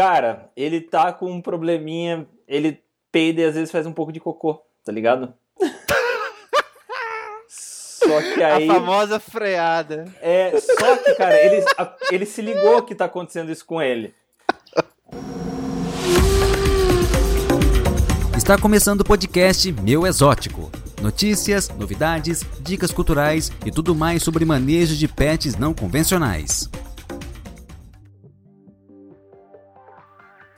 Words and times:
Cara, 0.00 0.48
ele 0.56 0.80
tá 0.80 1.12
com 1.12 1.30
um 1.30 1.42
probleminha. 1.42 2.26
Ele 2.48 2.80
peida 3.12 3.42
e 3.42 3.44
às 3.44 3.54
vezes 3.54 3.70
faz 3.70 3.84
um 3.84 3.92
pouco 3.92 4.10
de 4.10 4.18
cocô, 4.18 4.62
tá 4.82 4.90
ligado? 4.90 5.34
Só 7.46 8.22
que 8.22 8.42
aí. 8.42 8.66
A 8.70 8.74
famosa 8.74 9.20
freada. 9.20 10.06
É, 10.22 10.58
só 10.58 10.96
que, 10.96 11.14
cara, 11.16 11.36
ele, 11.38 11.62
a- 11.76 11.94
ele 12.10 12.24
se 12.24 12.40
ligou 12.40 12.82
que 12.82 12.94
tá 12.94 13.04
acontecendo 13.04 13.52
isso 13.52 13.66
com 13.66 13.82
ele. 13.82 14.14
Está 18.34 18.56
começando 18.56 19.02
o 19.02 19.04
podcast 19.04 19.70
Meu 19.70 20.06
Exótico. 20.06 20.70
Notícias, 21.02 21.68
novidades, 21.68 22.42
dicas 22.62 22.90
culturais 22.90 23.52
e 23.66 23.70
tudo 23.70 23.94
mais 23.94 24.22
sobre 24.22 24.46
manejo 24.46 24.96
de 24.96 25.06
pets 25.06 25.56
não 25.56 25.74
convencionais. 25.74 26.70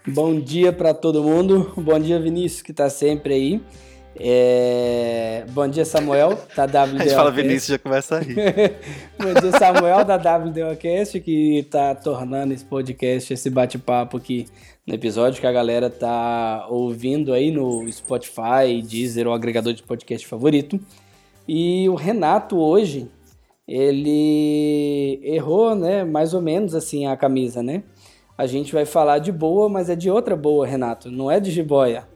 Bom 0.07 0.41
dia 0.41 0.73
para 0.73 0.93
todo 0.93 1.23
mundo. 1.23 1.73
Bom 1.77 1.99
dia, 1.99 2.19
Vinícius, 2.19 2.61
que 2.61 2.73
tá 2.73 2.91
sempre 2.91 3.35
aí. 3.35 3.61
É, 4.17 5.45
Bom 5.51 5.69
dia, 5.69 5.85
Samuel, 5.85 6.37
da 6.57 6.65
A 6.83 6.87
gente 6.87 7.11
fala 7.11 7.31
WDOcast. 7.31 7.43
Vinícius 7.43 7.67
já 7.67 7.79
começa 7.79 8.17
a 8.17 8.19
rir. 8.19 8.35
Bom 9.17 9.41
dia, 9.41 9.53
Samuel, 9.53 10.05
da 10.05 10.17
WDOcast, 10.17 11.21
que 11.21 11.67
tá 11.71 11.95
tornando 11.95 12.53
esse 12.53 12.65
podcast, 12.65 13.33
esse 13.33 13.49
bate-papo 13.49 14.17
aqui 14.17 14.47
no 14.85 14.93
episódio 14.93 15.41
que 15.41 15.47
a 15.47 15.53
galera 15.53 15.89
tá 15.89 16.67
ouvindo 16.69 17.33
aí 17.33 17.53
no 17.53 17.91
Spotify, 17.93 18.83
Deezer, 18.85 19.29
o 19.29 19.33
agregador 19.33 19.73
de 19.73 19.85
podcast 19.85 20.27
favorito. 20.27 20.81
E 21.47 21.89
o 21.89 21.95
Renato 21.95 22.59
hoje, 22.59 23.09
ele 23.69 25.21
errou, 25.23 25.77
né, 25.77 26.03
mais 26.03 26.35
ou 26.35 26.43
menos 26.43 26.75
assim 26.75 27.07
a 27.07 27.17
camisa, 27.17 27.63
né? 27.63 27.85
A 28.43 28.47
gente 28.49 28.73
vai 28.73 28.85
falar 28.85 29.21
de 29.21 29.31
boa, 29.31 29.69
mas 29.69 29.89
é 29.89 29.95
de 29.95 30.11
outra 30.11 30.35
boa, 30.35 30.67
Renato, 30.67 31.09
não 31.09 31.31
é 31.31 31.39
de 31.39 31.49
jiboia. 31.49 32.09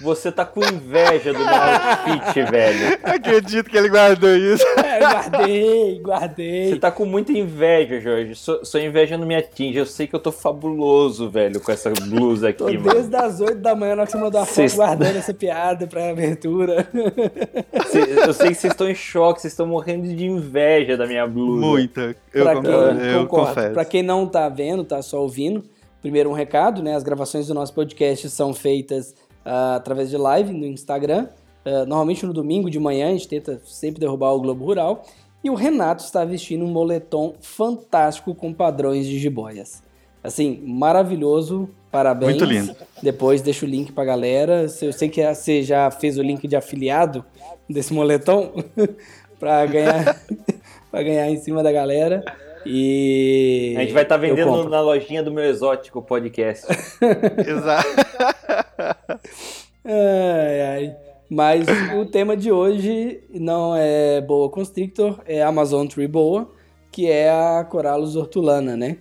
Você 0.00 0.32
tá 0.32 0.44
com 0.46 0.60
inveja 0.64 1.32
do 1.32 1.38
meu 1.38 1.48
outfit, 1.48 2.42
velho. 2.50 2.98
Acredito 3.02 3.68
que 3.68 3.76
ele 3.76 3.88
guardou 3.88 4.34
isso. 4.36 4.64
É, 4.90 4.98
guardei, 5.00 5.98
guardei. 6.00 6.68
Você 6.70 6.76
tá 6.78 6.90
com 6.90 7.04
muita 7.06 7.32
inveja, 7.32 8.00
Jorge. 8.00 8.34
Sua, 8.34 8.64
sua 8.64 8.82
inveja 8.82 9.16
não 9.16 9.26
me 9.26 9.34
atinge. 9.36 9.78
Eu 9.78 9.86
sei 9.86 10.06
que 10.06 10.14
eu 10.14 10.20
tô 10.20 10.30
fabuloso, 10.32 11.30
velho, 11.30 11.60
com 11.60 11.70
essa 11.72 11.90
blusa 11.90 12.52
Tô 12.52 12.66
aqui, 12.66 12.76
mano. 12.76 12.92
desde 12.94 13.16
as 13.16 13.40
8 13.40 13.54
da 13.60 13.74
manhã 13.74 13.94
na 13.94 14.02
hora 14.02 14.06
que 14.06 14.12
você 14.12 14.18
mandou 14.18 14.40
a 14.40 14.44
foto 14.44 14.54
Vocês- 14.54 14.74
guardando 14.74 15.16
essa 15.16 15.32
piada 15.32 15.86
pra 15.86 16.10
abertura. 16.10 16.86
Cê- 17.86 18.26
Eu 18.26 18.34
sei 18.34 18.48
que 18.48 18.54
vocês 18.54 18.72
estão 18.72 18.88
em 18.90 18.94
choque, 18.94 19.40
vocês 19.40 19.52
estão 19.52 19.66
morrendo 19.66 20.08
de 20.14 20.26
inveja 20.26 20.96
da 20.96 21.06
minha 21.06 21.26
blusa. 21.26 21.66
Muita. 21.66 22.16
Eu, 22.34 22.44
Pra 22.44 22.54
concordo, 22.56 23.00
quem- 23.00 23.08
eu 23.10 23.20
concordo. 23.26 23.46
confesso. 23.54 23.72
Pra 23.74 23.84
quem 23.84 24.02
não 24.02 24.26
tá 24.26 24.48
vendo, 24.48 24.84
tá 24.84 25.00
só 25.02 25.20
ouvindo, 25.22 25.62
primeiro 26.02 26.30
um 26.30 26.34
recado, 26.34 26.82
né? 26.82 26.94
As 26.94 27.02
gravações 27.02 27.46
do 27.46 27.54
nosso 27.54 27.72
podcast 27.74 28.28
são 28.30 28.52
feitas 28.52 29.14
ah, 29.44 29.76
através 29.76 30.10
de 30.10 30.16
live 30.16 30.52
no 30.52 30.66
Instagram. 30.66 31.28
Ah, 31.64 31.84
normalmente 31.86 32.24
no 32.24 32.32
domingo 32.32 32.70
de 32.70 32.78
manhã, 32.78 33.08
a 33.08 33.12
gente 33.12 33.28
tenta 33.28 33.60
sempre 33.64 34.00
derrubar 34.00 34.32
o 34.32 34.40
Globo 34.40 34.64
Rural. 34.64 35.04
E 35.42 35.48
o 35.48 35.54
Renato 35.54 36.04
está 36.04 36.24
vestindo 36.24 36.64
um 36.64 36.70
moletom 36.70 37.34
fantástico 37.40 38.34
com 38.34 38.52
padrões 38.52 39.06
de 39.06 39.18
jiboias. 39.18 39.82
Assim, 40.22 40.60
maravilhoso. 40.62 41.68
Parabéns. 41.90 42.32
Muito 42.32 42.44
lindo. 42.44 42.76
Depois 43.02 43.40
deixa 43.40 43.64
o 43.64 43.68
link 43.68 43.90
pra 43.90 44.04
galera. 44.04 44.66
Eu 44.82 44.92
sei 44.92 45.08
que 45.08 45.34
você 45.34 45.62
já 45.62 45.90
fez 45.90 46.18
o 46.18 46.22
link 46.22 46.46
de 46.46 46.54
afiliado 46.54 47.24
desse 47.68 47.92
moletom 47.92 48.52
pra 49.40 49.64
ganhar 49.66 50.20
para 50.90 51.02
ganhar 51.02 51.30
em 51.30 51.36
cima 51.38 51.62
da 51.62 51.72
galera. 51.72 52.22
E 52.66 53.74
A 53.76 53.80
gente 53.80 53.92
vai 53.92 54.02
estar 54.02 54.16
eu 54.16 54.20
vendendo 54.20 54.68
na 54.68 54.80
lojinha 54.80 55.22
do 55.22 55.32
meu 55.32 55.44
exótico 55.44 56.02
podcast. 56.02 56.66
Exato. 57.46 57.88
Ai, 59.84 60.60
ai. 60.62 60.96
Mas 61.30 61.66
o 61.96 62.04
tema 62.04 62.36
de 62.36 62.50
hoje 62.52 63.22
não 63.30 63.74
é 63.76 64.20
boa 64.20 64.50
constrictor, 64.50 65.20
é 65.26 65.42
Amazon 65.42 65.86
Tree 65.86 66.08
boa, 66.08 66.50
que 66.90 67.08
é 67.10 67.30
a 67.30 67.64
Corallus 67.64 68.16
hortulana, 68.16 68.76
né? 68.76 68.98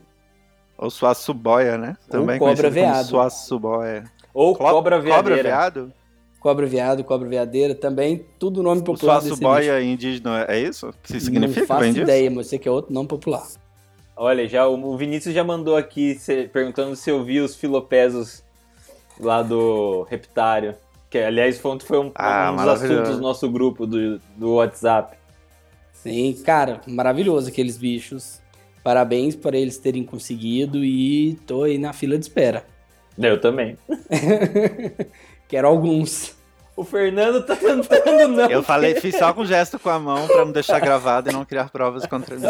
Ou 0.78 0.90
suaçuboia, 0.90 1.78
né? 1.78 1.98
Também 2.10 2.40
cobra 2.40 2.56
conhecido 2.56 2.74
como 2.74 2.94
veado. 2.94 3.08
Suaçuboia. 3.08 4.04
Ou 4.34 4.56
Co- 4.56 4.64
cobra 4.64 4.98
Cobra 4.98 5.22
veadeira. 5.22 5.44
veado? 5.50 5.94
Cobra 6.40 6.66
veado, 6.66 7.04
cobra 7.04 7.28
veadeira, 7.28 7.76
também 7.76 8.26
tudo 8.40 8.64
nome 8.64 8.82
O 8.82 8.84
popular 8.84 9.16
bicho. 9.18 9.28
suaçuboia 9.36 9.82
indígena 9.84 10.46
é 10.48 10.60
isso? 10.60 10.88
O 10.90 10.94
que 11.04 11.20
significa? 11.20 11.60
Não 11.62 11.68
faço 11.68 11.82
Vem 11.82 11.92
disso? 11.92 12.04
ideia, 12.04 12.32
mas 12.32 12.48
sei 12.48 12.58
que 12.58 12.68
é 12.68 12.72
outro 12.72 12.94
nome 12.94 13.08
popular. 13.10 13.46
Olha, 14.16 14.48
já 14.48 14.68
o 14.68 14.94
o 14.94 14.98
Vinícius 14.98 15.34
já 15.36 15.44
mandou 15.44 15.76
aqui 15.76 16.18
perguntando 16.54 16.96
se 16.96 17.10
eu 17.10 17.24
vi 17.24 17.40
os 17.42 17.56
filopesos 17.56 18.44
lá 19.20 19.42
do 19.42 20.04
Reptário. 20.10 20.76
Que, 21.10 21.18
aliás, 21.18 21.60
foi 21.60 21.72
um, 21.72 21.80
foi 21.80 22.00
um, 22.00 22.12
Ah, 22.16 22.52
um 22.54 22.56
dos 22.56 22.68
assuntos 22.68 23.16
do 23.16 23.22
nosso 23.22 23.50
grupo 23.50 23.86
do, 23.86 24.20
do 24.38 24.54
WhatsApp. 24.56 25.18
Sim, 25.92 26.34
cara, 26.46 26.80
maravilhoso 26.88 27.50
aqueles 27.50 27.78
bichos. 27.78 28.40
Parabéns 28.84 29.36
por 29.36 29.54
eles 29.54 29.78
terem 29.78 30.04
conseguido 30.06 30.86
e 30.86 31.34
tô 31.46 31.64
aí 31.64 31.78
na 31.78 31.92
fila 31.92 32.18
de 32.18 32.24
espera. 32.26 32.66
Eu 33.18 33.42
também. 33.42 33.78
Quero 35.50 35.68
alguns. 35.68 36.38
O 36.78 36.86
Fernando 36.86 37.44
tá 37.44 37.58
tentando 37.58 38.28
não. 38.30 38.50
Eu 38.50 38.64
falei, 38.64 38.96
fiz 39.02 39.18
só 39.18 39.34
com 39.34 39.44
gesto 39.44 39.78
com 39.78 39.90
a 39.90 40.00
mão 40.00 40.26
pra 40.28 40.46
não 40.46 40.52
deixar 40.54 40.80
gravado 40.80 41.30
e 41.30 41.34
não 41.34 41.44
criar 41.44 41.70
provas 41.70 42.06
contra 42.06 42.38
mim. 42.38 42.44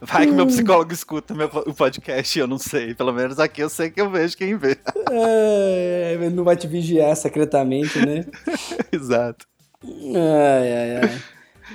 Vai 0.00 0.26
que 0.26 0.32
meu 0.32 0.46
psicólogo 0.46 0.92
escuta 0.92 1.34
meu, 1.34 1.46
o 1.66 1.74
podcast 1.74 2.36
e 2.36 2.40
eu 2.40 2.46
não 2.46 2.58
sei. 2.58 2.94
Pelo 2.94 3.12
menos 3.12 3.38
aqui 3.38 3.60
eu 3.60 3.68
sei 3.68 3.90
que 3.90 4.00
eu 4.00 4.10
vejo 4.10 4.36
quem 4.36 4.56
vê. 4.56 4.76
É, 5.10 6.14
ele 6.14 6.30
não 6.30 6.42
vai 6.42 6.56
te 6.56 6.66
vigiar 6.66 7.14
secretamente, 7.14 8.04
né? 8.04 8.24
Exato. 8.90 9.46
Ai, 9.84 10.72
ai, 10.72 10.96
ai. 11.02 11.22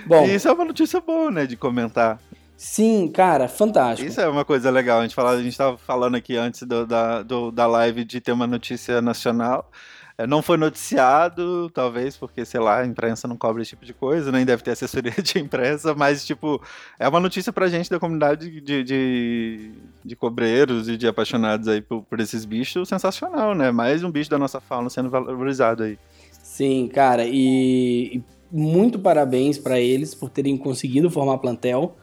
Bom, 0.06 0.26
E 0.26 0.36
isso 0.36 0.48
é 0.48 0.52
uma 0.52 0.66
notícia 0.66 1.00
boa, 1.00 1.30
né? 1.32 1.46
De 1.46 1.56
comentar. 1.56 2.20
Sim, 2.64 3.08
cara, 3.12 3.48
fantástico. 3.48 4.10
Isso 4.10 4.22
é 4.22 4.28
uma 4.28 4.46
coisa 4.46 4.70
legal. 4.70 5.00
A 5.00 5.02
gente, 5.04 5.16
fala, 5.16 5.32
a 5.32 5.42
gente 5.42 5.58
tava 5.58 5.78
falando 5.78 6.16
aqui 6.16 6.36
antes 6.38 6.62
do- 6.64 6.86
da, 6.86 7.24
do- 7.24 7.52
da 7.52 7.66
live 7.66 8.04
de 8.06 8.22
ter 8.22 8.32
uma 8.32 8.46
notícia 8.46 9.02
nacional. 9.02 9.70
É, 10.18 10.28
Não 10.28 10.42
foi 10.44 10.58
noticiado, 10.58 11.70
talvez, 11.72 12.16
porque, 12.16 12.46
sei 12.46 12.60
lá, 12.60 12.82
a 12.82 12.86
imprensa 12.86 13.28
não 13.28 13.36
cobre 13.36 13.62
esse 13.64 13.72
tipo 13.72 13.86
de 13.86 13.94
coisa, 13.94 14.32
nem 14.32 14.46
deve 14.46 14.62
ter 14.62 14.72
assessoria 14.72 15.12
de 15.24 15.40
imprensa, 15.40 15.96
mas, 15.96 16.24
tipo, 16.26 16.62
é 17.00 17.08
uma 17.08 17.20
notícia 17.20 17.52
pra 17.52 17.68
gente 17.68 17.90
da 17.90 18.00
comunidade 18.00 18.62
de, 18.62 18.84
de, 18.84 19.72
de 20.06 20.16
cobreiros 20.16 20.88
e 20.88 20.98
de 20.98 21.08
apaixonados 21.08 21.68
aí 21.68 21.82
por, 21.82 22.04
por 22.04 22.20
esses 22.20 22.46
bichos, 22.46 22.88
sensacional, 22.90 23.56
né? 23.56 23.72
Mais 23.72 24.04
um 24.04 24.12
bicho 24.12 24.30
da 24.30 24.38
nossa 24.38 24.62
fauna 24.62 24.90
sendo 24.90 25.10
valorizado 25.10 25.84
aí. 25.84 25.98
Sim, 26.44 26.88
cara, 26.94 27.26
e, 27.26 28.18
e 28.18 28.24
muito 28.52 29.00
parabéns 29.00 29.58
pra 29.58 29.80
eles 29.80 30.14
por 30.14 30.30
terem 30.30 30.56
conseguido 30.58 31.10
formar 31.10 31.38
plantel, 31.40 31.96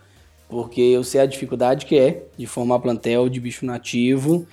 porque 0.48 0.80
eu 0.80 1.04
sei 1.04 1.20
a 1.20 1.26
dificuldade 1.26 1.86
que 1.86 1.98
é 1.98 2.24
de 2.36 2.46
formar 2.46 2.78
plantel 2.78 3.28
de 3.28 3.38
bicho 3.40 3.66
nativo 3.66 4.46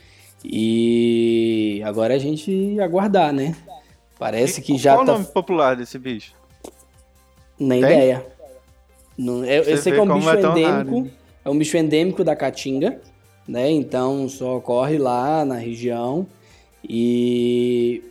e 0.44 1.82
agora 1.84 2.14
é 2.14 2.18
a 2.18 2.20
gente 2.20 2.80
aguardar, 2.80 3.34
né? 3.34 3.56
Parece 4.20 4.62
que 4.62 4.78
já 4.78 4.96
Qual 4.96 5.06
tá 5.06 5.14
o 5.14 5.16
nome 5.16 5.28
popular 5.28 5.76
desse 5.76 5.98
bicho? 5.98 6.34
nem 7.60 7.82
Tem? 7.82 7.92
ideia. 7.92 8.26
Não, 9.18 9.46
eu, 9.46 9.64
eu 9.64 9.78
sei 9.78 9.94
que 9.94 10.00
é 10.00 10.02
um 10.02 10.14
bicho 10.14 10.30
é 10.30 10.40
endêmico, 10.42 10.66
raro, 10.68 11.04
né? 11.04 11.12
é 11.46 11.50
um 11.50 11.58
bicho 11.58 11.78
endêmico 11.78 12.24
da 12.24 12.36
Caatinga, 12.36 13.00
né? 13.48 13.70
Então 13.72 14.28
só 14.28 14.58
ocorre 14.58 14.98
lá 14.98 15.46
na 15.46 15.56
região 15.56 16.28
e 16.84 18.04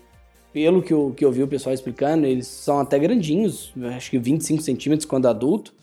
pelo 0.53 0.83
que 0.83 0.93
eu, 0.93 1.13
que 1.17 1.25
eu 1.25 1.33
vi 1.33 1.43
o 1.43 1.49
pessoal 1.49 1.75
explicando, 1.75 2.27
eles 2.27 2.47
são 2.47 2.79
até 2.79 2.99
grandinhos, 2.99 3.73
acho 3.97 4.11
que 4.11 4.19
25 4.19 4.63
centímetros 4.63 5.05
quando 5.05 5.27
adulto, 5.27 5.75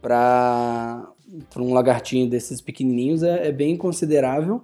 para 0.00 1.08
um 1.56 1.72
lagartinho 1.72 2.28
desses 2.28 2.60
pequenininhos 2.60 3.22
é, 3.22 3.48
é 3.48 3.52
bem 3.52 3.76
considerável. 3.76 4.62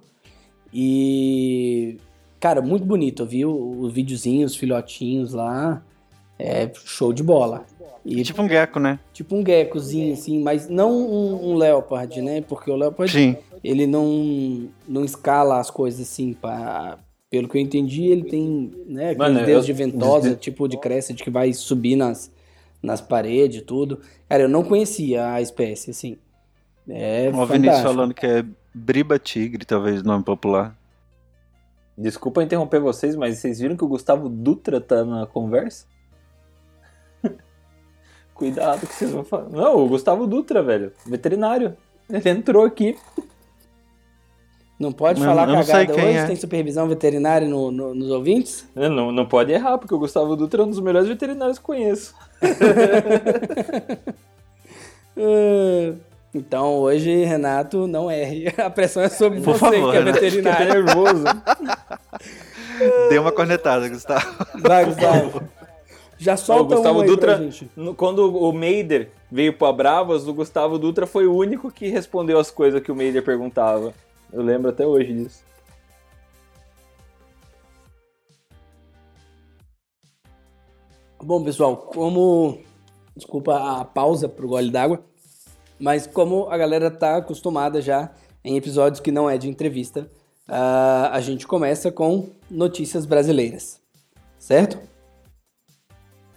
E, 0.73 1.97
cara, 2.39 2.61
muito 2.61 2.85
bonito, 2.85 3.23
eu 3.23 3.25
vi 3.25 3.45
o- 3.45 3.79
os 3.81 3.91
videozinhos, 3.93 4.51
os 4.51 4.57
filhotinhos 4.57 5.33
lá, 5.33 5.83
é 6.37 6.69
show 6.85 7.11
de 7.11 7.23
bola. 7.23 7.65
E 8.05 8.21
Tipo 8.23 8.41
um 8.41 8.47
gecko, 8.47 8.79
né? 8.79 8.99
tipo 9.11 9.35
um 9.35 9.43
geckozinho, 9.45 10.13
assim, 10.13 10.39
mas 10.41 10.69
não 10.69 10.91
um, 10.95 11.49
um 11.51 11.55
leopard, 11.55 12.21
né? 12.21 12.41
Porque 12.41 12.69
o 12.71 12.75
leopard, 12.75 13.11
Sim. 13.11 13.35
ele 13.63 13.85
não, 13.85 14.69
não 14.87 15.03
escala 15.03 15.59
as 15.59 15.69
coisas 15.69 16.01
assim, 16.01 16.31
pra, 16.33 16.99
pelo 17.29 17.49
que 17.49 17.57
eu 17.57 17.61
entendi, 17.61 18.05
ele 18.05 18.23
tem, 18.23 18.71
né, 18.85 19.09
aqueles 19.09 19.17
Mano, 19.33 19.45
dedos 19.45 19.67
eu- 19.67 19.73
de 19.73 19.73
ventosa, 19.73 20.35
tipo 20.39 20.67
de 20.69 20.77
crescent 20.77 21.21
que 21.21 21.29
vai 21.29 21.51
subir 21.53 21.95
nas, 21.97 22.31
nas 22.81 23.01
paredes 23.01 23.59
e 23.61 23.65
tudo. 23.65 23.99
Cara, 24.29 24.43
eu 24.43 24.49
não 24.49 24.63
conhecia 24.63 25.33
a 25.33 25.41
espécie, 25.41 25.89
assim. 25.91 26.17
É 26.89 27.29
O 27.33 27.45
Vinícius 27.45 27.81
falando 27.81 28.13
que 28.13 28.25
é 28.25 28.45
briba 28.73 29.19
tigre, 29.19 29.65
talvez, 29.65 30.01
o 30.01 30.05
nome 30.05 30.23
popular. 30.23 30.75
Desculpa 31.97 32.43
interromper 32.43 32.79
vocês, 32.79 33.15
mas 33.15 33.37
vocês 33.39 33.59
viram 33.59 33.75
que 33.75 33.83
o 33.83 33.87
Gustavo 33.87 34.29
Dutra 34.29 34.79
tá 34.79 35.03
na 35.03 35.25
conversa? 35.25 35.85
Cuidado 38.35 38.85
que 38.85 38.93
vocês 38.93 39.11
vão 39.11 39.23
falar. 39.23 39.49
Não, 39.49 39.77
o 39.83 39.87
Gustavo 39.87 40.27
Dutra, 40.27 40.61
velho. 40.61 40.91
Veterinário. 41.05 41.75
Ele 42.09 42.29
entrou 42.29 42.63
aqui. 42.65 42.95
Não 44.79 44.91
pode 44.91 45.19
Eu 45.19 45.25
falar 45.27 45.47
não- 45.47 45.55
não 45.55 45.65
cagada 45.65 45.93
hoje? 45.95 46.17
é. 46.17 46.25
Tem 46.27 46.35
supervisão 46.35 46.87
veterinária 46.87 47.47
no- 47.47 47.71
no- 47.71 47.95
nos 47.95 48.11
ouvintes? 48.11 48.69
Não, 48.75 49.11
não 49.11 49.25
pode 49.25 49.51
errar, 49.51 49.79
porque 49.79 49.93
o 49.95 49.97
Gustavo 49.99 50.35
Dutra 50.35 50.61
é 50.61 50.65
um 50.65 50.69
dos 50.69 50.79
melhores 50.79 51.07
veterinários 51.09 51.57
que 51.57 51.65
conheço. 51.65 52.13
Ah, 55.19 55.95
Então 56.33 56.75
hoje, 56.79 57.23
Renato, 57.23 57.87
não 57.87 58.11
erre. 58.11 58.53
A 58.61 58.69
pressão 58.69 59.01
é 59.03 59.09
sobre 59.09 59.39
Por 59.41 59.53
você, 59.53 59.59
favor, 59.59 59.91
que 59.91 59.97
é 59.97 60.03
veterinário. 60.03 60.73
nervoso. 60.85 61.23
Dê 63.09 63.17
uma 63.17 63.31
cornetada, 63.31 63.87
Gustavo. 63.89 64.25
Vai, 64.61 64.85
Gustavo. 64.85 65.41
Já 66.19 66.35
solta 66.37 66.75
Gustavo 66.75 66.99
um 66.99 67.01
aí 67.01 67.07
Dutra- 67.07 67.35
pra 67.35 67.43
gente. 67.43 67.69
No- 67.75 67.93
Quando 67.95 68.35
o 68.35 68.51
Meider 68.51 69.09
veio 69.31 69.53
pro 69.53 69.71
Bravas, 69.73 70.27
o 70.27 70.33
Gustavo 70.33 70.77
Dutra 70.77 71.05
foi 71.07 71.25
o 71.27 71.35
único 71.35 71.71
que 71.71 71.87
respondeu 71.89 72.39
as 72.39 72.51
coisas 72.51 72.81
que 72.81 72.91
o 72.91 72.95
Meider 72.95 73.23
perguntava. 73.23 73.93
Eu 74.31 74.41
lembro 74.41 74.69
até 74.69 74.85
hoje 74.85 75.13
disso. 75.13 75.43
Bom, 81.21 81.43
pessoal, 81.43 81.75
como... 81.77 82.59
Desculpa 83.15 83.79
a 83.79 83.83
pausa 83.85 84.29
pro 84.29 84.47
gole 84.47 84.69
d'água. 84.69 85.03
Mas 85.79 86.07
como 86.07 86.49
a 86.49 86.57
galera 86.57 86.89
tá 86.89 87.17
acostumada 87.17 87.81
já 87.81 88.11
em 88.43 88.57
episódios 88.57 88.99
que 88.99 89.11
não 89.11 89.29
é 89.29 89.37
de 89.37 89.49
entrevista, 89.49 90.09
ah, 90.47 91.09
a 91.11 91.19
gente 91.21 91.45
começa 91.45 91.91
com 91.91 92.29
notícias 92.49 93.05
brasileiras. 93.05 93.79
Certo? 94.39 94.79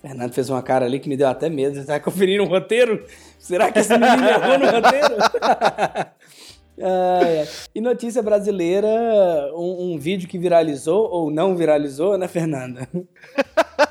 Fernando 0.00 0.32
fez 0.32 0.48
uma 0.48 0.62
cara 0.62 0.86
ali 0.86 0.98
que 0.98 1.08
me 1.08 1.16
deu 1.16 1.28
até 1.28 1.48
medo. 1.48 1.76
Você 1.76 1.84
tá 1.84 2.00
conferindo 2.00 2.42
o 2.42 2.48
roteiro? 2.48 3.04
Será 3.38 3.70
que 3.70 3.78
esse 3.78 3.96
menino 3.96 4.28
errou 4.28 4.58
no 4.58 4.66
roteiro? 4.66 5.16
Ai, 6.82 7.40
ai. 7.40 7.48
E 7.74 7.80
notícia 7.80 8.22
brasileira, 8.22 8.88
um, 9.54 9.92
um 9.92 9.98
vídeo 9.98 10.26
que 10.26 10.38
viralizou 10.38 11.10
ou 11.10 11.30
não 11.30 11.54
viralizou, 11.54 12.16
né, 12.16 12.26
Fernanda? 12.26 12.88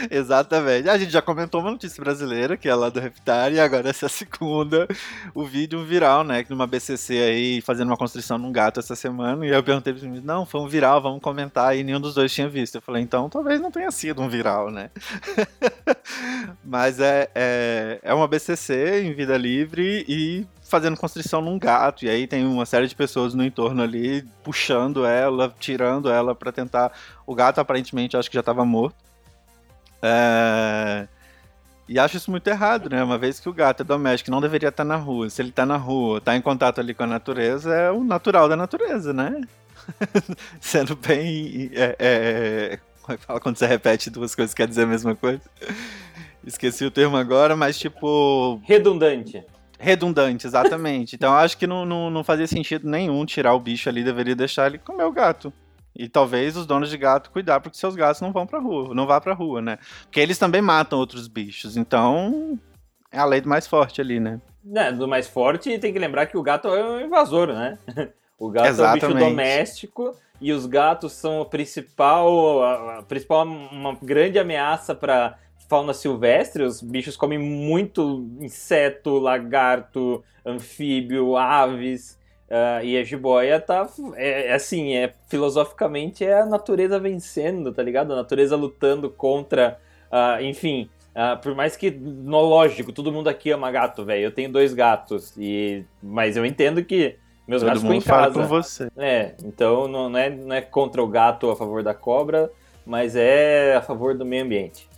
Exatamente. 0.10 0.88
A 0.88 0.96
gente 0.96 1.10
já 1.10 1.20
comentou 1.20 1.60
uma 1.60 1.70
notícia 1.70 2.02
brasileira, 2.02 2.56
que 2.56 2.68
é 2.68 2.74
lá 2.74 2.88
do 2.88 3.00
Reptar, 3.00 3.52
e 3.52 3.60
agora 3.60 3.88
essa 3.90 4.08
segunda, 4.08 4.86
o 5.34 5.44
vídeo 5.44 5.84
viral, 5.84 6.24
né? 6.24 6.44
Numa 6.48 6.66
BCC 6.66 7.18
aí, 7.18 7.60
fazendo 7.60 7.88
uma 7.88 7.96
construção 7.96 8.38
num 8.38 8.52
gato 8.52 8.80
essa 8.80 8.94
semana, 8.94 9.46
e 9.46 9.50
eu 9.50 9.62
perguntei 9.62 9.92
pra 9.92 10.06
eles, 10.06 10.22
não, 10.22 10.46
foi 10.46 10.60
um 10.60 10.68
viral, 10.68 11.00
vamos 11.02 11.20
comentar, 11.20 11.76
e 11.76 11.82
nenhum 11.82 12.00
dos 12.00 12.14
dois 12.14 12.32
tinha 12.32 12.48
visto. 12.48 12.76
Eu 12.76 12.82
falei, 12.82 13.02
então 13.02 13.28
talvez 13.28 13.60
não 13.60 13.70
tenha 13.70 13.90
sido 13.90 14.22
um 14.22 14.28
viral, 14.28 14.70
né? 14.70 14.90
Mas 16.64 17.00
é, 17.00 17.28
é, 17.34 17.98
é 18.02 18.14
uma 18.14 18.28
BCC 18.28 19.02
em 19.02 19.12
vida 19.12 19.36
livre 19.36 20.04
e 20.08 20.46
fazendo 20.62 20.96
construção 20.96 21.40
num 21.42 21.58
gato, 21.58 22.04
e 22.04 22.08
aí 22.08 22.28
tem 22.28 22.46
uma 22.46 22.64
série 22.64 22.86
de 22.86 22.94
pessoas 22.94 23.34
no 23.34 23.44
entorno 23.44 23.82
ali, 23.82 24.22
puxando 24.44 25.04
ela, 25.04 25.52
tirando 25.58 26.08
ela 26.08 26.32
pra 26.32 26.52
tentar... 26.52 26.92
O 27.26 27.34
gato 27.34 27.60
aparentemente 27.60 28.16
acho 28.16 28.30
que 28.30 28.36
já 28.36 28.42
tava 28.42 28.64
morto. 28.64 29.09
É, 30.02 31.08
E 31.88 31.98
acho 31.98 32.16
isso 32.16 32.30
muito 32.30 32.46
errado, 32.48 32.88
né? 32.90 33.02
Uma 33.02 33.18
vez 33.18 33.40
que 33.40 33.48
o 33.48 33.52
gato 33.52 33.82
é 33.82 33.84
doméstico, 33.84 34.30
não 34.30 34.40
deveria 34.40 34.68
estar 34.68 34.84
na 34.84 34.96
rua. 34.96 35.28
Se 35.30 35.42
ele 35.42 35.52
tá 35.52 35.66
na 35.66 35.76
rua, 35.76 36.20
tá 36.20 36.36
em 36.36 36.40
contato 36.42 36.80
ali 36.80 36.94
com 36.94 37.02
a 37.04 37.06
natureza, 37.06 37.74
é 37.74 37.90
o 37.90 38.04
natural 38.04 38.48
da 38.48 38.56
natureza, 38.56 39.12
né? 39.12 39.40
Sendo 40.60 40.96
bem. 40.96 41.70
É, 41.74 41.96
é, 41.98 42.78
Como 43.02 43.14
é 43.14 43.18
que 43.18 43.24
fala 43.24 43.40
quando 43.40 43.56
você 43.56 43.66
repete 43.66 44.10
duas 44.10 44.34
coisas 44.34 44.54
quer 44.54 44.68
dizer 44.68 44.82
a 44.84 44.86
mesma 44.86 45.14
coisa? 45.16 45.42
Esqueci 46.44 46.84
o 46.84 46.90
termo 46.90 47.16
agora, 47.16 47.56
mas 47.56 47.78
tipo. 47.78 48.60
Redundante. 48.64 49.44
Redundante, 49.78 50.46
exatamente. 50.46 51.16
Então 51.16 51.32
eu 51.32 51.38
acho 51.38 51.56
que 51.58 51.66
não, 51.66 51.84
não, 51.86 52.10
não 52.10 52.22
fazia 52.24 52.46
sentido 52.46 52.88
nenhum 52.88 53.24
tirar 53.24 53.54
o 53.54 53.60
bicho 53.60 53.88
ali, 53.88 54.04
deveria 54.04 54.36
deixar 54.36 54.66
ele 54.66 54.78
comer 54.78 55.04
o 55.04 55.12
gato. 55.12 55.52
E 55.94 56.08
talvez 56.08 56.56
os 56.56 56.66
donos 56.66 56.88
de 56.88 56.96
gato 56.96 57.30
cuidar 57.30 57.60
porque 57.60 57.76
seus 57.76 57.94
gatos 57.94 58.20
não 58.20 58.32
vão 58.32 58.46
pra 58.46 58.60
rua, 58.60 58.94
não 58.94 59.06
vá 59.06 59.20
pra 59.20 59.34
rua, 59.34 59.60
né? 59.60 59.78
Porque 60.02 60.20
eles 60.20 60.38
também 60.38 60.62
matam 60.62 60.98
outros 60.98 61.26
bichos, 61.28 61.76
então 61.76 62.58
é 63.10 63.18
a 63.18 63.24
lei 63.24 63.40
do 63.40 63.48
mais 63.48 63.66
forte 63.66 64.00
ali, 64.00 64.20
né? 64.20 64.40
Né, 64.62 64.92
do 64.92 65.08
mais 65.08 65.26
forte, 65.26 65.78
tem 65.78 65.92
que 65.92 65.98
lembrar 65.98 66.26
que 66.26 66.36
o 66.36 66.42
gato 66.42 66.68
é 66.68 66.84
um 66.84 67.00
invasor, 67.00 67.48
né? 67.48 67.78
O 68.40 68.48
gato 68.48 68.68
é 68.68 68.70
um 68.70 68.72
Exatamente. 68.72 69.06
bicho 69.06 69.18
doméstico 69.18 70.16
e 70.40 70.50
os 70.50 70.64
gatos 70.64 71.12
são 71.12 71.42
a 71.42 71.44
principal, 71.44 72.62
a, 72.62 72.98
a 73.00 73.02
principal 73.02 73.44
uma 73.44 73.94
grande 74.02 74.38
ameaça 74.38 74.94
para 74.94 75.36
fauna 75.68 75.92
silvestre. 75.92 76.62
Os 76.62 76.80
bichos 76.80 77.18
comem 77.18 77.38
muito 77.38 78.26
inseto, 78.40 79.18
lagarto, 79.18 80.24
anfíbio, 80.44 81.36
aves. 81.36 82.18
Ah, 82.50 82.82
e 82.82 82.98
a 82.98 83.04
jiboia 83.04 83.60
tá. 83.60 83.88
É, 84.16 84.48
é 84.48 84.54
assim, 84.54 84.94
é 84.94 85.14
filosoficamente 85.28 86.24
é 86.24 86.40
a 86.40 86.46
natureza 86.46 86.98
vencendo, 86.98 87.72
tá 87.72 87.82
ligado? 87.82 88.12
A 88.12 88.16
natureza 88.16 88.56
lutando 88.56 89.08
contra. 89.08 89.78
ah, 90.10 90.42
enfim, 90.42 90.90
ah, 91.14 91.36
por 91.36 91.54
mais 91.54 91.76
que, 91.76 91.90
no 91.90 92.40
lógico, 92.40 92.92
todo 92.92 93.12
mundo 93.12 93.28
aqui 93.28 93.50
ama 93.50 93.70
gato, 93.70 94.04
velho. 94.04 94.24
Eu 94.24 94.32
tenho 94.32 94.50
dois 94.50 94.74
gatos, 94.74 95.32
e 95.36 95.84
mas 96.02 96.36
eu 96.36 96.44
entendo 96.44 96.84
que 96.84 97.16
meus 97.46 97.62
Todo 97.62 97.68
gatos 97.68 97.82
ficam 97.82 97.96
em 97.96 98.00
fala 98.00 98.26
casa. 98.26 98.40
com 98.40 98.46
você. 98.46 98.88
É, 98.96 99.34
então 99.44 99.88
não, 99.88 100.08
não 100.08 100.18
é, 100.18 100.30
não 100.30 100.54
é 100.54 100.60
contra 100.60 101.02
o 101.02 101.06
gato 101.08 101.50
a 101.50 101.56
favor 101.56 101.82
da 101.82 101.92
cobra, 101.92 102.50
mas 102.86 103.16
é 103.16 103.76
a 103.76 103.82
favor 103.82 104.16
do 104.16 104.24
meio 104.24 104.44
ambiente. 104.44 104.89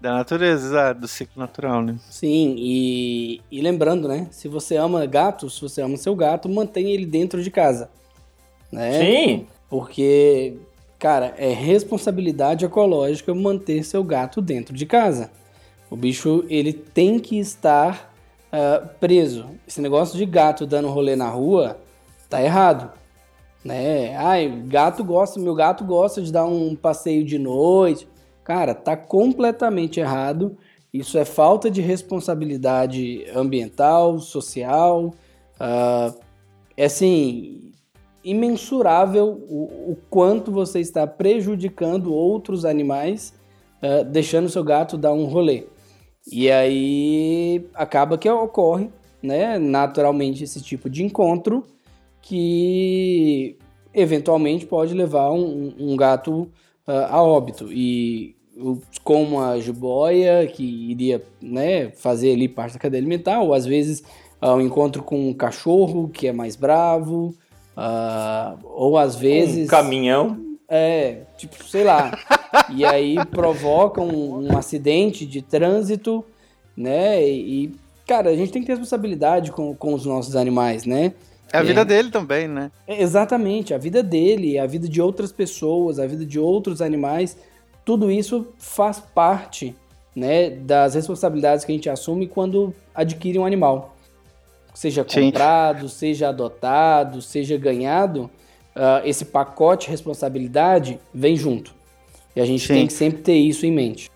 Da 0.00 0.12
natureza, 0.12 0.66
exato, 0.66 1.00
do 1.00 1.08
ciclo 1.08 1.40
natural, 1.40 1.82
né? 1.82 1.96
Sim, 2.10 2.54
e, 2.58 3.40
e 3.50 3.60
lembrando, 3.60 4.06
né? 4.06 4.28
Se 4.30 4.46
você 4.46 4.76
ama 4.76 5.06
gato, 5.06 5.48
se 5.48 5.60
você 5.60 5.80
ama 5.80 5.96
seu 5.96 6.14
gato, 6.14 6.48
mantenha 6.48 6.92
ele 6.92 7.06
dentro 7.06 7.42
de 7.42 7.50
casa. 7.50 7.90
Né? 8.70 8.98
Sim, 9.00 9.46
Porque, 9.70 10.58
cara, 10.98 11.34
é 11.38 11.50
responsabilidade 11.52 12.64
ecológica 12.64 13.34
manter 13.34 13.82
seu 13.84 14.04
gato 14.04 14.42
dentro 14.42 14.76
de 14.76 14.84
casa. 14.84 15.30
O 15.90 15.96
bicho, 15.96 16.44
ele 16.48 16.72
tem 16.72 17.18
que 17.18 17.38
estar 17.38 18.12
ah, 18.52 18.88
preso. 19.00 19.46
Esse 19.66 19.80
negócio 19.80 20.16
de 20.16 20.24
gato 20.24 20.66
dando 20.66 20.88
rolê 20.88 21.14
na 21.16 21.28
rua 21.28 21.78
tá 22.28 22.42
errado. 22.42 22.90
Né? 23.64 24.16
Ai, 24.16 24.48
gato 24.66 25.04
gosta, 25.04 25.38
meu 25.40 25.54
gato 25.54 25.84
gosta 25.84 26.22
de 26.22 26.32
dar 26.32 26.46
um 26.46 26.74
passeio 26.74 27.24
de 27.24 27.38
noite. 27.38 28.08
Cara, 28.46 28.76
tá 28.76 28.96
completamente 28.96 29.98
errado. 29.98 30.56
Isso 30.94 31.18
é 31.18 31.24
falta 31.24 31.68
de 31.68 31.80
responsabilidade 31.80 33.26
ambiental, 33.34 34.20
social. 34.20 35.12
ah, 35.58 36.14
é 36.76 36.84
assim, 36.84 37.72
imensurável 38.22 39.26
o, 39.48 39.90
o 39.90 39.98
quanto 40.08 40.52
você 40.52 40.78
está 40.78 41.08
prejudicando 41.08 42.14
outros 42.14 42.64
animais, 42.64 43.34
ah, 43.82 44.04
deixando 44.04 44.48
seu 44.48 44.62
gato 44.62 44.96
dar 44.96 45.12
um 45.12 45.24
rolê. 45.24 45.66
E 46.30 46.48
aí 46.48 47.68
acaba 47.74 48.16
que 48.16 48.30
ocorre, 48.30 48.90
né, 49.20 49.58
naturalmente 49.58 50.44
esse 50.44 50.62
tipo 50.62 50.88
de 50.88 51.02
encontro 51.02 51.64
que 52.22 53.58
eventualmente 53.92 54.66
pode 54.66 54.94
levar 54.94 55.32
um, 55.32 55.74
um 55.80 55.96
gato 55.96 56.48
ah, 56.86 57.16
a 57.16 57.22
óbito. 57.22 57.72
E 57.72 58.35
o- 58.56 58.80
como 59.04 59.40
a 59.40 59.58
jiboia, 59.60 60.46
que 60.46 60.62
iria 60.90 61.22
né, 61.40 61.90
fazer 61.90 62.32
ali 62.32 62.48
parte 62.48 62.72
da 62.74 62.78
cadeia 62.78 63.00
alimentar, 63.00 63.40
ou 63.40 63.52
às 63.54 63.66
vezes 63.66 64.02
ah, 64.40 64.54
um 64.54 64.60
encontro 64.60 65.02
com 65.02 65.28
um 65.28 65.34
cachorro 65.34 66.08
que 66.08 66.26
é 66.26 66.32
mais 66.32 66.56
bravo, 66.56 67.34
ah, 67.76 68.56
ou 68.64 68.96
às 68.98 69.16
vezes. 69.16 69.66
um 69.66 69.70
caminhão. 69.70 70.38
É, 70.68 71.20
tipo, 71.36 71.62
sei 71.64 71.84
lá. 71.84 72.10
e 72.74 72.84
aí 72.84 73.24
provoca 73.26 74.00
um, 74.00 74.48
um 74.50 74.56
acidente 74.56 75.24
de 75.26 75.40
trânsito, 75.42 76.24
né? 76.76 77.22
E, 77.26 77.72
cara, 78.06 78.30
a 78.30 78.36
gente 78.36 78.50
tem 78.52 78.62
que 78.62 78.66
ter 78.66 78.72
responsabilidade 78.72 79.52
com, 79.52 79.74
com 79.74 79.94
os 79.94 80.04
nossos 80.04 80.34
animais, 80.34 80.84
né? 80.84 81.12
É 81.52 81.58
a 81.58 81.60
É. 81.60 81.64
vida 81.64 81.84
dele 81.84 82.10
também, 82.10 82.48
né? 82.48 82.70
É, 82.86 83.00
Exatamente, 83.00 83.72
a 83.72 83.78
vida 83.78 84.02
dele, 84.02 84.58
a 84.58 84.66
vida 84.66 84.88
de 84.88 85.00
outras 85.00 85.30
pessoas, 85.30 85.98
a 86.00 86.06
vida 86.06 86.24
de 86.26 86.38
outros 86.40 86.82
animais, 86.82 87.36
tudo 87.86 88.10
isso 88.10 88.52
faz 88.58 88.98
parte 88.98 89.74
né, 90.14 90.50
das 90.50 90.96
responsabilidades 90.96 91.64
que 91.64 91.70
a 91.70 91.74
gente 91.74 91.88
assume 91.88 92.26
quando 92.26 92.74
adquire 92.92 93.38
um 93.38 93.46
animal. 93.46 93.96
Seja 94.74 95.06
Sim. 95.08 95.26
comprado, 95.26 95.88
seja 95.88 96.30
adotado, 96.30 97.22
seja 97.22 97.56
ganhado, 97.56 98.28
ah, 98.74 99.02
esse 99.04 99.24
pacote 99.24 99.86
de 99.86 99.92
responsabilidade 99.92 100.98
vem 101.14 101.36
junto. 101.36 101.72
E 102.34 102.40
a 102.40 102.44
gente 102.44 102.66
Sim. 102.66 102.74
tem 102.74 102.86
que 102.88 102.92
sempre 102.92 103.22
ter 103.22 103.36
isso 103.36 103.64
em 103.64 103.70
mente. 103.70 104.10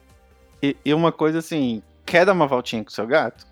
E, 0.61 0.77
e 0.85 0.93
uma 0.93 1.13
coisa 1.13 1.39
assim, 1.39 1.81
quer 2.05 2.27
dar 2.27 2.33
uma 2.33 2.49
voltinha 2.49 2.83
com 2.83 2.91
o 2.91 2.93
seu 2.93 3.07
gato? 3.07 3.47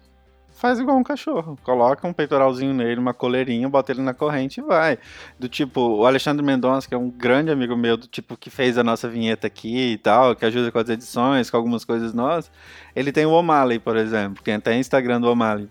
Faz 0.59 0.81
igual 0.81 0.97
um 0.97 1.05
cachorro. 1.05 1.57
Coloca 1.63 2.07
um 2.09 2.13
peitoralzinho 2.13 2.75
nele, 2.75 2.99
uma 2.99 3.15
coleirinha, 3.15 3.69
bota 3.69 3.93
ele 3.93 4.03
na 4.03 4.13
corrente 4.13 4.59
e 4.59 4.63
vai. 4.63 4.99
Do 5.39 5.49
tipo, 5.49 5.81
o 5.81 6.05
Alexandre 6.05 6.45
Mendonça, 6.45 6.89
que 6.89 6.95
é 6.95 6.99
um 6.99 7.09
grande 7.09 7.53
amigo 7.53 7.77
meu, 7.77 7.97
do 7.97 8.09
tipo, 8.09 8.37
que 8.37 8.51
fez 8.51 8.77
a 8.77 8.83
nossa 8.83 9.09
vinheta 9.09 9.47
aqui 9.47 9.93
e 9.93 9.99
tal, 9.99 10.35
que 10.35 10.45
ajuda 10.45 10.73
com 10.73 10.79
as 10.81 10.89
edições, 10.89 11.49
com 11.49 11.57
algumas 11.57 11.85
coisas 11.85 12.13
nossas. 12.13 12.51
Ele 12.95 13.13
tem 13.13 13.25
o 13.25 13.31
O'Malley, 13.31 13.79
por 13.79 13.97
exemplo. 13.97 14.43
Tem 14.43 14.55
até 14.55 14.77
Instagram 14.77 15.21
do 15.21 15.31
O'Malley. 15.31 15.69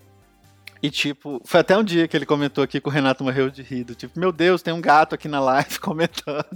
E 0.80 0.90
tipo, 0.90 1.42
foi 1.44 1.60
até 1.60 1.76
um 1.76 1.82
dia 1.82 2.06
que 2.06 2.16
ele 2.16 2.24
comentou 2.24 2.62
aqui 2.62 2.80
que 2.80 2.88
o 2.88 2.90
Renato 2.90 3.24
morreu 3.24 3.50
de 3.50 3.62
rir. 3.62 3.82
do 3.84 3.94
Tipo, 3.94 4.18
meu 4.18 4.30
Deus, 4.30 4.62
tem 4.62 4.72
um 4.72 4.80
gato 4.80 5.14
aqui 5.14 5.26
na 5.26 5.40
live 5.40 5.78
comentando. 5.80 6.46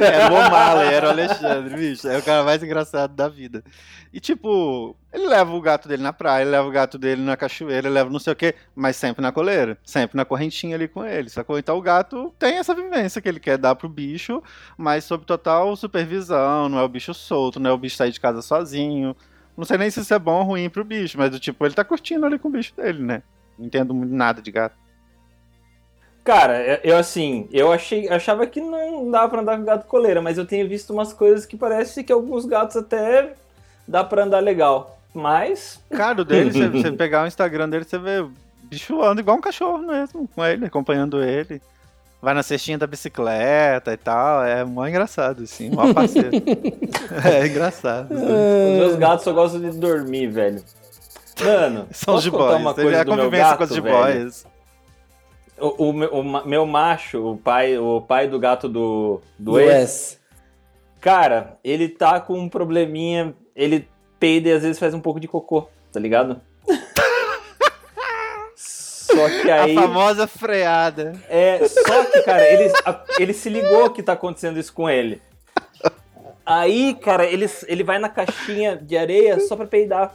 era 0.00 0.32
o 0.32 0.36
O'Malley, 0.36 0.94
era 0.94 1.06
o 1.06 1.10
Alexandre, 1.10 1.74
bicho. 1.74 2.06
É 2.06 2.18
o 2.18 2.22
cara 2.22 2.44
mais 2.44 2.62
engraçado 2.62 3.14
da 3.14 3.28
vida. 3.28 3.64
E 4.12 4.20
tipo, 4.20 4.94
ele 5.18 5.28
leva 5.28 5.52
o 5.52 5.60
gato 5.60 5.88
dele 5.88 6.02
na 6.02 6.12
praia, 6.12 6.42
ele 6.42 6.50
leva 6.50 6.66
o 6.66 6.70
gato 6.70 6.98
dele 6.98 7.22
na 7.22 7.36
cachoeira, 7.36 7.88
ele 7.88 7.94
leva 7.94 8.10
não 8.10 8.18
sei 8.18 8.32
o 8.32 8.36
quê, 8.36 8.54
mas 8.74 8.96
sempre 8.96 9.22
na 9.22 9.32
coleira, 9.32 9.78
sempre 9.84 10.16
na 10.16 10.24
correntinha 10.24 10.76
ali 10.76 10.88
com 10.88 11.04
ele, 11.04 11.28
sacou? 11.28 11.58
Então 11.58 11.76
o 11.76 11.82
gato 11.82 12.34
tem 12.38 12.56
essa 12.56 12.74
vivência 12.74 13.20
que 13.20 13.28
ele 13.28 13.40
quer 13.40 13.58
dar 13.58 13.74
pro 13.74 13.88
bicho, 13.88 14.42
mas 14.76 15.04
sob 15.04 15.24
total 15.24 15.74
supervisão, 15.76 16.68
não 16.68 16.78
é 16.78 16.82
o 16.82 16.88
bicho 16.88 17.12
solto, 17.12 17.60
não 17.60 17.70
é 17.70 17.72
o 17.72 17.78
bicho 17.78 17.96
sair 17.96 18.12
de 18.12 18.20
casa 18.20 18.42
sozinho. 18.42 19.16
Não 19.56 19.64
sei 19.64 19.76
nem 19.76 19.90
se 19.90 20.00
isso 20.00 20.14
é 20.14 20.18
bom 20.18 20.38
ou 20.38 20.44
ruim 20.44 20.70
pro 20.70 20.84
bicho, 20.84 21.18
mas 21.18 21.30
do 21.30 21.40
tipo, 21.40 21.66
ele 21.66 21.74
tá 21.74 21.84
curtindo 21.84 22.24
ali 22.24 22.38
com 22.38 22.48
o 22.48 22.52
bicho 22.52 22.74
dele, 22.76 23.02
né? 23.02 23.22
Não 23.58 23.66
entendo 23.66 23.92
nada 23.92 24.40
de 24.40 24.52
gato. 24.52 24.76
Cara, 26.22 26.80
eu 26.84 26.96
assim, 26.96 27.48
eu 27.50 27.72
achei, 27.72 28.06
achava 28.08 28.46
que 28.46 28.60
não 28.60 29.10
dava 29.10 29.30
pra 29.30 29.40
andar 29.40 29.56
com 29.56 29.64
gato 29.64 29.86
coleira, 29.86 30.20
mas 30.20 30.36
eu 30.36 30.46
tenho 30.46 30.68
visto 30.68 30.92
umas 30.92 31.12
coisas 31.12 31.46
que 31.46 31.56
parece 31.56 32.04
que 32.04 32.12
alguns 32.12 32.44
gatos 32.44 32.76
até 32.76 33.34
dá 33.86 34.04
pra 34.04 34.24
andar 34.24 34.40
legal. 34.40 34.97
Mas. 35.14 35.80
Cara, 35.90 36.22
o 36.22 36.24
dele, 36.24 36.52
você, 36.52 36.68
você 36.70 36.92
pegar 36.92 37.24
o 37.24 37.26
Instagram 37.26 37.68
dele, 37.68 37.84
você 37.84 37.98
vê 37.98 38.20
o 38.20 38.30
bicho 38.64 39.02
anda 39.02 39.20
igual 39.20 39.36
um 39.36 39.40
cachorro 39.40 39.78
mesmo, 39.78 40.28
com 40.34 40.44
ele, 40.44 40.66
acompanhando 40.66 41.22
ele. 41.22 41.60
Vai 42.20 42.34
na 42.34 42.42
cestinha 42.42 42.76
da 42.76 42.86
bicicleta 42.86 43.92
e 43.92 43.96
tal. 43.96 44.44
É 44.44 44.64
mó 44.64 44.84
engraçado, 44.86 45.44
assim, 45.44 45.70
mó 45.70 45.90
parceiro. 45.94 46.30
é 47.24 47.46
engraçado. 47.46 48.12
Os 48.12 48.20
meus 48.20 48.96
gatos 48.96 49.24
só 49.24 49.32
gostam 49.32 49.60
de 49.60 49.70
dormir, 49.78 50.26
velho. 50.26 50.62
Mano, 51.40 51.86
São 51.92 52.14
posso 52.14 52.24
de 52.24 52.30
contar 52.32 52.44
boys. 52.46 52.60
uma 52.60 52.74
coisa 52.74 52.96
é 52.96 53.00
a 53.00 53.04
convivência 53.04 53.46
gato, 53.46 53.58
com 53.58 53.64
os 53.64 53.70
de 53.70 53.80
velho? 53.80 53.96
boys. 53.96 54.46
O, 55.60 55.88
o 55.88 55.92
meu- 55.92 56.10
o 56.12 56.22
ma- 56.24 56.44
meu 56.44 56.66
macho, 56.66 57.24
o 57.32 57.36
pai, 57.36 57.78
o 57.78 58.00
pai 58.00 58.26
do 58.28 58.38
gato 58.38 58.68
do, 58.68 59.20
do, 59.38 59.52
Do 59.52 59.60
ex, 59.60 59.70
S. 59.72 60.18
cara, 61.00 61.56
ele 61.64 61.88
tá 61.88 62.20
com 62.20 62.36
um 62.38 62.48
probleminha, 62.48 63.32
ele 63.54 63.88
peida 64.18 64.48
e 64.48 64.52
às 64.52 64.62
vezes 64.62 64.78
faz 64.78 64.94
um 64.94 65.00
pouco 65.00 65.18
de 65.20 65.28
cocô, 65.28 65.68
tá 65.92 65.98
ligado? 66.00 66.40
Só 68.56 69.28
que 69.28 69.50
aí. 69.50 69.76
A 69.76 69.80
famosa 69.82 70.26
freada. 70.26 71.12
É, 71.28 71.66
só 71.66 72.04
que, 72.04 72.22
cara, 72.22 72.44
ele, 72.46 72.72
a- 72.84 73.04
ele 73.18 73.32
se 73.32 73.48
ligou 73.48 73.90
que 73.90 74.02
tá 74.02 74.12
acontecendo 74.12 74.58
isso 74.58 74.72
com 74.72 74.88
ele. 74.88 75.20
Aí, 76.44 76.94
cara, 76.94 77.26
ele, 77.26 77.48
ele 77.66 77.84
vai 77.84 77.98
na 77.98 78.08
caixinha 78.08 78.76
de 78.76 78.96
areia 78.96 79.38
só 79.40 79.54
pra 79.56 79.66
peidar. 79.66 80.14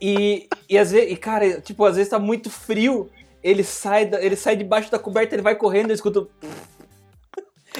E, 0.00 0.48
e 0.68 0.78
às 0.78 0.92
vezes, 0.92 1.10
e, 1.12 1.16
cara, 1.16 1.60
tipo, 1.60 1.84
às 1.84 1.96
vezes 1.96 2.08
tá 2.10 2.18
muito 2.20 2.48
frio, 2.50 3.10
ele 3.42 3.64
sai, 3.64 4.06
da- 4.06 4.22
ele 4.22 4.36
sai 4.36 4.54
debaixo 4.56 4.90
da 4.92 4.98
coberta, 4.98 5.34
ele 5.34 5.42
vai 5.42 5.56
correndo, 5.56 5.86
ele 5.86 5.94
escuta. 5.94 6.20
o 6.20 6.28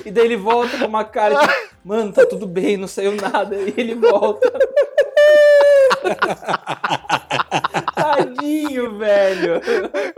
E 0.04 0.10
daí 0.10 0.24
ele 0.24 0.36
volta 0.36 0.78
com 0.78 0.86
uma 0.86 1.04
cara 1.04 1.38
tipo, 1.38 1.67
mano, 1.84 2.12
tá 2.12 2.26
tudo 2.26 2.46
bem, 2.46 2.76
não 2.76 2.88
saiu 2.88 3.12
nada. 3.16 3.56
E 3.56 3.74
ele 3.76 3.94
volta. 3.94 4.50
Tadinho, 7.94 8.98
velho. 8.98 9.60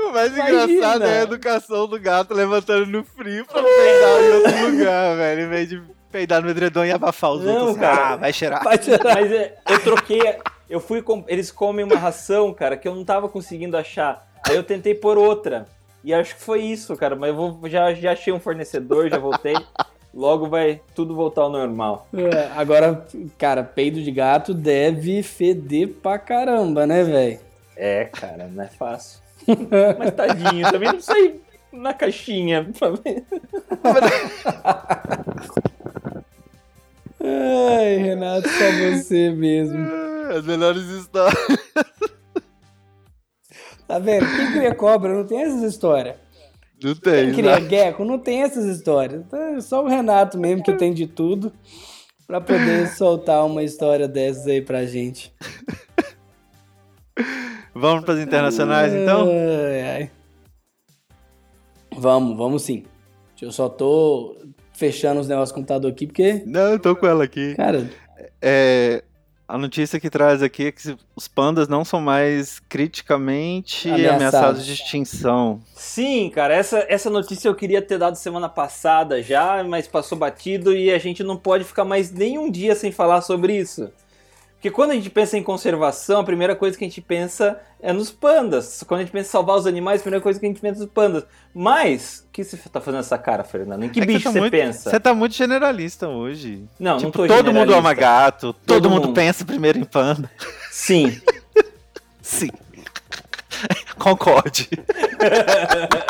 O 0.00 0.12
mais 0.12 0.34
Imagina. 0.36 0.64
engraçado 0.64 1.04
é 1.04 1.20
a 1.20 1.22
educação 1.22 1.86
do 1.86 1.98
gato 1.98 2.34
levantando 2.34 2.86
no 2.86 3.04
frio 3.04 3.44
pra 3.46 3.62
peidar 3.62 4.22
em 4.22 4.32
outro 4.34 4.70
lugar, 4.70 5.16
velho. 5.16 5.40
Em 5.42 5.48
vez 5.48 5.68
de 5.68 5.82
peidar 6.10 6.42
no 6.42 6.50
edredom 6.50 6.84
e 6.84 6.92
abafar 6.92 7.32
os 7.32 7.44
Não, 7.44 7.54
outros. 7.68 7.78
cara. 7.78 8.14
Ah, 8.14 8.16
vai 8.16 8.32
cheirar. 8.32 8.62
Vai 8.64 8.78
tirar. 8.78 9.14
Mas 9.14 9.32
é, 9.32 9.56
eu 9.68 9.82
troquei. 9.82 10.20
Eu 10.68 10.80
fui. 10.80 11.02
com- 11.02 11.24
Eles 11.28 11.50
comem 11.50 11.84
uma 11.84 11.96
ração, 11.96 12.52
cara, 12.52 12.76
que 12.76 12.86
eu 12.86 12.94
não 12.94 13.04
tava 13.04 13.28
conseguindo 13.28 13.76
achar. 13.76 14.26
Aí 14.48 14.56
eu 14.56 14.62
tentei 14.62 14.94
por 14.94 15.18
outra. 15.18 15.66
E 16.02 16.14
acho 16.14 16.34
que 16.36 16.42
foi 16.42 16.62
isso, 16.62 16.96
cara. 16.96 17.14
Mas 17.16 17.30
eu 17.30 17.36
vou, 17.36 17.60
já, 17.68 17.92
já 17.94 18.12
achei 18.12 18.32
um 18.32 18.40
fornecedor, 18.40 19.08
já 19.10 19.18
voltei. 19.18 19.54
Logo 20.12 20.48
vai 20.48 20.80
tudo 20.94 21.14
voltar 21.14 21.42
ao 21.42 21.50
normal. 21.50 22.08
É, 22.12 22.50
agora, 22.56 23.06
cara, 23.38 23.62
peido 23.62 24.02
de 24.02 24.10
gato 24.10 24.52
deve 24.52 25.22
feder 25.22 25.88
pra 26.02 26.18
caramba, 26.18 26.86
né, 26.86 27.04
velho? 27.04 27.38
É, 27.76 28.04
cara, 28.06 28.48
não 28.48 28.62
é 28.64 28.66
fácil. 28.66 29.20
Mas 29.98 30.10
tadinho, 30.12 30.70
também 30.70 30.92
não 30.92 31.00
sei 31.00 31.40
na 31.72 31.94
caixinha. 31.94 32.68
Ai, 37.22 37.96
Renato, 37.98 38.48
só 38.48 38.70
você 38.98 39.30
mesmo. 39.30 39.78
Ah, 39.78 40.38
As 40.38 40.44
melhores 40.44 40.82
histórias. 40.84 41.38
Tá 43.86 43.98
vendo? 43.98 44.24
Quem 44.36 44.52
cria 44.52 44.74
cobra 44.74 45.12
não 45.12 45.26
tem 45.26 45.42
essas 45.42 45.62
histórias. 45.62 46.16
Não 46.82 46.94
tem, 46.94 47.26
Quem 47.26 47.34
cria 47.34 47.60
né? 47.60 47.68
gecko 47.68 48.04
não 48.04 48.18
tem 48.18 48.42
essas 48.42 48.64
histórias. 48.64 49.22
Então, 49.26 49.38
é 49.56 49.60
só 49.60 49.84
o 49.84 49.88
Renato 49.88 50.38
mesmo 50.38 50.62
que 50.62 50.72
tem 50.72 50.92
de 50.94 51.06
tudo 51.06 51.52
pra 52.26 52.40
poder 52.40 52.88
soltar 52.96 53.44
uma 53.44 53.62
história 53.62 54.08
dessas 54.08 54.46
aí 54.46 54.62
pra 54.62 54.86
gente. 54.86 55.32
Vamos 57.74 58.04
pras 58.04 58.18
internacionais, 58.18 58.92
então? 58.92 59.28
Ai, 59.28 59.80
ai. 59.82 60.10
Vamos, 61.96 62.36
vamos 62.36 62.62
sim. 62.62 62.84
Eu 63.40 63.52
só 63.52 63.68
tô 63.68 64.36
fechando 64.72 65.20
os 65.20 65.28
negócios 65.28 65.50
do 65.50 65.54
computador 65.54 65.90
aqui 65.90 66.06
porque, 66.06 66.42
Não, 66.46 66.72
eu 66.72 66.78
tô 66.78 66.94
com 66.96 67.06
ela 67.06 67.24
aqui. 67.24 67.54
cara, 67.54 67.88
É, 68.42 69.02
a 69.50 69.58
notícia 69.58 69.98
que 69.98 70.08
traz 70.08 70.42
aqui 70.42 70.66
é 70.66 70.72
que 70.72 70.96
os 71.16 71.26
pandas 71.26 71.66
não 71.66 71.84
são 71.84 72.00
mais 72.00 72.60
criticamente 72.68 73.88
Ameaçados. 73.88 74.16
ameaçados 74.16 74.66
de 74.66 74.72
extinção. 74.72 75.60
Sim, 75.74 76.30
cara, 76.32 76.54
essa, 76.54 76.86
essa 76.88 77.10
notícia 77.10 77.48
eu 77.48 77.54
queria 77.54 77.82
ter 77.82 77.98
dado 77.98 78.14
semana 78.14 78.48
passada 78.48 79.20
já, 79.20 79.64
mas 79.64 79.88
passou 79.88 80.16
batido 80.16 80.74
e 80.74 80.90
a 80.90 80.98
gente 80.98 81.24
não 81.24 81.36
pode 81.36 81.64
ficar 81.64 81.84
mais 81.84 82.12
nenhum 82.12 82.50
dia 82.50 82.76
sem 82.76 82.92
falar 82.92 83.22
sobre 83.22 83.56
isso. 83.56 83.90
Porque 84.60 84.70
quando 84.70 84.90
a 84.90 84.94
gente 84.94 85.08
pensa 85.08 85.38
em 85.38 85.42
conservação, 85.42 86.20
a 86.20 86.24
primeira 86.24 86.54
coisa 86.54 86.76
que 86.76 86.84
a 86.84 86.86
gente 86.86 87.00
pensa 87.00 87.58
é 87.80 87.94
nos 87.94 88.10
pandas. 88.10 88.84
Quando 88.86 89.00
a 89.00 89.02
gente 89.04 89.10
pensa 89.12 89.28
em 89.28 89.32
salvar 89.32 89.56
os 89.56 89.66
animais, 89.66 90.02
a 90.02 90.04
primeira 90.04 90.22
coisa 90.22 90.38
que 90.38 90.44
a 90.44 90.48
gente 90.50 90.60
pensa 90.60 90.80
é 90.80 90.84
nos 90.84 90.92
pandas. 90.92 91.24
Mas, 91.54 92.26
o 92.28 92.30
que 92.30 92.44
você 92.44 92.58
tá 92.70 92.78
fazendo 92.78 93.00
essa 93.00 93.16
cara, 93.16 93.42
Fernando? 93.42 93.84
Em 93.84 93.88
que 93.88 94.00
É 94.00 94.04
bicho 94.04 94.24
tá 94.24 94.32
você 94.32 94.38
muito- 94.40 94.52
pensa? 94.52 94.90
Você 94.90 95.00
tá 95.00 95.14
muito 95.14 95.34
generalista 95.34 96.08
hoje. 96.08 96.62
Não, 96.78 96.92
não 96.92 96.98
tipo, 96.98 97.12
tô 97.12 97.26
todo 97.26 97.54
mundo 97.54 97.72
ama 97.74 97.94
gato, 97.94 98.52
todo, 98.52 98.56
Todo 98.66 98.90
mundo 98.90 99.06
mundo. 99.06 99.14
pensa 99.14 99.46
primeiro 99.46 99.78
em 99.78 99.84
panda. 99.84 100.30
Sim. 100.70 101.18
Sim. 102.20 102.50
Concorde. 103.98 104.68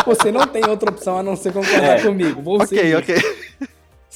você 0.05 0.33
não 0.33 0.45
tem 0.49 0.67
outra 0.69 0.91
opção 0.91 1.19
a 1.19 1.23
não 1.23 1.37
ser 1.37 1.53
concordar 1.53 2.01
É. 2.01 2.03
comigo. 2.03 2.43
Vou 2.43 2.57
ok, 2.61 2.67
seguir. 2.67 2.97
ok. 2.97 3.15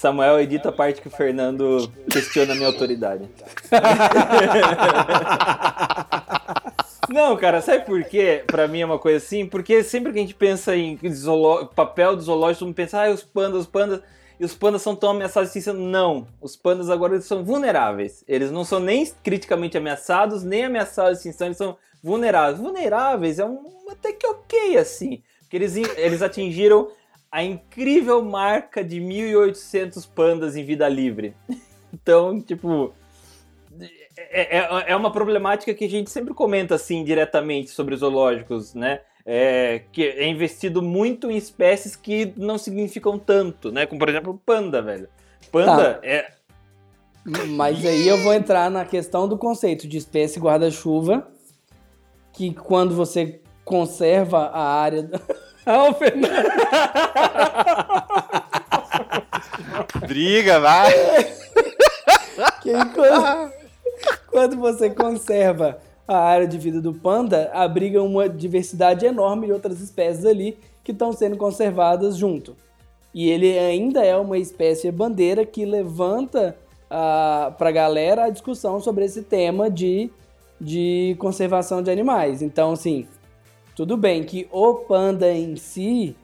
Samuel 0.04 0.38
edita 0.38 0.68
a 0.68 0.72
parte 0.72 1.00
que 1.00 1.08
o 1.08 1.10
Fernando 1.10 1.90
questiona 2.10 2.52
a 2.52 2.54
minha 2.54 2.66
autoridade. 2.66 3.26
Não, 7.08 7.34
cara, 7.38 7.62
sabe 7.62 7.86
por 7.86 8.04
quê? 8.04 8.44
Pra 8.46 8.68
mim 8.68 8.82
é 8.82 8.84
uma 8.84 8.98
coisa 8.98 9.16
assim, 9.16 9.46
porque 9.46 9.82
sempre 9.82 10.12
que 10.12 10.18
a 10.18 10.20
gente 10.20 10.34
pensa 10.34 10.76
em 10.76 11.00
papel 11.74 12.16
do 12.16 12.22
zoológico, 12.22 12.58
todo 12.58 12.68
mundo 12.68 12.76
pensa, 12.76 13.02
ah, 13.02 13.10
os 13.10 13.22
pandas, 13.22 13.60
os 13.60 13.66
pandas, 13.66 14.02
e 14.38 14.44
os 14.44 14.52
pandas 14.52 14.82
são 14.82 14.94
tão 14.94 15.12
ameaçados 15.12 15.56
assim, 15.56 15.72
não. 15.72 16.28
Os 16.38 16.54
pandas 16.54 16.90
agora 16.90 17.14
eles 17.14 17.24
são 17.24 17.42
vulneráveis. 17.42 18.22
Eles 18.28 18.50
não 18.50 18.62
são 18.62 18.80
nem 18.80 19.10
criticamente 19.22 19.78
ameaçados, 19.78 20.42
nem 20.42 20.66
ameaçados 20.66 21.22
de 21.22 21.30
extinção, 21.30 21.46
eles 21.46 21.56
são 21.56 21.78
vulneráveis. 22.02 22.58
Vulneráveis 22.58 23.38
é 23.38 23.46
um 23.46 23.88
até 23.90 24.12
que 24.12 24.26
ok, 24.26 24.76
assim, 24.76 25.22
porque 25.40 25.56
eles, 25.56 25.74
eles 25.96 26.20
atingiram 26.20 26.90
a 27.34 27.42
incrível 27.42 28.24
marca 28.24 28.84
de 28.84 29.00
1.800 29.00 30.08
pandas 30.14 30.54
em 30.54 30.64
vida 30.64 30.88
livre. 30.88 31.34
Então, 32.02 32.40
tipo, 32.40 32.92
é, 34.16 34.58
é, 34.58 34.84
é 34.88 34.96
uma 34.96 35.12
problemática 35.12 35.72
que 35.72 35.84
a 35.84 35.88
gente 35.88 36.10
sempre 36.10 36.34
comenta 36.34 36.74
assim 36.74 37.04
diretamente 37.04 37.70
sobre 37.70 37.94
os 37.94 38.00
zoológicos, 38.00 38.74
né? 38.74 39.02
É, 39.24 39.82
que 39.92 40.02
é 40.02 40.26
investido 40.26 40.82
muito 40.82 41.30
em 41.30 41.36
espécies 41.36 41.94
que 41.94 42.34
não 42.36 42.58
significam 42.58 43.16
tanto, 43.16 43.70
né? 43.70 43.86
Como 43.86 44.00
por 44.00 44.08
exemplo 44.08 44.32
o 44.32 44.38
panda, 44.38 44.82
velho. 44.82 45.08
Panda 45.52 46.00
é. 46.02 46.32
Mas 47.50 47.86
aí 47.86 48.08
eu 48.08 48.18
vou 48.18 48.34
entrar 48.34 48.68
na 48.68 48.84
questão 48.84 49.28
do 49.28 49.38
conceito 49.38 49.86
de 49.86 49.96
espécie 49.96 50.40
guarda-chuva, 50.40 51.28
que 52.32 52.52
quando 52.52 52.92
você 52.92 53.40
conserva 53.64 54.46
a 54.46 54.80
área. 54.80 55.08
Ah, 55.66 55.88
o 55.88 55.94
Fernando. 55.94 56.28
Briga, 60.06 60.60
vai. 60.60 60.92
Quando, 62.62 63.52
quando 64.30 64.56
você 64.56 64.90
conserva 64.90 65.78
a 66.06 66.18
área 66.18 66.46
de 66.46 66.58
vida 66.58 66.80
do 66.80 66.92
panda, 66.92 67.50
abriga 67.54 68.02
uma 68.02 68.28
diversidade 68.28 69.06
enorme 69.06 69.46
de 69.46 69.52
outras 69.52 69.80
espécies 69.80 70.26
ali 70.26 70.58
que 70.82 70.92
estão 70.92 71.12
sendo 71.12 71.36
conservadas 71.36 72.16
junto. 72.16 72.56
E 73.14 73.30
ele 73.30 73.58
ainda 73.58 74.04
é 74.04 74.16
uma 74.16 74.36
espécie 74.36 74.90
bandeira 74.90 75.46
que 75.46 75.64
levanta 75.64 76.56
para 76.88 77.68
a 77.68 77.72
galera 77.72 78.24
a 78.24 78.30
discussão 78.30 78.80
sobre 78.80 79.04
esse 79.04 79.22
tema 79.22 79.70
de 79.70 80.10
de 80.60 81.16
conservação 81.18 81.82
de 81.82 81.90
animais. 81.90 82.42
Então, 82.42 82.72
assim, 82.72 83.06
tudo 83.74 83.96
bem 83.96 84.22
que 84.24 84.48
o 84.52 84.74
panda 84.74 85.32
em 85.32 85.56
si, 85.56 86.16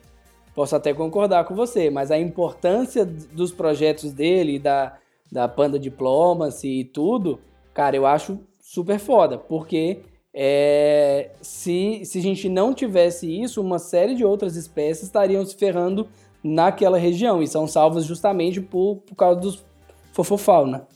posso 0.54 0.76
até 0.76 0.94
concordar 0.94 1.44
com 1.44 1.54
você, 1.54 1.90
mas 1.90 2.10
a 2.10 2.18
importância 2.18 3.04
dos 3.04 3.52
projetos 3.52 4.12
dele, 4.12 4.58
da, 4.58 4.96
da 5.30 5.48
Panda 5.48 5.78
Diplomacy 5.78 6.80
e 6.80 6.84
tudo, 6.84 7.40
cara, 7.74 7.96
eu 7.96 8.06
acho 8.06 8.38
super 8.60 8.98
foda, 8.98 9.36
porque 9.36 10.00
é, 10.32 11.30
se, 11.40 12.04
se 12.04 12.18
a 12.18 12.22
gente 12.22 12.48
não 12.48 12.72
tivesse 12.72 13.26
isso, 13.42 13.60
uma 13.60 13.78
série 13.78 14.14
de 14.14 14.24
outras 14.24 14.54
espécies 14.54 15.04
estariam 15.04 15.44
se 15.44 15.56
ferrando 15.56 16.08
naquela 16.42 16.98
região 16.98 17.42
e 17.42 17.48
são 17.48 17.66
salvas 17.66 18.04
justamente 18.04 18.60
por, 18.60 18.96
por 18.98 19.14
causa 19.16 19.40
dos 19.40 19.66
fofofauna. 20.12 20.86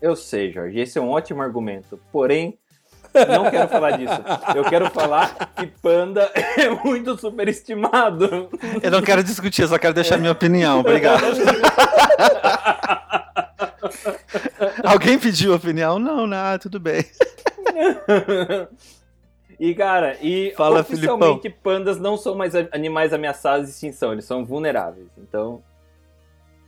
Eu 0.00 0.16
sei, 0.16 0.50
Jorge, 0.50 0.80
esse 0.80 0.98
é 0.98 1.00
um 1.00 1.10
ótimo 1.10 1.42
argumento. 1.42 1.98
Porém, 2.10 2.58
não 3.28 3.50
quero 3.50 3.68
falar 3.68 3.92
disso. 3.92 4.20
Eu 4.54 4.64
quero 4.64 4.90
falar 4.90 5.34
que 5.56 5.66
panda 5.66 6.30
é 6.34 6.68
muito 6.70 7.16
superestimado. 7.18 8.48
Eu 8.82 8.90
não 8.90 9.02
quero 9.02 9.22
discutir, 9.22 9.62
eu 9.62 9.68
só 9.68 9.78
quero 9.78 9.94
deixar 9.94 10.18
minha 10.18 10.32
opinião. 10.32 10.80
Obrigado. 10.80 11.22
Alguém 14.84 15.18
pediu 15.18 15.54
opinião? 15.54 15.98
Não, 15.98 16.26
não, 16.26 16.58
tudo 16.58 16.78
bem. 16.80 17.04
E, 19.58 19.74
cara, 19.74 20.16
e 20.20 20.52
Fala, 20.56 20.80
oficialmente 20.80 21.42
Filipão. 21.42 21.60
pandas 21.62 21.98
não 21.98 22.16
são 22.16 22.34
mais 22.34 22.52
animais 22.72 23.12
ameaçados 23.12 23.66
de 23.66 23.72
extinção, 23.74 24.12
eles 24.12 24.24
são 24.24 24.44
vulneráveis. 24.44 25.06
Então, 25.18 25.62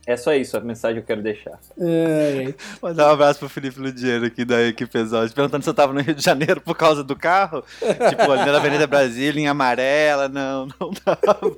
é 0.07 0.15
só 0.15 0.33
isso 0.33 0.55
a 0.55 0.59
mensagem 0.59 0.97
que 0.97 1.01
eu 1.01 1.05
quero 1.05 1.23
deixar. 1.23 1.59
É, 1.79 2.53
Mandar 2.81 3.09
um 3.09 3.13
abraço 3.13 3.39
pro 3.39 3.49
Felipe 3.49 3.79
Ludiero 3.79 4.25
aqui 4.25 4.45
da 4.45 4.61
equipe 4.61 4.97
Exótica, 4.97 5.35
perguntando 5.35 5.63
se 5.63 5.69
eu 5.69 5.73
tava 5.73 5.93
no 5.93 6.01
Rio 6.01 6.13
de 6.13 6.23
Janeiro 6.23 6.61
por 6.61 6.75
causa 6.75 7.03
do 7.03 7.15
carro. 7.15 7.63
Tipo, 7.81 8.31
ali 8.31 8.51
na 8.51 8.57
Avenida 8.57 8.85
Brasília, 8.85 9.41
em 9.41 9.47
amarela. 9.47 10.29
Não, 10.29 10.67
não 10.79 10.91
tava. 10.91 11.55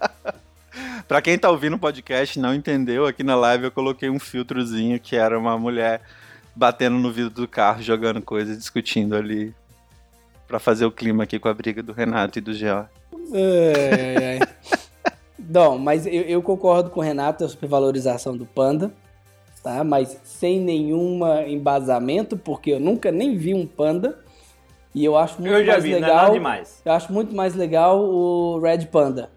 pra 1.06 1.20
quem 1.20 1.38
tá 1.38 1.50
ouvindo 1.50 1.76
o 1.76 1.78
podcast 1.78 2.38
e 2.38 2.42
não 2.42 2.54
entendeu, 2.54 3.04
aqui 3.06 3.22
na 3.22 3.36
live 3.36 3.64
eu 3.64 3.70
coloquei 3.70 4.08
um 4.08 4.18
filtrozinho 4.18 4.98
que 4.98 5.14
era 5.14 5.38
uma 5.38 5.58
mulher 5.58 6.00
batendo 6.56 6.96
no 6.96 7.12
vidro 7.12 7.30
do 7.30 7.48
carro, 7.48 7.82
jogando 7.82 8.22
coisas, 8.22 8.56
discutindo 8.56 9.14
ali. 9.14 9.54
Pra 10.48 10.58
fazer 10.58 10.86
o 10.86 10.90
clima 10.90 11.24
aqui 11.24 11.38
com 11.38 11.48
a 11.48 11.54
briga 11.54 11.82
do 11.82 11.92
Renato 11.92 12.38
e 12.38 12.42
do 12.42 12.54
Geó. 12.54 12.84
Ai, 13.32 14.16
ai, 14.16 14.38
ai. 14.40 14.78
Não, 15.48 15.78
mas 15.78 16.06
eu, 16.06 16.12
eu 16.22 16.42
concordo 16.42 16.90
com 16.90 17.00
o 17.00 17.02
Renato, 17.02 17.44
a 17.44 17.48
supervalorização 17.48 18.36
do 18.36 18.46
panda, 18.46 18.92
tá? 19.62 19.82
Mas 19.84 20.18
sem 20.24 20.60
nenhuma 20.60 21.42
embasamento, 21.46 22.36
porque 22.36 22.70
eu 22.70 22.80
nunca 22.80 23.10
nem 23.12 23.36
vi 23.36 23.52
um 23.54 23.66
panda. 23.66 24.18
E 24.94 25.04
eu 25.04 25.16
acho 25.16 25.40
muito 25.40 25.52
Eu 25.52 25.64
já 25.64 25.72
mais 25.72 25.82
vi, 25.84 25.90
não 25.90 25.96
é 25.98 26.00
legal. 26.02 26.16
nada 26.16 26.32
demais. 26.32 26.80
eu 26.84 26.92
acho 26.92 27.12
muito 27.12 27.34
mais 27.34 27.54
legal 27.54 27.98
o 28.00 28.60
Red 28.60 28.86
Panda. 28.86 29.28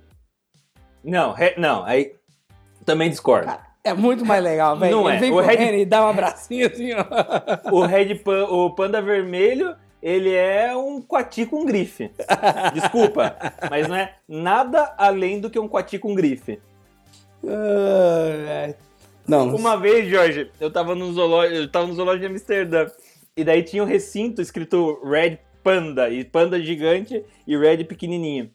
Não, 1.04 1.32
re- 1.34 1.56
não, 1.58 1.84
aí 1.84 2.14
também 2.86 3.10
discordo. 3.10 3.52
É 3.84 3.94
muito 3.94 4.24
mais 4.26 4.44
legal, 4.44 4.78
velho. 4.78 4.96
Não 4.98 5.10
é. 5.10 5.18
vem 5.18 5.32
O 5.32 5.40
Red- 5.40 5.80
e 5.82 5.86
dá 5.86 6.06
um 6.06 6.10
abracinho 6.10 6.68
assim, 6.68 6.90
ó. 6.94 7.74
O 7.74 7.82
Red 7.86 8.16
Pan, 8.16 8.44
o 8.46 8.70
panda 8.76 9.02
vermelho, 9.02 9.76
ele 10.02 10.32
é 10.34 10.76
um 10.76 11.02
coati 11.02 11.46
com 11.46 11.66
grife. 11.66 12.12
Desculpa, 12.74 13.36
mas 13.70 13.88
não 13.88 13.96
é 13.96 14.16
nada 14.28 14.94
além 14.98 15.40
do 15.40 15.50
que 15.50 15.60
um 15.60 15.68
coati 15.68 15.98
com 15.98 16.14
grife. 16.14 16.60
Ai. 17.44 18.76
Não, 19.28 19.54
Uma 19.54 19.76
vez, 19.76 20.10
Jorge, 20.10 20.50
eu 20.60 20.72
tava 20.72 20.96
no 20.96 21.12
zoológico, 21.12 21.56
eu 21.56 21.70
tava 21.70 21.88
no 21.88 21.94
zoológico 21.94 22.28
de 22.28 22.32
Amsterdã. 22.32 22.88
E 23.36 23.44
daí 23.44 23.62
tinha 23.62 23.84
um 23.84 23.86
recinto 23.86 24.42
escrito 24.42 25.00
Red 25.04 25.40
Panda, 25.62 26.10
e 26.10 26.24
panda 26.24 26.62
gigante 26.62 27.24
e 27.46 27.58
Red 27.58 27.84
pequenininho. 27.84 28.50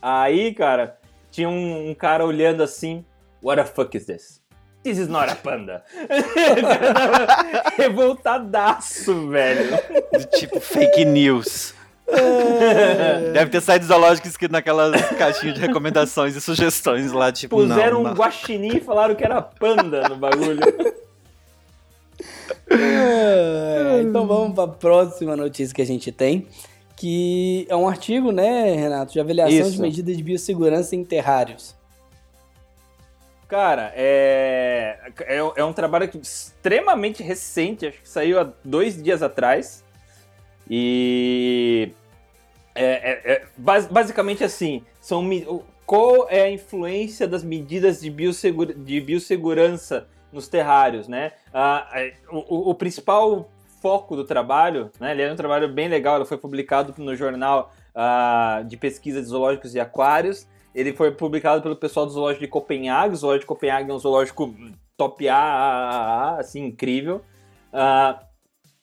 Aí, 0.00 0.54
cara, 0.54 0.98
tinha 1.32 1.48
um, 1.48 1.90
um 1.90 1.94
cara 1.94 2.24
olhando 2.24 2.62
assim, 2.62 3.04
What 3.42 3.60
the 3.60 3.68
fuck 3.68 3.96
is 3.96 4.06
this? 4.06 4.37
This 4.82 4.98
is 4.98 5.08
not 5.08 5.30
a 5.30 5.34
panda. 5.34 5.82
Revoltadaço, 7.76 9.28
velho. 9.28 9.70
Do 10.12 10.24
tipo 10.38 10.60
fake 10.60 11.04
news. 11.04 11.74
É. 12.06 13.32
Deve 13.32 13.50
ter 13.50 13.60
saído 13.60 13.84
zoológico 13.84 14.26
escrito 14.26 14.52
naquelas 14.52 15.00
caixinhas 15.18 15.54
de 15.56 15.60
recomendações 15.60 16.34
e 16.34 16.40
sugestões 16.40 17.12
lá, 17.12 17.30
tipo, 17.30 17.56
Puseram 17.56 18.02
não, 18.02 18.12
um 18.12 18.14
guaxinim 18.14 18.78
e 18.78 18.80
falaram 18.80 19.14
que 19.14 19.24
era 19.24 19.42
panda 19.42 20.08
no 20.08 20.16
bagulho. 20.16 20.60
É, 22.70 24.00
então 24.02 24.26
vamos 24.26 24.54
para 24.54 24.64
a 24.64 24.68
próxima 24.68 25.36
notícia 25.36 25.74
que 25.74 25.82
a 25.82 25.86
gente 25.86 26.10
tem, 26.10 26.46
que 26.96 27.66
é 27.68 27.76
um 27.76 27.88
artigo, 27.88 28.32
né, 28.32 28.74
Renato, 28.74 29.12
de 29.12 29.20
avaliação 29.20 29.58
Isso. 29.58 29.72
de 29.72 29.80
medidas 29.80 30.16
de 30.16 30.22
biossegurança 30.22 30.96
em 30.96 31.04
terrários. 31.04 31.77
Cara, 33.48 33.92
é, 33.96 34.98
é, 35.20 35.36
é 35.56 35.64
um 35.64 35.72
trabalho 35.72 36.10
extremamente 36.22 37.22
recente, 37.22 37.86
acho 37.86 38.02
que 38.02 38.08
saiu 38.08 38.38
há 38.38 38.52
dois 38.62 39.02
dias 39.02 39.22
atrás. 39.22 39.82
E 40.68 41.92
é, 42.74 42.84
é- 42.84 43.32
é 43.32 43.46
bas- 43.56 43.86
basicamente 43.86 44.44
assim, 44.44 44.84
são 45.00 45.26
qual 45.86 46.28
é 46.28 46.42
a 46.42 46.50
influência 46.50 47.26
das 47.26 47.42
medidas 47.42 48.00
de, 48.00 48.10
biossegura- 48.10 48.74
de 48.74 49.00
biossegurança 49.00 50.06
nos 50.30 50.46
terrários, 50.46 51.08
né? 51.08 51.32
Ah, 51.52 51.88
o, 52.30 52.36
o- 52.54 52.70
o 52.70 52.74
principal 52.74 53.50
foco 53.80 54.14
do 54.14 54.24
trabalho, 54.24 54.90
né? 55.00 55.12
Ele 55.12 55.22
é 55.22 55.32
um 55.32 55.36
trabalho 55.36 55.72
bem 55.72 55.88
legal, 55.88 56.16
ele 56.16 56.26
foi 56.26 56.36
publicado 56.36 56.94
no 56.98 57.16
jornal 57.16 57.72
ah, 57.94 58.62
de 58.66 58.76
pesquisa 58.76 59.22
de 59.22 59.26
zoológicos 59.28 59.74
e 59.74 59.80
aquários. 59.80 60.46
Ele 60.74 60.92
foi 60.92 61.10
publicado 61.10 61.62
pelo 61.62 61.76
pessoal 61.76 62.06
do 62.06 62.12
zoológico 62.12 62.44
de 62.44 62.48
Copenhague. 62.50 63.14
O 63.14 63.16
zoológico 63.16 63.42
de 63.44 63.46
Copenhague 63.48 63.90
é 63.90 63.94
um 63.94 63.98
zoológico 63.98 64.54
top 64.96 65.28
A, 65.28 66.36
assim, 66.38 66.66
incrível. 66.66 67.22
Ah, 67.72 68.22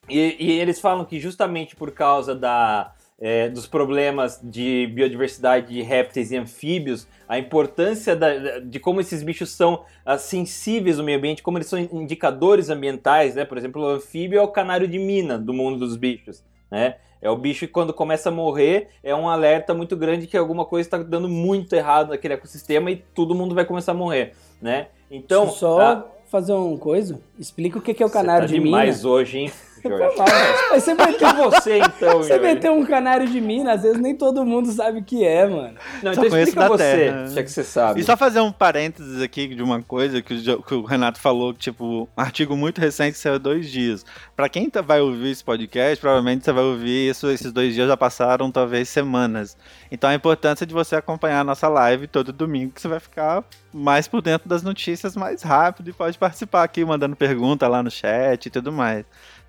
e, 0.10 0.36
e 0.40 0.52
eles 0.60 0.80
falam 0.80 1.06
que 1.06 1.20
justamente 1.20 1.76
por 1.76 1.92
causa 1.92 2.36
da, 2.36 2.94
é, 3.20 3.50
dos 3.50 3.66
problemas 3.66 4.40
de 4.44 4.88
biodiversidade 4.94 5.74
de 5.74 5.82
répteis 5.82 6.32
e 6.32 6.38
anfíbios, 6.38 7.08
a 7.28 7.40
importância 7.40 8.16
da- 8.16 8.60
de 8.60 8.80
como 8.80 9.02
esses 9.02 9.24
bichos 9.24 9.50
são 9.52 9.84
ah, 10.06 10.18
sensíveis 10.18 11.00
ao 11.00 11.06
meio 11.06 11.18
ambiente, 11.18 11.42
como 11.42 11.58
eles 11.58 11.68
são 11.68 11.80
indicadores 11.80 12.70
ambientais, 12.70 13.36
né? 13.36 13.46
Por 13.46 13.58
exemplo, 13.58 13.82
o 13.82 13.88
anfíbio 13.88 14.38
é 14.40 14.42
o 14.42 14.48
canário 14.48 14.88
de 14.88 15.00
mina 15.00 15.38
do 15.40 15.54
mundo 15.54 15.80
dos 15.80 15.96
bichos, 15.98 16.44
né? 16.70 16.98
É 17.26 17.30
o 17.32 17.36
bicho 17.36 17.62
que 17.62 17.74
quando 17.74 17.92
começa 17.92 18.30
a 18.30 18.32
morrer 18.32 18.90
é 19.02 19.16
um 19.16 19.28
alerta 19.28 19.74
muito 19.74 19.98
grande 19.98 20.28
que 20.28 20.38
alguma 20.38 20.64
coisa 20.64 20.86
está 20.86 21.00
dando 21.00 21.28
muito 21.28 21.74
errado 21.74 22.10
naquele 22.10 22.36
ecossistema 22.36 22.92
e 22.92 22.98
todo 22.98 23.34
mundo 23.34 23.56
vai 23.56 23.66
começar 23.66 23.94
a 23.94 23.96
morrer, 23.96 24.34
né? 24.62 24.90
Então, 25.10 25.50
só 25.50 25.82
ah, 25.82 26.06
fazer 26.28 26.54
uma 26.54 26.78
coisa, 26.78 27.20
explica 27.40 27.80
o 27.80 27.82
que 27.82 27.96
que 27.96 28.04
é 28.04 28.06
o 28.06 28.12
canário 28.12 28.48
tá 28.48 28.54
de 28.54 28.60
mina. 28.60 28.66
demais 28.66 29.06
hoje, 29.06 29.40
hein, 29.40 29.52
Jorge? 29.90 30.16
Mas 30.72 30.84
você 30.84 30.96
vai 30.96 31.14
ter 31.14 31.26
E 31.26 31.34
você, 31.34 31.78
então, 31.80 32.18
Você 32.20 32.30
Jorge? 32.30 32.40
meter 32.44 32.72
um 32.72 32.86
canário 32.86 33.28
de 33.28 33.40
mina, 33.42 33.74
às 33.74 33.84
vezes 33.84 34.00
nem 34.00 34.16
todo 34.16 34.46
mundo 34.46 34.72
sabe 34.72 35.00
o 35.00 35.04
que 35.04 35.24
é, 35.24 35.48
mano. 35.48 35.76
Não, 36.04 36.14
Só 36.14 36.22
então 36.22 36.30
conheço 36.30 36.50
explica 36.50 36.62
da 36.62 36.68
você, 36.68 36.84
terra. 36.98 37.28
já 37.28 37.44
que 37.44 37.52
você 37.52 37.64
sabe. 37.64 38.00
E 38.02 38.04
só 38.04 38.16
fazer 38.18 38.40
um 38.40 38.52
parênteses 38.52 39.22
aqui 39.22 39.48
de 39.48 39.62
uma 39.64 39.82
coisa 39.82 40.22
que 40.22 40.34
o, 40.34 40.64
que 40.64 40.74
o 40.74 40.84
Renato 40.84 41.20
falou, 41.20 41.54
tipo, 41.54 42.10
um 42.18 42.22
artigo 42.22 42.56
muito 42.56 42.80
recente 42.80 43.14
que 43.14 43.20
saiu 43.20 43.36
há 43.36 43.38
dois 43.38 43.70
dias. 43.70 44.06
Pra 44.36 44.50
quem 44.50 44.70
tá- 44.70 44.82
vai 44.82 45.02
ouvir 45.02 45.32
esse 45.32 45.44
podcast, 45.44 46.00
provavelmente 46.00 46.44
você 46.46 46.52
vai 46.52 46.64
ouvir 46.64 47.10
isso, 47.10 47.30
esses 47.30 47.52
dois 47.52 47.74
dias 47.74 47.88
já 47.88 47.98
passaram 47.98 48.52
talvez 48.52 48.90
semanas. 48.90 49.58
Então 49.92 50.10
a 50.10 50.14
importância 50.16 50.66
de 50.66 50.74
você 50.74 50.96
acompanhar 50.96 51.40
a 51.42 51.44
nossa 51.44 51.68
live 51.68 52.08
todo 52.08 52.34
domingo, 52.34 52.72
que 52.74 52.82
você 52.82 52.88
vai 52.88 53.00
ficar 53.00 53.44
mais 53.74 54.08
por 54.08 54.22
dentro 54.22 54.48
das 54.48 54.64
notícias 54.64 55.16
mais 55.16 55.42
rápido 55.42 55.90
e 55.90 55.94
pode 55.94 56.18
participar 56.18 56.64
aqui, 56.64 56.84
mandando 56.86 57.16
pergunta 57.16 57.68
lá 57.68 57.84
no 57.84 57.92
chat 57.92 58.46
e 58.46 58.50
tudo 58.50 58.72
mais. 58.72 59.06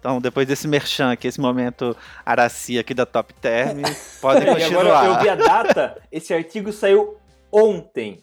Então, 0.07 0.21
depois 0.21 0.47
desse 0.47 0.69
merchan 0.69 1.11
aqui, 1.11 1.27
esse 1.27 1.40
momento 1.40 1.97
Araci 2.25 2.79
aqui 2.79 2.95
da 2.95 3.05
Top 3.05 3.35
Term, 3.35 3.83
podem 4.23 4.45
E 4.45 4.49
agora 4.51 4.61
continuar. 4.69 5.05
eu 5.05 5.19
vi 5.21 5.29
a 5.29 5.35
data, 5.35 6.01
esse 6.12 6.33
artigo 6.33 6.73
saiu 6.73 7.16
ontem. 7.51 8.23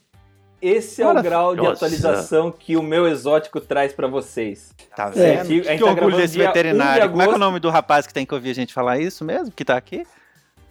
Esse 0.61 1.01
é 1.01 1.11
o 1.11 1.21
grau 1.21 1.53
de 1.57 1.67
atualização 1.67 2.49
que 2.49 2.77
o 2.77 2.81
meu 2.81 3.05
exótico 3.05 3.59
traz 3.59 3.91
pra 3.91 4.07
vocês. 4.07 4.73
Tá 4.95 5.09
vendo? 5.09 5.39
artigo- 5.41 5.65
que 5.67 5.77
tá 5.77 5.85
orgulho 5.85 6.15
desse 6.15 6.37
1 6.37 6.39
de 6.39 6.47
veterinário. 6.47 7.09
Como 7.09 7.21
é 7.21 7.25
que 7.27 7.33
é 7.33 7.35
o 7.35 7.39
nome 7.39 7.59
do 7.59 7.69
rapaz 7.69 8.07
que 8.07 8.13
tem 8.13 8.25
que 8.25 8.33
ouvir 8.33 8.51
a 8.51 8.55
gente 8.55 8.73
falar 8.73 8.97
isso 8.97 9.25
mesmo? 9.25 9.51
Que 9.51 9.65
tá 9.65 9.75
aqui? 9.75 10.07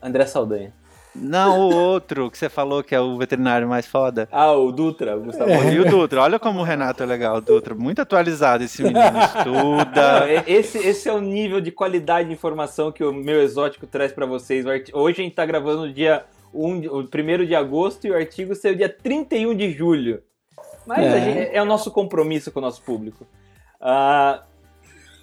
André 0.00 0.24
Saldanha. 0.24 0.72
Não, 1.14 1.60
o 1.68 1.74
outro 1.74 2.30
que 2.30 2.38
você 2.38 2.48
falou 2.48 2.82
que 2.82 2.94
é 2.94 3.00
o 3.00 3.18
veterinário 3.18 3.68
mais 3.68 3.86
foda. 3.86 4.26
Ah, 4.32 4.52
o 4.52 4.72
Dutra, 4.72 5.16
o 5.16 5.20
Gustavo. 5.24 5.50
E 5.70 5.78
o 5.78 5.84
Dutra, 5.84 6.22
olha 6.22 6.38
como 6.38 6.60
o 6.60 6.62
Renato 6.62 7.02
é 7.02 7.06
legal, 7.06 7.36
o 7.36 7.40
Dutra. 7.40 7.74
Muito 7.74 8.00
atualizado 8.00 8.64
esse 8.64 8.82
menino, 8.82 9.00
estuda. 9.20 10.26
esse, 10.46 10.78
esse 10.78 11.08
é 11.08 11.12
o 11.12 11.20
nível 11.20 11.60
de 11.60 11.70
qualidade 11.70 12.28
de 12.28 12.34
informação 12.34 12.90
que 12.90 13.04
o 13.04 13.12
meu 13.12 13.42
exótico 13.42 13.86
traz 13.86 14.10
pra 14.12 14.24
vocês. 14.24 14.64
Hoje 14.92 15.20
a 15.20 15.24
gente 15.24 15.34
tá 15.34 15.44
gravando 15.44 15.86
no 15.86 15.92
dia 15.92 16.24
1, 16.54 16.80
de- 16.80 16.88
o 16.88 17.02
1 17.02 17.44
de 17.46 17.54
agosto 17.54 18.06
e 18.06 18.10
o 18.10 18.14
artigo 18.16 18.54
saiu 18.54 18.74
dia 18.74 18.88
31 18.88 19.54
de 19.54 19.70
julho. 19.70 20.22
Mas 20.86 20.98
a 20.98 21.02
É. 21.18 21.20
gente- 21.20 21.54
é 21.56 21.62
o 21.62 21.66
nosso 21.66 21.90
compromisso 21.90 22.50
com 22.50 22.58
o 22.58 22.62
nosso 22.62 22.82
público. 22.82 23.26
Ah, 23.80 24.42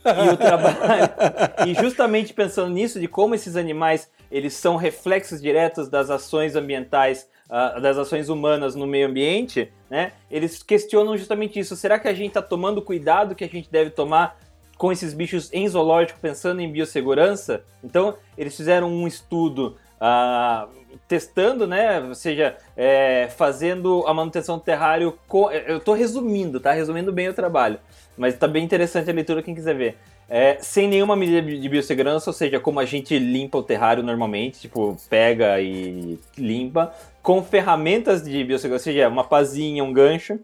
E 0.06 0.30
o 0.30 0.38
trabalho. 0.38 0.78
e 1.68 1.74
justamente 1.76 2.34
pensando 2.34 2.70
nisso, 2.74 3.00
de 3.00 3.08
como 3.08 3.36
esses 3.36 3.56
animais 3.58 4.10
eles 4.32 4.54
são 4.54 4.76
reflexos 4.76 5.42
diretos 5.42 5.90
das 5.90 6.10
ações 6.10 6.56
ambientais, 6.56 7.28
uh, 7.46 7.80
das 7.82 7.98
ações 7.98 8.30
humanas 8.30 8.76
no 8.76 8.86
meio 8.86 9.08
ambiente, 9.08 9.72
né? 9.90 10.14
Eles 10.30 10.62
questionam 10.62 11.18
justamente 11.18 11.60
isso. 11.60 11.76
Será 11.76 11.98
que 12.00 12.08
a 12.08 12.14
gente 12.14 12.30
está 12.30 12.42
tomando 12.42 12.82
cuidado 12.82 13.36
que 13.36 13.44
a 13.44 13.48
gente 13.48 13.70
deve 13.70 13.90
tomar 13.90 14.38
com 14.78 14.92
esses 14.92 15.14
bichos 15.14 15.52
em 15.52 15.68
zoológico, 15.68 16.20
pensando 16.20 16.62
em 16.62 16.72
biossegurança? 16.72 17.64
Então, 17.84 18.16
eles 18.38 18.56
fizeram 18.56 18.90
um 18.90 19.08
estudo 19.08 19.76
uh, 19.96 20.70
testando, 21.08 21.68
né? 21.68 22.00
Ou 22.00 22.16
seja, 22.16 22.56
é, 22.78 23.28
fazendo 23.36 24.04
a 24.08 24.14
manutenção 24.14 24.58
do 24.58 24.64
terrário. 24.64 25.18
Com... 25.28 25.52
Eu 25.52 25.78
estou 25.78 25.96
resumindo, 25.96 26.60
tá? 26.60 26.72
Resumindo 26.72 27.12
bem 27.12 27.28
o 27.28 27.34
trabalho. 27.34 27.80
Mas 28.18 28.34
está 28.34 28.48
bem 28.48 28.64
interessante 28.64 29.10
a 29.10 29.14
leitura, 29.14 29.42
quem 29.42 29.56
quiser 29.56 29.76
ver. 29.76 29.98
É, 30.30 30.60
sem 30.62 30.88
nenhuma 30.88 31.16
medida 31.16 31.42
de 31.42 31.68
biossegurança, 31.68 32.30
ou 32.30 32.34
seja, 32.34 32.60
como 32.60 32.80
a 32.80 32.86
gente 32.86 33.18
limpa 33.18 33.58
o 33.58 33.64
terrário 33.64 34.04
normalmente, 34.04 34.60
tipo, 34.60 34.96
pega 35.10 35.60
e 35.60 36.20
limpa, 36.38 36.94
com 37.24 37.44
ferramentas 37.44 38.24
de 38.24 38.44
biossegurança, 38.44 38.90
ou 38.90 38.94
seja, 38.94 39.10
uma 39.10 39.24
pazinha, 39.24 39.84
um 39.84 39.92
gancho, 39.92 40.40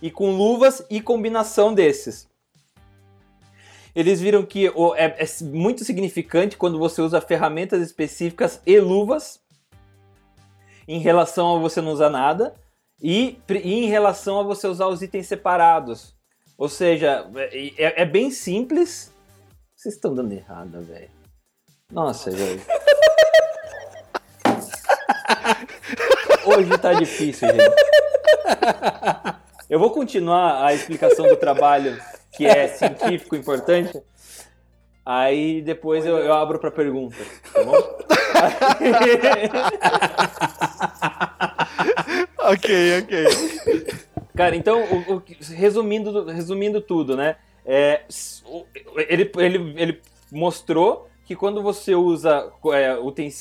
e 0.00 0.08
com 0.08 0.30
luvas 0.30 0.86
e 0.88 1.00
combinação 1.00 1.74
desses. 1.74 2.28
Eles 3.92 4.20
viram 4.20 4.44
que 4.44 4.66
é, 4.66 5.04
é 5.04 5.26
muito 5.42 5.84
significante 5.84 6.56
quando 6.56 6.78
você 6.78 7.02
usa 7.02 7.20
ferramentas 7.20 7.82
específicas 7.82 8.60
e 8.64 8.78
luvas 8.78 9.40
em 10.86 11.00
relação 11.00 11.56
a 11.56 11.58
você 11.58 11.80
não 11.80 11.90
usar 11.92 12.10
nada 12.10 12.54
e, 13.02 13.38
e 13.48 13.74
em 13.74 13.86
relação 13.86 14.38
a 14.38 14.42
você 14.44 14.68
usar 14.68 14.86
os 14.86 15.02
itens 15.02 15.26
separados. 15.26 16.15
Ou 16.58 16.68
seja, 16.68 17.24
é, 17.36 17.72
é, 17.76 18.02
é 18.02 18.04
bem 18.04 18.30
simples. 18.30 19.10
Vocês 19.74 19.94
estão 19.94 20.14
dando 20.14 20.32
errada, 20.32 20.80
velho. 20.80 21.10
Nossa, 21.92 22.30
velho. 22.30 22.60
Hoje 26.46 26.78
tá 26.78 26.94
difícil, 26.94 27.48
gente. 27.48 27.76
Eu 29.68 29.78
vou 29.78 29.90
continuar 29.90 30.64
a 30.64 30.72
explicação 30.72 31.28
do 31.28 31.36
trabalho, 31.36 32.02
que 32.32 32.46
é 32.46 32.68
científico 32.68 33.36
importante. 33.36 34.02
Aí 35.04 35.60
depois 35.60 36.06
eu, 36.06 36.16
eu 36.18 36.32
abro 36.32 36.58
para 36.58 36.70
pergunta, 36.70 37.16
tá 37.52 37.62
bom? 37.62 37.76
ok, 42.52 42.98
ok. 43.02 43.24
Cara, 44.36 44.54
então, 44.54 44.82
o, 44.82 45.14
o, 45.14 45.22
resumindo, 45.54 46.24
resumindo 46.26 46.80
tudo, 46.80 47.16
né? 47.16 47.36
É, 47.64 48.02
ele, 49.08 49.30
ele, 49.38 49.74
ele 49.76 50.00
mostrou 50.30 51.08
que 51.24 51.34
quando 51.34 51.62
você 51.62 51.94
usa 51.94 52.50
é, 52.72 52.96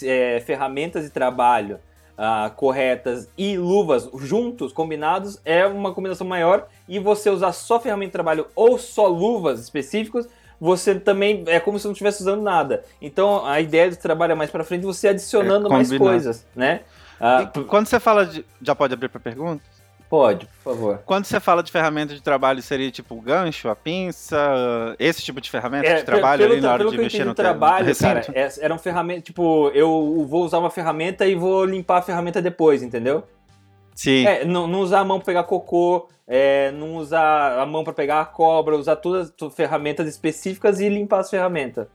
é, 0.08 0.39
ferramentas 0.39 1.04
de 1.04 1.12
trabalho 1.12 1.80
ah, 2.18 2.52
corretas 2.56 3.30
e 3.38 3.58
luvas 3.58 4.10
juntos, 4.15 4.72
combinados, 4.72 5.39
é 5.46 5.65
uma 5.68 5.94
combinação 5.94 6.26
maior. 6.26 6.68
E 6.88 6.98
você 6.98 7.30
usar 7.30 7.52
só 7.52 7.80
ferramenta 7.80 8.08
de 8.08 8.13
trabalho 8.13 8.48
ou 8.56 8.80
só 8.80 9.08
luvas 9.08 9.60
específicas, 9.60 10.28
você 10.60 10.96
também 10.96 11.44
é 11.48 11.60
como 11.60 11.78
se 11.78 11.86
não 11.86 11.91
estivesse 11.91 12.22
usando 12.22 12.41
nada. 12.41 12.84
Então 13.02 13.46
a 13.46 13.60
ideia 13.60 13.89
do 13.89 13.98
trabalho 13.98 14.32
é 14.32 14.36
mais 14.36 14.50
para 14.50 14.63
frente 14.63 14.84
você 14.84 15.10
adicionando 15.10 15.68
é, 15.68 15.70
mais 15.70 15.96
coisas, 15.96 16.46
né? 16.56 16.82
Ah, 17.28 17.52
quando 17.68 17.88
você 17.88 18.00
fala 18.00 18.24
de. 18.24 18.46
Já 18.62 18.76
pode 18.76 18.94
abrir 18.94 19.10
para 19.10 19.20
pergunta? 19.20 19.64
Pode, 20.08 20.46
por 20.46 20.76
favor. 20.76 20.98
Quando 21.04 21.26
você 21.26 21.40
fala 21.40 21.64
de 21.64 21.72
ferramenta 21.72 22.14
de 22.14 22.22
trabalho, 22.22 22.62
seria 22.62 22.92
tipo 22.92 23.16
o 23.16 23.22
gancho, 23.22 23.68
a 23.68 23.76
pinça, 23.76 24.96
esse 25.00 25.24
tipo 25.24 25.42
de 25.42 25.50
ferramenta 25.50 25.88
é, 25.88 25.96
de 25.96 26.04
trabalho 26.04 26.44
pelo, 26.44 26.54
ali 26.54 26.62
na 26.62 26.74
hora 26.74 26.86
de 26.86 26.96
mexer 26.96 27.26
no 27.26 27.34
trabalho, 27.34 27.90
no 27.90 27.96
cara, 27.96 28.24
é, 28.32 28.48
eram 28.60 28.78
ferramentas, 28.78 29.24
tipo, 29.24 29.70
eu 29.70 30.24
vou 30.30 30.46
usar 30.46 30.60
uma 30.60 30.70
ferramenta 30.70 31.26
e 31.26 31.34
vou 31.34 31.66
limpar 31.66 31.98
a 31.98 32.02
ferramenta 32.04 32.40
depois, 32.44 32.84
entendeu? 32.84 33.24
Sim. 33.96 34.28
É, 34.28 34.46
não, 34.46 34.68
não 34.68 34.82
usar 34.82 35.00
a 35.00 35.04
mão 35.04 35.18
para 35.18 35.26
pegar 35.26 35.44
cocô, 35.46 36.08
é, 36.28 36.70
não 36.74 36.98
usar 36.98 37.60
a 37.60 37.66
mão 37.66 37.84
para 37.84 37.94
pegar 37.94 38.22
a 38.22 38.26
cobra, 38.26 38.78
usar 38.78 38.98
todas 38.98 39.34
as 39.42 39.56
ferramentas 39.56 40.08
específicas 40.08 40.80
e 40.80 40.88
limpar 40.88 41.22
as 41.22 41.32
ferramentas. 41.32 41.88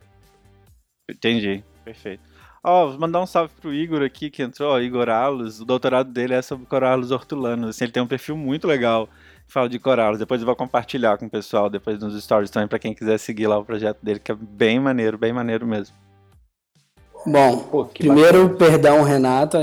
Entendi, 1.08 1.62
perfeito. 1.84 2.29
Ó, 2.62 2.84
oh, 2.84 2.90
vou 2.90 3.00
mandar 3.00 3.20
um 3.20 3.26
salve 3.26 3.54
pro 3.60 3.72
Igor 3.72 4.02
aqui, 4.02 4.30
que 4.30 4.42
entrou, 4.42 4.72
ó, 4.72 4.80
Igor 4.80 5.08
Alos. 5.08 5.60
O 5.60 5.64
doutorado 5.64 6.12
dele 6.12 6.34
é 6.34 6.42
sobre 6.42 6.66
coralos 6.66 7.10
hortulanos. 7.10 7.70
Assim, 7.70 7.84
ele 7.84 7.92
tem 7.92 8.02
um 8.02 8.06
perfil 8.06 8.36
muito 8.36 8.66
legal 8.66 9.08
fala 9.50 9.68
de 9.68 9.78
coralos. 9.78 10.18
Depois 10.18 10.40
eu 10.40 10.46
vou 10.46 10.56
compartilhar 10.56 11.18
com 11.18 11.26
o 11.26 11.30
pessoal, 11.30 11.68
depois 11.68 12.00
nos 12.00 12.22
stories 12.22 12.50
também, 12.50 12.68
para 12.68 12.78
quem 12.78 12.94
quiser 12.94 13.18
seguir 13.18 13.46
lá 13.48 13.58
o 13.58 13.64
projeto 13.64 13.98
dele, 14.02 14.20
que 14.20 14.32
é 14.32 14.34
bem 14.34 14.80
maneiro, 14.80 15.18
bem 15.18 15.32
maneiro 15.32 15.66
mesmo. 15.66 15.94
Bom, 17.26 17.58
Pô, 17.58 17.84
primeiro, 17.84 18.48
bacana. 18.48 18.70
perdão, 18.70 19.02
Renato. 19.02 19.58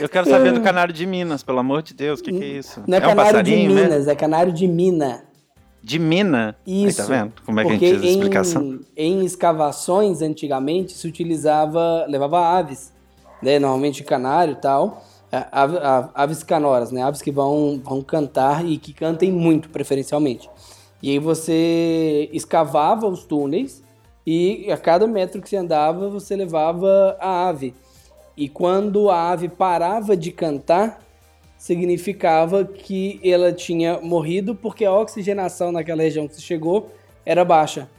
Eu 0.00 0.08
quero 0.08 0.30
saber 0.30 0.52
do 0.52 0.62
canário 0.62 0.94
de 0.94 1.04
Minas, 1.04 1.42
pelo 1.42 1.58
amor 1.58 1.82
de 1.82 1.92
Deus, 1.92 2.20
o 2.20 2.22
que, 2.22 2.32
que, 2.32 2.42
é 2.42 2.46
isso? 2.46 2.82
Não 2.86 2.96
é, 2.96 3.00
é 3.00 3.04
canário 3.04 3.40
um 3.40 3.42
de 3.42 3.56
Minas, 3.56 4.06
né? 4.06 4.12
é 4.12 4.16
canário 4.16 4.52
de 4.52 4.66
Mina. 4.66 5.25
De 5.86 6.00
mina? 6.00 6.56
Isso. 6.66 7.00
Aí, 7.00 7.06
tá 7.06 7.14
vendo? 7.14 7.32
Como 7.44 7.60
é 7.60 7.62
que 7.62 7.68
a 7.68 7.72
gente 7.74 7.88
fez 7.90 8.02
a 8.02 8.06
explicação? 8.06 8.80
Em, 8.96 9.20
em 9.20 9.24
escavações, 9.24 10.20
antigamente, 10.20 10.92
se 10.92 11.06
utilizava, 11.06 12.04
levava 12.08 12.40
aves, 12.40 12.92
né? 13.40 13.60
Normalmente 13.60 14.02
canário 14.02 14.54
e 14.54 14.56
tal. 14.56 15.04
Aves 16.12 16.42
canoras, 16.42 16.90
né? 16.90 17.04
Aves 17.04 17.22
que 17.22 17.30
vão, 17.30 17.80
vão 17.84 18.02
cantar 18.02 18.66
e 18.66 18.78
que 18.78 18.92
cantem 18.92 19.30
muito, 19.30 19.70
preferencialmente. 19.70 20.50
E 21.00 21.12
aí 21.12 21.20
você 21.20 22.28
escavava 22.32 23.06
os 23.06 23.22
túneis 23.22 23.80
e 24.26 24.68
a 24.72 24.76
cada 24.76 25.06
metro 25.06 25.40
que 25.40 25.48
você 25.48 25.56
andava, 25.56 26.08
você 26.08 26.34
levava 26.34 27.16
a 27.20 27.48
ave. 27.48 27.72
E 28.36 28.48
quando 28.48 29.08
a 29.08 29.30
ave 29.30 29.48
parava 29.48 30.16
de 30.16 30.32
cantar, 30.32 31.05
significava 31.66 32.64
que 32.64 33.18
ela 33.24 33.52
tinha 33.52 33.98
morrido 34.00 34.54
porque 34.54 34.84
a 34.84 34.92
oxigenação 34.92 35.72
naquela 35.72 36.00
região 36.00 36.28
que 36.28 36.40
chegou 36.40 36.92
era 37.24 37.44
baixa, 37.44 37.90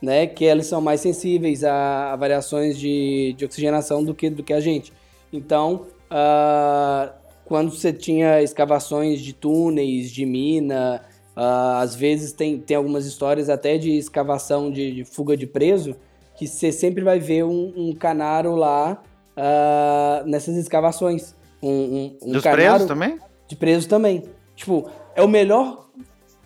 né? 0.00 0.26
Que 0.26 0.46
eles 0.46 0.66
são 0.66 0.80
mais 0.80 1.02
sensíveis 1.02 1.62
a, 1.62 2.14
a 2.14 2.16
variações 2.16 2.78
de, 2.78 3.34
de, 3.36 3.44
oxigenação 3.44 4.02
do 4.02 4.14
que, 4.14 4.30
do 4.30 4.42
que 4.42 4.54
a 4.54 4.60
gente. 4.60 4.94
Então, 5.30 5.84
uh, 6.10 7.12
quando 7.44 7.70
você 7.70 7.92
tinha 7.92 8.40
escavações 8.40 9.20
de 9.20 9.34
túneis, 9.34 10.10
de 10.10 10.24
mina, 10.24 11.02
uh, 11.36 11.76
às 11.76 11.94
vezes 11.94 12.32
tem, 12.32 12.58
tem 12.58 12.78
algumas 12.78 13.04
histórias 13.04 13.50
até 13.50 13.76
de 13.76 13.90
escavação 13.90 14.70
de, 14.70 14.90
de 14.90 15.04
fuga 15.04 15.36
de 15.36 15.46
preso, 15.46 15.94
que 16.34 16.46
você 16.46 16.72
sempre 16.72 17.04
vai 17.04 17.18
ver 17.18 17.44
um, 17.44 17.74
um 17.76 17.94
canaro 17.94 18.54
lá 18.54 19.02
uh, 19.36 20.26
nessas 20.26 20.56
escavações. 20.56 21.35
Um, 21.66 22.16
um, 22.22 22.28
um 22.28 22.32
Dos 22.32 22.42
presos 22.42 22.86
também? 22.86 23.18
De 23.48 23.56
presos 23.56 23.86
também. 23.86 24.24
Tipo, 24.54 24.88
é 25.14 25.22
o 25.22 25.28
melhor 25.28 25.86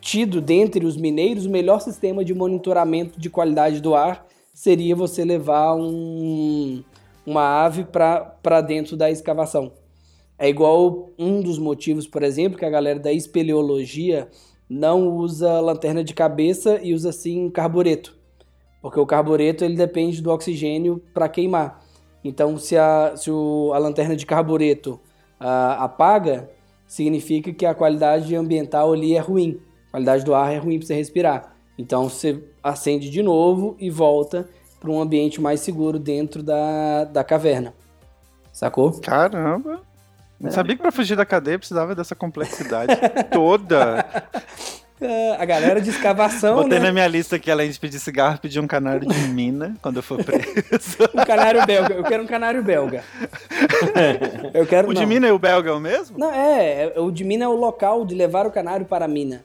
tido 0.00 0.40
dentre 0.40 0.86
os 0.86 0.96
mineiros, 0.96 1.46
o 1.46 1.50
melhor 1.50 1.80
sistema 1.80 2.24
de 2.24 2.34
monitoramento 2.34 3.20
de 3.20 3.28
qualidade 3.28 3.80
do 3.80 3.94
ar 3.94 4.26
seria 4.54 4.96
você 4.96 5.24
levar 5.24 5.74
um, 5.74 6.82
uma 7.26 7.64
ave 7.64 7.84
para 7.84 8.60
dentro 8.60 8.96
da 8.96 9.10
escavação. 9.10 9.72
É 10.38 10.48
igual 10.48 11.10
um 11.18 11.42
dos 11.42 11.58
motivos, 11.58 12.06
por 12.06 12.22
exemplo, 12.22 12.58
que 12.58 12.64
a 12.64 12.70
galera 12.70 12.98
da 12.98 13.12
espeleologia 13.12 14.28
não 14.68 15.08
usa 15.08 15.60
lanterna 15.60 16.02
de 16.02 16.14
cabeça 16.14 16.80
e 16.82 16.94
usa 16.94 17.12
sim 17.12 17.50
carbureto. 17.50 18.16
Porque 18.80 18.98
o 18.98 19.04
carbureto 19.04 19.64
ele 19.64 19.76
depende 19.76 20.22
do 20.22 20.30
oxigênio 20.30 21.02
para 21.12 21.28
queimar. 21.28 21.84
Então, 22.24 22.56
se 22.58 22.76
a, 22.76 23.14
se 23.16 23.30
o, 23.30 23.72
a 23.74 23.78
lanterna 23.78 24.16
de 24.16 24.24
carbureto 24.24 24.98
uh, 25.40 25.82
apaga, 25.82 26.50
significa 26.86 27.52
que 27.52 27.64
a 27.64 27.74
qualidade 27.74 28.34
ambiental 28.36 28.92
ali 28.92 29.16
é 29.16 29.20
ruim. 29.20 29.60
A 29.88 29.90
qualidade 29.92 30.24
do 30.24 30.34
ar 30.34 30.52
é 30.52 30.58
ruim 30.58 30.78
para 30.78 30.86
você 30.86 30.94
respirar. 30.94 31.54
Então 31.78 32.08
você 32.08 32.42
acende 32.62 33.08
de 33.08 33.22
novo 33.22 33.76
e 33.78 33.88
volta 33.88 34.48
para 34.78 34.90
um 34.90 35.00
ambiente 35.00 35.40
mais 35.40 35.60
seguro 35.60 35.98
dentro 35.98 36.42
da, 36.42 37.04
da 37.04 37.24
caverna. 37.24 37.74
Sacou? 38.52 38.92
Caramba! 39.00 39.80
Não 40.38 40.48
é. 40.48 40.52
sabia 40.52 40.74
que 40.74 40.82
para 40.82 40.90
fugir 40.90 41.16
da 41.16 41.26
cadeia 41.26 41.58
precisava 41.58 41.94
dessa 41.94 42.14
complexidade 42.14 42.94
toda. 43.30 44.04
a 45.38 45.44
galera 45.44 45.80
de 45.80 45.90
escavação. 45.90 46.56
Botei 46.56 46.78
né? 46.78 46.86
na 46.86 46.92
minha 46.92 47.06
lista 47.06 47.38
que 47.38 47.50
além 47.50 47.70
de 47.70 47.78
pedir 47.78 47.98
cigarro, 47.98 48.38
pedir 48.38 48.60
um 48.60 48.66
canário 48.66 49.08
de 49.08 49.18
mina 49.28 49.74
quando 49.80 49.96
eu 49.96 50.02
for 50.02 50.22
preso. 50.24 50.98
um 51.14 51.24
canário 51.24 51.64
belga. 51.66 51.94
Eu 51.94 52.04
quero 52.04 52.22
um 52.22 52.26
canário 52.26 52.62
belga. 52.62 53.02
Eu 54.52 54.66
quero, 54.66 54.88
o 54.88 54.92
não. 54.92 55.00
de 55.00 55.06
mina 55.06 55.28
e 55.28 55.30
o 55.30 55.38
belga 55.38 55.70
é 55.70 55.72
o 55.72 55.80
mesmo? 55.80 56.18
Não, 56.18 56.32
é. 56.32 56.92
O 56.96 57.10
de 57.10 57.24
mina 57.24 57.44
é 57.44 57.48
o 57.48 57.54
local 57.54 58.04
de 58.04 58.14
levar 58.14 58.46
o 58.46 58.50
canário 58.50 58.86
para 58.86 59.04
a 59.04 59.08
mina. 59.08 59.44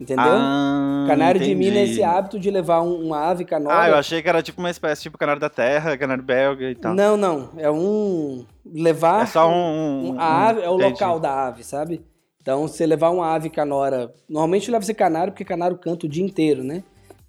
Entendeu? 0.00 0.24
Ah, 0.26 1.04
canário 1.06 1.38
entendi. 1.38 1.54
de 1.54 1.58
mina 1.58 1.78
é 1.78 1.84
esse 1.84 2.02
hábito 2.02 2.38
de 2.38 2.50
levar 2.50 2.82
um, 2.82 3.06
uma 3.06 3.28
ave 3.28 3.44
canora. 3.44 3.80
Ah, 3.80 3.88
eu 3.88 3.94
achei 3.94 4.20
que 4.20 4.28
era 4.28 4.42
tipo 4.42 4.60
uma 4.60 4.70
espécie, 4.70 5.02
tipo 5.02 5.16
canário 5.16 5.40
da 5.40 5.48
terra, 5.48 5.96
canário 5.96 6.22
belga 6.22 6.68
e 6.68 6.74
tal. 6.74 6.94
Não, 6.94 7.16
não. 7.16 7.50
É 7.56 7.70
um. 7.70 8.44
Levar. 8.66 9.22
É 9.22 9.26
só 9.26 9.48
um. 9.48 9.52
um, 9.52 10.14
um 10.14 10.20
a 10.20 10.48
ave 10.48 10.62
é 10.62 10.68
o 10.68 10.74
entendi. 10.74 10.90
local 10.92 11.20
da 11.20 11.46
ave, 11.46 11.62
sabe? 11.62 12.04
Então, 12.44 12.68
você 12.68 12.84
levar 12.84 13.08
uma 13.08 13.26
ave 13.34 13.48
canora, 13.48 14.14
normalmente 14.28 14.70
leva-se 14.70 14.92
canário, 14.92 15.32
porque 15.32 15.46
canário 15.46 15.78
canta 15.78 16.04
o 16.04 16.08
dia 16.08 16.22
inteiro, 16.22 16.62
né? 16.62 16.84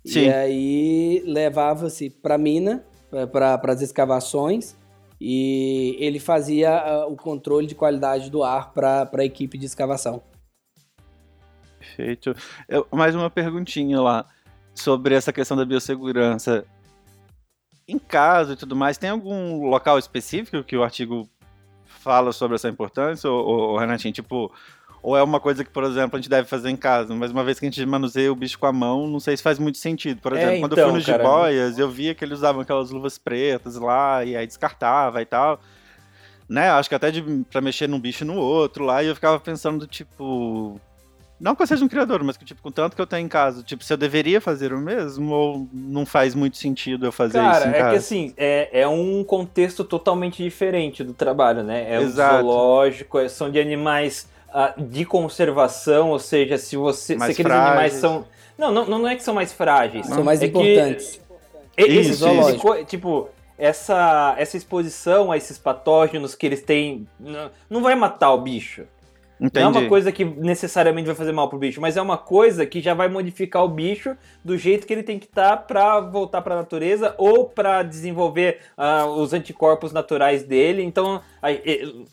Sim. 0.06 0.26
E 0.26 0.30
aí 0.30 1.24
levava-se 1.26 2.10
para 2.10 2.38
mina, 2.38 2.84
para 3.32 3.72
as 3.72 3.82
escavações, 3.82 4.76
e 5.20 5.96
ele 6.02 6.20
fazia 6.20 6.78
ah, 6.78 7.08
o 7.08 7.16
controle 7.16 7.66
de 7.66 7.74
qualidade 7.74 8.30
do 8.30 8.44
ar 8.44 8.74
para 8.74 9.10
a 9.14 9.24
equipe 9.24 9.58
de 9.58 9.66
escavação. 9.66 10.22
Perfeito. 11.80 12.36
Eu- 12.68 12.86
mais 12.92 13.16
uma 13.16 13.30
perguntinha 13.30 14.02
lá 14.02 14.26
sobre 14.74 15.16
essa 15.16 15.32
questão 15.32 15.56
da 15.56 15.64
biossegurança. 15.64 16.66
Em 17.88 17.98
casa 17.98 18.52
e 18.52 18.58
tudo 18.58 18.76
mais, 18.76 18.98
tem 18.98 19.12
algum 19.12 19.66
local 19.66 19.98
específico 19.98 20.62
que 20.62 20.76
o 20.76 20.84
artigo 20.84 21.30
fala 21.86 22.32
sobre 22.32 22.56
essa 22.56 22.70
importância, 22.70 23.28
ou, 23.30 23.72
ou, 23.72 23.78
Renatinho, 23.78 24.14
tipo, 24.14 24.52
ou 25.06 25.16
é 25.16 25.22
uma 25.22 25.40
coisa 25.40 25.64
que, 25.64 25.70
por 25.70 25.84
exemplo, 25.84 26.18
a 26.18 26.20
gente 26.20 26.32
deve 26.32 26.48
fazer 26.48 26.68
em 26.72 26.76
casa, 26.76 27.14
mas 27.14 27.30
uma 27.30 27.44
vez 27.44 27.60
que 27.60 27.66
a 27.68 27.70
gente 27.70 27.86
manuseia 27.86 28.32
o 28.32 28.36
bicho 28.36 28.58
com 28.58 28.66
a 28.66 28.74
mão, 28.74 29.06
não 29.06 29.20
sei 29.20 29.38
se 29.38 29.44
faz 29.44 29.60
muito 29.60 29.78
sentido. 29.78 30.20
Por 30.20 30.36
É, 30.36 30.38
exemplo, 30.38 30.62
quando 30.62 30.72
eu 30.72 30.78
então, 30.78 30.90
fui 30.90 30.98
nos 30.98 31.06
cara, 31.06 31.24
jiboias, 31.24 31.78
eu 31.78 31.88
via 31.88 32.16
que 32.16 32.26
eles 32.26 32.40
usavam 32.40 32.62
aquelas 32.64 32.90
luvas 32.90 33.20
pretas 33.20 33.76
lá, 33.76 34.26
e 34.26 34.36
aí 34.36 34.48
descartava 34.48 35.22
e 35.22 35.26
tal. 35.26 35.60
Né, 36.50 36.72
acho 36.72 36.90
que 36.90 36.96
até 36.96 37.12
de, 37.12 37.22
pra 37.52 37.62
mexer 37.62 37.88
num 37.88 38.00
bicho 38.00 38.26
no 38.26 38.36
outro 38.36 38.84
lá, 38.84 39.04
e 39.04 39.08
eu 39.08 39.14
ficava 39.14 39.40
pensando, 39.40 39.78
do 39.80 39.88
tipo, 39.88 40.82
não 41.40 41.56
que 41.56 41.62
eu 41.62 41.68
seja 41.68 41.86
um 41.86 41.88
criador, 41.88 42.24
mas 42.24 42.36
que, 42.36 42.44
tipo, 42.46 42.62
com 42.64 42.72
tanto 42.72 42.96
que 42.96 43.02
eu 43.02 43.06
tenho 43.06 43.26
em 43.26 43.30
casa, 43.30 43.62
tipo, 43.62 43.84
se 43.84 43.94
eu 43.94 43.98
deveria 43.98 44.42
fazer 44.42 44.74
o 44.74 44.80
mesmo 44.80 45.32
ou 45.32 45.68
não 45.72 46.04
faz 46.04 46.34
muito 46.34 46.58
sentido 46.58 47.06
eu 47.06 47.12
fazer 47.12 47.38
isso 47.38 47.62
Cara, 47.62 47.66
é 47.78 47.80
casa? 47.80 47.90
que 47.92 47.96
assim, 47.98 48.34
é, 48.38 48.82
é 48.82 48.88
um 48.88 49.24
contexto 49.24 49.84
totalmente 49.84 50.42
diferente 50.42 51.04
do 51.04 51.14
trabalho, 51.14 51.62
né? 51.62 51.94
É 51.94 52.00
um 52.00 52.04
Exato. 52.04 52.44
zoológico, 52.44 53.20
é- 53.20 53.30
são 53.30 53.52
de 53.52 53.60
animais 53.60 54.34
de 54.78 55.06
conservação, 55.06 56.10
ou 56.12 56.20
seja, 56.20 56.58
se 56.58 56.78
você. 56.78 57.16
Mais 57.16 57.36
se 57.36 57.42
aqueles 57.42 57.58
animais 57.58 57.76
frágeis. 58.00 58.02
são. 58.02 58.26
Não, 58.58 58.72
não, 58.72 58.86
não 58.86 59.08
é 59.08 59.16
que 59.16 59.24
são 59.24 59.34
mais 59.34 59.52
frágeis. 59.52 60.06
São 60.08 60.24
mais 60.24 60.42
é 60.42 60.48
que- 60.48 60.58
importantes. 60.58 61.22
E- 61.78 61.82
esse 61.84 62.12
Isso, 62.12 62.28
tipo 62.28 62.44
de 62.46 62.56
isso. 62.56 62.86
Tipo, 62.86 63.30
essa, 63.58 64.34
essa 64.38 64.56
exposição 64.56 65.32
a 65.32 65.38
esses 65.38 65.58
patógenos 65.58 66.36
que 66.36 66.46
eles 66.46 66.62
têm. 66.62 67.06
Não, 67.70 67.82
vai 67.82 67.96
matar 67.96 68.32
o 68.32 68.42
bicho. 68.42 68.84
Entendi. 69.38 69.66
Não 69.66 69.74
é 69.76 69.82
uma 69.82 69.90
coisa 69.90 70.14
que 70.14 70.24
necessariamente 70.24 71.08
vai 71.08 71.16
fazer 71.16 71.34
mal 71.34 71.50
pro 71.50 71.58
bicho, 71.60 71.82
mas 71.82 71.98
é 71.98 72.02
uma 72.02 72.18
coisa 72.18 72.66
que 72.66 72.80
já 72.80 72.94
vai 72.94 73.10
modificar 73.10 73.66
o 73.66 73.68
bicho 73.68 74.16
do 74.42 74.58
jeito 74.58 74.88
que 74.88 74.94
ele 74.94 75.04
tem 75.04 75.20
que 75.20 75.26
estar 75.26 75.58
pra 75.58 76.00
voltar 76.00 76.42
pra 76.42 76.56
natureza 76.56 77.14
ou 77.18 77.44
pra 77.44 77.84
desenvolver 77.84 78.60
ah, 78.78 79.06
os 79.08 79.34
anticorpos 79.34 79.92
naturais 79.92 80.44
dele. 80.44 80.84
Então, 80.84 81.22
a, 81.42 81.48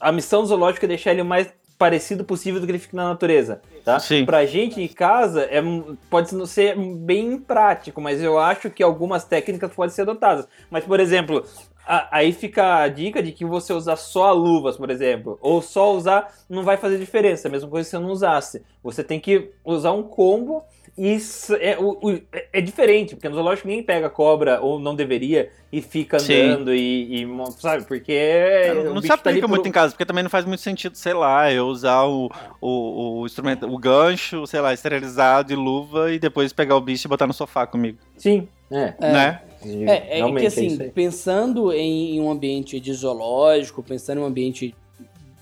a 0.08 0.10
missão 0.10 0.40
do 0.42 0.48
zoológico 0.48 0.84
é 0.84 0.88
deixar 0.88 1.12
ele 1.12 1.22
o 1.22 1.24
mais 1.24 1.46
parecido 1.82 2.22
possível 2.24 2.60
do 2.60 2.66
que 2.66 2.70
ele 2.70 2.78
fica 2.78 2.96
na 2.96 3.08
natureza, 3.08 3.60
tá? 3.84 3.98
Sim. 3.98 4.24
Pra 4.24 4.46
gente 4.46 4.80
em 4.80 4.86
casa, 4.86 5.42
é, 5.50 5.60
pode 6.08 6.30
ser 6.48 6.76
bem 6.78 7.36
prático, 7.36 8.00
mas 8.00 8.22
eu 8.22 8.38
acho 8.38 8.70
que 8.70 8.84
algumas 8.84 9.24
técnicas 9.24 9.72
podem 9.72 9.92
ser 9.92 10.02
adotadas. 10.02 10.46
Mas, 10.70 10.84
por 10.84 11.00
exemplo, 11.00 11.44
a- 11.84 12.06
aí 12.12 12.32
fica 12.32 12.76
a 12.82 12.86
dica 12.86 13.20
de 13.20 13.32
que 13.32 13.44
você 13.44 13.72
usar 13.72 13.96
só 13.96 14.32
luvas, 14.32 14.76
por 14.76 14.90
exemplo, 14.90 15.36
ou 15.42 15.60
só 15.60 15.92
usar 15.92 16.32
não 16.48 16.62
vai 16.62 16.76
fazer 16.76 16.98
diferença, 16.98 17.48
a 17.48 17.50
mesma 17.50 17.68
coisa 17.68 17.84
se 17.84 17.90
você 17.90 17.98
não 17.98 18.12
usasse. 18.12 18.62
Você 18.80 19.02
tem 19.02 19.18
que 19.18 19.50
usar 19.64 19.90
um 19.90 20.04
combo 20.04 20.62
isso 20.96 21.54
é, 21.54 21.78
o- 21.78 21.98
o- 22.02 22.20
é- 22.32 22.48
é 22.52 22.60
diferente, 22.60 23.14
porque 23.14 23.28
no 23.28 23.34
zoológico 23.34 23.66
ninguém 23.66 23.82
pega 23.82 24.10
cobra, 24.10 24.60
ou 24.60 24.78
não 24.78 24.94
deveria, 24.94 25.50
e 25.72 25.80
fica 25.80 26.18
Sim. 26.18 26.34
andando 26.50 26.74
e, 26.74 27.22
e 27.22 27.26
sabe, 27.58 27.84
porque 27.84 28.12
É, 28.12 28.72
o 28.74 28.94
não 28.94 29.00
se 29.00 29.08
tá 29.08 29.14
aplica 29.14 29.40
por- 29.40 29.48
muito 29.48 29.66
em 29.66 29.72
casa, 29.72 29.92
porque 29.92 30.04
também 30.04 30.22
não 30.22 30.28
faz 30.30 30.44
muito 30.44 30.60
sentido, 30.60 30.94
sei 30.96 31.14
lá, 31.14 31.50
eu 31.50 31.66
usar 31.66 32.02
o, 32.04 32.30
o, 32.60 33.20
o 33.20 33.26
instrumento, 33.26 33.66
o 33.66 33.78
gancho, 33.78 34.46
sei 34.46 34.60
lá, 34.60 34.74
esterilizado 34.74 35.50
e 35.52 35.56
luva 35.56 36.12
e 36.12 36.18
depois 36.18 36.52
pegar 36.52 36.76
o 36.76 36.80
bicho 36.80 37.06
e 37.06 37.08
botar 37.08 37.26
no 37.26 37.32
sofá 37.32 37.66
comigo, 37.66 37.98
Sim, 38.18 38.46
é. 38.70 38.94
É. 39.00 39.12
né? 39.12 39.42
É, 39.64 40.14
é 40.14 40.16
Realmente, 40.16 40.40
que 40.40 40.46
assim, 40.48 40.82
aí. 40.82 40.90
pensando 40.90 41.72
em, 41.72 42.16
em 42.16 42.20
um 42.20 42.30
ambiente 42.30 42.78
de 42.80 42.92
zoológico, 42.92 43.82
pensando 43.82 44.18
em 44.18 44.22
um 44.24 44.26
ambiente 44.26 44.74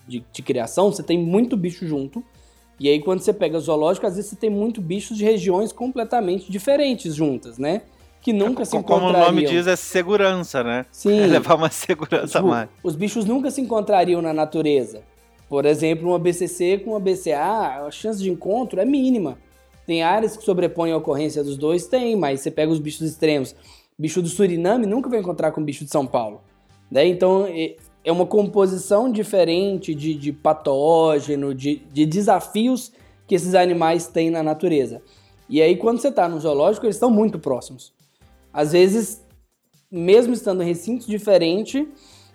de, 0.07 0.23
de 0.33 0.43
criação, 0.43 0.93
você 0.93 1.03
tem 1.03 1.19
muito 1.19 1.57
bicho 1.57 1.87
junto. 1.87 2.23
E 2.81 2.89
aí, 2.89 2.99
quando 3.01 3.21
você 3.21 3.33
pega 3.33 3.59
zoológico, 3.61 4.07
às 4.07 4.17
vezes 4.17 4.31
você 4.31 4.37
tem 4.37 4.49
muito 4.51 4.81
bichos 4.81 5.17
de 5.19 5.25
regiões 5.25 5.71
completamente 5.71 6.51
diferentes 6.51 7.15
juntas, 7.15 7.59
né? 7.59 7.83
Que 8.23 8.33
nunca 8.33 8.65
se 8.65 8.73
Co- 8.73 8.83
Como 8.83 8.97
o 9.07 9.11
encontrariam. 9.11 9.33
nome 9.35 9.47
diz, 9.47 9.67
é 9.67 9.77
segurança, 9.77 10.65
né? 10.65 10.87
Sim. 10.91 11.21
É 11.21 11.27
levar 11.27 11.57
uma 11.57 11.71
segurança 11.71 12.39
a 12.39 12.43
mais. 12.43 12.69
os 12.83 12.97
bichos 12.97 13.25
nunca 13.27 13.51
se 13.51 13.61
encontrariam 13.61 14.23
na 14.23 14.33
natureza. 14.33 15.03
Por 15.49 15.67
exemplo, 15.67 16.09
uma 16.09 16.19
BCC 16.19 16.79
com 16.79 16.91
uma 16.93 17.01
BCA, 17.01 17.85
a 17.87 17.91
chance 17.91 18.23
de 18.23 18.31
encontro 18.31 18.81
é 18.81 18.85
mínima. 18.85 19.37
Tem 19.87 20.03
áreas 20.03 20.37
que 20.37 20.45
sobrepõem 20.45 20.93
a 20.93 20.97
ocorrência 20.97 21.43
dos 21.45 21.57
dois? 21.59 21.87
Tem, 21.87 22.15
mas 22.17 22.41
você 22.41 22.51
pega 22.51 22.71
os 22.73 22.79
bichos 22.79 23.03
extremos. 23.03 23.55
Bicho 23.99 24.23
do 24.23 24.29
Suriname 24.29 24.87
nunca 24.87 25.11
vai 25.11 25.19
encontrar 25.19 25.51
com 25.53 25.61
o 25.61 25.65
bicho 25.65 25.85
de 25.85 25.91
São 25.91 26.07
Paulo. 26.07 26.41
Né? 26.91 27.07
Então, 27.09 27.47
é- 28.05 28.13
uma 28.13 28.27
composição 28.27 29.11
diferente 29.11 29.95
de, 29.95 30.15
de 30.15 30.33
patógeno, 30.33 31.55
de, 31.55 31.77
de 31.93 32.07
desafios 32.07 32.93
que 33.27 33.35
esses 33.35 33.55
animais 33.55 34.07
têm 34.07 34.31
na 34.31 34.43
natureza. 34.43 35.03
E 35.49 35.61
aí, 35.61 35.77
quando 35.77 36.01
você 36.01 36.09
está 36.09 36.29
no 36.29 36.39
zoológico, 36.39 36.87
eles 36.87 36.97
estão 36.97 37.11
muito 37.11 37.39
próximos. 37.39 37.93
Às 38.53 38.73
vezes, 38.73 39.25
mesmo 39.91 40.33
estando 40.33 40.63
em 40.63 40.67
recintos 40.67 41.07
diferentes, 41.07 41.87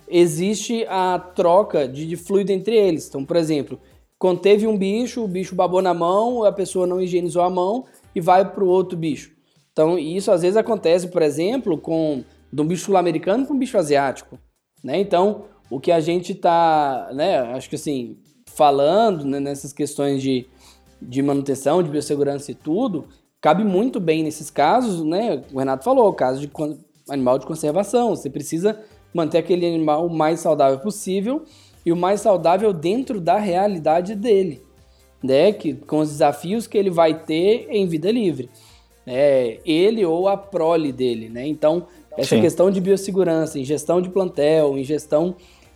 existe 0.08 0.86
a 0.88 1.20
troca 1.20 1.88
de, 1.88 2.06
de 2.06 2.16
fluido 2.16 2.52
entre 2.52 2.76
eles. 2.76 3.08
Então, 3.08 3.26
por 3.26 3.38
exemplo, 3.38 3.80
conteve 4.20 4.68
um 4.68 4.78
bicho, 4.78 5.24
o 5.24 5.28
bicho 5.28 5.56
babou 5.56 5.82
na 5.82 5.94
mão, 5.94 6.44
a 6.44 6.52
pessoa 6.52 6.86
não 6.86 7.02
higienizou 7.02 7.42
a 7.42 7.50
mão 7.50 7.86
e 8.14 8.22
vai 8.22 8.50
para 8.50 8.64
o 8.64 8.68
outro 8.68 8.98
bicho. 8.98 9.32
Então, 9.72 10.00
isso 10.00 10.32
às 10.32 10.42
vezes 10.42 10.56
acontece, 10.56 11.08
por 11.08 11.22
exemplo, 11.22 11.78
com 11.78 12.24
de 12.52 12.62
um 12.62 12.66
bicho 12.66 12.86
sul-americano 12.86 13.46
com 13.46 13.54
um 13.54 13.60
bicho 13.60 13.78
asiático. 13.78 14.40
Né? 14.82 15.00
Então, 15.00 15.46
o 15.70 15.80
que 15.80 15.92
a 15.92 16.00
gente 16.00 16.32
está, 16.34 17.10
né, 17.14 17.40
acho 17.40 17.70
que 17.70 17.76
assim, 17.76 18.18
falando 18.46 19.26
né, 19.26 19.40
nessas 19.40 19.74
questões 19.74 20.22
de, 20.22 20.48
de 21.02 21.22
manutenção, 21.22 21.84
de 21.84 21.90
biossegurança 21.90 22.52
e 22.52 22.56
tudo, 22.56 23.06
cabe 23.42 23.64
muito 23.64 24.00
bem 24.00 24.24
nesses 24.24 24.50
casos, 24.50 25.04
né? 25.04 25.44
O 25.54 25.60
Renato 25.60 25.84
falou, 25.84 26.12
caso 26.14 26.40
de 26.40 26.50
animal 27.10 27.38
de 27.38 27.46
conservação. 27.46 28.16
Você 28.16 28.30
precisa 28.30 28.80
manter 29.14 29.38
aquele 29.38 29.68
animal 29.68 30.08
o 30.08 30.10
mais 30.10 30.40
saudável 30.40 30.80
possível 30.80 31.44
e 31.86 31.92
o 31.92 31.96
mais 31.96 32.22
saudável 32.22 32.74
dentro 32.74 33.22
da 33.22 33.38
realidade 33.38 34.16
dele, 34.16 34.64
né? 35.22 35.52
Que, 35.52 35.74
com 35.74 36.00
os 36.00 36.10
desafios 36.10 36.66
que 36.66 36.78
ele 36.78 36.90
vai 36.90 37.24
ter 37.24 37.68
em 37.70 37.86
vida 37.88 38.12
livre. 38.12 38.50
É, 39.06 39.60
ele 39.64 40.04
ou 40.04 40.28
a 40.28 40.36
prole 40.36 40.92
dele, 40.92 41.30
né? 41.30 41.46
Então, 41.46 41.86
essa 42.18 42.36
Sim. 42.36 42.42
questão 42.42 42.72
de 42.72 42.82
biossegurança, 42.82 43.60
em 43.60 43.64
gestão 43.64 44.02
de 44.02 44.10
plantel, 44.10 44.78
em 44.78 44.84
gestão 44.84 45.36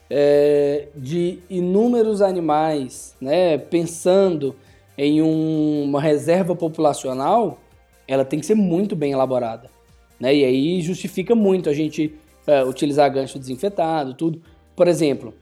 é, 0.09 0.87
de 0.95 1.39
inúmeros 1.49 2.21
animais, 2.21 3.15
né? 3.21 3.57
Pensando 3.57 4.55
em 4.97 5.21
um- 5.21 5.83
uma 5.83 6.01
reserva 6.01 6.55
populacional, 6.55 7.59
ela 8.07 8.25
tem 8.25 8.39
que 8.39 8.45
ser 8.45 8.55
muito 8.55 8.95
bem 8.95 9.11
elaborada. 9.11 9.69
Né? 10.19 10.35
E 10.35 10.45
aí 10.45 10.81
justifica 10.81 11.33
muito 11.35 11.69
a 11.69 11.73
gente 11.73 12.13
é, 12.47 12.63
utilizar 12.63 13.13
gancho 13.13 13.37
desinfetado, 13.37 14.15
tudo. 14.15 14.41
Por 14.75 14.87
exemplo, 14.87 15.33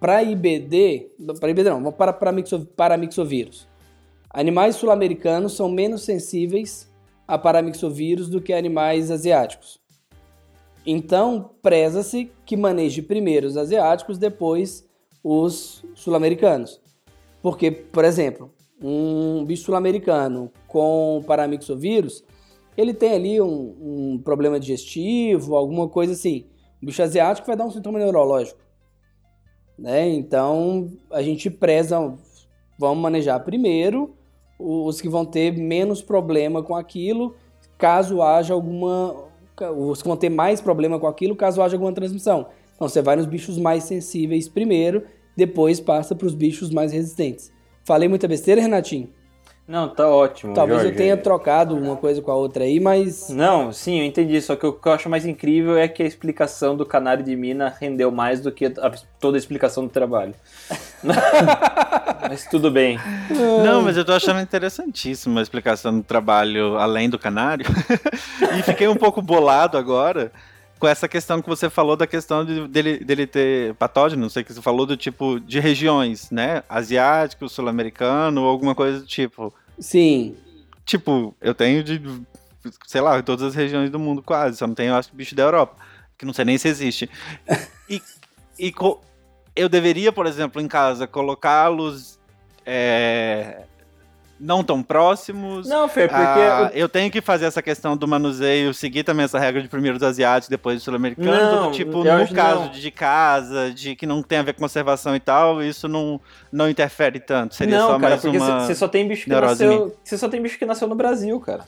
para 0.00 0.22
IBD, 0.22 1.10
para 1.38 1.50
IBD 1.50 1.70
não, 1.70 1.92
para, 1.92 2.12
para, 2.12 2.32
mixo, 2.32 2.66
para 2.76 2.96
mixovírus, 2.96 3.68
animais 4.30 4.76
sul-americanos 4.76 5.52
são 5.54 5.68
menos 5.68 6.02
sensíveis 6.02 6.90
a 7.26 7.38
paramixovírus 7.38 8.28
do 8.28 8.40
que 8.40 8.52
animais 8.52 9.10
asiáticos. 9.10 9.78
Então, 10.86 11.50
preza-se 11.62 12.30
que 12.44 12.56
maneje 12.56 13.00
primeiro 13.00 13.46
os 13.46 13.56
asiáticos, 13.56 14.18
depois 14.18 14.86
os 15.22 15.84
sul-americanos. 15.94 16.80
Porque, 17.42 17.70
por 17.70 18.04
exemplo, 18.04 18.52
um 18.82 19.44
bicho 19.44 19.64
sul-americano 19.64 20.50
com 20.68 21.22
paramixovírus, 21.26 22.22
ele 22.76 22.92
tem 22.92 23.12
ali 23.12 23.40
um, 23.40 23.76
um 23.80 24.22
problema 24.22 24.60
digestivo, 24.60 25.56
alguma 25.56 25.88
coisa 25.88 26.12
assim. 26.12 26.46
O 26.82 26.86
bicho 26.86 27.02
asiático 27.02 27.46
vai 27.46 27.56
dar 27.56 27.64
um 27.64 27.70
sintoma 27.70 27.98
neurológico. 27.98 28.60
Né? 29.78 30.08
Então, 30.08 30.90
a 31.10 31.22
gente 31.22 31.50
preza, 31.50 31.98
vamos 32.78 33.02
manejar 33.02 33.40
primeiro 33.44 34.14
os 34.58 35.00
que 35.00 35.08
vão 35.08 35.24
ter 35.24 35.52
menos 35.52 36.00
problema 36.00 36.62
com 36.62 36.76
aquilo, 36.76 37.34
caso 37.76 38.22
haja 38.22 38.54
alguma. 38.54 39.32
Que 39.56 39.64
vão 40.04 40.16
ter 40.16 40.28
mais 40.28 40.60
problema 40.60 40.98
com 40.98 41.06
aquilo, 41.06 41.36
caso 41.36 41.62
haja 41.62 41.76
alguma 41.76 41.92
transmissão. 41.92 42.48
Então, 42.74 42.88
você 42.88 43.00
vai 43.00 43.16
nos 43.16 43.26
bichos 43.26 43.56
mais 43.58 43.84
sensíveis 43.84 44.48
primeiro, 44.48 45.04
depois 45.36 45.80
passa 45.80 46.14
para 46.14 46.26
os 46.26 46.34
bichos 46.34 46.70
mais 46.70 46.92
resistentes. 46.92 47.52
Falei 47.84 48.08
muita 48.08 48.26
besteira, 48.26 48.60
Renatinho? 48.60 49.10
Não, 49.66 49.88
tá 49.88 50.06
ótimo. 50.06 50.52
Talvez 50.52 50.80
Jorge. 50.82 50.92
eu 50.92 50.96
tenha 50.98 51.16
trocado 51.16 51.74
uma 51.74 51.96
coisa 51.96 52.20
com 52.20 52.30
a 52.30 52.34
outra 52.34 52.64
aí, 52.64 52.78
mas. 52.78 53.30
Não, 53.30 53.72
sim, 53.72 53.98
eu 53.98 54.04
entendi. 54.04 54.38
Só 54.42 54.54
que 54.56 54.66
o 54.66 54.74
que 54.74 54.86
eu 54.86 54.92
acho 54.92 55.08
mais 55.08 55.24
incrível 55.24 55.78
é 55.78 55.88
que 55.88 56.02
a 56.02 56.06
explicação 56.06 56.76
do 56.76 56.84
canário 56.84 57.24
de 57.24 57.34
mina 57.34 57.74
rendeu 57.80 58.10
mais 58.10 58.40
do 58.42 58.52
que 58.52 58.66
a- 58.66 58.92
toda 59.18 59.36
a 59.36 59.40
explicação 59.40 59.84
do 59.84 59.88
trabalho. 59.88 60.34
mas 62.28 62.46
tudo 62.46 62.70
bem. 62.70 62.98
Não, 63.64 63.80
mas 63.80 63.96
eu 63.96 64.04
tô 64.04 64.12
achando 64.12 64.40
interessantíssima 64.40 65.40
a 65.40 65.42
explicação 65.42 65.96
do 65.96 66.02
trabalho 66.02 66.76
além 66.76 67.08
do 67.08 67.18
canário. 67.18 67.64
e 68.58 68.62
fiquei 68.62 68.86
um 68.86 68.96
pouco 68.96 69.22
bolado 69.22 69.78
agora 69.78 70.30
com 70.78 70.88
essa 70.88 71.08
questão 71.08 71.40
que 71.40 71.48
você 71.48 71.70
falou 71.70 71.96
da 71.96 72.06
questão 72.06 72.44
de, 72.44 72.68
dele, 72.68 72.98
dele 72.98 73.26
ter 73.26 73.74
patógeno, 73.74 74.22
não 74.22 74.28
sei 74.28 74.42
o 74.42 74.44
que 74.44 74.52
você 74.52 74.62
falou 74.62 74.84
do 74.86 74.96
tipo 74.96 75.40
de 75.40 75.60
regiões, 75.60 76.30
né? 76.30 76.62
Asiático, 76.68 77.48
sul-americano, 77.48 78.44
alguma 78.44 78.74
coisa 78.74 79.00
do 79.00 79.06
tipo. 79.06 79.52
Sim. 79.78 80.36
Tipo, 80.84 81.34
eu 81.40 81.54
tenho 81.54 81.82
de, 81.82 82.00
sei 82.86 83.00
lá, 83.00 83.22
todas 83.22 83.44
as 83.44 83.54
regiões 83.54 83.90
do 83.90 83.98
mundo 83.98 84.22
quase, 84.22 84.56
só 84.56 84.66
não 84.66 84.74
tenho, 84.74 84.94
acho, 84.94 85.14
bicho 85.14 85.34
da 85.34 85.42
Europa, 85.42 85.76
que 86.18 86.26
não 86.26 86.32
sei 86.32 86.44
nem 86.44 86.58
se 86.58 86.68
existe. 86.68 87.10
E, 87.86 88.00
e 88.58 88.72
eu 89.54 89.68
deveria, 89.68 90.10
por 90.10 90.24
exemplo, 90.24 90.58
em 90.58 90.66
casa, 90.66 91.06
colocá-los 91.06 92.18
é, 92.64 93.64
não 94.38 94.64
tão 94.64 94.82
próximos. 94.82 95.68
Não, 95.68 95.88
Fer, 95.88 96.08
porque. 96.08 96.22
Ah, 96.22 96.70
eu 96.74 96.88
tenho 96.88 97.10
que 97.10 97.20
fazer 97.20 97.46
essa 97.46 97.62
questão 97.62 97.96
do 97.96 98.06
manuseio, 98.06 98.74
seguir 98.74 99.04
também 99.04 99.24
essa 99.24 99.38
regra 99.38 99.62
de 99.62 99.68
primeiro 99.68 99.98
dos 99.98 100.06
asiáticos, 100.06 100.48
depois 100.48 100.76
dos 100.76 100.84
sul-americanos. 100.84 101.76
Tipo, 101.76 102.04
no 102.04 102.28
caso 102.34 102.70
de 102.70 102.90
casa, 102.90 103.70
de 103.72 103.94
que 103.96 104.06
não 104.06 104.22
tem 104.22 104.38
a 104.38 104.42
ver 104.42 104.52
com 104.54 104.60
conservação 104.60 105.14
e 105.14 105.20
tal, 105.20 105.62
isso 105.62 105.88
não, 105.88 106.20
não 106.50 106.68
interfere 106.68 107.20
tanto. 107.20 107.54
Seria 107.54 107.78
não, 107.78 107.86
só 107.86 107.98
cara, 107.98 108.08
mais 108.10 108.22
porque 108.22 108.36
uma. 108.36 108.60
Você 108.60 108.74
só 108.74 108.88
tem 108.88 109.06
bicho 109.06 109.24
que 109.24 109.30
nasceu. 109.30 109.96
Você 110.02 110.18
só 110.18 110.28
tem 110.28 110.42
bicho 110.42 110.58
que 110.58 110.66
nasceu 110.66 110.88
no 110.88 110.94
Brasil, 110.94 111.38
cara. 111.40 111.64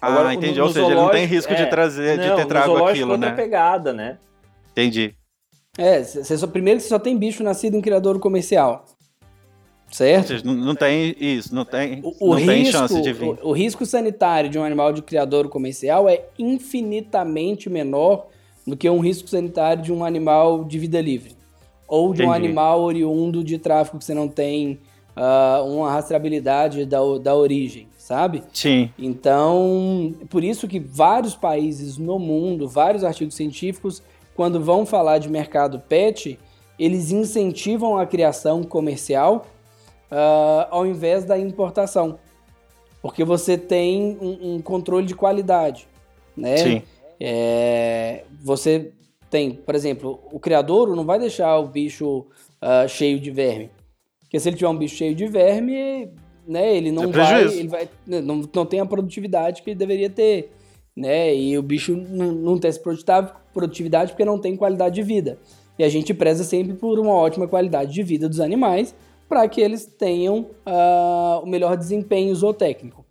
Ah, 0.00 0.08
Agora, 0.08 0.32
entendi. 0.32 0.58
No, 0.58 0.66
Ou 0.66 0.72
seja, 0.72 0.86
ele 0.86 0.94
não 0.94 1.10
tem 1.10 1.26
risco 1.26 1.52
é, 1.52 1.56
de 1.56 1.66
trazer, 1.66 2.16
não, 2.16 2.36
de 2.36 2.42
ter 2.42 2.46
trago 2.46 2.86
aquilo, 2.86 3.16
né? 3.16 3.32
pegada, 3.32 3.92
né? 3.92 4.18
Entendi. 4.70 5.14
É, 5.76 6.02
você 6.02 6.38
só, 6.38 6.46
primeiro 6.46 6.78
que 6.78 6.84
você 6.84 6.88
só 6.88 6.98
tem 6.98 7.16
bicho 7.18 7.42
nascido 7.42 7.76
em 7.76 7.80
criador 7.80 8.18
comercial. 8.20 8.84
Certo? 9.94 10.44
Não, 10.44 10.54
não 10.54 10.74
tem 10.74 11.14
isso, 11.20 11.54
não 11.54 11.64
tem, 11.64 12.00
o, 12.02 12.30
não 12.30 12.34
risco, 12.34 12.50
tem 12.50 12.64
chance 12.64 13.00
de 13.00 13.12
vir. 13.12 13.28
O, 13.40 13.50
o, 13.50 13.52
risco 13.52 13.86
sanitário 13.86 14.50
de 14.50 14.58
um 14.58 14.64
animal 14.64 14.92
de 14.92 15.00
criador 15.00 15.48
comercial 15.48 16.08
é 16.08 16.24
infinitamente 16.36 17.70
menor 17.70 18.26
do 18.66 18.76
que 18.76 18.90
um 18.90 18.98
risco 18.98 19.28
sanitário 19.28 19.84
de 19.84 19.92
um 19.92 20.04
animal 20.04 20.64
de 20.64 20.80
vida 20.80 21.00
livre. 21.00 21.36
Ou 21.86 22.08
de 22.08 22.22
Entendi. 22.22 22.28
um 22.28 22.32
animal 22.32 22.82
oriundo 22.82 23.44
de 23.44 23.56
tráfico 23.56 23.96
que 23.96 24.04
você 24.04 24.14
não 24.14 24.26
tem 24.26 24.80
uh, 25.16 25.64
uma 25.64 25.92
rastreabilidade 25.92 26.84
da, 26.84 26.98
da 27.22 27.36
origem, 27.36 27.86
sabe? 27.96 28.42
Sim. 28.52 28.90
Então, 28.98 30.12
por 30.28 30.42
isso 30.42 30.66
que 30.66 30.80
vários 30.80 31.36
países 31.36 31.98
no 31.98 32.18
mundo, 32.18 32.66
vários 32.66 33.04
artigos 33.04 33.36
científicos, 33.36 34.02
quando 34.34 34.60
vão 34.60 34.84
falar 34.84 35.18
de 35.18 35.30
mercado 35.30 35.78
pet, 35.78 36.36
eles 36.76 37.12
incentivam 37.12 37.96
a 37.96 38.04
criação 38.04 38.64
comercial 38.64 39.46
uh, 40.10 40.66
ao 40.70 40.86
invés 40.86 41.24
da 41.24 41.38
importação. 41.38 42.18
Porque 43.02 43.24
você 43.24 43.58
tem 43.58 44.16
um, 44.20 44.54
um 44.54 44.62
controle 44.62 45.06
de 45.06 45.14
qualidade, 45.14 45.86
né? 46.36 46.56
Sim. 46.56 46.82
É, 47.20 48.24
você 48.42 48.92
tem, 49.30 49.52
por 49.52 49.74
exemplo, 49.74 50.20
o 50.32 50.38
criador 50.38 50.94
não 50.94 51.04
vai 51.04 51.18
deixar 51.18 51.58
o 51.58 51.66
bicho 51.66 52.26
uh, 52.62 52.88
cheio 52.88 53.20
de 53.20 53.30
verme. 53.30 53.70
Porque 54.20 54.40
se 54.40 54.48
ele 54.48 54.56
tiver 54.56 54.68
um 54.68 54.76
bicho 54.76 54.96
cheio 54.96 55.14
de 55.14 55.26
verme, 55.26 56.08
né, 56.46 56.76
ele 56.76 56.90
não 56.90 57.04
é 57.04 57.06
vai, 57.08 57.44
ele 57.44 57.68
vai 57.68 57.88
não, 58.06 58.42
não 58.54 58.66
tem 58.66 58.80
a 58.80 58.86
produtividade 58.86 59.62
que 59.62 59.70
ele 59.70 59.78
deveria 59.78 60.10
ter, 60.10 60.52
né? 60.96 61.34
E 61.34 61.56
o 61.58 61.62
bicho 61.62 61.96
não, 61.96 62.32
não 62.32 62.58
tem 62.58 62.68
essa 62.68 62.80
produtividade 63.52 64.12
porque 64.12 64.24
não 64.24 64.38
tem 64.38 64.56
qualidade 64.56 64.94
de 64.94 65.02
vida. 65.02 65.38
E 65.78 65.84
a 65.84 65.88
gente 65.88 66.14
preza 66.14 66.44
sempre 66.44 66.74
por 66.74 66.98
uma 66.98 67.12
ótima 67.12 67.48
qualidade 67.48 67.92
de 67.92 68.02
vida 68.02 68.28
dos 68.28 68.40
animais, 68.40 68.94
para 69.28 69.48
que 69.48 69.60
eles 69.60 69.86
tenham 69.86 70.50
uh, 70.66 71.42
o 71.42 71.46
melhor 71.46 71.76
desempenho 71.76 72.34
zootécnico, 72.34 73.04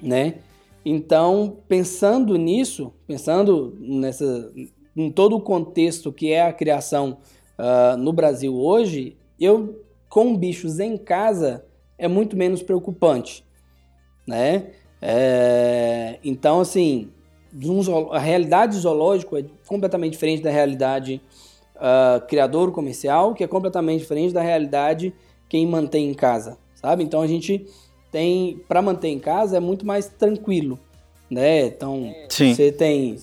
né? 0.00 0.36
Então, 0.84 1.58
pensando 1.68 2.36
nisso, 2.36 2.92
pensando 3.06 3.76
nessa, 3.78 4.52
em 4.96 5.10
todo 5.10 5.36
o 5.36 5.40
contexto 5.40 6.12
que 6.12 6.32
é 6.32 6.42
a 6.42 6.52
criação 6.52 7.18
uh, 7.58 7.96
no 7.96 8.12
Brasil 8.12 8.54
hoje, 8.54 9.16
eu 9.38 9.80
com 10.08 10.36
bichos 10.36 10.78
em 10.78 10.96
casa 10.96 11.64
é 11.96 12.06
muito 12.08 12.36
menos 12.36 12.62
preocupante, 12.62 13.44
né? 14.26 14.72
É, 15.00 16.18
então, 16.22 16.60
assim, 16.60 17.10
a 18.10 18.18
realidade 18.18 18.76
zoológica 18.76 19.38
é 19.40 19.44
completamente 19.66 20.12
diferente 20.12 20.42
da 20.42 20.50
realidade 20.50 21.20
uh, 21.76 22.24
criador 22.26 22.72
comercial, 22.72 23.34
que 23.34 23.42
é 23.42 23.46
completamente 23.46 24.00
diferente 24.00 24.32
da 24.32 24.42
realidade 24.42 25.14
quem 25.52 25.66
mantém 25.66 26.08
em 26.08 26.14
casa, 26.14 26.56
sabe? 26.74 27.04
Então 27.04 27.20
a 27.20 27.26
gente 27.26 27.66
tem, 28.10 28.58
para 28.66 28.80
manter 28.80 29.08
em 29.08 29.18
casa 29.18 29.58
é 29.58 29.60
muito 29.60 29.84
mais 29.84 30.08
tranquilo, 30.08 30.78
né? 31.30 31.66
Então 31.66 32.10
Sim. 32.30 32.54
você 32.54 32.72
tem 32.72 33.18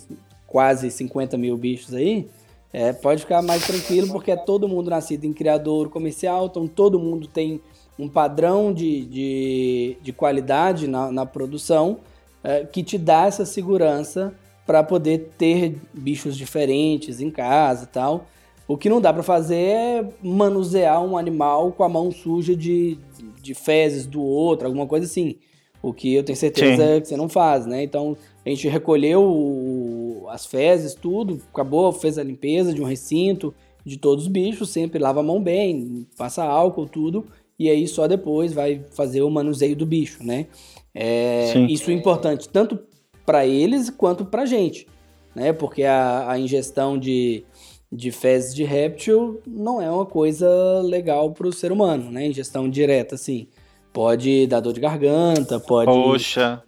quase 0.45 0.91
50 0.91 1.35
mil 1.39 1.57
bichos 1.57 1.91
aí, 1.91 2.27
é, 2.71 2.93
pode 2.93 3.21
ficar 3.21 3.41
mais 3.41 3.65
tranquilo 3.65 4.09
porque 4.11 4.29
é 4.29 4.35
todo 4.35 4.67
mundo 4.67 4.91
nascido 4.91 5.25
em 5.25 5.33
criador 5.33 5.89
comercial, 5.89 6.45
então 6.45 6.67
todo 6.67 6.99
mundo 6.99 7.27
tem 7.27 7.59
um 7.97 8.07
padrão 8.07 8.71
de, 8.71 9.05
de, 9.05 9.97
de 9.99 10.13
qualidade 10.13 10.87
na, 10.87 11.11
na 11.11 11.25
produção 11.25 11.97
é, 12.43 12.63
que 12.63 12.83
te 12.83 12.99
dá 12.99 13.25
essa 13.25 13.43
segurança 13.43 14.35
para 14.67 14.83
poder 14.83 15.31
ter 15.35 15.81
bichos 15.91 16.37
diferentes 16.37 17.21
em 17.21 17.31
casa 17.31 17.85
e 17.85 17.87
tal. 17.87 18.27
O 18.69 18.77
que 18.77 18.87
não 18.87 19.01
dá 19.01 19.11
para 19.11 19.23
fazer 19.23 19.55
é 19.55 20.09
manusear 20.21 21.03
um 21.03 21.17
animal 21.17 21.71
com 21.71 21.83
a 21.83 21.89
mão 21.89 22.11
suja 22.11 22.55
de, 22.55 22.99
de 23.41 23.55
fezes 23.55 24.05
do 24.05 24.21
outro, 24.21 24.67
alguma 24.67 24.85
coisa 24.85 25.07
assim. 25.07 25.37
O 25.81 25.91
que 25.91 26.13
eu 26.13 26.23
tenho 26.23 26.37
certeza 26.37 26.95
Sim. 26.95 27.01
que 27.01 27.07
você 27.07 27.17
não 27.17 27.27
faz, 27.27 27.65
né? 27.65 27.81
Então 27.81 28.15
a 28.45 28.49
gente 28.49 28.67
recolheu 28.67 30.27
as 30.29 30.45
fezes, 30.45 30.93
tudo, 30.93 31.41
acabou, 31.51 31.91
fez 31.91 32.19
a 32.19 32.23
limpeza 32.23 32.71
de 32.71 32.79
um 32.79 32.85
recinto, 32.85 33.55
de 33.83 33.97
todos 33.97 34.25
os 34.25 34.31
bichos, 34.31 34.69
sempre 34.69 34.99
lava 34.99 35.21
a 35.21 35.23
mão 35.23 35.41
bem, 35.41 36.05
passa 36.15 36.43
álcool, 36.43 36.85
tudo, 36.85 37.25
e 37.57 37.71
aí 37.71 37.87
só 37.87 38.07
depois 38.07 38.53
vai 38.53 38.85
fazer 38.91 39.23
o 39.23 39.31
manuseio 39.31 39.75
do 39.75 39.85
bicho, 39.85 40.23
né? 40.23 40.45
É, 40.93 41.57
isso 41.67 41.89
é 41.89 41.93
importante 41.95 42.47
tanto 42.47 42.77
para 43.25 43.47
eles 43.47 43.89
quanto 43.89 44.25
para 44.25 44.45
gente, 44.45 44.85
né? 45.33 45.53
Porque 45.53 45.85
a, 45.85 46.29
a 46.29 46.39
ingestão 46.39 46.99
de 46.99 47.43
de 47.91 48.11
fezes 48.11 48.53
de 48.53 48.63
réptil 48.63 49.41
não 49.47 49.81
é 49.81 49.89
uma 49.89 50.05
coisa 50.05 50.47
legal 50.83 51.31
para 51.31 51.47
o 51.47 51.53
ser 51.53 51.71
humano, 51.71 52.11
né? 52.11 52.27
Ingestão 52.27 52.69
direta, 52.69 53.15
assim. 53.15 53.47
Pode 53.91 54.45
dar 54.45 54.59
dor 54.59 54.73
de 54.73 54.79
garganta, 54.79 55.59
pode. 55.59 55.91
Poxa, 55.91 56.63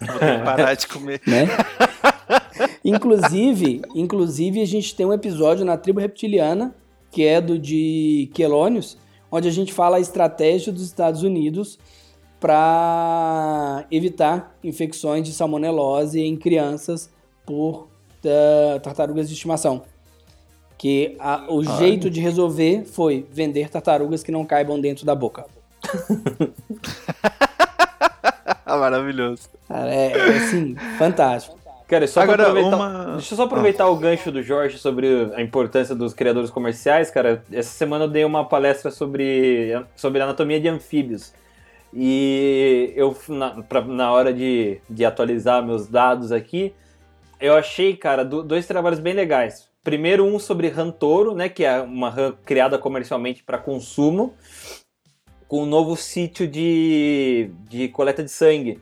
vou 0.00 0.18
ter 0.18 0.38
que 0.38 0.44
parar 0.44 0.74
de 0.74 0.86
comer. 0.86 1.20
Né? 1.26 1.46
inclusive, 2.84 3.82
inclusive, 3.94 4.62
a 4.62 4.66
gente 4.66 4.94
tem 4.94 5.04
um 5.04 5.12
episódio 5.12 5.64
na 5.64 5.76
tribo 5.76 5.98
reptiliana, 5.98 6.74
que 7.10 7.24
é 7.24 7.40
do 7.40 7.58
de 7.58 8.30
Quelônios, 8.32 8.96
onde 9.30 9.48
a 9.48 9.52
gente 9.52 9.72
fala 9.72 9.96
a 9.96 10.00
estratégia 10.00 10.72
dos 10.72 10.84
Estados 10.84 11.24
Unidos 11.24 11.78
para 12.38 13.84
evitar 13.90 14.56
infecções 14.62 15.26
de 15.26 15.32
salmonelose 15.32 16.20
em 16.20 16.36
crianças 16.36 17.10
por 17.44 17.88
uh, 18.24 18.80
tartarugas 18.80 19.28
de 19.28 19.34
estimação. 19.34 19.82
Que 20.78 21.16
a, 21.18 21.46
o 21.48 21.60
Ai. 21.60 21.78
jeito 21.78 22.10
de 22.10 22.20
resolver 22.20 22.84
foi 22.84 23.26
vender 23.30 23.70
tartarugas 23.70 24.22
que 24.22 24.30
não 24.30 24.44
caibam 24.44 24.80
dentro 24.80 25.06
da 25.06 25.14
boca. 25.14 25.46
Maravilhoso. 28.66 29.48
Cara, 29.68 29.94
é, 29.94 30.12
é 30.12 30.36
assim, 30.36 30.76
fantástico. 30.98 31.56
Cara, 31.88 32.06
só 32.08 32.20
Agora, 32.22 32.48
aproveitar, 32.48 32.76
uma... 32.76 33.04
deixa 33.12 33.34
eu 33.34 33.36
só 33.36 33.44
aproveitar 33.44 33.84
ah. 33.84 33.90
o 33.90 33.96
gancho 33.96 34.32
do 34.32 34.42
Jorge 34.42 34.76
sobre 34.76 35.32
a 35.34 35.40
importância 35.40 35.94
dos 35.94 36.12
criadores 36.12 36.50
comerciais, 36.50 37.10
cara. 37.10 37.44
Essa 37.52 37.70
semana 37.70 38.04
eu 38.04 38.08
dei 38.08 38.24
uma 38.24 38.44
palestra 38.44 38.90
sobre, 38.90 39.70
sobre 39.94 40.20
anatomia 40.20 40.60
de 40.60 40.68
anfíbios. 40.68 41.32
E 41.94 42.92
eu, 42.96 43.16
na, 43.28 43.62
pra, 43.62 43.82
na 43.82 44.12
hora 44.12 44.32
de, 44.32 44.80
de 44.90 45.04
atualizar 45.04 45.64
meus 45.64 45.86
dados 45.86 46.32
aqui, 46.32 46.74
eu 47.40 47.54
achei, 47.54 47.96
cara, 47.96 48.24
dois 48.24 48.66
trabalhos 48.66 48.98
bem 48.98 49.14
legais. 49.14 49.68
Primeiro 49.86 50.24
um 50.24 50.36
sobre 50.40 50.68
Rantoro, 50.68 51.32
né, 51.32 51.48
que 51.48 51.64
é 51.64 51.80
uma 51.80 52.10
rã 52.10 52.34
criada 52.44 52.76
comercialmente 52.76 53.44
para 53.44 53.56
consumo, 53.56 54.34
com 55.46 55.62
um 55.62 55.64
novo 55.64 55.96
sítio 55.96 56.48
de, 56.48 57.52
de 57.68 57.86
coleta 57.90 58.20
de 58.20 58.28
sangue. 58.32 58.80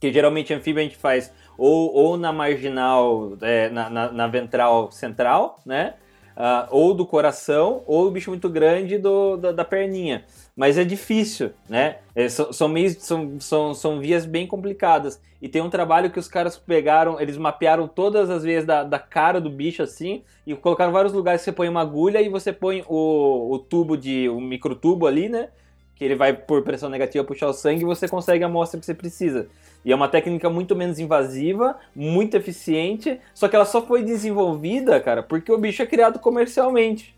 Que 0.00 0.12
geralmente 0.12 0.52
anfíbio 0.52 0.80
a 0.80 0.82
gente 0.82 0.96
faz 0.96 1.32
ou, 1.56 1.94
ou 1.94 2.16
na 2.16 2.32
marginal, 2.32 3.38
é, 3.40 3.68
na, 3.68 3.88
na, 3.88 4.10
na, 4.10 4.26
ventral 4.26 4.90
central, 4.90 5.60
né? 5.64 5.94
Uh, 6.36 6.66
ou 6.72 6.92
do 6.92 7.06
coração, 7.06 7.84
ou 7.86 8.08
o 8.08 8.10
bicho 8.10 8.30
muito 8.30 8.48
grande 8.48 8.98
do, 8.98 9.36
da, 9.36 9.52
da 9.52 9.64
perninha. 9.64 10.24
Mas 10.56 10.78
é 10.78 10.84
difícil, 10.84 11.50
né? 11.68 11.98
É, 12.14 12.28
são, 12.28 12.52
são, 12.52 12.68
meios, 12.68 12.96
são, 13.00 13.40
são, 13.40 13.74
são 13.74 14.00
vias 14.00 14.24
bem 14.24 14.46
complicadas. 14.46 15.20
E 15.42 15.48
tem 15.48 15.60
um 15.60 15.68
trabalho 15.68 16.10
que 16.12 16.18
os 16.18 16.28
caras 16.28 16.56
pegaram, 16.56 17.20
eles 17.20 17.36
mapearam 17.36 17.88
todas 17.88 18.30
as 18.30 18.44
veias 18.44 18.64
da, 18.64 18.84
da 18.84 18.98
cara 18.98 19.40
do 19.40 19.50
bicho 19.50 19.82
assim, 19.82 20.22
e 20.46 20.54
colocaram 20.54 20.92
vários 20.92 21.12
lugares 21.12 21.40
que 21.40 21.46
você 21.46 21.52
põe 21.52 21.68
uma 21.68 21.80
agulha 21.80 22.22
e 22.22 22.28
você 22.28 22.52
põe 22.52 22.84
o, 22.88 23.52
o 23.52 23.58
tubo 23.58 23.96
de. 23.96 24.28
o 24.28 24.40
microtubo 24.40 25.08
ali, 25.08 25.28
né? 25.28 25.48
Que 25.96 26.04
ele 26.04 26.14
vai 26.14 26.32
por 26.32 26.62
pressão 26.62 26.88
negativa 26.88 27.24
puxar 27.24 27.48
o 27.48 27.52
sangue 27.52 27.82
e 27.82 27.86
você 27.86 28.06
consegue 28.06 28.44
a 28.44 28.46
amostra 28.46 28.78
que 28.78 28.86
você 28.86 28.94
precisa. 28.94 29.48
E 29.84 29.90
é 29.90 29.94
uma 29.94 30.08
técnica 30.08 30.48
muito 30.48 30.76
menos 30.76 31.00
invasiva, 31.00 31.76
muito 31.94 32.36
eficiente, 32.36 33.20
só 33.34 33.48
que 33.48 33.56
ela 33.56 33.66
só 33.66 33.82
foi 33.82 34.04
desenvolvida, 34.04 35.00
cara, 35.00 35.22
porque 35.22 35.52
o 35.52 35.58
bicho 35.58 35.82
é 35.82 35.86
criado 35.86 36.20
comercialmente 36.20 37.14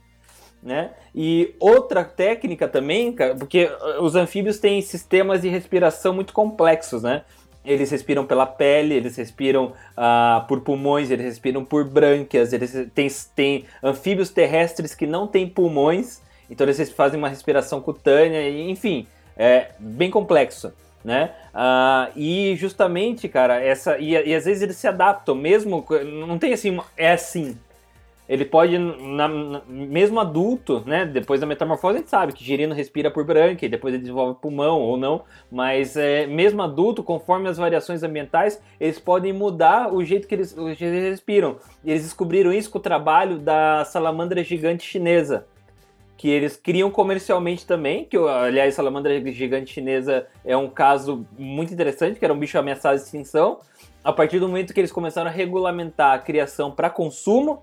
né? 0.67 0.91
E 1.15 1.55
outra 1.61 2.05
técnica 2.05 2.67
também, 2.67 3.15
porque 3.39 3.67
uh, 3.67 4.03
os 4.03 4.17
anfíbios 4.17 4.59
têm 4.59 4.83
sistemas 4.83 5.41
de 5.41 5.49
respiração 5.49 6.13
muito 6.13 6.33
complexos, 6.33 7.05
né? 7.05 7.23
Eles 7.65 7.89
respiram 7.91 8.27
pela 8.27 8.47
pele, 8.47 8.95
eles 8.95 9.17
respiram 9.17 9.73
uh, 9.97 10.47
por 10.49 10.61
pulmões, 10.63 11.09
eles 11.11 11.25
respiram 11.25 11.65
por 11.65 11.85
brânquias, 11.85 12.53
eles 12.53 12.73
têm, 12.93 13.09
têm 13.35 13.65
anfíbios 13.83 14.31
terrestres 14.31 14.93
que 14.93 15.07
não 15.07 15.29
têm 15.29 15.49
pulmões, 15.49 16.21
então 16.51 16.67
eles 16.67 16.91
fazem 16.91 17.19
uma 17.19 17.29
respiração 17.29 17.81
cutânea, 17.81 18.49
enfim, 18.51 19.07
é 19.37 19.69
bem 19.79 20.11
complexo. 20.11 20.73
Né? 21.05 21.31
Uh, 21.55 22.19
e 22.19 22.57
justamente, 22.57 23.29
cara, 23.29 23.63
essa. 23.63 23.97
E, 23.99 24.11
e, 24.11 24.35
às 24.35 24.45
vezes 24.45 24.61
eles 24.61 24.77
se 24.77 24.89
adaptam, 24.89 25.37
mesmo. 25.37 25.87
Não 26.27 26.37
tem 26.37 26.53
assim, 26.53 26.77
é 26.97 27.13
assim, 27.13 27.57
ele 28.29 28.45
pode, 28.45 28.77
na, 28.77 29.29
na, 29.29 29.63
mesmo 29.69 30.19
adulto, 30.19 30.83
né, 30.85 31.07
depois 31.07 31.41
da 31.41 31.47
metamorfose, 31.47 31.97
a 31.97 31.99
gente 31.99 32.11
sabe 32.11 32.33
que 32.33 32.45
girino 32.45 32.75
respira 32.75 33.11
por 33.11 33.25
branquia, 33.25 33.69
depois 33.69 33.95
ele 33.95 34.03
desenvolve 34.03 34.39
pulmão 34.41 34.81
ou 34.81 34.97
não, 34.97 35.23
mas 35.51 35.97
é, 35.97 36.27
mesmo 36.27 36.63
adulto, 36.63 37.03
conforme 37.03 37.49
as 37.49 37.57
variações 37.57 38.03
ambientais, 38.03 38.61
eles 38.81 38.99
podem 38.99 39.33
mudar 39.33 39.93
o 39.95 40.05
jeito 40.05 40.27
que 40.27 40.35
eles, 40.35 40.57
eles 40.57 41.11
respiram. 41.11 41.57
E 41.85 41.91
eles 41.91 42.03
descobriram 42.03 42.53
isso 42.53 42.71
com 42.71 42.79
o 42.79 42.83
trabalho 42.83 43.39
da 43.39 43.85
salamandra 43.85 44.43
gigante 44.43 44.85
chinesa, 44.85 45.47
que 46.17 46.29
eles 46.29 46.57
criam 46.57 46.91
comercialmente 46.91 47.67
também, 47.67 48.05
que 48.05 48.17
aliás, 48.17 48.75
a 48.75 48.77
salamandra 48.77 49.21
gigante 49.33 49.73
chinesa 49.73 50.27
é 50.45 50.57
um 50.57 50.69
caso 50.69 51.27
muito 51.39 51.73
interessante, 51.73 52.19
que 52.19 52.25
era 52.25 52.35
um 52.35 52.39
bicho 52.39 52.59
ameaçado 52.59 52.97
de 52.97 53.03
extinção. 53.03 53.61
A 54.03 54.13
partir 54.13 54.39
do 54.39 54.49
momento 54.49 54.73
que 54.73 54.81
eles 54.81 54.93
começaram 54.93 55.29
a 55.29 55.33
regulamentar 55.33 56.15
a 56.15 56.19
criação 56.19 56.71
para 56.71 56.89
consumo, 56.89 57.63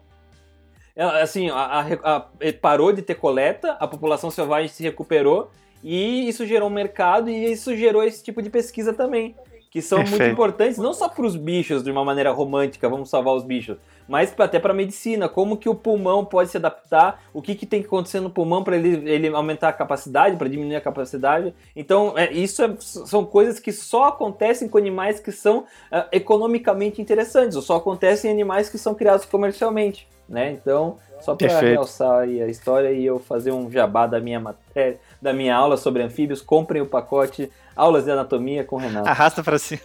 assim, 0.95 1.49
a, 1.49 1.55
a, 1.55 2.15
a, 2.15 2.25
parou 2.61 2.93
de 2.93 3.01
ter 3.01 3.15
coleta, 3.15 3.71
a 3.79 3.87
população 3.87 4.29
selvagem 4.29 4.67
se 4.67 4.83
recuperou 4.83 5.49
e 5.83 6.27
isso 6.27 6.45
gerou 6.45 6.69
um 6.69 6.73
mercado 6.73 7.29
e 7.29 7.51
isso 7.51 7.75
gerou 7.75 8.03
esse 8.03 8.23
tipo 8.23 8.41
de 8.41 8.49
pesquisa 8.49 8.93
também. 8.93 9.35
Que 9.71 9.81
são 9.81 9.99
Perfeito. 9.99 10.21
muito 10.21 10.33
importantes, 10.33 10.77
não 10.77 10.93
só 10.93 11.09
para 11.09 11.25
os 11.25 11.35
bichos 11.35 11.83
de 11.83 11.89
uma 11.89 12.05
maneira 12.05 12.31
romântica, 12.31 12.87
vamos 12.87 13.09
salvar 13.09 13.33
os 13.33 13.43
bichos, 13.43 13.77
mas 14.07 14.33
até 14.37 14.59
para 14.59 14.71
a 14.71 14.75
medicina. 14.75 15.29
Como 15.29 15.57
que 15.57 15.69
o 15.69 15.75
pulmão 15.75 16.25
pode 16.25 16.49
se 16.49 16.57
adaptar, 16.57 17.23
o 17.33 17.41
que, 17.41 17.55
que 17.55 17.65
tem 17.65 17.81
que 17.81 17.87
acontecer 17.87 18.19
no 18.19 18.29
pulmão 18.29 18.63
para 18.63 18.75
ele, 18.75 19.09
ele 19.09 19.27
aumentar 19.27 19.69
a 19.69 19.73
capacidade, 19.73 20.35
para 20.35 20.47
diminuir 20.47 20.75
a 20.75 20.81
capacidade. 20.81 21.53
Então, 21.75 22.13
é, 22.17 22.31
isso 22.31 22.63
é, 22.63 22.75
são 22.79 23.25
coisas 23.25 23.59
que 23.59 23.71
só 23.71 24.05
acontecem 24.05 24.67
com 24.67 24.77
animais 24.77 25.19
que 25.19 25.31
são 25.31 25.59
uh, 25.59 26.05
economicamente 26.11 27.01
interessantes, 27.01 27.55
ou 27.55 27.61
só 27.61 27.77
acontecem 27.77 28.29
em 28.29 28.33
animais 28.33 28.69
que 28.69 28.77
são 28.77 28.93
criados 28.93 29.25
comercialmente 29.25 30.07
né? 30.27 30.51
Então, 30.51 30.97
só 31.21 31.35
para 31.35 31.59
realçar 31.59 32.21
aí 32.21 32.41
a 32.41 32.47
história 32.47 32.91
e 32.91 33.05
eu 33.05 33.19
fazer 33.19 33.51
um 33.51 33.69
jabá 33.69 34.07
da 34.07 34.19
minha 34.19 34.39
matéria, 34.39 34.99
da 35.21 35.33
minha 35.33 35.55
aula 35.55 35.77
sobre 35.77 36.01
anfíbios, 36.01 36.41
comprem 36.41 36.81
o 36.81 36.85
pacote 36.85 37.51
Aulas 37.75 38.05
de 38.05 38.11
Anatomia 38.11 38.63
com 38.63 38.77
Renato. 38.77 39.07
Arrasta 39.07 39.43
para 39.43 39.57
cima. 39.57 39.81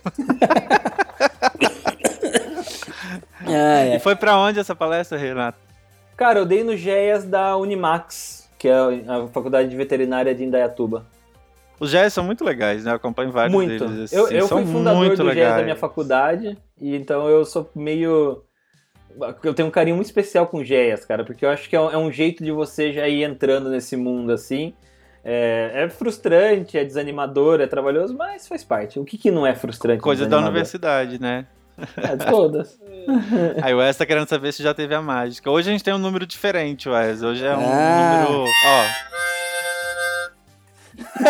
ah, 3.48 3.86
é. 3.86 3.96
E 3.96 3.98
foi 3.98 4.16
para 4.16 4.38
onde 4.38 4.58
essa 4.58 4.74
palestra, 4.74 5.18
Renato? 5.18 5.58
Cara, 6.16 6.40
eu 6.40 6.46
dei 6.46 6.64
no 6.64 6.76
GEAS 6.76 7.24
da 7.24 7.56
Unimax, 7.56 8.50
que 8.58 8.68
é 8.68 8.74
a 8.74 9.26
Faculdade 9.32 9.68
de 9.68 9.76
Veterinária 9.76 10.34
de 10.34 10.44
Indaiatuba. 10.44 11.06
Os 11.78 11.90
GEAS 11.90 12.12
são 12.12 12.24
muito 12.24 12.44
legais, 12.44 12.84
né? 12.84 12.90
Eu 12.90 12.96
acompanho 12.96 13.30
vários 13.30 13.52
muito. 13.52 13.86
deles. 13.86 14.12
Assim, 14.12 14.16
eu, 14.16 14.28
eu 14.28 14.48
fui 14.48 14.66
fundador 14.66 15.16
do 15.16 15.32
GEAS 15.32 15.56
da 15.56 15.62
minha 15.62 15.76
faculdade, 15.76 16.58
e 16.80 16.96
então 16.96 17.28
eu 17.28 17.44
sou 17.44 17.70
meio 17.74 18.42
eu 19.42 19.54
tenho 19.54 19.68
um 19.68 19.70
carinho 19.70 19.96
muito 19.96 20.06
especial 20.06 20.46
com 20.46 20.62
Geias, 20.62 21.04
cara, 21.04 21.24
porque 21.24 21.44
eu 21.44 21.50
acho 21.50 21.68
que 21.68 21.74
é 21.74 21.80
um, 21.80 21.90
é 21.90 21.98
um, 21.98 22.10
jeito 22.10 22.44
de 22.44 22.52
você 22.52 22.92
já 22.92 23.08
ir 23.08 23.22
entrando 23.22 23.68
nesse 23.68 23.96
mundo 23.96 24.32
assim. 24.32 24.72
É, 25.24 25.72
é, 25.74 25.88
frustrante, 25.88 26.78
é 26.78 26.84
desanimador, 26.84 27.60
é 27.60 27.66
trabalhoso, 27.66 28.16
mas 28.16 28.46
faz 28.46 28.64
parte. 28.64 28.98
O 28.98 29.04
que, 29.04 29.18
que 29.18 29.30
não 29.30 29.46
é 29.46 29.54
frustrante? 29.54 30.00
Coisa 30.00 30.26
da 30.26 30.38
universidade, 30.38 31.20
né? 31.20 31.46
É, 31.96 32.16
de 32.16 32.26
todas. 32.26 32.78
Aí 33.62 33.74
o 33.74 33.78
Wes 33.78 33.96
tá 33.96 34.04
querendo 34.04 34.28
saber 34.28 34.52
se 34.52 34.62
já 34.62 34.74
teve 34.74 34.94
a 34.94 35.00
mágica. 35.00 35.50
Hoje 35.50 35.68
a 35.68 35.72
gente 35.72 35.84
tem 35.84 35.94
um 35.94 35.98
número 35.98 36.26
diferente, 36.26 36.88
Wes. 36.88 37.22
Hoje 37.22 37.44
é 37.44 37.56
um 37.56 37.64
ah. 37.64 38.26
número. 38.26 38.44
Ó. 38.66 38.84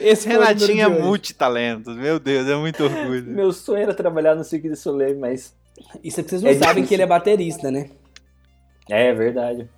Esse 0.00 0.28
Renatinho 0.28 0.82
é 0.82 0.88
multitalentos, 0.88 1.96
meu 1.96 2.18
Deus, 2.18 2.48
é 2.48 2.56
muito 2.56 2.84
orgulho. 2.84 3.26
Meu 3.26 3.52
sonho 3.52 3.82
era 3.82 3.92
trabalhar 3.92 4.34
no 4.34 4.44
Cirque 4.44 4.68
de 4.68 4.76
Soleil, 4.76 5.18
mas. 5.18 5.54
Isso 6.02 6.20
é 6.20 6.22
que 6.22 6.30
vocês 6.30 6.42
não 6.42 6.50
é 6.50 6.54
sabem 6.54 6.76
difícil. 6.76 6.88
que 6.88 6.94
ele 6.94 7.02
é 7.02 7.06
baterista, 7.06 7.70
né? 7.70 7.90
É, 8.88 9.08
é 9.08 9.14
verdade. 9.14 9.68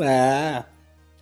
ah, 0.00 0.64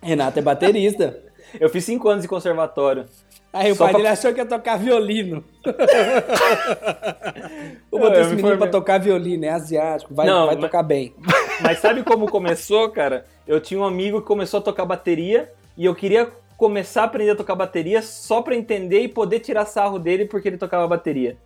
Renato 0.01 0.39
é 0.39 0.41
baterista. 0.41 1.21
Eu 1.59 1.69
fiz 1.69 1.85
cinco 1.85 2.09
anos 2.09 2.23
de 2.23 2.27
conservatório. 2.27 3.05
Aí 3.53 3.71
o 3.71 3.75
pai 3.75 3.89
pra... 3.89 3.97
dele 3.97 4.09
achou 4.09 4.33
que 4.33 4.39
ia 4.39 4.45
tocar 4.45 4.77
violino. 4.77 5.43
Vou 7.91 7.99
botar 7.99 8.21
esse 8.21 8.33
menino 8.33 8.57
pra 8.57 8.67
tocar 8.67 8.99
violino, 8.99 9.45
é 9.45 9.49
asiático, 9.49 10.13
vai, 10.13 10.25
não, 10.25 10.47
vai 10.47 10.55
mas... 10.55 10.63
tocar 10.63 10.81
bem. 10.81 11.13
Mas 11.61 11.77
sabe 11.77 12.01
como 12.01 12.27
começou, 12.27 12.89
cara? 12.89 13.27
Eu 13.45 13.61
tinha 13.61 13.79
um 13.79 13.83
amigo 13.83 14.21
que 14.21 14.27
começou 14.27 14.59
a 14.59 14.63
tocar 14.63 14.85
bateria 14.85 15.51
e 15.77 15.85
eu 15.85 15.93
queria 15.93 16.31
começar 16.57 17.03
a 17.03 17.05
aprender 17.05 17.31
a 17.31 17.35
tocar 17.35 17.53
bateria 17.53 18.01
só 18.01 18.41
para 18.41 18.55
entender 18.55 19.01
e 19.01 19.07
poder 19.07 19.39
tirar 19.39 19.65
sarro 19.65 19.99
dele 19.99 20.25
porque 20.25 20.47
ele 20.47 20.57
tocava 20.57 20.87
bateria. 20.87 21.37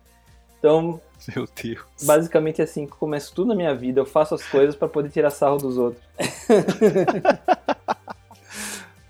Então, 0.58 0.98
meu 1.34 1.46
Deus. 1.62 1.84
Basicamente 2.02 2.62
é 2.62 2.64
assim 2.64 2.86
que 2.86 2.92
começo 2.92 3.34
tudo 3.34 3.48
na 3.48 3.54
minha 3.54 3.74
vida. 3.74 4.00
Eu 4.00 4.06
faço 4.06 4.34
as 4.34 4.42
coisas 4.44 4.74
para 4.74 4.88
poder 4.88 5.10
tirar 5.10 5.30
sarro 5.30 5.58
dos 5.58 5.76
outros. 5.76 6.02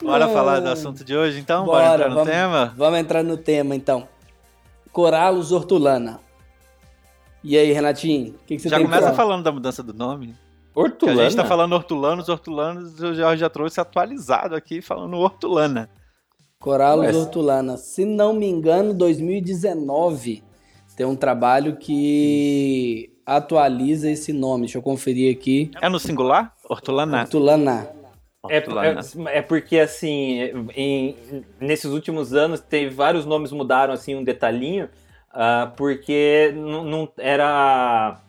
Bora 0.02 0.28
falar 0.28 0.60
do 0.60 0.68
assunto 0.68 1.04
de 1.04 1.16
hoje, 1.16 1.40
então? 1.40 1.64
Bora, 1.64 1.82
Bora 1.82 1.94
entrar 1.94 2.08
no 2.08 2.14
vamos, 2.14 2.30
tema? 2.30 2.74
Vamos 2.76 2.98
entrar 2.98 3.22
no 3.22 3.36
tema, 3.36 3.74
então. 3.74 4.08
Coralus 4.92 5.52
hortulana. 5.52 6.20
E 7.42 7.56
aí, 7.56 7.72
Renatinho, 7.72 8.34
o 8.34 8.44
que, 8.46 8.56
que, 8.56 8.62
você 8.62 8.68
já 8.68 8.80
começa 8.80 9.12
falando 9.12 9.44
da 9.44 9.52
mudança 9.52 9.82
do 9.82 9.94
nome? 9.94 10.34
Hortulana? 10.74 11.16
Que 11.16 11.20
a 11.20 11.28
gente 11.28 11.36
tá 11.36 11.44
falando 11.44 11.72
hortulanos, 11.72 12.28
hortulanos, 12.28 13.00
eu 13.00 13.14
já, 13.14 13.34
já 13.36 13.48
trouxe 13.48 13.80
atualizado 13.80 14.54
aqui 14.54 14.80
falando 14.80 15.16
hortulana. 15.16 15.88
Coralus 16.60 17.06
Mas... 17.06 17.16
hortulana. 17.16 17.76
Se 17.76 18.04
não 18.04 18.32
me 18.32 18.46
engano, 18.46 18.92
2019 18.94 20.42
tem 20.96 21.06
um 21.06 21.14
trabalho 21.14 21.76
que 21.76 23.12
atualiza 23.24 24.10
esse 24.10 24.32
nome. 24.32 24.62
Deixa 24.62 24.78
eu 24.78 24.82
conferir 24.82 25.32
aqui. 25.32 25.70
É 25.80 25.88
no 25.88 26.00
singular? 26.00 26.52
Hortulana? 26.68 27.20
Hortulana. 27.20 27.97
É, 28.50 28.58
é, 28.58 29.38
é, 29.38 29.42
porque, 29.42 29.78
assim, 29.78 30.66
em, 30.74 31.16
nesses 31.60 31.90
últimos 31.90 32.34
anos, 32.34 32.60
teve 32.60 32.94
vários 32.94 33.24
nomes 33.24 33.52
mudaram, 33.52 33.94
assim, 33.94 34.14
um 34.14 34.24
detalhinho, 34.24 34.88
uh, 35.32 35.70
porque 35.76 36.52
não 36.56 37.08
era... 37.18 38.20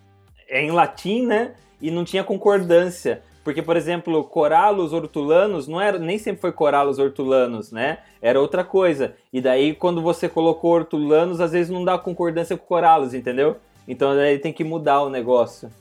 É 0.47 0.63
em 0.63 0.71
latim, 0.71 1.27
né? 1.27 1.53
e 1.81 1.89
não 1.89 2.03
tinha 2.03 2.23
concordância. 2.23 3.21
Porque, 3.43 3.61
por 3.61 3.77
exemplo, 3.77 4.23
Corallus 4.25 4.93
hortulanos 4.93 5.67
não 5.67 5.79
era, 5.79 5.97
nem 5.97 6.17
sempre 6.17 6.41
foi 6.41 6.51
Corallus 6.51 6.99
hortulanos, 6.99 7.71
né? 7.71 7.99
Era 8.21 8.39
outra 8.39 8.63
coisa. 8.63 9.15
E 9.31 9.41
daí, 9.41 9.73
quando 9.73 10.01
você 10.01 10.27
colocou 10.27 10.71
hortulanos, 10.71 11.39
às 11.39 11.53
vezes 11.53 11.69
não 11.69 11.83
dá 11.83 11.97
concordância 11.97 12.57
com 12.57 12.65
Corallus, 12.65 13.13
entendeu? 13.13 13.57
Então 13.87 14.15
daí 14.15 14.37
tem 14.37 14.53
que 14.53 14.63
mudar 14.63 15.01
o 15.01 15.09
negócio. 15.09 15.71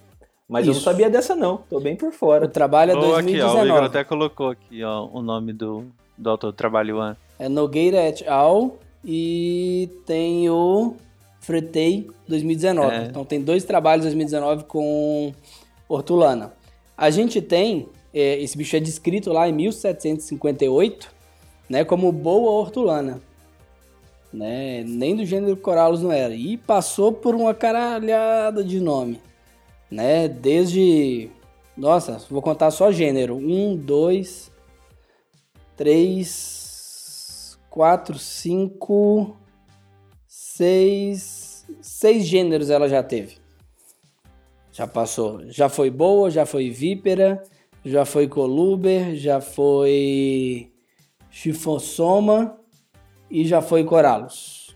Mas 0.49 0.63
Isso. 0.63 0.71
eu 0.71 0.75
não 0.77 0.81
sabia 0.83 1.11
dessa 1.11 1.37
não, 1.37 1.59
tô 1.59 1.79
bem 1.79 1.95
por 1.95 2.11
fora. 2.11 2.47
O 2.47 2.49
trabalho 2.49 2.93
é 2.93 2.95
oh, 2.97 3.01
2019. 3.01 3.59
Aqui, 3.59 3.59
ó, 3.59 3.63
o 3.63 3.67
Igor 3.67 3.85
até 3.85 4.05
colocou 4.05 4.49
aqui 4.49 4.83
ó, 4.83 5.07
o 5.13 5.21
nome 5.21 5.53
do, 5.53 5.85
do 6.17 6.31
autor 6.31 6.53
do 6.53 6.57
trabalho. 6.57 7.01
An. 7.01 7.17
É 7.39 7.49
Nogueira 7.49 8.09
et 8.09 8.27
al. 8.27 8.79
E 9.05 9.89
tem 10.05 10.51
o 10.51 10.97
Fretei 11.41 12.11
2019. 12.27 12.95
É. 12.95 13.05
Então 13.05 13.25
tem 13.25 13.41
dois 13.41 13.65
trabalhos 13.65 14.05
2019 14.05 14.65
com 14.65 15.33
hortulana. 15.89 16.53
A 16.97 17.11
gente 17.11 17.41
tem, 17.41 17.89
é, 18.13 18.41
esse 18.41 18.59
bicho 18.59 18.75
é 18.75 18.81
descrito 18.81 19.33
lá 19.33 19.49
em 19.49 19.53
1758, 19.53 21.11
né, 21.69 21.85
como 21.85 22.11
boa 22.11 22.51
hortulana. 22.51 23.21
né? 24.33 24.83
Nem 24.85 25.15
do 25.15 25.25
gênero 25.25 25.57
Corallus 25.57 26.03
não 26.03 26.11
era. 26.11 26.35
E 26.35 26.57
passou 26.57 27.13
por 27.13 27.35
uma 27.35 27.55
caralhada 27.55 28.65
de 28.65 28.81
nome, 28.81 29.21
né? 29.91 30.29
Desde. 30.29 31.31
Nossa, 31.77 32.19
vou 32.31 32.43
contar 32.43 32.71
só 32.71 32.91
gênero. 32.91 33.37
Um, 33.37 33.77
dois, 33.77 34.51
três, 35.77 37.59
quatro, 37.71 38.19
cinco, 38.19 39.37
seis. 40.27 41.67
Seis 41.81 42.27
gêneros 42.27 42.71
ela 42.71 42.89
já 42.89 43.03
teve. 43.03 43.37
Já 44.73 44.87
passou. 44.87 45.43
Já 45.51 45.69
foi 45.69 45.91
boa, 45.91 46.31
já 46.31 46.47
foi 46.47 46.71
vípera, 46.71 47.43
já 47.85 48.05
foi 48.05 48.27
coluber, 48.27 49.15
já 49.17 49.41
foi 49.41 50.73
chifossoma 51.31 52.59
e 53.31 53.45
já 53.45 53.61
foi 53.61 53.85
corallus. 53.85 54.75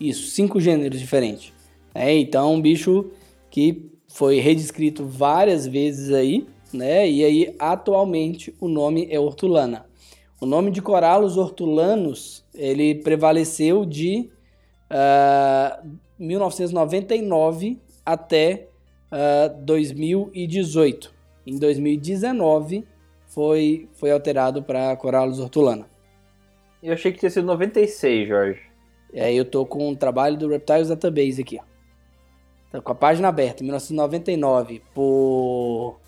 Isso, 0.00 0.30
cinco 0.30 0.60
gêneros 0.60 0.98
diferentes. 0.98 1.52
É, 1.94 2.16
então, 2.16 2.54
um 2.54 2.60
bicho 2.60 3.10
que 3.50 3.90
foi 4.18 4.40
redescrito 4.40 5.06
várias 5.06 5.64
vezes 5.64 6.12
aí, 6.12 6.44
né? 6.74 7.08
E 7.08 7.24
aí, 7.24 7.54
atualmente, 7.56 8.52
o 8.60 8.66
nome 8.66 9.06
é 9.12 9.20
hortulana. 9.20 9.86
O 10.40 10.44
nome 10.44 10.72
de 10.72 10.82
corallus 10.82 11.36
hortulanos, 11.36 12.44
ele 12.52 12.96
prevaleceu 12.96 13.84
de 13.84 14.28
uh, 14.90 15.88
1999 16.18 17.78
até 18.04 18.66
uh, 19.12 19.56
2018. 19.62 21.14
Em 21.46 21.56
2019 21.56 22.84
foi, 23.28 23.88
foi 23.92 24.10
alterado 24.10 24.64
para 24.64 24.96
Corallus 24.96 25.38
hortulana. 25.38 25.86
Eu 26.82 26.92
achei 26.92 27.12
que 27.12 27.20
tinha 27.20 27.30
sido 27.30 27.46
96, 27.46 28.26
Jorge. 28.26 28.62
E 29.12 29.20
aí 29.20 29.36
eu 29.36 29.44
tô 29.44 29.64
com 29.64 29.88
um 29.88 29.94
trabalho 29.94 30.36
do 30.36 30.48
Reptiles 30.48 30.88
Database 30.88 31.40
aqui, 31.40 31.60
ó. 31.62 31.67
Tá 32.70 32.80
com 32.80 32.92
a 32.92 32.94
página 32.94 33.28
aberta, 33.28 33.62
1999, 33.62 34.82
por... 34.94 35.98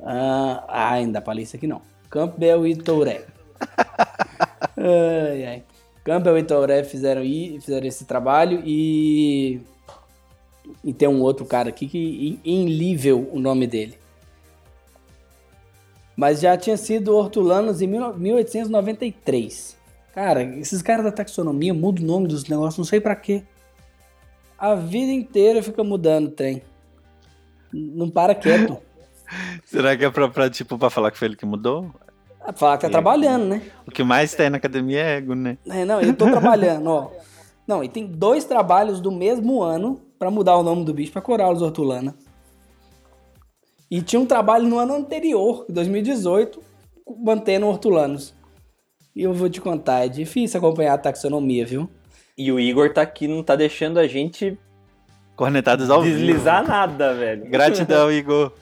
Ah, 0.00 0.64
ah 0.68 0.92
ainda 0.92 1.20
para 1.20 1.40
isso 1.40 1.56
aqui 1.56 1.66
não. 1.66 1.80
Campbell 2.10 2.66
e 2.66 2.74
Touré. 2.74 3.24
ai, 4.76 5.44
ai. 5.44 5.64
Campbell 6.02 6.38
e 6.38 6.42
Touré 6.42 6.82
fizeram, 6.84 7.22
fizeram 7.22 7.86
esse 7.86 8.04
trabalho 8.04 8.62
e... 8.64 9.60
E 10.82 10.92
tem 10.92 11.08
um 11.08 11.22
outro 11.22 11.46
cara 11.46 11.68
aqui 11.68 11.86
que... 11.86 12.40
Inlível 12.44 13.28
o 13.32 13.38
nome 13.38 13.66
dele. 13.68 13.96
Mas 16.16 16.40
já 16.40 16.56
tinha 16.56 16.76
sido 16.76 17.14
Hortulanos 17.14 17.80
em 17.80 17.86
1893. 17.86 19.76
Cara, 20.14 20.42
esses 20.42 20.80
caras 20.80 21.04
da 21.04 21.12
taxonomia 21.12 21.74
mudam 21.74 22.02
o 22.02 22.06
nome 22.06 22.26
dos 22.26 22.46
negócios, 22.46 22.78
não 22.78 22.84
sei 22.86 23.00
para 23.00 23.14
quê. 23.14 23.44
A 24.58 24.74
vida 24.74 25.12
inteira 25.12 25.62
fica 25.62 25.84
mudando 25.84 26.28
o 26.28 26.30
trem. 26.30 26.62
Não 27.72 28.08
para 28.08 28.34
quieto. 28.34 28.78
Será 29.64 29.96
que 29.96 30.04
é 30.04 30.10
pra, 30.10 30.28
pra, 30.28 30.48
tipo, 30.48 30.78
pra 30.78 30.88
falar 30.88 31.10
que 31.10 31.18
foi 31.18 31.28
ele 31.28 31.36
que 31.36 31.44
mudou? 31.44 31.90
É 32.46 32.52
falar 32.52 32.78
que 32.78 32.82
tá 32.82 32.90
trabalhando, 32.90 33.44
né? 33.46 33.62
O 33.86 33.90
que 33.90 34.04
mais 34.04 34.34
tem 34.34 34.48
na 34.48 34.56
academia 34.56 35.00
é 35.00 35.16
ego, 35.16 35.34
né? 35.34 35.58
É, 35.68 35.84
não, 35.84 36.00
eu 36.00 36.14
tô 36.14 36.26
trabalhando, 36.30 36.86
ó. 36.88 37.10
Não, 37.66 37.82
e 37.82 37.88
tem 37.88 38.06
dois 38.06 38.44
trabalhos 38.44 39.00
do 39.00 39.10
mesmo 39.10 39.62
ano 39.62 40.00
para 40.18 40.30
mudar 40.30 40.56
o 40.56 40.62
nome 40.62 40.84
do 40.84 40.94
bicho 40.94 41.12
pra 41.12 41.20
Corallus 41.20 41.60
hortulana. 41.60 42.14
E 43.90 44.00
tinha 44.00 44.20
um 44.20 44.26
trabalho 44.26 44.66
no 44.66 44.78
ano 44.78 44.94
anterior, 44.94 45.66
2018, 45.68 46.60
mantendo 47.18 47.66
hortulanos. 47.66 48.32
E 49.14 49.22
eu 49.22 49.32
vou 49.32 49.48
te 49.48 49.60
contar, 49.60 50.04
é 50.04 50.08
difícil 50.08 50.58
acompanhar 50.58 50.94
a 50.94 50.98
taxonomia, 50.98 51.66
viu? 51.66 51.88
E 52.36 52.52
o 52.52 52.60
Igor 52.60 52.92
tá 52.92 53.00
aqui, 53.02 53.26
não 53.26 53.42
tá 53.42 53.56
deixando 53.56 53.98
a 53.98 54.06
gente 54.06 54.58
cornetados 55.34 55.90
ao 55.90 56.02
deslizar 56.02 56.60
vivo. 56.60 56.72
nada, 56.72 57.14
velho. 57.14 57.46
Gratidão, 57.46 58.10
Igor. 58.12 58.52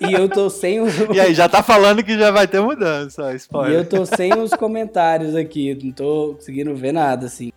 e 0.00 0.12
eu 0.12 0.28
tô 0.28 0.48
sem 0.48 0.80
os. 0.80 0.96
E 1.12 1.20
aí, 1.20 1.34
já 1.34 1.48
tá 1.48 1.62
falando 1.62 2.02
que 2.02 2.16
já 2.18 2.30
vai 2.30 2.46
ter 2.46 2.60
mudança, 2.60 3.34
spoiler. 3.34 3.72
E 3.72 3.76
eu 3.76 3.88
tô 3.88 4.06
sem 4.06 4.32
os 4.38 4.50
comentários 4.50 5.34
aqui, 5.34 5.76
não 5.82 5.92
tô 5.92 6.34
conseguindo 6.34 6.74
ver 6.74 6.92
nada, 6.92 7.26
assim. 7.26 7.52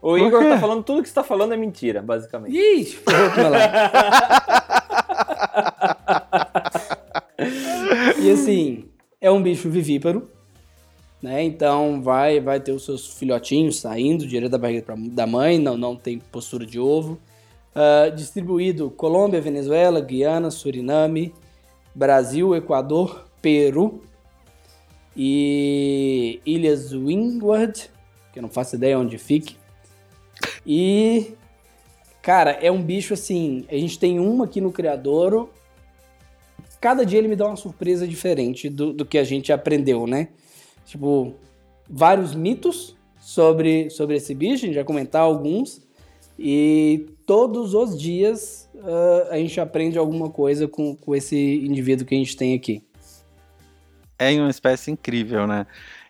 O 0.00 0.16
Igor 0.16 0.44
tá 0.44 0.58
falando 0.58 0.84
tudo 0.84 1.02
que 1.02 1.08
você 1.08 1.14
tá 1.14 1.24
falando 1.24 1.54
é 1.54 1.56
mentira, 1.56 2.00
basicamente. 2.00 2.56
Ixi, 2.56 3.00
lá. 3.50 3.58
e 8.22 8.30
assim, 8.30 8.88
é 9.20 9.28
um 9.28 9.42
bicho 9.42 9.68
vivíparo, 9.68 10.30
né? 11.22 11.42
Então 11.42 12.02
vai 12.02 12.40
vai 12.40 12.60
ter 12.60 12.72
os 12.72 12.84
seus 12.84 13.14
filhotinhos 13.14 13.80
saindo 13.80 14.26
direto 14.26 14.50
da 14.50 14.58
barriga 14.58 14.84
da 15.10 15.26
mãe, 15.26 15.58
não, 15.58 15.76
não 15.76 15.96
tem 15.96 16.18
postura 16.18 16.64
de 16.64 16.78
ovo. 16.78 17.18
Uh, 17.74 18.14
distribuído 18.14 18.90
Colômbia, 18.90 19.40
Venezuela, 19.40 20.00
Guiana, 20.00 20.50
Suriname, 20.50 21.32
Brasil, 21.94 22.54
Equador, 22.54 23.26
Peru 23.40 24.02
e 25.16 26.40
Ilhas 26.44 26.92
Windward, 26.92 27.90
que 28.32 28.38
eu 28.38 28.42
não 28.42 28.48
faço 28.48 28.76
ideia 28.76 28.98
onde 28.98 29.18
fique. 29.18 29.56
E 30.66 31.34
cara, 32.22 32.52
é 32.52 32.70
um 32.70 32.82
bicho 32.82 33.14
assim, 33.14 33.64
a 33.70 33.74
gente 33.74 33.98
tem 33.98 34.18
uma 34.18 34.44
aqui 34.44 34.60
no 34.60 34.72
Criadouro 34.72 35.50
cada 36.80 37.04
dia 37.04 37.18
ele 37.18 37.28
me 37.28 37.36
dá 37.36 37.46
uma 37.46 37.56
surpresa 37.56 38.06
diferente 38.06 38.68
do, 38.68 38.92
do 38.92 39.04
que 39.04 39.18
a 39.18 39.24
gente 39.24 39.52
aprendeu, 39.52 40.06
né? 40.06 40.28
Tipo, 40.88 41.34
vários 41.88 42.34
mitos 42.34 42.96
sobre, 43.20 43.90
sobre 43.90 44.16
esse 44.16 44.34
bicho, 44.34 44.64
a 44.64 44.66
gente 44.66 44.74
vai 44.74 44.84
comentar 44.84 45.20
alguns. 45.22 45.86
E 46.38 47.10
todos 47.26 47.74
os 47.74 48.00
dias 48.00 48.70
uh, 48.74 49.30
a 49.30 49.36
gente 49.36 49.60
aprende 49.60 49.98
alguma 49.98 50.30
coisa 50.30 50.66
com, 50.66 50.96
com 50.96 51.14
esse 51.14 51.36
indivíduo 51.36 52.06
que 52.06 52.14
a 52.14 52.18
gente 52.18 52.36
tem 52.36 52.54
aqui. 52.54 52.82
É 54.18 54.32
uma 54.32 54.50
espécie 54.50 54.90
incrível, 54.90 55.46
né? 55.46 55.66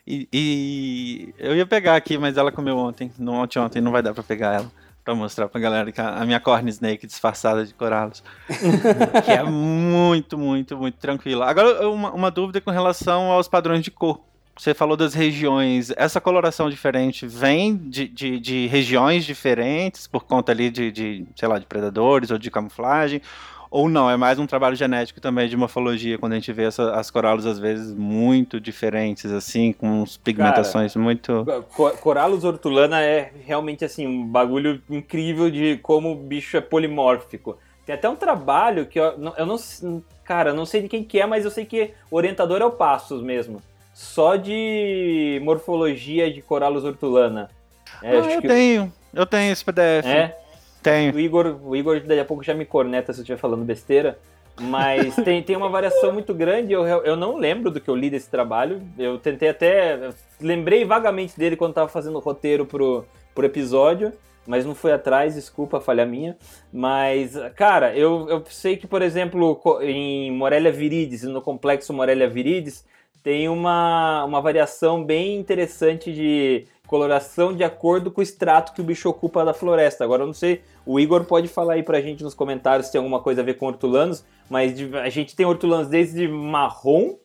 E, 0.07 0.29
e 0.33 1.35
eu 1.39 1.57
ia 1.57 1.67
pegar 1.67 1.97
aqui, 1.97 2.17
mas 2.17 2.37
ela 2.37 2.53
comeu 2.53 2.79
ontem, 2.79 3.11
não 3.19 3.35
ontem, 3.35 3.59
ontem, 3.59 3.81
não 3.83 3.93
vai 3.93 4.03
dar 4.03 4.15
para 4.15 4.23
pegar 4.23 4.55
ela 4.55 4.73
para 5.09 5.15
mostrar 5.15 5.49
pra 5.49 5.59
galera 5.59 5.91
que 5.91 5.99
a, 6.03 6.23
minha 6.27 6.39
corn 6.39 6.69
snake 6.69 7.07
disfarçada 7.07 7.65
de 7.65 7.73
coralos. 7.73 8.23
que 9.25 9.31
é 9.31 9.43
muito, 9.43 10.37
muito, 10.37 10.77
muito 10.77 10.99
tranquila. 10.99 11.47
Agora, 11.47 11.89
uma, 11.89 12.13
uma 12.13 12.31
dúvida 12.31 12.61
com 12.61 12.71
relação 12.71 13.33
aos 13.33 13.49
padrões 13.49 13.83
de 13.83 13.91
cor. 13.91 14.21
Você 14.59 14.75
falou 14.75 14.97
das 14.97 15.15
regiões. 15.15 15.93
Essa 15.97 16.21
coloração 16.21 16.69
diferente 16.69 17.27
vem 17.27 17.77
de, 17.77 18.09
de, 18.09 18.41
de 18.41 18.67
regiões 18.67 19.25
diferentes 19.25 20.09
por 20.09 20.25
conta 20.25 20.51
ali 20.51 20.69
de, 20.69 20.91
de, 20.91 21.27
sei 21.37 21.47
lá, 21.47 21.61
de 21.61 21.67
predadores 21.67 22.33
ou 22.33 22.39
de 22.39 22.51
camuflagem? 22.51 23.23
Ou 23.71 23.89
não, 23.89 24.11
é 24.11 24.17
mais 24.17 24.39
um 24.39 24.47
trabalho 24.47 24.75
genético 24.75 25.21
também 25.21 25.49
de 25.49 25.57
morfologia, 25.57 26.19
quando 26.19 26.33
a 26.33 26.37
gente 26.37 26.53
vê 26.53 26.65
essa, 26.65 26.93
as 26.93 27.11
coralos 27.11 27.47
às 27.47 27.59
vezes 27.59 27.95
muito 27.95 28.59
diferentes, 28.59 29.31
assim, 29.31 29.73
com 29.73 30.05
pigmentações 30.25 30.95
Cara, 30.95 31.05
muito. 31.05 31.47
Coralos 32.01 32.45
hortulana 32.45 33.01
é 33.01 33.31
realmente 33.45 33.85
assim, 33.85 34.07
um 34.07 34.27
bagulho 34.27 34.83
incrível 34.89 35.51
de 35.51 35.77
como 35.83 36.13
o 36.13 36.17
bicho 36.17 36.57
é 36.57 36.61
polimórfico. 36.63 37.59
Tem 37.87 37.95
até 37.95 38.09
um 38.09 38.17
trabalho 38.17 38.87
que 38.87 38.99
eu, 38.99 39.33
eu 39.37 39.47
não. 39.47 39.57
Cara, 40.25 40.51
eu 40.51 40.55
não 40.55 40.67
sei 40.67 40.83
de 40.83 40.89
quem 40.89 41.05
que 41.05 41.21
é, 41.21 41.27
mas 41.27 41.45
eu 41.45 41.51
sei 41.51 41.65
que 41.65 41.93
o 42.11 42.17
orientador 42.17 42.61
é 42.61 42.65
o 42.65 42.71
Passos 42.71 43.23
mesmo. 43.23 43.63
Só 43.99 44.37
de 44.37 45.41
morfologia 45.43 46.33
de 46.33 46.41
Coralos 46.41 46.85
hortulana. 46.85 47.51
É, 48.01 48.13
ah, 48.13 48.33
eu 48.33 48.41
que... 48.41 48.47
tenho. 48.47 48.93
Eu 49.13 49.27
tenho 49.27 49.51
esse 49.51 49.65
PDF. 49.65 50.07
É. 50.07 50.39
Tem. 50.81 51.11
O 51.11 51.19
Igor, 51.19 51.59
o 51.65 51.75
Igor 51.75 51.99
daqui 52.03 52.21
a 52.21 52.25
pouco 52.25 52.45
já 52.45 52.55
me 52.55 52.65
corneta 52.65 53.13
se 53.13 53.19
eu 53.19 53.23
estiver 53.23 53.41
falando 53.41 53.65
besteira. 53.65 54.17
Mas 54.61 55.17
tem, 55.25 55.43
tem 55.43 55.57
uma 55.57 55.69
variação 55.69 56.13
muito 56.13 56.33
grande. 56.33 56.73
Eu, 56.73 56.87
eu 56.87 57.17
não 57.17 57.39
lembro 57.39 57.73
do 57.73 57.81
que 57.81 57.91
eu 57.91 57.97
li 57.97 58.09
desse 58.09 58.31
trabalho. 58.31 58.81
Eu 58.97 59.19
tentei 59.19 59.49
até. 59.49 60.11
Lembrei 60.41 60.85
vagamente 60.85 61.37
dele 61.37 61.57
quando 61.57 61.73
estava 61.73 61.89
fazendo 61.89 62.15
o 62.19 62.21
roteiro 62.21 62.65
pro, 62.65 63.05
pro 63.35 63.47
episódio. 63.47 64.13
Mas 64.47 64.65
não 64.65 64.77
fui 64.77 64.93
atrás, 64.93 65.35
desculpa, 65.35 65.81
falha 65.81 66.07
minha. 66.07 66.37
Mas, 66.73 67.37
cara, 67.57 67.97
eu, 67.97 68.29
eu 68.29 68.45
sei 68.49 68.77
que, 68.77 68.87
por 68.87 69.03
exemplo, 69.03 69.61
em 69.83 70.31
Morelia 70.31 70.71
viridis, 70.71 71.25
no 71.25 71.43
complexo 71.43 71.93
Morelia 71.93 72.29
viridis, 72.29 72.85
tem 73.23 73.49
uma, 73.49 74.25
uma 74.25 74.41
variação 74.41 75.05
bem 75.05 75.37
interessante 75.37 76.13
de 76.13 76.65
coloração 76.87 77.55
de 77.55 77.63
acordo 77.63 78.11
com 78.11 78.21
o 78.21 78.23
extrato 78.23 78.73
que 78.73 78.81
o 78.81 78.85
bicho 78.85 79.09
ocupa 79.09 79.45
da 79.45 79.53
floresta. 79.53 80.03
Agora 80.05 80.23
eu 80.23 80.27
não 80.27 80.35
sei, 80.35 80.63
o 80.87 80.99
Igor 80.99 81.25
pode 81.25 81.47
falar 81.47 81.75
aí 81.75 81.83
pra 81.83 82.01
gente 82.01 82.25
nos 82.25 82.35
comentários 82.35 82.87
se 82.87 82.93
tem 82.93 82.99
alguma 82.99 83.21
coisa 83.21 83.43
a 83.43 83.45
ver 83.45 83.55
com 83.55 83.67
hortulanos, 83.67 84.25
mas 84.49 84.75
a 84.95 85.09
gente 85.11 85.37
tem 85.37 85.45
hortulanos 85.45 85.89
desde 85.89 86.27
marrom 86.27 87.17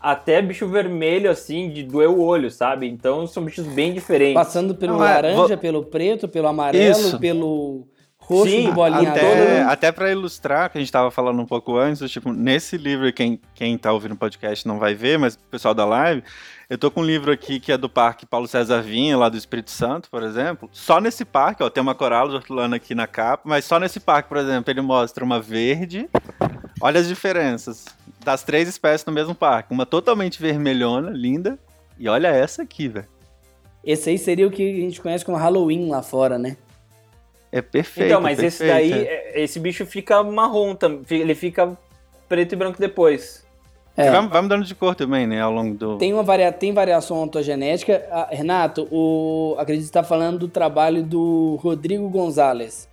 até 0.00 0.42
bicho 0.42 0.66
vermelho, 0.66 1.30
assim, 1.30 1.70
de 1.70 1.84
doer 1.84 2.10
o 2.10 2.20
olho, 2.20 2.50
sabe? 2.50 2.88
Então 2.88 3.24
são 3.26 3.44
bichos 3.44 3.66
bem 3.66 3.92
diferentes. 3.92 4.34
Passando 4.34 4.74
pelo 4.74 4.94
não, 4.94 5.04
é, 5.04 5.14
laranja, 5.14 5.36
vou... 5.36 5.58
pelo 5.58 5.84
preto, 5.84 6.26
pelo 6.26 6.48
amarelo, 6.48 6.90
Isso. 6.90 7.20
pelo 7.20 7.86
roxo 8.22 8.50
Sim, 8.50 8.66
de 8.66 8.72
bolinha 8.72 9.10
até, 9.10 9.20
toda. 9.20 9.68
Até 9.68 9.92
para 9.92 10.10
ilustrar, 10.10 10.70
que 10.70 10.78
a 10.78 10.80
gente 10.80 10.88
estava 10.88 11.10
falando 11.10 11.40
um 11.40 11.46
pouco 11.46 11.76
antes, 11.76 12.08
tipo, 12.10 12.32
nesse 12.32 12.76
livro, 12.76 13.12
quem, 13.12 13.40
quem 13.54 13.76
tá 13.76 13.92
ouvindo 13.92 14.12
o 14.12 14.16
podcast 14.16 14.66
não 14.66 14.78
vai 14.78 14.94
ver, 14.94 15.18
mas 15.18 15.34
o 15.34 15.38
pessoal 15.50 15.74
da 15.74 15.84
live, 15.84 16.22
Eu 16.70 16.78
tô 16.78 16.90
com 16.90 17.00
um 17.00 17.04
livro 17.04 17.30
aqui 17.30 17.60
que 17.60 17.72
é 17.72 17.76
do 17.76 17.88
Parque 17.88 18.24
Paulo 18.24 18.46
César 18.46 18.80
Vinha, 18.80 19.18
lá 19.18 19.28
do 19.28 19.36
Espírito 19.36 19.70
Santo, 19.70 20.08
por 20.08 20.22
exemplo. 20.22 20.70
Só 20.72 21.00
nesse 21.00 21.24
parque, 21.24 21.62
ó, 21.62 21.68
tem 21.68 21.82
uma 21.82 21.94
coral 21.94 22.30
hortulana 22.30 22.76
aqui 22.76 22.94
na 22.94 23.06
capa, 23.06 23.42
mas 23.44 23.64
só 23.64 23.78
nesse 23.78 24.00
parque, 24.00 24.28
por 24.28 24.38
exemplo, 24.38 24.70
ele 24.70 24.80
mostra 24.80 25.24
uma 25.24 25.38
verde. 25.40 26.08
Olha 26.80 27.00
as 27.00 27.08
diferenças 27.08 27.84
das 28.24 28.42
três 28.42 28.68
espécies 28.68 29.04
no 29.04 29.12
mesmo 29.12 29.34
parque. 29.34 29.72
Uma 29.72 29.84
totalmente 29.84 30.40
vermelhona, 30.40 31.10
linda, 31.10 31.58
e 31.98 32.08
olha 32.08 32.28
essa 32.28 32.62
aqui, 32.62 32.88
velho. 32.88 33.06
Esse 33.84 34.10
aí 34.10 34.18
seria 34.18 34.46
o 34.46 34.50
que 34.50 34.62
a 34.62 34.80
gente 34.80 35.00
conhece 35.00 35.24
como 35.24 35.36
Halloween 35.36 35.88
lá 35.88 36.02
fora, 36.02 36.38
né? 36.38 36.56
É 37.52 37.60
perfeito. 37.60 38.06
Então, 38.08 38.20
mas 38.20 38.38
perfeito. 38.40 38.62
esse 38.76 38.92
daí, 38.92 39.06
é, 39.06 39.42
esse 39.42 39.60
bicho 39.60 39.84
fica 39.84 40.22
marrom, 40.22 40.74
tam- 40.74 41.02
ele 41.10 41.34
fica 41.34 41.76
preto 42.28 42.52
e 42.54 42.56
branco 42.56 42.80
depois. 42.80 43.44
É. 43.94 44.10
Vai, 44.10 44.26
vai 44.26 44.40
mudando 44.40 44.64
de 44.64 44.74
cor 44.74 44.94
também, 44.94 45.26
né, 45.26 45.42
ao 45.42 45.52
longo 45.52 45.74
do... 45.76 45.98
Tem, 45.98 46.14
uma 46.14 46.22
varia... 46.22 46.50
tem 46.50 46.72
variação 46.72 47.18
ontogenética. 47.22 48.06
Ah, 48.10 48.28
Renato, 48.30 48.88
o... 48.90 49.54
acredito 49.58 49.82
que 49.82 49.88
você 49.92 49.98
está 49.98 50.02
falando 50.02 50.38
do 50.38 50.48
trabalho 50.48 51.02
do 51.02 51.58
Rodrigo 51.62 52.08
Gonzalez, 52.08 52.88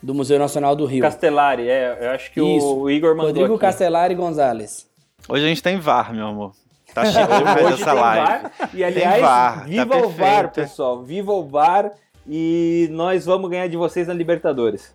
do 0.00 0.14
Museu 0.14 0.38
Nacional 0.38 0.76
do 0.76 0.86
Rio. 0.86 1.02
Castellari, 1.02 1.68
é, 1.68 1.98
eu 2.00 2.10
acho 2.10 2.30
que 2.30 2.40
o- 2.40 2.56
Isso. 2.56 2.76
o 2.78 2.88
Igor 2.88 3.10
mandou 3.16 3.26
Rodrigo 3.32 3.54
aqui. 3.54 3.60
Castellari 3.62 4.14
Gonzalez. 4.14 4.86
Hoje 5.28 5.44
a 5.44 5.48
gente 5.48 5.60
tem 5.62 5.80
VAR, 5.80 6.14
meu 6.14 6.28
amor. 6.28 6.52
Tá 6.94 7.04
cheio 7.10 7.26
Hoje 7.26 7.82
essa 7.82 7.90
tem 7.92 8.00
live. 8.00 8.26
VAR, 8.26 8.52
e 8.72 8.84
aliás, 8.84 9.20
VAR, 9.20 9.58
tá 9.58 9.64
viva 9.64 9.96
o 9.96 10.08
VAR, 10.10 10.52
pessoal, 10.52 11.02
viva 11.02 11.32
o 11.32 11.44
VAR 11.44 11.90
e 12.28 12.88
nós 12.90 13.24
vamos 13.26 13.50
ganhar 13.50 13.68
de 13.68 13.76
vocês 13.76 14.08
na 14.08 14.14
Libertadores. 14.14 14.94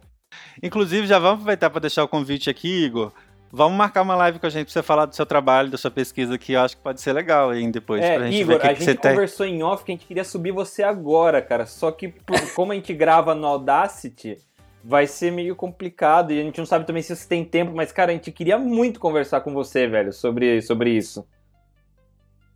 Inclusive, 0.62 1.08
já 1.08 1.20
vamos 1.20 1.36
aproveitar 1.40 1.70
para 1.70 1.82
deixar 1.82 2.04
o 2.04 2.08
convite 2.08 2.50
aqui, 2.50 2.86
Igor. 2.86 3.12
Vamos 3.54 3.78
marcar 3.78 4.02
uma 4.02 4.16
live 4.16 4.40
com 4.40 4.46
a 4.46 4.50
gente 4.50 4.66
pra 4.68 4.74
você 4.74 4.82
falar 4.82 5.06
do 5.06 5.14
seu 5.14 5.26
trabalho, 5.26 5.70
da 5.70 5.78
sua 5.78 5.92
pesquisa, 5.92 6.38
que 6.38 6.54
eu 6.54 6.62
acho 6.62 6.78
que 6.78 6.82
pode 6.84 7.02
ser 7.02 7.12
legal 7.12 7.50
aí 7.50 7.70
depois. 7.70 8.02
É, 8.02 8.16
pra 8.16 8.26
gente 8.28 8.42
Igor, 8.42 8.56
ver 8.56 8.62
que, 8.62 8.68
a 8.68 8.74
que 8.74 8.84
você 8.84 8.92
gente 8.92 9.02
tem. 9.02 9.12
conversou 9.12 9.46
em 9.46 9.62
off 9.62 9.84
que 9.84 9.92
a 9.92 9.96
gente 9.96 10.06
queria 10.06 10.24
subir 10.24 10.52
você 10.54 10.84
agora, 10.84 11.42
cara. 11.42 11.66
Só 11.66 11.92
que 11.92 12.08
por- 12.08 12.40
como 12.56 12.72
a 12.72 12.76
gente 12.76 12.94
grava 12.94 13.36
no 13.36 13.46
Audacity, 13.48 14.38
vai 14.82 15.06
ser 15.06 15.32
meio 15.32 15.54
complicado 15.54 16.32
e 16.32 16.40
a 16.40 16.44
gente 16.44 16.58
não 16.60 16.66
sabe 16.66 16.86
também 16.88 17.04
se 17.04 17.14
você 17.14 17.28
tem 17.28 17.44
tempo, 17.44 17.74
mas 17.76 17.92
cara, 17.92 18.12
a 18.12 18.16
gente 18.16 18.32
queria 18.32 18.58
muito 18.58 19.02
conversar 19.02 19.42
com 19.42 19.54
você, 19.54 19.86
velho, 19.86 20.14
sobre, 20.14 20.62
sobre 20.62 20.92
isso. 20.92 21.28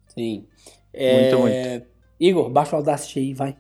Sim. 0.08 0.46
Muito, 0.94 1.40
muito. 1.40 1.86
Igor, 2.18 2.50
baixa 2.50 2.74
o 2.74 2.80
Audacity 2.80 3.20
aí, 3.20 3.34
vai. 3.34 3.58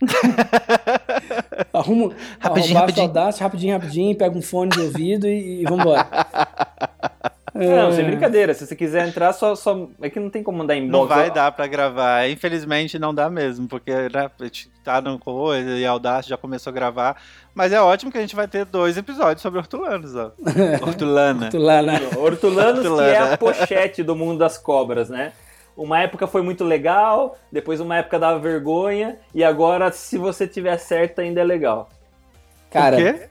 Arruma, 1.72 2.12
Rapidinho, 2.38 2.78
rapidinho. 2.78 3.06
Audacity, 3.06 3.42
rapidinho, 3.42 3.72
rapidinho, 3.78 4.16
pega 4.16 4.36
um 4.36 4.42
fone 4.42 4.70
de 4.70 4.80
ouvido 4.80 5.26
e, 5.26 5.62
e 5.62 5.64
vambora. 5.64 6.06
Não, 7.52 7.88
É. 7.88 7.92
sem 7.92 8.04
brincadeira. 8.06 8.54
Se 8.54 8.64
você 8.64 8.76
quiser 8.76 9.06
entrar, 9.08 9.32
só, 9.32 9.54
só. 9.56 9.88
É 10.00 10.08
que 10.08 10.20
não 10.20 10.30
tem 10.30 10.40
como 10.42 10.56
mandar 10.58 10.76
inbox. 10.76 10.92
Não 10.92 11.06
vai 11.06 11.30
dar 11.32 11.50
pra 11.50 11.66
gravar. 11.66 12.30
Infelizmente 12.30 12.96
não 12.98 13.12
dá 13.12 13.28
mesmo, 13.28 13.66
porque 13.66 13.90
né, 13.92 14.30
a 14.38 14.44
gente 14.44 14.70
tá 14.84 15.00
no 15.00 15.18
coisa 15.18 15.70
e 15.72 15.84
a 15.84 15.90
Audacity 15.90 16.30
já 16.30 16.36
começou 16.36 16.70
a 16.70 16.74
gravar. 16.74 17.16
Mas 17.52 17.72
é 17.72 17.80
ótimo 17.80 18.10
que 18.12 18.16
a 18.16 18.20
gente 18.20 18.36
vai 18.36 18.46
ter 18.46 18.64
dois 18.64 18.96
episódios 18.96 19.42
sobre 19.42 19.58
hortulanos, 19.58 20.14
ó. 20.14 20.30
Hortulana. 20.86 21.40
Né? 21.40 21.46
Hortulanos, 22.16 22.80
que 22.80 22.86
é 22.86 22.90
Hortulana. 22.90 23.34
a 23.34 23.36
pochete 23.36 24.02
do 24.04 24.14
mundo 24.14 24.38
das 24.38 24.56
cobras, 24.56 25.10
né? 25.10 25.32
Uma 25.82 26.02
época 26.02 26.26
foi 26.26 26.42
muito 26.42 26.62
legal, 26.62 27.38
depois 27.50 27.80
uma 27.80 27.96
época 27.96 28.18
dava 28.18 28.38
vergonha, 28.38 29.16
e 29.34 29.42
agora, 29.42 29.90
se 29.90 30.18
você 30.18 30.46
tiver 30.46 30.76
certo, 30.76 31.20
ainda 31.20 31.40
é 31.40 31.44
legal. 31.44 31.88
Cara, 32.70 32.96
o 32.96 32.98
quê? 32.98 33.28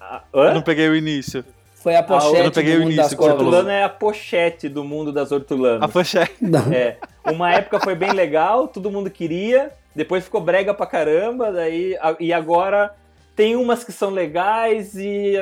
Ah, 0.00 0.22
Eu 0.32 0.54
não 0.54 0.62
peguei 0.62 0.88
o 0.88 0.94
início. 0.94 1.44
foi 1.74 1.96
a 1.96 1.98
eu 1.98 2.04
pochete 2.04 2.42
não 2.44 2.50
peguei 2.52 2.74
do 2.76 2.80
o 2.80 2.82
início 2.84 3.16
das. 3.16 3.18
Hortulano 3.18 3.70
é 3.70 3.82
a 3.82 3.88
pochete 3.88 4.68
do 4.68 4.84
mundo 4.84 5.10
das 5.12 5.32
hortulanas. 5.32 5.82
A 5.82 5.88
pochete. 5.88 6.36
Não. 6.40 6.72
É, 6.72 6.96
uma 7.26 7.52
época 7.52 7.80
foi 7.80 7.96
bem 7.96 8.12
legal, 8.12 8.68
todo 8.68 8.88
mundo 8.88 9.10
queria, 9.10 9.72
depois 9.96 10.22
ficou 10.22 10.40
brega 10.40 10.72
pra 10.72 10.86
caramba, 10.86 11.50
daí, 11.50 11.96
a- 12.00 12.14
e 12.20 12.32
agora 12.32 12.94
tem 13.34 13.56
umas 13.56 13.82
que 13.82 13.90
são 13.90 14.10
legais 14.10 14.94
e 14.94 15.34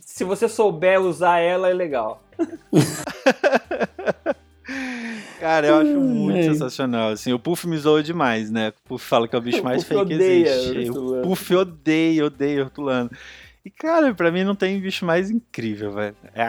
se 0.00 0.22
você 0.22 0.48
souber 0.48 1.00
usar 1.00 1.40
ela 1.40 1.68
é 1.68 1.74
legal. 1.74 2.22
Cara, 5.38 5.66
eu 5.66 5.76
acho 5.76 6.00
muito 6.00 6.42
sensacional. 6.44 7.10
Assim, 7.10 7.32
o 7.32 7.38
Puff 7.38 7.66
me 7.66 7.76
zoa 7.76 8.02
demais, 8.02 8.50
né? 8.50 8.68
O 8.68 8.88
Puff 8.88 9.04
fala 9.04 9.28
que 9.28 9.34
é 9.34 9.38
o 9.38 9.42
bicho 9.42 9.60
O 9.60 9.64
mais 9.64 9.82
Puff 9.84 9.94
feio 9.94 10.06
que 10.06 10.14
existe. 10.14 10.90
O. 10.90 11.22
Puff 11.22 11.54
odeia, 11.54 12.26
odeia 12.26 12.64
hortulano. 12.64 13.10
E, 13.64 13.70
cara, 13.70 14.14
pra 14.14 14.30
mim 14.30 14.44
não 14.44 14.54
tem 14.54 14.80
bicho 14.80 15.04
mais 15.04 15.30
incrível, 15.30 15.92
velho. 15.92 16.16
É 16.34 16.46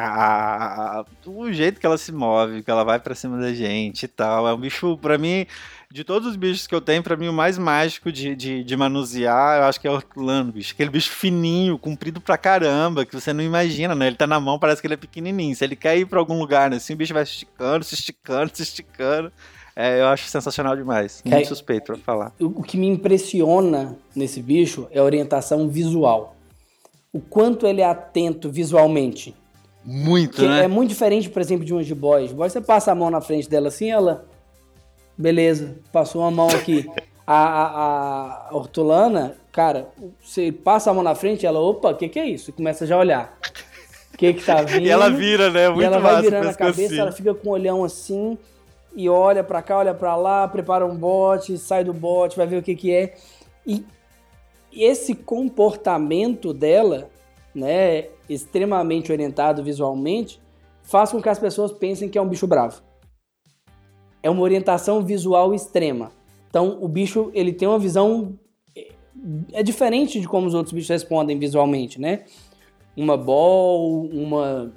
o 1.26 1.52
jeito 1.52 1.80
que 1.80 1.86
ela 1.86 1.98
se 1.98 2.12
move, 2.12 2.64
que 2.64 2.72
ela 2.72 2.84
vai 2.84 3.00
pra 3.00 3.14
cima 3.14 3.38
da 3.38 3.54
gente 3.54 4.04
e 4.04 4.08
tal. 4.08 4.48
É 4.48 4.54
um 4.54 4.60
bicho, 4.60 4.98
pra 4.98 5.18
mim, 5.18 5.46
de 5.92 6.04
todos 6.04 6.28
os 6.28 6.36
bichos 6.36 6.68
que 6.68 6.76
eu 6.76 6.82
tenho, 6.82 7.02
pra 7.02 7.18
mim 7.18 7.28
o 7.30 7.34
mais 7.34 7.58
mágico 7.58 8.12
de, 8.12 8.36
de, 8.36 8.64
de 8.64 8.78
manusear, 8.78 9.58
eu 9.60 9.64
acho 9.66 9.82
que 9.82 9.88
é 9.88 9.90
o 9.92 9.96
hortulano, 9.96 10.52
bicho. 10.52 10.72
Aquele 10.74 10.92
bicho 10.92 11.10
fininho, 11.10 11.80
comprido 11.80 12.22
pra 12.22 12.38
caramba, 12.38 13.06
que 13.08 13.16
você 13.20 13.34
não 13.34 13.44
imagina, 13.44 13.96
né? 13.96 14.06
Ele 14.08 14.16
tá 14.16 14.28
na 14.28 14.40
mão, 14.40 14.60
parece 14.60 14.82
que 14.82 14.86
ele 14.88 14.94
é 14.94 14.98
pequenininho. 14.98 15.56
Se 15.56 15.64
ele 15.64 15.76
quer 15.76 15.98
ir 15.98 16.06
pra 16.06 16.20
algum 16.20 16.38
lugar, 16.38 16.70
né, 16.70 16.78
assim, 16.78 16.94
o 16.94 16.96
bicho 16.96 17.12
vai 17.14 17.26
se 17.26 17.32
esticando, 17.32 17.84
se 17.84 17.96
esticando, 17.96 18.52
se 18.54 18.62
esticando. 18.62 19.32
É, 19.76 20.00
eu 20.02 20.08
acho 20.10 20.28
sensacional 20.28 20.76
demais. 20.76 21.24
Muito 21.26 21.36
Cai- 21.36 21.46
suspeito 21.46 21.86
pra 21.86 21.98
falar. 21.98 22.34
O 22.40 22.46
o 22.60 22.64
que 22.64 22.78
me 22.78 22.86
impressiona 22.88 23.96
nesse 24.16 24.44
bicho 24.44 24.88
é 24.92 25.00
a 25.00 25.04
orientação 25.04 25.68
visual. 25.70 26.36
O 27.12 27.20
quanto 27.20 27.66
ele 27.66 27.82
é 27.82 27.86
atento 27.86 28.52
visualmente. 28.52 29.34
Muito, 29.84 30.36
Que 30.36 30.48
né? 30.48 30.66
é 30.66 30.68
muito 30.68 30.90
diferente, 30.90 31.30
por 31.30 31.42
exemplo, 31.42 31.66
de 31.66 31.74
uma 31.74 31.82
jiboia. 31.82 32.28
Jiboia, 32.28 32.50
você 32.50 32.62
passa 32.62 32.92
a 32.92 32.96
mão 32.96 33.10
na 33.10 33.22
frente 33.22 33.50
dela 33.50 33.70
assim, 33.70 33.90
ela. 33.90 34.28
Beleza, 35.20 35.76
passou 35.92 36.24
a 36.24 36.32
mão 36.32 36.48
aqui. 36.48 36.90
A, 37.28 37.36
a, 37.36 38.48
a 38.48 38.56
hortulana, 38.56 39.36
cara, 39.52 39.90
você 40.24 40.50
passa 40.50 40.90
a 40.90 40.94
mão 40.94 41.04
na 41.04 41.14
frente, 41.14 41.46
ela, 41.46 41.60
opa, 41.60 41.92
o 41.92 41.96
que, 41.96 42.08
que 42.08 42.18
é 42.18 42.26
isso? 42.26 42.52
E 42.52 42.54
começa 42.54 42.88
já 42.88 42.96
a 42.96 43.00
olhar. 43.00 43.38
O 44.14 44.18
que 44.18 44.34
que 44.34 44.46
tá 44.46 44.62
vindo? 44.62 44.80
E 44.88 44.90
ela 44.90 45.10
vira, 45.10 45.52
né? 45.52 45.68
Muito 45.68 45.82
e 45.82 45.84
ela 45.84 46.00
vai 46.00 46.22
virando 46.22 46.48
a 46.48 46.54
cabeça, 46.54 46.78
pescocinho. 46.78 47.02
ela 47.02 47.12
fica 47.12 47.34
com 47.34 47.50
o 47.50 47.52
olhão 47.52 47.84
assim 47.84 48.38
e 48.96 49.10
olha 49.10 49.44
pra 49.44 49.62
cá, 49.62 49.80
olha 49.80 49.94
pra 49.94 50.16
lá, 50.16 50.48
prepara 50.48 50.86
um 50.86 50.96
bote, 50.96 51.58
sai 51.58 51.84
do 51.84 51.94
bote, 51.94 52.38
vai 52.38 52.48
ver 52.48 52.58
o 52.58 52.64
que 52.64 52.74
que 52.74 52.92
é. 52.92 53.16
E 53.68 53.86
esse 54.74 55.14
comportamento 55.14 56.54
dela, 56.54 57.10
né, 57.54 58.06
extremamente 58.30 59.12
orientado 59.12 59.62
visualmente, 59.62 60.42
faz 60.82 61.12
com 61.12 61.22
que 61.22 61.28
as 61.28 61.38
pessoas 61.38 61.74
pensem 61.74 62.08
que 62.08 62.18
é 62.18 62.22
um 62.22 62.28
bicho 62.28 62.48
bravo. 62.48 62.82
É 64.22 64.30
uma 64.30 64.42
orientação 64.42 65.04
visual 65.04 65.54
extrema. 65.54 66.12
Então, 66.50 66.78
o 66.82 66.88
bicho, 66.88 67.32
ele 67.34 67.54
tem 67.54 67.68
uma 67.68 67.80
visão 67.80 68.38
é 69.52 69.62
diferente 69.64 70.20
de 70.20 70.28
como 70.28 70.48
os 70.48 70.54
outros 70.54 70.74
bichos 70.74 70.90
respondem 70.90 71.38
visualmente, 71.38 72.00
né? 72.00 72.24
Uma 72.96 73.18
bol, 73.18 74.06
uma, 74.06 74.74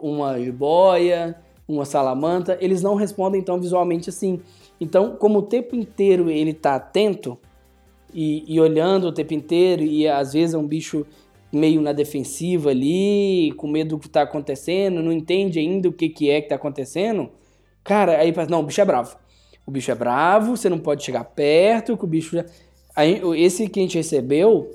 uma 0.00 0.40
jiboia, 0.40 1.36
uma 1.66 1.84
salamanta, 1.84 2.56
eles 2.60 2.82
não 2.82 2.94
respondem 2.94 3.42
tão 3.42 3.60
visualmente 3.60 4.08
assim. 4.08 4.40
Então, 4.80 5.16
como 5.16 5.40
o 5.40 5.42
tempo 5.42 5.76
inteiro 5.76 6.30
ele 6.30 6.52
tá 6.52 6.74
atento 6.74 7.38
e, 8.12 8.44
e 8.46 8.60
olhando 8.60 9.08
o 9.08 9.12
tempo 9.12 9.32
inteiro, 9.34 9.82
e 9.82 10.08
às 10.08 10.32
vezes 10.32 10.54
é 10.54 10.58
um 10.58 10.66
bicho 10.66 11.06
meio 11.52 11.80
na 11.80 11.92
defensiva 11.92 12.70
ali, 12.70 13.52
com 13.56 13.66
medo 13.66 13.96
do 13.96 13.98
que 13.98 14.08
tá 14.08 14.22
acontecendo, 14.22 15.02
não 15.02 15.12
entende 15.12 15.58
ainda 15.58 15.88
o 15.88 15.92
que, 15.92 16.08
que 16.08 16.30
é 16.30 16.40
que 16.40 16.48
tá 16.48 16.54
acontecendo, 16.54 17.30
cara, 17.84 18.18
aí 18.18 18.32
não, 18.48 18.60
o 18.60 18.62
bicho 18.64 18.80
é 18.80 18.84
bravo. 18.84 19.16
O 19.66 19.70
bicho 19.70 19.90
é 19.90 19.94
bravo, 19.94 20.56
você 20.56 20.68
não 20.68 20.78
pode 20.78 21.04
chegar 21.04 21.24
perto, 21.24 21.96
que 21.96 22.04
o 22.04 22.06
bicho 22.08 22.36
já... 22.36 22.44
Aí, 22.94 23.20
esse 23.36 23.68
que 23.68 23.80
a 23.80 23.82
gente 23.82 23.96
recebeu, 23.96 24.70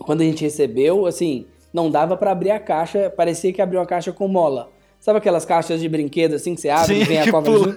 quando 0.00 0.20
a 0.20 0.24
gente 0.24 0.42
recebeu, 0.42 1.06
assim, 1.06 1.46
não 1.72 1.90
dava 1.90 2.16
pra 2.16 2.32
abrir 2.32 2.50
a 2.50 2.58
caixa, 2.60 3.08
parecia 3.10 3.52
que 3.52 3.62
abriu 3.62 3.80
uma 3.80 3.86
caixa 3.86 4.12
com 4.12 4.26
mola. 4.28 4.70
Sabe 5.00 5.18
aquelas 5.18 5.44
caixas 5.44 5.80
de 5.80 5.88
brinquedo 5.88 6.34
assim 6.34 6.54
que 6.54 6.60
você 6.60 6.68
abre 6.68 6.96
Sim, 6.96 7.00
e 7.02 7.04
vem 7.04 7.20
a 7.20 7.30
cobra 7.30 7.52
junto? 7.52 7.76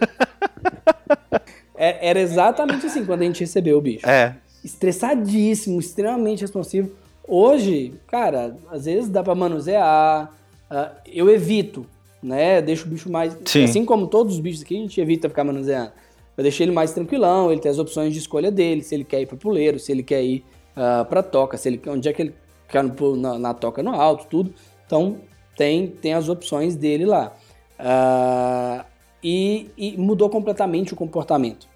É- 1.76 2.10
Era 2.10 2.20
exatamente 2.20 2.86
assim 2.86 3.06
quando 3.06 3.22
a 3.22 3.26
gente 3.26 3.42
recebeu 3.42 3.78
o 3.78 3.82
bicho. 3.82 4.08
É. 4.08 4.36
Estressadíssimo, 4.64 5.80
extremamente 5.80 6.42
responsivo. 6.42 6.92
Hoje, 7.28 7.94
cara, 8.08 8.58
às 8.72 8.86
vezes 8.86 9.10
dá 9.10 9.24
pra 9.24 9.36
manusear. 9.36 10.32
ah, 10.70 10.92
eu 11.06 11.30
evito, 11.30 11.86
né? 12.22 12.62
Deixo 12.62 12.86
o 12.86 12.90
bicho 12.90 13.12
mais. 13.12 13.38
Sim. 13.46 13.64
Assim 13.64 13.86
como 13.86 14.08
todos 14.08 14.36
os 14.36 14.40
bichos 14.40 14.62
aqui, 14.62 14.76
a 14.78 14.80
gente 14.80 15.00
evita 15.00 15.30
ficar 15.30 15.44
manuseando. 15.44 15.92
Eu 16.38 16.44
deixei 16.44 16.66
ele 16.66 16.72
mais 16.72 16.94
tranquilão, 16.94 17.52
ele 17.52 17.62
tem 17.62 17.70
as 17.70 17.80
opções 17.80 18.14
de 18.14 18.20
escolha 18.20 18.50
dele, 18.50 18.84
se 18.84 18.96
ele 18.96 19.04
quer 19.04 19.22
ir 19.22 19.26
pro 19.26 19.38
puleiro, 19.38 19.80
se 19.80 19.92
ele 19.92 20.02
quer 20.02 20.24
ir 20.24 20.44
ah, 20.76 21.06
pra 21.08 21.22
toca, 21.22 21.58
se 21.58 21.68
ele 21.68 21.82
onde 21.88 22.08
é 22.08 22.14
que 22.14 22.22
ele 22.22 22.36
quer 22.68 22.84
no 22.84 23.16
na, 23.16 23.38
na 23.38 23.54
toca 23.54 23.84
no 23.84 23.92
alto, 23.92 24.28
tudo. 24.28 24.54
Então 24.86 25.18
tem, 25.56 25.88
tem 25.88 26.14
as 26.14 26.30
opções 26.30 26.76
dele 26.76 27.06
lá. 27.06 27.36
Ah, 27.78 28.86
e, 29.24 29.70
e 29.78 29.98
mudou 29.98 30.30
completamente 30.30 30.94
o 30.94 30.96
comportamento. 30.96 31.68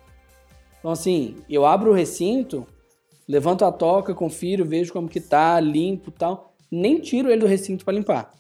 Então 0.80 0.92
assim, 0.92 1.36
eu 1.50 1.66
abro 1.66 1.92
o 1.92 1.94
recinto, 1.94 2.66
levanto 3.28 3.66
a 3.66 3.72
toca, 3.72 4.14
confiro, 4.14 4.64
vejo 4.64 4.94
como 4.94 5.10
que 5.10 5.20
tá, 5.20 5.60
limpo 5.60 6.10
e 6.10 6.14
tal. 6.14 6.54
Nem 6.72 7.00
tiro 7.00 7.30
ele 7.30 7.42
do 7.42 7.48
recinto 7.48 7.84
para 7.84 7.94
limpar. 7.94 8.32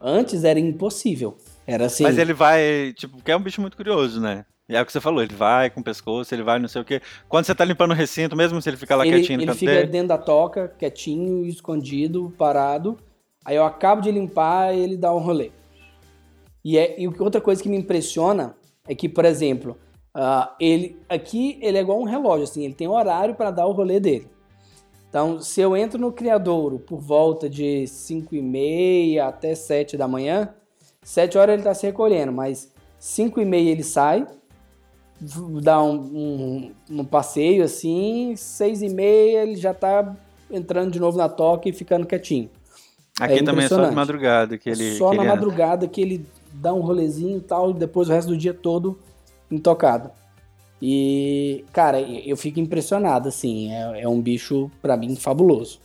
Antes 0.00 0.44
era 0.44 0.58
impossível. 0.58 1.36
Era 1.66 1.86
assim. 1.86 2.02
Mas 2.02 2.18
ele 2.18 2.32
vai, 2.32 2.92
tipo, 2.94 3.16
porque 3.16 3.30
é 3.30 3.36
um 3.36 3.40
bicho 3.40 3.60
muito 3.60 3.76
curioso, 3.76 4.20
né? 4.20 4.44
E 4.68 4.76
é 4.76 4.80
o 4.80 4.86
que 4.86 4.92
você 4.92 5.00
falou, 5.00 5.22
ele 5.22 5.34
vai 5.34 5.68
com 5.70 5.80
o 5.80 5.84
pescoço, 5.84 6.34
ele 6.34 6.42
vai 6.42 6.58
não 6.58 6.68
sei 6.68 6.80
o 6.80 6.84
quê. 6.84 7.00
Quando 7.28 7.44
você 7.44 7.54
tá 7.54 7.64
limpando 7.64 7.90
o 7.90 7.94
recinto, 7.94 8.36
mesmo 8.36 8.60
se 8.62 8.70
ele 8.70 8.76
ficar 8.76 8.96
lá 8.96 9.06
ele, 9.06 9.16
quietinho 9.16 9.38
no 9.38 9.44
ele 9.44 9.54
fica 9.54 9.72
dele, 9.72 9.86
dentro 9.86 10.08
da 10.08 10.18
toca, 10.18 10.68
quietinho, 10.78 11.44
escondido, 11.46 12.32
parado. 12.38 12.96
Aí 13.44 13.56
eu 13.56 13.64
acabo 13.64 14.00
de 14.00 14.10
limpar 14.10 14.74
ele 14.74 14.96
dá 14.96 15.12
um 15.12 15.18
rolê. 15.18 15.50
E, 16.64 16.78
é, 16.78 17.00
e 17.00 17.06
outra 17.06 17.40
coisa 17.40 17.62
que 17.62 17.68
me 17.68 17.76
impressiona 17.76 18.54
é 18.88 18.94
que, 18.94 19.08
por 19.08 19.24
exemplo, 19.24 19.76
ah, 20.14 20.54
ele 20.60 20.96
aqui 21.08 21.58
ele 21.60 21.78
é 21.78 21.80
igual 21.80 22.00
um 22.00 22.04
relógio, 22.04 22.44
assim, 22.44 22.64
ele 22.64 22.74
tem 22.74 22.88
horário 22.88 23.34
para 23.34 23.50
dar 23.50 23.66
o 23.66 23.72
rolê 23.72 23.98
dele. 23.98 24.28
Então, 25.08 25.40
se 25.42 25.60
eu 25.60 25.76
entro 25.76 26.00
no 26.00 26.12
criadouro 26.12 26.78
por 26.78 26.98
volta 26.98 27.50
de 27.50 27.86
5 27.86 28.34
e 28.34 28.40
meia 28.40 29.26
até 29.26 29.54
7 29.54 29.96
da 29.96 30.08
manhã, 30.08 30.54
7 31.02 31.36
horas 31.38 31.52
ele 31.54 31.60
está 31.62 31.74
se 31.74 31.86
recolhendo, 31.86 32.32
mas 32.32 32.72
5 32.98 33.40
e 33.40 33.44
meia 33.44 33.70
ele 33.70 33.82
sai, 33.82 34.26
dá 35.60 35.82
um, 35.82 35.94
um, 35.94 36.72
um 37.00 37.04
passeio 37.04 37.64
assim, 37.64 38.34
6 38.36 38.82
e 38.82 38.88
meia 38.88 39.42
ele 39.42 39.56
já 39.56 39.72
está 39.72 40.14
entrando 40.50 40.90
de 40.92 41.00
novo 41.00 41.16
na 41.18 41.28
toca 41.28 41.68
e 41.68 41.72
ficando 41.72 42.06
quietinho. 42.06 42.50
aqui 43.20 43.34
é 43.38 43.42
também 43.42 43.64
é 43.64 43.68
só 43.68 43.88
de 43.88 43.94
madrugada 43.94 44.58
que 44.58 44.68
ele. 44.70 44.96
Só 44.96 45.10
que 45.10 45.16
na 45.16 45.22
ele 45.22 45.30
madrugada 45.32 45.88
que 45.88 46.00
ele 46.00 46.26
dá 46.52 46.72
um 46.74 46.80
rolezinho 46.80 47.38
e 47.38 47.42
tal, 47.42 47.70
e 47.70 47.74
depois 47.74 48.08
o 48.08 48.12
resto 48.12 48.28
do 48.28 48.36
dia 48.36 48.52
todo 48.54 48.98
intocado. 49.50 50.10
E, 50.84 51.64
cara, 51.72 52.00
eu 52.00 52.36
fico 52.36 52.58
impressionado, 52.58 53.28
assim, 53.28 53.72
é, 53.72 54.02
é 54.02 54.08
um 54.08 54.20
bicho, 54.20 54.68
pra 54.82 54.96
mim, 54.96 55.14
fabuloso. 55.14 55.78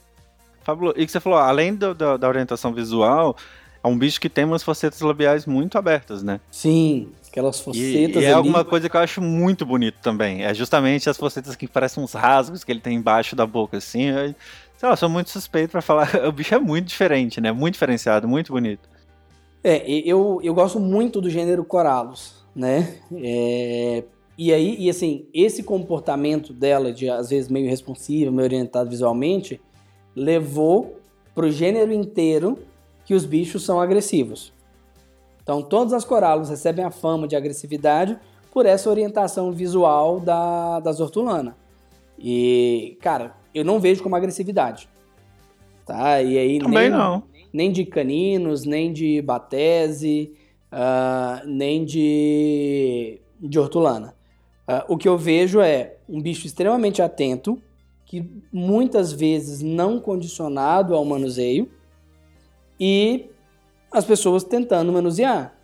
Fabuloso. 0.63 0.97
E 0.99 1.05
que 1.05 1.11
você 1.11 1.19
falou, 1.19 1.37
além 1.37 1.75
do- 1.75 1.93
do- 1.93 2.17
da 2.17 2.27
orientação 2.27 2.73
visual, 2.73 3.35
é 3.83 3.87
um 3.87 3.97
bicho 3.97 4.19
que 4.19 4.29
tem 4.29 4.43
umas 4.45 4.63
facetas 4.63 5.01
labiais 5.01 5.45
muito 5.45 5.77
abertas, 5.77 6.23
né? 6.23 6.39
Sim, 6.51 7.09
aquelas 7.29 7.57
E, 7.59 7.61
focetas 7.63 8.21
e 8.23 8.25
é 8.25 8.27
ali. 8.27 8.35
alguma 8.35 8.63
coisa 8.65 8.89
que 8.89 8.95
eu 8.97 9.01
acho 9.01 9.21
muito 9.21 9.65
bonito 9.65 9.97
também. 10.01 10.43
É 10.43 10.53
justamente 10.53 11.09
as 11.09 11.17
focetas 11.17 11.55
que 11.55 11.67
parecem 11.67 12.03
uns 12.03 12.13
rasgos 12.13 12.63
que 12.63 12.71
ele 12.71 12.79
tem 12.81 12.95
embaixo 12.97 13.35
da 13.35 13.45
boca, 13.45 13.77
assim. 13.77 14.03
Eu, 14.05 14.35
sei 14.77 14.89
lá, 14.89 14.95
sou 14.95 15.09
muito 15.09 15.29
suspeito 15.29 15.71
pra 15.71 15.81
falar. 15.81 16.09
O 16.27 16.31
bicho 16.31 16.53
é 16.55 16.59
muito 16.59 16.87
diferente, 16.87 17.39
né? 17.39 17.51
Muito 17.51 17.73
diferenciado, 17.73 18.27
muito 18.27 18.51
bonito. 18.51 18.89
É, 19.63 19.89
e- 19.89 20.07
eu, 20.07 20.39
eu 20.43 20.53
gosto 20.53 20.79
muito 20.79 21.19
do 21.21 21.29
gênero 21.29 21.63
Corallus, 21.63 22.43
né? 22.55 22.95
É, 23.15 24.03
e 24.37 24.53
aí, 24.53 24.75
e 24.79 24.89
assim, 24.89 25.25
esse 25.33 25.63
comportamento 25.63 26.53
dela, 26.53 26.91
de 26.93 27.09
às 27.09 27.29
vezes 27.31 27.49
meio 27.49 27.67
responsiva, 27.69 28.31
meio 28.31 28.43
orientado 28.45 28.89
visualmente, 28.89 29.59
levou 30.15 30.99
pro 31.33 31.51
gênero 31.51 31.91
inteiro 31.91 32.57
que 33.07 33.13
os 33.13 33.23
bichos 33.23 33.63
são 33.63 33.79
agressivos. 33.79 34.51
Então, 35.41 35.61
todas 35.61 35.93
as 35.93 36.03
Corallus 36.03 36.49
recebem 36.49 36.83
a 36.83 36.91
fama 36.91 37.25
de 37.25 37.37
agressividade 37.37 38.19
por 38.51 38.65
essa 38.65 38.89
orientação 38.89 39.49
visual 39.53 40.19
da, 40.19 40.81
das 40.81 40.99
hortulanas. 40.99 41.53
E, 42.19 42.97
cara, 42.99 43.33
eu 43.55 43.63
não 43.63 43.79
vejo 43.79 44.03
como 44.03 44.17
agressividade. 44.17 44.89
Tá? 45.85 46.21
E 46.21 46.37
aí, 46.37 46.59
Também 46.59 46.89
nem, 46.89 46.89
não. 46.89 47.23
nem 47.53 47.71
de 47.71 47.85
caninos, 47.85 48.65
nem 48.65 48.91
de 48.91 49.21
batese, 49.21 50.33
ah, 50.69 51.41
nem 51.45 51.85
de, 51.85 53.21
de 53.39 53.57
hortulana. 53.57 54.15
Ah, 54.67 54.83
o 54.89 54.97
que 54.97 55.07
eu 55.07 55.17
vejo 55.17 55.61
é 55.61 55.95
um 56.09 56.21
bicho 56.21 56.45
extremamente 56.45 57.01
atento, 57.01 57.57
que 58.05 58.29
muitas 58.51 59.13
vezes 59.13 59.61
não 59.61 59.97
condicionado 59.97 60.93
ao 60.93 61.05
manuseio, 61.05 61.71
e 62.79 63.29
as 63.91 64.05
pessoas 64.05 64.43
tentando 64.43 64.91
manusear. 64.91 65.55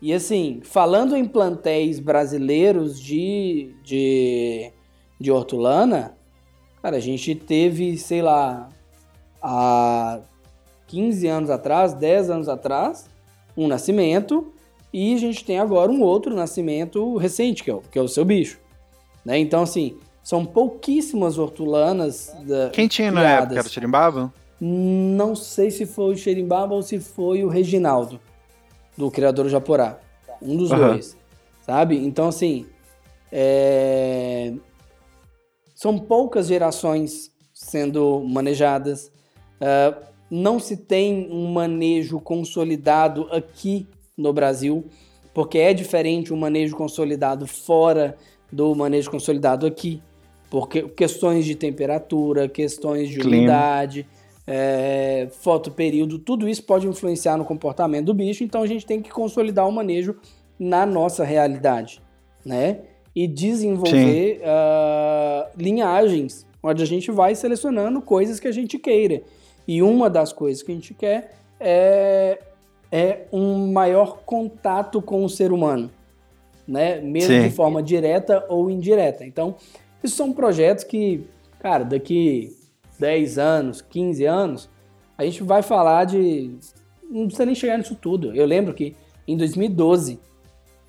E 0.00 0.12
assim, 0.12 0.60
falando 0.64 1.16
em 1.16 1.24
plantéis 1.24 2.00
brasileiros 2.00 3.00
de, 3.00 3.74
de, 3.84 4.72
de 5.20 5.30
hortulana, 5.30 6.16
cara, 6.82 6.96
a 6.96 7.00
gente 7.00 7.34
teve, 7.36 7.96
sei 7.96 8.20
lá, 8.20 8.68
há 9.40 10.20
15 10.88 11.26
anos 11.28 11.50
atrás, 11.50 11.94
10 11.94 12.30
anos 12.30 12.48
atrás, 12.48 13.08
um 13.56 13.68
nascimento, 13.68 14.52
e 14.92 15.14
a 15.14 15.18
gente 15.18 15.44
tem 15.44 15.58
agora 15.58 15.90
um 15.90 16.02
outro 16.02 16.34
nascimento 16.34 17.16
recente, 17.16 17.62
que 17.62 17.70
é 17.70 17.74
o, 17.74 17.80
que 17.80 17.98
é 17.98 18.02
o 18.02 18.08
seu 18.08 18.24
bicho. 18.24 18.58
Né? 19.24 19.38
Então, 19.38 19.62
assim, 19.62 19.96
são 20.22 20.44
pouquíssimas 20.44 21.38
hortulanas 21.38 22.34
da, 22.46 22.70
Quem 22.70 22.88
tinha 22.88 23.10
na 23.10 23.20
criadas. 23.20 23.42
época 23.42 23.60
era 23.60 23.68
o? 23.68 24.32
Não 24.64 25.34
sei 25.34 25.72
se 25.72 25.84
foi 25.84 26.14
o 26.14 26.16
Xerimbaba 26.16 26.72
ou 26.72 26.82
se 26.82 27.00
foi 27.00 27.42
o 27.42 27.48
Reginaldo, 27.48 28.20
do 28.96 29.10
criador 29.10 29.48
Japorá. 29.48 29.98
Um 30.40 30.56
dos 30.56 30.70
Aham. 30.70 30.90
dois. 30.92 31.16
Sabe? 31.62 31.96
Então, 31.96 32.28
assim. 32.28 32.66
é, 33.32 34.52
São 35.74 35.98
poucas 35.98 36.46
gerações 36.46 37.32
sendo 37.52 38.20
manejadas. 38.20 39.10
Ah, 39.60 39.96
não 40.30 40.60
se 40.60 40.76
tem 40.76 41.28
um 41.30 41.52
manejo 41.52 42.20
consolidado 42.20 43.28
aqui 43.32 43.86
no 44.16 44.32
Brasil, 44.32 44.86
porque 45.34 45.58
é 45.58 45.74
diferente 45.74 46.32
o 46.32 46.36
manejo 46.36 46.76
consolidado 46.76 47.46
fora 47.48 48.16
do 48.50 48.74
manejo 48.76 49.10
consolidado 49.10 49.66
aqui. 49.66 50.00
Porque 50.48 50.82
questões 50.82 51.44
de 51.44 51.54
temperatura, 51.56 52.48
questões 52.48 53.08
de 53.08 53.18
Clima. 53.18 53.36
umidade, 53.38 54.06
é, 54.46 55.28
fotoperíodo, 55.40 56.18
tudo 56.18 56.48
isso 56.48 56.64
pode 56.64 56.86
influenciar 56.86 57.36
no 57.36 57.44
comportamento 57.44 58.06
do 58.06 58.14
bicho, 58.14 58.42
então 58.42 58.62
a 58.62 58.66
gente 58.66 58.84
tem 58.84 59.00
que 59.00 59.10
consolidar 59.10 59.68
o 59.68 59.72
manejo 59.72 60.16
na 60.58 60.84
nossa 60.84 61.24
realidade, 61.24 62.02
né? 62.44 62.80
E 63.14 63.26
desenvolver 63.26 64.40
ah, 64.44 65.50
linhagens, 65.56 66.46
onde 66.62 66.82
a 66.82 66.86
gente 66.86 67.10
vai 67.10 67.34
selecionando 67.34 68.00
coisas 68.00 68.40
que 68.40 68.48
a 68.48 68.52
gente 68.52 68.78
queira. 68.78 69.22
E 69.66 69.82
uma 69.82 70.08
das 70.08 70.32
coisas 70.32 70.62
que 70.62 70.72
a 70.72 70.74
gente 70.74 70.94
quer 70.94 71.32
é, 71.60 72.38
é 72.90 73.26
um 73.32 73.70
maior 73.70 74.22
contato 74.24 75.02
com 75.02 75.24
o 75.24 75.28
ser 75.28 75.52
humano, 75.52 75.90
né? 76.66 77.00
Mesmo 77.00 77.34
Sim. 77.34 77.42
de 77.42 77.50
forma 77.50 77.82
direta 77.82 78.44
ou 78.48 78.70
indireta. 78.70 79.24
Então, 79.24 79.56
isso 80.02 80.16
são 80.16 80.32
projetos 80.32 80.84
que, 80.84 81.24
cara, 81.60 81.84
daqui 81.84 82.56
10 83.02 83.36
anos, 83.36 83.82
15 83.82 84.24
anos, 84.24 84.70
a 85.18 85.24
gente 85.24 85.42
vai 85.42 85.60
falar 85.60 86.04
de. 86.04 86.56
Não 87.10 87.24
precisa 87.26 87.44
nem 87.44 87.54
chegar 87.54 87.76
nisso 87.76 87.96
tudo. 87.96 88.34
Eu 88.34 88.46
lembro 88.46 88.72
que 88.72 88.94
em 89.26 89.36
2012, 89.36 90.20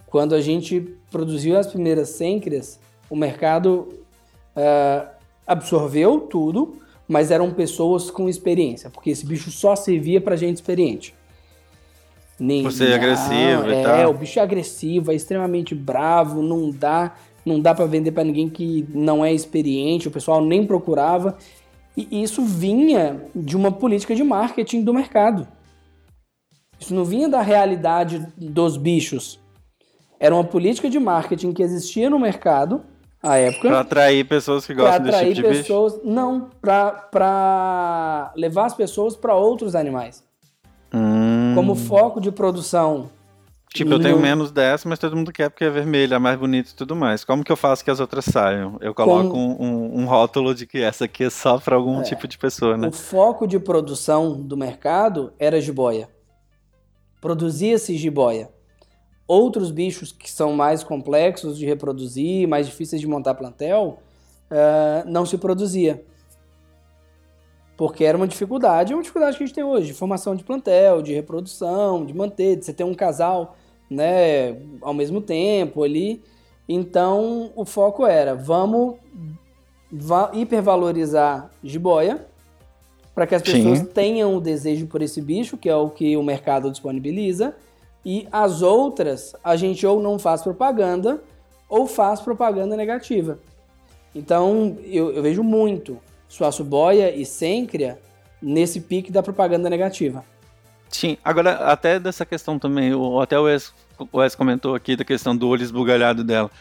quando 0.06 0.36
a 0.36 0.42
gente 0.42 0.96
produziu 1.10 1.58
as 1.58 1.66
primeiras 1.66 2.10
sêncreas, 2.10 2.80
o 3.10 3.16
mercado 3.16 3.90
ah, 4.56 5.10
absorveu 5.46 6.22
tudo, 6.22 6.76
mas 7.08 7.32
eram 7.32 7.52
pessoas 7.52 8.12
com 8.12 8.30
experiência, 8.30 8.92
porque 8.92 9.10
esse 9.10 9.26
bicho 9.26 9.50
só 9.50 9.76
servia 9.76 10.22
pra 10.22 10.36
gente 10.36 10.58
experiente. 10.58 11.16
Nem, 12.40 12.62
Por 12.64 12.72
ser 12.72 12.94
agressivo 12.94 13.70
e 13.70 13.74
é, 13.74 13.84
tal. 13.84 14.12
o 14.12 14.14
bicho 14.14 14.40
é 14.40 14.42
agressivo, 14.42 15.12
é 15.12 15.16
extremamente 15.16 15.74
bravo, 15.74 16.42
não 16.42 16.70
dá, 16.70 17.16
não 17.46 17.60
dá 17.60 17.74
para 17.74 17.86
vender 17.86 18.12
pra 18.12 18.24
ninguém 18.24 18.50
que 18.50 18.88
não 18.94 19.24
é 19.24 19.34
experiente, 19.34 20.08
o 20.08 20.12
pessoal 20.12 20.44
nem 20.44 20.66
procurava. 20.66 21.38
E 21.96 22.24
isso 22.24 22.44
vinha 22.44 23.22
de 23.36 23.56
uma 23.56 23.72
política 23.72 24.16
de 24.16 24.24
marketing 24.24 24.84
do 24.84 24.94
mercado. 24.94 25.48
Isso 26.80 26.94
não 26.94 27.06
vinha 27.06 27.30
da 27.30 27.42
realidade 27.42 28.28
dos 28.38 28.78
bichos. 28.78 29.40
Era 30.20 30.34
uma 30.34 30.44
política 30.44 30.90
de 30.90 31.00
marketing 31.00 31.54
que 31.54 31.62
existia 31.62 32.10
no 32.10 32.20
mercado 32.20 32.82
à 33.22 33.38
época 33.38 33.70
Pra 33.70 33.80
atrair 33.80 34.26
pessoas 34.26 34.66
que 34.66 34.74
para 34.74 34.84
gostam 34.84 35.06
desse 35.06 35.20
tipo 35.20 35.36
de 35.36 35.42
bicho. 35.44 35.54
pessoas, 35.62 36.00
não, 36.04 36.50
para 36.62 38.34
levar 38.36 38.66
as 38.66 38.74
pessoas 38.74 39.16
para 39.16 39.36
outros 39.36 39.76
animais. 39.76 40.24
Hum. 40.94 41.54
Como 41.56 41.76
foco 41.76 42.20
de 42.20 42.32
produção. 42.32 43.10
Tipo, 43.74 43.92
eu 43.94 44.00
tenho 44.00 44.16
no- 44.18 44.22
menos 44.22 44.52
dessa, 44.52 44.88
mas 44.88 45.00
todo 45.00 45.16
mundo 45.16 45.32
quer 45.32 45.50
porque 45.50 45.64
é 45.64 45.70
vermelha, 45.70 46.16
é 46.16 46.20
mais 46.20 46.38
bonito 46.38 46.70
e 46.70 46.76
tudo 46.76 46.96
mais. 46.96 47.24
Como 47.26 47.44
que 47.44 47.52
eu 47.52 47.56
faço 47.56 47.84
que 47.84 47.90
as 47.92 48.00
outras 48.00 48.26
saiam? 48.26 48.78
Eu 48.82 48.94
coloco 48.94 49.36
um, 49.36 49.56
um- 49.60 50.00
um 50.02 50.06
rótulo 50.06 50.54
de 50.54 50.68
que 50.68 50.80
essa 50.80 51.06
aqui 51.06 51.24
é 51.24 51.30
só 51.30 51.58
pra 51.58 51.76
algum 51.76 52.02
tipo 52.04 52.28
de 52.28 52.38
pessoa, 52.38 52.78
né? 52.78 52.88
O 52.88 52.92
foco 52.92 53.48
de 53.48 53.60
produção 53.60 54.40
do 54.40 54.56
mercado 54.56 55.34
era 55.40 55.60
jiboia. 55.60 56.08
Produzia-se 57.20 57.96
jiboia. 57.98 58.50
Outros 59.28 59.72
bichos 59.72 60.12
que 60.12 60.30
são 60.30 60.54
mais 60.54 60.84
complexos 60.84 61.58
de 61.58 61.66
reproduzir, 61.66 62.48
mais 62.48 62.68
difíceis 62.68 63.02
de 63.02 63.08
montar 63.08 63.34
plantel, 63.34 64.00
ah, 64.52 65.04
não 65.08 65.26
se 65.26 65.38
produzia. 65.38 66.04
Porque 67.76 68.04
era 68.04 68.16
uma 68.16 68.28
dificuldade, 68.28 68.94
é 68.94 68.96
uma 68.96 69.02
dificuldade 69.02 69.36
que 69.38 69.44
a 69.44 69.48
gente 69.48 69.56
tem 69.56 69.64
hoje, 69.64 69.88
de 69.88 69.94
formação 69.94 70.36
de 70.36 70.44
plantel, 70.44 71.02
de 71.02 71.12
reprodução, 71.14 72.06
de 72.06 72.14
manter, 72.14 72.58
de 72.58 72.66
você 72.66 72.74
ter 72.74 72.84
um 72.84 72.94
casal 72.94 73.56
né, 73.90 74.58
ao 74.82 74.94
mesmo 74.94 75.22
tempo 75.22 75.84
ali. 75.84 76.22
Então 76.68 77.52
o 77.56 77.66
foco 77.66 78.06
era, 78.06 78.34
vamos 78.36 78.96
va- 79.92 80.32
hipervalorizar 80.34 81.52
jiboia, 81.64 82.26
para 83.14 83.28
que 83.28 83.36
as 83.36 83.42
Sim. 83.44 83.52
pessoas 83.52 83.88
tenham 83.94 84.36
o 84.38 84.42
desejo 84.42 84.88
por 84.88 85.02
esse 85.02 85.22
bicho, 85.22 85.58
que 85.58 85.70
é 85.70 85.76
o 85.76 85.90
que 85.90 86.18
o 86.18 86.24
mercado 86.24 86.72
disponibiliza, 86.72 87.56
E 88.06 88.28
as 88.32 88.62
outras, 88.62 89.34
a 89.42 89.56
gente 89.56 89.86
ou 89.88 90.02
não 90.02 90.20
faz 90.20 90.42
propaganda 90.42 91.22
ou 91.70 91.88
faz 91.88 92.20
propaganda 92.20 92.76
negativa. 92.76 93.40
Então, 94.14 94.78
eu, 94.84 95.12
eu 95.14 95.24
vejo 95.24 95.42
muito 95.42 95.98
Suaçuboia 96.28 97.16
e 97.16 97.26
Sêncria 97.26 97.98
nesse 98.42 98.82
pique 98.82 99.12
da 99.12 99.24
propaganda 99.24 99.70
negativa. 99.70 100.26
Sim, 100.94 101.18
agora 101.26 101.72
até 101.72 102.00
dessa 102.00 102.24
questão 102.24 102.60
também, 102.60 102.94
o, 102.94 103.20
até 103.20 103.38
o 103.38 103.44
Wes, 103.44 103.74
o 103.98 104.20
Wes 104.20 104.36
comentou 104.36 104.76
aqui 104.76 104.96
da 104.96 105.04
questão 105.04 105.36
do 105.36 105.48
olho 105.48 105.64
esbugalhado 105.64 106.24
dela. 106.24 106.52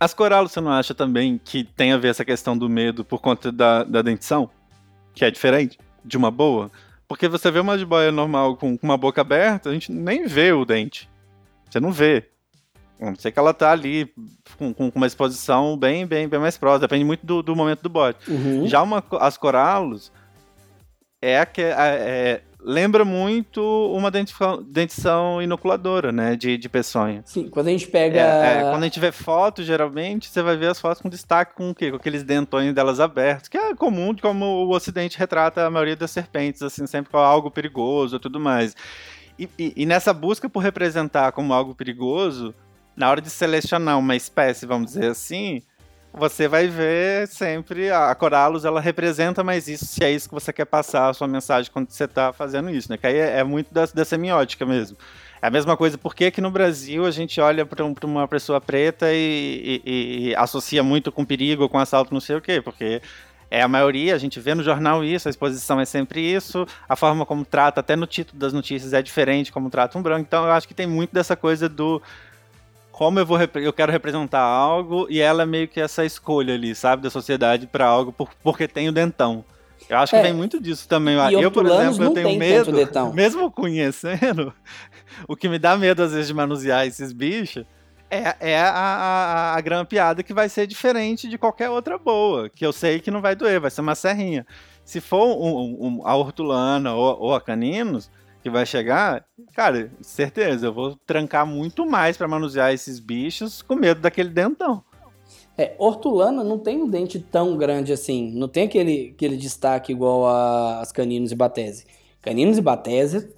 As 0.00 0.14
coralos, 0.14 0.52
você 0.52 0.60
não 0.60 0.72
acha 0.72 0.94
também 0.94 1.38
que 1.42 1.64
tem 1.64 1.92
a 1.92 1.98
ver 1.98 2.08
essa 2.08 2.24
questão 2.24 2.56
do 2.56 2.68
medo 2.68 3.04
por 3.04 3.20
conta 3.20 3.52
da, 3.52 3.84
da 3.84 4.00
dentição? 4.00 4.48
Que 5.14 5.24
é 5.24 5.30
diferente 5.30 5.78
de 6.02 6.16
uma 6.16 6.30
boa? 6.30 6.70
Porque 7.06 7.28
você 7.28 7.50
vê 7.50 7.60
uma 7.60 7.76
jiboia 7.76 8.10
normal 8.10 8.56
com, 8.56 8.76
com 8.76 8.86
uma 8.86 8.96
boca 8.96 9.20
aberta, 9.20 9.68
a 9.68 9.72
gente 9.74 9.92
nem 9.92 10.26
vê 10.26 10.52
o 10.52 10.64
dente. 10.64 11.08
Você 11.70 11.78
não 11.78 11.92
vê. 11.92 12.30
A 12.98 13.06
não 13.06 13.16
ser 13.16 13.32
que 13.32 13.38
ela 13.38 13.52
tá 13.52 13.70
ali 13.70 14.10
com, 14.56 14.72
com, 14.72 14.90
uma 14.94 15.06
exposição 15.06 15.76
bem, 15.76 16.06
bem, 16.06 16.26
bem 16.26 16.40
mais 16.40 16.56
próxima. 16.56 16.88
Depende 16.88 17.04
muito 17.04 17.24
do, 17.24 17.42
do 17.42 17.54
momento 17.54 17.82
do 17.82 17.90
bote. 17.90 18.30
Uhum. 18.30 18.66
Já 18.66 18.82
uma, 18.82 19.04
as 19.20 19.36
coralos 19.36 20.10
é, 21.20 21.40
a 21.40 21.46
que, 21.46 21.62
é, 21.62 21.72
é, 21.72 22.42
lembra 22.64 23.04
muito 23.04 23.62
uma 23.94 24.10
dentição 24.10 25.42
inoculadora, 25.42 26.10
né? 26.10 26.34
De, 26.34 26.56
de 26.56 26.68
peçonha. 26.68 27.22
Sim, 27.26 27.48
quando 27.48 27.68
a 27.68 27.70
gente 27.70 27.86
pega. 27.86 28.18
É, 28.18 28.58
é, 28.58 28.60
quando 28.62 28.82
a 28.82 28.86
gente 28.86 28.98
vê 28.98 29.12
foto, 29.12 29.62
geralmente, 29.62 30.28
você 30.28 30.42
vai 30.42 30.56
ver 30.56 30.68
as 30.68 30.80
fotos 30.80 31.02
com 31.02 31.08
destaque 31.08 31.54
com 31.54 31.70
o 31.70 31.74
quê? 31.74 31.90
Com 31.90 31.96
aqueles 31.96 32.22
dentões 32.22 32.72
delas 32.72 32.98
abertos, 32.98 33.48
que 33.48 33.58
é 33.58 33.74
comum, 33.74 34.16
como 34.16 34.44
o 34.44 34.74
Ocidente 34.74 35.18
retrata 35.18 35.66
a 35.66 35.70
maioria 35.70 35.96
das 35.96 36.10
serpentes, 36.10 36.62
assim, 36.62 36.86
sempre 36.86 37.10
com 37.12 37.18
algo 37.18 37.50
perigoso 37.50 38.16
e 38.16 38.18
tudo 38.18 38.40
mais. 38.40 38.74
E, 39.38 39.48
e, 39.58 39.72
e 39.76 39.86
nessa 39.86 40.12
busca 40.12 40.48
por 40.48 40.60
representar 40.60 41.32
como 41.32 41.52
algo 41.52 41.74
perigoso, 41.74 42.54
na 42.96 43.10
hora 43.10 43.20
de 43.20 43.28
selecionar 43.28 43.98
uma 43.98 44.16
espécie, 44.16 44.64
vamos 44.64 44.92
dizer 44.92 45.10
assim, 45.10 45.60
você 46.16 46.46
vai 46.46 46.68
ver 46.68 47.26
sempre 47.26 47.90
a 47.90 48.14
Coralus, 48.14 48.64
ela 48.64 48.80
representa 48.80 49.42
mais 49.42 49.66
isso, 49.66 49.84
se 49.84 50.04
é 50.04 50.12
isso 50.12 50.28
que 50.28 50.34
você 50.34 50.52
quer 50.52 50.64
passar 50.64 51.08
a 51.08 51.12
sua 51.12 51.26
mensagem 51.26 51.70
quando 51.72 51.90
você 51.90 52.04
está 52.04 52.32
fazendo 52.32 52.70
isso, 52.70 52.90
né? 52.90 52.96
Que 52.96 53.08
aí 53.08 53.16
é, 53.16 53.38
é 53.40 53.44
muito 53.44 53.74
da, 53.74 53.84
da, 53.86 54.04
semiótica 54.04 54.64
mesmo. 54.64 54.96
É 55.42 55.48
a 55.48 55.50
mesma 55.50 55.76
coisa, 55.76 55.98
porque 55.98 56.26
aqui 56.26 56.40
no 56.40 56.50
Brasil 56.50 57.04
a 57.04 57.10
gente 57.10 57.40
olha 57.40 57.66
para 57.66 57.84
um, 57.84 57.94
uma 58.04 58.28
pessoa 58.28 58.60
preta 58.60 59.12
e, 59.12 59.82
e, 59.84 60.28
e, 60.28 60.36
associa 60.36 60.82
muito 60.84 61.10
com 61.10 61.24
perigo, 61.24 61.68
com 61.68 61.78
assalto, 61.78 62.14
não 62.14 62.20
sei 62.20 62.36
o 62.36 62.40
quê, 62.40 62.62
porque 62.62 63.02
é 63.50 63.60
a 63.60 63.68
maioria, 63.68 64.14
a 64.14 64.18
gente 64.18 64.38
vê 64.38 64.54
no 64.54 64.62
jornal 64.62 65.04
isso, 65.04 65.28
a 65.28 65.30
exposição 65.30 65.80
é 65.80 65.84
sempre 65.84 66.20
isso, 66.20 66.66
a 66.88 66.96
forma 66.96 67.26
como 67.26 67.44
trata, 67.44 67.80
até 67.80 67.96
no 67.96 68.06
título 68.06 68.38
das 68.38 68.52
notícias 68.52 68.92
é 68.92 69.02
diferente 69.02 69.52
como 69.52 69.68
trata 69.68 69.98
um 69.98 70.02
branco, 70.02 70.22
então 70.26 70.44
eu 70.44 70.52
acho 70.52 70.66
que 70.66 70.74
tem 70.74 70.86
muito 70.86 71.12
dessa 71.12 71.36
coisa 71.36 71.68
do 71.68 72.00
como 72.94 73.18
eu 73.18 73.26
vou 73.26 73.36
eu 73.56 73.72
quero 73.72 73.90
representar 73.90 74.40
algo 74.40 75.08
e 75.10 75.20
ela 75.20 75.42
é 75.42 75.46
meio 75.46 75.66
que 75.66 75.80
essa 75.80 76.04
escolha 76.04 76.54
ali, 76.54 76.76
sabe, 76.76 77.02
da 77.02 77.10
sociedade 77.10 77.66
para 77.66 77.84
algo 77.84 78.12
por, 78.12 78.30
porque 78.40 78.68
tem 78.68 78.88
o 78.88 78.92
dentão. 78.92 79.44
Eu 79.88 79.98
acho 79.98 80.12
que 80.12 80.16
é. 80.16 80.22
vem 80.22 80.32
muito 80.32 80.62
disso 80.62 80.88
também. 80.88 81.16
E 81.32 81.34
eu, 81.34 81.50
por 81.50 81.66
exemplo, 81.66 82.04
eu 82.04 82.10
tenho 82.12 82.38
medo, 82.38 82.72
mesmo 83.12 83.50
conhecendo, 83.50 84.54
o 85.26 85.34
que 85.34 85.48
me 85.48 85.58
dá 85.58 85.76
medo 85.76 86.04
às 86.04 86.12
vezes 86.12 86.28
de 86.28 86.34
manusear 86.34 86.86
esses 86.86 87.12
bichos 87.12 87.66
é, 88.08 88.36
é 88.38 88.60
a, 88.60 88.70
a, 88.70 89.56
a 89.56 89.60
grampeada 89.60 90.22
que 90.22 90.32
vai 90.32 90.48
ser 90.48 90.64
diferente 90.64 91.28
de 91.28 91.36
qualquer 91.36 91.70
outra 91.70 91.98
boa, 91.98 92.48
que 92.48 92.64
eu 92.64 92.72
sei 92.72 93.00
que 93.00 93.10
não 93.10 93.20
vai 93.20 93.34
doer, 93.34 93.58
vai 93.58 93.72
ser 93.72 93.80
uma 93.80 93.96
serrinha. 93.96 94.46
Se 94.84 95.00
for 95.00 95.36
um, 95.36 95.76
um, 95.80 96.06
a 96.06 96.14
hortulana 96.14 96.94
ou, 96.94 97.22
ou 97.22 97.34
a 97.34 97.40
caninos, 97.40 98.08
que 98.44 98.50
vai 98.50 98.66
chegar, 98.66 99.24
cara, 99.54 99.90
certeza, 100.02 100.66
eu 100.66 100.72
vou 100.72 100.96
trancar 101.06 101.46
muito 101.46 101.86
mais 101.86 102.14
para 102.14 102.28
manusear 102.28 102.74
esses 102.74 103.00
bichos 103.00 103.62
com 103.62 103.74
medo 103.74 104.02
daquele 104.02 104.28
dentão. 104.28 104.84
É, 105.56 105.74
hortulana 105.78 106.44
não 106.44 106.58
tem 106.58 106.82
um 106.82 106.86
dente 106.86 107.18
tão 107.18 107.56
grande 107.56 107.90
assim, 107.90 108.30
não 108.34 108.46
tem 108.46 108.64
aquele, 108.64 109.14
aquele 109.16 109.38
destaque 109.38 109.92
igual 109.92 110.26
a, 110.26 110.80
as 110.80 110.92
caninos 110.92 111.32
e 111.32 111.34
batese. 111.34 111.86
Caninos 112.20 112.58
e 112.58 112.60
batese, 112.60 113.34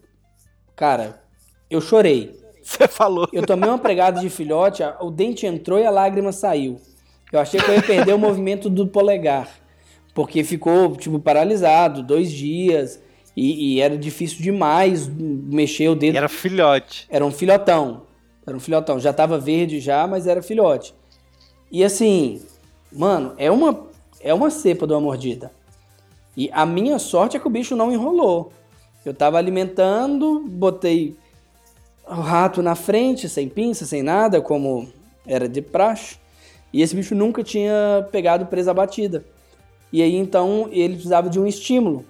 cara, 0.75 1.23
eu 1.71 1.81
chorei. 1.81 2.41
Você 2.61 2.89
falou. 2.89 3.29
Eu 3.33 3.47
tomei 3.47 3.71
uma 3.71 3.79
pregada 3.79 4.21
de 4.21 4.29
filhote, 4.29 4.83
o 5.01 5.09
dente 5.09 5.47
entrou 5.47 5.79
e 5.79 5.87
a 5.87 5.91
lágrima 5.91 6.33
saiu. 6.33 6.81
Eu 7.33 7.39
achei 7.39 7.61
que 7.61 7.71
eu 7.71 7.75
ia 7.77 7.83
perder 7.83 8.13
o 8.13 8.19
movimento 8.19 8.69
do 8.69 8.89
polegar, 8.89 9.49
porque 10.13 10.43
ficou, 10.43 10.97
tipo, 10.97 11.21
paralisado, 11.21 12.03
dois 12.03 12.33
dias. 12.33 13.06
E, 13.37 13.75
e, 13.75 13.81
era 13.81 13.99
difícil 13.99 14.41
demais 14.41 15.07
mexer 15.07 15.89
o 15.89 15.95
dedo. 15.95 16.15
E 16.15 16.17
era 16.17 16.29
filhote. 16.29 17.07
Era 17.11 17.25
um 17.25 17.31
filhotão. 17.31 18.03
Era 18.47 18.57
um 18.57 18.61
filhotão. 18.61 18.99
Já 18.99 19.13
tava 19.13 19.39
verde 19.39 19.79
já, 19.79 20.07
mas 20.07 20.27
era 20.27 20.41
filhote. 20.41 20.95
E 21.71 21.85
assim, 21.85 22.41
mano, 22.91 23.35
é 23.37 23.51
uma, 23.51 23.87
é 24.21 24.33
uma 24.33 24.49
cepa 24.51 24.87
de 24.87 24.95
uma 24.95 25.01
mordida. 25.01 25.53
E 26.35 26.49
a 26.53 26.65
minha 26.65 26.99
sorte 26.99 27.37
é 27.37 27.41
que 27.41 27.47
o 27.47 27.51
bicho 27.51 27.77
não 27.77 27.93
enrolou. 27.93 28.53
Eu 29.05 29.13
tava 29.13 29.39
alimentando, 29.39 30.41
botei 30.49 31.17
o 32.09 32.15
rato 32.15 32.63
na 32.63 32.75
frente, 32.75 33.29
sem 33.29 33.49
pinça, 33.49 33.85
sem 33.85 34.03
nada, 34.03 34.41
como 34.41 34.89
era 35.27 35.49
de 35.49 35.61
praxe. 35.61 36.17
E 36.73 36.83
esse 36.83 36.95
bicho 36.95 37.15
nunca 37.15 37.43
tinha 37.43 38.07
pegado 38.11 38.47
presa 38.47 38.73
batida. 38.73 39.25
E 39.93 40.03
aí 40.03 40.15
então 40.15 40.69
ele 40.71 40.95
precisava 40.95 41.29
de 41.29 41.39
um 41.39 41.47
estímulo. 41.47 42.05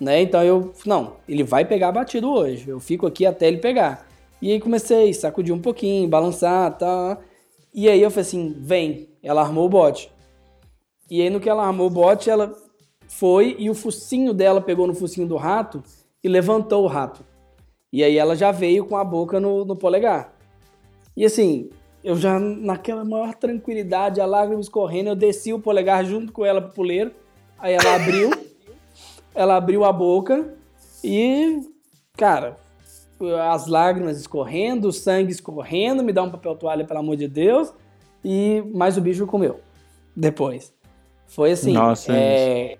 Né? 0.00 0.22
Então 0.22 0.42
eu, 0.44 0.72
não, 0.86 1.16
ele 1.28 1.42
vai 1.42 1.64
pegar 1.64 1.92
batido 1.92 2.30
hoje. 2.30 2.68
Eu 2.68 2.78
fico 2.78 3.06
aqui 3.06 3.26
até 3.26 3.48
ele 3.48 3.58
pegar. 3.58 4.06
E 4.40 4.52
aí 4.52 4.60
comecei 4.60 5.12
sacudir 5.12 5.52
um 5.52 5.60
pouquinho, 5.60 6.08
balançar, 6.08 6.76
tá. 6.78 7.18
E 7.74 7.88
aí 7.88 8.00
eu 8.00 8.10
falei 8.10 8.22
assim, 8.22 8.56
vem. 8.58 9.08
Ela 9.22 9.42
armou 9.42 9.66
o 9.66 9.68
bote. 9.68 10.10
E 11.10 11.20
aí 11.20 11.30
no 11.30 11.40
que 11.40 11.48
ela 11.48 11.66
armou 11.66 11.88
o 11.88 11.90
bote, 11.90 12.30
ela 12.30 12.54
foi 13.08 13.56
e 13.58 13.68
o 13.68 13.74
focinho 13.74 14.32
dela 14.32 14.60
pegou 14.60 14.86
no 14.86 14.94
focinho 14.94 15.26
do 15.26 15.36
rato 15.36 15.82
e 16.22 16.28
levantou 16.28 16.84
o 16.84 16.86
rato. 16.86 17.24
E 17.92 18.04
aí 18.04 18.16
ela 18.18 18.36
já 18.36 18.52
veio 18.52 18.84
com 18.84 18.96
a 18.96 19.04
boca 19.04 19.40
no, 19.40 19.64
no 19.64 19.74
polegar. 19.74 20.34
E 21.16 21.24
assim, 21.24 21.70
eu 22.04 22.16
já 22.16 22.38
naquela 22.38 23.04
maior 23.04 23.34
tranquilidade, 23.34 24.20
a 24.20 24.26
lágrima 24.26 24.60
escorrendo, 24.60 25.10
eu 25.10 25.16
desci 25.16 25.52
o 25.52 25.58
polegar 25.58 26.04
junto 26.04 26.32
com 26.32 26.44
ela 26.44 26.60
pro 26.60 26.72
puleiro. 26.72 27.10
Aí 27.58 27.74
ela 27.74 27.96
abriu 27.96 28.30
ela 29.38 29.54
abriu 29.54 29.84
a 29.84 29.92
boca 29.92 30.52
e, 31.02 31.60
cara, 32.16 32.58
as 33.48 33.68
lágrimas 33.68 34.18
escorrendo, 34.18 34.88
o 34.88 34.92
sangue 34.92 35.30
escorrendo, 35.30 36.02
me 36.02 36.12
dá 36.12 36.24
um 36.24 36.30
papel 36.30 36.56
toalha, 36.56 36.84
pelo 36.84 36.98
amor 36.98 37.16
de 37.16 37.28
Deus, 37.28 37.72
e 38.24 38.64
mais 38.74 38.96
o 38.96 39.00
bicho 39.00 39.28
comeu 39.28 39.60
depois. 40.16 40.74
Foi 41.28 41.52
assim. 41.52 41.72
Nossa, 41.72 42.12
é, 42.12 42.78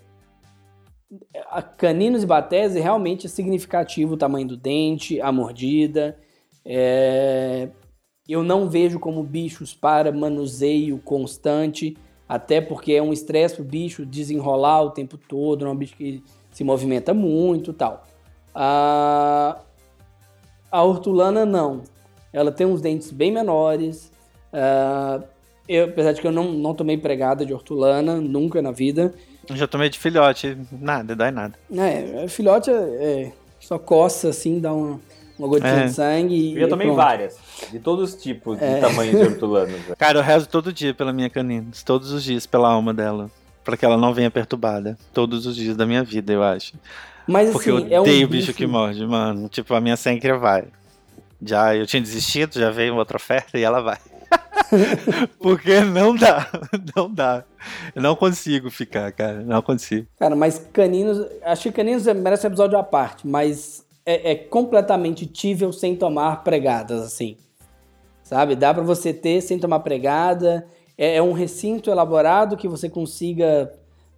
a 1.49 1.63
caninos 1.63 2.25
e 2.25 2.27
batese 2.27 2.81
realmente 2.81 3.27
é 3.27 3.29
significativo 3.29 4.15
o 4.15 4.19
tamanho 4.19 4.49
do 4.49 4.57
dente, 4.57 5.21
a 5.21 5.31
mordida. 5.31 6.19
É, 6.65 7.69
eu 8.29 8.43
não 8.43 8.69
vejo 8.69 8.99
como 8.99 9.23
bichos 9.23 9.75
para 9.75 10.11
manuseio 10.11 10.99
constante, 10.99 11.97
até 12.29 12.61
porque 12.61 12.95
é 12.95 13.03
um 13.03 13.13
estresse 13.13 13.55
para 13.55 13.63
o 13.63 13.65
bicho 13.65 14.05
desenrolar 14.05 14.83
o 14.83 14.91
tempo 14.91 15.17
todo, 15.17 15.63
não 15.63 15.71
é 15.71 15.75
um 15.75 15.79
bicho 15.79 15.95
que 15.97 16.21
se 16.59 16.65
movimenta 16.65 17.15
muito 17.15 17.73
tal. 17.73 18.05
A, 18.53 19.59
a 20.73 20.83
hortulana 20.83 21.47
não. 21.47 21.85
Ela 22.33 22.51
tem 22.51 22.67
uns 22.67 22.81
dentes 22.81 23.13
bem 23.13 23.31
menores. 23.31 24.11
Uh, 24.53 25.23
eu, 25.69 25.85
apesar 25.85 26.11
de 26.15 26.21
que 26.21 26.27
eu 26.27 26.33
não, 26.33 26.51
não 26.51 26.75
tomei 26.75 26.99
pregada 26.99 27.47
de 27.47 27.55
hortulana, 27.55 28.17
nunca 28.17 28.61
na 28.61 28.73
vida. 28.73 29.15
Eu 29.49 29.55
já 29.55 29.69
tomei 29.69 29.89
de 29.89 30.01
filhote, 30.01 30.59
nada, 30.73 31.15
dá 31.15 31.31
nada. 31.31 31.55
É, 31.73 32.27
filhote 32.27 32.71
é, 32.71 32.75
é, 32.75 33.33
só 33.61 33.79
coça 33.79 34.31
assim, 34.31 34.59
dá 34.59 34.73
uma, 34.73 35.01
uma 35.39 35.47
gotinha 35.47 35.83
é. 35.83 35.87
de 35.87 35.93
sangue. 35.93 36.55
Eu 36.57 36.63
já 36.63 36.69
tomei 36.69 36.91
várias, 36.91 37.39
de 37.71 37.79
todos 37.79 38.15
os 38.15 38.21
tipos 38.21 38.59
de 38.59 38.65
é. 38.65 38.81
tamanhos 38.81 39.17
de 39.17 39.27
hortulanas. 39.29 39.81
Cara, 39.97 40.19
eu 40.19 40.23
rezo 40.25 40.49
todo 40.49 40.73
dia 40.73 40.93
pela 40.93 41.13
minha 41.13 41.31
canina, 41.31 41.69
todos 41.85 42.11
os 42.11 42.25
dias 42.25 42.47
pela 42.47 42.69
alma 42.69 42.93
dela 42.93 43.31
para 43.69 43.77
que 43.77 43.85
ela 43.85 43.99
não 43.99 44.15
venha 44.15 44.31
perturbada 44.31 44.97
todos 45.13 45.45
os 45.45 45.55
dias 45.55 45.77
da 45.77 45.85
minha 45.85 46.03
vida, 46.03 46.33
eu 46.33 46.43
acho. 46.43 46.73
Mas 47.27 47.51
Porque 47.51 47.69
assim, 47.69 47.87
eu 47.91 48.01
odeio 48.01 48.23
é 48.23 48.27
um 48.27 48.31
bicho, 48.31 48.55
que 48.55 48.67
morde, 48.67 49.07
mano. 49.07 49.47
Tipo, 49.51 49.75
a 49.75 49.81
minha 49.81 49.95
Senkria 49.95 50.39
vai. 50.39 50.69
Já 51.43 51.77
eu 51.77 51.87
tinha 51.87 52.01
desistido, 52.01 52.59
já 52.59 52.71
veio 52.71 52.97
outra 52.97 53.19
oferta 53.19 53.59
e 53.59 53.63
ela 53.63 53.83
vai. 53.83 53.99
Porque 55.39 55.83
não 55.83 56.17
dá, 56.17 56.49
não 56.97 57.13
dá. 57.13 57.45
Eu 57.95 58.01
não 58.01 58.17
consigo 58.17 58.71
ficar, 58.71 59.13
cara, 59.13 59.43
não 59.43 59.61
consigo. 59.61 60.07
Cara, 60.19 60.35
mas 60.35 60.67
caninos, 60.73 61.27
acho 61.43 61.65
que 61.65 61.73
caninos 61.73 62.07
merece 62.07 62.47
um 62.47 62.49
episódio 62.49 62.79
à 62.79 62.83
parte, 62.83 63.29
mas 63.29 63.85
é, 64.07 64.33
é 64.33 64.35
completamente 64.35 65.27
tível 65.27 65.75
sem 65.75 65.95
tomar 65.95 66.43
pregadas, 66.43 67.03
assim. 67.03 67.37
Sabe? 68.23 68.57
Dá 68.57 68.73
para 68.73 68.83
você 68.83 69.13
ter 69.13 69.43
sem 69.43 69.59
tomar 69.59 69.81
pregada 69.81 70.67
é, 70.99 71.17
é 71.17 71.23
um 71.23 71.33
recinto 71.33 71.91
elaborado 71.91 72.57
que 72.57 72.69
você 72.69 72.91
consiga 72.91 73.73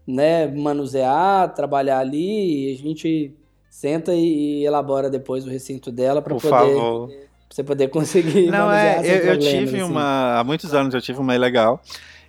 né, 0.06 0.48
manusear, 0.48 1.54
trabalhar 1.54 1.98
ali. 2.00 2.72
a 2.72 2.82
gente 2.82 3.36
Senta 3.70 4.12
e, 4.12 4.60
e 4.60 4.66
elabora 4.66 5.08
depois 5.08 5.46
o 5.46 5.48
recinto 5.48 5.92
dela 5.92 6.20
para 6.20 6.34
Por 6.34 6.42
poder 6.42 6.50
favor. 6.50 7.08
pra 7.08 7.16
você 7.48 7.62
poder 7.62 7.88
conseguir. 7.88 8.50
Não, 8.50 8.66
manusear 8.66 8.98
é, 8.98 9.02
sem 9.02 9.10
eu, 9.10 9.16
eu 9.16 9.22
problemas, 9.22 9.48
tive 9.48 9.80
assim. 9.80 9.90
uma. 9.90 10.38
Há 10.38 10.44
muitos 10.44 10.74
anos 10.74 10.92
eu 10.92 11.00
tive 11.00 11.20
uma 11.20 11.34
ilegal. 11.36 11.80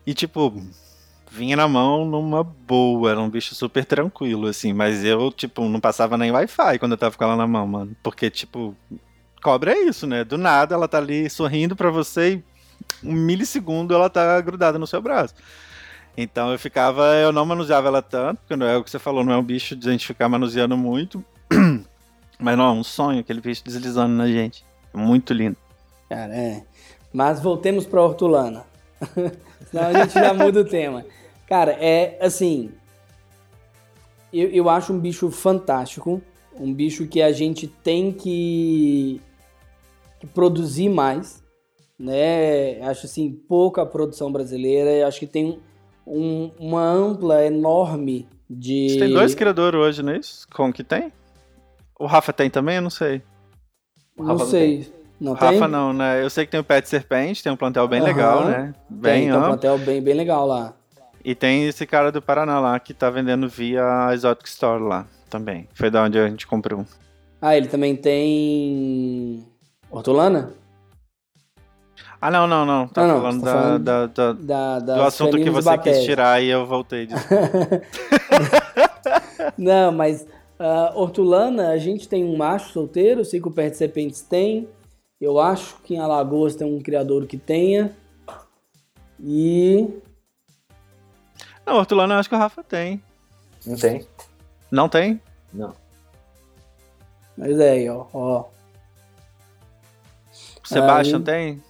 E, 0.06 0.14
tipo, 0.14 0.54
vinha 1.32 1.56
na 1.56 1.68
mão 1.68 2.06
numa 2.06 2.43
boa. 2.43 3.10
Era 3.10 3.20
um 3.20 3.30
bicho 3.30 3.56
super 3.56 3.84
tranquilo, 3.84 4.47
assim. 4.47 4.72
Mas 4.72 5.04
eu, 5.04 5.32
tipo, 5.32 5.68
não 5.68 5.80
passava 5.80 6.16
nem 6.16 6.32
Wi-Fi 6.32 6.78
quando 6.78 6.91
eu 6.91 6.97
tava 6.97 7.18
com 7.18 7.24
ela 7.24 7.36
na 7.36 7.47
mão, 7.47 7.66
mano. 7.66 7.95
Porque, 8.04 8.30
tipo, 8.30 8.76
cobra 9.41 9.74
é 9.74 9.80
isso, 9.80 10.06
né? 10.06 10.24
Do 10.24 10.38
nada 10.38 10.76
ela 10.76 10.88
tá 10.88 10.99
ali 10.99 11.28
sorrindo 11.28 11.76
pra 11.76 11.89
você 11.89 12.36
e 12.36 12.43
um 13.04 13.14
milissegundo 13.14 13.94
ela 13.94 14.10
tá 14.10 14.40
grudada 14.42 14.78
no 14.78 14.88
seu 14.88 15.02
braço. 15.02 15.34
Então 16.18 16.52
eu 16.52 16.60
ficava, 16.60 17.16
eu 17.16 17.32
não 17.32 17.46
manuseava 17.46 17.88
ela 17.88 18.02
tanto, 18.02 18.40
porque 18.40 18.56
não 18.56 18.68
é 18.68 18.78
o 18.78 18.84
que 18.84 18.90
você 18.90 19.00
falou, 19.00 19.24
não 19.24 19.34
é 19.34 19.38
um 19.38 19.44
bicho 19.44 19.76
de 19.76 19.88
a 19.88 19.92
gente 19.92 20.06
ficar 20.06 20.28
manuseando 20.28 20.78
muito. 20.78 21.24
Mas 22.40 22.58
não, 22.58 22.66
é 22.66 22.72
um 22.72 22.84
sonho, 22.84 23.20
aquele 23.20 23.40
bicho 23.40 23.64
deslizando 23.64 24.16
na 24.16 24.28
gente. 24.28 24.66
Muito 24.94 25.34
lindo. 25.34 25.56
Cara, 26.10 26.36
é. 26.36 26.64
Mas 27.14 27.40
voltemos 27.40 27.86
pra 27.86 28.02
hortulana. 28.02 28.66
Senão 29.70 29.88
a 29.88 29.94
gente 29.94 30.14
já 30.14 30.34
muda 30.34 30.62
o 30.62 30.66
tema. 30.66 31.06
Cara, 31.48 31.72
é 31.74 32.18
assim. 32.22 32.72
Eu, 34.34 34.50
eu 34.50 34.70
acho 34.70 34.92
um 34.92 35.00
bicho 35.00 35.30
fantástico. 35.30 36.22
Um 36.56 36.74
bicho 36.74 37.08
que 37.08 37.22
a 37.22 37.32
gente 37.32 37.68
tem 37.68 38.12
que, 38.12 39.22
que 40.20 40.28
produzir 40.28 40.90
mais. 40.90 41.41
Né? 42.02 42.82
Acho 42.82 43.06
assim, 43.06 43.32
pouca 43.32 43.86
produção 43.86 44.32
brasileira. 44.32 44.89
Eu 44.89 45.08
acho 45.08 45.20
que 45.20 45.28
tem 45.28 45.60
um- 46.06 46.49
uma 46.60 46.84
ampla, 46.84 47.45
enorme 47.45 48.28
de. 48.49 48.89
Você 48.89 48.97
tem 48.99 49.14
dois 49.14 49.36
criadores 49.36 49.80
hoje, 49.80 50.02
não 50.04 50.14
é 50.14 50.18
isso? 50.18 50.47
Como 50.52 50.74
que 50.74 50.84
tem? 50.84 51.12
O 51.99 52.08
Rafa 52.08 52.34
tem 52.34 52.49
também? 52.49 52.78
Eu 52.78 52.82
não 52.82 52.89
sei. 52.89 53.22
Não 54.18 54.26
Rafa 54.26 54.43
não 54.43 54.49
sei. 54.49 54.93
Não 55.20 55.34
Rafa 55.34 55.60
tem? 55.60 55.68
não, 55.68 55.93
né? 55.93 56.24
Eu 56.24 56.30
sei 56.32 56.45
que 56.45 56.52
tem 56.52 56.60
o 56.60 56.64
Pet 56.64 56.89
Serpente, 56.89 57.43
tem 57.43 57.52
um 57.52 57.56
plantel 57.56 57.88
bem 57.88 57.99
Aham. 57.99 58.08
legal, 58.10 58.45
né? 58.45 58.74
Tem, 58.89 58.97
Bem 58.97 59.22
tem 59.22 59.32
um 59.32 59.36
amplo. 59.36 59.47
plantel 59.49 59.78
bem, 59.78 60.02
bem 60.02 60.16
legal 60.16 60.47
lá. 60.47 60.74
E 61.24 61.36
tem 61.36 61.68
esse 61.68 61.86
cara 61.86 62.12
do 62.12 62.20
Paraná 62.20 62.60
lá 62.60 62.80
que 62.80 62.95
tá 62.95 63.12
vendendo 63.12 63.47
via 63.47 64.08
a 64.08 64.14
Exotic 64.16 64.47
Store 64.47 64.82
lá 64.84 65.06
também. 65.30 65.68
Foi 65.76 65.91
da 65.91 66.02
onde 66.04 66.18
a 66.18 66.28
gente 66.28 66.47
comprou. 66.47 66.84
Ah, 67.39 67.56
ele 67.56 67.68
também 67.68 67.95
tem. 67.95 69.45
Hortulana? 69.91 70.54
Ah, 72.24 72.30
não, 72.30 72.45
não, 72.45 72.65
não. 72.65 72.88
Tá 72.88 73.07
não, 73.07 73.15
falando, 73.19 73.39
você 73.39 73.45
tá 73.45 73.53
da, 73.53 73.61
falando 73.61 73.84
da- 73.84 74.05
da- 74.07 74.34
Da, 74.34 74.80
do 74.80 74.86
das 74.86 74.99
assunto 75.07 75.38
que 75.38 75.49
você 75.49 75.78
quis 75.80 76.03
tirar 76.03 76.39
e 76.41 76.49
eu 76.49 76.65
voltei 76.67 77.07
disso. 77.07 77.26
Não, 79.57 79.91
mas 79.91 80.26
ah, 80.59 80.91
hortulana, 80.95 81.69
a 81.69 81.78
gente 81.78 82.07
tem 82.07 82.24
um 82.24 82.38
macho 82.38 82.72
solteiro, 82.72 83.22
eu 83.22 83.26
sei 83.26 83.41
que 83.41 83.47
o 83.47 83.51
Pé 83.51 83.69
de 83.72 83.78
Serpentes 83.78 84.22
tem. 84.22 84.69
Eu 85.19 85.39
acho 85.39 85.78
que 85.84 85.95
em 85.95 85.99
Alagoas 85.99 86.55
tem 86.55 86.67
um 86.67 86.80
criador 86.80 87.26
que 87.26 87.38
tenha. 87.38 87.91
E. 89.19 89.88
não, 91.65 91.76
hortulana 91.78 92.13
eu 92.15 92.19
acho 92.19 92.30
que 92.30 92.36
o 92.36 92.39
Rafa 92.39 92.63
tem. 92.63 93.01
Não 93.65 93.76
tem? 93.76 94.07
Não 94.72 94.88
tem? 94.89 95.22
Não. 95.53 95.74
Mas 97.38 97.59
é 97.59 97.72
aí, 97.72 97.89
ó. 97.89 98.05
ó. 98.13 98.45
O 100.63 100.67
Sebastian 100.67 101.17
Aí- 101.19 101.24
tem? 101.24 101.63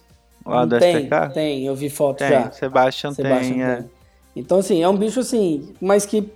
Lá 0.44 0.64
do 0.64 0.78
tem, 0.78 1.04
STK? 1.04 1.34
tem, 1.34 1.66
eu 1.66 1.74
vi 1.74 1.88
foto 1.88 2.18
Tem, 2.18 2.28
já. 2.28 2.50
Sebastian, 2.50 3.12
Sebastian 3.12 3.54
tem. 3.54 3.62
é. 3.62 3.76
tem. 3.76 3.90
Então, 4.34 4.58
assim, 4.58 4.82
é 4.82 4.88
um 4.88 4.96
bicho 4.96 5.20
assim, 5.20 5.74
mas 5.80 6.06
que, 6.06 6.32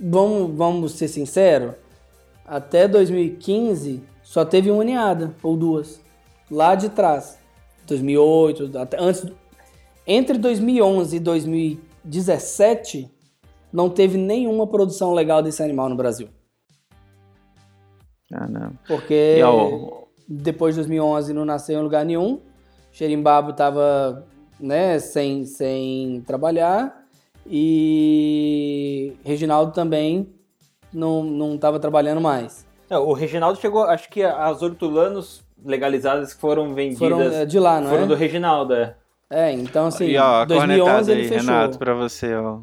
vamos, 0.00 0.56
vamos 0.56 0.92
ser 0.92 1.08
sinceros, 1.08 1.74
até 2.46 2.88
2015 2.88 4.02
só 4.22 4.44
teve 4.44 4.70
uma 4.70 4.82
ninhada, 4.82 5.34
ou 5.42 5.56
duas, 5.56 6.00
lá 6.50 6.74
de 6.74 6.88
trás. 6.88 7.38
2008, 7.86 8.78
até, 8.78 8.96
antes, 8.98 9.26
entre 10.06 10.38
2011 10.38 11.16
e 11.16 11.20
2017, 11.20 13.10
não 13.70 13.90
teve 13.90 14.16
nenhuma 14.16 14.66
produção 14.66 15.12
legal 15.12 15.42
desse 15.42 15.62
animal 15.62 15.88
no 15.90 15.96
Brasil. 15.96 16.28
Ah, 18.32 18.48
não. 18.48 18.72
Porque 18.86 19.40
depois 20.26 20.74
de 20.74 20.80
2011 20.80 21.32
não 21.32 21.44
nasceu 21.44 21.78
em 21.78 21.82
lugar 21.82 22.04
nenhum. 22.04 22.40
Xerimbabo 22.94 23.52
tava, 23.52 24.24
né, 24.58 25.00
sem, 25.00 25.44
sem 25.44 26.22
trabalhar. 26.24 27.04
E 27.44 29.12
Reginaldo 29.24 29.72
também 29.72 30.32
não, 30.92 31.24
não 31.24 31.58
tava 31.58 31.80
trabalhando 31.80 32.20
mais. 32.20 32.64
É, 32.88 32.96
o 32.96 33.12
Reginaldo 33.12 33.60
chegou, 33.60 33.82
acho 33.82 34.08
que 34.08 34.22
as 34.22 34.62
hortulanos 34.62 35.42
legalizadas 35.62 36.32
que 36.32 36.40
foram 36.40 36.72
vendidas 36.72 36.98
Foram 36.98 37.20
é, 37.20 37.44
de 37.44 37.58
lá, 37.58 37.80
não 37.80 37.90
foram 37.90 38.04
é? 38.04 38.06
do 38.06 38.14
Reginaldo, 38.14 38.74
é. 38.74 38.94
É, 39.28 39.50
então 39.50 39.86
assim, 39.86 40.06
e 40.06 40.16
ó, 40.16 40.42
a 40.42 40.44
2011 40.44 40.86
cornetada 40.86 41.12
ele 41.12 41.22
aí, 41.22 41.28
fechou. 41.28 41.46
Renato, 41.46 41.78
pra 41.78 41.94
você, 41.94 42.34
ó. 42.36 42.60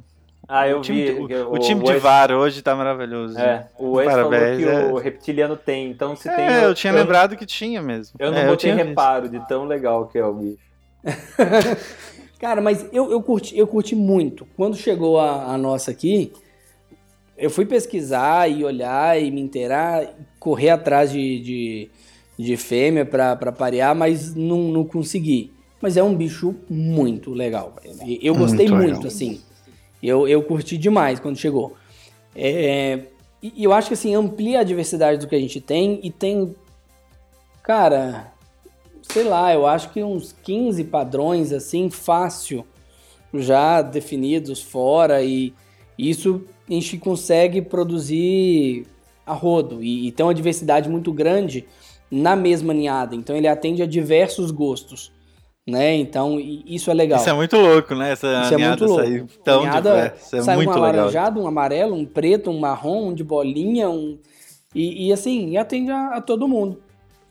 Ah, 0.54 0.68
eu 0.68 0.80
o 0.80 0.82
time, 0.82 1.06
vi. 1.06 1.12
o, 1.12 1.28
que 1.28 1.34
o 1.34 1.58
time 1.60 1.82
de 1.82 1.98
VAR 1.98 2.32
hoje 2.34 2.62
tá 2.62 2.76
maravilhoso. 2.76 3.40
É, 3.40 3.70
o 3.80 3.92
Wes 3.94 4.10
Parabéns, 4.10 4.62
falou 4.62 4.80
que 4.80 4.86
é. 4.86 4.92
o 4.92 4.98
reptiliano 4.98 5.56
tem, 5.56 5.90
então 5.90 6.14
se 6.14 6.24
tem. 6.30 6.46
É, 6.46 6.66
eu 6.66 6.76
tinha 6.76 6.92
lembrado 6.92 7.38
que 7.38 7.46
tinha 7.46 7.82
mesmo. 7.82 8.16
Eu 8.20 8.32
não 8.32 8.38
é, 8.38 8.48
botei 8.48 8.58
tinha 8.58 8.76
visto. 8.76 8.90
reparo 8.90 9.30
de 9.30 9.40
tão 9.48 9.64
legal 9.64 10.08
que 10.08 10.18
é 10.18 10.26
o 10.26 10.34
bicho. 10.34 10.60
Cara, 12.38 12.60
mas 12.60 12.86
eu, 12.92 13.10
eu, 13.10 13.22
curti, 13.22 13.58
eu 13.58 13.66
curti 13.66 13.96
muito. 13.96 14.46
Quando 14.58 14.76
chegou 14.76 15.20
a, 15.20 15.54
a 15.54 15.58
nossa 15.58 15.92
aqui, 15.92 16.34
eu 17.38 17.50
fui 17.50 17.66
pesquisar 17.66 18.52
e 18.52 18.66
olhar 18.66 19.22
e 19.22 19.32
me 19.32 19.40
inteirar, 19.40 20.06
correr 20.38 20.72
atrás 20.72 21.14
de, 21.14 21.40
de, 21.40 21.90
de 22.38 22.58
fêmea 22.58 23.06
pra, 23.06 23.38
pra 23.38 23.54
parear, 23.54 23.96
mas 23.96 24.36
não, 24.36 24.58
não 24.64 24.84
consegui. 24.84 25.54
Mas 25.82 25.96
é 25.96 26.04
um 26.04 26.14
bicho 26.14 26.56
muito 26.70 27.34
legal. 27.34 27.76
Eu 28.22 28.36
gostei 28.36 28.68
Muito 28.68 28.76
muito, 28.76 28.96
legal. 28.98 29.08
assim. 29.08 29.42
Eu, 30.02 30.28
eu 30.28 30.42
curti 30.44 30.78
demais 30.78 31.20
quando 31.20 31.38
chegou. 31.38 31.76
É, 32.36 33.02
e 33.42 33.64
eu 33.64 33.74
acho 33.74 33.88
que 33.88 33.94
assim, 33.94 34.14
amplia 34.16 34.60
a 34.60 34.64
diversidade 34.64 35.20
do 35.20 35.28
que 35.28 35.36
a 35.36 35.40
gente 35.40 35.60
tem 35.60 36.00
e 36.04 36.12
tem. 36.12 36.56
Cara, 37.64 38.32
sei 39.02 39.24
lá, 39.24 39.54
eu 39.54 39.66
acho 39.66 39.90
que 39.90 40.04
uns 40.04 40.32
15 40.44 40.84
padrões 40.86 41.52
assim, 41.52 41.90
fácil, 41.90 42.66
já 43.34 43.82
definidos 43.82 44.62
fora, 44.62 45.24
e 45.24 45.54
isso 45.98 46.44
a 46.70 46.74
gente 46.74 46.98
consegue 46.98 47.62
produzir 47.62 48.86
a 49.26 49.34
rodo. 49.34 49.84
E, 49.84 50.08
e 50.08 50.12
tem 50.12 50.26
uma 50.26 50.34
diversidade 50.34 50.90
muito 50.90 51.12
grande 51.12 51.66
na 52.10 52.36
mesma 52.36 52.74
ninhada. 52.74 53.16
Então 53.16 53.36
ele 53.36 53.48
atende 53.48 53.82
a 53.82 53.86
diversos 53.86 54.52
gostos. 54.52 55.12
Né? 55.68 55.96
Então, 55.96 56.40
isso 56.40 56.90
é 56.90 56.94
legal. 56.94 57.20
Isso 57.20 57.30
é 57.30 57.34
muito 57.34 57.56
louco, 57.56 57.94
né? 57.94 58.14
Essa 58.14 58.42
Isso 58.44 58.54
é 58.56 58.68
muito 58.68 58.86
louco. 58.86 59.04
sair 59.04 59.26
tão 59.44 59.70
diversa. 59.70 60.38
É 60.38 60.42
sai 60.42 60.56
muito 60.56 60.70
um 60.70 60.74
legal. 60.74 60.90
alaranjado, 60.90 61.40
um 61.40 61.48
amarelo, 61.48 61.96
um 61.96 62.06
preto, 62.06 62.50
um 62.50 62.60
marrom, 62.60 63.10
um 63.10 63.14
de 63.14 63.24
bolinha, 63.24 63.90
um. 63.90 64.18
E, 64.74 65.08
e 65.08 65.14
assim, 65.14 65.50
e 65.50 65.58
atende 65.58 65.92
a, 65.92 66.16
a 66.16 66.22
todo 66.22 66.48
mundo. 66.48 66.82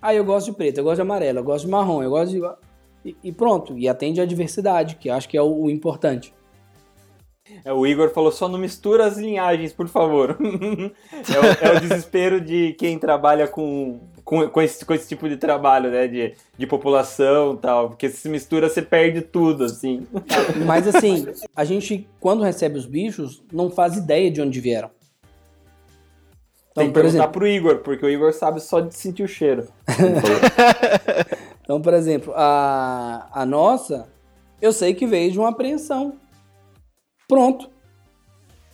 Ah, 0.01 0.15
eu 0.15 0.25
gosto 0.25 0.47
de 0.47 0.57
preto, 0.57 0.79
eu 0.79 0.85
gosto 0.85 0.97
de 0.97 1.03
amarelo, 1.03 1.41
eu 1.41 1.45
gosto 1.45 1.65
de 1.65 1.71
marrom, 1.71 2.03
eu 2.03 2.11
gosto 2.11 2.31
de. 2.31 2.41
E, 3.05 3.17
e 3.25 3.33
pronto, 3.33 3.77
e 3.77 3.89
atende 3.89 4.21
a 4.21 4.25
diversidade, 4.25 4.97
que 4.97 5.11
acho 5.11 5.29
que 5.29 5.37
é 5.37 5.43
o, 5.43 5.65
o 5.65 5.71
importante. 5.71 6.33
É, 7.65 7.73
o 7.73 7.87
Igor 7.87 8.11
falou 8.11 8.31
só 8.31 8.49
não 8.49 8.59
mistura 8.59 9.07
as 9.07 9.19
linhagens, 9.19 9.73
por 9.73 9.89
favor. 9.89 10.39
é, 10.41 11.67
o, 11.67 11.69
é 11.69 11.77
o 11.77 11.81
desespero 11.81 12.41
de 12.41 12.75
quem 12.75 12.99
trabalha 12.99 13.49
com, 13.49 14.01
com, 14.31 14.49
com, 14.49 14.63
esse, 14.63 14.85
com 14.85 14.95
esse 14.95 15.09
tipo 15.09 15.29
de 15.29 15.37
trabalho, 15.37 15.91
né? 15.91 16.07
De, 16.07 16.35
de 16.57 16.65
população 16.65 17.55
e 17.55 17.57
tal. 17.59 17.89
Porque 17.89 18.09
se 18.09 18.29
mistura, 18.29 18.69
você 18.69 18.81
perde 18.81 19.23
tudo, 19.23 19.65
assim. 19.65 20.07
Mas 20.65 20.87
assim, 20.87 21.27
a 21.55 21.65
gente, 21.65 22.09
quando 22.21 22.45
recebe 22.45 22.79
os 22.79 22.87
bichos, 22.87 23.43
não 23.53 23.69
faz 23.69 23.97
ideia 23.97 24.31
de 24.31 24.41
onde 24.41 24.61
vieram. 24.61 24.89
Tem 26.73 26.85
Então, 26.85 26.87
que 26.87 26.91
por 26.91 27.03
perguntar 27.03 27.09
exemplo, 27.09 27.33
pro 27.33 27.49
Igor, 27.49 27.79
porque 27.79 28.07
o 28.07 28.09
Igor 28.09 28.33
sabe 28.33 28.61
só 28.61 28.79
de 28.79 28.95
sentir 28.95 29.25
o 29.25 29.29
cheiro. 29.29 29.67
então, 31.65 31.83
por 31.83 31.93
exemplo, 31.93 32.33
a, 32.37 33.29
a 33.33 33.45
nossa, 33.45 34.09
eu 34.63 34.73
sei 34.73 34.95
que 34.95 35.09
veio 35.09 35.33
de 35.33 35.41
uma 35.41 35.49
apreensão. 35.49 36.21
Pronto. 37.27 37.69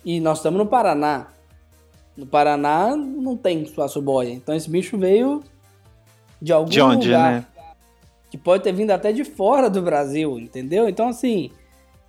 E 0.05 0.19
nós 0.19 0.37
estamos 0.37 0.59
no 0.59 0.67
Paraná. 0.67 1.29
No 2.17 2.25
Paraná 2.25 2.95
não 2.95 3.37
tem 3.37 3.63
suaço-boia. 3.65 4.31
Então 4.31 4.55
esse 4.55 4.69
bicho 4.69 4.97
veio 4.97 5.43
de 6.41 6.51
algum 6.51 6.69
De 6.69 6.81
onde, 6.81 7.07
lugar. 7.07 7.31
né? 7.31 7.45
Que 8.29 8.37
pode 8.37 8.63
ter 8.63 8.73
vindo 8.73 8.91
até 8.91 9.11
de 9.13 9.23
fora 9.23 9.69
do 9.69 9.81
Brasil, 9.81 10.37
entendeu? 10.39 10.89
Então, 10.89 11.07
assim, 11.07 11.51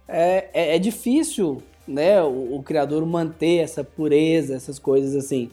é, 0.08 0.48
é, 0.52 0.76
é 0.76 0.78
difícil, 0.78 1.62
né, 1.86 2.20
o, 2.22 2.56
o 2.56 2.62
criador 2.62 3.04
manter 3.06 3.58
essa 3.58 3.84
pureza, 3.84 4.56
essas 4.56 4.78
coisas 4.78 5.14
assim. 5.14 5.50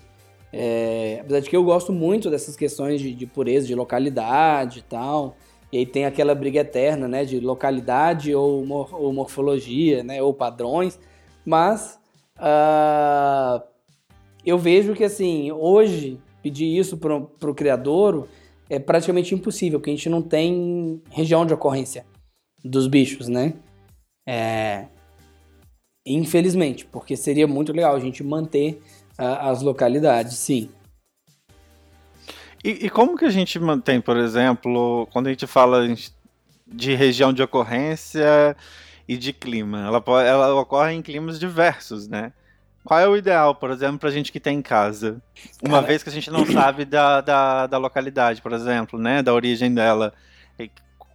É, 0.52 1.20
apesar 1.22 1.42
de 1.42 1.50
que 1.50 1.56
eu 1.56 1.64
gosto 1.64 1.92
muito 1.92 2.30
dessas 2.30 2.56
questões 2.56 3.02
de, 3.02 3.14
de 3.14 3.26
pureza, 3.28 3.68
de 3.68 3.76
localidade 3.76 4.80
e 4.80 4.84
tal. 4.84 5.36
E 5.72 5.80
aí 5.80 5.86
tem 5.86 6.06
aquela 6.06 6.34
briga 6.34 6.62
eterna, 6.62 7.08
né, 7.08 7.26
de 7.26 7.40
localidade 7.42 8.34
ou, 8.34 8.66
mor- 8.66 8.96
ou 8.96 9.12
morfologia, 9.12 10.02
né, 10.04 10.22
ou 10.24 10.34
padrões. 10.34 10.98
Mas 11.46 12.00
ah, 12.38 13.62
eu 14.46 14.58
vejo 14.58 14.94
que, 14.94 15.04
assim, 15.04 15.52
hoje, 15.52 16.20
pedir 16.42 16.78
isso 16.78 16.98
para 16.98 17.16
o 17.16 17.56
criadouro 17.56 18.28
é 18.70 18.78
praticamente 18.80 19.34
impossível, 19.34 19.80
porque 19.80 19.90
a 19.90 19.96
gente 19.96 20.10
não 20.10 20.22
tem 20.22 21.02
região 21.10 21.46
de 21.46 21.54
ocorrência 21.54 22.06
dos 22.64 22.88
bichos, 22.88 23.28
né? 23.28 23.54
É... 24.28 24.86
Infelizmente, 26.06 26.86
porque 26.86 27.16
seria 27.16 27.48
muito 27.48 27.72
legal 27.72 27.96
a 27.96 28.00
gente 28.00 28.24
manter 28.24 28.82
uh, 29.20 29.42
as 29.42 29.62
localidades, 29.62 30.38
sim. 30.38 30.70
E, 32.64 32.86
e, 32.86 32.90
como 32.90 33.18
que 33.18 33.26
a 33.26 33.30
gente 33.30 33.60
mantém, 33.60 34.02
por 34.02 34.18
exemplo, 34.18 35.08
quando 35.12 35.28
a 35.28 35.30
gente 35.30 35.46
fala 35.48 35.88
de 36.68 36.96
região 36.96 37.32
de 37.32 37.42
ocorrência 37.42 38.56
e 39.08 39.18
de 39.18 39.34
clima? 39.34 39.86
Ela, 39.86 40.04
ela 40.24 40.62
ocorre 40.62 40.94
em 40.94 41.02
climas 41.02 41.40
diversos, 41.40 42.08
né? 42.08 42.34
Qual 42.86 43.00
é 43.00 43.08
o 43.08 43.18
ideal, 43.18 43.56
por 43.56 43.72
exemplo, 43.72 43.98
para 43.98 44.10
a 44.10 44.12
gente 44.12 44.32
que 44.32 44.40
tem 44.40 44.60
em 44.60 44.62
casa? 44.62 45.20
Uma 45.62 45.78
Cara... 45.78 45.88
vez 45.88 46.04
que 46.04 46.10
a 46.10 46.12
gente 46.12 46.30
não 46.30 46.46
sabe 46.46 46.86
da, 46.86 47.20
da, 47.20 47.66
da, 47.66 47.78
localidade, 47.80 48.44
por 48.44 48.54
exemplo, 48.54 49.00
né? 49.00 49.24
Da 49.24 49.34
origem 49.34 49.74
dela. 49.74 50.14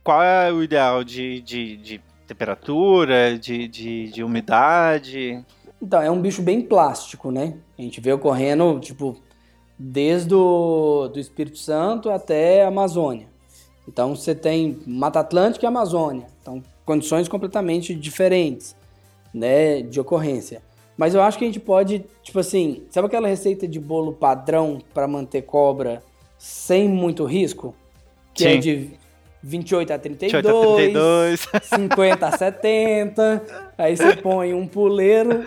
Qual 0.02 0.20
é 0.20 0.52
o 0.52 0.64
ideal 0.64 1.04
de, 1.04 1.40
de, 1.42 1.76
de 1.76 2.00
temperatura, 2.26 3.38
de, 3.38 3.68
de, 3.68 4.10
de 4.10 4.24
umidade? 4.24 5.44
Então, 5.80 6.02
é 6.02 6.10
um 6.10 6.20
bicho 6.20 6.42
bem 6.42 6.60
plástico, 6.60 7.30
né? 7.30 7.54
A 7.78 7.82
gente 7.82 8.00
vê 8.00 8.12
ocorrendo, 8.12 8.80
tipo, 8.80 9.16
desde 9.78 10.34
o 10.34 11.08
do 11.08 11.20
Espírito 11.20 11.58
Santo 11.58 12.10
até 12.10 12.64
a 12.64 12.68
Amazônia. 12.68 13.28
Então, 13.86 14.16
você 14.16 14.34
tem 14.34 14.80
Mata 14.84 15.20
Atlântica 15.20 15.64
e 15.64 15.68
Amazônia. 15.68 16.26
Então, 16.42 16.60
condições 16.84 17.28
completamente 17.28 17.94
diferentes, 17.94 18.74
né, 19.32 19.82
de 19.82 20.00
ocorrência. 20.00 20.62
Mas 21.00 21.14
eu 21.14 21.22
acho 21.22 21.38
que 21.38 21.44
a 21.44 21.46
gente 21.46 21.58
pode, 21.58 22.04
tipo 22.22 22.38
assim, 22.38 22.82
sabe 22.90 23.06
aquela 23.06 23.26
receita 23.26 23.66
de 23.66 23.80
bolo 23.80 24.12
padrão 24.12 24.82
para 24.92 25.08
manter 25.08 25.40
cobra 25.40 26.02
sem 26.36 26.86
muito 26.86 27.24
risco? 27.24 27.74
Que 28.34 28.44
é 28.44 28.50
Sim. 28.50 28.56
é 28.58 28.60
de 28.60 28.90
28 29.42 29.92
a 29.94 29.98
32, 29.98 30.42
28 30.44 30.58
a 30.58 30.76
32. 30.76 31.48
50 31.74 32.26
a 32.26 32.36
70. 32.36 33.42
Aí 33.78 33.96
você 33.96 34.14
põe 34.16 34.52
um 34.52 34.66
puleiro, 34.66 35.46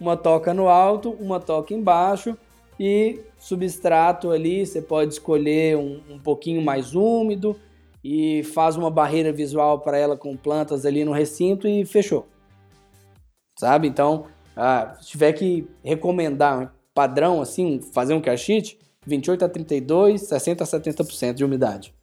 uma 0.00 0.16
toca 0.16 0.52
no 0.52 0.68
alto, 0.68 1.16
uma 1.20 1.38
toca 1.38 1.72
embaixo 1.72 2.36
e 2.76 3.20
substrato 3.38 4.32
ali, 4.32 4.66
você 4.66 4.82
pode 4.82 5.12
escolher 5.12 5.76
um, 5.76 6.00
um 6.10 6.18
pouquinho 6.18 6.60
mais 6.60 6.96
úmido 6.96 7.54
e 8.02 8.42
faz 8.42 8.76
uma 8.76 8.90
barreira 8.90 9.32
visual 9.32 9.78
para 9.78 9.96
ela 9.96 10.16
com 10.16 10.36
plantas 10.36 10.84
ali 10.84 11.04
no 11.04 11.12
recinto 11.12 11.68
e 11.68 11.84
fechou. 11.84 12.26
Sabe? 13.56 13.86
Então, 13.86 14.26
ah, 14.56 14.96
se 15.00 15.08
tiver 15.08 15.32
que 15.32 15.68
recomendar 15.82 16.74
padrão, 16.94 17.40
assim, 17.40 17.80
fazer 17.80 18.14
um 18.14 18.20
cachite, 18.20 18.78
28 19.06 19.44
a 19.44 19.48
32, 19.48 20.22
60 20.22 20.64
a 20.64 20.66
70% 20.66 21.34
de 21.34 21.44
umidade. 21.44 21.94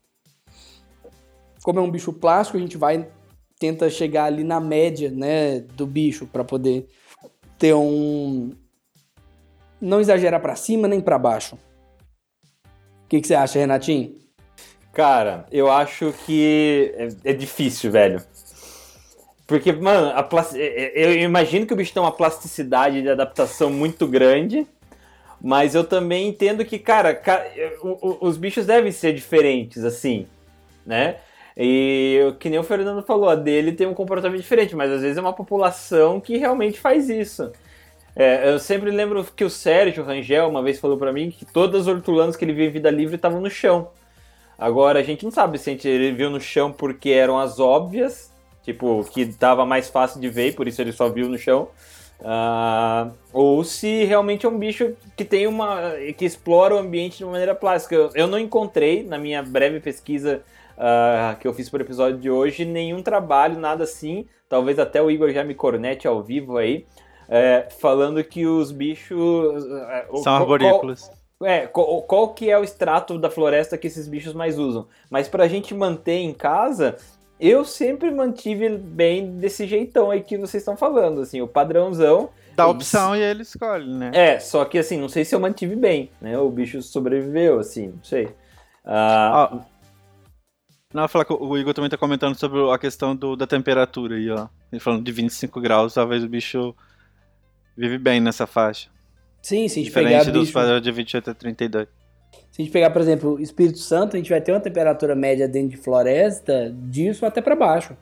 Como 1.64 1.80
é 1.80 1.82
um 1.82 1.92
bicho 1.92 2.14
plástico, 2.14 2.58
a 2.58 2.62
gente 2.62 2.78
vai 2.78 3.08
tenta 3.60 3.90
chegar 3.90 4.26
ali 4.26 4.44
na 4.44 4.60
média, 4.60 5.10
né, 5.12 5.60
do 5.60 5.86
bicho 5.86 6.28
para 6.28 6.44
poder 6.44 6.88
ter 7.58 7.74
um 7.74 8.52
não 9.80 10.00
exagerar 10.00 10.42
para 10.42 10.56
cima 10.56 10.88
nem 10.88 11.02
para 11.02 11.18
baixo. 11.18 11.56
O 11.56 13.08
que, 13.10 13.22
que, 13.22 13.28
você 13.28 13.36
acha, 13.36 13.60
Renatinho? 13.60 14.16
Cara, 14.92 15.46
eu 15.52 15.72
acho 15.72 16.14
que 16.26 16.94
é, 16.96 17.32
é 17.32 17.34
difícil, 17.34 17.92
velho. 17.92 18.22
Porque, 19.48 19.72
mano, 19.72 20.10
a 20.10 20.28
é, 20.56 21.02
é, 21.04 21.06
eu 21.06 21.22
imagino 21.22 21.66
que 21.66 21.74
o 21.74 21.78
bicho 21.78 21.94
tem 21.94 22.04
uma 22.04 22.12
plasticidade 22.12 23.02
de 23.02 23.10
adaptação 23.10 23.70
muito 23.70 24.06
grande, 24.06 24.68
mas 25.42 25.74
eu 25.74 25.86
também 25.86 26.28
entendo 26.28 26.66
que, 26.66 26.78
cara, 26.78 27.22
os 28.20 28.36
bichos 28.36 28.66
devem 28.66 28.92
ser 28.92 29.14
diferentes, 29.14 29.86
assim, 29.86 30.28
né? 30.86 31.16
E 31.56 32.36
que 32.40 32.50
nem 32.50 32.60
o 32.60 32.64
Fernando 32.64 33.02
falou, 33.02 33.30
a 33.30 33.36
dele 33.36 33.72
tem 33.72 33.88
um 33.88 33.94
comportamento 33.94 34.42
diferente, 34.42 34.76
mas 34.76 34.92
às 34.92 35.02
vezes 35.02 35.18
é 35.18 35.22
uma 35.22 35.34
população 35.34 36.20
que 36.20 36.38
realmente 36.38 36.78
faz 36.78 37.10
isso. 37.10 37.50
É, 38.16 38.52
eu 38.52 38.60
sempre 38.60 38.92
lembro 38.92 39.24
que 39.36 39.46
o 39.46 39.50
Sérgio 39.50 40.04
Rangel 40.04 40.50
uma 40.50 40.62
vez 40.62 40.80
falou 40.80 40.98
para 40.98 41.14
mim 41.14 41.32
que 41.32 41.46
todas 41.46 41.82
as 41.84 41.88
hortulanas 41.88 42.36
que 42.36 42.44
ele 42.44 42.54
viu 42.54 42.66
em 42.66 42.72
vida 42.72 42.92
livre 42.92 43.16
estavam 43.16 43.40
no 43.40 43.50
chão. 43.50 43.92
Agora, 44.58 45.00
a 45.00 45.04
gente 45.04 45.24
não 45.24 45.32
sabe 45.32 45.58
se 45.58 45.72
ele 45.88 46.12
viu 46.12 46.30
no 46.30 46.42
chão 46.42 46.72
porque 46.72 47.12
eram 47.12 47.40
as 47.40 47.60
óbvias 47.60 48.27
tipo, 48.68 49.02
que 49.06 49.26
tava 49.26 49.66
mais 49.66 49.90
fácil 49.90 50.20
de 50.20 50.28
ver, 50.28 50.54
por 50.54 50.68
isso 50.68 50.82
ele 50.82 50.92
só 50.92 51.08
viu 51.08 51.30
no 51.30 51.38
chão. 51.38 51.70
Uh, 52.20 53.14
ou 53.32 53.64
se 53.64 54.04
realmente 54.04 54.46
é 54.46 54.50
um 54.50 54.58
bicho 54.58 54.94
que 55.16 55.24
tem 55.24 55.48
uma. 55.48 55.94
que 56.18 56.26
explora 56.26 56.76
o 56.76 56.78
ambiente 56.78 57.20
de 57.20 57.24
uma 57.24 57.32
maneira 57.32 57.56
plástica. 57.56 57.96
Eu, 57.96 58.10
eu 58.14 58.28
não 58.28 58.38
encontrei, 58.38 59.04
na 59.04 59.18
minha 59.18 59.42
breve 59.42 59.80
pesquisa 59.80 60.42
uh, 60.74 61.40
que 61.40 61.48
eu 61.48 61.54
fiz 61.54 61.70
para 61.70 61.80
o 61.80 61.86
episódio 61.86 62.18
de 62.18 62.30
hoje, 62.30 62.66
nenhum 62.66 63.02
trabalho, 63.02 63.58
nada 63.58 63.86
assim. 63.86 64.26
Talvez 64.50 64.80
até 64.80 65.02
o 65.02 65.10
Igor 65.10 65.32
já 65.32 65.44
me 65.44 65.56
cornete 65.56 66.08
ao 66.08 66.22
vivo 66.22 66.58
aí, 66.58 66.86
é, 67.30 67.68
falando 67.80 68.22
que 68.24 68.46
os 68.46 68.72
bichos. 68.72 69.64
Uh, 69.64 70.18
São 70.18 70.36
arborícolas. 70.36 71.10
Qual, 71.38 71.50
é, 71.50 71.68
qual, 71.68 72.02
qual, 72.02 72.34
que 72.34 72.50
é 72.50 72.58
o 72.58 72.64
extrato 72.64 73.18
da 73.20 73.30
floresta 73.30 73.78
que 73.78 73.88
esses 73.88 74.08
bichos 74.08 74.34
mais 74.34 74.58
usam? 74.58 74.88
Mas 75.10 75.28
para 75.28 75.44
a 75.44 75.48
gente 75.48 75.74
manter 75.74 76.18
em 76.18 76.34
casa, 76.34 76.98
eu 77.40 77.64
sempre 77.64 78.10
mantive 78.12 78.70
bem 78.78 79.38
desse 79.38 79.68
jeitão 79.68 80.12
aí 80.12 80.22
que 80.22 80.38
vocês 80.38 80.62
estão 80.62 80.76
falando, 80.76 81.22
assim, 81.22 81.42
o 81.42 81.48
padrãozão. 81.48 82.30
Dá 82.56 82.68
opção 82.68 83.16
e 83.16 83.22
ele 83.22 83.44
escolhe, 83.44 83.94
né? 83.94 84.12
É, 84.14 84.40
só 84.40 84.66
que 84.66 84.78
assim, 84.80 85.00
não 85.00 85.10
sei 85.10 85.24
se 85.24 85.36
eu 85.36 85.40
mantive 85.40 85.76
bem, 85.76 86.10
né? 86.20 86.38
O 86.38 86.50
bicho 86.50 86.82
sobreviveu, 86.82 87.60
assim, 87.60 87.90
não 87.90 88.04
sei. 88.04 88.30
Ah, 88.84 89.60
não, 90.94 91.08
falar 91.08 91.26
que 91.26 91.34
o 91.34 91.58
Igor 91.58 91.74
também 91.74 91.90
tá 91.90 91.98
comentando 91.98 92.36
sobre 92.36 92.60
a 92.72 92.78
questão 92.78 93.16
do, 93.16 93.36
da 93.36 93.46
temperatura 93.46 94.16
aí, 94.16 94.30
ó. 94.30 94.48
Ele 94.72 94.80
falando 94.80 95.04
de 95.04 95.12
25 95.12 95.60
graus, 95.60 95.94
talvez 95.94 96.24
o 96.24 96.30
bicho 96.30 96.74
vive 97.76 97.98
bem 97.98 98.20
nessa 98.20 98.48
faixa. 98.48 98.90
Sim, 99.42 99.68
sim, 99.68 99.84
Diferente 99.84 100.32
dos 100.32 100.50
padrões 100.50 100.82
de 100.82 100.92
28 100.92 101.30
a 101.30 101.34
32. 101.34 101.88
Se 102.58 102.64
a 102.64 102.66
gente 102.66 102.74
pegar, 102.74 102.90
por 102.90 103.04
exemplo, 103.04 103.40
Espírito 103.40 103.78
Santo, 103.78 104.16
a 104.16 104.18
gente 104.18 104.32
vai 104.32 104.42
ter 104.42 104.52
uma 104.52 104.60
temperatura 104.60 105.14
média 105.14 105.48
dentro 105.48 105.70
de 105.70 105.78
floresta 105.78 106.76
disso 106.76 107.24
até 107.24 107.40
para 107.40 107.56
baixo. 107.56 107.96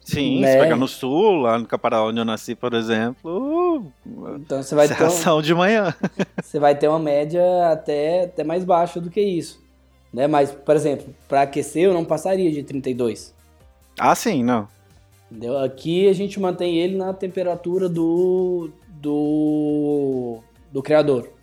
Sim, 0.00 0.42
né? 0.42 0.52
se 0.52 0.58
pegar 0.60 0.76
no 0.76 0.86
sul, 0.86 1.38
lá 1.38 1.58
no 1.58 1.66
Caparaó 1.66 2.10
onde 2.10 2.20
eu 2.20 2.24
nasci, 2.24 2.54
por 2.54 2.72
exemplo, 2.72 3.92
então 4.36 4.62
você 4.62 4.76
vai 4.76 4.86
ter 4.86 5.02
uma, 5.02 5.42
de 5.42 5.52
manhã. 5.52 5.92
Você 6.40 6.60
vai 6.60 6.76
ter 6.76 6.86
uma 6.86 7.00
média 7.00 7.42
até, 7.72 8.26
até 8.26 8.44
mais 8.44 8.64
baixa 8.64 9.00
do 9.00 9.10
que 9.10 9.20
isso. 9.20 9.60
Né? 10.12 10.28
Mas, 10.28 10.52
por 10.52 10.76
exemplo, 10.76 11.12
para 11.26 11.42
aquecer 11.42 11.84
eu 11.84 11.94
não 11.94 12.04
passaria 12.04 12.52
de 12.52 12.62
32. 12.62 13.34
Ah, 13.98 14.14
sim, 14.14 14.44
não. 14.44 14.68
Entendeu? 15.28 15.58
Aqui 15.58 16.08
a 16.08 16.12
gente 16.12 16.38
mantém 16.38 16.78
ele 16.78 16.96
na 16.96 17.12
temperatura 17.12 17.88
do, 17.88 18.70
do, 19.00 20.38
do 20.70 20.80
criador 20.80 21.33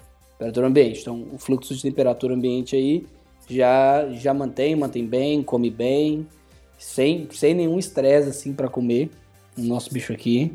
temperatura 0.42 0.68
ambiente. 0.68 1.02
Então, 1.02 1.28
o 1.32 1.38
fluxo 1.38 1.76
de 1.76 1.82
temperatura 1.82 2.34
ambiente 2.34 2.76
aí 2.76 3.06
já, 3.48 4.10
já 4.12 4.34
mantém, 4.34 4.76
mantém 4.76 5.06
bem, 5.06 5.44
come 5.44 5.70
bem, 5.70 6.28
sem, 6.78 7.28
sem 7.32 7.54
nenhum 7.54 7.78
estresse 7.78 8.30
assim 8.30 8.54
para 8.54 8.68
comer 8.68 9.12
o 9.58 9.62
nosso 9.62 9.94
bicho 9.94 10.12
aqui. 10.12 10.52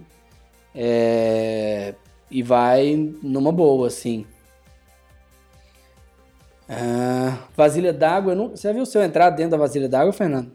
É, 0.75 1.95
e 2.31 2.43
vai 2.43 3.15
numa 3.23 3.53
boa, 3.53 3.87
assim. 3.87 4.27
Ah, 6.69 7.39
vasilha 7.57 7.93
d'água, 7.93 8.35
você 8.35 8.67
já 8.67 8.73
viu 8.73 8.83
o 8.83 8.87
seu 8.87 9.03
entrar 9.03 9.31
dentro 9.31 9.53
da 9.53 9.57
vasilha 9.57 9.89
d'água, 9.89 10.13
Fernando? 10.13 10.51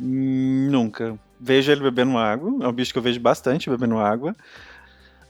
Hum, 0.00 0.68
nunca. 0.70 1.18
Vejo 1.38 1.70
ele 1.70 1.82
bebendo 1.82 2.16
água, 2.16 2.64
é 2.64 2.68
um 2.68 2.72
bicho 2.72 2.92
que 2.92 2.98
eu 2.98 3.02
vejo 3.02 3.20
bastante 3.20 3.68
bebendo 3.68 3.98
água. 3.98 4.34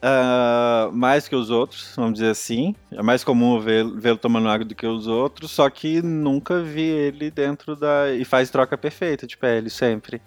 Uh, 0.05 0.93
mais 0.93 1.27
que 1.27 1.35
os 1.35 1.49
outros, 1.49 1.95
vamos 1.97 2.15
dizer 2.15 2.29
assim. 2.29 2.75
É 2.93 3.03
mais 3.03 3.25
comum 3.25 3.59
vê-lo 3.59 3.99
vê 3.99 4.15
tomando 4.15 4.51
água 4.51 4.63
do 4.63 4.75
que 4.75 4.87
os 4.87 5.07
outros, 5.07 5.51
só 5.51 5.71
que 5.71 6.03
nunca 6.03 6.61
vi 6.61 6.83
ele 6.83 7.31
dentro 7.31 7.75
da. 7.75 8.13
E 8.13 8.23
faz 8.23 8.51
troca 8.51 8.77
perfeita 8.77 9.27
de 9.27 9.35
pele, 9.35 9.71
sempre. 9.71 10.21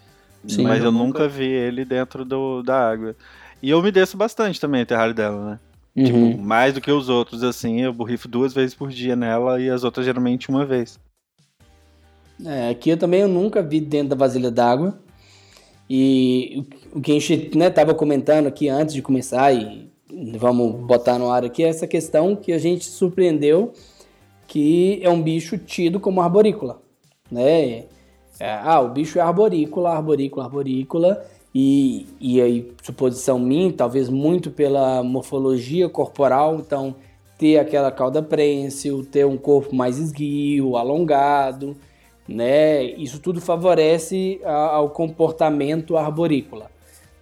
Sim, 0.47 0.63
Mas 0.63 0.79
eu, 0.79 0.85
eu 0.85 0.91
nunca... 0.91 1.05
nunca 1.05 1.27
vi 1.27 1.45
ele 1.45 1.85
dentro 1.85 2.25
do, 2.25 2.63
da 2.63 2.89
água. 2.89 3.15
E 3.61 3.69
eu 3.69 3.79
me 3.83 3.91
desço 3.91 4.17
bastante 4.17 4.59
também, 4.59 4.81
o 4.81 4.85
terrário 4.85 5.13
dela, 5.13 5.51
né? 5.51 5.59
Uhum. 5.95 6.05
Tipo, 6.31 6.41
mais 6.41 6.73
do 6.73 6.81
que 6.81 6.91
os 6.91 7.07
outros, 7.07 7.43
assim, 7.43 7.81
eu 7.81 7.93
borrifo 7.93 8.27
duas 8.27 8.53
vezes 8.53 8.73
por 8.73 8.89
dia 8.89 9.15
nela 9.15 9.61
e 9.61 9.69
as 9.69 9.83
outras 9.83 10.05
geralmente 10.05 10.49
uma 10.49 10.65
vez. 10.65 10.99
É, 12.43 12.69
aqui 12.69 12.89
eu 12.89 12.97
também 12.97 13.21
eu 13.21 13.27
nunca 13.27 13.61
vi 13.61 13.79
dentro 13.79 14.09
da 14.09 14.15
vasilha 14.15 14.49
d'água. 14.49 14.97
E 15.89 16.65
o 16.93 17.01
que 17.01 17.11
a 17.11 17.19
gente 17.19 17.57
estava 17.57 17.93
né, 17.93 17.97
comentando 17.97 18.47
aqui 18.47 18.68
antes 18.68 18.93
de 18.93 19.01
começar, 19.01 19.53
e 19.53 19.89
vamos 20.38 20.76
botar 20.85 21.18
no 21.18 21.31
ar 21.31 21.45
aqui, 21.45 21.64
é 21.64 21.69
essa 21.69 21.88
questão 21.88 22.35
que 22.35 22.51
a 22.51 22.57
gente 22.57 22.85
surpreendeu 22.85 23.73
que 24.47 24.99
é 25.03 25.09
um 25.09 25.22
bicho 25.22 25.57
tido 25.57 25.99
como 25.99 26.22
arborícola. 26.22 26.81
Né? 27.30 27.85
É, 28.39 28.53
ah, 28.64 28.80
o 28.80 28.89
bicho 28.89 29.19
é 29.19 29.22
arborícola, 29.22 29.91
arborícola, 29.91 30.45
arborícola, 30.45 31.26
e, 31.53 32.05
e 32.19 32.41
aí, 32.41 32.72
suposição 32.84 33.39
minha, 33.39 33.73
talvez 33.73 34.09
muito 34.09 34.51
pela 34.51 35.03
morfologia 35.03 35.89
corporal, 35.89 36.55
então 36.55 36.95
ter 37.38 37.57
aquela 37.57 37.91
cauda 37.91 38.22
prênsil, 38.22 39.05
ter 39.05 39.26
um 39.26 39.38
corpo 39.38 39.76
mais 39.76 39.97
esguio, 39.97 40.77
alongado, 40.77 41.76
né? 42.27 42.83
Isso 42.83 43.19
tudo 43.19 43.39
favorece 43.39 44.41
a, 44.43 44.75
ao 44.75 44.89
comportamento 44.89 45.95
arborícola, 45.95 46.69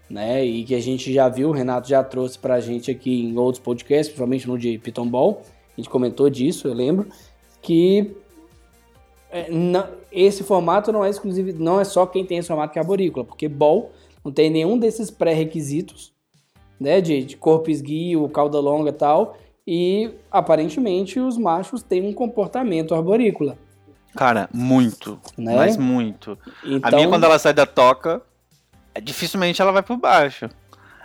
né? 0.09 0.43
E 0.43 0.63
que 0.63 0.73
a 0.73 0.81
gente 0.81 1.13
já 1.13 1.29
viu, 1.29 1.49
o 1.49 1.51
Renato 1.51 1.87
já 1.87 2.03
trouxe 2.03 2.39
para 2.39 2.55
a 2.55 2.59
gente 2.59 2.89
aqui 2.89 3.23
em 3.23 3.37
outros 3.37 3.63
podcasts, 3.63 4.07
principalmente 4.07 4.47
no 4.47 4.57
de 4.57 4.77
Piton 4.77 5.07
Ball, 5.07 5.41
a 5.77 5.81
gente 5.81 5.89
comentou 5.89 6.29
disso, 6.29 6.67
eu 6.67 6.73
lembro, 6.73 7.07
que 7.61 8.15
é, 9.29 9.47
esse 10.11 10.43
formato 10.43 10.91
não 10.91 11.03
é 11.03 11.09
exclusivo, 11.09 11.51
não 11.61 11.79
é 11.79 11.83
só 11.83 12.05
quem 12.05 12.25
tem 12.25 12.37
esse 12.37 12.47
formato 12.47 12.71
que 12.71 12.79
é 12.79 12.81
arborícola, 12.81 13.25
porque 13.25 13.49
Ball 13.49 13.91
não 14.23 14.31
tem 14.31 14.49
nenhum 14.49 14.77
desses 14.77 15.11
pré-requisitos, 15.11 16.13
né, 16.79 17.01
de, 17.01 17.23
de 17.23 17.37
corpo 17.37 17.69
esguio, 17.69 18.27
cauda 18.29 18.59
longa 18.59 18.89
e 18.89 18.93
tal, 18.93 19.37
e 19.67 20.11
aparentemente 20.31 21.19
os 21.19 21.37
machos 21.37 21.83
têm 21.83 22.07
um 22.07 22.13
comportamento 22.13 22.95
arborícola. 22.95 23.57
Cara, 24.15 24.49
muito. 24.53 25.19
Né? 25.37 25.55
Mas 25.55 25.77
muito. 25.77 26.37
Então, 26.63 26.89
A 26.89 26.95
minha, 26.95 27.07
quando 27.07 27.23
ela 27.25 27.37
sai 27.37 27.53
da 27.53 27.65
toca, 27.65 28.21
é, 28.93 29.01
dificilmente 29.01 29.61
ela 29.61 29.71
vai 29.71 29.83
por 29.83 29.97
baixo. 29.97 30.49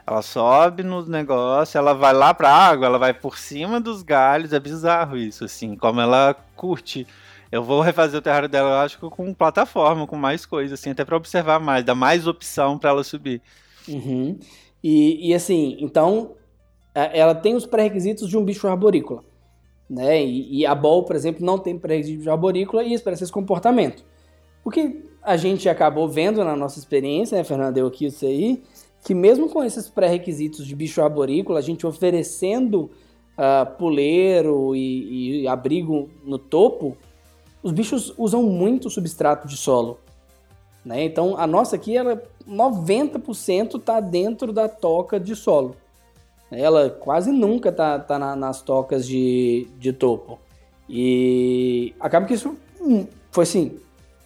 Ela 0.07 0.23
sobe 0.23 0.83
no 0.83 1.05
negócio, 1.07 1.77
ela 1.79 1.93
vai 1.95 2.13
lá 2.13 2.33
pra 2.35 2.51
água, 2.53 2.87
ela 2.87 2.99
vai 2.99 3.13
por 3.15 3.37
cima 3.39 3.81
dos 3.81 4.03
galhos. 4.03 4.53
É 4.53 4.59
bizarro 4.61 5.17
isso, 5.17 5.45
assim, 5.45 5.77
como 5.77 6.01
ela 6.01 6.35
curte. 6.57 7.07
Eu 7.53 7.63
vou 7.65 7.81
refazer 7.81 8.19
o 8.19 8.23
terrário 8.23 8.49
dela, 8.49 8.71
eu 8.71 8.77
acho 8.79 8.99
que 8.99 9.09
com 9.11 9.35
plataforma, 9.35 10.07
com 10.07 10.17
mais 10.17 10.47
coisa, 10.47 10.75
assim, 10.75 10.91
até 10.91 11.05
pra 11.05 11.17
observar 11.17 11.59
mais, 11.61 11.85
dar 11.85 11.97
mais 11.97 12.27
opção 12.27 12.79
pra 12.79 12.91
ela 12.91 13.03
subir. 13.05 13.43
Uhum. 13.89 14.39
E, 14.83 15.31
e 15.31 15.35
assim, 15.35 15.77
então 15.81 16.33
a- 16.95 17.11
ela 17.13 17.35
tem 17.35 17.55
os 17.57 17.67
pré-requisitos 17.67 18.29
de 18.29 18.37
um 18.39 18.45
bicho 18.45 18.69
arborícola. 18.69 19.25
Né? 19.91 20.25
E, 20.25 20.61
e 20.61 20.67
a 20.67 20.73
Bol, 20.73 21.03
por 21.03 21.17
exemplo, 21.17 21.45
não 21.45 21.59
tem 21.59 21.77
de 21.77 22.31
arborícola 22.31 22.85
e 22.85 22.95
expressa 22.95 23.25
esse 23.25 23.33
comportamento. 23.33 24.05
O 24.65 24.71
que 24.71 25.05
a 25.21 25.37
gente 25.37 25.69
acabou 25.69 26.09
vendo 26.09 26.45
na 26.45 26.55
nossa 26.55 26.79
experiência, 26.79 27.37
né, 27.37 27.43
Fernando, 27.43 27.75
deu 27.75 27.89
aqui 27.89 28.07
isso 28.07 28.25
aí, 28.25 28.63
que 29.05 29.13
mesmo 29.15 29.49
com 29.49 29.65
esses 29.65 29.89
pré-requisitos 29.89 30.65
de 30.65 30.77
bicho 30.77 31.03
arborícola, 31.03 31.59
a 31.59 31.63
gente 31.63 31.85
oferecendo 31.87 32.91
ah, 33.37 33.67
puleiro 33.67 34.77
e, 34.77 35.43
e 35.43 35.49
abrigo 35.49 36.09
no 36.25 36.39
topo, 36.39 36.97
os 37.61 37.73
bichos 37.73 38.15
usam 38.17 38.43
muito 38.45 38.89
substrato 38.89 39.49
de 39.49 39.57
solo. 39.57 39.99
Né? 40.85 41.05
Então 41.05 41.37
a 41.37 41.47
nossa 41.47 41.75
aqui, 41.75 41.97
ela 41.97 42.23
90% 42.49 43.79
está 43.79 43.99
dentro 43.99 44.53
da 44.53 44.69
toca 44.69 45.19
de 45.19 45.35
solo. 45.35 45.75
Ela 46.51 46.91
quase 46.91 47.31
nunca 47.31 47.69
está 47.69 47.99
tá 47.99 48.19
na- 48.19 48.35
nas 48.37 48.61
tocas 48.63 49.07
de, 49.07 49.69
de 49.79 49.93
topo. 49.93 50.39
E 50.89 51.95
acaba 52.01 52.27
que 52.27 52.35
isso 52.35 52.57
hum, 52.81 53.07
foi 53.31 53.45
assim, 53.45 53.79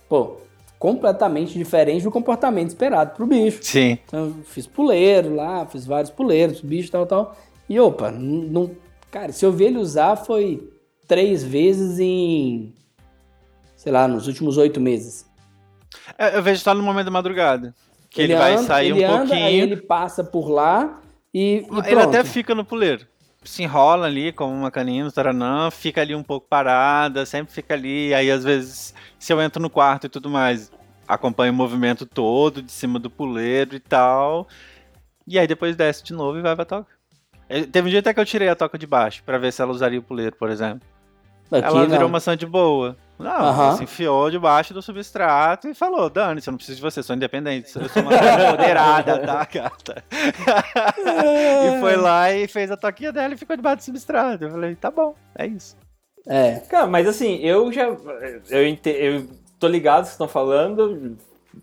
pô, 0.09 0.37
completamente 0.79 1.59
diferente 1.59 2.03
do 2.05 2.11
comportamento 2.11 2.69
esperado 2.69 3.15
pro 3.15 3.27
bicho. 3.27 3.59
Sim. 3.63 3.99
Então, 4.07 4.27
eu 4.27 4.35
fiz 4.45 4.67
puleiro 4.67 5.35
lá, 5.35 5.67
fiz 5.67 5.85
vários 5.87 6.11
puleiros, 6.11 6.61
bicho 6.63 6.91
tal, 6.91 7.05
tal. 7.07 7.37
E 7.69 7.79
opa, 7.79 8.11
não. 8.11 8.71
Cara, 9.11 9.31
se 9.33 9.45
eu 9.45 9.53
vi 9.53 9.65
ele 9.65 9.79
usar 9.79 10.17
foi 10.17 10.71
três 11.07 11.45
vezes 11.45 11.99
em. 11.99 12.73
Sei 13.77 13.93
lá, 13.93 14.09
nos 14.09 14.27
últimos 14.27 14.57
oito 14.57 14.81
meses. 14.81 15.27
É, 16.19 16.37
Eu 16.37 16.43
vejo 16.43 16.63
só 16.63 16.75
no 16.75 16.83
momento 16.83 17.05
da 17.07 17.11
madrugada. 17.11 17.75
Que 18.09 18.23
ele, 18.23 18.35
vai 18.35 18.53
anda- 18.55 18.63
sair 18.63 18.91
ele 18.91 19.05
um 19.05 19.11
anda, 19.11 19.19
pouquinho. 19.27 19.47
Aí 19.47 19.61
ele 19.61 19.77
passa 19.77 20.23
por 20.25 20.49
lá 20.49 21.01
e. 21.35 21.67
e 21.87 21.91
Ele 21.91 22.01
até 22.01 22.23
fica 22.25 22.55
no 22.55 22.65
puleiro. 22.65 23.07
Se 23.43 23.63
enrola 23.63 24.07
ali 24.07 24.33
como 24.33 24.55
uma 24.55 24.71
canina, 24.71 25.11
taranã, 25.11 25.71
fica 25.71 26.01
ali 26.01 26.15
um 26.15 26.23
pouco 26.23 26.47
parada, 26.49 27.27
sempre 27.27 27.53
fica 27.53 27.75
ali. 27.75 28.15
Aí 28.15 28.31
às 28.31 28.43
vezes, 28.43 28.95
se 29.19 29.33
eu 29.33 29.43
entro 29.43 29.61
no 29.61 29.69
quarto 29.69 30.07
e 30.07 30.09
tudo 30.09 30.31
mais, 30.31 30.73
acompanho 31.07 31.53
o 31.53 31.57
movimento 31.57 32.07
todo 32.07 32.63
de 32.63 32.73
cima 32.73 32.99
do 32.99 33.11
puleiro 33.11 33.75
e 33.77 33.81
tal. 33.81 34.49
E 35.27 35.39
aí 35.39 35.47
depois 35.47 35.77
desce 35.77 36.03
de 36.03 36.13
novo 36.15 36.39
e 36.39 36.43
vai 36.43 36.55
pra 36.55 36.65
toca. 36.65 36.95
Eh, 37.49 37.65
Teve 37.65 37.89
um 37.89 37.91
dia 37.91 38.01
até 38.01 38.15
que 38.15 38.21
eu 38.21 38.25
tirei 38.25 38.49
a 38.49 38.57
toca 38.57 38.79
de 38.79 38.87
baixo 38.87 39.23
pra 39.25 39.37
ver 39.37 39.53
se 39.53 39.61
ela 39.61 39.73
usaria 39.73 39.99
o 39.99 40.03
puleiro, 40.03 40.37
por 40.37 40.51
exemplo. 40.51 40.87
Aqui, 41.51 41.67
ela 41.67 41.85
virou 41.85 42.03
não. 42.03 42.09
maçã 42.09 42.37
de 42.37 42.47
boa. 42.47 42.97
Não, 43.19 43.31
Aham. 43.31 43.65
ela 43.69 43.77
se 43.77 43.85
enfiou 43.85 44.29
debaixo 44.31 44.75
do 44.75 44.83
substrato 44.83 45.69
e 45.69 45.75
falou: 45.75 46.11
Dani, 46.11 46.41
eu 46.45 46.51
não 46.51 46.57
preciso 46.57 46.77
de 46.77 46.83
você, 46.83 47.03
sou 47.03 47.15
independente, 47.15 47.71
eu 47.77 47.89
sou 47.89 48.03
uma 48.03 48.11
mulher 48.11 48.49
empoderada, 48.49 49.19
tá, 49.25 49.49
gata? 49.53 50.05
e 51.77 51.81
foi 51.81 51.97
lá 51.97 52.33
e 52.33 52.47
fez 52.49 52.71
a 52.71 52.77
toquinha 52.77 53.13
dela 53.13 53.35
e 53.35 53.37
ficou 53.37 53.57
debaixo 53.57 53.79
do 53.79 53.85
substrato. 53.85 54.45
Eu 54.45 54.51
falei: 54.51 54.75
tá 54.75 54.91
bom, 54.91 55.15
é 55.37 55.47
isso. 55.47 55.77
É. 56.27 56.57
Cara, 56.71 56.87
mas 56.87 57.07
assim, 57.07 57.37
eu 57.37 57.71
já. 57.73 57.87
Eu, 58.51 58.67
ente- 58.67 58.89
eu 58.91 59.27
tô 59.59 59.69
ligado 59.69 60.01
que 60.03 60.07
vocês 60.09 60.15
estão 60.15 60.29
falando, 60.29 61.17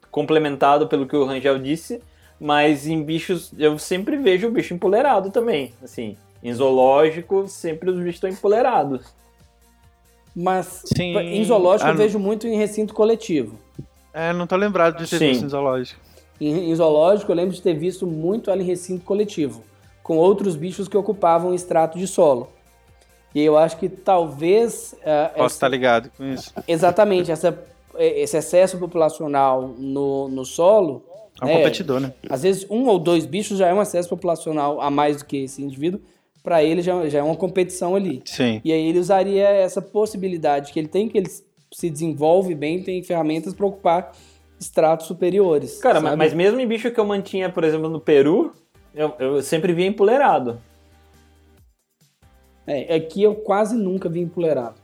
complementado 0.10 0.88
pelo 0.88 1.08
que 1.08 1.16
o 1.16 1.26
Rangel 1.26 1.58
disse, 1.60 2.02
mas 2.40 2.88
em 2.88 3.04
bichos 3.04 3.52
eu 3.58 3.78
sempre 3.78 4.18
vejo 4.18 4.48
o 4.48 4.52
bicho 4.52 4.74
empolerado 4.74 5.32
também. 5.32 5.74
Assim, 5.84 6.16
em 6.44 6.54
zoológico, 6.54 7.48
sempre 7.48 7.90
os 7.90 7.98
bichos 7.98 8.16
estão 8.16 8.30
empolerados. 8.30 9.14
Mas 10.36 10.84
Sim. 10.86 11.18
em 11.18 11.44
zoológico 11.44 11.90
Ah, 11.90 11.94
eu 11.94 11.98
vejo 11.98 12.18
muito 12.18 12.48
em 12.48 12.56
recinto 12.56 12.94
coletivo. 12.94 13.58
É, 14.14 14.34
não 14.34 14.48
tô 14.48 14.56
lembrado 14.56 14.98
de 14.98 15.10
ter 15.10 15.18
Sim. 15.18 15.30
visto 15.30 15.46
em 15.46 15.50
zoológico. 15.50 16.00
Em, 16.40 16.72
em 16.72 16.76
zoológico 16.76 17.32
eu 17.32 17.36
lembro 17.36 17.54
de 17.54 17.62
ter 17.62 17.74
visto 17.74 18.08
muito 18.08 18.50
ela 18.50 18.62
em 18.62 18.66
recinto 18.66 19.04
coletivo, 19.04 19.64
com 20.02 20.18
outros 20.18 20.56
bichos 20.56 20.88
que 20.88 20.98
ocupavam 20.98 21.54
extrato 21.54 21.98
de 21.98 22.08
solo. 22.08 22.50
E 23.34 23.42
eu 23.42 23.58
acho 23.58 23.78
que 23.78 23.88
talvez. 23.88 24.96
ah, 25.06 25.32
Posso 25.36 25.56
estar 25.56 25.68
ligado 25.68 26.10
com 26.18 26.26
isso. 26.26 26.54
Exatamente, 26.68 27.32
essa, 27.32 27.58
esse 27.98 28.38
excesso 28.38 28.78
populacional 28.78 29.74
no, 29.78 30.28
no 30.28 30.46
solo. 30.46 31.04
É 31.42 31.46
um 31.46 31.48
né, 31.48 31.58
competidor, 31.58 32.00
né? 32.02 32.14
Às 32.30 32.44
vezes 32.44 32.68
um 32.70 32.88
ou 32.88 33.00
dois 33.00 33.26
bichos 33.26 33.58
já 33.58 33.68
é 33.68 33.74
um 33.74 33.82
excesso 33.82 34.10
populacional 34.10 34.82
a 34.82 34.90
mais 34.92 35.18
do 35.18 35.26
que 35.26 35.38
esse 35.38 35.62
indivíduo. 35.62 36.02
Para 36.44 36.64
ele 36.64 36.82
já, 36.82 37.08
já 37.08 37.20
é 37.20 37.24
uma 37.24 37.36
competição 37.36 37.96
ali. 37.96 38.22
Sim. 38.26 38.62
E 38.64 38.74
aí 38.74 38.88
ele 38.88 39.00
usaria 39.00 39.48
essa 39.48 39.82
possibilidade 39.82 40.74
que 40.74 40.80
ele 40.80 40.88
tem, 40.88 41.08
que 41.08 41.18
ele 41.18 41.30
se 41.72 41.90
desenvolve 41.90 42.56
bem, 42.56 42.82
tem 42.82 43.04
ferramentas 43.04 43.54
para 43.54 43.66
ocupar 43.66 44.12
estratos 44.60 45.08
superiores. 45.08 45.80
Cara, 45.80 46.00
mas, 46.02 46.12
sabe? 46.12 46.18
mas 46.18 46.34
mesmo 46.34 46.60
em 46.60 46.68
bicho 46.68 46.92
que 46.92 47.00
eu 47.00 47.06
mantinha, 47.06 47.50
por 47.50 47.64
exemplo, 47.64 47.90
no 47.90 48.00
Peru, 48.00 48.54
eu, 48.94 49.14
eu 49.20 49.42
sempre 49.42 49.74
via 49.74 49.88
empolerado. 49.88 50.60
É, 52.66 52.96
aqui 52.96 53.24
eu 53.24 53.36
quase 53.36 53.76
nunca 53.76 54.08
vi 54.08 54.20
empolerado. 54.22 54.76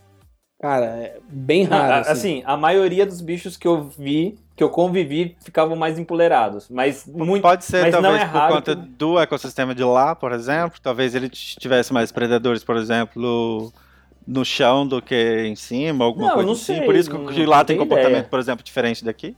Cara, 0.59 0.85
é 0.85 1.19
bem 1.29 1.63
raro. 1.63 2.01
Assim. 2.01 2.11
assim, 2.11 2.43
a 2.45 2.57
maioria 2.57 3.05
dos 3.05 3.21
bichos 3.21 3.55
que 3.55 3.67
eu 3.67 3.83
vi, 3.83 4.37
que 4.57 4.63
eu 4.63 4.69
convivi, 4.69 5.37
ficavam 5.45 5.75
mais 5.77 5.97
empolerados. 5.99 6.67
Mas 6.69 7.05
muito. 7.05 7.43
Pode 7.43 7.63
ser, 7.63 7.83
mas 7.83 7.91
talvez, 7.93 8.13
não 8.15 8.19
é 8.19 8.25
por 8.27 8.47
conta 8.55 8.75
que- 8.75 8.81
do 8.81 9.19
ecossistema 9.19 9.73
de 9.75 9.83
lá, 9.83 10.15
por 10.15 10.31
exemplo. 10.31 10.79
Talvez 10.81 11.13
ele 11.13 11.29
tivesse 11.29 11.93
mais 11.93 12.11
predadores, 12.11 12.63
por 12.63 12.75
exemplo, 12.75 13.71
no 14.27 14.43
chão 14.43 14.85
do 14.85 14.99
que 15.01 15.45
em 15.45 15.55
cima, 15.55 16.03
alguma 16.03 16.27
Não, 16.29 16.33
coisa 16.33 16.47
não 16.47 16.53
assim. 16.53 16.75
sei, 16.77 16.81
por 16.81 16.95
isso 16.95 17.09
que 17.27 17.45
lá 17.45 17.63
tem 17.63 17.77
comportamento, 17.77 18.11
ideia. 18.11 18.27
por 18.29 18.39
exemplo, 18.39 18.63
diferente 18.65 19.05
daqui. 19.05 19.37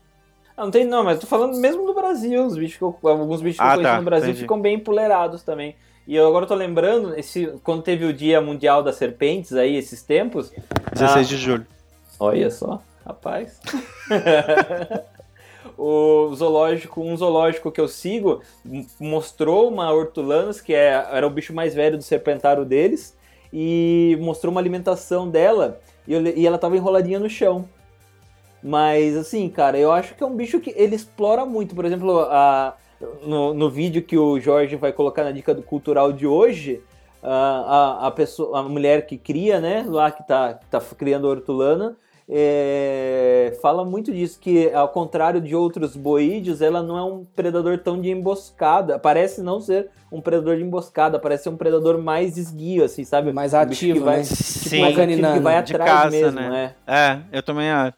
Ah, 0.56 0.64
não 0.64 0.72
tem, 0.72 0.86
não, 0.86 1.04
mas 1.04 1.20
tô 1.20 1.28
falando 1.28 1.58
mesmo 1.58 1.86
no 1.86 1.94
Brasil. 1.94 2.46
Os 2.46 2.58
bichos 2.58 2.82
eu- 2.82 2.98
alguns 3.10 3.42
bichos 3.42 3.58
que 3.60 3.64
Ah, 3.64 3.72
eu 3.72 3.76
conheci 3.76 3.92
tá, 3.92 3.98
no 4.00 4.06
Brasil 4.06 4.30
entendi. 4.30 4.42
ficam 4.42 4.60
bem 4.62 4.76
empolerados 4.76 5.44
também. 5.44 5.76
E 6.08 6.16
eu 6.16 6.26
agora 6.28 6.46
tô 6.48 6.56
lembrando, 6.56 7.14
esse, 7.20 7.46
quando 7.64 7.84
teve 7.84 8.04
o 8.06 8.12
Dia 8.14 8.42
Mundial 8.42 8.82
das 8.82 8.96
Serpentes 8.96 9.54
aí, 9.54 9.76
esses 9.76 10.02
tempos. 10.02 10.52
16 10.94 11.28
Ah. 11.28 11.30
de 11.30 11.38
julho. 11.38 11.68
Olha 12.20 12.50
só, 12.50 12.82
rapaz. 13.10 13.60
o 15.78 16.34
zoológico, 16.36 17.02
um 17.02 17.18
zoológico 17.18 17.72
que 17.72 17.82
eu 17.82 17.88
sigo 17.88 18.42
mostrou 19.00 19.68
uma 19.68 19.92
hortulanas, 19.92 20.62
que 20.62 20.74
é, 20.74 21.08
era 21.12 21.26
o 21.26 21.30
bicho 21.30 21.54
mais 21.54 21.74
velho 21.74 21.98
do 21.98 22.04
serpentário 22.04 22.64
deles, 22.64 23.18
e 23.52 24.18
mostrou 24.22 24.52
uma 24.52 24.62
alimentação 24.62 25.28
dela 25.28 25.80
e, 26.08 26.14
eu 26.14 26.22
e 26.26 26.46
ela 26.46 26.58
tava 26.58 26.78
enroladinha 26.78 27.20
no 27.20 27.30
chão. 27.30 27.68
Mas 28.62 29.18
assim, 29.18 29.50
cara, 29.50 29.78
eu 29.78 29.92
acho 29.92 30.16
que 30.16 30.24
é 30.24 30.26
um 30.26 30.36
bicho 30.36 30.60
que 30.60 30.74
ele 30.76 30.96
explora 30.96 31.46
muito. 31.46 31.74
Por 31.74 31.86
exemplo, 31.86 32.20
a, 32.20 32.76
no, 33.24 33.54
no 33.54 33.70
vídeo 33.70 34.04
que 34.04 34.18
o 34.18 34.40
Jorge 34.40 34.76
vai 34.76 34.92
colocar 34.92 35.24
na 35.24 35.32
dica 35.32 35.56
do 35.56 35.64
cultural 35.64 36.12
de 36.12 36.28
hoje, 36.28 36.84
a, 37.24 37.30
a, 38.04 38.08
a 38.08 38.12
pessoa, 38.12 38.60
a 38.60 38.64
mulher 38.64 39.08
que 39.08 39.18
cria, 39.18 39.60
né, 39.60 39.86
lá 39.88 40.12
que 40.12 40.28
tá, 40.28 40.56
que 40.56 40.66
tá 40.68 40.80
criando 40.98 41.26
a 41.28 41.32
hortulana, 41.32 41.98
é, 42.32 43.58
fala 43.60 43.84
muito 43.84 44.12
disso, 44.14 44.40
que 44.40 44.72
ao 44.72 44.90
contrário 44.90 45.42
de 45.42 45.56
outros 45.56 45.96
boídeos, 45.96 46.62
ela 46.62 46.84
não 46.84 46.96
é 46.96 47.04
um 47.04 47.26
predador 47.36 47.80
tão 47.80 48.00
de 48.00 48.12
emboscada. 48.12 49.00
Parece 49.00 49.42
não 49.42 49.60
ser 49.60 49.90
um 50.12 50.22
predador 50.22 50.58
de 50.58 50.64
emboscada, 50.64 51.18
parece 51.18 51.44
ser 51.44 51.50
um 51.50 51.58
predador 51.58 51.98
mais 51.98 52.38
esguio, 52.38 52.84
assim, 52.84 53.04
sabe? 53.04 53.34
Mais 53.34 53.54
bicho 53.68 53.86
que 53.86 53.92
ativo, 53.92 54.06
vai, 54.06 54.18
né? 54.18 54.24
Sim. 54.26 54.82
mais 54.82 55.00
ativo, 55.00 55.34
que 55.34 55.40
vai 55.40 55.64
de 55.64 55.74
atrás 55.74 55.92
caça, 55.92 56.10
mesmo, 56.10 56.40
né? 56.40 56.50
né? 56.50 56.76
É, 56.86 57.38
eu 57.38 57.42
também 57.42 57.72
acho. 57.72 57.98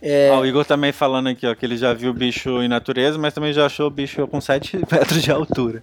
É, 0.00 0.30
Ó, 0.30 0.40
o 0.40 0.46
Igor 0.46 0.64
também 0.64 0.92
falando 0.92 1.28
aqui, 1.28 1.44
ó, 1.44 1.52
que 1.56 1.66
ele 1.66 1.76
já 1.76 1.92
viu 1.92 2.14
bicho 2.14 2.62
em 2.62 2.68
natureza, 2.68 3.18
mas 3.18 3.34
também 3.34 3.52
já 3.52 3.66
achou 3.66 3.90
bicho 3.90 4.28
com 4.28 4.40
7 4.40 4.78
metros 4.90 5.20
de 5.20 5.32
altura. 5.32 5.82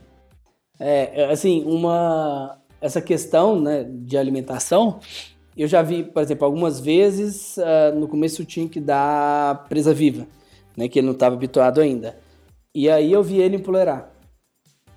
É, 0.79 1.23
é, 1.23 1.31
assim, 1.31 1.65
uma. 1.65 2.57
essa 2.79 3.01
questão 3.01 3.59
né, 3.59 3.85
de 3.89 4.17
alimentação, 4.17 5.01
eu 5.61 5.67
já 5.67 5.81
vi, 5.81 6.03
por 6.03 6.21
exemplo, 6.21 6.45
algumas 6.45 6.79
vezes 6.79 7.55
uh, 7.57 7.97
no 7.97 8.07
começo 8.07 8.41
eu 8.41 8.45
tinha 8.45 8.67
que 8.67 8.79
dar 8.79 9.65
presa 9.69 9.93
viva, 9.93 10.27
né, 10.75 10.87
que 10.87 10.99
ele 10.99 11.07
não 11.07 11.13
estava 11.13 11.35
habituado 11.35 11.79
ainda. 11.79 12.17
E 12.73 12.89
aí 12.89 13.11
eu 13.11 13.23
vi 13.23 13.39
ele 13.39 13.55
empoleirar. 13.55 14.09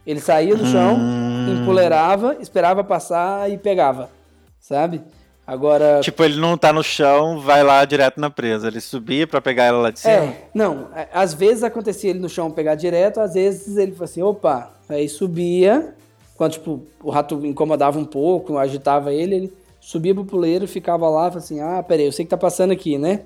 Ele 0.04 0.20
saía 0.20 0.56
do 0.56 0.66
chão, 0.66 0.96
hum. 0.96 1.62
empoleirava, 1.62 2.38
esperava 2.40 2.82
passar 2.82 3.50
e 3.50 3.58
pegava, 3.58 4.10
sabe? 4.58 5.02
Agora. 5.46 6.00
Tipo, 6.02 6.24
ele 6.24 6.38
não 6.38 6.58
tá 6.58 6.72
no 6.72 6.82
chão, 6.82 7.40
vai 7.40 7.62
lá 7.62 7.82
direto 7.84 8.20
na 8.20 8.28
presa. 8.28 8.68
Ele 8.68 8.82
subia 8.82 9.26
para 9.26 9.40
pegar 9.40 9.64
ela 9.64 9.78
lá 9.78 9.90
de 9.90 10.00
cima? 10.00 10.12
É, 10.12 10.48
não. 10.52 10.88
Às 11.12 11.32
vezes 11.32 11.62
acontecia 11.62 12.10
ele 12.10 12.18
no 12.18 12.28
chão 12.28 12.50
pegar 12.50 12.74
direto, 12.74 13.18
às 13.18 13.34
vezes 13.34 13.76
ele 13.78 13.92
falou 13.92 14.04
assim, 14.04 14.22
opa, 14.22 14.70
aí 14.88 15.08
subia, 15.08 15.94
quando 16.36 16.52
tipo, 16.52 16.82
o 17.02 17.10
rato 17.10 17.46
incomodava 17.46 17.98
um 17.98 18.04
pouco, 18.04 18.58
agitava 18.58 19.12
ele, 19.12 19.34
ele 19.36 19.52
subia 19.88 20.14
pro 20.14 20.22
puleiro, 20.22 20.68
ficava 20.68 21.08
lá, 21.08 21.30
falava 21.30 21.38
assim, 21.38 21.60
ah, 21.60 21.82
peraí, 21.82 22.04
eu 22.04 22.12
sei 22.12 22.22
que 22.22 22.28
tá 22.28 22.36
passando 22.36 22.72
aqui, 22.72 22.98
né? 22.98 23.22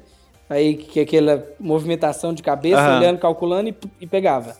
Aí 0.49 0.77
que 0.77 1.01
aquela 1.01 1.45
movimentação 1.59 2.33
de 2.33 2.41
cabeça, 2.41 2.89
uhum. 2.89 2.99
olhando, 2.99 3.19
calculando 3.19 3.71
e, 3.71 3.77
e 4.01 4.07
pegava. 4.07 4.57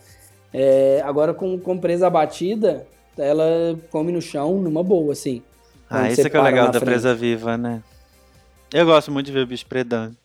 É, 0.53 1.01
agora 1.05 1.33
com, 1.33 1.57
com 1.61 1.79
presa 1.79 2.09
abatida, 2.09 2.89
ela 3.17 3.79
come 3.89 4.11
no 4.11 4.21
chão 4.21 4.61
numa 4.61 4.83
boa, 4.83 5.13
assim. 5.13 5.45
Ah, 5.89 6.11
isso 6.11 6.27
é 6.27 6.29
que 6.29 6.37
é 6.37 6.43
legal 6.43 6.67
da 6.67 6.81
frente. 6.81 6.87
presa 6.87 7.15
viva, 7.15 7.57
né? 7.57 7.81
Eu 8.75 8.85
gosto 8.85 9.13
muito 9.13 9.27
de 9.27 9.33
ver 9.33 9.45
o 9.45 9.47
bicho 9.47 9.67
predando. 9.67 10.17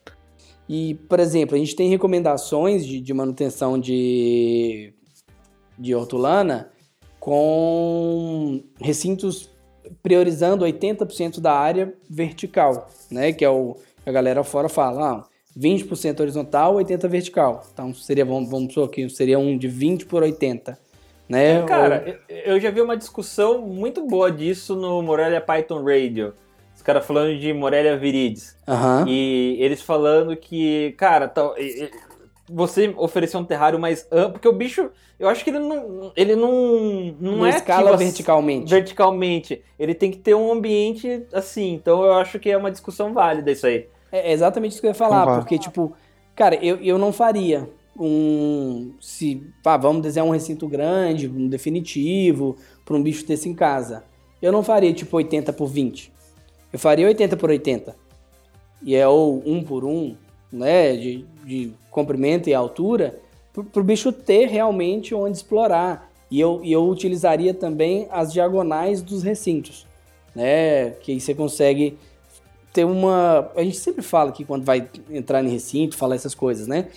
E, 0.68 0.96
por 1.08 1.20
exemplo, 1.20 1.54
a 1.54 1.58
gente 1.60 1.76
tem 1.76 1.88
recomendações 1.88 2.84
de, 2.84 3.00
de 3.00 3.14
manutenção 3.14 3.78
de, 3.78 4.92
de 5.78 5.94
hortulana 5.94 6.70
com 7.20 8.64
recintos 8.80 9.48
priorizando 10.02 10.64
80% 10.64 11.40
da 11.40 11.52
área 11.52 11.92
vertical, 12.08 12.88
né? 13.10 13.32
Que 13.32 13.44
é 13.44 13.50
o 13.50 13.76
que 14.02 14.10
a 14.10 14.12
galera 14.12 14.42
fora 14.44 14.68
fala, 14.68 15.10
ah, 15.10 15.24
20% 15.58 16.20
horizontal, 16.20 16.76
80% 16.76 17.08
vertical. 17.08 17.66
Então 17.72 17.92
seria, 17.92 18.24
vamos, 18.24 18.48
vamos 18.48 18.72
supor 18.72 18.88
que 18.88 19.08
seria 19.08 19.38
um 19.38 19.56
de 19.58 19.68
20 19.68 20.06
por 20.06 20.22
80. 20.22 20.78
Né? 21.28 21.62
Cara, 21.64 22.04
Ou... 22.30 22.36
eu 22.36 22.60
já 22.60 22.70
vi 22.70 22.80
uma 22.80 22.96
discussão 22.96 23.60
muito 23.60 24.06
boa 24.06 24.30
disso 24.32 24.74
no 24.74 25.02
Morelia 25.02 25.40
Python 25.40 25.84
Radio. 25.84 26.32
Os 26.74 26.80
caras 26.80 27.04
falando 27.04 27.36
de 27.38 27.52
Morelia 27.52 27.96
viridis. 27.98 28.56
Uhum. 28.66 29.06
E 29.06 29.56
eles 29.58 29.82
falando 29.82 30.34
que, 30.36 30.94
cara, 30.96 31.28
tá, 31.28 31.52
você 32.48 32.94
oferecer 32.96 33.36
um 33.36 33.44
terrário 33.44 33.78
mais 33.78 34.06
amplo, 34.10 34.32
porque 34.32 34.48
o 34.48 34.52
bicho, 34.52 34.90
eu 35.18 35.28
acho 35.28 35.44
que 35.44 35.50
ele 35.50 35.58
não, 35.58 36.12
ele 36.16 36.34
não, 36.34 36.52
não, 37.20 37.32
não 37.38 37.46
é 37.46 37.50
escala 37.50 37.96
verticalmente. 37.96 38.70
Verticalmente. 38.70 39.62
Ele 39.78 39.94
tem 39.94 40.10
que 40.10 40.18
ter 40.18 40.34
um 40.34 40.52
ambiente 40.52 41.26
assim. 41.32 41.74
Então 41.74 42.04
eu 42.04 42.14
acho 42.14 42.38
que 42.38 42.50
é 42.50 42.56
uma 42.56 42.70
discussão 42.70 43.12
válida 43.12 43.50
isso 43.50 43.66
aí. 43.66 43.86
É 44.10 44.32
exatamente 44.32 44.72
isso 44.72 44.80
que 44.80 44.86
eu 44.86 44.90
ia 44.90 44.94
falar, 44.94 45.20
Concordo. 45.20 45.40
porque, 45.40 45.58
tipo, 45.58 45.92
cara, 46.34 46.54
eu, 46.56 46.76
eu 46.76 46.98
não 46.98 47.12
faria 47.12 47.68
um. 47.98 48.94
Se 49.00 49.42
pá, 49.62 49.76
vamos 49.76 50.02
desenhar 50.02 50.26
um 50.26 50.30
recinto 50.30 50.66
grande, 50.66 51.28
um 51.28 51.48
definitivo, 51.48 52.56
para 52.84 52.96
um 52.96 53.02
bicho 53.02 53.26
desse 53.26 53.48
em 53.48 53.54
casa. 53.54 54.04
Eu 54.40 54.52
não 54.52 54.62
faria 54.62 54.92
tipo 54.92 55.16
80 55.16 55.52
por 55.52 55.66
20. 55.66 56.12
Eu 56.72 56.78
faria 56.78 57.06
80 57.06 57.36
por 57.36 57.50
80. 57.50 57.94
E 58.82 58.94
é 58.94 59.06
ou 59.06 59.42
1 59.44 59.64
por 59.64 59.84
1, 59.84 60.16
né? 60.52 60.96
De, 60.96 61.26
de 61.48 61.72
comprimento 61.90 62.50
e 62.50 62.54
altura, 62.54 63.18
para 63.72 63.80
o 63.80 63.84
bicho 63.84 64.12
ter 64.12 64.48
realmente 64.48 65.14
onde 65.14 65.38
explorar. 65.38 66.10
E 66.30 66.38
eu, 66.38 66.60
e 66.62 66.70
eu 66.70 66.86
utilizaria 66.86 67.54
também 67.54 68.06
as 68.10 68.30
diagonais 68.30 69.00
dos 69.00 69.22
recintos, 69.22 69.86
né? 70.34 70.90
Que 71.00 71.12
aí 71.12 71.20
você 71.20 71.34
consegue 71.34 71.96
ter 72.70 72.84
uma. 72.84 73.50
A 73.56 73.62
gente 73.62 73.78
sempre 73.78 74.02
fala 74.02 74.30
que 74.30 74.44
quando 74.44 74.62
vai 74.62 74.86
entrar 75.10 75.42
em 75.42 75.48
recinto, 75.48 75.96
falar 75.96 76.16
essas 76.16 76.34
coisas, 76.34 76.66
né? 76.66 76.88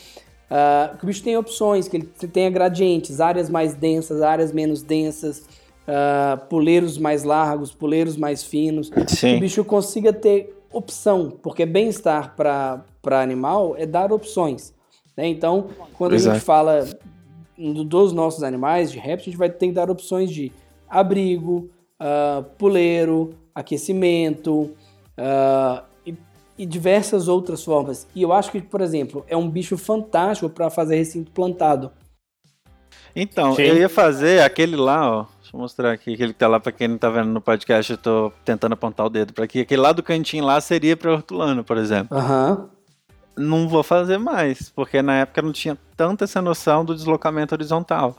Uh, 0.52 0.98
que 0.98 1.06
o 1.06 1.08
bicho 1.08 1.24
tem 1.24 1.38
opções, 1.38 1.88
que 1.88 1.96
ele 1.96 2.06
tenha 2.06 2.50
gradientes, 2.50 3.22
áreas 3.22 3.50
mais 3.50 3.74
densas, 3.74 4.22
áreas 4.22 4.52
menos 4.52 4.84
densas, 4.84 5.46
uh, 5.88 6.46
puleiros 6.50 6.98
mais 6.98 7.24
largos, 7.24 7.72
puleiros 7.72 8.18
mais 8.18 8.44
finos. 8.44 8.92
Sim. 9.08 9.16
Que 9.16 9.38
o 9.38 9.40
bicho 9.40 9.64
consiga 9.64 10.12
ter 10.12 10.61
opção, 10.72 11.32
porque 11.42 11.66
bem-estar 11.66 12.36
para 12.36 13.22
animal 13.22 13.76
é 13.78 13.86
dar 13.86 14.12
opções. 14.12 14.74
Né? 15.16 15.28
Então, 15.28 15.70
quando 15.98 16.14
Exato. 16.14 16.32
a 16.32 16.34
gente 16.36 16.46
fala 16.46 16.88
dos 17.58 18.12
nossos 18.14 18.44
animais, 18.44 18.92
de 18.92 18.98
répteis, 18.98 19.28
a 19.28 19.32
gente 19.32 19.38
vai 19.38 19.50
ter 19.50 19.68
que 19.68 19.74
dar 19.74 19.90
opções 19.90 20.32
de 20.32 20.52
abrigo, 20.90 21.70
uh, 22.00 22.44
puleiro, 22.58 23.36
aquecimento, 23.54 24.72
uh, 25.18 25.92
e 26.62 26.66
diversas 26.68 27.28
outras 27.28 27.64
formas. 27.64 28.08
E 28.14 28.22
eu 28.22 28.32
acho 28.32 28.52
que, 28.52 28.62
por 28.62 28.82
exemplo, 28.82 29.26
é 29.28 29.36
um 29.36 29.50
bicho 29.50 29.76
fantástico 29.80 30.48
para 30.48 30.70
fazer 30.70 30.96
recinto 30.96 31.32
plantado. 31.32 31.92
Então, 33.16 33.56
Sim. 33.56 33.64
eu 33.64 33.78
ia 33.78 33.90
fazer 33.90 34.44
aquele 34.44 34.76
lá, 34.76 35.22
ó. 35.22 35.26
Deixa 35.52 35.58
eu 35.58 35.60
mostrar 35.60 35.92
aqui, 35.92 36.14
aquele 36.14 36.32
que 36.32 36.40
tá 36.40 36.48
lá 36.48 36.62
para 36.62 36.72
quem 36.72 36.88
não 36.88 36.98
tá 36.98 37.10
vendo 37.10 37.28
no 37.28 37.42
podcast, 37.42 37.92
eu 37.92 37.98
tô 37.98 38.32
tentando 38.46 38.72
apontar 38.72 39.06
o 39.06 39.10
dedo 39.10 39.34
para 39.34 39.44
aqui. 39.44 39.60
Aquele 39.60 39.82
lá 39.82 39.92
do 39.92 40.02
cantinho 40.02 40.46
lá 40.46 40.62
seria 40.62 40.96
para 40.96 41.12
hortulano, 41.12 41.62
por 41.62 41.78
exemplo. 41.78 42.18
Aham. 42.18 42.52
Uhum. 42.52 42.70
Não 43.36 43.68
vou 43.68 43.84
fazer 43.84 44.18
mais, 44.18 44.70
porque 44.70 45.02
na 45.02 45.20
época 45.20 45.42
não 45.42 45.52
tinha 45.52 45.78
tanta 45.98 46.24
essa 46.24 46.42
noção 46.42 46.86
do 46.86 46.96
deslocamento 46.96 47.54
horizontal. 47.54 48.16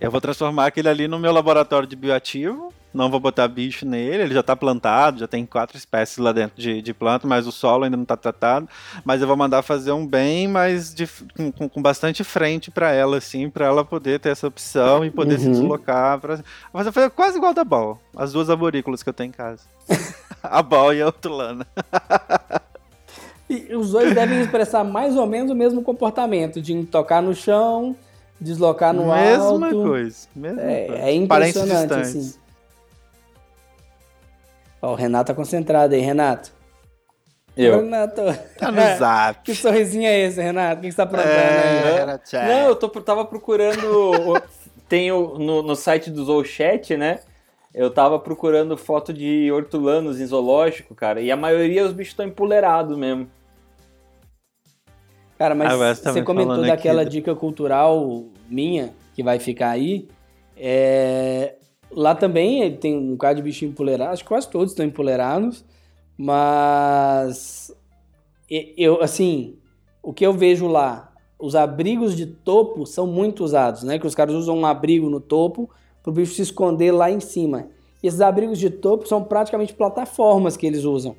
Eu 0.00 0.10
vou 0.10 0.20
transformar 0.20 0.66
aquele 0.66 0.88
ali 0.88 1.06
no 1.06 1.18
meu 1.18 1.32
laboratório 1.32 1.86
de 1.86 1.94
bioativo 1.94 2.72
não 2.92 3.10
vou 3.10 3.18
botar 3.18 3.48
bicho 3.48 3.86
nele, 3.86 4.24
ele 4.24 4.34
já 4.34 4.40
está 4.40 4.54
plantado, 4.54 5.20
já 5.20 5.26
tem 5.26 5.46
quatro 5.46 5.76
espécies 5.76 6.18
lá 6.18 6.32
dentro 6.32 6.60
de, 6.60 6.82
de 6.82 6.92
planta, 6.92 7.26
mas 7.26 7.46
o 7.46 7.52
solo 7.52 7.84
ainda 7.84 7.96
não 7.96 8.02
está 8.02 8.16
tratado. 8.16 8.68
Mas 9.04 9.20
eu 9.20 9.26
vou 9.26 9.36
mandar 9.36 9.62
fazer 9.62 9.92
um 9.92 10.06
bem, 10.06 10.46
mas 10.46 10.94
de, 10.94 11.08
com, 11.56 11.68
com, 11.68 11.82
bastante 11.82 12.22
frente 12.22 12.70
para 12.70 12.92
ela, 12.92 13.16
assim, 13.16 13.48
para 13.48 13.66
ela 13.66 13.84
poder 13.84 14.20
ter 14.20 14.30
essa 14.30 14.46
opção 14.46 15.04
e 15.04 15.10
poder 15.10 15.34
uhum. 15.34 15.40
se 15.40 15.50
deslocar. 15.50 16.20
Pra... 16.20 16.40
Mas 16.72 16.86
eu 16.86 16.92
fazer 16.92 17.10
quase 17.10 17.38
igual 17.38 17.54
da 17.54 17.64
Ball, 17.64 17.98
as 18.16 18.32
duas 18.32 18.50
arborícolas 18.50 19.02
que 19.02 19.08
eu 19.08 19.14
tenho 19.14 19.28
em 19.28 19.32
casa. 19.32 19.64
a 20.42 20.62
Ball 20.62 20.94
e 20.94 21.02
a 21.02 21.08
Otulana. 21.08 21.66
e 23.48 23.74
os 23.74 23.92
dois 23.92 24.14
devem 24.14 24.40
expressar 24.40 24.84
mais 24.84 25.16
ou 25.16 25.26
menos 25.26 25.50
o 25.50 25.54
mesmo 25.54 25.82
comportamento, 25.82 26.60
de 26.60 26.84
tocar 26.84 27.22
no 27.22 27.34
chão, 27.34 27.96
deslocar 28.42 28.92
no 28.92 29.06
mesma 29.06 29.44
alto. 29.44 29.60
Mesma 29.60 29.82
coisa. 29.82 30.28
Mesma 30.34 30.62
é, 30.62 30.86
coisa. 30.86 31.02
é 31.02 31.14
impressionante, 31.14 31.94
assim. 31.94 32.41
Ó, 34.82 34.92
o 34.92 34.94
Renato 34.96 35.28
tá 35.28 35.34
concentrado 35.34 35.94
aí, 35.94 36.00
Renato. 36.00 36.52
Eu. 37.56 37.76
Renato. 37.76 38.20
Tá 38.58 38.72
no 38.72 38.80
zap. 38.98 39.42
que 39.44 39.54
sorrisinho 39.54 40.06
é 40.06 40.20
esse, 40.20 40.42
Renato? 40.42 40.80
O 40.80 40.82
que 40.82 40.90
você 40.90 40.96
tá 40.96 41.04
aprontando 41.04 41.30
é, 41.30 42.18
aí? 42.32 42.48
Não, 42.48 42.68
eu 42.68 42.74
tô, 42.74 42.88
tava 42.88 43.24
procurando. 43.24 44.42
tem 44.88 45.12
o, 45.12 45.38
no, 45.38 45.62
no 45.62 45.76
site 45.76 46.10
do 46.10 46.24
Zoochat, 46.24 46.96
né? 46.96 47.20
Eu 47.72 47.90
tava 47.90 48.18
procurando 48.18 48.76
foto 48.76 49.12
de 49.12 49.50
hortulanos 49.50 50.20
em 50.20 50.26
zoológico, 50.26 50.94
cara. 50.94 51.20
E 51.20 51.30
a 51.30 51.36
maioria 51.36 51.84
os 51.84 51.92
bichos 51.92 52.12
estão 52.12 52.26
empoleirados 52.26 52.98
mesmo. 52.98 53.30
Cara, 55.38 55.54
mas 55.54 55.72
ah, 55.72 55.94
você 55.94 56.22
comentou 56.22 56.60
daquela 56.60 57.02
aqui. 57.02 57.12
dica 57.12 57.34
cultural 57.34 58.26
minha, 58.48 58.92
que 59.14 59.22
vai 59.22 59.38
ficar 59.38 59.70
aí. 59.70 60.08
É, 60.56 61.54
Lá 61.94 62.14
também 62.14 62.74
tem 62.76 62.96
um 62.96 63.12
bocado 63.12 63.36
de 63.36 63.42
bichinho 63.42 63.70
empoleirado, 63.70 64.12
acho 64.12 64.22
que 64.22 64.28
quase 64.28 64.48
todos 64.48 64.72
estão 64.72 64.84
empoleirados, 64.86 65.64
mas 66.16 67.74
eu, 68.76 69.02
assim, 69.02 69.56
o 70.02 70.12
que 70.12 70.24
eu 70.24 70.32
vejo 70.32 70.66
lá, 70.66 71.12
os 71.38 71.54
abrigos 71.54 72.16
de 72.16 72.26
topo 72.26 72.86
são 72.86 73.06
muito 73.06 73.42
usados, 73.42 73.82
né? 73.82 73.98
Que 73.98 74.06
os 74.06 74.14
caras 74.14 74.34
usam 74.34 74.58
um 74.58 74.66
abrigo 74.66 75.08
no 75.10 75.20
topo 75.20 75.68
para 76.02 76.10
o 76.10 76.12
bicho 76.12 76.34
se 76.34 76.42
esconder 76.42 76.92
lá 76.92 77.10
em 77.10 77.20
cima. 77.20 77.68
E 78.02 78.06
esses 78.06 78.20
abrigos 78.20 78.58
de 78.58 78.68
topo 78.68 79.06
são 79.06 79.22
praticamente 79.22 79.72
plataformas 79.72 80.56
que 80.56 80.66
eles 80.66 80.84
usam. 80.84 81.16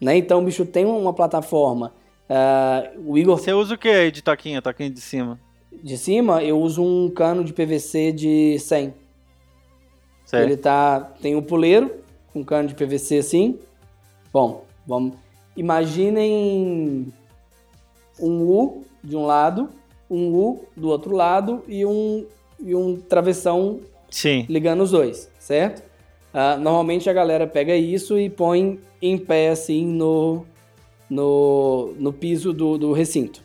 Né? 0.00 0.16
Então 0.16 0.40
o 0.40 0.44
bicho 0.44 0.64
tem 0.64 0.84
uma 0.84 1.12
plataforma. 1.12 1.92
Uh, 2.28 3.12
o 3.12 3.18
Igor... 3.18 3.38
Você 3.38 3.52
usa 3.52 3.74
o 3.74 3.78
que 3.78 3.88
aí 3.88 4.10
de 4.10 4.22
toquinha, 4.22 4.60
toquinha 4.60 4.90
de 4.90 5.00
cima? 5.00 5.40
De 5.82 5.96
cima 5.96 6.42
eu 6.42 6.60
uso 6.60 6.82
um 6.82 7.10
cano 7.10 7.42
de 7.42 7.52
PVC 7.52 8.12
de 8.12 8.58
100. 8.58 8.94
Certo. 10.28 10.46
Ele 10.46 10.58
tá, 10.58 11.00
tem 11.22 11.34
um 11.34 11.40
puleiro 11.40 11.90
com 12.34 12.44
cano 12.44 12.68
de 12.68 12.74
PVC 12.74 13.16
assim. 13.16 13.58
Bom, 14.30 14.62
vamos. 14.86 15.14
Imaginem 15.56 17.10
um 18.20 18.42
U 18.42 18.84
de 19.02 19.16
um 19.16 19.24
lado, 19.24 19.70
um 20.10 20.34
U 20.34 20.64
do 20.76 20.90
outro 20.90 21.16
lado 21.16 21.64
e 21.66 21.86
um, 21.86 22.26
e 22.60 22.74
um 22.74 22.96
travessão 22.96 23.80
Sim. 24.10 24.44
ligando 24.50 24.82
os 24.82 24.90
dois, 24.90 25.30
certo? 25.38 25.82
Uh, 26.34 26.60
normalmente 26.60 27.08
a 27.08 27.12
galera 27.14 27.46
pega 27.46 27.74
isso 27.74 28.18
e 28.18 28.28
põe 28.28 28.78
em 29.00 29.16
pé 29.16 29.48
assim 29.48 29.86
no, 29.86 30.44
no, 31.08 31.94
no 31.98 32.12
piso 32.12 32.52
do, 32.52 32.76
do 32.76 32.92
recinto. 32.92 33.42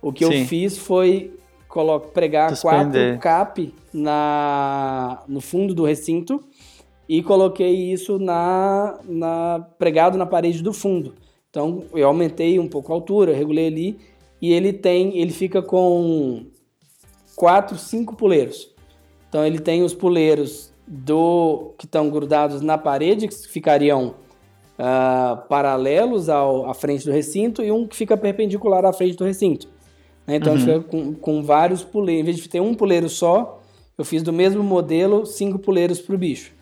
O 0.00 0.10
que 0.10 0.24
Sim. 0.24 0.40
eu 0.40 0.46
fiz 0.46 0.78
foi 0.78 1.34
coloco, 1.72 2.08
pregar 2.08 2.50
Suspender. 2.50 3.18
quatro 3.18 3.18
cap 3.18 3.74
na, 3.94 5.22
no 5.26 5.40
fundo 5.40 5.74
do 5.74 5.86
recinto 5.86 6.44
e 7.08 7.22
coloquei 7.22 7.74
isso 7.90 8.18
na, 8.18 8.98
na 9.08 9.66
pregado 9.78 10.18
na 10.18 10.26
parede 10.26 10.62
do 10.62 10.72
fundo. 10.74 11.14
Então 11.48 11.84
eu 11.94 12.06
aumentei 12.06 12.58
um 12.58 12.68
pouco 12.68 12.92
a 12.92 12.94
altura, 12.94 13.34
regulei 13.34 13.68
ali 13.68 13.98
e 14.40 14.52
ele 14.52 14.70
tem, 14.70 15.16
ele 15.16 15.32
fica 15.32 15.62
com 15.62 16.44
quatro, 17.34 17.78
cinco 17.78 18.14
puleiros. 18.14 18.70
Então 19.30 19.44
ele 19.44 19.58
tem 19.58 19.82
os 19.82 19.94
puleiros 19.94 20.74
do 20.86 21.72
que 21.78 21.86
estão 21.86 22.10
grudados 22.10 22.60
na 22.60 22.76
parede 22.76 23.28
que 23.28 23.48
ficariam 23.48 24.14
uh, 24.78 25.48
paralelos 25.48 26.28
ao, 26.28 26.68
à 26.68 26.74
frente 26.74 27.06
do 27.06 27.12
recinto 27.12 27.62
e 27.62 27.72
um 27.72 27.86
que 27.86 27.96
fica 27.96 28.14
perpendicular 28.14 28.84
à 28.84 28.92
frente 28.92 29.16
do 29.16 29.24
recinto. 29.24 29.68
Né? 30.26 30.36
Então 30.36 30.54
uhum. 30.54 30.58
fica 30.58 30.80
com, 30.80 31.14
com 31.14 31.42
vários 31.42 31.82
puleiros. 31.82 32.20
Em 32.22 32.24
vez 32.24 32.36
de 32.36 32.48
ter 32.48 32.60
um 32.60 32.74
puleiro 32.74 33.08
só, 33.08 33.60
eu 33.96 34.04
fiz 34.04 34.22
do 34.22 34.32
mesmo 34.32 34.62
modelo 34.62 35.26
cinco 35.26 35.58
puleiros 35.58 36.00
para 36.00 36.14
o 36.14 36.18
bicho. 36.18 36.52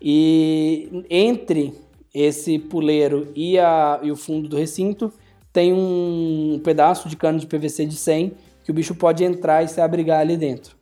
E 0.00 1.04
entre 1.08 1.74
esse 2.14 2.58
puleiro 2.58 3.28
e, 3.34 3.58
a, 3.58 4.00
e 4.02 4.10
o 4.10 4.16
fundo 4.16 4.48
do 4.48 4.56
recinto 4.56 5.12
tem 5.52 5.72
um 5.72 6.60
pedaço 6.62 7.08
de 7.08 7.16
cano 7.16 7.38
de 7.38 7.46
PVC 7.46 7.86
de 7.86 7.96
100 7.96 8.32
que 8.62 8.70
o 8.70 8.74
bicho 8.74 8.94
pode 8.94 9.24
entrar 9.24 9.62
e 9.62 9.68
se 9.68 9.80
abrigar 9.80 10.20
ali 10.20 10.36
dentro. 10.36 10.76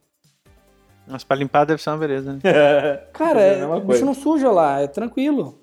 Mas 1.06 1.22
para 1.22 1.36
limpar 1.36 1.64
deve 1.64 1.82
ser 1.82 1.90
uma 1.90 1.98
beleza, 1.98 2.32
né? 2.32 2.40
Cara, 3.12 3.40
é, 3.40 3.66
o 3.66 3.80
bicho 3.80 4.04
não 4.04 4.14
suja 4.14 4.50
lá, 4.50 4.80
é 4.80 4.86
tranquilo. 4.86 5.58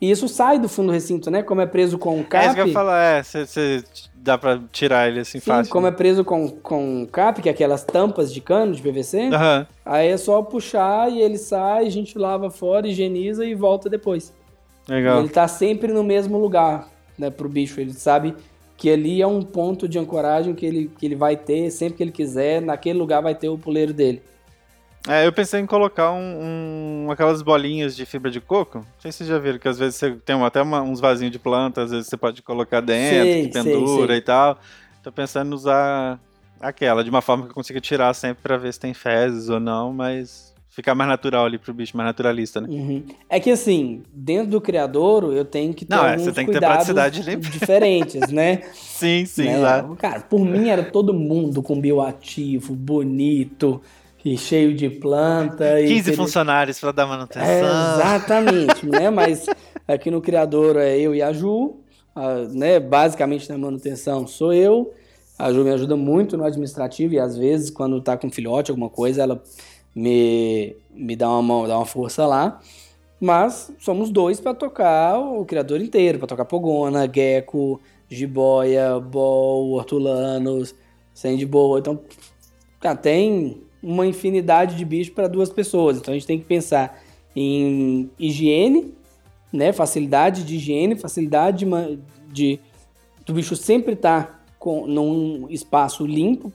E 0.00 0.10
isso 0.10 0.28
sai 0.28 0.58
do 0.58 0.68
fundo 0.68 0.88
do 0.88 0.92
recinto, 0.92 1.30
né? 1.30 1.42
Como 1.42 1.60
é 1.60 1.66
preso 1.66 1.98
com 1.98 2.22
cap. 2.22 2.44
É 2.44 2.46
isso 2.46 2.54
que 2.54 2.60
eu 2.60 2.66
ia 2.66 2.72
falar, 2.72 3.02
é, 3.02 3.22
você 3.22 3.82
dá 4.24 4.38
pra 4.38 4.58
tirar 4.72 5.06
ele 5.06 5.20
assim 5.20 5.38
Sim, 5.38 5.44
fácil. 5.44 5.70
como 5.70 5.86
né? 5.86 5.92
é 5.92 5.94
preso 5.94 6.24
com, 6.24 6.48
com 6.48 7.06
cap, 7.12 7.42
que 7.42 7.48
é 7.48 7.52
aquelas 7.52 7.84
tampas 7.84 8.32
de 8.32 8.40
cano 8.40 8.72
de 8.72 8.80
PVC, 8.80 9.24
uhum. 9.24 9.66
aí 9.84 10.08
é 10.08 10.16
só 10.16 10.40
puxar 10.40 11.12
e 11.12 11.20
ele 11.20 11.36
sai, 11.36 11.86
a 11.86 11.90
gente 11.90 12.18
lava 12.18 12.50
fora, 12.50 12.88
higieniza 12.88 13.44
e 13.44 13.54
volta 13.54 13.90
depois. 13.90 14.32
Legal. 14.88 15.20
Ele 15.20 15.28
tá 15.28 15.46
sempre 15.46 15.92
no 15.92 16.02
mesmo 16.02 16.38
lugar, 16.38 16.88
né, 17.18 17.28
pro 17.28 17.48
bicho. 17.48 17.78
Ele 17.80 17.92
sabe 17.92 18.34
que 18.78 18.90
ali 18.90 19.20
é 19.20 19.26
um 19.26 19.42
ponto 19.42 19.86
de 19.86 19.98
ancoragem 19.98 20.54
que 20.54 20.64
ele, 20.64 20.90
que 20.98 21.04
ele 21.04 21.16
vai 21.16 21.36
ter 21.36 21.70
sempre 21.70 21.98
que 21.98 22.02
ele 22.02 22.12
quiser, 22.12 22.62
naquele 22.62 22.98
lugar 22.98 23.22
vai 23.22 23.34
ter 23.34 23.50
o 23.50 23.58
puleiro 23.58 23.92
dele. 23.92 24.22
É, 25.06 25.26
eu 25.26 25.32
pensei 25.32 25.60
em 25.60 25.66
colocar 25.66 26.12
um, 26.12 27.04
um, 27.06 27.10
aquelas 27.10 27.42
bolinhas 27.42 27.94
de 27.94 28.06
fibra 28.06 28.30
de 28.30 28.40
coco. 28.40 28.78
Não 28.78 28.86
sei 28.98 29.12
se 29.12 29.18
vocês 29.18 29.28
já 29.28 29.38
viram, 29.38 29.58
que 29.58 29.68
às 29.68 29.78
vezes 29.78 29.96
você 29.96 30.12
tem 30.12 30.40
até 30.42 30.62
uma, 30.62 30.80
uns 30.80 30.98
vasinhos 30.98 31.32
de 31.32 31.38
planta, 31.38 31.82
às 31.82 31.90
vezes 31.90 32.06
você 32.06 32.16
pode 32.16 32.40
colocar 32.40 32.80
dentro, 32.80 33.24
sei, 33.24 33.46
que 33.46 33.52
pendura 33.52 33.98
sei, 33.98 34.06
sei. 34.06 34.16
e 34.16 34.20
tal. 34.22 34.58
Tô 35.02 35.12
pensando 35.12 35.50
em 35.50 35.54
usar 35.54 36.18
aquela, 36.58 37.04
de 37.04 37.10
uma 37.10 37.20
forma 37.20 37.44
que 37.44 37.50
eu 37.50 37.54
consiga 37.54 37.80
tirar 37.80 38.14
sempre 38.14 38.42
pra 38.42 38.56
ver 38.56 38.72
se 38.72 38.80
tem 38.80 38.94
fezes 38.94 39.50
ou 39.50 39.60
não, 39.60 39.92
mas 39.92 40.54
ficar 40.70 40.94
mais 40.94 41.08
natural 41.08 41.44
ali 41.44 41.58
pro 41.58 41.72
bicho, 41.72 41.96
mais 41.96 42.08
naturalista, 42.08 42.60
né? 42.60 42.68
Uhum. 42.68 43.04
É 43.28 43.38
que 43.38 43.50
assim, 43.50 44.02
dentro 44.12 44.50
do 44.52 44.60
criador 44.60 45.32
eu 45.32 45.44
tenho 45.44 45.72
que 45.72 45.84
ter 45.84 45.94
não, 45.94 46.04
é, 46.04 46.14
alguns 46.14 46.32
tem 46.32 46.46
que 46.46 46.52
ter 46.58 47.40
diferentes, 47.50 48.30
né? 48.30 48.62
sim, 48.74 49.24
sim, 49.24 49.44
né? 49.44 49.58
Claro. 49.58 49.96
Cara, 49.96 50.20
por 50.20 50.40
mim 50.40 50.70
era 50.70 50.82
todo 50.82 51.14
mundo 51.14 51.62
com 51.62 51.80
bioativo, 51.80 52.74
bonito, 52.74 53.80
e 54.24 54.38
cheio 54.38 54.74
de 54.74 54.88
planta. 54.88 55.76
15 55.86 56.12
e 56.12 56.16
funcionários 56.16 56.80
para 56.80 56.92
dar 56.92 57.06
manutenção. 57.06 57.46
É, 57.46 57.60
exatamente, 57.60 58.86
né? 58.86 59.10
Mas 59.10 59.46
aqui 59.86 60.10
no 60.10 60.22
Criador 60.22 60.76
é 60.76 60.98
eu 60.98 61.14
e 61.14 61.20
a 61.20 61.32
Ju, 61.32 61.76
a, 62.14 62.36
né? 62.50 62.80
Basicamente 62.80 63.48
na 63.50 63.58
manutenção 63.58 64.26
sou 64.26 64.52
eu. 64.52 64.94
A 65.38 65.52
Ju 65.52 65.62
me 65.62 65.70
ajuda 65.70 65.94
muito 65.94 66.36
no 66.38 66.44
administrativo 66.44 67.14
e 67.14 67.18
às 67.18 67.36
vezes 67.36 67.68
quando 67.68 68.00
tá 68.00 68.16
com 68.16 68.30
filhote, 68.30 68.70
alguma 68.70 68.88
coisa, 68.88 69.22
ela 69.22 69.42
me, 69.94 70.74
me 70.90 71.14
dá, 71.14 71.28
uma 71.28 71.42
mão, 71.42 71.68
dá 71.68 71.76
uma 71.76 71.86
força 71.86 72.26
lá. 72.26 72.60
Mas 73.20 73.72
somos 73.78 74.10
dois 74.10 74.40
para 74.40 74.54
tocar 74.54 75.18
o 75.18 75.44
Criador 75.44 75.80
inteiro, 75.80 76.18
para 76.18 76.28
tocar 76.28 76.44
Pogona, 76.44 77.10
Gecko, 77.12 77.80
Jiboia, 78.08 78.98
Bol, 79.00 79.72
Hortulanos, 79.72 80.74
Sandy 81.12 81.46
Boa. 81.46 81.78
Então, 81.78 82.00
tá, 82.80 82.94
tem 82.94 83.63
uma 83.84 84.06
infinidade 84.06 84.76
de 84.76 84.84
bichos 84.84 85.14
para 85.14 85.28
duas 85.28 85.50
pessoas. 85.50 85.98
Então 85.98 86.12
a 86.12 86.16
gente 86.16 86.26
tem 86.26 86.38
que 86.38 86.44
pensar 86.44 87.02
em 87.36 88.10
higiene, 88.18 88.94
né? 89.52 89.72
Facilidade 89.72 90.42
de 90.42 90.56
higiene, 90.56 90.96
facilidade 90.96 91.64
de, 91.64 91.98
de 92.32 92.60
do 93.26 93.34
bicho 93.34 93.54
sempre 93.54 93.92
estar 93.92 94.22
tá 94.24 94.40
com 94.58 94.86
num 94.86 95.46
espaço 95.50 96.06
limpo, 96.06 96.52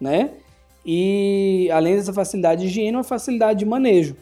né? 0.00 0.30
E 0.84 1.68
além 1.72 1.96
dessa 1.96 2.12
facilidade 2.12 2.62
de 2.62 2.68
higiene, 2.68 2.96
uma 2.96 3.04
facilidade 3.04 3.58
de 3.58 3.66
manejo. 3.66 4.16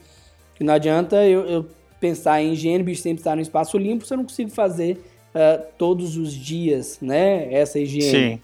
Que 0.56 0.64
não 0.64 0.74
adianta 0.74 1.24
eu, 1.24 1.46
eu 1.46 1.66
pensar 2.00 2.42
em 2.42 2.52
higiene, 2.52 2.82
o 2.82 2.86
bicho 2.86 3.02
sempre 3.02 3.20
estar 3.20 3.36
no 3.36 3.42
espaço 3.42 3.78
limpo, 3.78 4.04
se 4.04 4.12
eu 4.12 4.18
não 4.18 4.24
consigo 4.24 4.50
fazer 4.50 4.98
uh, 5.34 5.64
todos 5.78 6.16
os 6.16 6.32
dias, 6.32 6.98
né? 7.00 7.52
Essa 7.52 7.78
higiene. 7.78 8.34
Sim. 8.34 8.40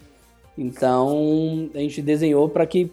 Então 0.57 1.69
a 1.75 1.79
gente 1.79 2.01
desenhou 2.01 2.47
para 2.47 2.65
que 2.65 2.89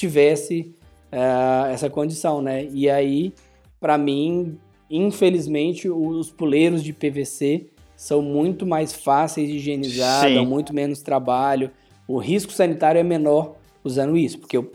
tivesse 0.00 0.74
uh, 1.12 1.66
essa 1.70 1.90
condição, 1.90 2.40
né? 2.40 2.66
E 2.72 2.88
aí, 2.88 3.34
para 3.78 3.98
mim, 3.98 4.58
infelizmente, 4.88 5.88
os 5.90 6.30
puleiros 6.30 6.82
de 6.82 6.92
PVC 6.92 7.66
são 7.94 8.22
muito 8.22 8.66
mais 8.66 8.94
fáceis 8.94 9.48
de 9.48 9.56
higienizar, 9.56 10.26
Sim. 10.26 10.34
dão 10.34 10.46
muito 10.46 10.74
menos 10.74 11.02
trabalho. 11.02 11.70
O 12.08 12.16
risco 12.18 12.50
sanitário 12.50 12.98
é 12.98 13.02
menor 13.02 13.56
usando 13.84 14.16
isso, 14.16 14.38
porque 14.38 14.56
eu, 14.56 14.72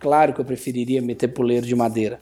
claro 0.00 0.32
que 0.32 0.40
eu 0.40 0.44
preferiria 0.44 1.02
meter 1.02 1.28
puleiro 1.28 1.66
de 1.66 1.74
madeira, 1.74 2.20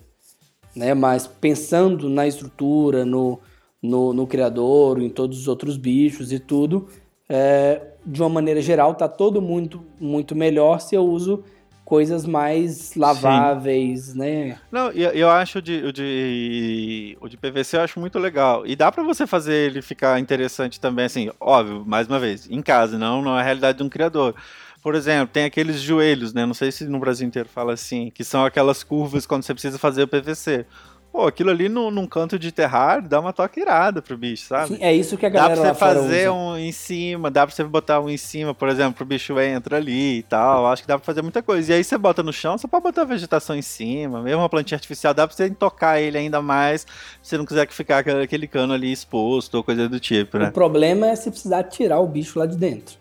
né? 0.74 0.94
Mas 0.94 1.28
pensando 1.28 2.10
na 2.10 2.26
estrutura, 2.26 3.04
no, 3.04 3.38
no, 3.80 4.12
no 4.12 4.26
criador, 4.26 5.00
em 5.00 5.08
todos 5.08 5.38
os 5.38 5.46
outros 5.46 5.76
bichos 5.76 6.32
e 6.32 6.40
tudo, 6.40 6.88
é, 7.28 7.80
de 8.04 8.20
uma 8.20 8.28
maneira 8.28 8.60
geral, 8.60 8.94
tá 8.96 9.08
todo 9.08 9.40
muito, 9.40 9.84
muito 10.00 10.34
melhor 10.34 10.80
se 10.80 10.96
eu 10.96 11.04
uso 11.04 11.44
coisas 11.92 12.24
mais 12.24 12.94
laváveis, 12.94 14.04
Sim. 14.04 14.18
né? 14.18 14.58
Não, 14.70 14.90
eu, 14.92 15.10
eu 15.10 15.28
acho 15.28 15.58
o 15.58 15.62
de, 15.62 15.84
o, 15.84 15.92
de, 15.92 17.18
o 17.20 17.28
de 17.28 17.36
PVC 17.36 17.76
eu 17.76 17.82
acho 17.82 18.00
muito 18.00 18.18
legal. 18.18 18.66
E 18.66 18.74
dá 18.74 18.90
para 18.90 19.02
você 19.02 19.26
fazer 19.26 19.52
ele 19.52 19.82
ficar 19.82 20.18
interessante 20.18 20.80
também, 20.80 21.04
assim, 21.04 21.30
óbvio, 21.38 21.84
mais 21.86 22.08
uma 22.08 22.18
vez, 22.18 22.50
em 22.50 22.62
casa, 22.62 22.96
não, 22.96 23.20
não 23.20 23.36
é 23.36 23.42
a 23.42 23.44
realidade 23.44 23.76
de 23.76 23.84
um 23.84 23.90
criador. 23.90 24.34
Por 24.82 24.94
exemplo, 24.94 25.34
tem 25.34 25.44
aqueles 25.44 25.82
joelhos, 25.82 26.32
né? 26.32 26.46
Não 26.46 26.54
sei 26.54 26.72
se 26.72 26.86
no 26.86 26.98
Brasil 26.98 27.28
inteiro 27.28 27.50
fala 27.50 27.74
assim, 27.74 28.10
que 28.10 28.24
são 28.24 28.42
aquelas 28.42 28.82
curvas 28.82 29.26
quando 29.26 29.42
você 29.42 29.52
precisa 29.52 29.78
fazer 29.78 30.04
o 30.04 30.08
PVC. 30.08 30.64
Pô, 31.12 31.26
aquilo 31.26 31.50
ali 31.50 31.68
no, 31.68 31.90
num 31.90 32.06
canto 32.06 32.38
de 32.38 32.50
terrário 32.50 33.06
dá 33.06 33.20
uma 33.20 33.34
toque 33.34 33.60
irada 33.60 34.00
pro 34.00 34.16
bicho, 34.16 34.46
sabe? 34.46 34.68
Sim, 34.68 34.78
é 34.80 34.94
isso 34.94 35.18
que 35.18 35.26
a 35.26 35.28
galera 35.28 35.56
Dá 35.56 35.60
pra 35.62 35.72
você 35.74 35.78
fazer 35.78 36.30
um 36.30 36.56
em 36.56 36.72
cima, 36.72 37.30
dá 37.30 37.46
pra 37.46 37.54
você 37.54 37.62
botar 37.62 38.00
um 38.00 38.08
em 38.08 38.16
cima, 38.16 38.54
por 38.54 38.66
exemplo, 38.70 38.94
pro 38.94 39.04
bicho 39.04 39.38
entra 39.38 39.76
ali 39.76 40.20
e 40.20 40.22
tal. 40.22 40.66
Acho 40.66 40.80
que 40.80 40.88
dá 40.88 40.96
pra 40.96 41.04
fazer 41.04 41.20
muita 41.20 41.42
coisa. 41.42 41.70
E 41.70 41.76
aí 41.76 41.84
você 41.84 41.98
bota 41.98 42.22
no 42.22 42.32
chão, 42.32 42.56
você 42.56 42.66
pode 42.66 42.82
botar 42.82 43.04
vegetação 43.04 43.54
em 43.54 43.60
cima, 43.60 44.22
mesmo 44.22 44.40
uma 44.40 44.48
plantinha 44.48 44.76
artificial, 44.76 45.12
dá 45.12 45.26
pra 45.28 45.36
você 45.36 45.50
tocar 45.50 46.00
ele 46.00 46.16
ainda 46.16 46.40
mais, 46.40 46.80
se 46.80 46.88
você 47.22 47.36
não 47.36 47.44
quiser 47.44 47.66
que 47.66 47.74
ficar 47.74 47.98
aquele 47.98 48.46
cano 48.46 48.72
ali 48.72 48.90
exposto 48.90 49.56
ou 49.56 49.62
coisa 49.62 49.86
do 49.90 50.00
tipo, 50.00 50.38
né? 50.38 50.48
O 50.48 50.52
problema 50.52 51.08
é 51.08 51.14
se 51.14 51.30
precisar 51.30 51.64
tirar 51.64 52.00
o 52.00 52.06
bicho 52.06 52.38
lá 52.38 52.46
de 52.46 52.56
dentro. 52.56 52.96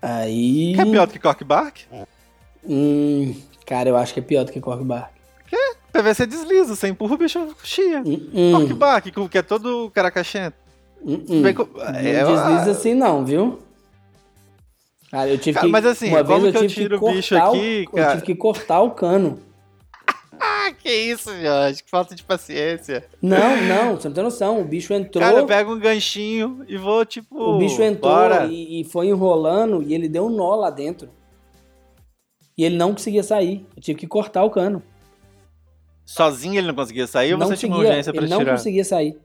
Aí. 0.00 0.72
Que 0.74 0.80
é 0.80 0.84
pior 0.84 1.06
do 1.06 1.12
que 1.12 1.18
cork 1.18 1.44
bark? 1.44 1.80
Hum, 2.66 3.34
cara, 3.66 3.90
eu 3.90 3.96
acho 3.98 4.14
que 4.14 4.20
é 4.20 4.22
pior 4.22 4.44
do 4.44 4.52
que 4.52 4.62
cork 4.62 4.82
bark. 4.82 5.15
PVC 6.02 6.26
desliza, 6.26 6.76
você 6.76 6.88
empurra 6.88 7.14
o 7.14 7.18
bicho 7.18 7.54
chia. 7.62 8.00
Uh 8.00 8.04
-uh. 8.04 9.28
que 9.28 9.38
é 9.38 9.42
todo 9.42 9.90
caracachento. 9.90 10.56
Uh 11.00 11.18
-uh. 11.18 11.54
Com... 11.54 11.80
É, 11.80 12.22
não 12.22 12.34
desliza 12.34 12.70
assim 12.70 12.94
não, 12.94 13.24
viu? 13.24 13.58
Cara, 15.10 15.28
eu 15.28 15.38
tive 15.38 15.54
cara, 15.54 15.66
que... 15.66 15.72
Mas 15.72 15.86
assim, 15.86 16.08
uma 16.10 16.22
vez 16.22 16.52
que 16.52 16.58
eu 16.58 16.68
tiro 16.68 16.96
o 16.96 17.12
bicho 17.12 17.36
aqui, 17.36 17.86
o... 17.92 17.98
Eu 17.98 18.10
tive 18.10 18.22
que 18.22 18.34
cortar 18.34 18.82
o 18.82 18.90
cano. 18.90 19.38
ah, 20.38 20.72
que 20.72 20.90
isso, 20.90 21.30
Jorge, 21.40 21.82
que 21.82 21.90
falta 21.90 22.14
de 22.14 22.22
paciência. 22.22 23.04
Não, 23.22 23.56
não, 23.62 23.96
você 23.96 24.08
não 24.08 24.14
tem 24.14 24.24
noção, 24.24 24.60
o 24.60 24.64
bicho 24.64 24.92
entrou... 24.92 25.22
Cara, 25.22 25.38
eu 25.38 25.46
pego 25.46 25.74
um 25.74 25.78
ganchinho 25.78 26.64
e 26.68 26.76
vou, 26.76 27.04
tipo... 27.04 27.40
O 27.40 27.58
bicho 27.58 27.82
entrou 27.82 28.44
e, 28.50 28.80
e 28.80 28.84
foi 28.84 29.06
enrolando 29.06 29.82
e 29.82 29.94
ele 29.94 30.08
deu 30.08 30.26
um 30.26 30.30
nó 30.30 30.56
lá 30.56 30.70
dentro. 30.70 31.08
E 32.58 32.64
ele 32.64 32.76
não 32.76 32.92
conseguia 32.92 33.22
sair, 33.22 33.64
eu 33.76 33.82
tive 33.82 33.98
que 34.00 34.06
cortar 34.06 34.42
o 34.42 34.50
cano. 34.50 34.82
Sozinho 36.06 36.56
ele 36.56 36.68
não 36.68 36.74
conseguia 36.74 37.06
sair 37.08 37.32
ou 37.32 37.38
não 37.38 37.48
você 37.48 37.56
tinha 37.56 37.70
uma 37.70 37.78
urgência 37.78 38.12
pra 38.12 38.22
ele 38.22 38.28
tirar? 38.28 38.40
Ele 38.40 38.50
não 38.50 38.56
conseguia 38.56 38.84
sair. 38.84 39.18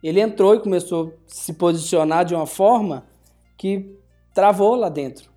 Ele 0.00 0.20
entrou 0.20 0.54
e 0.54 0.60
começou 0.60 1.08
a 1.08 1.10
se 1.26 1.52
posicionar 1.52 2.24
de 2.24 2.32
uma 2.32 2.46
forma 2.46 3.04
que 3.56 3.98
travou 4.32 4.76
lá 4.76 4.88
dentro. 4.88 5.28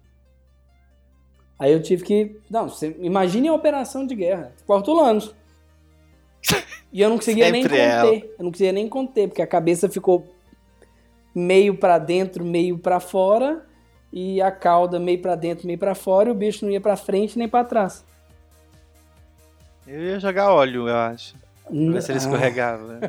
Aí 1.57 1.73
eu 1.73 1.81
tive 1.81 2.03
que. 2.03 2.39
Não, 2.49 2.69
você 2.69 2.95
imagine 2.99 3.47
a 3.47 3.53
operação 3.53 4.05
de 4.05 4.13
guerra. 4.13 4.53
Quartulanos. 4.67 5.35
E 6.93 7.01
eu 7.01 7.09
não 7.09 7.17
conseguia 7.17 7.49
nem 7.51 7.63
conter. 7.63 7.79
Ela. 7.79 8.15
Eu 8.15 8.43
não 8.43 8.51
conseguia 8.51 8.71
nem 8.71 8.87
conter, 8.87 9.27
porque 9.27 9.41
a 9.41 9.47
cabeça 9.47 9.89
ficou 9.89 10.27
meio 11.33 11.75
para 11.77 11.97
dentro, 11.97 12.45
meio 12.45 12.77
para 12.77 12.99
fora, 12.99 13.65
e 14.13 14.39
a 14.39 14.51
cauda 14.51 14.99
meio 14.99 15.19
para 15.19 15.35
dentro, 15.35 15.65
meio 15.65 15.79
para 15.79 15.95
fora, 15.95 16.29
e 16.29 16.31
o 16.31 16.35
bicho 16.35 16.63
não 16.63 16.71
ia 16.71 16.81
para 16.81 16.95
frente 16.95 17.39
nem 17.39 17.49
para 17.49 17.65
trás. 17.65 18.05
Eu 19.91 20.01
ia 20.01 20.19
jogar 20.19 20.51
óleo, 20.51 20.87
eu 20.87 20.95
acho. 20.95 21.35
Pra 21.63 21.73
ver 21.93 22.01
se 22.01 22.11
ele 22.11 22.19
Ah, 22.19 22.21
escorregava. 22.21 22.99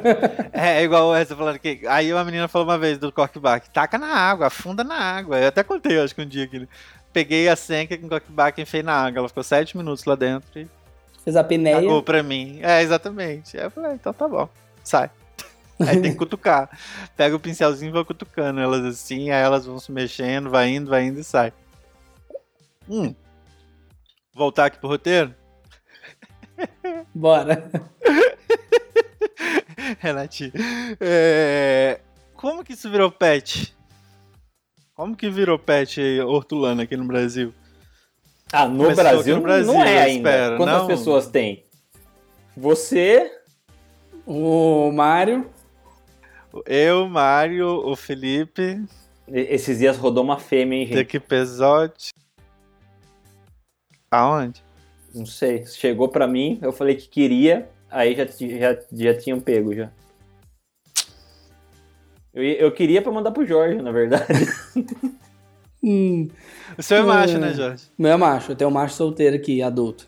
é, 0.53 0.81
é 0.81 0.83
igual 0.85 1.15
essa 1.15 1.35
falando 1.37 1.59
que. 1.59 1.81
Aí 1.89 2.13
uma 2.13 2.25
menina 2.25 2.47
falou 2.49 2.67
uma 2.69 2.79
vez 2.79 2.99
do 2.99 3.11
cockback: 3.13 3.71
taca 3.71 3.99
na 3.99 4.09
água, 4.15 4.47
afunda 4.49 4.85
na 4.85 4.95
água. 4.97 5.39
Eu 5.39 5.49
até 5.49 5.63
contei, 5.63 5.99
acho 6.01 6.15
que 6.15 6.23
um 6.23 6.27
dia 6.29 6.47
que. 6.47 6.69
Peguei 7.13 7.49
a 7.49 7.57
senca 7.57 7.97
com 7.99 8.07
o 8.07 8.11
cockback 8.11 8.59
e 8.59 8.63
enfiei 8.63 8.83
na 8.83 8.95
água. 8.95 9.19
Ela 9.21 9.29
ficou 9.29 9.43
sete 9.43 9.77
minutos 9.77 10.05
lá 10.05 10.15
dentro 10.15 10.59
e 10.61 10.67
Fez 11.25 11.37
a 11.37 11.45
peneia. 11.45 11.77
cagou 11.77 12.03
pra 12.03 12.23
mim. 12.23 12.59
É, 12.63 12.83
exatamente. 12.83 13.57
Aí 13.59 13.65
eu 13.65 13.71
falei: 13.71 13.91
"Ah, 13.91 13.95
então 13.95 14.13
tá 14.13 14.27
bom, 14.29 14.49
sai. 14.83 15.11
Aí 15.81 16.01
tem 16.01 16.13
que 16.13 16.19
cutucar. 16.19 16.71
Pega 17.17 17.35
o 17.35 17.41
pincelzinho 17.41 17.91
e 17.91 17.93
vai 17.93 18.05
cutucando 18.05 18.61
elas 18.61 18.85
assim, 18.85 19.31
aí 19.31 19.43
elas 19.43 19.67
vão 19.67 19.79
se 19.81 19.91
mexendo, 19.91 20.49
vai 20.49 20.69
indo, 20.69 20.89
vai 20.89 21.05
indo 21.05 21.19
e 21.19 21.25
sai. 21.25 21.53
Hum. 22.89 23.15
Voltar 24.35 24.67
aqui 24.67 24.79
pro 24.79 24.89
roteiro? 24.89 25.35
Bora. 27.15 27.71
Renatinho. 30.01 30.53
É, 31.01 32.01
Como 32.35 32.65
que 32.65 32.73
isso 32.73 32.91
virou 32.91 33.11
pet? 33.11 33.75
Como 34.95 35.17
que 35.17 35.29
virou 35.31 35.59
pet 35.59 36.01
hortulano 36.21 36.83
aqui 36.83 36.97
no 36.97 37.05
Brasil? 37.05 37.53
Ah, 38.53 38.69
no 38.69 38.95
Brasil, 38.95 39.37
no 39.37 39.43
Brasil, 39.43 39.73
não 39.73 39.83
é 39.83 40.03
ainda. 40.03 40.29
espero, 40.31 40.57
Quantas 40.59 40.79
não? 40.83 40.87
pessoas 40.87 41.27
tem? 41.27 41.65
Você, 42.57 43.31
O 44.27 44.91
Mário. 44.93 45.51
Eu, 46.67 47.09
Mário, 47.09 47.67
o 47.67 47.97
Felipe, 47.97 48.85
esses 49.27 49.79
dias 49.79 49.97
rodou 49.97 50.23
uma 50.23 50.39
fêmea, 50.39 50.79
hein, 50.81 50.87
gente? 50.87 50.97
Daqui 50.97 51.19
Pesote. 51.19 52.11
Aonde? 54.11 54.63
Não 55.15 55.27
sei. 55.27 55.67
Chegou 55.67 56.09
pra 56.09 56.27
mim, 56.27 56.59
eu 56.63 56.73
falei 56.73 56.95
que 56.97 57.09
queria, 57.09 57.69
aí 57.91 58.15
já, 58.15 58.25
já, 58.27 58.79
já 58.93 59.15
tinham 59.19 59.41
pego 59.41 59.75
já. 59.75 59.91
Eu, 62.35 62.43
eu 62.43 62.73
queria 62.73 63.03
pra 63.03 63.13
mandar 63.13 63.31
pro 63.31 63.45
Jorge, 63.47 63.81
na 63.83 63.93
verdade. 63.93 64.27
Hum, 65.85 66.29
O 66.79 66.83
seu 66.83 66.99
é 66.99 67.03
macho, 67.03 67.35
É. 67.35 67.39
né, 67.41 67.55
Jorge? 67.55 67.83
meu 67.99 68.13
é 68.13 68.17
macho, 68.17 68.53
eu 68.53 68.57
tenho 68.57 68.71
um 68.71 68.73
macho 68.73 68.95
solteiro 68.95 69.35
aqui, 69.35 69.61
adulto. 69.61 70.07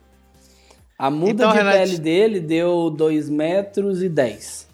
A 0.96 1.10
muda 1.10 1.32
Então, 1.32 1.50
de 1.50 1.56
Renate- 1.58 1.78
pele 1.78 1.98
dele 1.98 2.38
deu 2.40 2.88
2 2.90 3.28
metros 3.28 4.00
e 4.00 4.08
10. 4.08 4.68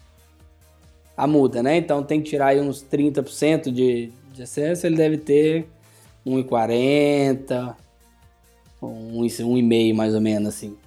A 1.17 1.25
muda, 1.25 1.63
né? 1.63 1.75
Então 1.77 2.03
tem 2.03 2.21
que 2.21 2.29
tirar 2.29 2.49
aí 2.49 2.59
uns 2.61 2.83
30% 2.83 3.71
de, 3.71 4.11
de 4.31 4.43
excesso, 4.43 4.85
ele 4.85 4.95
deve 4.95 5.17
ter 5.17 5.65
1,40, 6.23 7.75
um, 8.81 9.21
1,5 9.23 9.93
mais 9.93 10.13
ou 10.15 10.21
menos, 10.21 10.49
assim. 10.49 10.77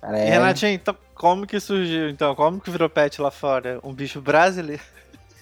Cara, 0.00 0.18
E, 0.18 0.22
é- 0.22 0.30
Renatinho, 0.30 0.72
então, 0.72 0.96
como 1.14 1.46
que 1.46 1.58
surgiu? 1.60 2.08
Então, 2.08 2.34
como 2.34 2.60
que 2.60 2.70
virou 2.70 2.88
pet 2.88 3.20
lá 3.20 3.30
fora? 3.30 3.78
Um 3.82 3.92
bicho 3.92 4.20
brasileiro? 4.20 4.82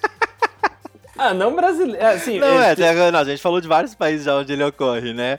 ah, 1.18 1.34
não 1.34 1.54
brasileiro. 1.54 2.04
Assim, 2.06 2.38
Não, 2.38 2.60
é, 2.60 2.72
é, 2.72 2.74
tem- 2.74 3.10
não, 3.12 3.18
a 3.20 3.24
gente 3.24 3.40
falou 3.42 3.60
de 3.60 3.68
vários 3.68 3.94
países 3.94 4.24
já 4.24 4.36
onde 4.36 4.52
ele 4.52 4.64
ocorre, 4.64 5.12
né? 5.12 5.36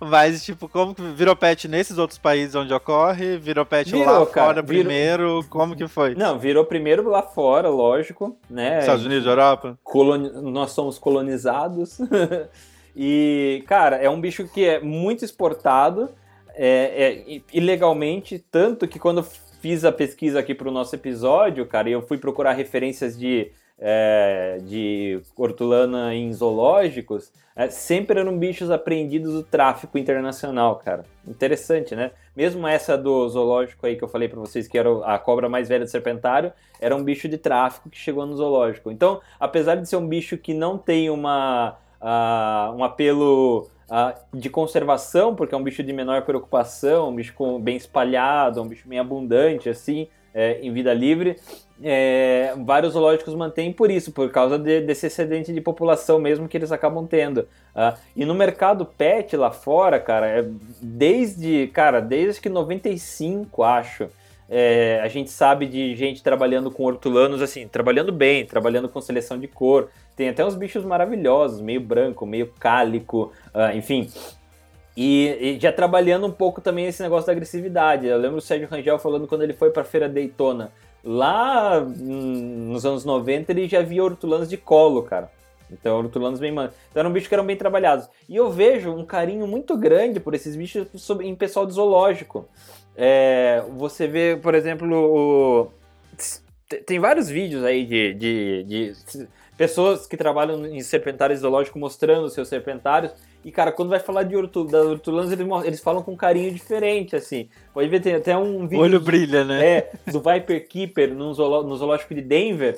Mas, 0.00 0.44
tipo, 0.44 0.68
como 0.68 0.94
que 0.94 1.02
virou 1.02 1.34
pet 1.34 1.66
nesses 1.68 1.98
outros 1.98 2.18
países 2.18 2.54
onde 2.54 2.72
ocorre? 2.72 3.36
Virou 3.38 3.64
pet 3.64 3.90
Virou, 3.90 4.04
lá 4.20 4.26
cara, 4.26 4.46
fora 4.46 4.62
virou- 4.62 4.82
primeiro? 4.84 5.44
Como 5.48 5.74
que 5.76 5.86
foi? 5.88 6.14
Não, 6.14 6.38
virou 6.38 6.64
primeiro 6.64 7.08
lá 7.08 7.22
fora, 7.22 7.68
lógico, 7.68 8.36
né? 8.48 8.80
Estados 8.80 9.04
Unidos, 9.06 9.26
Europa? 9.26 9.78
coloni- 9.82 10.30
nós 10.50 10.72
somos 10.72 10.98
colonizados. 10.98 11.98
e, 12.96 13.62
cara, 13.66 13.96
é 13.96 14.08
um 14.08 14.18
bicho 14.18 14.48
que 14.48 14.64
é 14.64 14.80
muito 14.80 15.22
exportado 15.22 16.08
é, 16.54 17.24
é, 17.26 17.40
ilegalmente, 17.52 18.38
tanto 18.38 18.88
que 18.88 18.98
quando 18.98 19.22
fiz 19.22 19.84
a 19.84 19.92
pesquisa 19.92 20.38
aqui 20.38 20.54
para 20.54 20.68
o 20.68 20.72
nosso 20.72 20.94
episódio, 20.94 21.66
cara, 21.66 21.90
e 21.90 21.92
eu 21.92 22.00
fui 22.00 22.16
procurar 22.16 22.52
referências 22.52 23.18
de, 23.18 23.50
é, 23.78 24.58
de 24.62 25.20
hortulana 25.36 26.14
em 26.14 26.32
zoológicos, 26.32 27.30
é, 27.54 27.68
sempre 27.68 28.20
eram 28.20 28.38
bichos 28.38 28.70
apreendidos 28.70 29.34
do 29.34 29.42
tráfico 29.42 29.98
internacional, 29.98 30.76
cara. 30.76 31.04
Interessante, 31.26 31.94
né? 31.94 32.12
Mesmo 32.34 32.66
essa 32.66 32.96
do 32.96 33.28
zoológico 33.28 33.86
aí 33.86 33.96
que 33.96 34.04
eu 34.04 34.08
falei 34.08 34.28
para 34.28 34.40
vocês, 34.40 34.66
que 34.66 34.78
era 34.78 34.88
a 35.04 35.18
cobra 35.18 35.48
mais 35.48 35.68
velha 35.68 35.84
do 35.84 35.90
serpentário, 35.90 36.52
era 36.80 36.96
um 36.96 37.02
bicho 37.02 37.28
de 37.28 37.36
tráfico 37.36 37.90
que 37.90 37.98
chegou 37.98 38.24
no 38.24 38.36
zoológico. 38.36 38.90
Então, 38.90 39.20
apesar 39.38 39.74
de 39.74 39.86
ser 39.86 39.96
um 39.96 40.08
bicho 40.08 40.38
que 40.38 40.54
não 40.54 40.78
tem 40.78 41.10
uma, 41.10 41.76
ah, 42.00 42.72
um 42.76 42.82
apelo 42.84 43.68
ah, 43.90 44.14
de 44.34 44.50
conservação, 44.50 45.34
porque 45.34 45.54
é 45.54 45.58
um 45.58 45.62
bicho 45.62 45.82
de 45.82 45.92
menor 45.92 46.22
preocupação, 46.22 47.08
um 47.10 47.14
bicho 47.14 47.34
com- 47.34 47.60
bem 47.60 47.76
espalhado, 47.76 48.60
um 48.62 48.66
bicho 48.66 48.88
bem 48.88 48.98
abundante, 48.98 49.68
assim, 49.68 50.08
é, 50.34 50.58
em 50.60 50.70
vida 50.72 50.92
livre, 50.92 51.36
é, 51.82 52.54
vários 52.64 52.92
zoológicos 52.92 53.34
mantêm 53.34 53.72
por 53.72 53.90
isso, 53.90 54.12
por 54.12 54.30
causa 54.30 54.58
de- 54.58 54.80
desse 54.82 55.06
excedente 55.06 55.52
de 55.52 55.60
população 55.60 56.18
mesmo 56.18 56.48
que 56.48 56.56
eles 56.56 56.72
acabam 56.72 57.06
tendo. 57.06 57.46
ah. 57.74 57.94
e 58.14 58.24
no 58.24 58.34
mercado 58.34 58.84
pet 58.84 59.36
lá 59.36 59.50
fora, 59.50 59.98
cara, 60.00 60.26
é 60.26 60.44
desde, 60.80 61.68
cara, 61.68 62.00
desde 62.00 62.40
que 62.40 62.48
95, 62.48 63.62
acho, 63.62 64.08
é, 64.48 65.00
a 65.02 65.08
gente 65.08 65.30
sabe 65.30 65.66
de 65.66 65.94
gente 65.96 66.22
trabalhando 66.22 66.70
com 66.70 66.84
hortulanos, 66.84 67.42
assim, 67.42 67.66
trabalhando 67.66 68.12
bem, 68.12 68.46
trabalhando 68.46 68.88
com 68.88 69.00
seleção 69.00 69.38
de 69.38 69.48
cor. 69.48 69.88
Tem 70.14 70.28
até 70.28 70.44
uns 70.44 70.54
bichos 70.54 70.84
maravilhosos, 70.84 71.60
meio 71.60 71.80
branco, 71.80 72.24
meio 72.24 72.52
cálico, 72.58 73.32
ah, 73.52 73.74
enfim. 73.74 74.08
E, 74.96 75.36
e 75.40 75.60
já 75.60 75.70
trabalhando 75.72 76.26
um 76.26 76.32
pouco 76.32 76.60
também 76.60 76.86
esse 76.86 77.02
negócio 77.02 77.26
da 77.26 77.32
agressividade. 77.32 78.06
Eu 78.06 78.18
lembro 78.18 78.38
o 78.38 78.40
Sérgio 78.40 78.68
Rangel 78.68 78.98
falando 78.98 79.26
quando 79.26 79.42
ele 79.42 79.52
foi 79.52 79.70
pra 79.70 79.84
Feira 79.84 80.08
Daytona. 80.08 80.72
Lá 81.04 81.80
hum, 81.80 82.70
nos 82.72 82.86
anos 82.86 83.04
90 83.04 83.52
ele 83.52 83.68
já 83.68 83.82
via 83.82 84.02
hortulanos 84.02 84.48
de 84.48 84.56
colo, 84.56 85.02
cara. 85.02 85.30
Então, 85.70 85.98
hortulanos 85.98 86.40
bem. 86.40 86.52
Então, 86.52 86.70
eram 86.94 87.12
bichos 87.12 87.28
que 87.28 87.34
eram 87.34 87.44
bem 87.44 87.56
trabalhados. 87.56 88.08
E 88.28 88.36
eu 88.36 88.50
vejo 88.50 88.90
um 88.90 89.04
carinho 89.04 89.46
muito 89.46 89.76
grande 89.76 90.20
por 90.20 90.34
esses 90.34 90.56
bichos 90.56 90.86
em 91.20 91.34
pessoal 91.34 91.66
de 91.66 91.72
zoológico. 91.72 92.48
É, 92.96 93.62
você 93.76 94.06
vê, 94.06 94.36
por 94.40 94.54
exemplo, 94.54 94.88
o. 94.94 95.70
Tem 96.86 96.98
vários 96.98 97.28
vídeos 97.28 97.62
aí 97.62 97.84
de, 97.84 98.14
de, 98.14 98.64
de 98.64 98.92
pessoas 99.56 100.06
que 100.06 100.16
trabalham 100.16 100.66
em 100.66 100.80
serpentários 100.80 101.40
zoológicos 101.40 101.80
mostrando 101.80 102.24
os 102.24 102.32
seus 102.32 102.48
serpentários. 102.48 103.12
E, 103.44 103.52
cara, 103.52 103.70
quando 103.70 103.90
vai 103.90 104.00
falar 104.00 104.24
de 104.24 104.34
hortul 104.34 104.64
das 104.66 104.84
hortulanas, 104.84 105.30
eles, 105.30 105.46
eles 105.64 105.80
falam 105.80 106.02
com 106.02 106.12
um 106.12 106.16
carinho 106.16 106.50
diferente, 106.52 107.14
assim. 107.14 107.48
Pode 107.72 107.88
ver, 107.88 108.00
tem 108.00 108.14
até 108.16 108.36
um 108.36 108.64
O 108.64 108.66
vídeo. 108.66 108.80
olho 108.82 108.98
de- 108.98 109.04
brilha, 109.04 109.44
né? 109.44 109.64
é, 109.64 109.90
do 110.10 110.20
Viper 110.20 110.66
Keeper 110.68 111.14
no 111.14 111.32
zoológico 111.32 112.12
de 112.12 112.22
Denver. 112.22 112.76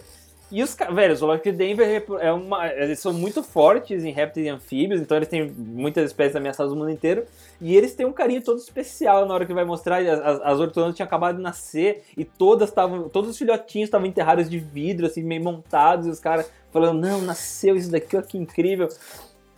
E 0.51 0.63
os 0.63 0.75
velho, 0.75 1.13
o 1.13 1.17
zoológico 1.17 1.51
de 1.51 1.57
Denver 1.57 2.05
é 2.21 2.33
uma. 2.33 2.67
Eles 2.69 2.99
são 3.01 3.13
muito 3.13 3.43
fortes 3.43 4.03
em 4.03 4.11
répteis 4.11 4.47
e 4.47 4.49
anfíbios, 4.49 5.01
então 5.01 5.17
eles 5.17 5.29
têm 5.29 5.51
muitas 5.51 6.07
espécies 6.07 6.35
ameaçadas 6.37 6.73
no 6.73 6.79
mundo 6.79 6.91
inteiro. 6.91 7.25
E 7.61 7.77
eles 7.77 7.95
têm 7.95 8.07
um 8.07 8.13
carinho 8.13 8.43
todo 8.43 8.59
especial 8.59 9.27
na 9.27 9.35
hora 9.35 9.45
que 9.45 9.53
vai 9.53 9.65
mostrar. 9.65 10.01
As, 10.01 10.21
as, 10.21 10.41
as 10.41 10.61
hortulanas 10.61 10.97
tinham 10.97 11.07
acabado 11.07 11.37
de 11.37 11.43
nascer 11.43 12.05
e 12.17 12.25
todas 12.25 12.71
estavam. 12.71 13.09
Todos 13.11 13.31
os 13.31 13.37
filhotinhos 13.37 13.89
estavam 13.89 14.07
enterrados 14.07 14.49
de 14.49 14.59
vidro, 14.59 15.07
assim, 15.07 15.23
meio 15.23 15.45
montados, 15.45 16.07
e 16.07 16.11
os 16.11 16.21
caras 16.21 16.51
falando, 16.73 16.99
não, 17.01 17.21
nasceu 17.21 17.77
isso 17.77 17.91
daqui, 17.91 18.17
ó, 18.17 18.23
que 18.23 18.39
incrível. 18.39 18.89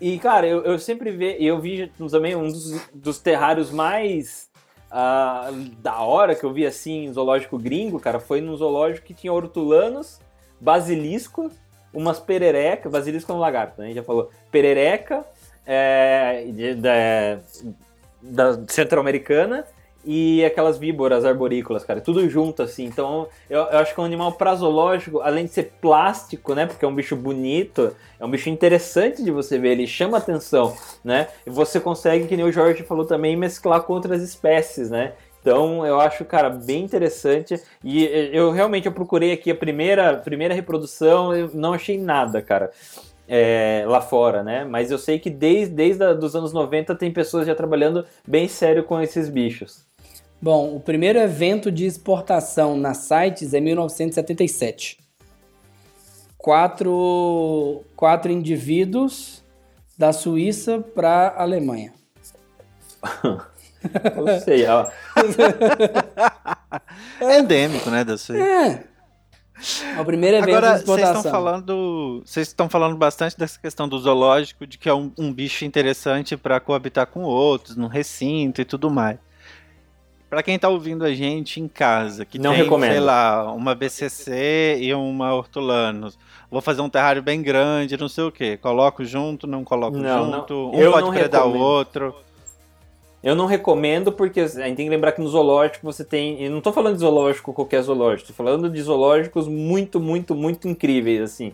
E, 0.00 0.18
cara, 0.18 0.46
eu, 0.48 0.64
eu 0.64 0.78
sempre 0.78 1.10
vi, 1.12 1.36
eu 1.44 1.60
vi 1.60 1.92
também 2.10 2.34
um 2.34 2.48
dos, 2.48 2.88
dos 2.92 3.18
terrários 3.18 3.70
mais 3.70 4.50
ah, 4.90 5.50
da 5.78 6.00
hora 6.00 6.34
que 6.34 6.42
eu 6.42 6.52
vi 6.52 6.66
assim 6.66 7.12
zoológico 7.12 7.58
gringo, 7.58 8.00
cara, 8.00 8.18
foi 8.18 8.40
num 8.40 8.56
zoológico 8.56 9.06
que 9.06 9.14
tinha 9.14 9.32
hortulanos, 9.32 10.18
basilisco, 10.60 11.50
umas 11.92 12.20
perereca, 12.20 12.88
basilisco 12.88 13.32
é 13.32 13.34
um 13.34 13.38
lagarto, 13.38 13.80
né? 13.80 13.84
A 13.84 13.88
gente 13.88 13.96
já 13.96 14.02
falou. 14.02 14.30
Perereca, 14.50 15.24
é, 15.66 16.44
de- 16.48 16.74
da, 16.74 17.38
da 18.22 18.60
centro-americana 18.68 19.64
e 20.04 20.42
aquelas 20.44 20.78
víboras 20.78 21.24
arborícolas, 21.26 21.84
cara, 21.84 22.00
tudo 22.00 22.28
junto 22.28 22.62
assim. 22.62 22.84
Então, 22.84 23.28
eu, 23.48 23.60
eu 23.60 23.78
acho 23.78 23.94
que 23.94 24.00
é 24.00 24.02
um 24.02 24.06
animal 24.06 24.32
prasológico, 24.32 25.20
além 25.20 25.44
de 25.44 25.52
ser 25.52 25.72
plástico, 25.80 26.54
né? 26.54 26.66
Porque 26.66 26.84
é 26.84 26.88
um 26.88 26.94
bicho 26.94 27.14
bonito, 27.14 27.94
é 28.18 28.24
um 28.24 28.30
bicho 28.30 28.48
interessante 28.48 29.22
de 29.22 29.30
você 29.30 29.58
ver, 29.58 29.72
ele 29.72 29.86
chama 29.86 30.16
atenção, 30.16 30.74
né? 31.04 31.28
E 31.46 31.50
você 31.50 31.78
consegue, 31.78 32.26
que 32.26 32.36
nem 32.36 32.46
o 32.46 32.52
Jorge 32.52 32.82
falou 32.82 33.04
também, 33.04 33.36
mesclar 33.36 33.82
com 33.82 33.92
outras 33.92 34.22
espécies, 34.22 34.90
né? 34.90 35.12
Então 35.40 35.86
eu 35.86 36.00
acho, 36.00 36.24
cara, 36.24 36.50
bem 36.50 36.84
interessante. 36.84 37.60
E 37.82 38.04
eu 38.32 38.50
realmente 38.50 38.86
eu 38.86 38.92
procurei 38.92 39.32
aqui 39.32 39.50
a 39.50 39.54
primeira, 39.54 40.16
primeira 40.16 40.54
reprodução, 40.54 41.34
eu 41.34 41.50
não 41.54 41.72
achei 41.72 41.98
nada, 41.98 42.42
cara. 42.42 42.70
é, 43.32 43.84
lá 43.86 44.00
fora, 44.00 44.42
né? 44.42 44.64
Mas 44.64 44.90
eu 44.90 44.98
sei 44.98 45.20
que 45.20 45.30
desde, 45.30 45.72
desde 45.72 46.14
dos 46.14 46.34
anos 46.34 46.52
90 46.52 46.96
tem 46.96 47.12
pessoas 47.12 47.46
já 47.46 47.54
trabalhando 47.54 48.04
bem 48.26 48.48
sério 48.48 48.82
com 48.82 49.00
esses 49.00 49.28
bichos. 49.28 49.86
Bom, 50.42 50.74
o 50.74 50.80
primeiro 50.80 51.18
evento 51.18 51.70
de 51.70 51.86
exportação 51.86 52.76
nas 52.76 52.96
sites 52.98 53.54
é 53.54 53.60
1977. 53.60 54.98
Quatro, 56.36 57.84
quatro 57.94 58.32
indivíduos 58.32 59.44
da 59.96 60.12
Suíça 60.12 60.80
para 60.80 61.28
a 61.28 61.42
Alemanha. 61.42 61.92
Eu 64.16 64.40
sei, 64.40 64.66
ó. 64.66 64.86
É 67.20 67.38
endêmico, 67.38 67.90
né, 67.90 68.04
Suíça. 68.16 68.42
É. 68.44 68.84
É 69.96 70.00
o 70.00 70.04
primeiro 70.06 70.38
evento 70.38 70.56
Agora, 70.56 70.78
de 70.78 70.86
vocês 70.86 71.06
estão 71.06 71.22
falando, 71.30 72.22
vocês 72.24 72.48
estão 72.48 72.68
falando 72.68 72.96
bastante 72.96 73.36
dessa 73.38 73.58
questão 73.60 73.86
do 73.86 73.98
zoológico, 73.98 74.66
de 74.66 74.78
que 74.78 74.88
é 74.88 74.94
um, 74.94 75.12
um 75.18 75.30
bicho 75.32 75.66
interessante 75.66 76.34
para 76.36 76.58
coabitar 76.60 77.06
com 77.06 77.20
outros, 77.22 77.76
no 77.76 77.86
recinto 77.86 78.62
e 78.62 78.64
tudo 78.64 78.90
mais. 78.90 79.18
Para 80.30 80.42
quem 80.42 80.58
tá 80.58 80.68
ouvindo 80.68 81.04
a 81.04 81.12
gente 81.12 81.60
em 81.60 81.68
casa, 81.68 82.24
que 82.24 82.38
Não 82.38 82.52
tem, 82.52 82.62
recomendo. 82.62 82.92
sei 82.92 83.00
lá, 83.00 83.52
uma 83.52 83.74
BCC 83.74 84.78
e 84.80 84.94
uma 84.94 85.34
hortulanos, 85.34 86.16
vou 86.50 86.62
fazer 86.62 86.80
um 86.80 86.88
terrário 86.88 87.20
bem 87.20 87.42
grande, 87.42 87.98
não 87.98 88.08
sei 88.08 88.24
o 88.24 88.32
quê. 88.32 88.56
Coloco 88.56 89.04
junto, 89.04 89.46
não 89.46 89.62
coloco 89.64 89.98
Não, 89.98 90.32
junto, 90.32 90.54
não. 90.54 90.70
um 90.70 90.80
Eu 90.80 90.92
pode 90.92 91.10
predar 91.10 91.42
o 91.42 91.46
recomendo. 91.48 91.64
outro. 91.64 92.14
Eu 93.22 93.34
não 93.34 93.44
recomendo 93.44 94.10
porque 94.10 94.40
a 94.40 94.46
gente 94.46 94.76
tem 94.76 94.86
que 94.86 94.90
lembrar 94.90 95.12
que 95.12 95.20
no 95.20 95.28
zoológico 95.28 95.84
você 95.84 96.02
tem. 96.02 96.42
Eu 96.42 96.50
não 96.50 96.60
tô 96.60 96.72
falando 96.72 96.94
de 96.94 97.00
zoológico 97.00 97.52
qualquer 97.52 97.82
zoológico, 97.82 98.28
tô 98.28 98.34
falando 98.34 98.70
de 98.70 98.80
zoológicos 98.80 99.46
muito, 99.46 100.00
muito, 100.00 100.34
muito 100.34 100.66
incríveis, 100.66 101.20
assim. 101.20 101.52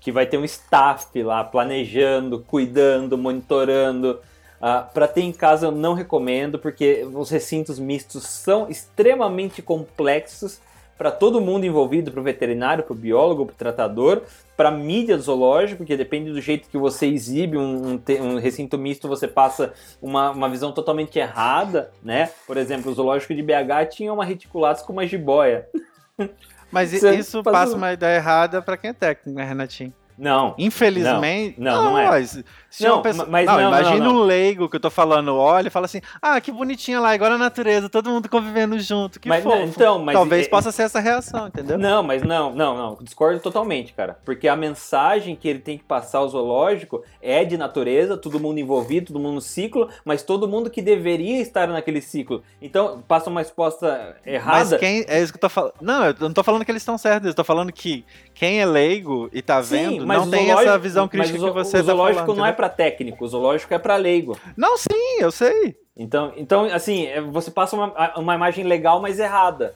Que 0.00 0.10
vai 0.10 0.26
ter 0.26 0.38
um 0.38 0.44
staff 0.44 1.22
lá 1.22 1.44
planejando, 1.44 2.44
cuidando, 2.46 3.16
monitorando. 3.16 4.18
Ah, 4.60 4.82
para 4.82 5.06
ter 5.06 5.20
em 5.20 5.32
casa 5.32 5.66
eu 5.66 5.70
não 5.70 5.94
recomendo, 5.94 6.58
porque 6.58 7.06
os 7.14 7.30
recintos 7.30 7.78
mistos 7.78 8.24
são 8.24 8.68
extremamente 8.68 9.62
complexos 9.62 10.60
para 10.96 11.10
todo 11.10 11.40
mundo 11.40 11.64
envolvido, 11.66 12.10
para 12.12 12.20
o 12.20 12.24
veterinário, 12.24 12.84
para 12.84 12.92
o 12.92 12.96
biólogo, 12.96 13.46
para 13.46 13.52
o 13.54 13.56
tratador, 13.56 14.22
para 14.56 14.68
a 14.68 14.72
mídia 14.72 15.16
do 15.16 15.22
zoológico, 15.22 15.78
porque 15.78 15.96
depende 15.96 16.30
do 16.32 16.40
jeito 16.40 16.68
que 16.68 16.78
você 16.78 17.06
exibe 17.06 17.56
um, 17.56 17.94
um 17.94 18.00
um 18.22 18.38
recinto 18.38 18.78
misto, 18.78 19.08
você 19.08 19.26
passa 19.26 19.72
uma, 20.00 20.30
uma 20.30 20.48
visão 20.48 20.70
totalmente 20.72 21.18
errada, 21.18 21.90
né? 22.02 22.30
Por 22.46 22.56
exemplo, 22.56 22.90
o 22.90 22.94
zoológico 22.94 23.34
de 23.34 23.42
BH 23.42 23.86
tinha 23.90 24.12
uma 24.12 24.24
reticulatus 24.24 24.82
com 24.82 24.92
uma 24.92 25.06
jiboia. 25.06 25.68
Mas 26.70 26.90
Você 26.90 27.14
isso 27.16 27.42
passa 27.42 27.74
um- 27.74 27.78
uma 27.78 27.92
ideia 27.92 28.16
errada 28.16 28.60
para 28.62 28.76
quem 28.76 28.90
é 28.90 28.92
técnico, 28.92 29.38
né, 29.38 29.44
Renatinho? 29.44 29.92
Não, 30.16 30.54
Infelizmente. 30.58 31.60
Não, 31.60 31.74
não, 31.76 31.84
não 31.90 31.98
é. 31.98 32.06
mas 32.08 32.40
se 32.76 32.82
Não, 32.82 33.00
pessoa- 33.02 33.28
mas 33.30 33.46
não, 33.46 33.54
não, 33.60 33.68
imagina 33.68 34.04
não, 34.04 34.16
um 34.16 34.22
leigo 34.24 34.68
que 34.68 34.74
eu 34.74 34.80
tô 34.80 34.90
falando, 34.90 35.34
olha 35.36 35.68
e 35.68 35.70
fala 35.70 35.86
assim: 35.86 36.00
ah, 36.20 36.40
que 36.40 36.50
bonitinha 36.50 36.98
lá, 36.98 37.12
agora 37.12 37.34
a 37.34 37.38
natureza, 37.38 37.88
todo 37.88 38.10
mundo 38.10 38.28
convivendo 38.28 38.76
junto, 38.80 39.20
que 39.20 39.28
Mas, 39.28 39.44
fofo. 39.44 39.58
então, 39.62 39.98
mas 40.00 40.14
Talvez 40.14 40.46
é- 40.46 40.48
possa 40.50 40.72
ser 40.72 40.82
essa 40.82 40.98
reação, 40.98 41.46
entendeu? 41.46 41.78
Não, 41.78 42.02
mas 42.02 42.22
não, 42.22 42.52
não, 42.52 42.76
não. 42.76 42.98
Discordo 43.00 43.38
totalmente, 43.38 43.92
cara. 43.92 44.18
Porque 44.24 44.48
a 44.48 44.56
mensagem 44.56 45.36
que 45.36 45.46
ele 45.48 45.60
tem 45.60 45.78
que 45.78 45.84
passar 45.84 46.18
ao 46.18 46.28
zoológico 46.28 47.02
é 47.22 47.44
de 47.44 47.56
natureza, 47.56 48.16
todo 48.16 48.40
mundo 48.40 48.58
envolvido, 48.58 49.06
todo 49.12 49.20
mundo 49.20 49.34
no 49.34 49.40
ciclo, 49.40 49.88
mas 50.04 50.22
todo 50.22 50.48
mundo 50.48 50.68
que 50.68 50.82
deveria 50.82 51.40
estar 51.40 51.68
naquele 51.68 52.00
ciclo. 52.00 52.42
Então, 52.60 53.02
passa 53.06 53.30
uma 53.30 53.40
resposta 53.40 54.16
Mas 54.24 54.34
errada. 54.34 54.78
quem. 54.78 55.04
É 55.06 55.22
isso 55.22 55.32
que 55.32 55.36
eu 55.36 55.40
tô 55.42 55.48
falando. 55.48 55.74
Não, 55.80 56.06
eu 56.06 56.14
não 56.18 56.32
tô 56.32 56.42
falando 56.42 56.64
que 56.64 56.70
eles 56.72 56.82
estão 56.82 56.98
certos, 56.98 57.28
eu 57.28 57.34
tô 57.34 57.44
falando 57.44 57.72
que 57.72 58.04
quem 58.34 58.60
é 58.60 58.66
leigo 58.66 59.30
e 59.32 59.40
tá 59.40 59.60
vendo 59.60 60.04
não 60.04 60.24
o 60.24 60.30
tem 60.30 60.46
zoológico- 60.46 60.68
essa 60.70 60.78
visão 60.78 61.04
mas 61.04 61.10
crítica 61.30 61.44
o, 61.44 61.48
que 61.48 61.54
você 61.54 61.76
o 61.76 61.80
tá 61.80 61.86
zoológico 61.86 62.20
falando. 62.20 62.36
não 62.38 62.44
é 62.44 62.48
entendeu? 62.48 62.63
Pra 62.64 62.68
técnico, 62.68 63.24
o 63.24 63.28
zoológico 63.28 63.72
é 63.74 63.78
pra 63.78 63.96
leigo. 63.96 64.38
Não, 64.56 64.76
sim, 64.78 65.18
eu 65.20 65.30
sei. 65.30 65.76
Então, 65.96 66.32
então 66.36 66.64
assim, 66.64 67.06
é- 67.06 67.20
você 67.20 67.50
passa 67.50 67.76
uma, 67.76 68.12
uma 68.18 68.34
imagem 68.34 68.64
legal, 68.64 69.00
mas 69.00 69.18
errada. 69.18 69.74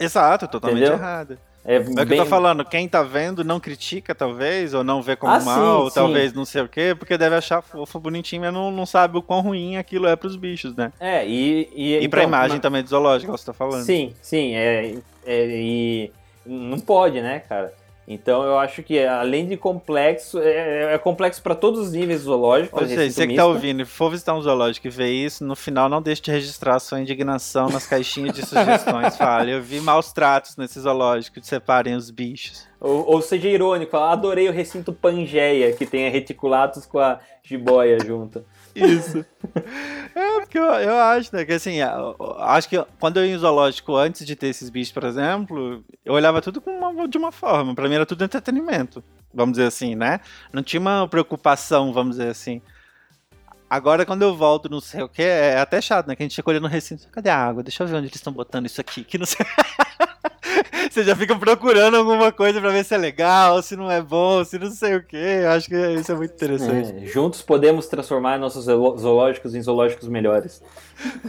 Exato, 0.00 0.46
totalmente 0.46 0.82
Entendeu? 0.84 0.98
errado. 0.98 1.38
É, 1.64 1.74
É 1.76 1.78
o 1.80 1.84
que 1.84 2.04
bem- 2.06 2.18
eu 2.18 2.24
tô 2.24 2.30
falando, 2.30 2.64
quem 2.64 2.88
tá 2.88 3.02
vendo 3.02 3.44
não 3.44 3.60
critica, 3.60 4.14
talvez, 4.14 4.72
ou 4.72 4.82
não 4.84 5.02
vê 5.02 5.16
como 5.16 5.34
Ah, 5.34 5.40
mal, 5.40 5.60
sim, 5.60 5.82
ou 5.82 5.90
sim. 5.90 5.94
talvez 5.96 6.32
não 6.32 6.44
sei 6.44 6.62
o 6.62 6.68
quê, 6.68 6.94
porque 6.98 7.18
deve 7.18 7.34
achar 7.34 7.60
fofo, 7.60 7.98
bonitinho, 8.00 8.40
mas 8.42 8.54
não, 8.54 8.70
não 8.70 8.86
sabe 8.86 9.18
o 9.18 9.22
quão 9.22 9.40
ruim 9.40 9.76
aquilo 9.76 10.06
é 10.06 10.16
pros 10.16 10.36
bichos, 10.36 10.74
né? 10.74 10.92
É, 11.00 11.26
e. 11.26 11.68
E, 11.74 11.96
E 11.96 12.08
pra 12.08 12.20
então, 12.20 12.28
imagem 12.30 12.56
na- 12.56 12.62
também 12.62 12.82
do 12.82 12.88
zoológico, 12.88 13.32
você 13.36 13.44
tá 13.44 13.52
falando. 13.52 13.84
Sim, 13.84 14.14
sim, 14.22 14.54
é, 14.54 14.94
é, 15.26 15.46
e 15.50 16.12
não 16.46 16.78
pode, 16.78 17.20
né, 17.20 17.40
cara? 17.40 17.74
Então 18.10 18.42
eu 18.42 18.58
acho 18.58 18.82
que 18.82 19.04
além 19.04 19.46
de 19.46 19.54
complexo, 19.54 20.38
é, 20.38 20.94
é 20.94 20.98
complexo 20.98 21.42
para 21.42 21.54
todos 21.54 21.78
os 21.78 21.92
níveis 21.92 22.22
zoológicos. 22.22 22.80
Ou 22.80 22.88
seja, 22.88 23.12
você 23.12 23.26
que 23.26 23.36
tá 23.36 23.44
ouvindo 23.44 23.82
e 23.82 23.84
for 23.84 24.10
visitar 24.10 24.34
um 24.34 24.40
zoológico 24.40 24.86
e 24.86 24.90
ver 24.90 25.10
isso, 25.10 25.44
no 25.44 25.54
final 25.54 25.90
não 25.90 26.00
deixe 26.00 26.22
de 26.22 26.30
registrar 26.30 26.78
sua 26.78 27.02
indignação 27.02 27.68
nas 27.68 27.86
caixinhas 27.86 28.34
de 28.34 28.46
sugestões. 28.46 29.14
Fale, 29.18 29.52
eu 29.52 29.60
vi 29.60 29.78
maus 29.78 30.10
tratos 30.10 30.56
nesse 30.56 30.80
zoológico, 30.80 31.38
de 31.38 31.46
separem 31.46 31.94
os 31.94 32.10
bichos. 32.10 32.66
Ou, 32.80 33.06
ou 33.06 33.20
seja 33.20 33.46
irônico, 33.46 33.94
adorei 33.98 34.48
o 34.48 34.52
recinto 34.52 34.90
Pangeia, 34.90 35.74
que 35.74 35.84
tem 35.84 36.06
a 36.06 36.10
reticulatus 36.10 36.86
com 36.86 36.98
a 36.98 37.20
jiboia 37.42 37.98
junto. 38.00 38.42
Isso. 38.84 39.24
É, 40.14 40.40
porque 40.40 40.58
eu, 40.58 40.64
eu 40.64 40.96
acho, 40.98 41.34
né, 41.34 41.44
que 41.44 41.52
assim, 41.52 41.78
acho 42.40 42.68
que 42.68 42.82
quando 42.98 43.18
eu 43.18 43.26
ia 43.26 43.34
em 43.34 43.38
zoológico 43.38 43.94
antes 43.96 44.26
de 44.26 44.34
ter 44.36 44.48
esses 44.48 44.68
bichos, 44.70 44.92
por 44.92 45.04
exemplo, 45.04 45.84
eu 46.04 46.14
olhava 46.14 46.40
tudo 46.42 46.62
uma- 46.66 47.06
de 47.08 47.18
uma 47.18 47.30
forma. 47.32 47.74
Pra 47.74 47.88
mim 47.88 47.94
era 47.94 48.06
tudo 48.06 48.24
entretenimento, 48.24 49.02
vamos 49.32 49.52
dizer 49.56 49.66
assim, 49.68 49.94
né? 49.94 50.20
Não 50.52 50.62
tinha 50.62 50.80
uma 50.80 51.06
preocupação, 51.08 51.92
vamos 51.92 52.16
dizer 52.16 52.30
assim. 52.30 52.60
Agora, 53.70 54.06
quando 54.06 54.22
eu 54.22 54.34
volto, 54.34 54.68
não 54.70 54.80
sei 54.80 55.02
o 55.02 55.08
que, 55.08 55.22
é 55.22 55.58
até 55.58 55.78
chato, 55.80 56.06
né? 56.06 56.16
Que 56.16 56.22
a 56.22 56.24
gente 56.24 56.34
chega 56.34 56.48
olhando 56.48 56.62
no 56.62 56.68
recinto, 56.68 57.06
cadê 57.12 57.28
a 57.28 57.36
água? 57.36 57.62
Deixa 57.62 57.82
eu 57.82 57.86
ver 57.86 57.96
onde 57.96 58.06
eles 58.06 58.16
estão 58.16 58.32
botando 58.32 58.64
isso 58.64 58.80
aqui, 58.80 59.04
que 59.04 59.18
não 59.18 59.26
sei. 59.26 59.44
Você 60.90 61.04
já 61.04 61.14
fica 61.14 61.34
procurando 61.36 61.96
alguma 61.96 62.32
coisa 62.32 62.60
pra 62.60 62.70
ver 62.70 62.84
se 62.84 62.94
é 62.94 62.98
legal, 62.98 63.62
se 63.62 63.76
não 63.76 63.90
é 63.90 64.00
bom, 64.02 64.42
se 64.44 64.58
não 64.58 64.70
sei 64.70 64.96
o 64.96 65.02
que. 65.04 65.16
Eu 65.16 65.50
acho 65.50 65.68
que 65.68 65.76
isso 65.94 66.10
é 66.10 66.14
muito 66.14 66.32
interessante. 66.34 66.94
É, 67.04 67.06
juntos 67.06 67.42
podemos 67.42 67.86
transformar 67.86 68.38
nossos 68.38 68.64
zoológicos 68.64 69.54
em 69.54 69.62
zoológicos 69.62 70.08
melhores. 70.08 70.62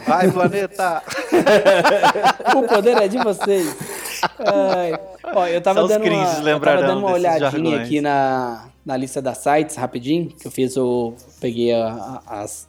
Vai, 0.07 0.31
planeta! 0.31 1.03
O 2.55 2.63
poder 2.67 2.97
é 2.97 3.07
de 3.07 3.17
vocês. 3.19 3.75
Ai. 4.39 4.99
Ó, 5.33 5.47
eu 5.47 5.61
tava 5.61 5.87
dando 5.87 6.03
uma, 6.05 6.49
eu 6.49 6.59
tava 6.59 6.81
dando 6.81 6.99
uma 6.99 7.11
olhadinha 7.11 7.51
jargões. 7.51 7.79
aqui 7.81 8.01
na, 8.01 8.69
na 8.85 8.97
lista 8.97 9.21
das 9.21 9.37
sites, 9.39 9.75
rapidinho, 9.75 10.29
que 10.29 10.47
eu 10.47 10.51
fiz 10.51 10.75
o... 10.77 11.13
Peguei 11.39 11.73
a- 11.73 12.21
a- 12.27 12.41
as 12.41 12.67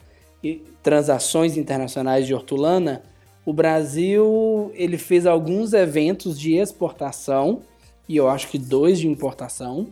transações 0.83 1.57
internacionais 1.57 2.25
de 2.27 2.33
hortulana. 2.33 3.01
O 3.45 3.53
Brasil, 3.53 4.71
ele 4.75 4.97
fez 4.97 5.25
alguns 5.25 5.73
eventos 5.73 6.39
de 6.39 6.55
exportação, 6.55 7.61
e 8.07 8.15
eu 8.17 8.29
acho 8.29 8.47
que 8.47 8.57
dois 8.57 8.99
de 8.99 9.07
importação. 9.07 9.87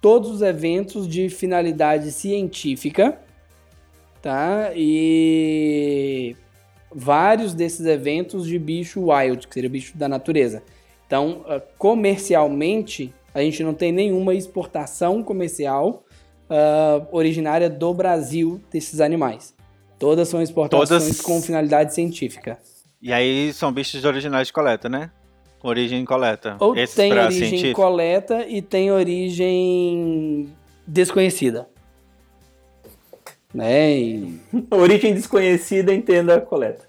Todos 0.00 0.30
os 0.30 0.42
eventos 0.42 1.08
de 1.08 1.28
finalidade 1.28 2.12
científica, 2.12 3.18
tá? 4.22 4.70
E 4.76 6.36
vários 6.94 7.52
desses 7.52 7.84
eventos 7.84 8.46
de 8.46 8.58
bicho 8.58 9.10
wild, 9.10 9.48
que 9.48 9.54
seria 9.54 9.68
bicho 9.68 9.96
da 9.96 10.08
natureza. 10.08 10.62
Então, 11.06 11.44
ah, 11.48 11.60
comercialmente, 11.76 13.12
a 13.34 13.40
gente 13.40 13.62
não 13.64 13.74
tem 13.74 13.90
nenhuma 13.90 14.34
exportação 14.34 15.22
comercial 15.22 16.04
ah, 16.48 17.06
originária 17.10 17.68
do 17.68 17.92
Brasil 17.92 18.60
desses 18.70 19.00
animais. 19.00 19.57
Todas 19.98 20.28
são 20.28 20.40
exportações 20.40 20.88
Todas- 20.88 21.20
com 21.20 21.42
finalidade 21.42 21.92
científica. 21.94 22.58
E 23.02 23.12
aí 23.12 23.52
são 23.52 23.72
bichos 23.72 24.04
originais 24.04 24.46
de 24.48 24.52
coleta, 24.52 24.88
né? 24.88 25.10
Com 25.60 25.68
origem 25.68 26.00
em 26.00 26.04
coleta. 26.04 26.56
Ou 26.60 26.76
Esses 26.76 26.94
tem 26.94 27.12
origem 27.12 27.48
científico. 27.48 27.80
coleta 27.80 28.44
e 28.46 28.62
tem 28.62 28.90
origem 28.92 30.48
desconhecida. 30.86 31.68
Né? 33.52 33.90
E- 33.98 34.40
Origem 34.70 35.14
desconhecida, 35.14 35.92
entenda 35.92 36.36
a 36.36 36.40
coleta. 36.40 36.84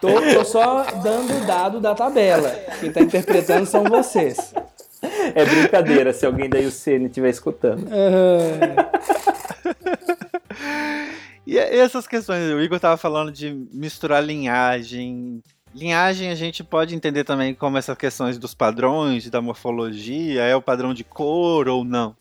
Tô, 0.00 0.08
tô 0.34 0.44
só 0.44 0.84
dando 1.02 1.42
o 1.42 1.46
dado 1.46 1.80
da 1.80 1.94
tabela. 1.94 2.50
Quem 2.80 2.90
tá 2.92 3.00
interpretando 3.00 3.66
são 3.66 3.84
vocês. 3.84 4.52
É 5.34 5.44
brincadeira, 5.44 6.12
se 6.12 6.26
alguém 6.26 6.48
da 6.48 6.58
UCN 6.58 7.06
estiver 7.06 7.30
escutando. 7.30 7.86
E 11.46 11.56
e 11.56 11.58
essas 11.58 12.06
questões, 12.06 12.50
o 12.50 12.60
Igor 12.60 12.80
tava 12.80 12.96
falando 12.96 13.30
de 13.30 13.52
misturar 13.70 14.24
linhagem. 14.24 15.42
Linhagem 15.74 16.30
a 16.30 16.34
gente 16.34 16.64
pode 16.64 16.94
entender 16.94 17.24
também 17.24 17.54
como 17.54 17.76
essas 17.76 17.96
questões 17.98 18.38
dos 18.38 18.54
padrões, 18.54 19.28
da 19.28 19.42
morfologia, 19.42 20.42
é 20.42 20.56
o 20.56 20.62
padrão 20.62 20.94
de 20.94 21.04
cor 21.04 21.68
ou 21.68 21.84
não. 21.84 22.16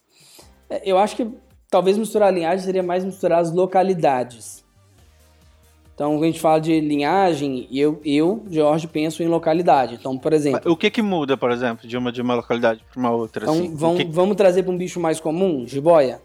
É, 0.69 0.81
Eu 0.83 0.97
acho 0.97 1.15
que 1.15 1.27
talvez 1.69 1.97
misturar 1.97 2.29
a 2.29 2.31
linhagem 2.31 2.65
seria 2.65 2.83
mais 2.83 3.05
misturar 3.05 3.39
as 3.39 3.51
localidades. 3.51 4.62
Então, 5.95 6.13
quando 6.13 6.23
a 6.23 6.25
gente 6.27 6.39
fala 6.39 6.59
de 6.59 6.79
linhagem, 6.79 7.67
eu, 7.71 8.01
eu 8.03 8.43
Jorge, 8.49 8.87
penso 8.87 9.21
em 9.21 9.27
localidade. 9.27 9.95
Então, 9.95 10.17
por 10.17 10.33
exemplo, 10.33 10.71
O 10.71 10.75
que 10.75 10.89
que 10.89 11.01
muda, 11.03 11.37
por 11.37 11.51
exemplo, 11.51 11.87
de 11.87 11.95
uma, 11.95 12.11
de 12.11 12.19
uma 12.21 12.33
localidade 12.33 12.83
para 12.91 12.99
uma 12.99 13.11
outra? 13.11 13.43
então, 13.45 13.53
assim? 13.53 13.97
Que- 13.97 14.11
vamos 14.11 14.35
trazer 14.35 14.63
para 14.63 14.71
um 14.71 14.77
bicho 14.77 14.99
mais 14.99 15.19
comum, 15.19 15.67
jiboia. 15.67 16.19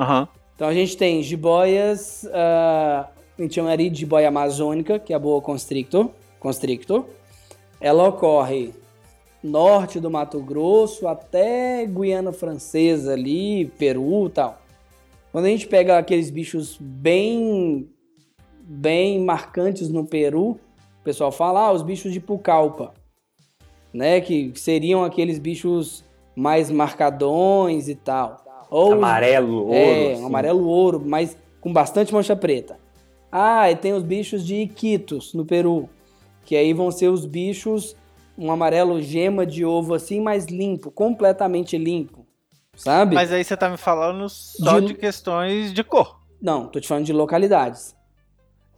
Aham. 0.00 0.26
Então, 0.56 0.66
a 0.68 0.72
gente 0.74 0.96
tem 0.96 1.22
jiboias, 1.22 2.26
ah, 2.32 3.08
a 3.38 3.42
gente 3.42 3.54
chamaria 3.54 3.90
de 3.90 3.98
jiboia 4.00 4.28
amazônica, 4.28 4.98
que 4.98 5.12
é 5.12 5.16
a 5.16 5.18
boa 5.18 5.40
constrictor. 5.42 6.08
constrictor. 6.40 7.04
Ela 7.80 8.08
ocorre 8.08 8.72
norte 9.42 9.98
do 10.00 10.10
Mato 10.10 10.40
Grosso 10.40 11.06
até 11.08 11.84
Guiana 11.84 12.32
Francesa 12.32 13.12
ali, 13.12 13.66
Peru 13.78 14.26
e 14.26 14.30
tal. 14.30 14.58
Quando 15.32 15.46
a 15.46 15.48
gente 15.48 15.66
pega 15.66 15.98
aqueles 15.98 16.30
bichos 16.30 16.78
bem 16.80 17.88
bem 18.72 19.20
marcantes 19.20 19.88
no 19.88 20.06
Peru. 20.06 20.58
O 21.00 21.04
pessoal 21.04 21.30
fala, 21.30 21.66
ah, 21.66 21.72
os 21.72 21.82
bichos 21.82 22.12
de 22.12 22.20
Pucallpa, 22.20 22.94
né? 23.92 24.20
Que 24.20 24.52
seriam 24.54 25.04
aqueles 25.04 25.38
bichos 25.38 26.04
mais 26.34 26.70
marcadões 26.70 27.88
e 27.88 27.94
tal. 27.94 28.42
Ou, 28.70 28.92
amarelo, 28.92 29.66
ouro. 29.66 29.74
É, 29.74 30.12
assim. 30.14 30.24
amarelo 30.24 30.66
ouro, 30.66 31.02
mas 31.04 31.36
com 31.60 31.72
bastante 31.72 32.12
mancha 32.14 32.34
preta. 32.34 32.78
Ah, 33.30 33.70
e 33.70 33.76
tem 33.76 33.92
os 33.92 34.02
bichos 34.02 34.44
de 34.46 34.56
Iquitos, 34.56 35.34
no 35.34 35.44
Peru, 35.44 35.88
que 36.44 36.56
aí 36.56 36.72
vão 36.72 36.90
ser 36.90 37.08
os 37.08 37.26
bichos, 37.26 37.96
um 38.36 38.50
amarelo 38.50 39.00
gema 39.02 39.44
de 39.44 39.64
ovo 39.64 39.94
assim, 39.94 40.20
mais 40.20 40.46
limpo, 40.46 40.90
completamente 40.90 41.76
limpo, 41.76 42.26
sabe? 42.76 43.14
Mas 43.14 43.32
aí 43.32 43.42
você 43.44 43.56
tá 43.56 43.68
me 43.68 43.76
falando 43.76 44.28
só 44.28 44.80
De- 44.80 44.88
de, 44.88 44.94
questões 44.94 45.72
de 45.72 45.82
cor. 45.84 46.20
Não, 46.40 46.66
tô 46.66 46.80
te 46.80 46.88
falando 46.88 47.04
de 47.06 47.12
localidades. 47.12 47.94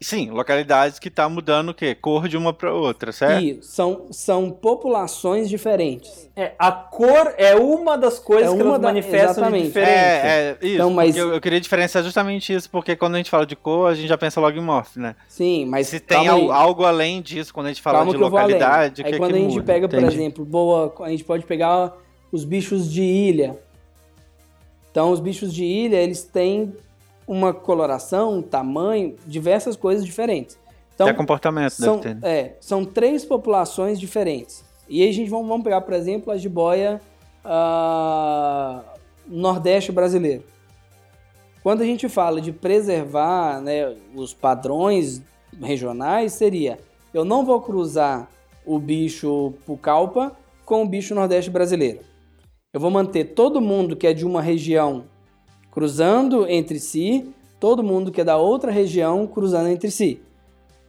Sim, 0.00 0.28
localidades 0.30 0.98
que 0.98 1.08
tá 1.08 1.26
mudando 1.30 1.70
o 1.70 1.74
quê? 1.74 1.94
Cor 1.94 2.28
de 2.28 2.36
uma 2.36 2.52
pra 2.52 2.74
outra, 2.74 3.10
certo? 3.10 3.42
E 3.42 3.58
são, 3.62 4.06
são 4.10 4.50
populações 4.50 5.48
diferentes. 5.48 6.28
É, 6.36 6.52
a 6.58 6.70
cor 6.70 7.32
é 7.38 7.54
uma 7.54 7.96
das 7.96 8.18
coisas 8.18 8.52
É 8.52 8.54
que 8.56 8.60
uma 8.62 8.70
elas 8.72 8.80
da- 8.82 8.88
manifestam 8.88 9.30
exatamente. 9.30 9.62
de 9.62 9.66
diferença. 9.68 9.92
É, 9.92 10.26
é, 10.26 10.58
isso. 10.60 10.74
Então, 10.74 10.90
mas- 10.90 11.16
Eu, 11.16 11.32
eu 11.32 11.40
queria 11.40 11.58
diferenciar 11.60 12.04
justamente 12.04 12.52
isso, 12.52 12.68
porque 12.68 12.94
quando 12.96 13.14
a 13.14 13.18
gente 13.18 13.30
fala 13.30 13.46
de 13.46 13.56
cor, 13.56 13.90
a 13.90 13.94
gente 13.94 14.08
já 14.08 14.18
pensa 14.18 14.40
logo 14.40 14.58
em 14.58 14.60
morph, 14.60 14.96
né? 14.96 15.16
Sim, 15.26 15.64
mas 15.64 15.86
Se 15.86 16.00
tem 16.00 16.28
al- 16.28 16.52
algo 16.52 16.84
além 16.84 17.22
disso, 17.22 17.54
quando 17.54 17.66
a 17.66 17.68
gente 17.70 17.80
fala 17.80 17.98
Calma 17.98 18.12
de 18.12 18.18
que 18.18 18.22
localidade, 18.24 19.02
o 19.02 19.06
Aí 19.06 19.12
que 19.12 19.18
quando 19.18 19.30
que 19.30 19.36
a 19.38 19.40
gente 19.40 19.52
muda? 19.54 19.64
pega, 19.64 19.88
por 19.88 19.98
Entendi. 19.98 20.14
exemplo, 20.16 20.44
boa, 20.44 20.92
a 21.00 21.08
gente 21.08 21.24
pode 21.24 21.46
pegar 21.46 21.94
os 22.30 22.44
bichos 22.44 22.92
de 22.92 23.02
ilha. 23.02 23.56
Então, 24.90 25.10
os 25.12 25.20
bichos 25.20 25.52
de 25.54 25.64
ilha, 25.64 25.96
eles 25.96 26.22
têm 26.24 26.74
uma 27.26 27.52
coloração, 27.52 28.38
um 28.38 28.42
tamanho, 28.42 29.16
diversas 29.26 29.76
coisas 29.76 30.04
diferentes. 30.04 30.58
Então, 30.94 31.08
Até 31.08 31.16
comportamento 31.16 31.70
são, 31.70 31.98
deve 31.98 32.14
ter. 32.14 32.20
né? 32.20 32.38
é, 32.38 32.56
são 32.60 32.84
três 32.84 33.24
populações 33.24 33.98
diferentes. 33.98 34.64
E 34.88 35.02
aí 35.02 35.08
a 35.08 35.12
gente 35.12 35.30
vamos, 35.30 35.48
vamos 35.48 35.64
pegar, 35.64 35.80
por 35.80 35.94
exemplo, 35.94 36.32
a 36.32 36.36
jiboia 36.36 37.00
ah, 37.44 38.82
nordeste 39.26 39.90
brasileiro. 39.90 40.44
Quando 41.62 41.80
a 41.80 41.84
gente 41.84 42.08
fala 42.08 42.40
de 42.40 42.52
preservar 42.52 43.60
né, 43.60 43.96
os 44.14 44.34
padrões 44.34 45.22
regionais, 45.60 46.32
seria 46.34 46.78
eu 47.12 47.24
não 47.24 47.44
vou 47.44 47.60
cruzar 47.60 48.28
o 48.66 48.78
bicho 48.78 49.54
pucallpa 49.64 50.36
com 50.64 50.82
o 50.82 50.86
bicho 50.86 51.14
nordeste 51.14 51.50
brasileiro. 51.50 52.00
Eu 52.72 52.80
vou 52.80 52.90
manter 52.90 53.24
todo 53.34 53.60
mundo 53.60 53.94
que 53.94 54.06
é 54.06 54.12
de 54.12 54.26
uma 54.26 54.42
região 54.42 55.04
cruzando 55.74 56.46
entre 56.48 56.78
si, 56.78 57.34
todo 57.58 57.82
mundo 57.82 58.12
que 58.12 58.20
é 58.20 58.24
da 58.24 58.36
outra 58.36 58.70
região 58.70 59.26
cruzando 59.26 59.68
entre 59.68 59.90
si 59.90 60.20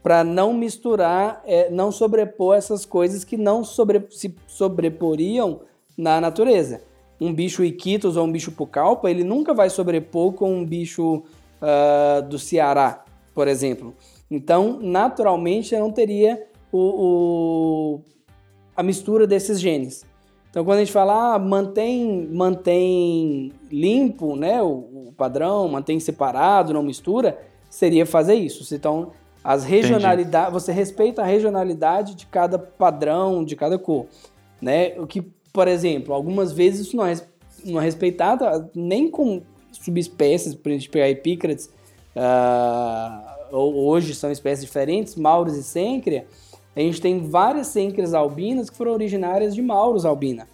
para 0.03 0.23
não 0.23 0.53
misturar, 0.53 1.41
é, 1.47 1.67
não 1.71 1.91
sobrepor 1.91 2.55
essas 2.55 2.85
coisas 2.85 3.23
que 3.23 3.35
não 3.35 3.63
sobre- 3.63 4.05
se 4.11 4.35
sobreporiam 4.45 5.61
na 5.97 6.21
natureza. 6.21 6.83
Um 7.19 7.33
bicho 7.33 7.63
Iquitos 7.63 8.15
ou 8.15 8.25
um 8.25 8.31
bicho 8.31 8.51
Pucallpa, 8.51 9.09
ele 9.09 9.23
nunca 9.23 9.51
vai 9.51 9.67
sobrepor 9.67 10.33
com 10.33 10.53
um 10.53 10.63
bicho 10.63 11.23
ah, 11.59 12.21
do 12.21 12.37
Ceará, 12.37 13.03
por 13.33 13.47
exemplo. 13.47 13.95
Então, 14.29 14.77
naturalmente, 14.79 15.75
não 15.75 15.91
teria 15.91 16.45
o, 16.71 16.77
o- 16.77 18.01
a 18.77 18.83
mistura 18.83 19.25
desses 19.25 19.59
genes. 19.59 20.05
Então, 20.55 20.63
quando 20.63 20.77
a 20.77 20.85
gente 20.85 20.93
fala, 20.93 21.33
ah, 21.33 21.37
mantém, 21.37 22.29
mantém 22.31 23.51
limpo 23.69 24.37
né, 24.37 24.61
o, 24.63 25.07
o 25.07 25.13
padrão, 25.17 25.67
mantém 25.67 25.99
separado, 25.99 26.71
não 26.73 26.81
mistura, 26.81 27.37
seria 27.69 28.05
fazer 28.05 28.35
isso. 28.35 28.73
Então, 28.73 29.11
as 29.43 29.65
regionalidades, 29.65 30.53
você 30.53 30.71
respeita 30.71 31.21
a 31.21 31.25
regionalidade 31.25 32.15
de 32.15 32.25
cada 32.27 32.57
padrão, 32.57 33.43
de 33.43 33.53
cada 33.57 33.77
cor, 33.77 34.05
né? 34.61 34.93
O 34.97 35.05
que, 35.05 35.23
por 35.51 35.67
exemplo, 35.67 36.13
algumas 36.13 36.53
vezes 36.53 36.87
isso 36.87 36.95
não 36.95 37.05
é, 37.05 37.15
não 37.65 37.81
é 37.81 37.83
respeitado 37.83 38.69
nem 38.73 39.09
com 39.11 39.41
subespécies, 39.73 40.55
por 40.55 40.71
gente 40.71 40.87
pegar 40.89 41.09
epícrates, 41.09 41.69
ah, 42.15 43.35
ou- 43.51 43.75
hoje 43.87 44.15
são 44.15 44.31
espécies 44.31 44.63
diferentes, 44.63 45.15
Maurus 45.15 45.55
e 45.57 45.63
Sêncria, 45.63 46.25
a 46.75 46.79
gente 46.79 46.99
tem 47.01 47.19
várias 47.19 47.67
Sêncreas 47.67 48.13
albinas 48.13 48.69
que 48.69 48.75
foram 48.77 48.91
originárias 48.93 49.55
de 49.55 49.61
Maurus 49.61 50.05
albina, 50.05 50.47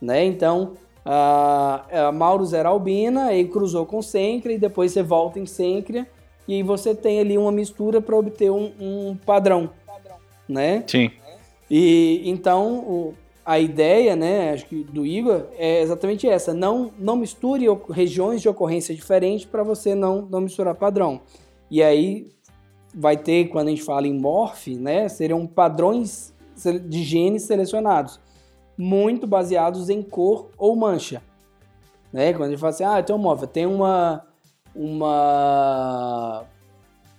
né? 0.00 0.24
Então, 0.24 0.72
a, 1.04 2.08
a 2.08 2.12
Maurus 2.12 2.52
era 2.52 2.68
albina, 2.68 3.26
aí 3.26 3.46
cruzou 3.46 3.86
com 3.86 4.02
Sêncria 4.02 4.54
e 4.54 4.58
depois 4.58 4.92
você 4.92 5.02
volta 5.02 5.38
em 5.38 5.46
Sêncria 5.46 6.06
e 6.48 6.54
aí 6.54 6.62
você 6.62 6.94
tem 6.94 7.20
ali 7.20 7.38
uma 7.38 7.52
mistura 7.52 8.00
para 8.00 8.16
obter 8.16 8.50
um, 8.50 8.72
um 8.80 9.16
padrão, 9.24 9.70
né? 10.48 10.82
Sim. 10.86 11.10
E 11.70 12.22
então 12.24 12.78
o- 12.78 13.14
a 13.44 13.58
ideia, 13.58 14.14
né, 14.14 14.52
acho 14.52 14.66
que 14.66 14.84
do 14.84 15.04
Igor 15.06 15.44
é 15.56 15.80
exatamente 15.80 16.28
essa: 16.28 16.52
não 16.52 16.90
não 16.98 17.16
misture 17.16 17.66
regiões 17.90 18.42
de 18.42 18.48
ocorrência 18.48 18.94
diferentes 18.94 19.46
para 19.46 19.62
você 19.62 19.94
não 19.94 20.22
não 20.22 20.40
misturar 20.40 20.74
padrão. 20.74 21.20
E 21.70 21.82
aí 21.82 22.28
vai 22.94 23.16
ter 23.16 23.48
quando 23.48 23.68
a 23.68 23.70
gente 23.70 23.82
fala 23.82 24.06
em 24.06 24.18
morph, 24.18 24.68
né, 24.68 25.08
seriam 25.08 25.46
padrões 25.46 26.34
de 26.88 27.02
genes 27.02 27.44
selecionados, 27.44 28.20
muito 28.76 29.26
baseados 29.26 29.88
em 29.88 30.02
cor 30.02 30.50
ou 30.58 30.76
mancha, 30.76 31.22
né? 32.12 32.32
Quando 32.32 32.48
a 32.48 32.50
gente 32.50 32.58
fala 32.60 32.70
assim, 32.70 32.84
ah, 32.84 33.02
tem 33.02 33.14
um 33.14 33.18
morph, 33.18 33.44
tem 33.44 33.66
uma 33.66 34.24
uma 34.74 36.44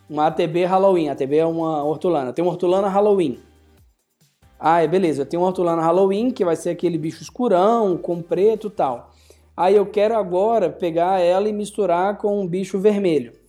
uma 0.10 0.28
ATB 0.28 0.66
Halloween, 0.66 1.10
ATB 1.10 1.38
é 1.38 1.46
uma 1.46 1.84
hortulana, 1.84 2.34
tem 2.34 2.44
uma 2.44 2.52
hortulana 2.52 2.88
Halloween. 2.88 3.40
Ah, 4.60 4.84
é 4.84 4.88
beleza, 4.88 5.22
eu 5.22 5.26
tenho 5.26 5.42
uma 5.42 5.48
hortulana 5.48 5.82
Halloween 5.82 6.30
que 6.32 6.46
vai 6.46 6.56
ser 6.56 6.70
aquele 6.70 6.98
bicho 6.98 7.24
escurão, 7.24 7.98
com 7.98 8.22
preto 8.22 8.68
e 8.68 8.72
tal. 8.72 9.12
Aí 9.56 9.76
eu 9.76 9.86
quero 9.86 10.16
agora 10.16 10.70
pegar 10.70 11.20
ela 11.20 11.50
e 11.50 11.54
misturar 11.54 12.18
com 12.18 12.42
um 12.42 12.48
bicho 12.48 12.80
vermelho. 12.80 13.41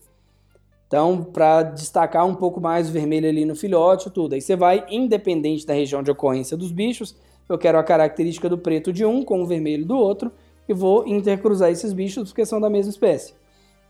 Então, 0.92 1.24
para 1.24 1.62
destacar 1.62 2.26
um 2.26 2.34
pouco 2.34 2.60
mais 2.60 2.90
o 2.90 2.92
vermelho 2.92 3.26
ali 3.26 3.46
no 3.46 3.56
filhote 3.56 4.10
tudo. 4.10 4.34
Aí 4.34 4.42
você 4.42 4.54
vai, 4.54 4.84
independente 4.90 5.66
da 5.66 5.72
região 5.72 6.02
de 6.02 6.10
ocorrência 6.10 6.54
dos 6.54 6.70
bichos, 6.70 7.16
eu 7.48 7.56
quero 7.56 7.78
a 7.78 7.82
característica 7.82 8.46
do 8.46 8.58
preto 8.58 8.92
de 8.92 9.02
um 9.02 9.24
com 9.24 9.42
o 9.42 9.46
vermelho 9.46 9.86
do 9.86 9.96
outro 9.96 10.30
e 10.68 10.74
vou 10.74 11.08
intercruzar 11.08 11.70
esses 11.70 11.94
bichos 11.94 12.28
porque 12.28 12.44
são 12.44 12.60
da 12.60 12.68
mesma 12.68 12.90
espécie. 12.90 13.32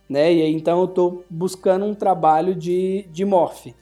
Né? 0.08 0.32
E 0.32 0.42
aí, 0.42 0.54
então 0.54 0.78
eu 0.78 0.84
estou 0.84 1.24
buscando 1.28 1.86
um 1.86 1.92
trabalho 1.92 2.54
de, 2.54 3.04
de 3.10 3.24
morph. 3.24 3.74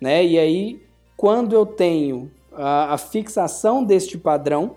Né? 0.00 0.24
E 0.24 0.38
aí, 0.38 0.80
quando 1.16 1.54
eu 1.54 1.66
tenho 1.66 2.30
a, 2.52 2.94
a 2.94 2.96
fixação 2.96 3.82
deste 3.82 4.16
padrão, 4.16 4.76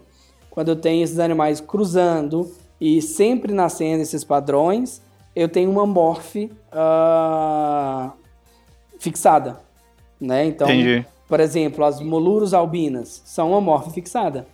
quando 0.49 0.69
eu 0.69 0.76
tenho 0.76 1.03
esses 1.03 1.19
animais 1.19 1.61
cruzando 1.61 2.52
e 2.80 2.99
sempre 2.99 3.53
nascendo 3.53 4.02
esses 4.02 4.23
padrões, 4.23 5.03
eu 5.36 5.48
tenho 5.48 5.70
uma 5.70 5.86
morph 5.86 6.36
ah, 6.72 8.12
fixada. 8.99 9.60
Né? 10.20 10.45
Então, 10.45 10.70
Entendi. 10.70 11.06
por 11.28 11.40
exemplo, 11.40 11.84
as 11.84 11.99
moluros 11.99 12.53
albinas 12.53 13.22
são 13.26 13.52
uma 13.52 13.62
morph 13.62 13.94
fixada. 13.94 14.48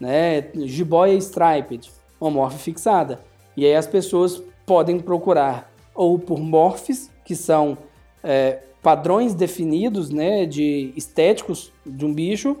Né? 0.00 0.48
Jiboia 0.54 1.14
striped, 1.14 1.90
uma 2.20 2.30
morph 2.30 2.56
fixada. 2.56 3.20
E 3.56 3.64
aí 3.64 3.74
as 3.74 3.86
pessoas 3.86 4.42
podem 4.66 4.98
procurar 4.98 5.72
ou 5.94 6.18
por 6.18 6.40
morphs, 6.40 7.10
que 7.24 7.36
são 7.36 7.78
é, 8.22 8.60
padrões 8.82 9.32
definidos 9.32 10.10
né, 10.10 10.44
de 10.44 10.92
estéticos 10.96 11.72
de 11.86 12.04
um 12.04 12.12
bicho, 12.12 12.56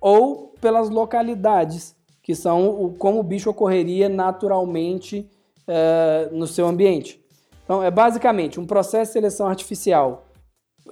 ou 0.00 0.54
pelas 0.60 0.90
localidades, 0.90 1.96
que 2.22 2.34
são 2.34 2.68
o, 2.68 2.90
como 2.92 3.20
o 3.20 3.22
bicho 3.22 3.48
ocorreria 3.48 4.08
naturalmente 4.08 5.26
é, 5.68 6.28
no 6.32 6.46
seu 6.46 6.66
ambiente. 6.66 7.22
Então, 7.64 7.82
é 7.82 7.90
basicamente 7.90 8.58
um 8.58 8.66
processo 8.66 9.10
de 9.10 9.12
seleção 9.12 9.46
artificial 9.46 10.26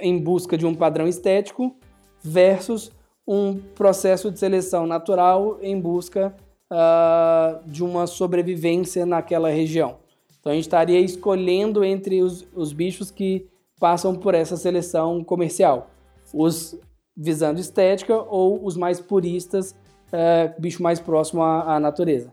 em 0.01 0.19
busca 0.19 0.57
de 0.57 0.67
um 0.67 0.75
padrão 0.75 1.09
estético 1.09 1.75
versus 2.23 2.93
um 3.27 3.57
processo 3.75 4.31
de 4.31 4.39
seleção 4.39 4.87
natural 4.87 5.59
em 5.61 5.81
busca 5.81 6.35
ah, 6.71 7.61
de 7.67 7.83
uma 7.83 8.07
sobrevivência 8.07 9.05
naquela 9.05 9.49
região. 9.49 9.97
Então 10.39 10.53
a 10.53 10.55
gente 10.55 10.65
estaria 10.65 11.01
escolhendo 11.01 11.85
entre 11.85 12.23
os, 12.23 12.47
os 12.55 12.73
bichos 12.73 13.11
que 13.11 13.49
passam 13.81 14.15
por 14.15 14.35
essa 14.35 14.57
seleção 14.57 15.25
comercial. 15.25 15.91
Os 16.33 16.79
visando 17.17 17.59
estética 17.61 18.17
ou 18.17 18.65
os 18.65 18.77
mais 18.77 19.01
puristas, 19.01 19.75
eh, 20.13 20.55
bicho 20.59 20.83
mais 20.83 21.01
próximo 21.01 21.43
à, 21.43 21.75
à 21.77 21.81
natureza. 21.81 22.33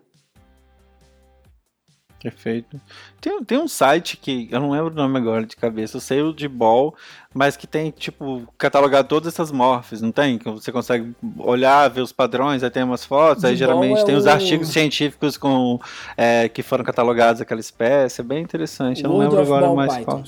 Perfeito. 2.23 2.79
Tem, 3.19 3.43
tem 3.43 3.57
um 3.57 3.67
site 3.67 4.15
que 4.15 4.47
eu 4.49 4.61
não 4.61 4.71
lembro 4.71 4.93
o 4.93 4.95
nome 4.95 5.17
agora 5.19 5.45
de 5.45 5.57
cabeça, 5.57 5.97
eu 5.97 6.01
sei 6.01 6.21
o 6.21 6.31
de 6.33 6.47
Ball, 6.47 6.95
mas 7.33 7.57
que 7.57 7.67
tem, 7.67 7.91
tipo, 7.91 8.47
catalogado 8.57 9.09
todas 9.09 9.33
essas 9.33 9.51
morphs, 9.51 10.01
não 10.01 10.09
tem? 10.11 10.37
Que 10.37 10.49
você 10.49 10.71
consegue 10.71 11.13
olhar, 11.37 11.89
ver 11.89 11.99
os 11.99 12.13
padrões, 12.13 12.63
aí 12.63 12.69
tem 12.69 12.81
umas 12.81 13.03
fotos, 13.03 13.43
aí 13.43 13.55
De 13.57 13.65
Ball 13.65 13.73
geralmente 13.75 14.01
é 14.01 14.05
tem 14.05 14.15
os 14.15 14.25
o- 14.25 14.29
artigos 14.29 14.69
científicos 14.69 15.35
com 15.35 15.77
é, 16.15 16.47
que 16.47 16.63
foram 16.63 16.85
catalogados 16.85 17.41
aquela 17.41 17.59
espécie, 17.59 18.21
é 18.21 18.23
bem 18.23 18.41
interessante. 18.41 19.03
Eu 19.03 19.09
não 19.09 19.17
World 19.17 19.35
lembro 19.35 19.45
agora 19.45 19.65
Ball 19.67 19.75
mais 19.75 19.97
qual. 20.05 20.23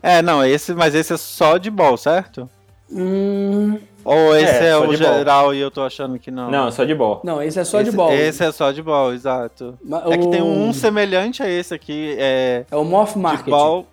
É, 0.00 0.22
não, 0.22 0.44
esse, 0.44 0.72
mas 0.72 0.94
esse 0.94 1.12
é 1.12 1.16
só 1.16 1.58
de 1.58 1.68
bol, 1.70 1.96
certo? 1.96 2.48
Hum, 2.88 3.80
Ou 4.08 4.36
esse 4.36 4.62
É, 4.64 4.68
é, 4.68 4.76
o 4.76 4.86
de 4.86 4.96
geral 4.96 5.52
e 5.52 5.58
eu 5.58 5.70
tô 5.70 5.82
achando 5.82 6.16
que 6.18 6.30
não? 6.30 6.48
Não, 6.50 6.70
só 6.70 6.84
de 6.84 6.94
bol. 6.94 7.20
não, 7.24 7.42
esse 7.42 7.58
é 7.58 7.64
só 7.64 7.80
esse, 7.80 7.90
de 7.90 7.96
bola. 7.96 8.14
Esse 8.14 8.44
é 8.44 8.52
só 8.52 8.70
de 8.70 8.80
bol, 8.82 9.12
exato. 9.12 9.76
Ma- 9.84 10.04
É 10.08 10.16
que 10.16 10.28
tem 10.28 10.40
o- 10.42 10.46
um 10.46 10.72
semelhante 10.72 11.42
a 11.42 11.48
esse 11.50 11.74
aqui, 11.74 12.14
é 12.18 12.64
É 12.70 12.76
o 12.76 12.84
Morph 12.84 13.14
de 13.14 13.18
Market. 13.18 13.48
bol 13.50 13.86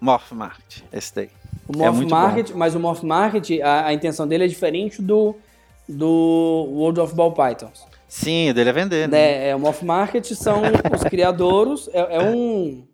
Morph 0.00 0.32
Market, 0.32 0.82
esse 0.92 1.14
daí. 1.14 1.28
O 1.68 1.72
É 1.74 1.76
Morph 1.76 1.96
muito 1.96 2.10
Market, 2.10 2.50
mas 2.54 2.74
o 2.74 2.80
Morph 2.80 3.02
Market, 3.02 3.60
a, 3.62 3.86
a 3.88 3.92
intenção 3.92 4.26
dele 4.26 4.44
é 4.44 4.46
diferente 4.46 5.02
do, 5.02 5.34
do 5.86 6.06
World 6.70 7.00
of 7.00 7.14
Ball 7.14 7.32
Pythons. 7.32 7.86
Sim, 8.08 8.48
o 8.48 8.54
dele 8.54 8.70
é 8.70 8.72
vender, 8.72 9.06
né? 9.06 9.18
Né? 9.18 9.48
É, 9.50 9.54
o 9.54 9.58
Morph 9.60 9.82
Market 9.82 10.24
são 10.32 10.62
os 10.94 11.04
criadores, 11.04 11.90
é, 11.92 12.16
é 12.16 12.20
um 12.22 12.84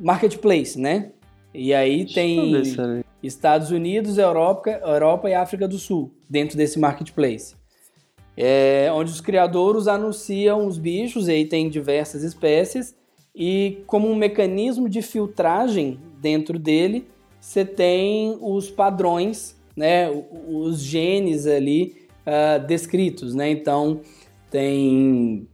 marketplace, 0.00 0.78
né? 0.80 1.10
E 1.54 1.72
aí 1.72 2.04
Deixa 2.04 2.20
eu 2.20 2.50
ver 2.50 2.62
tem 2.62 3.04
Estados 3.26 3.70
Unidos, 3.70 4.18
Europa, 4.18 4.70
Europa 4.70 5.28
e 5.28 5.34
África 5.34 5.66
do 5.66 5.78
Sul 5.78 6.12
dentro 6.28 6.56
desse 6.56 6.78
marketplace. 6.78 7.54
É, 8.36 8.90
onde 8.92 9.10
os 9.10 9.20
criadores 9.20 9.86
anunciam 9.88 10.66
os 10.66 10.78
bichos, 10.78 11.28
e 11.28 11.32
aí 11.32 11.46
tem 11.46 11.70
diversas 11.70 12.22
espécies, 12.22 12.94
e 13.34 13.82
como 13.86 14.08
um 14.08 14.14
mecanismo 14.14 14.88
de 14.88 15.02
filtragem 15.02 15.98
dentro 16.20 16.58
dele, 16.58 17.06
você 17.40 17.64
tem 17.64 18.36
os 18.40 18.70
padrões, 18.70 19.56
né, 19.76 20.10
os 20.48 20.80
genes 20.80 21.46
ali 21.46 22.06
ah, 22.26 22.58
descritos, 22.58 23.34
né? 23.34 23.48
Então 23.50 24.00
tem, 24.50 25.46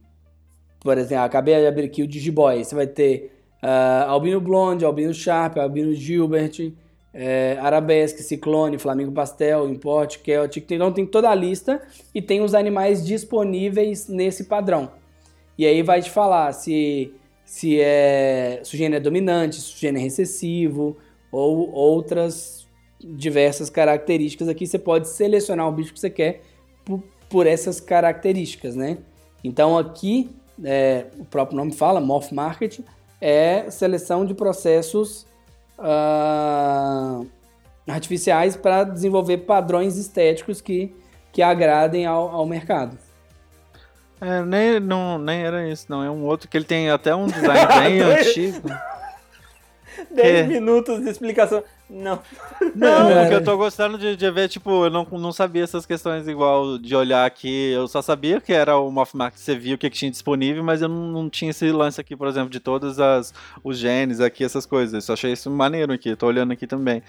por 0.79 0.97
exemplo, 0.97 1.25
acabei 1.25 1.55
de 1.59 1.67
abrir 1.67 1.85
aqui 1.85 2.01
o 2.01 2.07
Digiboy, 2.07 2.63
você 2.63 2.73
vai 2.73 2.87
ter 2.87 3.31
ah, 3.61 4.05
Albino 4.07 4.41
Blonde, 4.41 4.83
Albino 4.83 5.13
Sharp, 5.13 5.57
Albino 5.57 5.93
Gilbert, 5.93 6.73
é, 7.13 7.57
Arabesque, 7.61 8.23
Ciclone, 8.23 8.79
Flamingo 8.79 9.11
Pastel, 9.11 9.69
Import, 9.69 10.17
Celtic, 10.23 10.69
então 10.71 10.91
tem 10.91 11.05
toda 11.05 11.29
a 11.29 11.35
lista 11.35 11.81
e 12.13 12.21
tem 12.21 12.41
os 12.41 12.55
animais 12.55 13.05
disponíveis 13.05 14.07
nesse 14.07 14.45
padrão. 14.45 14.91
E 15.57 15.65
aí 15.65 15.83
vai 15.83 16.01
te 16.01 16.09
falar 16.09 16.51
se, 16.53 17.13
se, 17.45 17.79
é, 17.79 18.59
se 18.63 18.73
o 18.73 18.77
gene 18.77 18.95
é 18.95 18.99
dominante, 18.99 19.57
se 19.57 19.75
o 19.75 19.77
gene 19.77 19.99
é 19.99 20.01
recessivo 20.01 20.97
ou 21.31 21.71
outras 21.71 22.67
diversas 22.99 23.69
características 23.69 24.47
aqui. 24.47 24.65
Você 24.65 24.79
pode 24.79 25.07
selecionar 25.07 25.67
o 25.67 25.71
bicho 25.71 25.93
que 25.93 25.99
você 25.99 26.09
quer 26.09 26.41
por, 26.83 27.03
por 27.29 27.45
essas 27.45 27.79
características, 27.79 28.75
né? 28.75 28.97
Então 29.43 29.77
aqui, 29.77 30.31
é, 30.63 31.07
o 31.19 31.25
próprio 31.25 31.57
nome 31.57 31.73
fala, 31.73 31.99
Morph 31.99 32.31
Market, 32.31 32.79
é 33.21 33.69
seleção 33.69 34.25
de 34.25 34.33
processos 34.33 35.27
ah, 35.77 37.21
artificiais 37.87 38.55
para 38.55 38.83
desenvolver 38.83 39.39
padrões 39.39 39.97
estéticos 39.97 40.61
que, 40.61 40.95
que 41.31 41.41
agradem 41.41 42.05
ao, 42.05 42.29
ao 42.29 42.45
mercado. 42.45 42.97
É, 44.21 44.41
nem, 44.41 44.79
não, 44.79 45.17
nem 45.17 45.41
era 45.43 45.67
isso, 45.67 45.87
não. 45.89 46.03
É 46.03 46.09
um 46.09 46.23
outro 46.23 46.47
que 46.47 46.55
ele 46.55 46.65
tem 46.65 46.89
até 46.89 47.13
um 47.13 47.27
design 47.27 47.67
bem 47.79 47.99
antigo. 48.01 48.69
10 50.11 50.27
É. 50.27 50.43
minutos 50.43 51.01
de 51.01 51.09
explicação. 51.09 51.63
Não. 51.89 52.19
Não, 52.75 53.25
o 53.25 53.27
que 53.29 53.33
eu 53.35 53.43
tô 53.43 53.55
gostando 53.57 53.97
de, 53.97 54.15
de 54.15 54.31
ver, 54.31 54.49
tipo, 54.49 54.85
eu 54.85 54.89
não, 54.89 55.05
não 55.11 55.31
sabia 55.31 55.63
essas 55.63 55.85
questões 55.85 56.27
igual 56.27 56.77
de 56.79 56.95
olhar 56.95 57.25
aqui. 57.25 57.71
Eu 57.71 57.87
só 57.87 58.01
sabia 58.01 58.41
que 58.41 58.51
era 58.51 58.77
o 58.77 58.89
Moth 58.89 59.13
Market, 59.13 59.39
você 59.39 59.55
via 59.55 59.75
o 59.75 59.77
que, 59.77 59.89
que 59.89 59.97
tinha 59.97 60.09
disponível, 60.09 60.63
mas 60.63 60.81
eu 60.81 60.87
não, 60.89 61.07
não 61.11 61.29
tinha 61.29 61.51
esse 61.51 61.71
lance 61.71 62.01
aqui, 62.01 62.15
por 62.15 62.27
exemplo, 62.27 62.49
de 62.49 62.59
todos 62.59 62.99
as, 62.99 63.33
os 63.63 63.77
genes 63.77 64.19
aqui, 64.19 64.43
essas 64.43 64.65
coisas. 64.65 64.93
Eu 64.93 65.01
só 65.01 65.13
achei 65.13 65.33
isso 65.33 65.51
maneiro 65.51 65.93
aqui, 65.93 66.15
tô 66.15 66.25
olhando 66.27 66.51
aqui 66.53 66.65
também. 66.65 67.03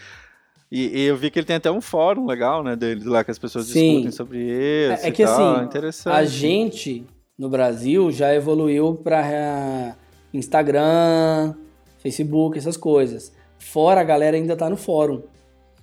E, 0.70 0.98
e 1.02 1.06
eu 1.06 1.16
vi 1.16 1.30
que 1.30 1.38
ele 1.38 1.46
tem 1.46 1.56
até 1.56 1.70
um 1.70 1.80
fórum 1.80 2.26
legal, 2.26 2.62
né, 2.64 2.74
deles 2.74 3.04
lá, 3.04 3.22
que 3.22 3.30
as 3.30 3.38
pessoas 3.38 3.66
Sim. 3.66 3.72
discutem 4.02 4.10
sobre 4.10 4.38
isso 4.38 5.04
É- 5.04 5.06
é 5.06 5.08
e 5.08 5.12
que, 5.12 5.24
tal. 5.24 5.54
assim, 5.54 5.64
interessante. 5.64 6.14
A 6.14 6.24
gente 6.24 7.06
no 7.38 7.48
Brasil 7.48 8.10
já 8.10 8.34
evoluiu 8.34 8.94
para 9.02 9.94
Instagram, 10.32 11.54
Facebook, 12.04 12.56
essas 12.56 12.76
coisas. 12.76 13.32
Fora 13.58 14.00
a 14.00 14.04
galera 14.04 14.36
ainda 14.36 14.54
tá 14.54 14.70
no 14.70 14.76
fórum. 14.76 15.22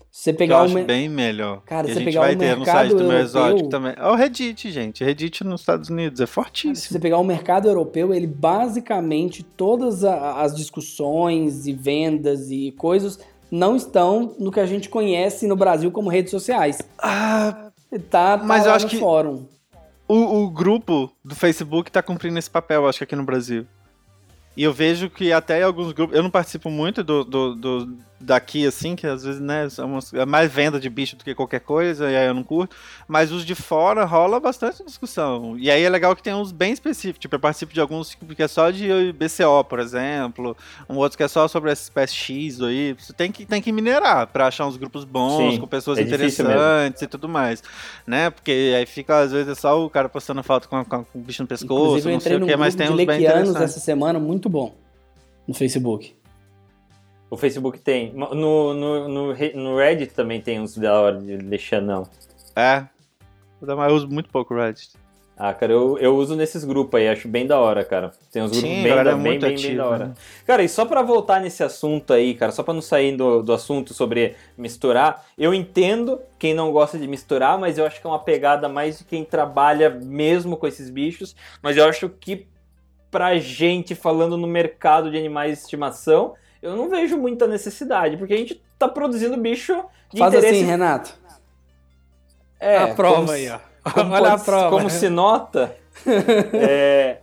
Se 0.10 0.24
você 0.24 0.32
Que 0.34 0.36
eu 0.36 0.38
pegar 0.40 0.62
o 0.62 0.66
acho 0.66 0.84
bem 0.84 1.08
melhor. 1.10 1.62
Cara, 1.66 1.88
E 1.88 1.92
a 1.92 1.94
você 1.94 2.00
gente 2.00 2.06
pegar 2.10 2.20
vai 2.22 2.36
o 2.36 2.38
ter 2.38 2.58
no 2.58 2.66
site 2.66 2.94
do 2.94 3.04
meu 3.06 3.18
exótico 3.18 3.70
também. 3.70 3.94
É 3.98 4.08
o 4.08 4.14
Reddit, 4.16 4.70
gente. 4.70 5.04
Reddit 5.06 5.44
nos 5.46 5.62
Estados 5.62 5.90
Unidos 5.90 6.20
é 6.20 6.26
Se 6.26 6.32
fortíssimo. 6.32 6.76
você 6.94 7.00
pegar 7.00 7.18
o 7.18 7.24
mercado 7.24 7.68
europeu, 7.70 8.14
ele 8.14 8.28
basicamente 8.28 9.42
todas 9.42 10.04
as 10.04 10.54
discussões 10.56 11.66
e 11.66 11.74
vendas 11.74 12.52
e 12.52 12.72
coisas 12.78 13.20
não 13.50 13.76
estão 13.76 14.36
no 14.38 14.52
que 14.52 14.60
a 14.60 14.66
gente 14.66 14.90
conhece 14.90 15.48
no 15.48 15.56
Brasil 15.56 15.90
como 15.92 16.10
redes 16.10 16.32
sociais. 16.32 16.80
Ah, 16.98 17.68
Tá, 18.10 18.38
tá 18.38 18.44
Mas 18.46 18.66
eu 18.66 18.72
acho 18.72 18.86
no 18.86 18.90
que- 18.92 18.98
fórum. 19.00 19.46
o, 20.08 20.44
o 20.44 20.50
grupo 20.50 21.12
do 21.26 21.36
Facebook 21.36 21.92
tá 21.92 22.02
cumprindo 22.02 22.38
esse 22.40 22.50
papel, 22.50 22.88
acho 22.88 23.00
que 23.00 23.04
aqui 23.04 23.16
no 23.18 23.24
Brasil. 23.24 23.66
E 24.56 24.64
eu 24.64 24.74
vejo 24.74 25.10
que 25.10 25.32
até 25.32 25.62
alguns 25.64 25.94
grupos. 25.94 26.16
Eu 26.16 26.24
não 26.24 26.30
participo 26.30 26.70
muito 26.70 27.04
do, 27.04 27.24
do, 27.24 27.56
do- 27.56 27.98
daqui, 28.22 28.66
assim, 28.66 28.96
que 28.96 29.06
às 29.08 29.24
vezes, 29.24 29.42
né, 29.42 29.68
somos- 29.70 30.14
é 30.14 30.26
mais 30.26 30.52
venda 30.52 30.80
de 30.80 30.90
bicho 30.90 31.16
do 31.16 31.24
que 31.24 31.34
qualquer 31.36 31.60
coisa, 31.62 32.10
e 32.10 32.16
aí 32.16 32.28
eu 32.28 32.34
não 32.34 32.44
curto. 32.44 32.76
Mas 33.08 33.32
os 33.32 33.46
de 33.46 33.56
fora 33.56 34.06
rola 34.06 34.40
bastante 34.40 34.84
discussão. 34.84 35.58
E 35.58 35.70
aí 35.70 35.84
é 35.84 35.90
legal 35.90 36.16
que 36.16 36.24
tem 36.24 36.34
uns 36.34 36.52
bem 36.52 36.72
específicos. 36.72 37.20
Tipo, 37.20 37.36
eu 37.36 37.40
participo 37.40 37.74
de 37.74 37.82
alguns 37.82 38.16
que 38.16 38.42
é 38.44 38.48
só 38.48 38.70
de 38.72 39.12
BCO, 39.14 39.64
por 39.68 39.80
exemplo. 39.80 40.56
Um 40.90 40.98
outro 40.98 41.18
que 41.18 41.24
é 41.24 41.28
só 41.28 41.48
sobre 41.48 41.72
essa 41.72 41.84
espécie 41.84 42.14
X 42.16 42.62
aí. 42.62 42.94
Você 42.98 43.14
tem 43.14 43.32
que, 43.32 43.46
tem 43.46 43.62
que 43.62 43.72
minerar 43.72 44.28
pra 44.28 44.48
achar 44.48 44.66
uns 44.68 44.78
grupos 44.78 45.04
bons, 45.04 45.54
Sim, 45.56 45.60
com 45.60 45.68
pessoas 45.68 45.98
é 46.00 46.04
interessantes 46.04 47.02
e 47.02 47.08
tudo 47.08 47.28
mais. 47.28 47.64
Né? 48.08 48.30
Porque 48.30 48.74
aí 48.78 48.86
fica, 48.86 49.20
às 49.20 49.32
vezes, 49.32 49.50
é 49.50 49.56
só 49.56 49.84
o 49.84 49.90
cara 49.90 50.08
postando 50.08 50.42
foto 50.44 50.70
com, 50.70 50.84
com, 50.86 51.04
com 51.04 51.20
o 51.20 51.22
bicho 51.22 51.42
no 51.42 51.48
pescoço, 51.48 51.98
Inclusive, 51.98 52.10
eu 52.10 52.14
não 52.14 52.20
sei 52.20 52.36
o 52.38 52.46
que, 52.46 52.56
mas 52.56 52.76
tem 52.76 52.90
uns 52.90 52.96
bem 53.06 53.22
interessantes. 53.22 53.62
essa 53.62 53.80
semana, 53.80 54.20
muito 54.20 54.48
bom, 54.50 54.76
no 55.48 55.54
Facebook. 55.54 56.16
O 57.32 57.38
Facebook 57.38 57.80
tem. 57.80 58.12
No, 58.12 58.36
no, 58.36 59.08
no, 59.08 59.34
no 59.56 59.78
Reddit 59.78 60.14
também 60.14 60.42
tem 60.42 60.60
uns 60.60 60.78
da 60.78 61.00
hora 61.00 61.18
de 61.18 61.38
deixar 61.38 61.82
não. 61.82 62.06
É. 62.54 62.84
Eu 63.62 63.96
uso 63.96 64.10
muito 64.10 64.30
pouco 64.30 64.54
o 64.54 64.58
Reddit. 64.58 64.92
Ah, 65.38 65.54
cara, 65.54 65.72
eu, 65.72 65.98
eu 65.98 66.16
uso 66.18 66.36
nesses 66.36 66.64
grupos 66.66 67.00
aí, 67.00 67.08
acho 67.08 67.28
bem 67.30 67.48
da 67.48 67.58
hora, 67.58 67.86
cara. 67.86 68.12
Tem 68.32 68.44
uns 68.44 68.52
grupos 68.52 68.70
Sim, 68.70 68.82
a 68.82 68.84
bem, 68.84 68.90
galera 68.90 69.12
da, 69.12 69.18
é 69.18 69.24
bem, 69.24 69.40
bem, 69.40 69.56
bem 69.56 69.76
da 69.78 69.88
hora. 69.88 70.06
né? 70.08 70.14
Cara, 70.46 70.62
e 70.62 70.68
só 70.70 70.86
pra 70.86 71.02
voltar 71.02 71.40
nesse 71.40 71.64
assunto 71.64 72.12
aí, 72.14 72.36
cara, 72.36 72.52
só 72.52 72.62
pra 72.64 72.74
não 72.74 72.82
sair 72.82 73.16
do, 73.16 73.42
do 73.42 73.54
assunto 73.54 73.94
sobre 73.94 74.36
misturar, 74.58 75.26
eu 75.38 75.54
entendo 75.54 76.20
quem 76.38 76.54
não 76.54 76.72
gosta 76.72 77.00
de 77.00 77.08
misturar, 77.08 77.58
mas 77.58 77.78
eu 77.78 77.86
acho 77.86 78.00
que 78.00 78.06
é 78.06 78.10
uma 78.10 78.20
pegada 78.20 78.68
mais 78.68 79.00
de 79.00 79.06
quem 79.06 79.24
trabalha 79.24 79.90
mesmo 79.90 80.58
com 80.58 80.68
esses 80.68 80.90
bichos. 80.90 81.36
Mas 81.62 81.78
eu 81.78 81.86
acho 81.86 82.10
que 82.10 82.46
pra 83.10 83.38
gente 83.40 83.96
falando 83.96 84.38
no 84.38 84.48
mercado 84.48 85.10
de 85.10 85.18
animais 85.18 85.54
de 85.54 85.64
estimação, 85.64 86.36
eu 86.62 86.76
não 86.76 86.90
vejo 86.90 87.18
muita 87.18 87.48
necessidade, 87.48 88.18
porque 88.18 88.34
a 88.34 88.38
gente 88.38 88.62
tá 88.78 88.88
produzindo 88.88 89.38
bicho 89.38 89.74
de 90.14 90.20
Faz 90.20 90.34
interesse. 90.34 90.56
assim, 90.60 90.66
Renato. 90.66 91.14
é, 92.60 92.78
a 92.78 92.88
prova 92.94 93.16
como 93.18 93.32
aí, 93.32 93.46
se- 93.48 93.52
ó. 93.52 93.60
como 93.92 94.14
Olha 94.14 94.34
a 94.34 94.38
prova. 94.40 94.70
Como 94.70 94.90
se 94.90 95.10
nota. 95.10 95.76
é, 96.54 97.18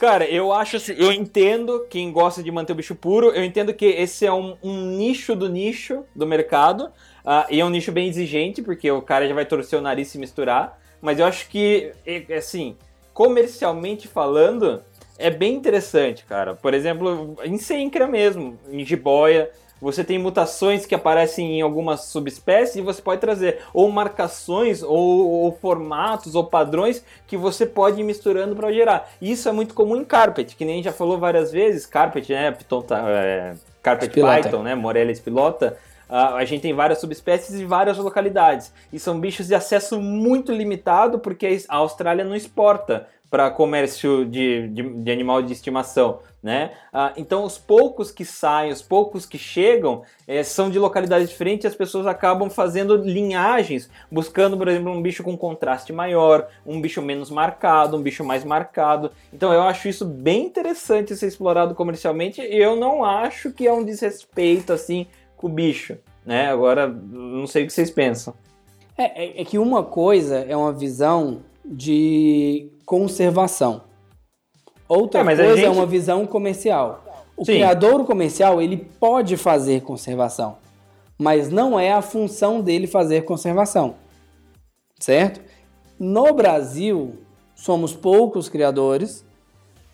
Cara, 0.00 0.24
eu 0.24 0.50
acho 0.50 0.76
assim, 0.78 0.94
eu 0.96 1.12
entendo 1.12 1.86
quem 1.90 2.10
gosta 2.10 2.42
de 2.42 2.50
manter 2.50 2.72
o 2.72 2.76
bicho 2.76 2.94
puro, 2.94 3.32
eu 3.32 3.44
entendo 3.44 3.74
que 3.74 3.84
esse 3.84 4.24
é 4.24 4.32
um, 4.32 4.56
um 4.62 4.86
nicho 4.96 5.36
do 5.36 5.46
nicho 5.46 6.04
do 6.16 6.26
mercado, 6.26 6.90
ah, 7.22 7.46
e 7.50 7.60
é 7.60 7.64
um 7.64 7.68
nicho 7.68 7.92
bem 7.92 8.08
exigente, 8.08 8.62
porque 8.62 8.90
o 8.90 9.02
cara 9.02 9.28
já 9.28 9.34
vai 9.34 9.44
torcer 9.44 9.78
o 9.78 9.82
nariz 9.82 10.08
se 10.08 10.16
misturar, 10.16 10.78
mas 11.02 11.18
eu 11.18 11.26
acho 11.26 11.50
que, 11.50 11.92
é, 12.06 12.34
assim, 12.34 12.78
comercialmente 13.12 14.08
falando, 14.08 14.82
é 15.20 15.30
bem 15.30 15.54
interessante, 15.54 16.24
cara. 16.24 16.54
Por 16.54 16.74
exemplo, 16.74 17.36
em 17.44 17.58
Sencra 17.58 18.06
mesmo, 18.06 18.58
em 18.70 18.84
jiboia, 18.84 19.50
você 19.80 20.04
tem 20.04 20.18
mutações 20.18 20.84
que 20.84 20.94
aparecem 20.94 21.58
em 21.58 21.62
algumas 21.62 22.04
subespécies 22.04 22.76
e 22.76 22.82
você 22.82 23.00
pode 23.00 23.20
trazer 23.20 23.60
ou 23.72 23.90
marcações, 23.90 24.82
ou, 24.82 25.28
ou 25.28 25.52
formatos, 25.52 26.34
ou 26.34 26.44
padrões 26.44 27.04
que 27.26 27.36
você 27.36 27.64
pode 27.64 28.00
ir 28.00 28.04
misturando 28.04 28.54
para 28.54 28.72
gerar. 28.72 29.10
Isso 29.22 29.48
é 29.48 29.52
muito 29.52 29.72
comum 29.72 29.96
em 29.96 30.04
Carpet, 30.04 30.54
que 30.54 30.64
nem 30.64 30.74
a 30.74 30.76
gente 30.76 30.84
já 30.84 30.92
falou 30.92 31.18
várias 31.18 31.50
vezes. 31.50 31.86
Carpet, 31.86 32.30
né? 32.30 32.50
Python, 32.50 32.82
tá, 32.82 33.02
é, 33.08 33.54
Carpet 33.82 34.08
Espilota. 34.08 34.42
Python, 34.42 34.62
né? 34.62 34.74
Morelia 34.74 35.12
espilota. 35.12 35.78
A 36.10 36.44
gente 36.44 36.62
tem 36.62 36.74
várias 36.74 36.98
subespécies 36.98 37.60
e 37.60 37.64
várias 37.64 37.96
localidades. 37.96 38.72
E 38.92 38.98
são 38.98 39.20
bichos 39.20 39.46
de 39.46 39.54
acesso 39.54 40.00
muito 40.00 40.50
limitado, 40.52 41.20
porque 41.20 41.62
a 41.68 41.76
Austrália 41.76 42.24
não 42.24 42.34
exporta 42.34 43.06
para 43.30 43.48
comércio 43.48 44.26
de, 44.26 44.68
de, 44.68 44.82
de 44.82 45.10
animal 45.10 45.40
de 45.40 45.52
estimação, 45.52 46.18
né? 46.42 46.72
Ah, 46.92 47.12
então, 47.16 47.44
os 47.44 47.56
poucos 47.56 48.10
que 48.10 48.24
saem, 48.24 48.72
os 48.72 48.82
poucos 48.82 49.24
que 49.24 49.38
chegam, 49.38 50.02
eh, 50.26 50.42
são 50.42 50.68
de 50.68 50.80
localidades 50.80 51.28
diferentes 51.28 51.64
e 51.64 51.68
as 51.68 51.74
pessoas 51.74 52.08
acabam 52.08 52.50
fazendo 52.50 52.96
linhagens, 52.96 53.88
buscando, 54.10 54.58
por 54.58 54.66
exemplo, 54.66 54.90
um 54.90 55.00
bicho 55.00 55.22
com 55.22 55.36
contraste 55.36 55.92
maior, 55.92 56.48
um 56.66 56.80
bicho 56.80 57.00
menos 57.00 57.30
marcado, 57.30 57.96
um 57.96 58.02
bicho 58.02 58.24
mais 58.24 58.44
marcado. 58.44 59.12
Então, 59.32 59.52
eu 59.52 59.62
acho 59.62 59.88
isso 59.88 60.04
bem 60.04 60.46
interessante 60.46 61.14
ser 61.14 61.28
explorado 61.28 61.74
comercialmente 61.74 62.40
e 62.40 62.56
eu 62.56 62.74
não 62.74 63.04
acho 63.04 63.52
que 63.52 63.66
é 63.66 63.72
um 63.72 63.84
desrespeito, 63.84 64.72
assim, 64.72 65.06
com 65.36 65.46
o 65.46 65.50
bicho, 65.50 65.96
né? 66.26 66.50
Agora, 66.50 66.88
não 66.88 67.46
sei 67.46 67.62
o 67.62 67.66
que 67.66 67.72
vocês 67.72 67.92
pensam. 67.92 68.34
É, 68.98 69.24
é, 69.24 69.40
é 69.42 69.44
que 69.44 69.56
uma 69.56 69.84
coisa 69.84 70.38
é 70.48 70.56
uma 70.56 70.72
visão 70.72 71.42
de 71.70 72.72
conservação. 72.84 73.82
Outra 74.88 75.20
É, 75.20 75.24
coisa 75.24 75.42
é 75.44 75.56
gente- 75.56 75.68
uma 75.68 75.86
visão 75.86 76.26
comercial. 76.26 77.04
O 77.36 77.44
Sim. 77.44 77.52
criador 77.52 78.04
comercial, 78.04 78.60
ele 78.60 78.76
pode 78.76 79.36
fazer 79.36 79.82
conservação, 79.82 80.56
mas 81.16 81.48
não 81.50 81.78
é 81.78 81.92
a 81.92 82.02
função 82.02 82.60
dele 82.60 82.86
fazer 82.88 83.22
conservação. 83.24 83.94
Certo? 84.98 85.40
No 85.98 86.32
Brasil, 86.34 87.14
somos 87.54 87.94
poucos 87.94 88.48
criadores 88.48 89.24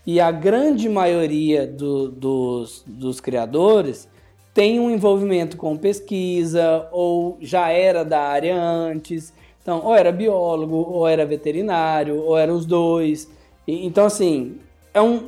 e 0.06 0.18
a 0.20 0.30
grande 0.30 0.88
maioria 0.88 1.66
do- 1.66 2.10
dos, 2.10 2.82
dos 2.86 3.20
criadores 3.20 4.08
tem 4.54 4.80
um 4.80 4.90
envolvimento 4.90 5.56
com 5.56 5.76
pesquisa 5.76 6.88
ou 6.90 7.36
já 7.40 7.68
era 7.68 8.04
da 8.04 8.20
área 8.22 8.56
antes. 8.58 9.32
Então, 9.66 9.80
ou 9.84 9.96
era 9.96 10.12
biólogo, 10.12 10.76
ou 10.76 11.08
era 11.08 11.26
veterinário, 11.26 12.22
ou 12.22 12.38
eram 12.38 12.54
os 12.54 12.64
dois. 12.64 13.28
E- 13.66 13.84
então, 13.84 14.06
assim, 14.06 14.60
é 14.94 15.02
um, 15.02 15.24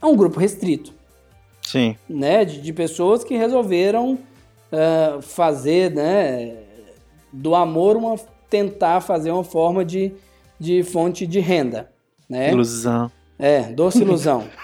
é 0.00 0.06
um 0.06 0.16
grupo 0.16 0.40
restrito 0.40 0.94
Sim. 1.60 1.94
né, 2.08 2.42
de, 2.46 2.62
de 2.62 2.72
pessoas 2.72 3.22
que 3.22 3.36
resolveram 3.36 4.18
ah, 4.72 5.18
fazer, 5.20 5.90
né, 5.90 6.56
do 7.30 7.54
amor 7.54 7.96
uma 7.98 8.16
tentar 8.48 9.02
fazer 9.02 9.30
uma 9.30 9.44
forma 9.44 9.84
de, 9.84 10.10
de 10.58 10.82
fonte 10.82 11.26
de 11.26 11.38
renda, 11.40 11.92
né? 12.26 12.50
Ilusão. 12.52 13.10
É, 13.38 13.60
doce 13.64 14.00
ilusão. 14.00 14.44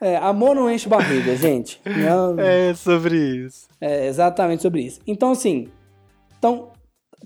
É, 0.00 0.16
amor 0.16 0.54
não 0.54 0.70
enche 0.70 0.88
barriga, 0.88 1.34
gente. 1.34 1.80
Não, 1.84 2.38
É 2.38 2.72
sobre 2.72 3.16
isso. 3.16 3.66
é 3.80 4.06
exatamente 4.06 4.62
sobre 4.62 4.82
isso. 4.82 5.00
Então, 5.04 5.32
assim, 5.32 5.66
então, 6.38 6.70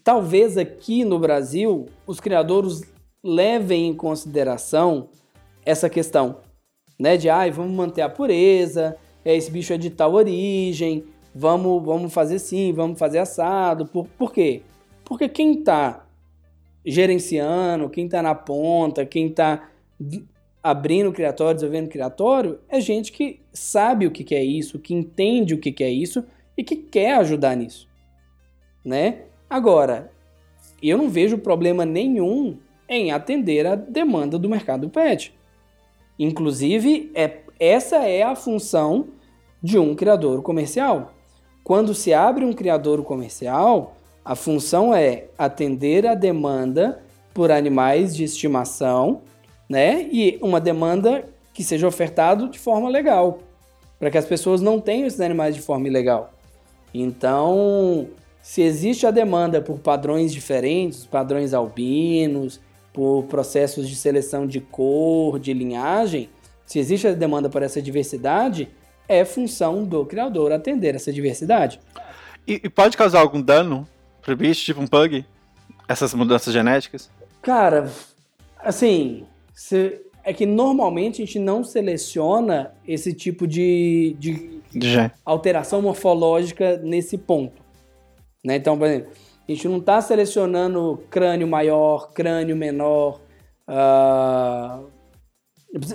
talvez 0.02 0.56
aqui 0.56 1.05
no 1.05 1.18
Brasil 1.18 1.86
os 2.06 2.18
criadores 2.20 2.82
levem 3.22 3.89
em 3.89 3.94
consideração 3.94 5.09
essa 5.64 5.89
questão, 5.89 6.39
né? 6.98 7.16
De, 7.16 7.28
ai, 7.28 7.51
vamos 7.51 7.72
manter 7.72 8.02
a 8.02 8.09
pureza, 8.09 8.97
é, 9.24 9.36
esse 9.36 9.51
bicho 9.51 9.72
é 9.72 9.78
de 9.78 9.90
tal 9.90 10.14
origem, 10.14 11.05
vamos, 11.34 11.84
vamos 11.84 12.12
fazer 12.12 12.36
assim, 12.36 12.72
vamos 12.72 12.98
fazer 12.98 13.18
assado. 13.18 13.86
Por, 13.86 14.06
por 14.18 14.32
quê? 14.32 14.62
Porque 15.05 15.28
quem 15.28 15.62
tá 15.62 16.05
gerenciando, 16.84 17.89
quem 17.89 18.09
tá 18.09 18.22
na 18.22 18.34
ponta, 18.34 19.06
quem 19.06 19.28
tá 19.28 19.68
abrindo 20.62 21.12
criatório, 21.12 21.55
desenvolvendo 21.55 21.89
criatório, 21.89 22.59
é 22.68 22.80
gente 22.80 23.12
que 23.12 23.40
sabe 23.52 24.06
o 24.06 24.10
que, 24.10 24.24
que 24.24 24.34
é 24.34 24.44
isso, 24.44 24.78
que 24.78 24.94
entende 24.94 25.55
o 25.55 25.59
que, 25.59 25.72
que 25.72 25.82
é 25.82 25.90
isso 25.90 26.24
e 26.56 26.62
que 26.62 26.76
quer 26.76 27.14
ajudar 27.16 27.56
nisso, 27.56 27.89
né? 28.84 29.22
Agora, 29.48 30.10
eu 30.82 30.98
não 30.98 31.09
vejo 31.09 31.38
problema 31.38 31.84
nenhum 31.84 32.56
em 32.88 33.12
atender 33.12 33.66
a 33.66 33.74
demanda 33.74 34.38
do 34.38 34.48
mercado 34.48 34.88
pet. 34.88 35.34
Inclusive, 36.18 37.10
é, 37.14 37.38
essa 37.59 37.96
é 37.96 38.22
a 38.22 38.34
função 38.34 39.09
de 39.62 39.78
um 39.78 39.94
criador 39.94 40.42
comercial. 40.42 41.12
Quando 41.62 41.94
se 41.94 42.12
abre 42.12 42.44
um 42.44 42.52
criador 42.52 43.02
comercial, 43.04 43.94
a 44.24 44.34
função 44.34 44.94
é 44.94 45.26
atender 45.38 46.06
a 46.06 46.14
demanda 46.14 47.00
por 47.32 47.50
animais 47.50 48.14
de 48.14 48.24
estimação, 48.24 49.22
né? 49.68 50.06
E 50.10 50.38
uma 50.42 50.60
demanda 50.60 51.28
que 51.54 51.62
seja 51.62 51.86
ofertado 51.86 52.48
de 52.48 52.59
forma 52.59 52.88
legal, 52.88 53.38
para 53.98 54.10
que 54.10 54.18
as 54.18 54.26
pessoas 54.26 54.60
não 54.60 54.80
tenham 54.80 55.06
esses 55.06 55.20
animais 55.20 55.54
de 55.54 55.60
forma 55.60 55.86
ilegal. 55.86 56.32
Então, 56.92 58.09
se 58.43 58.60
existe 58.60 59.06
a 59.06 59.10
demanda 59.10 59.62
por 59.62 59.78
padrões 59.78 60.32
diferentes, 60.32 61.06
padrões 61.06 61.55
albinos, 61.55 62.60
por 62.93 63.23
processos 63.24 63.89
de 63.89 63.94
seleção 63.97 64.47
de 64.47 64.60
cor, 64.60 65.39
de 65.39 65.55
linhagem, 65.55 66.28
se 66.66 66.78
existe 66.78 67.06
a 67.06 67.12
demanda 67.12 67.48
por 67.48 67.62
essa 67.62 67.81
diversidade, 67.81 68.69
é 69.09 69.24
função 69.24 69.85
do 69.85 70.05
criador 70.05 70.52
atender 70.52 70.94
essa 70.94 71.12
diversidade. 71.12 71.81
E, 72.47 72.60
e 72.64 72.69
pode 72.69 72.97
causar 72.97 73.20
algum 73.20 73.40
dano 73.40 73.86
pro 74.20 74.36
bicho, 74.36 74.64
tipo 74.64 74.81
um 74.81 74.86
pug? 74.86 75.24
Essas 75.89 76.12
mudanças 76.14 76.52
genéticas? 76.52 77.10
Cara, 77.40 77.90
assim, 78.59 79.24
se- 79.55 80.01
é 80.24 80.32
que 80.32 80.47
normalmente 80.47 81.23
a 81.23 81.24
gente 81.27 81.39
não 81.39 81.62
seleciona 81.64 82.73
esse 82.86 83.12
tipo 83.12 83.47
de, 83.47 84.16
de 84.19 84.60
De 84.73 85.10
alteração 85.24 85.82
morfológica 85.82 86.77
nesse 86.78 87.16
ponto. 87.19 87.61
Né? 88.44 88.56
Então, 88.56 88.77
por 88.77 88.86
exemplo, 88.86 89.10
a 89.48 89.52
gente 89.52 89.69
não 89.69 89.78
está 89.78 90.01
selecionando 90.01 91.02
crânio 91.10 91.47
maior, 91.47 92.12
crânio 92.12 92.56
menor. 92.56 93.20
ah, 93.66 94.81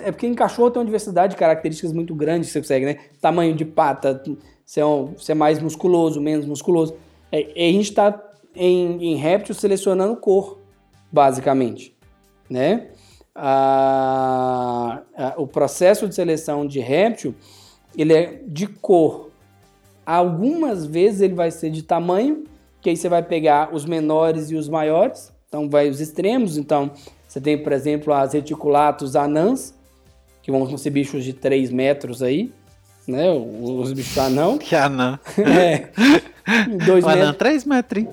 É 0.00 0.10
porque 0.10 0.26
em 0.26 0.34
cachorro 0.34 0.70
tem 0.70 0.80
uma 0.80 0.84
diversidade 0.86 1.34
de 1.34 1.38
características 1.38 1.92
muito 1.92 2.14
grande 2.14 2.46
que 2.46 2.52
você 2.52 2.60
consegue, 2.60 2.84
né? 2.86 2.96
Tamanho 3.20 3.54
de 3.54 3.64
pata, 3.64 4.20
se 4.66 4.80
é, 4.80 4.84
um- 4.86 5.16
se 5.16 5.30
é 5.30 5.34
mais 5.36 5.60
musculoso, 5.62 6.20
menos 6.20 6.46
musculoso. 6.46 6.96
É, 7.30 7.38
a 7.38 7.72
gente 7.72 7.90
está 7.90 8.20
em, 8.56 9.12
em 9.12 9.14
réptil 9.16 9.54
selecionando 9.54 10.16
cor, 10.16 10.58
basicamente, 11.12 11.94
né? 12.50 12.88
Ah, 13.34 15.02
ah, 15.16 15.34
o 15.36 15.46
processo 15.46 16.08
de 16.08 16.14
seleção 16.14 16.66
de 16.66 16.80
réptil 16.80 17.34
ele 17.96 18.12
é 18.12 18.42
de 18.46 18.66
cor. 18.66 19.27
Algumas 20.10 20.86
vezes 20.86 21.20
ele 21.20 21.34
vai 21.34 21.50
ser 21.50 21.68
de 21.68 21.82
tamanho, 21.82 22.44
que 22.80 22.88
aí 22.88 22.96
você 22.96 23.10
vai 23.10 23.22
pegar 23.22 23.74
os 23.74 23.84
menores 23.84 24.50
e 24.50 24.54
os 24.54 24.66
maiores, 24.66 25.30
então 25.46 25.68
vai 25.68 25.90
os 25.90 26.00
extremos. 26.00 26.56
Então 26.56 26.90
você 27.28 27.38
tem, 27.42 27.58
por 27.62 27.72
exemplo, 27.72 28.14
as 28.14 28.32
reticulatos 28.32 29.14
anãs, 29.14 29.74
que 30.42 30.50
vão 30.50 30.78
ser 30.78 30.88
bichos 30.88 31.24
de 31.24 31.34
3 31.34 31.70
metros 31.70 32.22
aí, 32.22 32.50
né? 33.06 33.30
Os 33.30 33.92
bichos 33.92 34.16
anão. 34.16 34.56
Que 34.58 34.74
anã. 34.74 35.20
É. 35.36 35.88
Dois 36.86 37.04
Um 37.04 37.08
anã, 37.08 37.18
metros, 37.26 37.36
3 37.36 37.64
metros. 37.66 38.04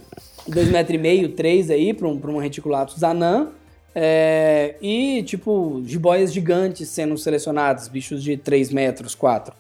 dois 0.50 0.70
metros 0.70 0.96
e 0.96 1.02
meio, 1.02 1.30
três 1.30 1.72
aí 1.72 1.94
para 1.94 2.10
um, 2.10 2.20
pra 2.20 2.30
um 2.30 2.40
reticulatus 2.40 3.02
anã. 3.06 3.48
É, 3.96 4.76
e, 4.82 5.24
tipo, 5.24 5.82
jiboias 5.86 6.34
gigantes 6.34 6.90
sendo 6.90 7.18
selecionados, 7.18 7.88
bichos 7.88 8.22
de 8.22 8.36
3 8.36 8.70
metros, 8.74 9.16
4, 9.16 9.56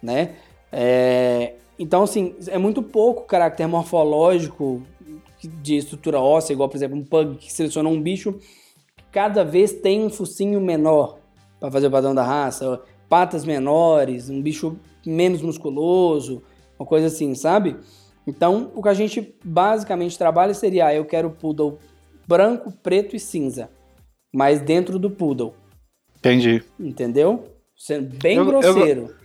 né? 0.00 0.30
É, 0.70 1.54
então, 1.78 2.02
assim, 2.02 2.34
é 2.48 2.58
muito 2.58 2.82
pouco 2.82 3.24
caráter 3.26 3.66
morfológico 3.66 4.82
de 5.60 5.76
estrutura 5.76 6.20
óssea, 6.20 6.52
igual, 6.52 6.68
por 6.68 6.76
exemplo, 6.76 6.96
um 6.96 7.04
pug 7.04 7.36
que 7.36 7.52
selecionou 7.52 7.92
um 7.92 8.00
bicho 8.00 8.34
que 8.96 9.04
cada 9.10 9.44
vez 9.44 9.72
tem 9.72 10.04
um 10.04 10.10
focinho 10.10 10.60
menor 10.60 11.18
para 11.58 11.70
fazer 11.70 11.88
o 11.88 11.90
padrão 11.90 12.14
da 12.14 12.22
raça, 12.22 12.80
patas 13.08 13.44
menores, 13.44 14.28
um 14.28 14.40
bicho 14.40 14.78
menos 15.04 15.42
musculoso, 15.42 16.42
uma 16.78 16.86
coisa 16.86 17.08
assim, 17.08 17.34
sabe? 17.34 17.76
Então, 18.26 18.70
o 18.74 18.82
que 18.82 18.88
a 18.88 18.94
gente 18.94 19.34
basicamente 19.44 20.16
trabalha 20.16 20.54
seria, 20.54 20.86
ah, 20.86 20.94
eu 20.94 21.04
quero 21.04 21.30
poodle 21.30 21.78
branco, 22.26 22.72
preto 22.82 23.16
e 23.16 23.20
cinza, 23.20 23.68
mas 24.32 24.60
dentro 24.60 24.98
do 24.98 25.10
poodle, 25.10 25.54
Entendi. 26.18 26.62
entendeu? 26.78 27.44
Sendo 27.76 28.16
bem 28.16 28.36
Eu- 28.36 28.44
eu- 28.44 28.48
grosseiro. 28.50 29.14
É, 29.20 29.21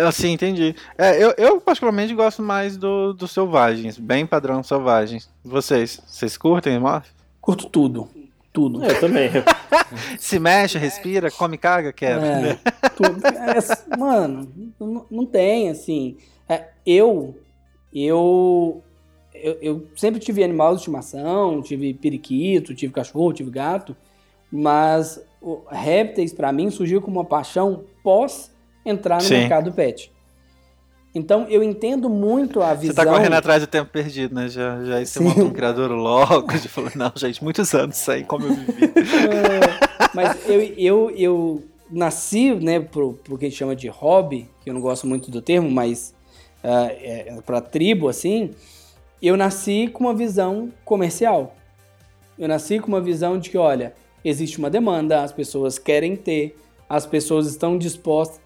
assim, 0.00 0.32
entendi. 0.32 0.74
É, 0.96 1.22
eu, 1.22 1.34
eu 1.36 1.60
particularmente 1.60 2.14
gosto 2.14 2.42
mais 2.42 2.76
do, 2.76 3.12
do 3.12 3.28
selvagens, 3.28 3.98
bem 3.98 4.26
padrão 4.26 4.62
selvagens. 4.62 5.28
Vocês, 5.44 6.00
vocês 6.06 6.36
curtem, 6.36 6.78
Morph? 6.78 7.08
Curto 7.40 7.68
tudo, 7.68 8.08
tudo. 8.52 8.84
Eu 8.84 9.00
também. 9.00 9.30
Se 10.18 10.38
mexe, 10.38 10.78
respira, 10.78 11.30
come, 11.30 11.58
caga, 11.58 11.92
quebra. 11.92 12.26
É, 12.26 12.88
tudo. 12.90 13.26
É, 13.26 13.96
mano, 13.96 14.48
não, 14.78 15.06
não 15.10 15.26
tem, 15.26 15.68
assim. 15.68 16.16
É, 16.48 16.68
eu, 16.86 17.36
eu, 17.92 18.82
eu, 19.34 19.58
eu 19.60 19.86
sempre 19.96 20.20
tive 20.20 20.44
animal 20.44 20.74
de 20.74 20.80
estimação, 20.80 21.60
tive 21.62 21.92
periquito, 21.94 22.74
tive 22.74 22.92
cachorro, 22.92 23.32
tive 23.32 23.50
gato, 23.50 23.96
mas 24.50 25.20
o 25.40 25.62
répteis, 25.68 26.32
pra 26.32 26.52
mim, 26.52 26.70
surgiu 26.70 27.02
como 27.02 27.18
uma 27.18 27.24
paixão 27.24 27.84
pós 28.02 28.52
entrar 28.84 29.16
no 29.16 29.22
Sim. 29.22 29.34
mercado 29.34 29.72
pet. 29.72 30.12
Então, 31.14 31.46
eu 31.48 31.62
entendo 31.62 32.08
muito 32.08 32.62
a 32.62 32.74
Você 32.74 32.88
visão... 32.88 33.04
tá 33.04 33.10
correndo 33.10 33.34
atrás 33.34 33.62
do 33.62 33.66
tempo 33.66 33.90
perdido, 33.90 34.34
né? 34.34 34.48
Já, 34.48 34.82
já 34.82 34.98
você 34.98 35.18
Sim. 35.18 35.24
monta 35.24 35.44
um 35.44 35.50
criador 35.50 35.90
logo, 35.90 36.52
de 36.52 36.68
falou, 36.68 36.90
não, 36.94 37.12
gente, 37.14 37.44
muitos 37.44 37.74
anos 37.74 37.98
isso 37.98 38.10
aí, 38.10 38.24
como 38.24 38.46
eu 38.46 38.54
vivi. 38.54 38.92
É, 38.92 40.14
mas 40.14 40.48
eu, 40.48 40.60
eu, 40.76 41.10
eu 41.10 41.64
nasci, 41.90 42.54
né, 42.54 42.80
pro, 42.80 43.12
pro 43.12 43.36
que 43.36 43.44
a 43.44 43.48
gente 43.48 43.58
chama 43.58 43.76
de 43.76 43.88
hobby, 43.88 44.48
que 44.62 44.70
eu 44.70 44.74
não 44.74 44.80
gosto 44.80 45.06
muito 45.06 45.30
do 45.30 45.42
termo, 45.42 45.70
mas 45.70 46.14
ah, 46.64 46.86
é, 46.90 47.38
para 47.44 47.60
tribo, 47.60 48.08
assim, 48.08 48.52
eu 49.20 49.36
nasci 49.36 49.88
com 49.88 50.04
uma 50.04 50.14
visão 50.14 50.70
comercial. 50.84 51.56
Eu 52.38 52.48
nasci 52.48 52.78
com 52.78 52.88
uma 52.88 53.00
visão 53.00 53.38
de 53.38 53.50
que, 53.50 53.58
olha, 53.58 53.94
existe 54.24 54.58
uma 54.58 54.70
demanda, 54.70 55.22
as 55.22 55.32
pessoas 55.32 55.78
querem 55.78 56.16
ter, 56.16 56.56
as 56.88 57.04
pessoas 57.04 57.46
estão 57.46 57.76
dispostas, 57.76 58.40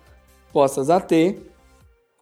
dispostas 0.57 0.89
a 0.89 0.99
ter, 0.99 1.51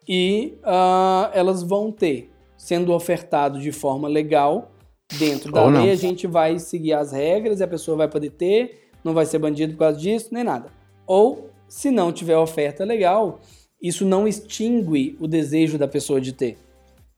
e 0.08 0.58
uh, 0.64 1.30
elas 1.32 1.62
vão 1.62 1.92
ter, 1.92 2.30
sendo 2.56 2.92
ofertado 2.92 3.60
de 3.60 3.70
forma 3.70 4.08
legal, 4.08 4.72
dentro 5.18 5.52
da 5.52 5.62
Ou 5.62 5.70
lei, 5.70 5.86
não. 5.86 5.92
a 5.92 5.94
gente 5.94 6.26
vai 6.26 6.58
seguir 6.58 6.94
as 6.94 7.12
regras 7.12 7.60
e 7.60 7.62
a 7.62 7.68
pessoa 7.68 7.96
vai 7.96 8.08
poder 8.08 8.30
ter, 8.30 8.88
não 9.04 9.14
vai 9.14 9.24
ser 9.24 9.38
bandido 9.38 9.74
por 9.74 9.80
causa 9.80 9.98
disso, 9.98 10.30
nem 10.32 10.42
nada. 10.42 10.66
Ou, 11.06 11.48
se 11.68 11.90
não 11.90 12.10
tiver 12.12 12.36
oferta 12.36 12.84
legal, 12.84 13.38
isso 13.80 14.04
não 14.04 14.26
extingue 14.26 15.16
o 15.20 15.28
desejo 15.28 15.78
da 15.78 15.86
pessoa 15.86 16.20
de 16.20 16.32
ter. 16.32 16.58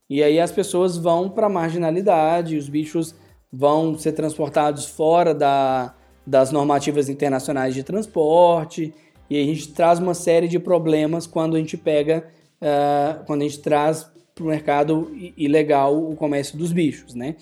E 0.09 0.21
aí 0.21 0.39
as 0.39 0.51
pessoas 0.51 0.97
vão 0.97 1.29
para 1.29 1.47
a 1.47 1.49
marginalidade, 1.49 2.57
os 2.57 2.69
bichos 2.69 3.15
vão 3.51 3.97
ser 3.97 4.11
transportados 4.11 4.85
fora 4.85 5.33
da, 5.33 5.93
das 6.25 6.51
normativas 6.51 7.09
internacionais 7.09 7.73
de 7.73 7.83
transporte, 7.83 8.93
e 9.29 9.35
aí 9.35 9.43
a 9.43 9.53
gente 9.53 9.73
traz 9.73 9.99
uma 9.99 10.13
série 10.13 10.47
de 10.47 10.59
problemas 10.59 11.27
quando 11.27 11.55
a 11.55 11.59
gente 11.59 11.77
pega, 11.77 12.27
uh, 12.61 13.25
quando 13.25 13.41
a 13.41 13.45
gente 13.45 13.59
traz 13.59 14.09
para 14.33 14.43
o 14.43 14.47
mercado 14.47 15.11
ilegal 15.35 15.97
o 15.97 16.15
comércio 16.15 16.57
dos 16.57 16.71
bichos, 16.71 17.13
né? 17.13 17.35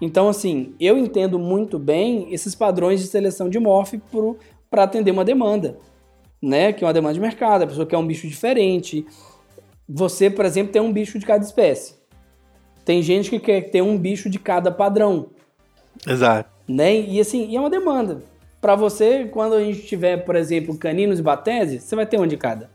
Então, 0.00 0.28
assim, 0.28 0.74
eu 0.78 0.96
entendo 0.96 1.38
muito 1.38 1.78
bem 1.78 2.32
esses 2.32 2.54
padrões 2.54 3.00
de 3.00 3.06
seleção 3.06 3.48
de 3.48 3.58
morph 3.58 3.94
para 4.70 4.82
atender 4.84 5.10
uma 5.10 5.24
demanda, 5.24 5.78
né? 6.40 6.72
Que 6.72 6.84
é 6.84 6.86
uma 6.86 6.92
demanda 6.92 7.14
de 7.14 7.20
mercado, 7.20 7.62
a 7.62 7.66
pessoa 7.66 7.86
quer 7.86 7.96
um 7.96 8.06
bicho 8.06 8.28
diferente. 8.28 9.06
Você, 9.88 10.30
por 10.30 10.44
exemplo, 10.44 10.72
tem 10.72 10.82
um 10.82 10.92
bicho 10.92 11.18
de 11.18 11.26
cada 11.26 11.44
espécie. 11.44 11.94
Tem 12.84 13.02
gente 13.02 13.30
que 13.30 13.40
quer 13.40 13.62
ter 13.70 13.82
um 13.82 13.98
bicho 13.98 14.30
de 14.30 14.38
cada 14.38 14.70
padrão. 14.70 15.30
Exato. 16.06 16.50
Né? 16.68 17.00
E 17.00 17.20
assim, 17.20 17.48
e 17.48 17.56
é 17.56 17.60
uma 17.60 17.70
demanda. 17.70 18.22
Para 18.60 18.74
você, 18.74 19.26
quando 19.26 19.54
a 19.54 19.62
gente 19.62 19.82
tiver, 19.82 20.18
por 20.18 20.34
exemplo, 20.34 20.76
caninos 20.76 21.18
e 21.18 21.22
bateses, 21.22 21.82
você 21.82 21.94
vai 21.94 22.06
ter 22.06 22.18
um 22.18 22.26
de 22.26 22.36
cada. 22.36 22.70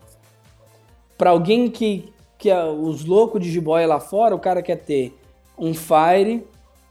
Para 1.18 1.32
alguém 1.32 1.70
que, 1.70 2.12
que 2.38 2.50
é 2.50 2.64
os 2.64 3.06
loucos 3.06 3.42
de 3.42 3.52
jiboia 3.52 3.88
lá 3.88 4.00
fora, 4.00 4.36
o 4.36 4.40
cara 4.40 4.62
quer 4.62 4.78
ter 4.78 5.18
um 5.58 5.74
Fire, 5.74 6.46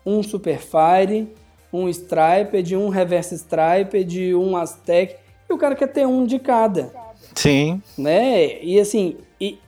um 0.05 0.23
Super 0.23 0.59
Fire, 0.59 1.29
um 1.73 1.89
Striped, 1.89 2.77
um 2.77 2.89
Reverse 2.89 3.35
Striped, 3.35 4.35
um 4.35 4.57
Aztec, 4.57 5.17
e 5.49 5.53
o 5.53 5.59
cara 5.59 5.75
quer 5.75 5.89
ter 5.89 6.07
um 6.07 6.27
de 6.27 6.39
cada. 6.39 6.93
Sim. 7.35 7.83
Né? 7.97 8.62
E 8.62 8.79
assim, 8.79 9.17
e, 9.41 9.59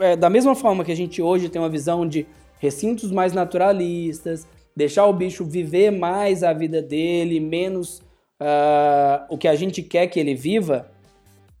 é, 0.00 0.16
da 0.16 0.28
mesma 0.28 0.54
forma 0.54 0.84
que 0.84 0.92
a 0.92 0.96
gente 0.96 1.22
hoje 1.22 1.48
tem 1.48 1.60
uma 1.60 1.68
visão 1.68 2.06
de 2.06 2.26
recintos 2.58 3.10
mais 3.10 3.32
naturalistas, 3.32 4.46
deixar 4.74 5.06
o 5.06 5.12
bicho 5.12 5.44
viver 5.44 5.90
mais 5.90 6.42
a 6.42 6.52
vida 6.52 6.82
dele, 6.82 7.40
menos 7.40 8.02
uh, 8.40 9.26
o 9.28 9.38
que 9.38 9.48
a 9.48 9.54
gente 9.54 9.82
quer 9.82 10.06
que 10.06 10.18
ele 10.18 10.34
viva, 10.34 10.90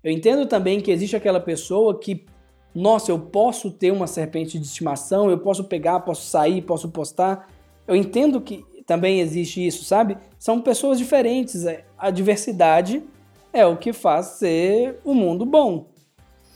eu 0.02 0.12
entendo 0.12 0.46
também 0.46 0.80
que 0.80 0.90
existe 0.90 1.16
aquela 1.16 1.40
pessoa 1.40 1.98
que, 1.98 2.24
nossa, 2.74 3.10
eu 3.10 3.18
posso 3.18 3.70
ter 3.70 3.90
uma 3.90 4.06
serpente 4.06 4.58
de 4.58 4.66
estimação, 4.66 5.30
eu 5.30 5.38
posso 5.38 5.64
pegar, 5.64 6.00
posso 6.00 6.26
sair, 6.26 6.62
posso 6.62 6.88
postar. 6.88 7.48
Eu 7.86 7.96
entendo 7.96 8.40
que 8.40 8.64
também 8.86 9.20
existe 9.20 9.66
isso, 9.66 9.84
sabe? 9.84 10.16
São 10.38 10.60
pessoas 10.60 10.98
diferentes. 10.98 11.66
é, 11.66 11.84
A 11.98 12.10
diversidade 12.10 13.02
é 13.52 13.66
o 13.66 13.76
que 13.76 13.92
faz 13.92 14.26
ser 14.38 14.98
o 15.04 15.14
mundo 15.14 15.44
bom. 15.44 15.88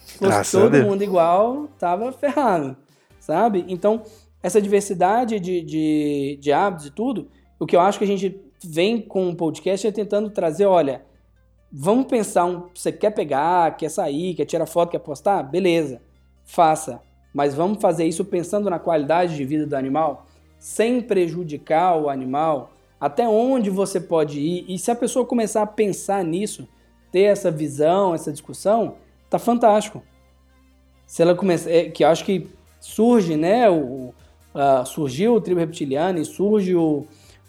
Se 0.04 0.18
fosse 0.18 0.52
todo 0.52 0.82
mundo 0.82 1.02
igual, 1.02 1.68
tava 1.78 2.12
ferrado, 2.12 2.76
sabe? 3.18 3.64
Então, 3.68 4.02
essa 4.42 4.60
diversidade 4.60 5.38
de, 5.38 5.62
de, 5.62 6.38
de 6.40 6.52
hábitos 6.52 6.86
e 6.86 6.90
tudo, 6.90 7.28
o 7.58 7.66
que 7.66 7.76
eu 7.76 7.80
acho 7.80 7.98
que 7.98 8.04
a 8.04 8.08
gente 8.08 8.40
vem 8.64 9.00
com 9.00 9.28
o 9.28 9.36
podcast 9.36 9.86
é 9.86 9.92
tentando 9.92 10.30
trazer, 10.30 10.66
olha, 10.66 11.02
vamos 11.70 12.06
pensar, 12.06 12.44
um, 12.44 12.68
você 12.74 12.92
quer 12.92 13.10
pegar, 13.10 13.76
quer 13.76 13.88
sair, 13.88 14.34
quer 14.34 14.44
tirar 14.44 14.66
foto, 14.66 14.90
quer 14.90 14.98
postar? 14.98 15.42
Beleza, 15.42 16.00
faça. 16.44 17.00
Mas 17.32 17.54
vamos 17.54 17.80
fazer 17.80 18.04
isso 18.04 18.24
pensando 18.24 18.68
na 18.68 18.78
qualidade 18.78 19.34
de 19.34 19.44
vida 19.44 19.66
do 19.66 19.74
animal, 19.74 20.26
sem 20.58 21.00
prejudicar 21.00 21.96
o 21.96 22.10
animal, 22.10 22.72
até 23.00 23.26
onde 23.26 23.70
você 23.70 23.98
pode 24.00 24.38
ir. 24.38 24.64
E 24.68 24.78
se 24.78 24.90
a 24.90 24.94
pessoa 24.94 25.24
começar 25.24 25.62
a 25.62 25.66
pensar 25.66 26.22
nisso, 26.22 26.68
ter 27.10 27.22
essa 27.22 27.50
visão, 27.50 28.14
essa 28.14 28.30
discussão, 28.30 28.96
tá 29.30 29.38
fantástico. 29.38 30.02
Se 31.06 31.22
ela 31.22 31.34
começar, 31.34 31.70
é, 31.70 31.90
que 31.90 32.04
eu 32.04 32.08
acho 32.08 32.24
que 32.24 32.48
surge, 32.80 33.36
né, 33.36 33.68
o, 33.68 34.14
uh, 34.54 34.86
surgiu 34.86 35.34
o 35.34 35.40
tribo 35.40 35.60
reptiliano 35.60 36.18
e 36.18 36.24
surge 36.24 36.74
o, 36.74 37.06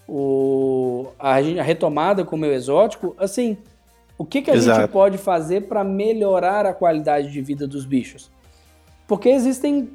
o, 0.08 1.08
a, 1.18 1.36
a 1.38 1.64
retomada 1.64 2.24
com 2.26 2.36
o 2.36 2.40
meu 2.40 2.54
exótico, 2.54 3.16
assim, 3.18 3.58
o 4.18 4.26
que, 4.26 4.42
que 4.42 4.52
a 4.52 4.56
Exato. 4.56 4.82
gente 4.82 4.92
pode 4.92 5.18
fazer 5.18 5.68
para 5.68 5.84
melhorar 5.84 6.66
a 6.66 6.74
qualidade 6.74 7.32
de 7.32 7.42
vida 7.42 7.68
dos 7.68 7.86
bichos? 7.86 8.30
Porque 9.08 9.30
existem 9.30 9.90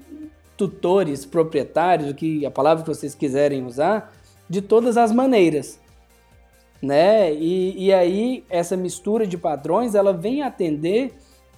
tutores, 0.56 1.24
proprietários, 1.24 2.12
que 2.14 2.44
a 2.44 2.50
palavra 2.50 2.82
que 2.82 2.88
vocês 2.88 3.14
quiserem 3.14 3.64
usar, 3.64 4.12
de 4.48 4.60
todas 4.60 4.96
as 4.96 5.12
maneiras, 5.12 5.78
né? 6.82 7.32
E, 7.32 7.86
e 7.86 7.92
aí 7.92 8.44
essa 8.48 8.76
mistura 8.76 9.26
de 9.26 9.36
padrões, 9.36 9.94
ela 9.94 10.12
vem 10.12 10.42
atender 10.42 11.14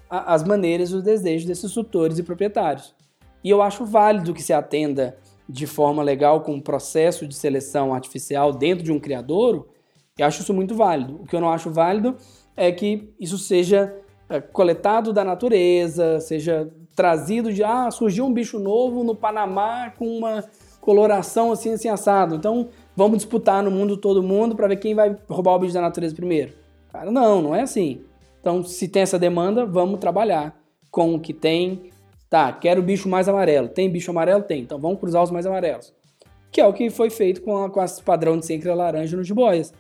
a- 0.09 0.35
as 0.35 0.43
maneiras 0.45 0.91
e 0.91 0.95
os 0.97 1.03
desejos 1.03 1.47
desses 1.47 1.73
tutores 1.73 2.19
e 2.19 2.23
proprietários. 2.23 2.95
E 3.43 3.49
eu 3.49 3.63
acho 3.63 3.85
válido 3.87 4.35
que 4.35 4.43
se 4.43 4.53
atenda 4.53 5.17
de 5.51 5.67
forma 5.67 6.03
legal 6.03 6.43
com 6.43 6.55
um 6.55 6.61
processo 6.61 7.27
de 7.27 7.35
seleção 7.35 7.93
artificial 7.93 8.53
dentro 8.53 8.85
de 8.85 8.93
um 8.93 9.01
criadouro, 9.01 9.69
eu 10.17 10.27
acho 10.27 10.43
isso 10.43 10.55
muito 10.55 10.75
válido. 10.75 11.17
O 11.21 11.27
que 11.27 11.35
eu 11.35 11.41
não 11.41 11.51
acho 11.51 11.71
válido 11.71 12.17
é 12.57 12.71
que 12.71 13.13
isso 13.19 13.37
seja 13.37 13.95
é, 14.29 14.41
coletado 14.41 15.13
da 15.13 15.25
natureza, 15.25 16.21
seja 16.21 16.71
trazido 16.95 17.53
de, 17.53 17.65
ah, 17.65 17.91
surgiu 17.91 18.27
um 18.27 18.33
bicho 18.33 18.59
novo 18.59 19.03
no 19.03 19.15
Panamá 19.15 19.91
com 19.91 20.07
uma 20.07 20.45
coloração 20.81 21.51
assim, 21.51 21.73
assim, 21.73 21.89
assado. 21.89 22.37
Então, 22.37 22.69
vamos 22.95 23.19
disputar 23.19 23.63
no 23.63 23.71
mundo 23.71 23.97
todo 23.97 24.23
mundo 24.23 24.55
para 24.55 24.69
ver 24.69 24.77
quem 24.77 24.95
vai 24.95 25.17
roubar 25.29 25.55
o 25.55 25.59
bicho 25.59 25.75
da 25.75 25.81
natureza 25.81 26.15
primeiro. 26.15 26.53
Cara, 26.93 27.11
não, 27.11 27.43
não 27.43 27.55
é 27.55 27.63
assim. 27.63 28.03
Então, 28.41 28.63
se 28.63 28.89
tem 28.89 29.03
essa 29.03 29.19
demanda, 29.19 29.67
vamos 29.67 29.99
trabalhar 29.99 30.59
com 30.91 31.15
o 31.15 31.21
que 31.21 31.33
tem. 31.33 31.91
Tá, 32.31 32.53
quero 32.53 32.81
bicho 32.81 33.09
mais 33.09 33.29
amarelo. 33.29 33.69
Tem 33.69 33.91
bicho 33.91 34.13
amarelo? 34.13 34.45
Tem. 34.45 34.63
Então, 34.63 34.79
vamos 34.79 35.01
cruzar 35.01 35.21
os 35.21 35.33
mais 35.33 35.45
amarelos. 35.45 35.93
Que 36.53 36.61
é 36.61 36.67
o 36.67 36.73
que 36.73 36.89
foi 36.89 37.11
feito 37.11 37.43
com, 37.43 37.65
a, 37.65 37.69
com 37.69 37.83
esse 37.83 38.01
padrão 38.01 38.39
de 38.39 38.47
sempre 38.47 38.73
laranja 38.73 39.17
nos 39.17 39.27
jiboias. 39.27 39.75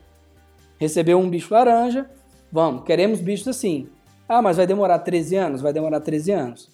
Recebeu 0.76 1.18
um 1.18 1.30
bicho 1.30 1.54
laranja, 1.54 2.10
vamos, 2.50 2.82
queremos 2.84 3.20
bichos 3.20 3.46
assim. 3.46 3.88
Ah, 4.28 4.42
mas 4.42 4.56
vai 4.56 4.66
demorar 4.66 4.98
13 4.98 5.36
anos? 5.36 5.60
Vai 5.60 5.72
demorar 5.72 6.00
13 6.00 6.32
anos. 6.32 6.70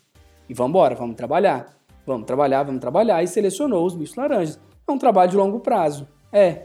E 0.49 0.55
vamos 0.55 0.71
embora, 0.71 0.95
vamos 0.95 1.17
trabalhar. 1.17 1.77
Vamos 2.07 2.27
trabalhar, 2.27 2.63
vamos 2.63 2.81
trabalhar. 2.81 3.23
E 3.23 3.27
selecionou 3.27 3.85
os 3.85 3.95
bichos 3.95 4.17
laranjas. 4.17 4.59
É 4.89 4.93
um 4.93 4.99
trabalho 4.99 5.31
de 5.31 5.37
longo 5.37 5.61
prazo. 5.61 6.09
É. 6.33 6.63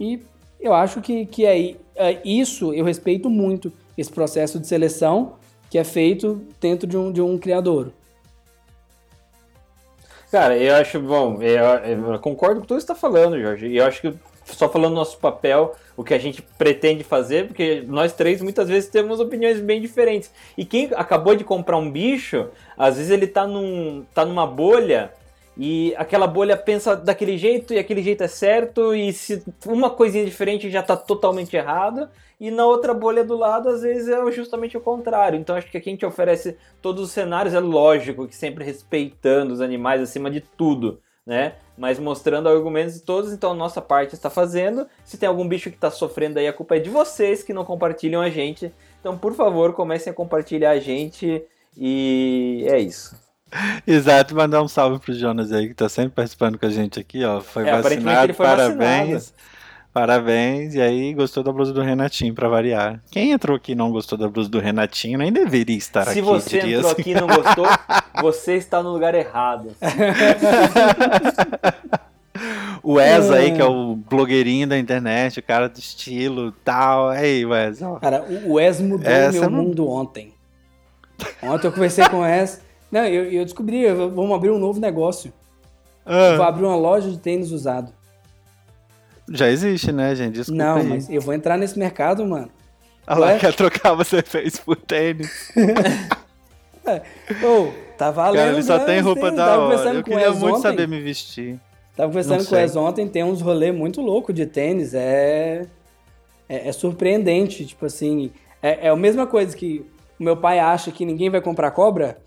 E 0.00 0.20
eu 0.60 0.74
acho 0.74 1.00
que, 1.00 1.26
que 1.26 1.44
é, 1.44 1.76
é 1.94 2.20
isso, 2.24 2.72
eu 2.72 2.84
respeito 2.84 3.30
muito 3.30 3.72
esse 3.96 4.10
processo 4.10 4.58
de 4.58 4.66
seleção 4.66 5.34
que 5.68 5.78
é 5.78 5.84
feito 5.84 6.40
dentro 6.60 6.86
de 6.86 6.96
um, 6.96 7.12
de 7.12 7.20
um 7.20 7.38
criador. 7.38 7.92
Cara, 10.32 10.56
eu 10.56 10.74
acho, 10.76 10.98
bom, 10.98 11.42
eu, 11.42 11.62
eu 11.62 12.18
concordo 12.18 12.62
com 12.62 12.66
tudo 12.66 12.78
que 12.78 12.86
você 12.86 12.92
está 12.92 12.94
falando, 12.94 13.38
Jorge. 13.38 13.66
E 13.66 13.76
eu 13.76 13.84
acho 13.84 14.00
que 14.00 14.14
só 14.46 14.66
falando 14.66 14.94
nosso 14.94 15.18
papel, 15.18 15.76
o 15.94 16.02
que 16.02 16.14
a 16.14 16.18
gente 16.18 16.40
pretende 16.40 17.04
fazer, 17.04 17.48
porque 17.48 17.84
nós 17.86 18.14
três 18.14 18.40
muitas 18.40 18.66
vezes 18.66 18.88
temos 18.88 19.20
opiniões 19.20 19.60
bem 19.60 19.78
diferentes. 19.78 20.30
E 20.56 20.64
quem 20.64 20.88
acabou 20.94 21.36
de 21.36 21.44
comprar 21.44 21.76
um 21.76 21.90
bicho, 21.90 22.48
às 22.78 22.96
vezes 22.96 23.10
ele 23.10 23.26
tá, 23.26 23.46
num, 23.46 24.06
tá 24.14 24.24
numa 24.24 24.46
bolha 24.46 25.12
e 25.56 25.94
aquela 25.96 26.26
bolha 26.26 26.56
pensa 26.56 26.96
daquele 26.96 27.36
jeito 27.36 27.74
e 27.74 27.78
aquele 27.78 28.02
jeito 28.02 28.22
é 28.22 28.28
certo, 28.28 28.94
e 28.94 29.12
se 29.12 29.44
uma 29.66 29.90
coisinha 29.90 30.24
diferente 30.24 30.70
já 30.70 30.82
tá 30.82 30.96
totalmente 30.96 31.54
errado, 31.54 32.08
e 32.40 32.50
na 32.50 32.66
outra 32.66 32.92
bolha 32.92 33.22
do 33.22 33.36
lado, 33.36 33.68
às 33.68 33.82
vezes 33.82 34.08
é 34.08 34.32
justamente 34.32 34.76
o 34.76 34.80
contrário. 34.80 35.38
Então 35.38 35.54
acho 35.54 35.70
que 35.70 35.76
aqui 35.78 35.90
a 35.90 35.92
gente 35.92 36.06
oferece 36.06 36.56
todos 36.80 37.04
os 37.04 37.10
cenários, 37.12 37.54
é 37.54 37.60
lógico 37.60 38.26
que 38.26 38.34
sempre 38.34 38.64
respeitando 38.64 39.52
os 39.52 39.60
animais 39.60 40.00
acima 40.00 40.30
de 40.30 40.40
tudo, 40.40 41.00
né? 41.24 41.54
Mas 41.78 41.98
mostrando 42.00 42.48
argumentos 42.48 42.94
de 42.94 43.00
todos, 43.02 43.32
então 43.32 43.52
a 43.52 43.54
nossa 43.54 43.80
parte 43.80 44.14
está 44.14 44.28
fazendo. 44.28 44.86
Se 45.04 45.16
tem 45.16 45.28
algum 45.28 45.46
bicho 45.46 45.70
que 45.70 45.76
está 45.76 45.90
sofrendo 45.90 46.38
aí, 46.38 46.48
a 46.48 46.52
culpa 46.52 46.76
é 46.76 46.80
de 46.80 46.90
vocês 46.90 47.42
que 47.42 47.52
não 47.52 47.64
compartilham 47.64 48.20
a 48.20 48.28
gente. 48.28 48.72
Então, 49.00 49.16
por 49.16 49.34
favor, 49.34 49.72
comecem 49.72 50.10
a 50.10 50.14
compartilhar 50.14 50.70
a 50.70 50.80
gente 50.80 51.44
e 51.76 52.64
é 52.68 52.78
isso. 52.80 53.31
Exato, 53.86 54.34
mandar 54.34 54.62
um 54.62 54.68
salve 54.68 54.98
pro 54.98 55.12
Jonas 55.14 55.52
aí, 55.52 55.68
que 55.68 55.74
tá 55.74 55.88
sempre 55.88 56.12
participando 56.12 56.58
com 56.58 56.66
a 56.66 56.70
gente 56.70 56.98
aqui, 56.98 57.24
ó. 57.24 57.40
Foi 57.40 57.68
É, 57.68 57.80
vacinado, 57.80 58.34
foi 58.34 58.46
parabéns. 58.46 59.12
vacinado. 59.12 59.52
Parabéns, 59.92 60.74
e 60.74 60.80
aí 60.80 61.12
gostou 61.12 61.42
da 61.42 61.52
blusa 61.52 61.70
do 61.70 61.82
Renatinho, 61.82 62.32
pra 62.34 62.48
variar. 62.48 62.98
Quem 63.10 63.30
entrou 63.32 63.54
aqui 63.58 63.72
e 63.72 63.74
não 63.74 63.90
gostou 63.92 64.16
da 64.16 64.26
blusa 64.26 64.48
do 64.48 64.58
Renatinho 64.58 65.18
nem 65.18 65.30
deveria 65.30 65.76
estar 65.76 66.04
Se 66.04 66.10
aqui. 66.12 66.22
você 66.22 66.60
diria 66.60 66.76
entrou 66.76 66.92
assim. 66.92 67.00
aqui 67.02 67.10
e 67.10 67.14
não 67.14 67.26
gostou, 67.26 67.66
você 68.22 68.54
está 68.54 68.82
no 68.82 68.90
lugar 68.90 69.14
errado. 69.14 69.76
O 72.82 72.94
Wes 72.94 73.30
aí, 73.30 73.52
que 73.52 73.60
é 73.60 73.64
o 73.64 73.94
blogueirinho 73.94 74.66
da 74.66 74.78
internet, 74.78 75.38
o 75.38 75.42
cara 75.42 75.68
do 75.68 75.78
estilo 75.78 76.48
e 76.48 76.52
tal. 76.64 77.14
Ei, 77.14 77.44
Wes, 77.44 77.80
ó. 77.82 77.96
Cara, 77.96 78.22
o 78.46 78.54
Wes 78.54 78.80
mudou 78.80 79.10
Essa 79.10 79.40
meu 79.40 79.50
não- 79.50 79.62
mundo 79.62 79.88
ontem. 79.88 80.32
Ontem 81.42 81.66
eu 81.68 81.72
conversei 81.72 82.08
com 82.08 82.16
o 82.16 82.20
Wes, 82.22 82.60
Não, 82.92 83.04
eu, 83.06 83.24
eu 83.32 83.44
descobri, 83.44 83.90
vamos 83.92 84.32
abrir 84.32 84.50
um 84.50 84.58
novo 84.58 84.78
negócio. 84.78 85.32
Ah, 86.04 86.28
Eu 86.32 86.36
vou 86.36 86.46
abrir 86.46 86.64
uma 86.64 86.76
loja 86.76 87.10
de 87.10 87.18
tênis 87.18 87.50
usado. 87.50 87.92
já 89.30 89.48
existe, 89.48 89.90
né, 89.90 90.14
gente? 90.14 90.34
Desculpa 90.34 90.62
Não, 90.62 90.76
aí. 90.76 90.86
mas 90.86 91.08
eu 91.10 91.20
vou 91.22 91.32
entrar 91.32 91.56
nesse 91.56 91.78
mercado, 91.78 92.24
mano. 92.26 92.50
Olha 93.06 93.18
lá, 93.18 93.38
quer 93.38 93.54
trocar 93.54 93.94
você 93.94 94.22
fez 94.22 94.58
por 94.60 94.76
tênis. 94.76 95.50
Ô, 97.42 97.72
tá 97.96 98.10
valendo. 98.10 98.40
Cara, 98.40 98.52
ele 98.52 98.62
só 98.62 98.78
né, 98.78 98.84
tem 98.84 99.00
roupa 99.00 99.20
tênis. 99.22 99.36
da 99.36 99.46
Tava 99.46 99.62
hora. 99.62 99.94
Eu 99.94 100.02
queria 100.04 100.30
muito 100.32 100.46
ontem. 100.56 100.62
saber 100.62 100.88
me 100.88 101.00
vestir. 101.00 101.58
Tava 101.96 102.08
conversando 102.08 102.46
com. 102.46 102.54
Wes 102.54 102.76
ontem, 102.76 103.08
tem 103.08 103.22
uns 103.24 103.40
rolês 103.40 103.74
muito 103.74 104.00
loucos 104.00 104.34
de 104.34 104.46
tênis. 104.46 104.92
É, 104.94 105.66
é, 106.48 106.68
é 106.68 106.72
surpreendente, 106.72 107.64
tipo 107.64 107.86
assim. 107.86 108.32
É, 108.62 108.86
é 108.86 108.90
a 108.90 108.96
mesma 108.96 109.26
coisa 109.26 109.56
que 109.56 109.84
o 110.18 110.24
meu 110.24 110.36
pai 110.36 110.58
acha 110.58 110.90
que 110.90 111.04
ninguém 111.04 111.30
vai 111.30 111.40
comprar 111.40 111.70
cobra. 111.70 112.18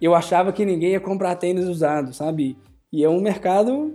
Eu 0.00 0.14
achava 0.14 0.52
que 0.52 0.64
ninguém 0.64 0.90
ia 0.92 1.00
comprar 1.00 1.34
tênis 1.36 1.66
usado, 1.66 2.12
sabe? 2.12 2.56
E 2.92 3.02
é 3.04 3.08
um 3.08 3.20
mercado. 3.20 3.94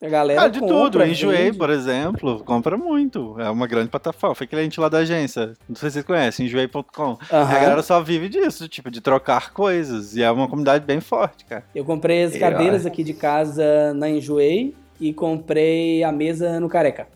A 0.00 0.08
galera. 0.08 0.42
Ah, 0.42 0.48
de 0.48 0.60
compra, 0.60 0.74
tudo. 0.76 1.04
Enjoei, 1.04 1.46
vende. 1.46 1.58
por 1.58 1.70
exemplo, 1.70 2.44
compra 2.44 2.76
muito. 2.76 3.34
É 3.40 3.50
uma 3.50 3.66
grande 3.66 3.88
plataforma. 3.88 4.34
Foi 4.34 4.46
cliente 4.46 4.78
lá 4.78 4.88
da 4.88 4.98
agência. 4.98 5.54
Não 5.68 5.74
sei 5.74 5.90
se 5.90 5.94
vocês 5.94 6.04
conhecem, 6.04 6.46
enjoei.com. 6.46 7.18
A 7.30 7.36
Aham. 7.36 7.52
galera 7.60 7.82
só 7.82 8.00
vive 8.00 8.28
disso, 8.28 8.68
tipo, 8.68 8.90
de 8.92 9.00
trocar 9.00 9.52
coisas. 9.52 10.14
E 10.14 10.22
é 10.22 10.30
uma 10.30 10.46
comunidade 10.46 10.84
bem 10.84 11.00
forte, 11.00 11.44
cara. 11.44 11.64
Eu 11.74 11.84
comprei 11.84 12.22
as 12.22 12.34
Eu 12.34 12.40
cadeiras 12.40 12.86
aqui 12.86 13.02
de 13.02 13.12
casa 13.12 13.92
na 13.94 14.08
Enjoei 14.08 14.72
e 15.00 15.12
comprei 15.12 16.04
a 16.04 16.12
mesa 16.12 16.60
no 16.60 16.68
Careca. 16.68 17.08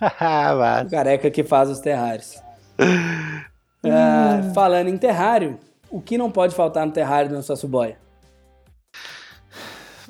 O 0.86 0.90
Careca 0.90 1.30
que 1.30 1.42
faz 1.42 1.68
os 1.70 1.80
terrários. 1.80 2.40
Ah, 3.84 4.50
falando 4.54 4.88
em 4.88 4.98
terrário, 4.98 5.56
o 5.90 6.00
que 6.00 6.18
não 6.18 6.30
pode 6.30 6.54
faltar 6.54 6.86
no 6.86 6.92
terrário 6.92 7.30
do 7.30 7.36
nosso 7.36 7.68
boia? 7.68 7.98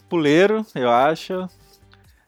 Puleiro, 0.08 0.64
eu 0.74 0.90
acho. 0.90 1.48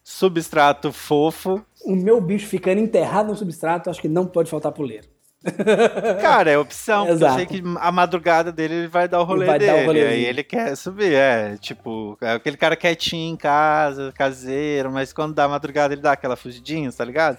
Substrato 0.03 0.93
fofo. 0.93 1.65
O 1.85 1.97
meu 1.97 2.21
bicho 2.21 2.47
ficando 2.47 2.81
enterrado 2.81 3.29
no 3.29 3.37
substrato, 3.37 3.89
acho 3.89 4.01
que 4.01 4.09
não 4.09 4.27
pode 4.27 4.51
faltar 4.51 4.73
puleiro. 4.73 5.09
Cara, 6.21 6.51
é 6.51 6.59
opção, 6.59 7.07
porque 7.07 7.13
eu 7.13 7.17
Exato. 7.17 7.37
sei 7.37 7.47
que 7.47 7.63
a 7.79 7.91
madrugada 7.91 8.53
dele 8.53 8.75
ele 8.75 8.89
vai 8.89 9.09
dar 9.09 9.21
o 9.21 9.25
rolê 9.25 9.47
vai 9.47 9.59
dar 9.59 9.89
o 9.89 9.93
dele. 9.93 10.07
aí 10.07 10.25
ele 10.27 10.45
quer 10.45 10.77
subir, 10.77 11.15
é. 11.15 11.57
Tipo, 11.57 12.19
é 12.21 12.33
aquele 12.33 12.59
cara 12.59 12.77
quietinho 12.77 13.33
em 13.33 13.37
casa, 13.37 14.13
caseiro, 14.13 14.93
mas 14.93 15.15
quando 15.15 15.35
dá 15.35 15.45
a 15.45 15.49
madrugada 15.49 15.95
ele 15.95 16.03
dá 16.03 16.13
aquela 16.13 16.37
fugidinha, 16.37 16.93
tá 16.93 17.05
ligado? 17.07 17.39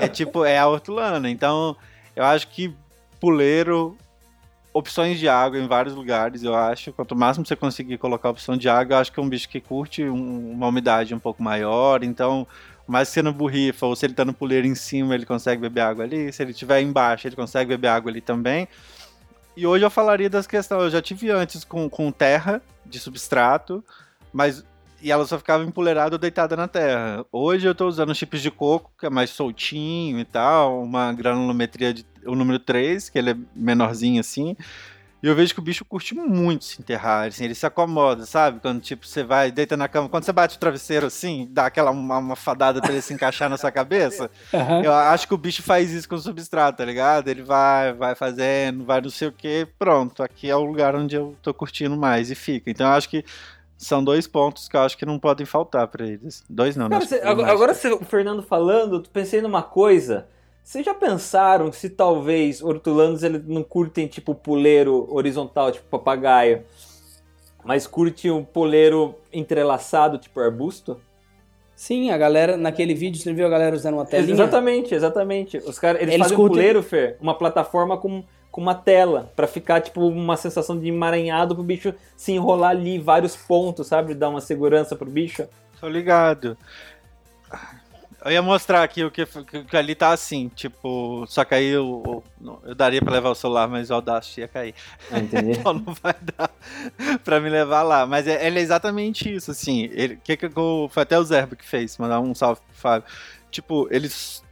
é 0.00 0.08
tipo, 0.08 0.44
é 0.44 0.58
a 0.58 0.66
hortulana. 0.66 1.30
Então, 1.30 1.76
eu 2.16 2.24
acho 2.24 2.48
que 2.48 2.74
puleiro, 3.20 3.96
opções 4.76 5.18
de 5.18 5.28
água 5.28 5.58
em 5.58 5.66
vários 5.66 5.94
lugares, 5.94 6.42
eu 6.42 6.54
acho. 6.54 6.92
Quanto 6.92 7.16
máximo 7.16 7.46
você 7.46 7.56
conseguir 7.56 7.98
colocar 7.98 8.28
opção 8.30 8.56
de 8.56 8.68
água, 8.68 8.96
eu 8.96 9.00
acho 9.00 9.12
que 9.12 9.18
é 9.18 9.22
um 9.22 9.28
bicho 9.28 9.48
que 9.48 9.60
curte 9.60 10.04
um- 10.04 10.52
uma 10.52 10.66
umidade 10.66 11.14
um 11.14 11.18
pouco 11.18 11.42
maior. 11.42 12.04
Então, 12.04 12.46
mas 12.86 13.08
se 13.08 13.22
não 13.22 13.32
borrifa, 13.32 13.86
ou 13.86 13.96
se 13.96 14.04
ele 14.06 14.14
tá 14.14 14.24
no 14.24 14.34
puleiro 14.34 14.66
em 14.66 14.74
cima, 14.74 15.14
ele 15.14 15.24
consegue 15.26 15.60
beber 15.62 15.80
água 15.80 16.04
ali. 16.04 16.32
Se 16.32 16.42
ele 16.42 16.50
estiver 16.50 16.80
embaixo, 16.80 17.26
ele 17.26 17.36
consegue 17.36 17.68
beber 17.68 17.88
água 17.88 18.10
ali 18.10 18.20
também. 18.20 18.68
E 19.56 19.66
hoje 19.66 19.84
eu 19.84 19.90
falaria 19.90 20.28
das 20.28 20.46
questões. 20.46 20.82
Eu 20.82 20.90
já 20.90 21.00
tive 21.00 21.30
antes 21.30 21.64
com, 21.64 21.88
com 21.88 22.12
terra 22.12 22.60
de 22.84 22.98
substrato, 23.00 23.82
mas. 24.32 24.62
E 25.06 25.12
ela 25.12 25.24
só 25.24 25.38
ficava 25.38 25.62
empoleirada 25.62 26.16
ou 26.16 26.18
deitada 26.18 26.56
na 26.56 26.66
terra. 26.66 27.24
Hoje 27.30 27.64
eu 27.64 27.76
tô 27.76 27.86
usando 27.86 28.12
chips 28.12 28.42
de 28.42 28.50
coco, 28.50 28.90
que 28.98 29.06
é 29.06 29.08
mais 29.08 29.30
soltinho 29.30 30.18
e 30.18 30.24
tal, 30.24 30.82
uma 30.82 31.12
granulometria 31.12 31.94
de 31.94 32.04
o 32.26 32.34
número 32.34 32.58
3, 32.58 33.08
que 33.08 33.16
ele 33.16 33.30
é 33.30 33.36
menorzinho 33.54 34.18
assim. 34.18 34.56
E 35.22 35.28
eu 35.28 35.34
vejo 35.36 35.54
que 35.54 35.60
o 35.60 35.62
bicho 35.62 35.84
curte 35.84 36.12
muito 36.12 36.64
se 36.64 36.80
enterrar, 36.80 37.28
assim, 37.28 37.44
ele 37.44 37.54
se 37.54 37.64
acomoda, 37.64 38.26
sabe? 38.26 38.58
Quando, 38.60 38.80
tipo, 38.80 39.06
você 39.06 39.22
vai, 39.22 39.52
deita 39.52 39.76
na 39.76 39.86
cama, 39.86 40.08
quando 40.08 40.24
você 40.24 40.32
bate 40.32 40.56
o 40.56 40.58
travesseiro 40.58 41.06
assim, 41.06 41.48
dá 41.52 41.66
aquela 41.66 41.92
uma, 41.92 42.18
uma 42.18 42.36
fadada 42.36 42.80
pra 42.80 42.90
ele 42.90 43.00
se 43.00 43.14
encaixar 43.14 43.48
na 43.48 43.56
sua 43.56 43.70
cabeça, 43.70 44.28
Aham. 44.52 44.82
eu 44.82 44.92
acho 44.92 45.28
que 45.28 45.34
o 45.34 45.38
bicho 45.38 45.62
faz 45.62 45.92
isso 45.92 46.08
com 46.08 46.16
o 46.16 46.18
substrato, 46.18 46.78
tá 46.78 46.84
ligado? 46.84 47.28
Ele 47.28 47.42
vai, 47.44 47.92
vai 47.92 48.16
fazendo, 48.16 48.84
vai 48.84 49.00
não 49.00 49.10
sei 49.10 49.28
o 49.28 49.32
que, 49.32 49.68
pronto, 49.78 50.20
aqui 50.20 50.50
é 50.50 50.56
o 50.56 50.64
lugar 50.64 50.96
onde 50.96 51.14
eu 51.14 51.36
tô 51.40 51.54
curtindo 51.54 51.96
mais 51.96 52.28
e 52.28 52.34
fica. 52.34 52.68
Então 52.70 52.88
eu 52.88 52.92
acho 52.92 53.08
que 53.08 53.24
são 53.76 54.02
dois 54.02 54.26
pontos 54.26 54.68
que 54.68 54.76
eu 54.76 54.80
acho 54.80 54.96
que 54.96 55.04
não 55.06 55.18
podem 55.18 55.44
faltar 55.46 55.86
pra 55.88 56.06
eles. 56.06 56.42
Dois 56.48 56.76
não, 56.76 56.88
Cara, 56.88 57.00
né? 57.00 57.06
cê- 57.06 57.20
agora, 57.22 57.52
agora 57.52 57.74
cê- 57.74 57.92
o 57.92 58.04
Fernando 58.04 58.42
falando, 58.42 59.00
tu 59.02 59.10
pensei 59.10 59.40
numa 59.42 59.62
coisa. 59.62 60.26
Vocês 60.62 60.84
já 60.84 60.94
pensaram 60.94 61.70
se 61.70 61.88
talvez 61.90 62.62
hortulanos 62.62 63.22
eles 63.22 63.44
não 63.46 63.62
curtem 63.62 64.06
tipo 64.08 64.34
puleiro 64.34 65.06
horizontal, 65.14 65.70
tipo 65.70 65.86
papagaio, 65.88 66.64
mas 67.64 67.86
curte 67.86 68.30
um 68.30 68.44
puleiro 68.44 69.14
entrelaçado, 69.32 70.18
tipo 70.18 70.40
arbusto? 70.40 71.00
Sim, 71.74 72.10
a 72.10 72.16
galera, 72.16 72.56
naquele 72.56 72.94
vídeo, 72.94 73.20
você 73.20 73.32
viu 73.34 73.46
a 73.46 73.50
galera 73.50 73.76
usando 73.76 73.94
uma 73.94 74.04
telinha? 74.06 74.32
Exatamente, 74.32 74.94
exatamente. 74.94 75.58
Os 75.58 75.78
cara, 75.78 75.98
eles, 76.00 76.14
Eles 76.14 76.24
fazem 76.24 76.36
um 76.36 76.40
curtem- 76.40 76.56
puleiro, 76.56 76.82
Fer, 76.82 77.16
uma 77.20 77.36
plataforma 77.36 77.98
com, 77.98 78.24
com 78.56 78.62
uma 78.62 78.74
tela, 78.74 79.30
pra 79.36 79.46
ficar 79.46 79.82
tipo 79.82 80.00
uma 80.08 80.34
sensação 80.34 80.80
de 80.80 80.88
emaranhado 80.88 81.54
pro 81.54 81.62
bicho 81.62 81.94
se 82.16 82.32
enrolar 82.32 82.70
ali, 82.70 82.98
vários 82.98 83.36
pontos, 83.36 83.86
sabe? 83.86 84.14
Dar 84.14 84.30
uma 84.30 84.40
segurança 84.40 84.96
pro 84.96 85.10
bicho. 85.10 85.46
Tô 85.78 85.86
ligado. 85.86 86.56
Eu 88.24 88.32
ia 88.32 88.40
mostrar 88.40 88.82
aqui 88.82 89.04
o 89.04 89.10
que, 89.10 89.26
que, 89.26 89.64
que 89.64 89.76
ali 89.76 89.94
tá 89.94 90.08
assim, 90.08 90.48
tipo, 90.48 91.26
só 91.28 91.44
que 91.44 91.54
aí 91.54 91.66
eu, 91.66 92.02
eu, 92.40 92.60
eu 92.64 92.74
daria 92.74 93.02
pra 93.02 93.12
levar 93.12 93.28
o 93.28 93.34
celular, 93.34 93.68
mas 93.68 93.90
o 93.90 93.94
Audacity 93.94 94.40
ia 94.40 94.48
cair. 94.48 94.74
Ah, 95.12 95.18
entendi. 95.18 95.52
Então 95.60 95.74
não 95.74 95.92
vai 95.92 96.14
dar 96.34 96.50
pra 97.22 97.38
me 97.38 97.50
levar 97.50 97.82
lá. 97.82 98.06
Mas 98.06 98.26
é, 98.26 98.46
ele 98.46 98.58
é 98.58 98.62
exatamente 98.62 99.32
isso, 99.32 99.50
assim. 99.50 99.90
Ele, 99.92 100.16
que 100.16 100.34
que 100.34 100.48
foi 100.88 101.02
até 101.02 101.18
o 101.18 101.24
Zerbo 101.24 101.56
que 101.56 101.66
fez, 101.66 101.98
mandar 101.98 102.20
um 102.20 102.34
salve 102.34 102.62
pro 102.62 102.74
Fábio. 102.74 103.08
Tipo, 103.50 103.86
eles 103.90 104.42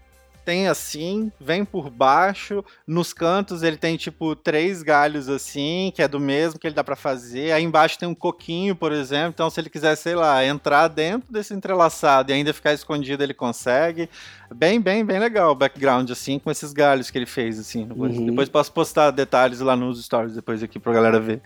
têm 0.45 0.69
assim, 0.69 1.33
vem 1.41 1.65
por 1.65 1.89
baixo, 1.91 2.65
nos 2.87 3.13
cantos 3.13 3.63
ele 3.63 3.77
tem 3.77 3.97
tipo 3.97 4.37
três 4.37 4.83
galhos 4.83 5.29
assim, 5.29 5.93
que 5.95 6.03
é 6.03 6.09
do 6.09 6.21
mesmo 6.21 6.59
que 6.61 6.67
ele 6.67 6.75
dá 6.75 6.85
pra 6.85 6.95
fazer. 6.97 7.53
Aí 7.53 7.63
embaixo 7.65 7.99
tem 7.99 8.09
um 8.09 8.15
coquinho, 8.15 8.77
por 8.77 8.93
exemplo. 8.93 9.31
Então 9.35 9.49
se 9.51 9.61
ele 9.61 9.71
quiser, 9.71 9.97
sei 9.97 10.15
lá, 10.15 10.45
entrar 10.45 10.89
dentro 10.89 11.33
desse 11.33 11.55
entrelaçado 11.55 12.31
e 12.31 12.35
ainda 12.35 12.53
ficar 12.53 12.73
escondido, 12.73 13.23
ele 13.23 13.35
consegue. 13.35 14.09
Bem, 14.55 14.81
bem, 14.81 15.05
bem 15.05 15.19
legal 15.19 15.51
o 15.51 15.55
background 15.55 16.09
assim 16.11 16.39
com 16.39 16.51
esses 16.51 16.73
galhos 16.73 17.11
que 17.11 17.19
ele 17.19 17.27
fez 17.27 17.59
assim. 17.59 17.87
Depois, 17.87 18.17
Uhum. 18.17 18.27
depois 18.27 18.49
posso 18.49 18.73
postar 18.73 19.11
detalhes 19.11 19.61
lá 19.61 19.75
nos 19.75 20.05
stories 20.05 20.35
depois 20.35 20.63
aqui 20.63 20.79
pra 20.79 20.93
galera 20.93 21.19
ver. 21.19 21.41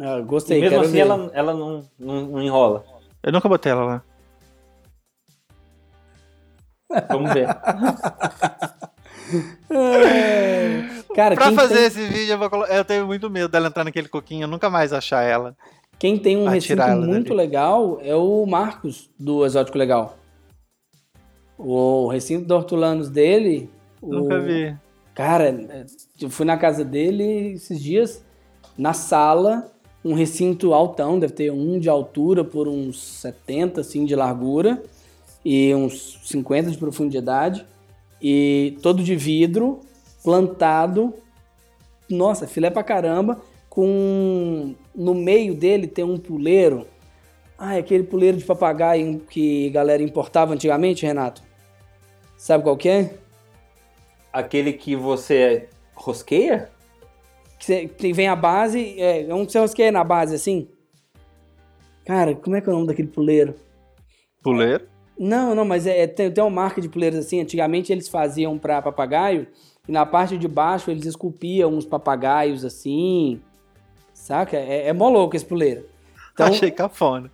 Ah, 0.00 0.18
E 0.18 0.22
gostei, 0.22 0.58
mesmo 0.60 0.70
quero 0.70 0.82
assim 0.82 0.92
ver. 0.92 0.98
ela, 1.00 1.30
ela 1.34 1.54
não, 1.54 1.88
não, 1.98 2.26
não 2.26 2.42
enrola. 2.42 2.84
Eu 3.22 3.30
nunca 3.32 3.48
botei 3.48 3.70
ela 3.70 3.84
lá. 3.84 4.02
Vamos 7.08 7.32
ver. 7.32 7.48
É. 9.70 10.82
Cara, 11.14 11.34
pra 11.34 11.52
fazer 11.52 11.74
tem, 11.76 11.84
esse 11.86 12.04
vídeo, 12.06 12.32
eu, 12.32 12.38
vou 12.38 12.50
colo- 12.50 12.66
eu 12.66 12.84
tenho 12.84 13.06
muito 13.06 13.28
medo 13.30 13.48
dela 13.48 13.68
entrar 13.68 13.84
naquele 13.84 14.08
coquinho, 14.08 14.44
eu 14.44 14.48
nunca 14.48 14.68
mais 14.70 14.92
achar 14.92 15.22
ela. 15.22 15.56
quem 15.98 16.18
tem 16.18 16.36
um 16.36 16.48
recinto 16.48 16.82
muito 16.82 17.28
dali. 17.28 17.36
legal 17.36 17.98
é 18.02 18.14
o 18.14 18.44
Marcos, 18.46 19.10
do 19.18 19.44
Exótico 19.44 19.78
Legal. 19.78 20.16
O 21.58 22.08
recinto 22.08 22.46
do 22.46 22.54
Hortulanos 22.54 23.08
dele... 23.08 23.70
o- 24.00 24.12
Nunca 24.14 24.40
vi. 24.40 24.74
Cara, 25.14 25.86
eu 26.20 26.30
fui 26.30 26.46
na 26.46 26.56
casa 26.56 26.82
dele 26.84 27.52
esses 27.52 27.80
dias, 27.80 28.24
na 28.76 28.94
sala, 28.94 29.70
um 30.02 30.14
recinto 30.14 30.72
altão, 30.72 31.18
deve 31.18 31.34
ter 31.34 31.52
um 31.52 31.78
de 31.78 31.88
altura 31.90 32.42
por 32.42 32.66
uns 32.66 33.00
70, 33.20 33.82
assim, 33.82 34.06
de 34.06 34.16
largura, 34.16 34.82
e 35.44 35.74
uns 35.74 36.20
50 36.24 36.70
de 36.70 36.78
profundidade, 36.78 37.66
e 38.20 38.78
todo 38.82 39.02
de 39.02 39.16
vidro, 39.16 39.80
plantado, 40.22 41.14
nossa, 42.08 42.46
filé 42.46 42.70
pra 42.70 42.82
caramba, 42.82 43.40
com... 43.68 44.74
no 44.94 45.14
meio 45.14 45.54
dele 45.54 45.86
tem 45.86 46.04
um 46.04 46.18
puleiro, 46.18 46.86
ah, 47.58 47.76
é 47.76 47.78
aquele 47.78 48.04
puleiro 48.04 48.36
de 48.36 48.44
papagaio 48.44 49.20
que 49.20 49.68
a 49.68 49.72
galera 49.72 50.02
importava 50.02 50.52
antigamente, 50.52 51.06
Renato? 51.06 51.42
Sabe 52.36 52.64
qual 52.64 52.76
que 52.76 52.88
é? 52.88 53.14
Aquele 54.32 54.72
que 54.72 54.96
você 54.96 55.68
rosqueia? 55.94 56.70
Que 57.96 58.12
vem 58.12 58.26
a 58.26 58.34
base, 58.34 59.00
é, 59.00 59.28
é 59.28 59.34
um 59.34 59.46
que 59.46 59.52
você 59.52 59.60
rosqueia 59.60 59.92
na 59.92 60.02
base 60.02 60.34
assim. 60.34 60.68
Cara, 62.04 62.34
como 62.34 62.56
é 62.56 62.60
que 62.60 62.68
é 62.68 62.72
o 62.72 62.74
nome 62.74 62.88
daquele 62.88 63.08
puleiro? 63.08 63.54
Puleiro? 64.42 64.91
Não, 65.18 65.54
não, 65.54 65.64
mas 65.64 65.86
é, 65.86 66.06
tem, 66.06 66.30
tem 66.30 66.42
uma 66.42 66.50
marca 66.50 66.80
de 66.80 66.88
puleiros 66.88 67.18
assim. 67.18 67.40
Antigamente 67.40 67.92
eles 67.92 68.08
faziam 68.08 68.58
pra 68.58 68.82
papagaio 68.82 69.46
e 69.88 69.92
na 69.92 70.06
parte 70.06 70.36
de 70.38 70.48
baixo 70.48 70.90
eles 70.90 71.06
esculpiam 71.06 71.72
uns 71.72 71.84
papagaios 71.84 72.64
assim. 72.64 73.40
Saca? 74.12 74.56
É, 74.56 74.88
é 74.88 74.92
mó 74.92 75.08
louco 75.08 75.36
esse 75.36 75.44
puleiro. 75.44 75.86
Então, 76.32 76.46
Achei 76.46 76.70
cafona. 76.70 77.30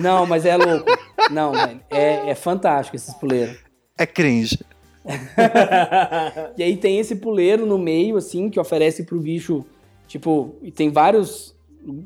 não, 0.00 0.26
mas 0.26 0.46
é 0.46 0.56
louco. 0.56 0.86
Não, 1.30 1.52
velho. 1.52 1.80
É, 1.90 2.30
é 2.30 2.34
fantástico 2.34 2.96
esses 2.96 3.14
puleiros. 3.14 3.58
É 3.96 4.06
cringe. 4.06 4.58
E 6.56 6.62
aí 6.62 6.76
tem 6.76 6.98
esse 6.98 7.16
puleiro 7.16 7.64
no 7.64 7.78
meio, 7.78 8.16
assim, 8.16 8.50
que 8.50 8.58
oferece 8.60 9.04
pro 9.04 9.20
bicho, 9.20 9.64
tipo, 10.06 10.56
e 10.60 10.70
tem 10.70 10.90
vários 10.90 11.56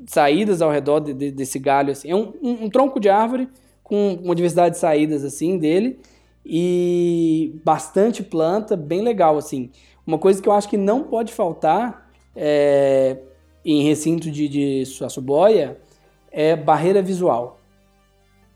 saídas 0.07 0.62
ao 0.62 0.70
redor 0.70 1.01
de, 1.01 1.15
de, 1.15 1.31
desse 1.31 1.59
galho. 1.59 1.93
Assim. 1.93 2.11
É 2.11 2.16
um, 2.16 2.32
um, 2.43 2.65
um, 2.65 2.70
tronco 2.70 3.01
de 3.01 3.09
árvore 3.09 3.49
com 3.83 4.19
uma 4.23 4.35
diversidade 4.35 4.75
de 4.75 4.81
saídas 4.81 5.25
assim 5.25 5.59
dele 5.59 6.01
e 6.45 7.55
bastante 7.65 8.23
planta, 8.23 8.77
bem 8.77 9.03
legal 9.03 9.37
assim. 9.37 9.71
Uma 10.07 10.19
coisa 10.19 10.43
que 10.43 10.49
eu 10.49 10.53
acho 10.53 10.69
que 10.69 10.77
não 10.77 11.05
pode 11.05 11.33
faltar 11.33 12.11
é, 12.35 13.19
em 13.65 13.83
recinto 13.83 14.31
de, 14.31 14.49
de 14.49 14.87
suaçuboia 14.87 15.79
é 16.31 16.57
barreira 16.57 17.03
visual. 17.03 17.61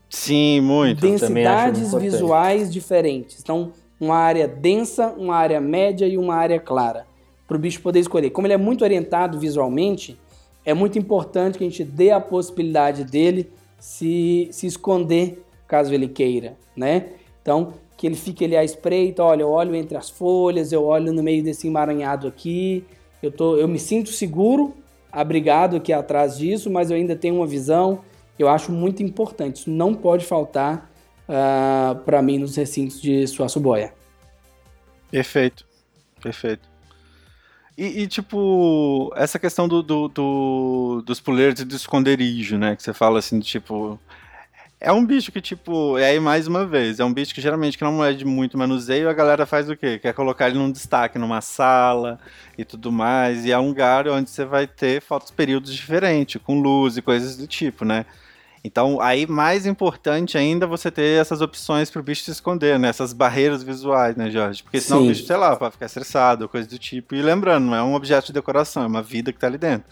Sim, 0.09 0.61
muito. 0.61 1.01
Densidades 1.01 1.93
visuais 1.93 2.71
diferentes. 2.71 3.39
Então, 3.41 3.71
uma 3.99 4.15
área 4.15 4.47
densa, 4.47 5.13
uma 5.17 5.35
área 5.35 5.59
média 5.59 6.05
e 6.05 6.17
uma 6.17 6.35
área 6.35 6.59
clara. 6.59 7.05
Para 7.47 7.57
o 7.57 7.59
bicho 7.59 7.81
poder 7.81 7.99
escolher. 7.99 8.29
Como 8.29 8.47
ele 8.47 8.53
é 8.53 8.57
muito 8.57 8.83
orientado 8.83 9.39
visualmente, 9.39 10.19
é 10.65 10.73
muito 10.73 10.99
importante 10.99 11.57
que 11.57 11.63
a 11.63 11.69
gente 11.69 11.83
dê 11.83 12.11
a 12.11 12.19
possibilidade 12.19 13.03
dele 13.05 13.49
se, 13.79 14.49
se 14.51 14.67
esconder, 14.67 15.43
caso 15.67 15.93
ele 15.93 16.07
queira, 16.07 16.57
né? 16.75 17.07
Então, 17.41 17.73
que 17.95 18.05
ele 18.05 18.15
fique 18.15 18.45
ali 18.45 18.55
à 18.55 18.63
espreita, 18.63 19.23
olha, 19.23 19.41
eu 19.41 19.49
olho 19.49 19.75
entre 19.75 19.97
as 19.97 20.09
folhas, 20.09 20.71
eu 20.71 20.85
olho 20.85 21.11
no 21.11 21.23
meio 21.23 21.43
desse 21.43 21.67
emaranhado 21.67 22.27
aqui, 22.27 22.85
eu, 23.21 23.31
tô, 23.31 23.57
eu 23.57 23.67
me 23.67 23.79
sinto 23.79 24.09
seguro, 24.09 24.73
abrigado 25.11 25.75
aqui 25.75 25.91
atrás 25.91 26.37
disso, 26.37 26.69
mas 26.69 26.91
eu 26.91 26.97
ainda 26.97 27.15
tenho 27.15 27.35
uma 27.35 27.47
visão, 27.47 28.01
eu 28.37 28.47
acho 28.47 28.71
muito 28.71 29.01
importante, 29.01 29.61
isso 29.61 29.69
não 29.69 29.95
pode 29.95 30.25
faltar 30.25 30.91
uh, 31.27 31.31
ah, 31.31 32.01
para 32.05 32.21
mim 32.21 32.37
nos 32.37 32.55
recintos 32.55 33.01
de 33.01 33.25
Suaçuboia. 33.25 33.93
Perfeito, 35.09 35.65
perfeito. 36.21 36.76
E, 37.77 38.01
e, 38.01 38.07
tipo, 38.07 39.13
essa 39.15 39.37
questão 39.37 39.67
do, 39.67 39.83
do, 39.83 40.07
do, 40.07 41.03
dos 41.05 41.19
puleiros 41.19 41.61
e 41.61 41.65
do 41.65 41.75
esconderijo, 41.75 42.57
né? 42.57 42.75
Que 42.75 42.81
você 42.81 42.93
fala 42.93 43.19
assim, 43.19 43.39
tipo. 43.39 43.99
É 44.79 44.91
um 44.91 45.05
bicho 45.05 45.31
que, 45.31 45.41
tipo, 45.41 45.97
é 45.97 46.05
aí 46.11 46.19
mais 46.19 46.47
uma 46.47 46.65
vez, 46.65 46.99
é 46.99 47.05
um 47.05 47.11
bicho 47.11 47.33
que 47.33 47.41
geralmente 47.41 47.77
que 47.77 47.83
não 47.83 48.03
é 48.05 48.13
de 48.13 48.23
muito 48.23 48.57
manuseio, 48.59 49.09
a 49.09 49.13
galera 49.13 49.43
faz 49.45 49.67
o 49.69 49.75
quê? 49.75 49.97
Quer 49.97 50.13
colocar 50.13 50.49
ele 50.49 50.59
num 50.59 50.71
destaque 50.71 51.17
numa 51.17 51.41
sala 51.41 52.19
e 52.55 52.63
tudo 52.63 52.91
mais, 52.91 53.43
e 53.43 53.51
é 53.51 53.57
um 53.57 53.69
lugar 53.69 54.07
onde 54.07 54.29
você 54.29 54.45
vai 54.45 54.67
ter 54.67 55.01
fotos 55.01 55.31
períodos 55.31 55.73
diferentes, 55.73 56.39
com 56.43 56.61
luz 56.61 56.95
e 56.95 57.01
coisas 57.01 57.35
do 57.35 57.47
tipo, 57.47 57.83
né? 57.85 58.05
Então, 58.67 58.99
aí 58.99 59.25
mais 59.25 59.65
importante 59.65 60.37
ainda 60.37 60.67
você 60.67 60.91
ter 60.91 61.21
essas 61.21 61.39
opções 61.39 61.89
para 61.89 62.01
o 62.01 62.03
bicho 62.03 62.21
se 62.23 62.31
esconder, 62.31 62.77
né? 62.77 62.89
Essas 62.89 63.13
barreiras 63.13 63.63
visuais, 63.63 64.17
né, 64.17 64.29
Jorge? 64.29 64.61
Porque 64.61 64.81
senão 64.81 64.99
Sim. 64.99 65.05
o 65.05 65.07
bicho, 65.07 65.25
sei 65.25 65.37
lá, 65.37 65.55
vai 65.55 65.71
ficar 65.71 65.85
estressado, 65.85 66.49
coisa 66.49 66.67
do 66.67 66.77
tipo. 66.77 67.15
E 67.15 67.21
lembrando, 67.21 67.67
não 67.67 67.75
é 67.75 67.81
um 67.81 67.95
objeto 67.95 68.27
de 68.27 68.33
decoração, 68.33 68.83
é 68.83 68.87
uma 68.87 69.01
vida 69.01 69.31
que 69.31 69.37
está 69.37 69.47
ali 69.47 69.57
dentro. 69.57 69.87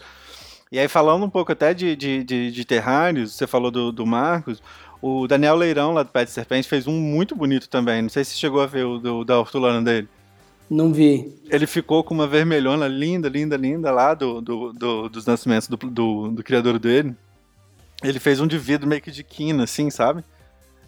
E 0.70 0.78
aí, 0.78 0.88
falando 0.88 1.24
um 1.24 1.30
pouco 1.30 1.52
até 1.52 1.72
de, 1.72 1.96
de, 1.96 2.22
de, 2.22 2.50
de 2.50 2.64
terrários, 2.66 3.32
você 3.32 3.46
falou 3.46 3.70
do, 3.70 3.90
do 3.90 4.04
Marcos, 4.04 4.62
o 5.00 5.26
Daniel 5.26 5.56
Leirão, 5.56 5.94
lá 5.94 6.02
do 6.02 6.10
Pé 6.10 6.26
de 6.26 6.30
Serpente, 6.30 6.68
fez 6.68 6.86
um 6.86 7.00
muito 7.00 7.34
bonito 7.34 7.70
também. 7.70 8.02
Não 8.02 8.10
sei 8.10 8.24
se 8.24 8.36
chegou 8.36 8.60
a 8.60 8.66
ver 8.66 8.84
o 8.84 8.98
do, 8.98 9.24
da 9.24 9.38
hortulana 9.38 9.80
dele. 9.82 10.06
Não 10.68 10.92
vi. 10.92 11.32
Ele 11.48 11.66
ficou 11.66 12.04
com 12.04 12.12
uma 12.12 12.26
vermelhona 12.26 12.86
linda, 12.88 13.26
linda, 13.26 13.56
linda 13.56 13.90
lá 13.90 14.12
do, 14.12 14.42
do, 14.42 14.72
do 14.72 15.08
dos 15.08 15.24
nascimentos 15.24 15.66
do, 15.66 15.76
do, 15.78 16.28
do 16.28 16.42
criador 16.42 16.78
dele. 16.78 17.14
Ele 18.02 18.18
fez 18.18 18.40
um 18.40 18.46
de 18.46 18.58
vidro 18.58 18.86
meio 18.86 19.00
que 19.00 19.10
de 19.10 19.24
quina, 19.24 19.64
assim, 19.64 19.90
sabe? 19.90 20.24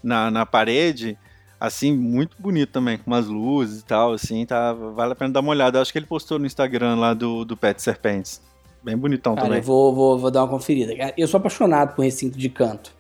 Na, 0.03 0.31
na 0.31 0.45
parede. 0.45 1.19
Assim, 1.61 1.93
muito 1.93 2.37
bonito 2.41 2.71
também, 2.71 2.99
com 2.99 3.11
umas 3.11 3.27
luzes 3.27 3.81
e 3.81 3.85
tal, 3.85 4.13
assim, 4.13 4.47
tá, 4.47 4.73
vale 4.73 5.13
a 5.13 5.17
pena 5.17 5.33
dar 5.33 5.41
uma 5.41 5.51
olhada. 5.51 5.81
acho 5.81 5.91
que 5.91 5.99
ele 5.99 6.07
postou 6.07 6.39
no 6.39 6.47
Instagram 6.47 6.95
lá 6.95 7.15
do, 7.15 7.45
do 7.45 7.57
Pet 7.57 7.83
Serpentes. 7.83 8.41
Bem 8.83 8.97
bonitão 8.97 9.35
Cara, 9.35 9.47
também. 9.47 9.59
Eu 9.59 9.65
vou, 9.65 9.93
vou, 9.93 10.19
vou 10.19 10.31
dar 10.31 10.43
uma 10.43 10.49
conferida. 10.49 10.93
Eu 11.17 11.27
sou 11.27 11.39
apaixonado 11.39 11.97
por 11.97 12.05
recinto 12.05 12.39
de 12.39 12.49
canto. 12.49 12.93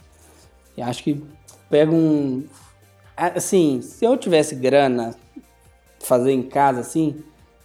E 0.76 0.82
acho 0.82 1.04
que 1.04 1.22
pega 1.70 1.92
um. 1.92 2.44
Assim, 3.16 3.80
se 3.80 4.04
eu 4.04 4.16
tivesse 4.16 4.56
grana 4.56 5.14
fazer 6.00 6.32
em 6.32 6.42
casa 6.42 6.80
assim, 6.80 7.16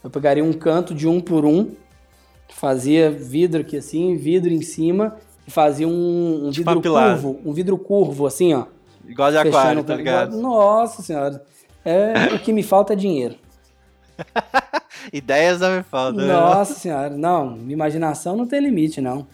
eu 0.03 0.09
pegaria 0.09 0.43
um 0.43 0.53
canto 0.53 0.93
de 0.93 1.07
um 1.07 1.19
por 1.19 1.45
um, 1.45 1.71
fazia 2.49 3.09
vidro 3.09 3.61
aqui 3.61 3.77
assim, 3.77 4.15
vidro 4.15 4.51
em 4.51 4.61
cima 4.61 5.17
e 5.47 5.51
fazia 5.51 5.87
um, 5.87 6.47
um 6.47 6.51
tipo 6.51 6.73
vidro 6.73 6.91
curvo, 6.91 7.41
um 7.45 7.53
vidro 7.53 7.77
curvo, 7.77 8.25
assim, 8.25 8.53
ó. 8.53 8.65
Igual 9.07 9.31
de 9.31 9.37
aquário, 9.37 9.83
tá 9.83 9.95
ligado? 9.95 10.37
Nossa 10.37 11.01
senhora. 11.01 11.43
É, 11.83 12.33
o 12.33 12.39
que 12.39 12.53
me 12.53 12.63
falta 12.63 12.93
é 12.93 12.95
dinheiro. 12.95 13.35
Ideias 15.11 15.59
não 15.59 15.75
me 15.75 15.83
faltam. 15.83 16.25
Né? 16.25 16.31
Nossa 16.31 16.73
senhora, 16.73 17.09
não, 17.09 17.57
imaginação 17.67 18.37
não 18.37 18.47
tem 18.47 18.61
limite, 18.61 19.01
não. 19.01 19.27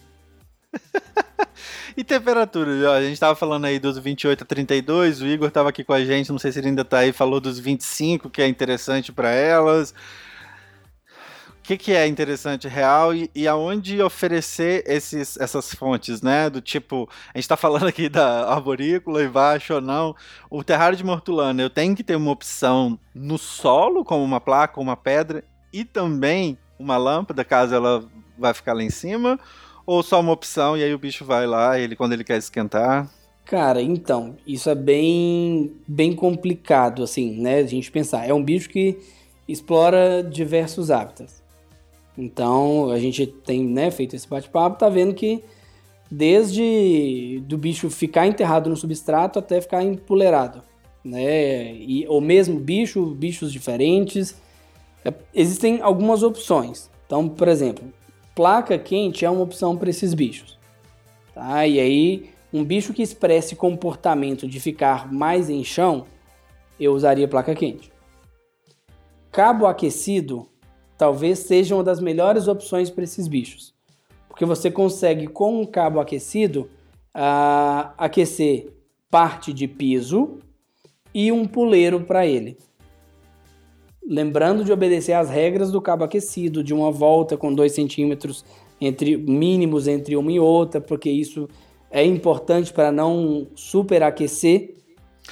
e 1.96 2.02
temperatura? 2.02 2.92
A 2.92 3.02
gente 3.02 3.20
tava 3.20 3.36
falando 3.36 3.66
aí 3.66 3.78
dos 3.78 3.96
28 3.98 4.42
a 4.42 4.46
32, 4.46 5.22
o 5.22 5.26
Igor 5.26 5.50
tava 5.50 5.68
aqui 5.68 5.84
com 5.84 5.92
a 5.92 6.04
gente, 6.04 6.32
não 6.32 6.38
sei 6.38 6.50
se 6.50 6.58
ele 6.58 6.68
ainda 6.68 6.84
tá 6.84 6.98
aí, 6.98 7.12
falou 7.12 7.40
dos 7.40 7.60
25, 7.60 8.28
que 8.28 8.42
é 8.42 8.48
interessante 8.48 9.12
para 9.12 9.30
elas 9.30 9.94
que, 11.70 11.76
que 11.76 11.92
é 11.92 12.06
interessante 12.06 12.66
real 12.66 13.14
e, 13.14 13.30
e 13.34 13.46
aonde 13.46 14.02
oferecer 14.02 14.82
esses, 14.86 15.36
essas 15.36 15.72
fontes, 15.72 16.20
né? 16.20 16.50
Do 16.50 16.60
tipo, 16.60 17.08
a 17.32 17.38
gente 17.38 17.44
está 17.44 17.56
falando 17.56 17.86
aqui 17.86 18.08
da 18.08 18.50
arborícola 18.52 19.28
baixo 19.28 19.74
ou 19.74 19.80
não. 19.80 20.16
O 20.50 20.64
terrário 20.64 20.96
de 20.96 21.04
Mortulana, 21.04 21.62
eu 21.62 21.70
tenho 21.70 21.94
que 21.94 22.02
ter 22.02 22.16
uma 22.16 22.32
opção 22.32 22.98
no 23.14 23.38
solo, 23.38 24.04
como 24.04 24.24
uma 24.24 24.40
placa, 24.40 24.80
uma 24.80 24.96
pedra, 24.96 25.44
e 25.72 25.84
também 25.84 26.58
uma 26.78 26.96
lâmpada, 26.96 27.44
caso 27.44 27.74
ela 27.74 28.04
vai 28.36 28.52
ficar 28.52 28.72
lá 28.72 28.82
em 28.82 28.90
cima, 28.90 29.38
ou 29.86 30.02
só 30.02 30.18
uma 30.18 30.32
opção 30.32 30.76
e 30.76 30.82
aí 30.82 30.92
o 30.92 30.98
bicho 30.98 31.24
vai 31.24 31.46
lá, 31.46 31.78
ele 31.78 31.94
quando 31.94 32.14
ele 32.14 32.24
quer 32.24 32.38
esquentar? 32.38 33.08
Cara, 33.44 33.80
então, 33.80 34.36
isso 34.46 34.68
é 34.70 34.74
bem, 34.74 35.72
bem 35.86 36.14
complicado, 36.14 37.02
assim, 37.02 37.40
né? 37.40 37.58
A 37.58 37.66
gente 37.66 37.90
pensar. 37.90 38.28
É 38.28 38.32
um 38.32 38.42
bicho 38.42 38.68
que 38.68 38.98
explora 39.46 40.22
diversos 40.22 40.90
hábitats. 40.90 41.39
Então 42.20 42.90
a 42.90 42.98
gente 42.98 43.26
tem 43.26 43.64
né, 43.64 43.90
feito 43.90 44.14
esse 44.14 44.28
bate-papo, 44.28 44.78
tá 44.78 44.90
vendo 44.90 45.14
que 45.14 45.42
desde 46.10 47.42
do 47.46 47.56
bicho 47.56 47.88
ficar 47.88 48.26
enterrado 48.26 48.68
no 48.68 48.76
substrato 48.76 49.38
até 49.38 49.58
ficar 49.60 49.82
empoleirado, 49.82 50.62
né? 51.02 51.72
E 51.74 52.06
o 52.08 52.20
mesmo 52.20 52.60
bicho, 52.60 53.06
bichos 53.06 53.50
diferentes. 53.50 54.36
É, 55.02 55.14
existem 55.32 55.80
algumas 55.80 56.22
opções. 56.22 56.90
Então, 57.06 57.26
por 57.26 57.48
exemplo, 57.48 57.90
placa 58.34 58.78
quente 58.78 59.24
é 59.24 59.30
uma 59.30 59.42
opção 59.42 59.74
para 59.74 59.88
esses 59.88 60.12
bichos. 60.12 60.58
Tá? 61.34 61.66
E 61.66 61.80
aí, 61.80 62.30
um 62.52 62.62
bicho 62.62 62.92
que 62.92 63.02
expresse 63.02 63.56
comportamento 63.56 64.46
de 64.46 64.60
ficar 64.60 65.10
mais 65.10 65.48
em 65.48 65.64
chão, 65.64 66.04
eu 66.78 66.92
usaria 66.92 67.26
placa 67.26 67.54
quente. 67.54 67.90
Cabo 69.32 69.66
aquecido 69.66 70.49
talvez 71.00 71.38
seja 71.38 71.74
uma 71.74 71.82
das 71.82 71.98
melhores 71.98 72.46
opções 72.46 72.90
para 72.90 73.04
esses 73.04 73.26
bichos. 73.26 73.72
Porque 74.28 74.44
você 74.44 74.70
consegue, 74.70 75.26
com 75.28 75.62
um 75.62 75.64
cabo 75.64 75.98
aquecido, 75.98 76.68
uh, 77.16 77.88
aquecer 77.96 78.70
parte 79.10 79.50
de 79.50 79.66
piso 79.66 80.40
e 81.14 81.32
um 81.32 81.46
puleiro 81.46 82.02
para 82.02 82.26
ele. 82.26 82.58
Lembrando 84.06 84.62
de 84.62 84.70
obedecer 84.70 85.14
às 85.14 85.30
regras 85.30 85.72
do 85.72 85.80
cabo 85.80 86.04
aquecido, 86.04 86.62
de 86.62 86.74
uma 86.74 86.90
volta 86.90 87.34
com 87.34 87.54
2 87.54 87.72
centímetros 87.72 88.44
entre 88.78 89.16
mínimos 89.16 89.88
entre 89.88 90.16
uma 90.16 90.30
e 90.30 90.38
outra, 90.38 90.82
porque 90.82 91.08
isso 91.08 91.48
é 91.90 92.04
importante 92.04 92.74
para 92.74 92.92
não 92.92 93.46
superaquecer 93.54 94.74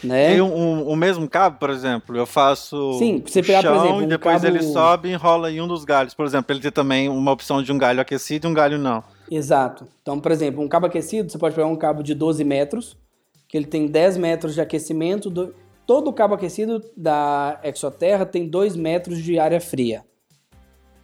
né? 0.02 0.36
E 0.36 0.40
um, 0.40 0.54
um, 0.54 0.88
o 0.88 0.96
mesmo 0.96 1.28
cabo, 1.28 1.58
por 1.58 1.70
exemplo, 1.70 2.16
eu 2.16 2.26
faço 2.26 2.94
Sim, 2.98 3.22
você 3.24 3.42
pegar, 3.42 3.62
chão 3.62 3.74
por 3.74 3.84
exemplo, 3.84 3.98
um 3.98 4.02
e 4.02 4.06
depois 4.06 4.42
cabo... 4.42 4.56
ele 4.56 4.62
sobe 4.62 5.08
e 5.08 5.12
enrola 5.12 5.50
em 5.50 5.60
um 5.60 5.68
dos 5.68 5.84
galhos. 5.84 6.14
Por 6.14 6.24
exemplo, 6.24 6.52
ele 6.52 6.60
tem 6.60 6.70
também 6.70 7.08
uma 7.08 7.32
opção 7.32 7.62
de 7.62 7.72
um 7.72 7.78
galho 7.78 8.00
aquecido 8.00 8.46
e 8.46 8.50
um 8.50 8.54
galho 8.54 8.78
não. 8.78 9.02
Exato. 9.30 9.86
Então, 10.02 10.18
por 10.18 10.32
exemplo, 10.32 10.62
um 10.62 10.68
cabo 10.68 10.86
aquecido, 10.86 11.30
você 11.30 11.38
pode 11.38 11.54
pegar 11.54 11.66
um 11.66 11.76
cabo 11.76 12.02
de 12.02 12.14
12 12.14 12.42
metros, 12.44 12.96
que 13.48 13.56
ele 13.56 13.66
tem 13.66 13.86
10 13.86 14.16
metros 14.16 14.54
de 14.54 14.60
aquecimento. 14.60 15.28
Do... 15.28 15.54
Todo 15.86 16.12
cabo 16.12 16.34
aquecido 16.34 16.82
da 16.96 17.58
Exoterra 17.62 18.24
tem 18.24 18.48
2 18.48 18.76
metros 18.76 19.22
de 19.22 19.38
área 19.38 19.60
fria. 19.60 20.04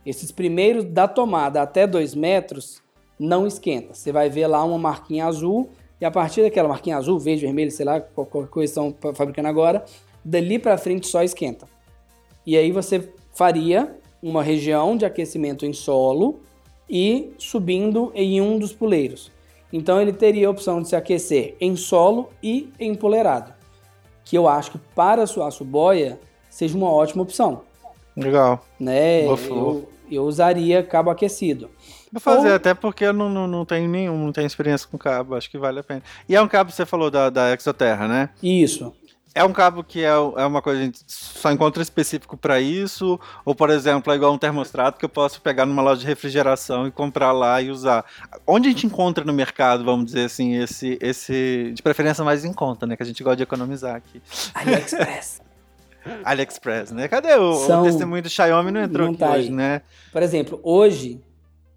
Esses 0.04 0.30
primeiros 0.30 0.84
da 0.84 1.08
tomada 1.08 1.62
até 1.62 1.86
2 1.86 2.14
metros 2.14 2.82
não 3.18 3.46
esquenta. 3.46 3.94
Você 3.94 4.12
vai 4.12 4.28
ver 4.28 4.46
lá 4.46 4.62
uma 4.64 4.78
marquinha 4.78 5.26
azul 5.26 5.70
e 6.05 6.06
a 6.06 6.10
partir 6.10 6.43
daquela 6.43 6.68
marquinha 6.68 6.98
azul, 6.98 7.18
verde, 7.18 7.47
vermelho, 7.47 7.70
sei 7.70 7.86
lá, 7.86 7.98
qualquer 7.98 8.47
coisa 8.48 8.70
estão 8.70 9.14
fabricando 9.14 9.48
agora, 9.48 9.86
dali 10.22 10.59
para 10.59 10.76
frente 10.76 11.06
só 11.06 11.22
esquenta. 11.22 11.66
E 12.44 12.59
aí 12.59 12.70
você 12.70 13.09
faria 13.32 13.98
uma 14.22 14.43
região 14.43 14.98
de 14.98 15.06
aquecimento 15.06 15.64
em 15.64 15.72
solo 15.72 16.40
e 16.86 17.32
subindo 17.39 18.12
em 18.14 18.39
um 18.39 18.59
dos 18.59 18.70
puleiros. 18.70 19.32
Então 19.72 19.98
ele 19.98 20.12
teria 20.12 20.47
a 20.47 20.51
opção 20.51 20.82
de 20.82 20.90
se 20.90 20.94
aquecer 20.94 21.56
em 21.59 21.74
solo 21.74 22.28
e 22.43 22.70
empoleirado, 22.78 23.55
que 24.26 24.36
eu 24.36 24.47
acho 24.47 24.72
que 24.72 24.78
para 24.94 25.22
a 25.22 25.26
sua 25.26 25.51
boia 25.62 26.20
seja 26.51 26.76
uma 26.76 26.90
ótima 26.90 27.22
opção. 27.22 27.62
Legal. 28.14 28.62
Né? 28.78 29.24
Eu, 29.26 29.89
eu 30.10 30.24
usaria 30.24 30.82
cabo 30.82 31.09
aquecido. 31.09 31.70
Vou 32.15 32.20
fazer, 32.20 32.51
Ou- 32.51 32.55
até 32.55 32.73
porque 32.74 33.07
eu 33.07 33.12
não, 33.12 33.28
não, 33.28 33.49
não 33.49 33.65
tenho 33.65 33.89
nenhum, 33.89 34.16
não 34.27 34.32
tenho 34.32 34.47
experiência 34.47 34.86
com 34.89 34.97
cabo, 34.97 35.35
acho 35.35 35.51
que 35.51 35.59
vale 35.59 35.81
a 35.81 35.82
pena. 35.82 36.01
E 36.28 36.36
é 36.36 36.41
um 36.41 36.47
cabo, 36.47 36.70
você 36.70 36.86
falou 36.86 37.11
da, 37.11 37.28
da 37.28 37.53
Exoterra, 37.53 38.07
né? 38.07 38.28
Isso. 38.41 38.95
É 39.35 39.43
um 39.43 39.53
cabo 39.53 39.82
que 39.82 40.05
é, 40.05 40.11
é 40.11 40.47
uma 40.47 40.62
coisa 40.62 40.78
que 40.78 40.82
a 40.85 40.86
gente 40.86 41.01
só 41.09 41.51
encontra 41.51 41.82
específico 41.82 42.36
para 42.36 42.61
isso? 42.61 43.19
Ou, 43.45 43.53
por 43.53 43.69
exemplo, 43.69 44.12
é 44.12 44.15
igual 44.16 44.32
um 44.32 44.39
termostrato 44.39 44.97
que 44.97 45.05
eu 45.05 45.09
posso 45.09 45.41
pegar 45.41 45.66
numa 45.66 45.82
loja 45.82 46.03
de 46.03 46.07
refrigeração 46.07 46.86
e 46.86 46.93
comprar 46.93 47.32
lá 47.32 47.61
e 47.61 47.69
usar? 47.69 48.05
Onde 48.47 48.69
a 48.69 48.70
gente 48.70 48.86
encontra 48.86 49.24
no 49.24 49.32
mercado, 49.32 49.82
vamos 49.85 50.07
dizer 50.07 50.27
assim, 50.27 50.55
esse, 50.55 50.97
esse 51.03 51.73
de 51.74 51.82
preferência 51.82 52.23
mais 52.23 52.45
em 52.45 52.53
conta, 52.53 52.86
né? 52.86 52.97
Que 52.97 53.03
a 53.03 53.07
gente 53.07 53.24
gosta 53.24 53.39
de 53.39 53.43
economizar 53.43 53.97
aqui. 53.97 54.23
AliExpress. 54.55 55.41
AliExpress, 56.23 56.93
né? 56.93 57.09
Cadê 57.09 57.35
o, 57.35 57.55
São- 57.55 57.82
o 57.82 57.85
testemunho 57.86 58.23
do 58.23 58.28
Xiaomi? 58.31 58.70
Não 58.70 58.82
entrou 58.82 59.07
Não 59.09 59.15
aqui 59.15 59.20
tá 59.20 59.32
hoje, 59.32 59.51
né? 59.51 59.82
Por 60.12 60.23
exemplo, 60.23 60.61
hoje, 60.62 61.20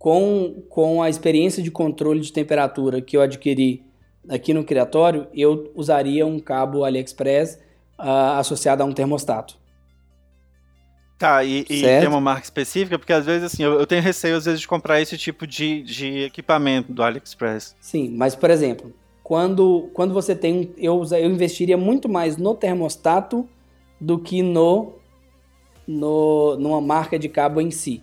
com, 0.07 0.63
com 0.69 1.03
a 1.03 1.09
experiência 1.09 1.61
de 1.61 1.69
controle 1.69 2.21
de 2.21 2.31
temperatura 2.31 3.01
que 3.01 3.17
eu 3.17 3.21
adquiri 3.21 3.83
aqui 4.29 4.53
no 4.53 4.63
criatório, 4.63 5.27
eu 5.33 5.69
usaria 5.75 6.25
um 6.25 6.39
cabo 6.39 6.85
AliExpress 6.85 7.59
ah, 7.97 8.39
associado 8.39 8.81
a 8.81 8.85
um 8.85 8.93
termostato. 8.93 9.57
Tá, 11.19 11.43
e, 11.43 11.65
e 11.69 11.81
tem 11.81 12.07
uma 12.07 12.21
marca 12.21 12.45
específica? 12.45 12.97
Porque 12.97 13.11
às 13.11 13.25
vezes, 13.25 13.51
assim, 13.51 13.63
eu, 13.63 13.73
eu 13.73 13.85
tenho 13.85 14.01
receio, 14.01 14.37
às 14.37 14.45
vezes, 14.45 14.61
de 14.61 14.67
comprar 14.69 15.01
esse 15.01 15.17
tipo 15.17 15.45
de, 15.45 15.83
de 15.83 16.19
equipamento 16.19 16.93
do 16.93 17.03
AliExpress. 17.03 17.75
Sim, 17.81 18.09
mas 18.15 18.33
por 18.33 18.49
exemplo, 18.49 18.93
quando, 19.21 19.89
quando 19.93 20.13
você 20.13 20.33
tem 20.33 20.53
um. 20.53 20.73
Eu, 20.77 21.03
eu 21.11 21.29
investiria 21.29 21.75
muito 21.75 22.07
mais 22.07 22.37
no 22.37 22.55
termostato 22.55 23.45
do 23.99 24.17
que 24.17 24.41
no, 24.41 24.93
no 25.85 26.55
numa 26.55 26.79
marca 26.79 27.19
de 27.19 27.27
cabo 27.27 27.59
em 27.59 27.71
si. 27.71 28.01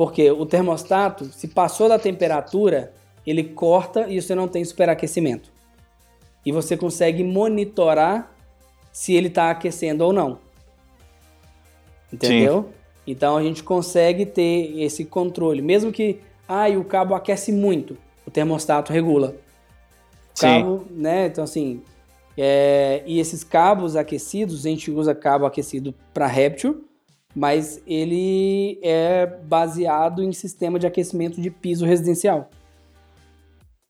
Porque 0.00 0.30
o 0.30 0.46
termostato, 0.46 1.26
se 1.26 1.46
passou 1.46 1.86
da 1.86 1.98
temperatura, 1.98 2.90
ele 3.26 3.44
corta 3.44 4.08
e 4.08 4.18
você 4.18 4.34
não 4.34 4.48
tem 4.48 4.64
superaquecimento. 4.64 5.52
E 6.42 6.50
você 6.50 6.74
consegue 6.74 7.22
monitorar 7.22 8.34
se 8.90 9.12
ele 9.12 9.28
está 9.28 9.50
aquecendo 9.50 10.02
ou 10.02 10.10
não. 10.10 10.38
Entendeu? 12.10 12.70
Então 13.06 13.36
a 13.36 13.42
gente 13.42 13.62
consegue 13.62 14.24
ter 14.24 14.72
esse 14.80 15.04
controle. 15.04 15.60
Mesmo 15.60 15.92
que 15.92 16.20
ah, 16.48 16.66
e 16.66 16.78
o 16.78 16.84
cabo 16.84 17.14
aquece 17.14 17.52
muito, 17.52 17.94
o 18.26 18.30
termostato 18.30 18.94
regula. 18.94 19.36
O 20.34 20.40
Sim. 20.40 20.46
cabo, 20.46 20.84
né? 20.90 21.26
Então 21.26 21.44
assim, 21.44 21.82
é, 22.38 23.02
e 23.04 23.20
esses 23.20 23.44
cabos 23.44 23.96
aquecidos, 23.96 24.64
a 24.64 24.70
gente 24.70 24.90
usa 24.90 25.14
cabo 25.14 25.44
aquecido 25.44 25.94
para 26.14 26.26
réptil, 26.26 26.88
mas 27.34 27.80
ele 27.86 28.78
é 28.82 29.26
baseado 29.26 30.22
em 30.22 30.32
sistema 30.32 30.78
de 30.78 30.86
aquecimento 30.86 31.40
de 31.40 31.50
piso 31.50 31.84
residencial. 31.86 32.50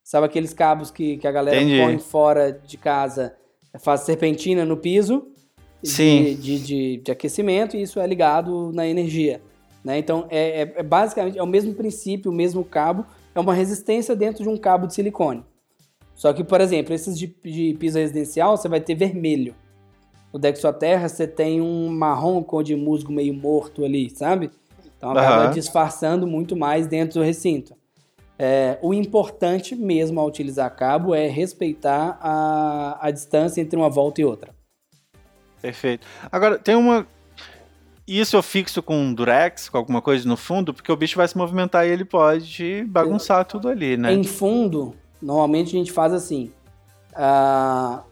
Sabe 0.04 0.26
aqueles 0.26 0.52
cabos 0.52 0.90
que, 0.90 1.16
que 1.18 1.26
a 1.26 1.32
galera 1.32 1.56
Entendi. 1.62 1.82
põe 1.82 1.98
fora 1.98 2.52
de 2.52 2.76
casa, 2.76 3.34
faz 3.78 4.00
serpentina 4.00 4.64
no 4.64 4.76
piso 4.76 5.28
de-. 5.82 6.34
De, 6.34 6.58
de, 6.58 6.96
de 6.98 7.12
aquecimento 7.12 7.76
e 7.76 7.82
isso 7.82 8.00
é 8.00 8.06
ligado 8.06 8.72
na 8.72 8.86
energia. 8.86 9.40
Né? 9.84 9.98
Então, 9.98 10.26
é, 10.28 10.62
é- 10.62 10.74
é 10.76 10.82
basicamente 10.82 11.38
é 11.38 11.42
o 11.42 11.46
mesmo 11.46 11.72
princípio, 11.74 12.30
o 12.30 12.34
mesmo 12.34 12.64
cabo, 12.64 13.06
é 13.34 13.40
uma 13.40 13.54
resistência 13.54 14.14
dentro 14.14 14.42
de 14.42 14.48
um 14.48 14.56
cabo 14.56 14.86
de 14.86 14.94
silicone. 14.94 15.44
Só 16.14 16.32
que, 16.34 16.44
por 16.44 16.60
exemplo, 16.60 16.92
esses 16.92 17.18
de, 17.18 17.34
de 17.42 17.74
piso 17.78 17.98
residencial, 17.98 18.56
você 18.56 18.68
vai 18.68 18.80
ter 18.80 18.94
vermelho. 18.94 19.54
O 20.32 20.38
Dexoterra, 20.38 21.08
você 21.08 21.26
tem 21.26 21.60
um 21.60 21.88
marrom 21.88 22.42
cor 22.42 22.62
de 22.62 22.76
musgo 22.76 23.12
meio 23.12 23.34
morto 23.34 23.84
ali, 23.84 24.10
sabe? 24.10 24.50
Então 24.96 25.10
acaba 25.10 25.44
Aham. 25.44 25.50
disfarçando 25.50 26.26
muito 26.26 26.56
mais 26.56 26.86
dentro 26.86 27.20
do 27.20 27.24
recinto. 27.24 27.74
É, 28.38 28.78
o 28.80 28.94
importante 28.94 29.74
mesmo 29.74 30.18
ao 30.20 30.26
utilizar 30.26 30.74
cabo 30.74 31.14
é 31.14 31.26
respeitar 31.26 32.18
a, 32.22 32.98
a 33.00 33.10
distância 33.10 33.60
entre 33.60 33.76
uma 33.76 33.90
volta 33.90 34.20
e 34.20 34.24
outra. 34.24 34.54
Perfeito. 35.60 36.06
Agora, 36.30 36.58
tem 36.58 36.74
uma. 36.74 37.06
Isso 38.06 38.36
eu 38.36 38.42
fixo 38.42 38.82
com 38.82 38.96
um 38.96 39.12
durex, 39.14 39.68
com 39.68 39.76
alguma 39.76 40.00
coisa 40.00 40.26
no 40.26 40.36
fundo, 40.36 40.72
porque 40.72 40.90
o 40.90 40.96
bicho 40.96 41.16
vai 41.16 41.28
se 41.28 41.36
movimentar 41.36 41.86
e 41.86 41.90
ele 41.90 42.04
pode 42.04 42.84
bagunçar 42.88 43.44
tudo 43.44 43.68
ali, 43.68 43.96
né? 43.96 44.12
Em 44.12 44.24
fundo, 44.24 44.94
normalmente 45.20 45.76
a 45.76 45.78
gente 45.78 45.92
faz 45.92 46.12
assim. 46.12 46.50
ah, 47.14 48.02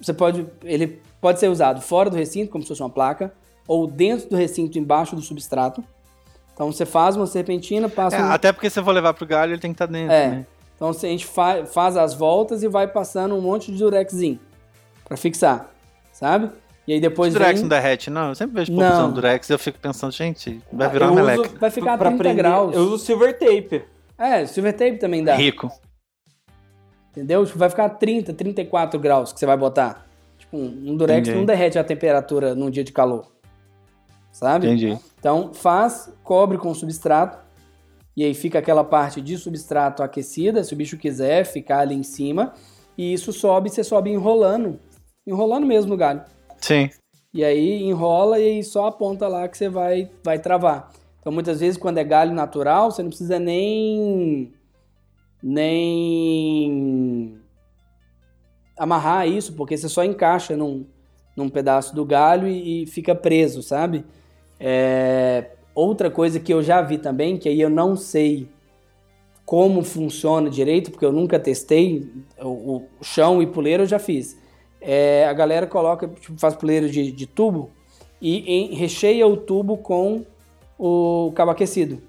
você 0.00 0.14
pode, 0.14 0.46
ele 0.62 1.00
pode 1.24 1.40
ser 1.40 1.48
usado 1.48 1.80
fora 1.80 2.10
do 2.10 2.16
recinto, 2.18 2.50
como 2.52 2.62
se 2.62 2.68
fosse 2.68 2.82
uma 2.82 2.90
placa, 2.90 3.32
ou 3.66 3.86
dentro 3.86 4.28
do 4.28 4.36
recinto, 4.36 4.78
embaixo 4.78 5.16
do 5.16 5.22
substrato. 5.22 5.82
Então 6.52 6.70
você 6.70 6.84
faz 6.84 7.16
uma 7.16 7.26
serpentina, 7.26 7.88
passa 7.88 8.16
É, 8.16 8.22
um- 8.22 8.30
até 8.30 8.52
porque 8.52 8.68
se 8.68 8.78
eu 8.78 8.84
for 8.84 8.92
levar 8.92 9.14
pro 9.14 9.24
galho, 9.26 9.52
ele 9.54 9.60
tem 9.60 9.70
que 9.70 9.74
estar 9.74 9.86
dentro, 9.86 10.12
É. 10.12 10.28
né? 10.28 10.46
Então 10.76 10.90
a 10.90 10.92
gente 10.92 11.24
fa- 11.24 11.64
faz 11.64 11.96
as 11.96 12.12
voltas 12.12 12.62
e 12.62 12.68
vai 12.68 12.86
passando 12.86 13.34
um 13.34 13.40
monte 13.40 13.72
de 13.72 13.78
durexzinho 13.78 14.38
pra 15.02 15.16
fixar, 15.16 15.70
sabe? 16.12 16.50
E 16.86 16.92
aí 16.92 16.98
O 16.98 17.00
depois 17.00 17.32
durex 17.32 17.54
vem... 17.54 17.62
não 17.62 17.68
derrete, 17.70 18.10
não. 18.10 18.28
Eu 18.28 18.34
sempre 18.34 18.56
vejo 18.56 18.70
o 18.72 18.76
povo 18.76 18.86
usando 18.92 19.14
durex 19.14 19.48
e 19.48 19.52
eu 19.54 19.58
fico 19.58 19.78
pensando, 19.78 20.12
gente, 20.12 20.60
vai 20.70 20.90
virar 20.90 21.06
eu 21.06 21.12
uma 21.12 21.22
uso 21.22 21.30
meleca. 21.30 21.58
Vai 21.58 21.70
ficar 21.70 21.94
a 21.94 21.96
pra 21.98 22.08
30 22.10 22.22
prender- 22.22 22.44
graus. 22.44 22.74
Eu 22.76 22.82
uso 22.82 22.98
silver 22.98 23.38
tape. 23.38 23.82
É, 24.18 24.44
silver 24.44 24.74
tape 24.74 24.98
também 24.98 25.24
dá. 25.24 25.34
Rico. 25.36 25.72
Entendeu? 27.12 27.46
Tipo, 27.46 27.58
vai 27.58 27.70
ficar 27.70 27.88
30, 27.88 28.34
34 28.34 29.00
graus 29.00 29.32
que 29.32 29.40
você 29.40 29.46
vai 29.46 29.56
botar. 29.56 30.04
Tipo, 30.54 30.56
um 30.56 30.92
um 30.92 30.96
durex 30.96 31.28
Entendi. 31.28 31.38
não 31.38 31.44
derrete 31.44 31.78
a 31.78 31.84
temperatura 31.84 32.54
num 32.54 32.70
dia 32.70 32.84
de 32.84 32.92
calor. 32.92 33.26
Sabe? 34.30 34.66
Entendi. 34.66 34.98
Então, 35.18 35.52
faz, 35.52 36.12
cobre 36.22 36.58
com 36.58 36.72
substrato. 36.72 37.38
E 38.16 38.24
aí 38.24 38.34
fica 38.34 38.60
aquela 38.60 38.84
parte 38.84 39.20
de 39.20 39.36
substrato 39.36 40.02
aquecida, 40.02 40.62
se 40.62 40.72
o 40.72 40.76
bicho 40.76 40.96
quiser 40.96 41.44
ficar 41.44 41.80
ali 41.80 41.94
em 41.94 42.04
cima. 42.04 42.52
E 42.96 43.12
isso 43.12 43.32
sobe, 43.32 43.68
você 43.68 43.82
sobe 43.82 44.10
enrolando. 44.10 44.78
Enrolando 45.26 45.66
mesmo 45.66 45.90
no 45.90 45.96
galho. 45.96 46.22
Sim. 46.58 46.88
E 47.32 47.44
aí 47.44 47.82
enrola 47.82 48.38
e 48.38 48.44
aí 48.44 48.62
só 48.62 48.86
aponta 48.86 49.26
lá 49.26 49.48
que 49.48 49.58
você 49.58 49.68
vai, 49.68 50.08
vai 50.22 50.38
travar. 50.38 50.92
Então 51.20 51.32
muitas 51.32 51.58
vezes 51.58 51.76
quando 51.76 51.98
é 51.98 52.04
galho 52.04 52.32
natural, 52.32 52.92
você 52.92 53.02
não 53.02 53.08
precisa 53.08 53.40
nem 53.40 54.52
nem 55.42 57.36
amarrar 58.76 59.28
isso, 59.28 59.52
porque 59.54 59.76
você 59.76 59.88
só 59.88 60.04
encaixa 60.04 60.56
num, 60.56 60.84
num 61.36 61.48
pedaço 61.48 61.94
do 61.94 62.04
galho 62.04 62.48
e, 62.48 62.82
e 62.82 62.86
fica 62.86 63.14
preso, 63.14 63.62
sabe? 63.62 64.04
É, 64.58 65.50
outra 65.74 66.10
coisa 66.10 66.38
que 66.40 66.52
eu 66.52 66.62
já 66.62 66.80
vi 66.82 66.98
também, 66.98 67.36
que 67.36 67.48
aí 67.48 67.60
eu 67.60 67.70
não 67.70 67.96
sei 67.96 68.48
como 69.44 69.82
funciona 69.84 70.48
direito, 70.48 70.90
porque 70.90 71.04
eu 71.04 71.12
nunca 71.12 71.38
testei, 71.38 72.10
o, 72.40 72.48
o 72.76 72.88
chão 73.02 73.42
e 73.42 73.46
puleiro 73.46 73.82
eu 73.82 73.86
já 73.86 73.98
fiz. 73.98 74.38
É, 74.80 75.26
a 75.26 75.32
galera 75.32 75.66
coloca, 75.66 76.08
tipo, 76.08 76.38
faz 76.38 76.54
puleiro 76.54 76.88
de, 76.88 77.12
de 77.12 77.26
tubo 77.26 77.70
e 78.20 78.38
em- 78.50 78.74
recheia 78.74 79.26
o 79.26 79.36
tubo 79.36 79.76
com 79.76 80.24
o 80.78 81.32
cabo 81.34 81.50
aquecido. 81.50 82.02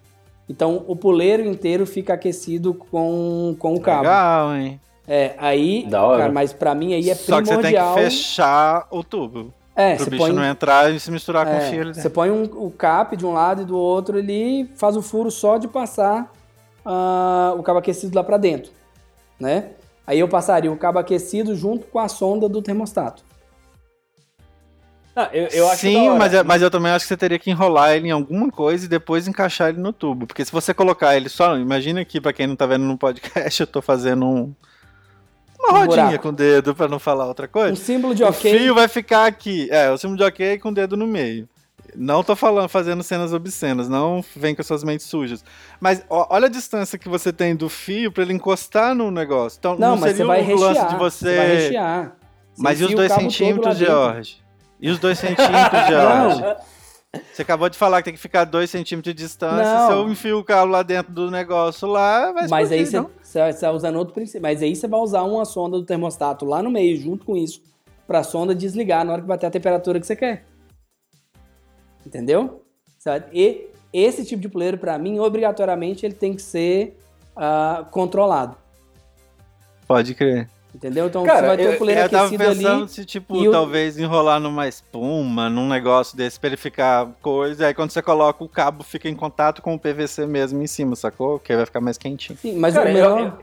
Então 0.47 0.83
o 0.87 0.95
puleiro 0.95 1.43
inteiro 1.45 1.85
fica 1.85 2.13
aquecido 2.13 2.73
com, 2.73 3.55
com 3.59 3.73
o 3.75 3.79
cabo. 3.81 4.03
Legal, 4.03 4.55
hein? 4.55 4.79
É, 5.07 5.35
aí, 5.37 5.85
Da 5.87 6.03
hora. 6.03 6.19
cara, 6.21 6.31
mas 6.33 6.51
pra 6.51 6.73
mim 6.73 6.93
aí 6.93 7.09
é 7.09 7.15
Só 7.15 7.39
que 7.41 7.47
você 7.47 7.57
tem 7.57 7.71
que 7.73 7.77
primordial. 7.77 7.93
fechar 7.95 8.87
o 8.89 9.03
tubo. 9.03 9.53
é, 9.75 9.95
Pro 9.95 10.03
você 10.05 10.09
bicho 10.09 10.23
põe, 10.23 10.33
não 10.33 10.43
entrar 10.43 10.91
e 10.91 10.99
se 10.99 11.11
misturar 11.11 11.45
com 11.45 11.53
o 11.53 11.55
é, 11.57 11.69
fio 11.69 11.93
você 11.93 12.09
põe 12.09 12.31
um, 12.31 12.43
o 12.43 12.71
cap 12.71 13.15
de 13.15 13.25
um 13.25 13.33
lado 13.33 13.61
e 13.61 13.65
do 13.65 13.77
outro 13.77 14.17
ali, 14.17 14.69
faz 14.75 14.95
o 14.97 15.01
furo 15.01 15.29
só 15.29 15.57
de 15.57 15.67
passar 15.67 16.31
ah, 16.83 17.53
o 17.57 17.61
cabo 17.61 17.79
aquecido 17.79 18.15
lá 18.15 18.23
pra 18.23 18.37
dentro, 18.37 18.71
né? 19.39 19.69
Aí 20.07 20.19
eu 20.19 20.27
passaria 20.27 20.71
o 20.71 20.77
cabo 20.77 20.97
aquecido 20.99 21.55
junto 21.55 21.85
com 21.87 21.99
a 21.99 22.07
sonda 22.07 22.47
do 22.49 22.61
termostato. 22.61 23.23
Ah, 25.15 25.29
eu, 25.31 25.47
eu 25.47 25.67
Sim, 25.69 26.09
mas, 26.17 26.33
é- 26.33 26.43
mas 26.43 26.61
eu 26.61 26.69
também 26.69 26.91
acho 26.91 27.05
que 27.05 27.09
você 27.09 27.15
teria 27.15 27.39
que 27.39 27.49
enrolar 27.49 27.93
ele 27.93 28.09
em 28.09 28.11
alguma 28.11 28.51
coisa 28.51 28.85
e 28.85 28.89
depois 28.89 29.27
encaixar 29.29 29.69
ele 29.69 29.79
no 29.79 29.93
tubo. 29.93 30.27
Porque 30.27 30.43
se 30.43 30.51
você 30.51 30.73
colocar 30.73 31.15
ele 31.15 31.29
só. 31.29 31.55
Imagina 31.57 32.01
aqui, 32.01 32.19
pra 32.19 32.33
quem 32.33 32.47
não 32.47 32.55
tá 32.55 32.65
vendo 32.65 32.83
no 32.83 32.97
podcast, 32.97 33.61
eu 33.61 33.67
tô 33.67 33.81
fazendo 33.81 34.25
um. 34.25 34.53
Uma 35.69 35.79
Um 35.79 35.85
rodinha 35.85 36.05
buraco. 36.05 36.23
com 36.23 36.29
o 36.29 36.31
dedo 36.31 36.75
pra 36.75 36.87
não 36.87 36.99
falar 36.99 37.25
outra 37.25 37.47
coisa. 37.47 37.75
símbolo 37.75 38.13
de 38.15 38.23
O 38.23 38.27
ok. 38.29 38.57
fio 38.59 38.75
vai 38.75 38.87
ficar 38.87 39.25
aqui. 39.25 39.67
É, 39.71 39.89
o 39.91 39.97
símbolo 39.97 40.17
de 40.17 40.23
ok 40.23 40.57
com 40.59 40.69
o 40.69 40.73
dedo 40.73 40.95
no 40.97 41.07
meio. 41.07 41.47
Não 41.97 42.23
tô 42.23 42.35
falando, 42.35 42.67
fazendo 42.67 43.01
cenas 43.03 43.31
obscenas, 43.31 43.87
não 43.87 44.23
vem 44.35 44.53
com 44.53 44.59
as 44.61 44.67
suas 44.67 44.83
mentes 44.83 45.05
sujas. 45.05 45.45
Mas 45.79 46.03
ó, 46.09 46.27
olha 46.29 46.47
a 46.47 46.49
distância 46.49 46.97
que 46.99 47.07
você 47.07 47.31
tem 47.31 47.55
do 47.55 47.69
fio 47.69 48.11
pra 48.11 48.23
ele 48.23 48.33
encostar 48.33 48.93
no 48.93 49.09
negócio. 49.09 49.57
Então, 49.59 49.77
Não, 49.77 49.91
não, 49.91 49.97
mas 49.97 50.11
você 50.11 50.17
seria 50.17 50.25
vai 50.25 50.41
o 50.53 50.59
lance 50.59 50.73
rechear. 50.79 50.89
de 50.89 50.95
você. 50.97 51.35
vai 51.37 51.47
rechear. 51.55 52.03
Você 52.53 52.63
Mas 52.63 52.81
e 52.81 52.83
os 52.85 52.91
o 52.91 52.95
dois 52.95 53.11
centímetros. 53.13 53.77
George? 53.77 54.41
E 54.81 54.89
os 54.89 54.99
dois 54.99 55.17
centímetros, 55.19 55.87
George? 55.87 56.43
Você 57.31 57.43
acabou 57.43 57.69
de 57.69 57.77
falar 57.77 57.99
que 58.01 58.05
tem 58.05 58.13
que 58.13 58.19
ficar 58.19 58.43
dois 58.43 58.69
centímetros 58.69 59.15
de 59.15 59.21
distância. 59.23 59.63
Não. 59.63 59.87
Se 59.87 59.93
eu 59.93 60.09
enfio 60.11 60.37
o 60.39 60.43
cabo 60.43 60.69
lá 60.73 60.83
dentro 60.83 61.13
do 61.13 61.31
negócio 61.31 61.87
lá, 61.87 62.33
vai 62.33 62.47
Mas 62.49 62.73
aí 62.73 62.85
você? 62.85 63.05
Você 63.39 63.65
vai 63.65 63.75
usando 63.75 63.95
outro 63.97 64.13
princípio. 64.13 64.41
Mas 64.41 64.61
aí 64.61 64.75
você 64.75 64.87
vai 64.87 64.99
usar 64.99 65.23
uma 65.23 65.45
sonda 65.45 65.77
do 65.77 65.85
termostato 65.85 66.45
lá 66.45 66.61
no 66.61 66.69
meio, 66.69 66.97
junto 66.97 67.25
com 67.25 67.35
isso, 67.35 67.61
pra 68.07 68.23
sonda 68.23 68.53
desligar 68.55 69.05
na 69.05 69.13
hora 69.13 69.21
que 69.21 69.27
bater 69.27 69.47
a 69.47 69.51
temperatura 69.51 69.99
que 69.99 70.07
você 70.07 70.15
quer. 70.15 70.45
Entendeu? 72.05 72.63
E 73.31 73.67
esse 73.93 74.25
tipo 74.25 74.41
de 74.41 74.49
poleiro, 74.49 74.77
para 74.77 74.97
mim, 74.97 75.19
obrigatoriamente, 75.19 76.05
ele 76.05 76.15
tem 76.15 76.35
que 76.35 76.41
ser 76.41 76.97
uh, 77.35 77.85
controlado. 77.85 78.57
Pode 79.87 80.15
crer. 80.15 80.49
Entendeu? 80.75 81.07
Então 81.07 81.23
Cara, 81.23 81.39
você 81.39 81.47
vai 81.47 81.57
ter 81.57 81.69
o 81.69 81.77
poleiro 81.77 82.01
eu, 82.01 82.03
eu 82.03 82.09
tava 82.09 82.29
pensando 82.29 82.81
ali, 82.81 82.89
se, 82.89 83.05
tipo, 83.05 83.49
talvez 83.49 83.95
o... 83.95 84.01
enrolar 84.01 84.41
numa 84.41 84.67
espuma, 84.67 85.49
num 85.49 85.69
negócio 85.69 86.17
desse 86.17 86.37
pra 86.37 86.47
ele 86.49 86.57
ficar 86.57 87.07
coisa, 87.21 87.63
e 87.63 87.65
aí 87.67 87.73
quando 87.73 87.91
você 87.91 88.01
coloca 88.01 88.43
o 88.43 88.49
cabo 88.49 88.83
fica 88.83 89.07
em 89.07 89.15
contato 89.15 89.61
com 89.61 89.73
o 89.73 89.79
PVC 89.79 90.25
mesmo 90.25 90.61
em 90.61 90.67
cima, 90.67 90.93
sacou? 90.97 91.39
Que 91.39 91.53
aí 91.53 91.55
vai 91.55 91.65
ficar 91.65 91.79
mais 91.79 91.97
quentinho. 91.97 92.37
Sim, 92.37 92.57
mas 92.57 92.73
Cara, 92.73 92.89
o 92.89 92.93
melhor... 92.93 93.39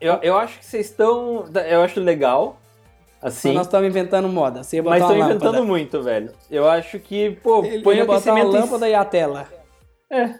Eu, 0.00 0.14
eu, 0.14 0.18
eu 0.22 0.36
acho 0.38 0.58
que 0.58 0.66
vocês 0.66 0.86
estão... 0.86 1.44
Eu 1.68 1.82
acho 1.82 2.00
legal, 2.00 2.58
Assim. 3.22 3.48
Mas 3.50 3.58
nós 3.58 3.66
estamos 3.66 3.88
inventando 3.88 4.28
moda. 4.28 4.64
Você 4.64 4.82
mas 4.82 5.00
estão 5.00 5.16
inventando 5.16 5.64
muito, 5.64 6.02
velho. 6.02 6.32
Eu 6.50 6.68
acho 6.68 6.98
que, 6.98 7.30
pô, 7.40 7.64
Ele 7.64 7.80
põe 7.80 8.04
botar 8.04 8.34
uma 8.34 8.42
lâmpada 8.42 8.88
em... 8.88 8.90
e 8.90 8.94
a 8.96 9.04
tela. 9.04 9.46
É. 10.10 10.34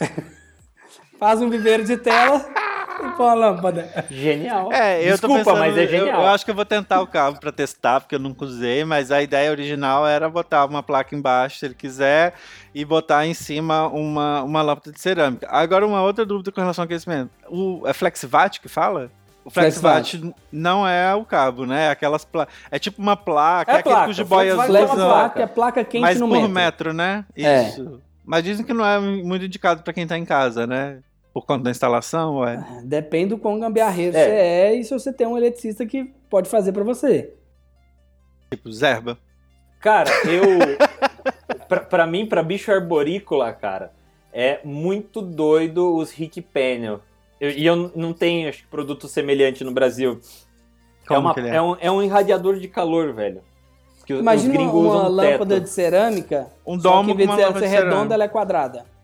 Faz 1.20 1.40
um 1.40 1.48
viveiro 1.48 1.84
de 1.84 1.96
tela 1.96 2.44
uma 3.02 3.34
lâmpada. 3.34 4.06
Genial. 4.10 4.72
É, 4.72 5.00
eu 5.02 5.12
Desculpa, 5.12 5.28
tô 5.28 5.38
pensando, 5.38 5.58
mas 5.58 5.76
é 5.76 5.86
genial. 5.86 6.20
Eu, 6.20 6.26
eu, 6.26 6.28
acho 6.28 6.44
que 6.44 6.50
eu 6.50 6.54
vou 6.54 6.64
tentar 6.64 7.00
o 7.00 7.06
cabo 7.06 7.38
para 7.38 7.52
testar, 7.52 8.00
porque 8.00 8.14
eu 8.14 8.18
nunca 8.18 8.44
usei, 8.44 8.84
mas 8.84 9.10
a 9.10 9.22
ideia 9.22 9.50
original 9.50 10.06
era 10.06 10.28
botar 10.28 10.64
uma 10.64 10.82
placa 10.82 11.14
embaixo, 11.14 11.58
se 11.58 11.66
ele 11.66 11.74
quiser, 11.74 12.34
e 12.74 12.84
botar 12.84 13.26
em 13.26 13.34
cima 13.34 13.86
uma, 13.88 14.42
uma 14.42 14.62
lâmpada 14.62 14.92
de 14.92 15.00
cerâmica. 15.00 15.48
Agora, 15.50 15.86
uma 15.86 16.02
outra 16.02 16.24
dúvida 16.24 16.52
com 16.52 16.60
relação 16.60 16.82
ao 16.82 16.86
aquecimento. 16.86 17.30
O, 17.48 17.82
é 17.86 17.92
FlexVat 17.92 18.60
que 18.60 18.68
fala? 18.68 19.10
O 19.44 19.50
FlexVat 19.50 20.34
não 20.50 20.86
é 20.86 21.14
o 21.14 21.24
cabo, 21.24 21.64
né? 21.66 21.88
Aquelas 21.88 22.24
pla... 22.24 22.48
É 22.68 22.80
tipo 22.80 23.00
uma 23.00 23.16
placa, 23.16 23.72
é, 23.72 23.76
é 23.76 23.82
placa. 23.82 24.10
aquele 24.10 24.24
boias 24.24 24.60
FlexVat 24.66 25.40
é 25.40 25.46
placa 25.46 25.84
quente 25.84 26.02
mas 26.02 26.18
no 26.18 26.26
por 26.26 26.34
metro. 26.34 26.52
metro, 26.52 26.92
né? 26.92 27.24
É. 27.36 27.68
Isso. 27.68 28.00
É. 28.02 28.06
Mas 28.24 28.42
dizem 28.42 28.66
que 28.66 28.74
não 28.74 28.84
é 28.84 28.98
muito 28.98 29.44
indicado 29.44 29.84
para 29.84 29.92
quem 29.92 30.02
está 30.02 30.18
em 30.18 30.24
casa, 30.24 30.66
né? 30.66 30.98
Por 31.36 31.44
conta 31.44 31.64
da 31.64 31.70
instalação, 31.70 32.38
ué. 32.38 32.54
Ah, 32.66 32.80
depende 32.82 33.34
do 33.34 33.38
quão 33.38 33.60
gambiarreiro 33.60 34.16
é. 34.16 34.24
você 34.24 34.30
é 34.30 34.74
e 34.74 34.82
se 34.82 34.90
você 34.90 35.12
tem 35.12 35.26
um 35.26 35.36
eletricista 35.36 35.84
que 35.84 36.04
pode 36.30 36.48
fazer 36.48 36.72
para 36.72 36.82
você. 36.82 37.34
Tipo, 38.50 38.72
zerba. 38.72 39.18
Cara, 39.78 40.10
eu. 40.24 40.78
pra, 41.68 41.80
pra 41.80 42.06
mim, 42.06 42.24
pra 42.24 42.42
bicho 42.42 42.72
arborícola, 42.72 43.52
cara, 43.52 43.92
é 44.32 44.60
muito 44.64 45.20
doido 45.20 45.94
os 45.94 46.10
Rick 46.10 46.40
Panel. 46.40 47.02
Eu, 47.38 47.50
e 47.50 47.66
eu 47.66 47.92
não 47.94 48.14
tenho 48.14 48.48
acho, 48.48 48.66
produto 48.68 49.06
semelhante 49.06 49.62
no 49.62 49.72
Brasil. 49.72 50.18
É, 51.10 51.18
uma, 51.18 51.34
é? 51.36 51.56
é, 51.56 51.60
um, 51.60 51.76
é 51.78 51.90
um 51.90 52.02
irradiador 52.02 52.58
de 52.58 52.66
calor, 52.66 53.12
velho. 53.12 53.42
Que 54.06 54.14
Imagina 54.14 54.58
uma, 54.58 54.72
uma 54.72 55.08
lâmpada 55.08 55.60
de 55.60 55.68
cerâmica, 55.68 56.46
um 56.66 56.78
domo 56.78 57.14
que 57.14 57.24
em 57.24 57.26
vez 57.26 57.52
de 57.52 57.58
ser 57.58 57.66
redonda, 57.66 58.14
ela 58.14 58.24
é 58.24 58.28
quadrada. 58.28 58.95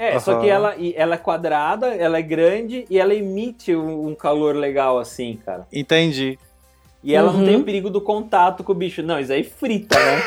É, 0.00 0.14
uhum. 0.14 0.20
só 0.20 0.40
que 0.40 0.48
ela, 0.48 0.74
ela 0.94 1.14
é 1.14 1.18
quadrada, 1.18 1.88
ela 1.88 2.16
é 2.16 2.22
grande 2.22 2.86
e 2.88 2.98
ela 2.98 3.14
emite 3.14 3.76
um, 3.76 4.14
calor 4.14 4.56
legal 4.56 4.98
assim, 4.98 5.38
cara. 5.44 5.66
Entendi. 5.70 6.38
E 7.04 7.14
ela 7.14 7.30
uhum. 7.30 7.36
não 7.36 7.44
tem 7.44 7.56
o 7.56 7.64
perigo 7.64 7.90
do 7.90 8.00
contato 8.00 8.64
com 8.64 8.72
o 8.72 8.74
bicho. 8.74 9.02
Não, 9.02 9.20
isso 9.20 9.30
aí 9.30 9.44
frita, 9.44 9.98
né? 9.98 10.22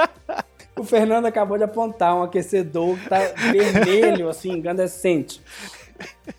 o 0.80 0.82
Fernando 0.82 1.26
acabou 1.26 1.58
de 1.58 1.64
apontar 1.64 2.16
um 2.16 2.22
aquecedor 2.22 2.96
que 2.96 3.06
tá 3.06 3.18
vermelho, 3.52 4.30
assim, 4.30 4.52
incandescente. 4.52 5.42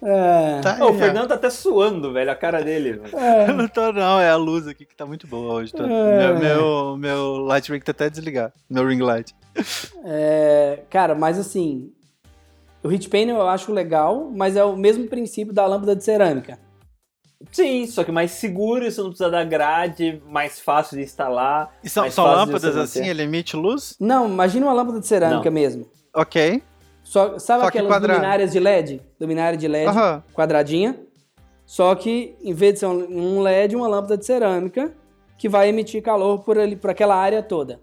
É. 0.01 0.61
Tá 0.61 0.83
o 0.83 0.95
Fernando 0.95 1.27
tá 1.27 1.35
até 1.35 1.51
suando, 1.51 2.11
velho, 2.11 2.31
a 2.31 2.35
cara 2.35 2.63
dele. 2.63 2.99
É. 3.13 3.53
não 3.53 3.67
tô, 3.67 3.91
não, 3.91 4.19
é 4.19 4.31
a 4.31 4.35
luz 4.35 4.67
aqui 4.67 4.83
que 4.83 4.95
tá 4.95 5.05
muito 5.05 5.27
boa 5.27 5.53
hoje. 5.53 5.73
Tô... 5.73 5.83
É. 5.83 5.87
Meu, 5.87 6.39
meu, 6.39 6.97
meu 6.97 7.37
light 7.37 7.71
ring 7.71 7.81
tá 7.81 7.91
até 7.91 8.09
desligado, 8.09 8.53
meu 8.67 8.87
ring 8.87 9.01
light. 9.03 9.35
É, 10.03 10.79
cara, 10.89 11.13
mas 11.13 11.37
assim, 11.37 11.91
o 12.87 12.89
hit 12.89 13.09
panel 13.09 13.35
eu 13.35 13.49
acho 13.49 13.73
legal, 13.73 14.31
mas 14.33 14.55
é 14.55 14.63
o 14.63 14.77
mesmo 14.77 15.07
princípio 15.07 15.53
da 15.53 15.65
lâmpada 15.65 15.93
de 15.93 16.03
cerâmica. 16.03 16.57
Sim, 17.51 17.85
só 17.85 18.03
que 18.03 18.11
mais 18.11 18.31
seguro, 18.31 18.89
você 18.89 19.01
não 19.01 19.09
precisa 19.09 19.29
da 19.29 19.43
grade, 19.43 20.21
mais 20.25 20.59
fácil 20.59 20.97
de 20.97 21.03
instalar. 21.03 21.75
E 21.83 21.89
são, 21.89 22.09
são 22.09 22.25
lâmpadas 22.25 22.77
assim, 22.77 23.05
ele 23.05 23.23
emite 23.23 23.55
luz? 23.57 23.95
Não, 23.99 24.27
imagina 24.27 24.65
uma 24.65 24.73
lâmpada 24.73 25.01
de 25.01 25.07
cerâmica 25.07 25.49
não. 25.49 25.51
mesmo. 25.51 25.87
Ok. 26.15 26.63
Só, 27.03 27.37
sabe 27.37 27.61
Só 27.61 27.67
aquelas 27.67 28.01
luminárias 28.01 28.51
de 28.53 28.59
LED? 28.59 29.01
Luminária 29.19 29.57
de 29.57 29.67
LED, 29.67 29.89
uhum. 29.89 30.21
quadradinha. 30.33 30.97
Só 31.65 31.93
que, 31.93 32.35
em 32.41 32.53
vez 32.53 32.75
de 32.75 32.79
ser 32.79 32.85
um 32.85 33.41
LED, 33.41 33.75
uma 33.75 33.87
lâmpada 33.87 34.17
de 34.17 34.25
cerâmica 34.25 34.93
que 35.37 35.49
vai 35.49 35.67
emitir 35.67 36.01
calor 36.01 36.39
por, 36.39 36.57
ali, 36.57 36.77
por 36.77 36.89
aquela 36.89 37.15
área 37.15 37.43
toda. 37.43 37.81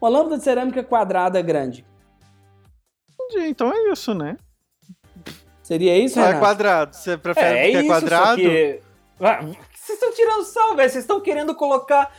Uma 0.00 0.10
lâmpada 0.10 0.36
de 0.36 0.44
cerâmica 0.44 0.84
quadrada 0.84 1.40
grande. 1.40 1.84
Entendi, 3.28 3.48
então 3.48 3.72
é 3.72 3.92
isso, 3.92 4.14
né? 4.14 4.36
Seria 5.62 5.98
isso, 5.98 6.20
É 6.20 6.38
quadrado. 6.38 6.94
Você 6.94 7.16
prefere 7.16 7.58
é, 7.58 7.72
é 7.72 7.80
isso, 7.80 7.88
quadrado? 7.88 8.36
Que... 8.36 8.80
Ah, 9.20 9.40
vocês 9.74 9.98
estão 9.98 10.12
tirando 10.12 10.44
sal, 10.44 10.76
velho. 10.76 10.90
Vocês 10.90 11.04
estão 11.04 11.20
querendo 11.20 11.54
colocar 11.54 12.12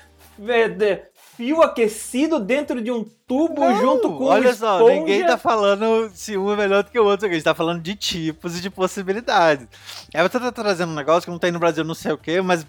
fio 1.36 1.62
aquecido 1.62 2.40
dentro 2.40 2.82
de 2.82 2.92
um 2.92 3.04
tubo 3.28 3.62
não, 3.62 3.80
junto 3.80 4.18
com 4.18 4.26
Olha 4.26 4.54
só, 4.54 4.78
esponja. 4.78 4.96
ninguém 4.96 5.26
tá 5.26 5.38
falando 5.38 6.10
se 6.14 6.36
um 6.38 6.52
é 6.52 6.56
melhor 6.56 6.84
do 6.84 6.92
que 6.92 7.00
o 7.00 7.06
outro, 7.06 7.28
a 7.28 7.32
gente 7.32 7.44
tá 7.44 7.54
falando 7.54 7.82
de 7.82 7.96
tipos 7.96 8.58
e 8.58 8.62
de 8.62 8.70
possibilidades. 8.70 9.68
Aí 10.14 10.22
você 10.28 10.40
tá 10.40 10.52
trazendo 10.52 10.92
um 10.92 10.96
negócio 10.96 11.24
que 11.24 11.32
não 11.32 11.40
tem 11.40 11.52
no 11.52 11.60
Brasil 11.60 11.84
não 11.84 11.94
sei 11.94 12.12
o 12.12 12.18
que, 12.18 12.42
mas 12.42 12.66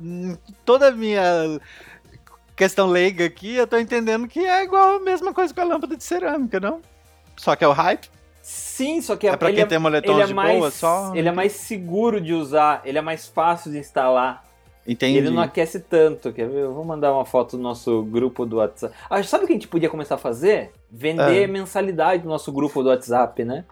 hum, 0.00 0.36
toda 0.64 0.88
a 0.88 0.92
minha 0.92 1.60
questão 2.56 2.88
leiga 2.88 3.24
aqui, 3.24 3.54
eu 3.54 3.66
tô 3.66 3.78
entendendo 3.78 4.26
que 4.26 4.40
é 4.40 4.64
igual 4.64 4.96
a 4.96 5.00
mesma 5.00 5.32
coisa 5.32 5.54
com 5.54 5.60
a 5.60 5.64
lâmpada 5.64 5.96
de 5.96 6.02
cerâmica, 6.02 6.58
não? 6.58 6.80
Só 7.38 7.56
que 7.56 7.64
é 7.64 7.68
o 7.68 7.72
hype. 7.72 8.10
Sim, 8.42 9.00
só 9.00 9.16
que 9.16 9.26
é, 9.26 9.30
é 9.30 9.36
pra 9.36 9.52
quem 9.52 9.62
é, 9.62 9.66
tem 9.66 9.78
moletom 9.78 10.20
é 10.20 10.26
de 10.26 10.34
mais, 10.34 10.58
boa 10.58 10.70
só. 10.70 11.12
Ele 11.14 11.28
é 11.28 11.32
mais 11.32 11.52
seguro 11.52 12.20
de 12.20 12.32
usar, 12.32 12.82
ele 12.84 12.98
é 12.98 13.02
mais 13.02 13.26
fácil 13.26 13.70
de 13.70 13.78
instalar. 13.78 14.44
Entendi. 14.86 15.18
Ele 15.18 15.28
não 15.28 15.42
aquece 15.42 15.80
tanto. 15.80 16.32
Quer 16.32 16.48
ver? 16.48 16.60
Eu 16.60 16.72
vou 16.72 16.82
mandar 16.82 17.12
uma 17.12 17.26
foto 17.26 17.58
do 17.58 17.62
nosso 17.62 18.02
grupo 18.04 18.46
do 18.46 18.56
WhatsApp. 18.56 18.94
Ah, 19.10 19.22
sabe 19.22 19.44
o 19.44 19.46
que 19.46 19.52
a 19.52 19.56
gente 19.56 19.68
podia 19.68 19.90
começar 19.90 20.14
a 20.14 20.18
fazer? 20.18 20.72
Vender 20.90 21.44
ah. 21.44 21.48
mensalidade 21.48 22.22
do 22.22 22.28
nosso 22.30 22.50
grupo 22.50 22.82
do 22.82 22.88
WhatsApp, 22.88 23.44
né? 23.44 23.66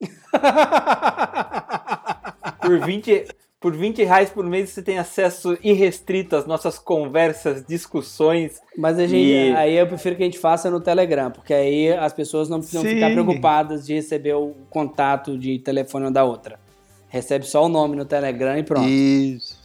por 2.62 2.78
20, 2.78 3.26
por 3.60 3.74
20 3.74 4.04
reais 4.04 4.30
por 4.30 4.44
mês 4.44 4.70
você 4.70 4.82
tem 4.82 4.98
acesso 4.98 5.58
irrestrito 5.62 6.36
às 6.36 6.46
nossas 6.46 6.78
conversas, 6.78 7.64
discussões. 7.66 8.60
Mas 8.76 8.98
a 8.98 9.06
gente, 9.06 9.30
e... 9.30 9.54
aí 9.54 9.76
eu 9.76 9.86
prefiro 9.86 10.16
que 10.16 10.22
a 10.22 10.26
gente 10.26 10.38
faça 10.38 10.70
no 10.70 10.80
Telegram, 10.80 11.30
porque 11.30 11.52
aí 11.52 11.92
as 11.92 12.12
pessoas 12.12 12.48
não 12.48 12.58
precisam 12.58 12.82
Sim. 12.82 12.94
ficar 12.94 13.10
preocupadas 13.10 13.86
de 13.86 13.94
receber 13.94 14.34
o 14.34 14.54
contato 14.70 15.36
de 15.36 15.58
telefone 15.58 16.10
da 16.12 16.24
outra. 16.24 16.58
Recebe 17.08 17.46
só 17.46 17.64
o 17.64 17.68
nome 17.68 17.96
no 17.96 18.04
Telegram 18.04 18.56
e 18.56 18.62
pronto. 18.62 18.88
Isso. 18.88 19.58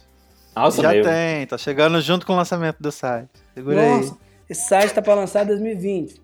Nossa, 0.56 0.82
Já 0.82 0.92
meu. 0.92 1.04
tem, 1.04 1.46
tá 1.46 1.58
chegando 1.58 2.00
junto 2.00 2.24
com 2.26 2.32
o 2.32 2.36
lançamento 2.36 2.78
do 2.80 2.90
site. 2.90 3.28
Segura 3.54 3.96
Nossa, 3.96 4.12
aí. 4.12 4.18
Esse 4.48 4.68
site 4.68 4.92
tá 4.92 5.02
pra 5.02 5.14
lançar 5.14 5.44
em 5.44 5.48
2020. 5.48 6.23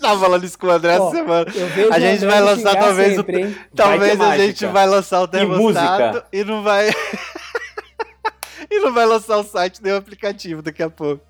Tava 0.00 0.20
falando 0.20 0.44
isso 0.44 0.58
com 0.58 0.66
o 0.66 0.70
André 0.70 0.94
essa 0.94 1.10
semana. 1.10 1.46
A 1.92 2.00
gente 2.00 2.24
vai 2.24 2.40
lançar 2.40 2.76
talvez 2.76 3.16
sempre, 3.16 3.44
o, 3.44 3.54
Talvez 3.76 4.20
a 4.20 4.24
mágica. 4.24 4.46
gente 4.46 4.66
vai 4.66 4.86
lançar 4.86 5.22
o 5.22 5.28
termostato 5.28 6.24
e, 6.32 6.38
e 6.38 6.44
não 6.44 6.62
vai. 6.62 6.88
e 8.70 8.80
não 8.80 8.94
vai 8.94 9.06
lançar 9.06 9.36
o 9.38 9.44
site 9.44 9.82
nem 9.82 9.92
o 9.92 9.96
aplicativo 9.96 10.62
daqui 10.62 10.82
a 10.82 10.88
pouco. 10.90 11.22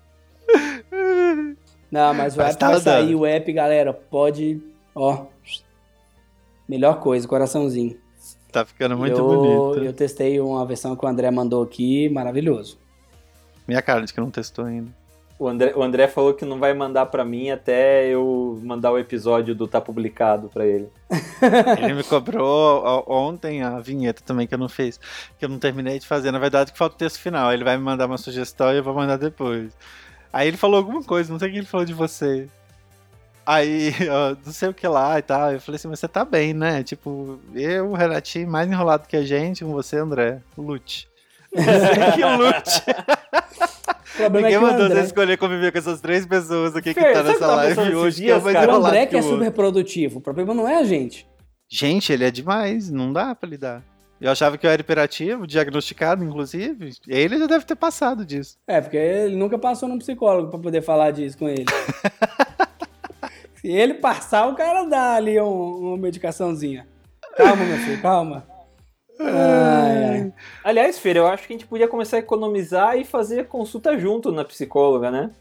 Não, 1.91 2.13
mas 2.13 2.35
o 2.35 2.37
mas 2.37 2.51
app 2.51 2.57
tá 2.57 2.69
vai 2.69 2.79
sair, 2.79 3.15
o 3.15 3.25
app, 3.25 3.51
galera, 3.51 3.93
pode. 3.93 4.61
Ó. 4.95 5.25
Melhor 6.67 6.99
coisa, 6.99 7.27
coraçãozinho. 7.27 7.99
Tá 8.51 8.65
ficando 8.65 8.97
muito 8.97 9.17
eu, 9.17 9.25
bonito. 9.25 9.83
Eu 9.83 9.93
testei 9.93 10.39
uma 10.39 10.65
versão 10.65 10.95
que 10.95 11.05
o 11.05 11.07
André 11.07 11.29
mandou 11.31 11.63
aqui, 11.63 12.07
maravilhoso. 12.09 12.77
Minha 13.67 13.81
cara 13.81 14.05
de 14.05 14.13
que 14.13 14.19
não 14.19 14.31
testou 14.31 14.65
ainda. 14.65 14.91
O 15.41 15.47
André, 15.47 15.73
o 15.75 15.81
André 15.81 16.07
falou 16.07 16.35
que 16.35 16.45
não 16.45 16.59
vai 16.59 16.71
mandar 16.71 17.07
para 17.07 17.25
mim 17.25 17.49
até 17.49 18.05
eu 18.05 18.59
mandar 18.61 18.91
o 18.91 18.99
episódio 18.99 19.55
do 19.55 19.67
Tá 19.67 19.81
Publicado 19.81 20.49
para 20.49 20.67
ele. 20.67 20.87
ele 21.81 21.95
me 21.95 22.03
cobrou 22.03 23.03
ontem 23.07 23.63
a 23.63 23.79
vinheta 23.79 24.21
também 24.23 24.45
que 24.45 24.53
eu 24.53 24.59
não 24.59 24.69
fiz, 24.69 24.99
que 25.39 25.43
eu 25.43 25.49
não 25.49 25.57
terminei 25.57 25.97
de 25.97 26.05
fazer. 26.05 26.29
Na 26.29 26.37
verdade, 26.37 26.71
que 26.71 26.77
falta 26.77 26.93
o 26.93 26.97
texto 26.99 27.19
final. 27.19 27.51
Ele 27.51 27.63
vai 27.63 27.75
me 27.75 27.83
mandar 27.83 28.05
uma 28.05 28.19
sugestão 28.19 28.71
e 28.71 28.77
eu 28.77 28.83
vou 28.83 28.93
mandar 28.93 29.17
depois. 29.17 29.75
Aí 30.31 30.47
ele 30.47 30.57
falou 30.57 30.77
alguma 30.77 31.01
coisa, 31.03 31.33
não 31.33 31.39
sei 31.39 31.49
o 31.49 31.51
que 31.51 31.57
ele 31.57 31.65
falou 31.65 31.87
de 31.87 31.93
você. 31.95 32.47
Aí, 33.43 33.95
ó, 34.11 34.35
não 34.45 34.53
sei 34.53 34.69
o 34.69 34.75
que 34.75 34.87
lá 34.87 35.17
e 35.17 35.23
tal. 35.23 35.53
Eu 35.53 35.59
falei 35.59 35.77
assim, 35.77 35.87
mas 35.87 35.99
você 35.99 36.07
tá 36.07 36.23
bem, 36.23 36.53
né? 36.53 36.83
Tipo, 36.83 37.39
eu, 37.55 37.89
o 37.89 37.95
Renatinho, 37.95 38.47
mais 38.47 38.69
enrolado 38.69 39.07
que 39.07 39.17
a 39.17 39.25
gente, 39.25 39.65
com 39.65 39.71
você, 39.71 39.97
André. 39.97 40.39
Lute. 40.55 41.09
que 41.49 42.23
lute. 42.23 42.83
Ninguém 44.31 44.53
é 44.53 44.59
mandou 44.59 44.85
André... 44.85 45.01
você 45.01 45.07
escolher 45.07 45.37
conviver 45.37 45.71
com 45.71 45.77
essas 45.77 46.01
três 46.01 46.25
pessoas 46.25 46.75
aqui 46.75 46.93
Fer, 46.93 47.05
que 47.05 47.13
tá 47.13 47.23
nessa 47.23 47.47
live 47.47 47.95
hoje. 47.95 48.23
Dias, 48.23 48.43
que 48.43 48.49
é 48.49 48.67
o 48.67 48.75
André 48.75 49.05
que, 49.05 49.17
é 49.17 49.21
super 49.21 49.51
produtivo. 49.51 50.19
O 50.19 50.21
problema 50.21 50.53
não 50.53 50.67
é 50.67 50.77
a 50.77 50.83
gente. 50.83 51.27
Gente, 51.69 52.11
ele 52.11 52.25
é 52.25 52.31
demais. 52.31 52.89
Não 52.89 53.13
dá 53.13 53.33
pra 53.33 53.49
lidar. 53.49 53.83
Eu 54.19 54.29
achava 54.29 54.55
que 54.55 54.67
eu 54.67 54.69
era 54.69 54.81
hiperativo, 54.81 55.47
diagnosticado, 55.47 56.23
inclusive. 56.23 56.91
Ele 57.07 57.39
já 57.39 57.47
deve 57.47 57.65
ter 57.65 57.75
passado 57.75 58.23
disso. 58.23 58.57
É, 58.67 58.79
porque 58.79 58.97
ele 58.97 59.35
nunca 59.35 59.57
passou 59.57 59.89
num 59.89 59.97
psicólogo 59.97 60.49
pra 60.49 60.59
poder 60.59 60.83
falar 60.83 61.09
disso 61.09 61.37
com 61.37 61.49
ele. 61.49 61.65
Se 63.55 63.67
ele 63.67 63.95
passar, 63.95 64.47
o 64.47 64.55
cara 64.55 64.83
dá 64.85 65.15
ali 65.15 65.39
um, 65.39 65.89
uma 65.89 65.97
medicaçãozinha. 65.97 66.87
Calma, 67.35 67.63
meu 67.63 67.77
filho, 67.77 68.01
calma. 68.01 68.45
Ai, 69.23 70.03
ai. 70.03 70.33
Aliás, 70.63 70.97
Fer, 70.99 71.17
eu 71.17 71.27
acho 71.27 71.47
que 71.47 71.53
a 71.53 71.57
gente 71.57 71.67
podia 71.67 71.87
começar 71.87 72.17
a 72.17 72.19
economizar 72.19 72.97
e 72.97 73.03
fazer 73.03 73.47
consulta 73.47 73.97
junto 73.97 74.31
na 74.31 74.43
psicóloga, 74.43 75.11
né? 75.11 75.31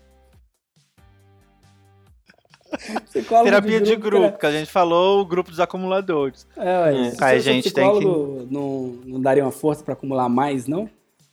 Psicólogo 3.11 3.47
Terapia 3.47 3.81
de 3.81 3.97
grupo, 3.97 4.27
cara. 4.27 4.39
que 4.39 4.47
a 4.47 4.53
gente 4.53 4.71
falou, 4.71 5.21
o 5.21 5.25
grupo 5.25 5.51
dos 5.51 5.59
acumuladores. 5.61 6.47
É, 6.57 6.63
É. 6.65 7.25
Aí 7.25 7.37
a 7.37 7.41
gente 7.41 7.73
tem 7.73 7.85
psicólogo, 7.91 8.47
não, 8.51 8.99
não 9.05 9.21
daria 9.21 9.45
uma 9.45 9.51
força 9.51 9.83
pra 9.83 9.95
acumular 9.95 10.29
mais, 10.29 10.67
não? 10.67 10.89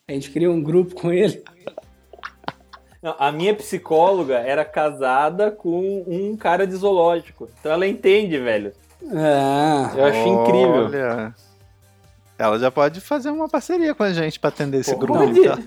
A 0.08 0.14
gente 0.14 0.32
cria 0.32 0.50
um 0.50 0.62
grupo 0.62 0.96
com 0.96 1.12
ele. 1.12 1.44
Não, 3.02 3.16
a 3.20 3.32
minha 3.32 3.54
psicóloga 3.54 4.40
era 4.40 4.66
casada 4.66 5.52
com 5.52 6.04
um 6.08 6.36
cara 6.36 6.66
de 6.66 6.74
zoológico. 6.76 7.48
Então 7.60 7.72
ela 7.72 7.86
entende, 7.86 8.40
velho. 8.40 8.74
Ah, 9.14 9.94
Eu 9.96 10.06
acho 10.06 10.28
incrível. 10.28 10.90
Ela 12.38 12.60
já 12.60 12.70
pode 12.72 13.02
fazer 13.02 13.30
uma 13.32 13.48
parceria 13.50 13.96
com 13.96 14.04
a 14.04 14.14
gente 14.14 14.40
pra 14.40 14.50
atender 14.50 14.80
esse 14.82 14.92
Pô, 14.94 15.00
grupo. 15.00 15.24
então. 15.24 15.58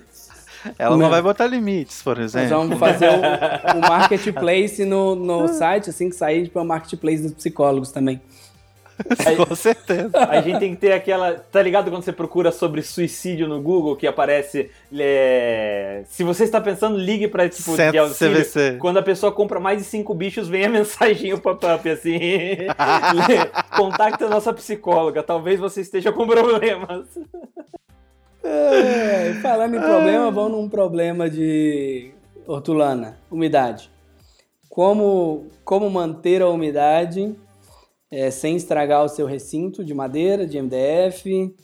Ela 0.79 0.91
não 0.91 1.05
Não. 1.05 1.11
vai 1.11 1.23
botar 1.23 1.47
limites, 1.47 2.03
por 2.03 2.19
nós 2.19 2.35
exemplo. 2.35 2.59
vamos 2.59 2.79
fazer 2.79 3.09
o, 3.09 3.79
o 3.79 3.81
marketplace 3.89 4.85
no, 4.85 5.15
no 5.17 5.49
site, 5.49 5.89
assim 5.91 6.11
que 6.11 6.15
sair, 6.17 6.49
para 6.51 6.61
o 6.63 6.65
marketplace 6.67 7.23
dos 7.23 7.33
psicólogos 7.33 7.91
também. 7.91 8.21
Com 9.49 9.55
certeza. 9.57 10.11
A 10.29 10.43
gente 10.43 10.59
tem 10.59 10.75
que 10.75 10.81
ter 10.83 10.93
aquela. 10.93 11.33
Tá 11.33 11.63
ligado 11.63 11.91
quando 11.91 12.03
você 12.05 12.13
procura 12.13 12.53
sobre 12.53 12.83
suicídio 12.83 13.49
no 13.49 13.59
Google 13.63 13.97
que 13.97 14.07
aparece. 14.07 14.71
é, 14.95 16.03
Se 16.11 16.23
você 16.23 16.45
está 16.45 16.61
pensando, 16.61 16.99
ligue 16.99 17.27
pra 17.27 17.49
tipo 17.49 17.75
de 17.75 17.97
auxílio. 17.97 18.37
CVC. 18.37 18.77
Quando 18.79 18.99
a 18.99 19.03
pessoa 19.03 19.33
compra 19.33 19.59
mais 19.59 19.79
de 19.79 19.85
cinco 19.85 20.13
bichos, 20.13 20.49
vem 20.49 20.67
a 20.67 20.69
mensagem 20.71 21.33
o 21.33 21.41
pop-up 21.41 21.89
assim. 21.89 22.19
Contacte 23.81 24.25
a 24.25 24.29
nossa 24.29 24.53
psicóloga. 24.53 25.23
Talvez 25.23 25.59
você 25.59 25.81
esteja 25.81 26.13
com 26.13 26.27
problemas. 26.27 27.07
É, 28.43 29.35
falando 29.43 29.77
em 29.77 29.81
problema, 29.81 30.31
vamos 30.31 30.53
num 30.53 30.69
problema 30.69 31.29
de 31.29 32.13
hortulana, 32.47 33.19
umidade. 33.31 33.91
Como, 34.69 35.47
como 35.65 35.91
manter 35.91 36.43
a 36.43 36.49
umidade 36.49 37.35
é, 38.11 38.31
sem 38.31 38.57
estragar 38.57 39.05
o 39.05 39.09
seu 39.09 39.27
recinto 39.27 39.85
de 39.85 39.95
madeira, 39.95 40.47
de 40.47 40.61
MDF, 40.61 41.55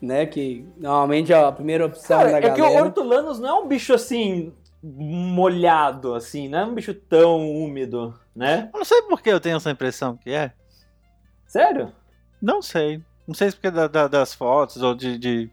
né? 0.00 0.26
Que 0.26 0.66
normalmente 0.78 1.32
é 1.32 1.36
a 1.36 1.52
primeira 1.52 1.86
opção 1.86 2.18
Cara, 2.18 2.32
da 2.32 2.38
é 2.38 2.50
que 2.50 2.60
o 2.60 2.64
galera. 2.64 2.84
hortulanos 2.84 3.38
não 3.38 3.48
é 3.48 3.60
um 3.60 3.68
bicho 3.68 3.92
assim. 3.92 4.52
molhado, 4.82 6.14
assim, 6.14 6.48
não 6.48 6.58
é 6.58 6.64
um 6.64 6.74
bicho 6.74 6.92
tão 6.94 7.50
úmido, 7.50 8.14
né? 8.34 8.70
Eu 8.72 8.78
não 8.78 8.84
sei 8.84 9.02
por 9.02 9.20
que 9.22 9.30
eu 9.30 9.40
tenho 9.40 9.56
essa 9.56 9.70
impressão 9.70 10.16
que 10.16 10.30
é. 10.30 10.52
Sério? 11.52 11.92
Não 12.40 12.62
sei. 12.62 13.02
Não 13.28 13.34
sei 13.34 13.50
se 13.50 13.56
porque 13.56 13.70
da- 13.70 13.86
da- 13.86 14.08
das 14.08 14.32
fotos 14.32 14.80
ou 14.82 14.94
de, 14.94 15.18
de- 15.18 15.50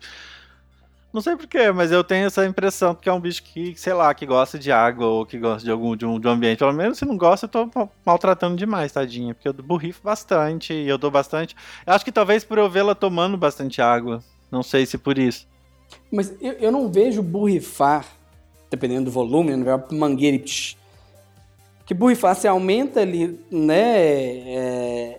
Não 1.11 1.19
sei 1.21 1.35
porquê, 1.35 1.71
mas 1.73 1.91
eu 1.91 2.03
tenho 2.05 2.27
essa 2.27 2.45
impressão 2.45 2.95
porque 2.95 3.09
é 3.09 3.13
um 3.13 3.19
bicho 3.19 3.43
que, 3.43 3.75
sei 3.75 3.91
lá, 3.93 4.13
que 4.13 4.25
gosta 4.25 4.57
de 4.57 4.71
água 4.71 5.05
ou 5.07 5.25
que 5.25 5.37
gosta 5.37 5.65
de 5.65 5.69
algum 5.71 5.93
de 5.97 6.05
um, 6.05 6.17
de 6.17 6.25
um 6.25 6.31
ambiente. 6.31 6.59
Pelo 6.59 6.71
menos 6.71 6.97
se 6.99 7.03
não 7.05 7.17
gosta, 7.17 7.47
eu 7.47 7.49
tô 7.49 7.69
ma- 7.75 7.89
maltratando 8.05 8.55
demais, 8.55 8.93
tadinha. 8.93 9.33
Porque 9.35 9.49
eu 9.49 9.53
borrifo 9.53 10.01
bastante 10.01 10.71
e 10.71 10.87
eu 10.87 10.97
dou 10.97 11.11
bastante. 11.11 11.53
Eu 11.85 11.93
acho 11.93 12.05
que 12.05 12.11
talvez 12.13 12.45
por 12.45 12.57
eu 12.57 12.69
vê-la 12.69 12.95
tomando 12.95 13.35
bastante 13.37 13.81
água. 13.81 14.23
Não 14.49 14.63
sei 14.63 14.85
se 14.85 14.97
por 14.97 15.17
isso. 15.17 15.45
Mas 16.09 16.33
eu, 16.39 16.53
eu 16.53 16.71
não 16.71 16.89
vejo 16.89 17.21
borrifar, 17.21 18.05
dependendo 18.69 19.05
do 19.05 19.11
volume, 19.11 19.53
não 19.55 19.65
vejo 19.65 19.99
mangueira 19.99 20.37
e. 20.37 20.45
Que 21.85 21.93
borrifar, 21.93 22.35
você 22.35 22.47
aumenta 22.47 23.01
ali, 23.01 23.43
né, 23.51 23.97
é, 24.47 25.18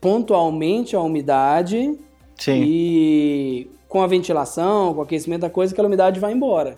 pontualmente 0.00 0.94
a 0.96 1.00
umidade 1.00 1.98
Sim. 2.36 2.62
e 2.64 3.70
com 3.88 4.02
a 4.02 4.06
ventilação, 4.06 4.92
com 4.94 5.00
o 5.00 5.02
aquecimento 5.02 5.40
da 5.42 5.50
coisa, 5.50 5.72
aquela 5.72 5.88
umidade 5.88 6.20
vai 6.20 6.32
embora. 6.32 6.76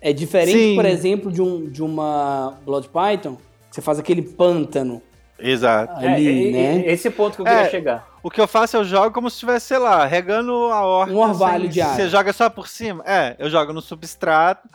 É 0.00 0.12
diferente, 0.12 0.58
Sim. 0.58 0.74
por 0.76 0.84
exemplo, 0.84 1.32
de, 1.32 1.40
um, 1.42 1.68
de 1.68 1.82
uma 1.82 2.58
Blood 2.64 2.88
Python, 2.88 3.36
que 3.70 3.74
você 3.74 3.80
faz 3.80 3.98
aquele 3.98 4.22
pântano 4.22 5.00
Exato. 5.38 5.94
ali, 6.04 6.48
é, 6.48 6.52
né? 6.52 6.78
é- 6.86 6.92
Esse 6.92 7.10
ponto 7.10 7.34
que 7.36 7.42
eu 7.42 7.46
queria 7.46 7.60
É. 7.62 7.70
chegar. 7.70 8.06
O 8.22 8.30
que 8.30 8.40
eu 8.40 8.46
faço, 8.46 8.76
eu 8.76 8.84
jogo 8.84 9.12
como 9.12 9.30
se 9.30 9.34
estivesse, 9.36 9.66
sei 9.66 9.78
lá, 9.78 10.04
regando 10.04 10.52
a 10.52 10.84
horta. 10.84 11.12
Um 11.12 11.18
orvalho 11.18 11.64
assim, 11.64 11.72
de 11.72 11.80
água. 11.80 11.94
Você 11.96 12.08
joga 12.08 12.32
só 12.32 12.50
por 12.50 12.68
cima? 12.68 13.02
É, 13.06 13.36
eu 13.38 13.48
jogo 13.48 13.72
no 13.72 13.80
substrato. 13.80 14.68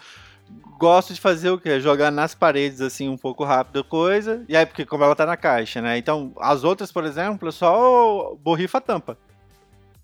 Gosto 0.82 1.14
de 1.14 1.22
fazer 1.22 1.52
o 1.52 1.60
quê? 1.60 1.80
Jogar 1.80 2.10
nas 2.10 2.34
paredes, 2.34 2.82
assim, 2.82 3.08
um 3.08 3.16
pouco 3.16 3.44
rápido 3.44 3.82
a 3.82 3.84
coisa. 3.84 4.44
E 4.50 4.58
aí, 4.58 4.66
porque 4.66 4.84
como 4.84 5.04
ela 5.04 5.16
tá 5.16 5.28
na 5.28 5.38
caixa, 5.38 5.80
né? 5.80 5.96
Então, 6.00 6.34
as 6.40 6.64
outras, 6.64 6.92
por 6.92 7.04
exemplo, 7.06 7.48
eu 7.50 7.52
só 7.52 8.34
borrifa 8.42 8.80
a 8.80 8.82
tampa. 8.82 9.16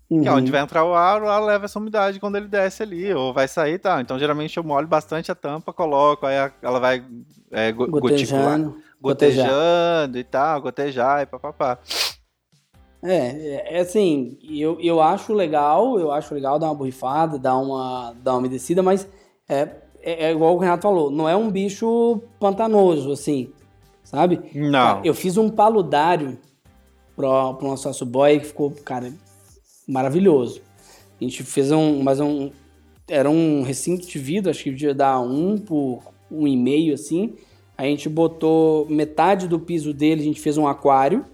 Que 0.08 0.14
é 0.14 0.30
Uhum. 0.30 0.36
onde 0.38 0.52
vai 0.52 0.60
entrar 0.60 0.84
o 0.84 0.94
ar, 0.94 1.20
o 1.20 1.28
ar 1.28 1.42
leva 1.42 1.64
essa 1.64 1.80
umidade 1.80 2.20
quando 2.20 2.36
ele 2.36 2.46
desce 2.46 2.82
ali, 2.84 3.12
ou 3.12 3.34
vai 3.34 3.48
sair 3.48 3.74
e 3.74 3.78
tal. 3.78 4.00
Então, 4.00 4.18
geralmente, 4.20 4.56
eu 4.56 4.62
molho 4.62 4.86
bastante 4.86 5.32
a 5.32 5.34
tampa, 5.34 5.72
coloco, 5.72 6.24
aí 6.24 6.36
ela 6.62 6.78
vai 6.78 7.04
é, 7.50 7.72
go- 7.72 7.86
goticular, 7.88 8.58
Gotejando. 8.58 8.82
gotejar. 9.00 9.46
gotejando 9.46 10.18
e 10.18 10.24
tal, 10.24 10.62
gotejar 10.62 11.22
e 11.22 11.26
papapá. 11.26 11.78
É, 13.02 13.16
é, 13.16 13.76
é 13.76 13.80
assim, 13.80 14.38
eu, 14.48 14.78
eu 14.80 15.02
acho 15.02 15.32
legal, 15.34 15.98
eu 15.98 16.10
acho 16.12 16.32
legal 16.34 16.58
dar 16.58 16.66
uma 16.66 16.74
borrifada, 16.74 17.36
dar 17.38 17.56
uma, 17.58 18.14
dar 18.22 18.32
uma 18.32 18.38
umedecida, 18.38 18.82
mas 18.82 19.06
é, 19.48 19.68
é, 20.08 20.24
é 20.24 20.32
igual 20.32 20.54
o 20.54 20.58
Renato 20.58 20.82
falou, 20.82 21.10
não 21.10 21.28
é 21.28 21.36
um 21.36 21.50
bicho 21.50 22.22
pantanoso, 22.40 23.12
assim, 23.12 23.52
sabe? 24.02 24.40
Não. 24.54 25.04
Eu 25.04 25.12
fiz 25.12 25.36
um 25.36 25.50
paludário 25.50 26.38
pro, 27.14 27.54
pro 27.54 27.68
nosso 27.68 27.82
sócio 27.82 28.06
boy 28.06 28.40
que 28.40 28.46
ficou, 28.46 28.70
cara, 28.70 29.12
maravilhoso. 29.86 30.62
A 31.20 31.24
gente 31.24 31.42
fez 31.42 31.70
um, 31.70 32.02
mas 32.02 32.20
um, 32.20 32.50
era 33.06 33.28
um 33.28 33.62
recinto 33.62 34.06
de 34.06 34.18
vidro, 34.18 34.50
acho 34.50 34.64
que 34.64 34.70
devia 34.70 34.94
dar 34.94 35.20
um 35.20 35.58
por 35.58 36.00
um 36.30 36.46
e 36.46 36.56
meio, 36.56 36.94
assim. 36.94 37.34
A 37.76 37.84
gente 37.84 38.08
botou 38.08 38.86
metade 38.88 39.46
do 39.46 39.60
piso 39.60 39.92
dele, 39.92 40.22
a 40.22 40.24
gente 40.24 40.40
fez 40.40 40.56
um 40.56 40.66
aquário 40.66 41.24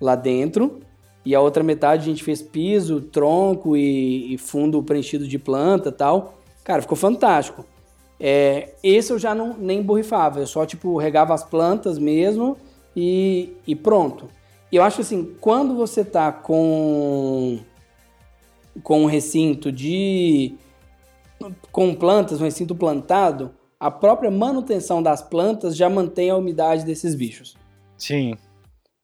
lá 0.00 0.14
dentro. 0.14 0.80
E 1.24 1.34
a 1.34 1.40
outra 1.40 1.62
metade 1.62 2.02
a 2.02 2.06
gente 2.06 2.24
fez 2.24 2.40
piso, 2.40 3.00
tronco 3.00 3.76
e, 3.76 4.34
e 4.34 4.38
fundo 4.38 4.82
preenchido 4.82 5.28
de 5.28 5.38
planta 5.38 5.90
e 5.90 5.92
tal. 5.92 6.39
Cara, 6.70 6.82
ficou 6.82 6.96
fantástico. 6.96 7.66
É, 8.20 8.74
esse 8.80 9.12
eu 9.12 9.18
já 9.18 9.34
não 9.34 9.56
nem 9.58 9.82
borrifava, 9.82 10.38
eu 10.38 10.46
só 10.46 10.64
tipo 10.64 10.96
regava 10.98 11.34
as 11.34 11.42
plantas 11.42 11.98
mesmo 11.98 12.56
e, 12.94 13.56
e 13.66 13.74
pronto. 13.74 14.28
E 14.70 14.76
eu 14.76 14.84
acho 14.84 15.00
assim, 15.00 15.34
quando 15.40 15.74
você 15.74 16.04
tá 16.04 16.30
com 16.30 17.58
com 18.84 19.02
um 19.02 19.06
recinto 19.06 19.72
de 19.72 20.54
com 21.72 21.92
plantas, 21.92 22.40
um 22.40 22.44
recinto 22.44 22.76
plantado, 22.76 23.50
a 23.80 23.90
própria 23.90 24.30
manutenção 24.30 25.02
das 25.02 25.20
plantas 25.20 25.76
já 25.76 25.90
mantém 25.90 26.30
a 26.30 26.36
umidade 26.36 26.84
desses 26.84 27.16
bichos. 27.16 27.56
Sim. 27.98 28.36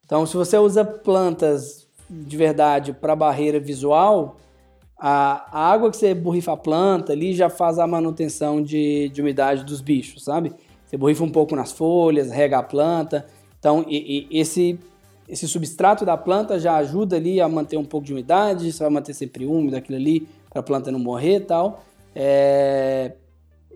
Então, 0.04 0.24
se 0.24 0.36
você 0.36 0.56
usa 0.56 0.84
plantas 0.84 1.88
de 2.08 2.36
verdade 2.36 2.92
para 2.92 3.16
barreira 3.16 3.58
visual, 3.58 4.36
a, 4.98 5.46
a 5.52 5.72
água 5.72 5.90
que 5.90 5.96
você 5.96 6.14
borrifa 6.14 6.52
a 6.52 6.56
planta 6.56 7.12
ali 7.12 7.34
já 7.34 7.48
faz 7.50 7.78
a 7.78 7.86
manutenção 7.86 8.62
de, 8.62 9.08
de 9.10 9.20
umidade 9.20 9.64
dos 9.64 9.80
bichos, 9.80 10.24
sabe? 10.24 10.52
Você 10.86 10.96
borrifa 10.96 11.24
um 11.24 11.30
pouco 11.30 11.54
nas 11.54 11.72
folhas, 11.72 12.30
rega 12.30 12.58
a 12.58 12.62
planta. 12.62 13.26
Então, 13.58 13.84
e- 13.88 14.26
e 14.30 14.38
esse, 14.40 14.78
esse 15.28 15.46
substrato 15.48 16.04
da 16.04 16.16
planta 16.16 16.58
já 16.58 16.76
ajuda 16.76 17.16
ali 17.16 17.40
a 17.40 17.48
manter 17.48 17.76
um 17.76 17.84
pouco 17.84 18.06
de 18.06 18.12
umidade, 18.12 18.72
você 18.72 18.82
vai 18.82 18.90
manter 18.90 19.12
sempre 19.12 19.44
úmido 19.44 19.76
aquilo 19.76 19.98
ali 19.98 20.26
para 20.48 20.60
a 20.60 20.62
planta 20.62 20.90
não 20.90 20.98
morrer 20.98 21.36
e 21.36 21.40
tal. 21.40 21.84
É, 22.14 23.12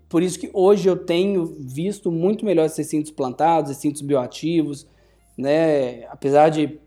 por 0.09 0.23
isso 0.23 0.39
que 0.39 0.49
hoje 0.55 0.89
eu 0.89 0.97
tenho 0.97 1.45
visto 1.45 2.11
muito 2.11 2.45
melhor 2.45 2.65
esses 2.65 2.79
recintos 2.79 3.11
plantados, 3.11 3.71
recintos 3.71 4.01
bioativos, 4.01 4.87
né? 5.37 6.05
Apesar 6.07 6.49
de 6.49 6.79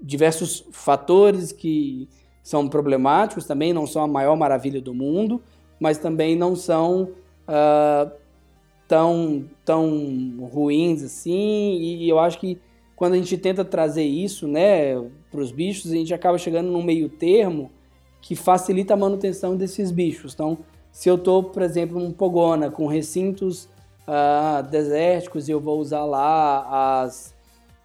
diversos 0.00 0.64
fatores 0.72 1.52
que 1.52 2.08
são 2.42 2.68
problemáticos, 2.68 3.46
também 3.46 3.72
não 3.72 3.86
são 3.86 4.02
a 4.02 4.08
maior 4.08 4.36
maravilha 4.36 4.80
do 4.80 4.92
mundo, 4.92 5.40
mas 5.78 5.98
também 5.98 6.36
não 6.36 6.56
são 6.56 7.10
ah, 7.46 8.10
tão, 8.88 9.44
tão 9.64 10.48
ruins 10.52 11.02
assim. 11.02 11.78
E, 11.80 12.08
eu 12.08 12.18
acho 12.18 12.38
que 12.38 12.60
quando 12.96 13.14
a 13.14 13.16
gente 13.16 13.36
tenta 13.38 13.64
trazer 13.64 14.04
isso, 14.04 14.46
né, 14.46 14.94
para 15.30 15.40
os 15.40 15.50
bichos, 15.50 15.90
a 15.90 15.94
gente 15.94 16.12
acaba 16.12 16.36
chegando 16.38 16.70
num 16.70 16.82
meio 16.82 17.08
termo 17.08 17.70
que 18.20 18.36
facilita 18.36 18.94
a 18.94 18.96
manutenção 18.96 19.56
desses 19.56 19.90
bichos. 19.90 20.34
Então, 20.34 20.58
se 20.90 21.08
eu 21.08 21.16
estou, 21.16 21.42
por 21.42 21.62
exemplo, 21.62 21.98
num 21.98 22.12
pogona 22.12 22.70
com 22.70 22.86
recintos 22.86 23.68
ah, 24.06 24.62
desérticos 24.70 25.48
e 25.48 25.52
eu 25.52 25.60
vou 25.60 25.80
usar 25.80 26.04
lá 26.04 27.02
as, 27.02 27.31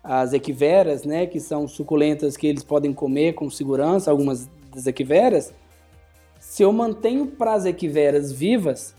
as 0.10 0.32
equiveras, 0.32 1.04
né, 1.04 1.26
que 1.26 1.38
são 1.38 1.68
suculentas 1.68 2.38
que 2.38 2.48
eles 2.48 2.64
podem 2.64 2.94
comer 2.94 3.34
com 3.34 3.50
segurança, 3.50 4.10
algumas 4.10 4.50
das 4.74 4.88
equiveras, 4.88 5.54
se 6.40 6.64
eu 6.64 6.72
mantenho 6.72 7.28
para 7.28 7.54
as 7.54 7.66
equiveras 7.66 8.32
vivas, 8.32 8.96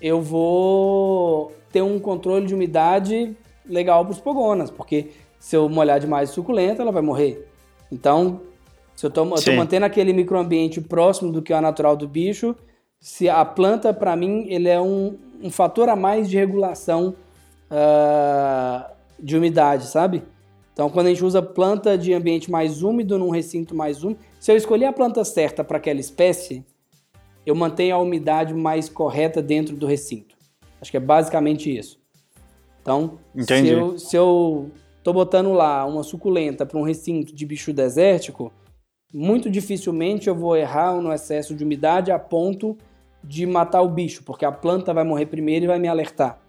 eu 0.00 0.20
vou 0.20 1.52
ter 1.72 1.80
um 1.80 1.98
controle 1.98 2.46
de 2.46 2.54
umidade 2.54 3.34
legal 3.64 4.04
para 4.04 4.12
os 4.12 4.20
pogonas, 4.20 4.70
porque 4.70 5.10
se 5.38 5.56
eu 5.56 5.70
molhar 5.70 5.98
demais 5.98 6.28
suculenta, 6.28 6.82
ela 6.82 6.92
vai 6.92 7.02
morrer. 7.02 7.48
Então, 7.90 8.42
se 8.94 9.06
eu 9.06 9.08
estou 9.08 9.24
mantendo 9.56 9.86
aquele 9.86 10.12
microambiente 10.12 10.82
próximo 10.82 11.32
do 11.32 11.40
que 11.40 11.50
é 11.50 11.56
o 11.56 11.62
natural 11.62 11.96
do 11.96 12.06
bicho, 12.06 12.54
se 13.00 13.26
a 13.26 13.42
planta, 13.42 13.94
para 13.94 14.14
mim, 14.14 14.44
ele 14.50 14.68
é 14.68 14.78
um, 14.78 15.16
um 15.42 15.50
fator 15.50 15.88
a 15.88 15.96
mais 15.96 16.28
de 16.28 16.36
regulação 16.36 17.14
uh, 17.70 18.99
de 19.22 19.36
umidade, 19.36 19.86
sabe? 19.86 20.22
Então, 20.72 20.88
quando 20.88 21.06
a 21.06 21.10
gente 21.10 21.24
usa 21.24 21.42
planta 21.42 21.98
de 21.98 22.12
ambiente 22.12 22.50
mais 22.50 22.82
úmido 22.82 23.18
num 23.18 23.30
recinto 23.30 23.74
mais 23.74 24.02
úmido, 24.02 24.20
se 24.38 24.50
eu 24.50 24.56
escolher 24.56 24.86
a 24.86 24.92
planta 24.92 25.24
certa 25.24 25.62
para 25.62 25.76
aquela 25.76 26.00
espécie, 26.00 26.64
eu 27.44 27.54
mantenho 27.54 27.96
a 27.96 27.98
umidade 27.98 28.54
mais 28.54 28.88
correta 28.88 29.42
dentro 29.42 29.76
do 29.76 29.86
recinto. 29.86 30.36
Acho 30.80 30.90
que 30.90 30.96
é 30.96 31.00
basicamente 31.00 31.76
isso. 31.76 32.00
Então, 32.80 33.18
Entendi. 33.34 33.68
se 33.68 33.74
eu, 33.74 33.98
se 33.98 34.16
eu 34.16 34.70
tô 35.02 35.12
botando 35.12 35.52
lá 35.52 35.84
uma 35.84 36.02
suculenta 36.02 36.64
para 36.64 36.78
um 36.78 36.82
recinto 36.82 37.34
de 37.34 37.44
bicho 37.44 37.72
desértico, 37.72 38.52
muito 39.12 39.50
dificilmente 39.50 40.28
eu 40.28 40.34
vou 40.34 40.56
errar 40.56 41.00
no 41.00 41.12
excesso 41.12 41.54
de 41.54 41.64
umidade 41.64 42.10
a 42.10 42.18
ponto 42.18 42.78
de 43.22 43.44
matar 43.44 43.82
o 43.82 43.88
bicho, 43.88 44.22
porque 44.24 44.44
a 44.44 44.52
planta 44.52 44.94
vai 44.94 45.04
morrer 45.04 45.26
primeiro 45.26 45.66
e 45.66 45.68
vai 45.68 45.78
me 45.78 45.88
alertar. 45.88 46.40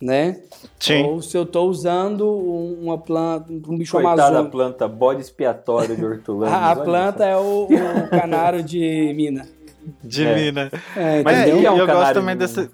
Né? 0.00 0.40
Sim. 0.78 1.04
Ou 1.04 1.22
se 1.22 1.36
eu 1.36 1.44
estou 1.44 1.68
usando 1.68 2.28
uma 2.28 2.98
planta, 2.98 3.50
um 3.50 3.78
bicho 3.78 3.92
Coitada 3.92 4.22
amazônico. 4.22 4.50
planta, 4.50 4.88
bode 4.88 5.22
expiatório 5.22 5.96
de 5.96 6.04
hortulano. 6.04 6.54
a, 6.54 6.72
a 6.72 6.76
planta 6.76 7.24
é 7.24 7.36
o, 7.36 7.68
o 7.68 8.08
canário 8.10 8.62
de 8.62 9.12
mina. 9.16 9.48
De 10.02 10.26
é. 10.26 10.34
mina. 10.34 10.70
É, 10.96 11.22
Mas 11.22 11.48
é, 11.48 11.54
um 11.54 11.78
eu 11.78 11.86
gosto 11.86 12.14
também 12.14 12.36
desse, 12.36 12.70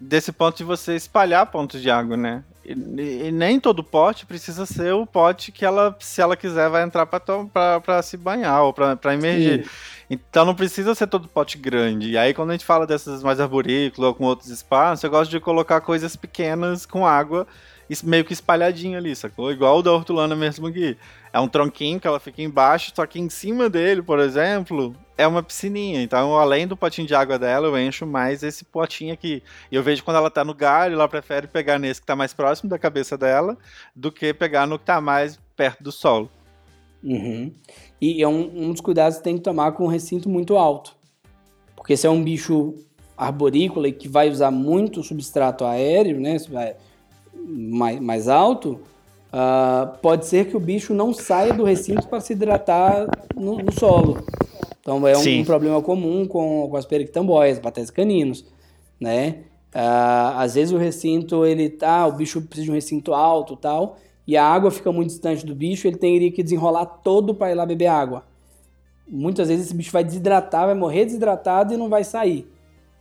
desse 0.00 0.32
ponto 0.32 0.56
de 0.56 0.64
você 0.64 0.94
espalhar 0.94 1.50
pontos 1.50 1.80
de 1.80 1.90
água, 1.90 2.16
né? 2.16 2.42
E, 2.64 2.72
e, 2.72 3.32
nem 3.32 3.58
todo 3.58 3.82
pote 3.82 4.24
precisa 4.24 4.64
ser 4.64 4.94
o 4.94 5.04
pote 5.04 5.50
que 5.50 5.64
ela, 5.64 5.96
se 5.98 6.20
ela 6.20 6.36
quiser, 6.36 6.68
vai 6.70 6.84
entrar 6.84 7.06
para 7.06 8.02
se 8.02 8.16
banhar 8.16 8.62
ou 8.62 8.72
para 8.72 9.14
emergir. 9.14 9.64
Sim. 9.64 9.70
Então 10.12 10.44
não 10.44 10.54
precisa 10.54 10.94
ser 10.94 11.06
todo 11.06 11.26
pote 11.26 11.56
grande. 11.56 12.10
E 12.10 12.18
aí, 12.18 12.34
quando 12.34 12.50
a 12.50 12.52
gente 12.52 12.66
fala 12.66 12.86
dessas 12.86 13.22
mais 13.22 13.40
arborícolas 13.40 14.08
ou 14.08 14.14
com 14.14 14.24
outros 14.24 14.50
espaços, 14.50 15.02
eu 15.02 15.08
gosto 15.08 15.30
de 15.30 15.40
colocar 15.40 15.80
coisas 15.80 16.14
pequenas 16.14 16.84
com 16.84 17.06
água 17.06 17.46
meio 18.02 18.24
que 18.24 18.32
espalhadinho 18.32 18.96
ali, 18.96 19.16
sacou? 19.16 19.50
Igual 19.50 19.78
o 19.78 19.82
da 19.82 19.90
hortulana 19.90 20.36
mesmo 20.36 20.66
aqui. 20.66 20.96
É 21.32 21.40
um 21.40 21.48
tronquinho 21.48 21.98
que 21.98 22.06
ela 22.06 22.20
fica 22.20 22.42
embaixo, 22.42 22.92
só 22.94 23.06
que 23.06 23.18
em 23.18 23.30
cima 23.30 23.70
dele, 23.70 24.02
por 24.02 24.18
exemplo, 24.18 24.94
é 25.16 25.26
uma 25.26 25.42
piscininha. 25.42 26.02
Então, 26.02 26.38
além 26.38 26.66
do 26.66 26.76
potinho 26.76 27.06
de 27.06 27.14
água 27.14 27.38
dela, 27.38 27.68
eu 27.68 27.78
encho 27.78 28.06
mais 28.06 28.42
esse 28.42 28.64
potinho 28.64 29.14
aqui. 29.14 29.42
E 29.70 29.76
eu 29.76 29.82
vejo 29.82 30.04
quando 30.04 30.18
ela 30.18 30.30
tá 30.30 30.44
no 30.44 30.54
galho, 30.54 30.94
ela 30.94 31.08
prefere 31.08 31.46
pegar 31.46 31.78
nesse 31.78 32.00
que 32.00 32.06
tá 32.06 32.14
mais 32.14 32.34
próximo 32.34 32.68
da 32.68 32.78
cabeça 32.78 33.16
dela 33.16 33.56
do 33.96 34.12
que 34.12 34.34
pegar 34.34 34.66
no 34.66 34.78
que 34.78 34.84
tá 34.84 35.00
mais 35.00 35.38
perto 35.56 35.82
do 35.82 35.90
solo. 35.90 36.30
Uhum. 37.02 37.52
E 38.00 38.22
é 38.22 38.28
um, 38.28 38.68
um 38.68 38.70
dos 38.72 38.80
cuidados 38.80 39.18
que 39.18 39.24
tem 39.24 39.36
que 39.36 39.42
tomar 39.42 39.72
com 39.72 39.84
um 39.84 39.88
recinto 39.88 40.28
muito 40.28 40.56
alto. 40.56 40.94
Porque 41.74 41.96
se 41.96 42.06
é 42.06 42.10
um 42.10 42.22
bicho 42.22 42.74
arborícola 43.16 43.88
e 43.88 43.92
que 43.92 44.08
vai 44.08 44.30
usar 44.30 44.50
muito 44.50 45.02
substrato 45.02 45.64
aéreo, 45.64 46.20
né? 46.20 46.36
Mais, 47.34 48.00
mais 48.00 48.28
alto, 48.28 48.80
uh, 49.32 49.98
pode 50.00 50.26
ser 50.26 50.48
que 50.48 50.56
o 50.56 50.60
bicho 50.60 50.94
não 50.94 51.12
saia 51.12 51.52
do 51.52 51.64
recinto 51.64 52.06
para 52.08 52.20
se 52.20 52.32
hidratar 52.34 53.06
no, 53.34 53.58
no, 53.58 53.72
solo. 53.72 54.24
Então 54.80 55.06
é 55.06 55.16
um, 55.16 55.40
um, 55.40 55.44
problema 55.44 55.80
comum 55.82 56.26
com, 56.26 56.68
com 56.70 56.76
as 56.76 56.86
periquitambóias, 56.86 57.58
batés 57.58 57.90
caninos, 57.90 58.44
né? 59.00 59.44
Uh, 59.74 60.36
às 60.36 60.54
vezes 60.54 60.72
o 60.72 60.76
recinto, 60.76 61.46
ele 61.46 61.70
tá, 61.70 62.06
o 62.06 62.12
bicho 62.12 62.42
precisa 62.42 62.66
de 62.66 62.70
um 62.70 62.74
recinto 62.74 63.14
alto 63.14 63.56
tal, 63.56 63.96
e 64.26 64.36
a 64.36 64.44
água 64.44 64.70
fica 64.70 64.92
muito 64.92 65.08
distante 65.08 65.44
do 65.44 65.54
bicho, 65.54 65.86
ele 65.86 65.96
teria 65.96 66.30
que 66.30 66.42
desenrolar 66.42 66.86
todo 66.86 67.34
para 67.34 67.50
ir 67.50 67.54
lá 67.54 67.66
beber 67.66 67.88
água. 67.88 68.24
Muitas 69.08 69.48
vezes 69.48 69.66
esse 69.66 69.74
bicho 69.74 69.92
vai 69.92 70.04
desidratar, 70.04 70.66
vai 70.66 70.74
morrer 70.74 71.04
desidratado 71.04 71.74
e 71.74 71.76
não 71.76 71.88
vai 71.88 72.04
sair. 72.04 72.50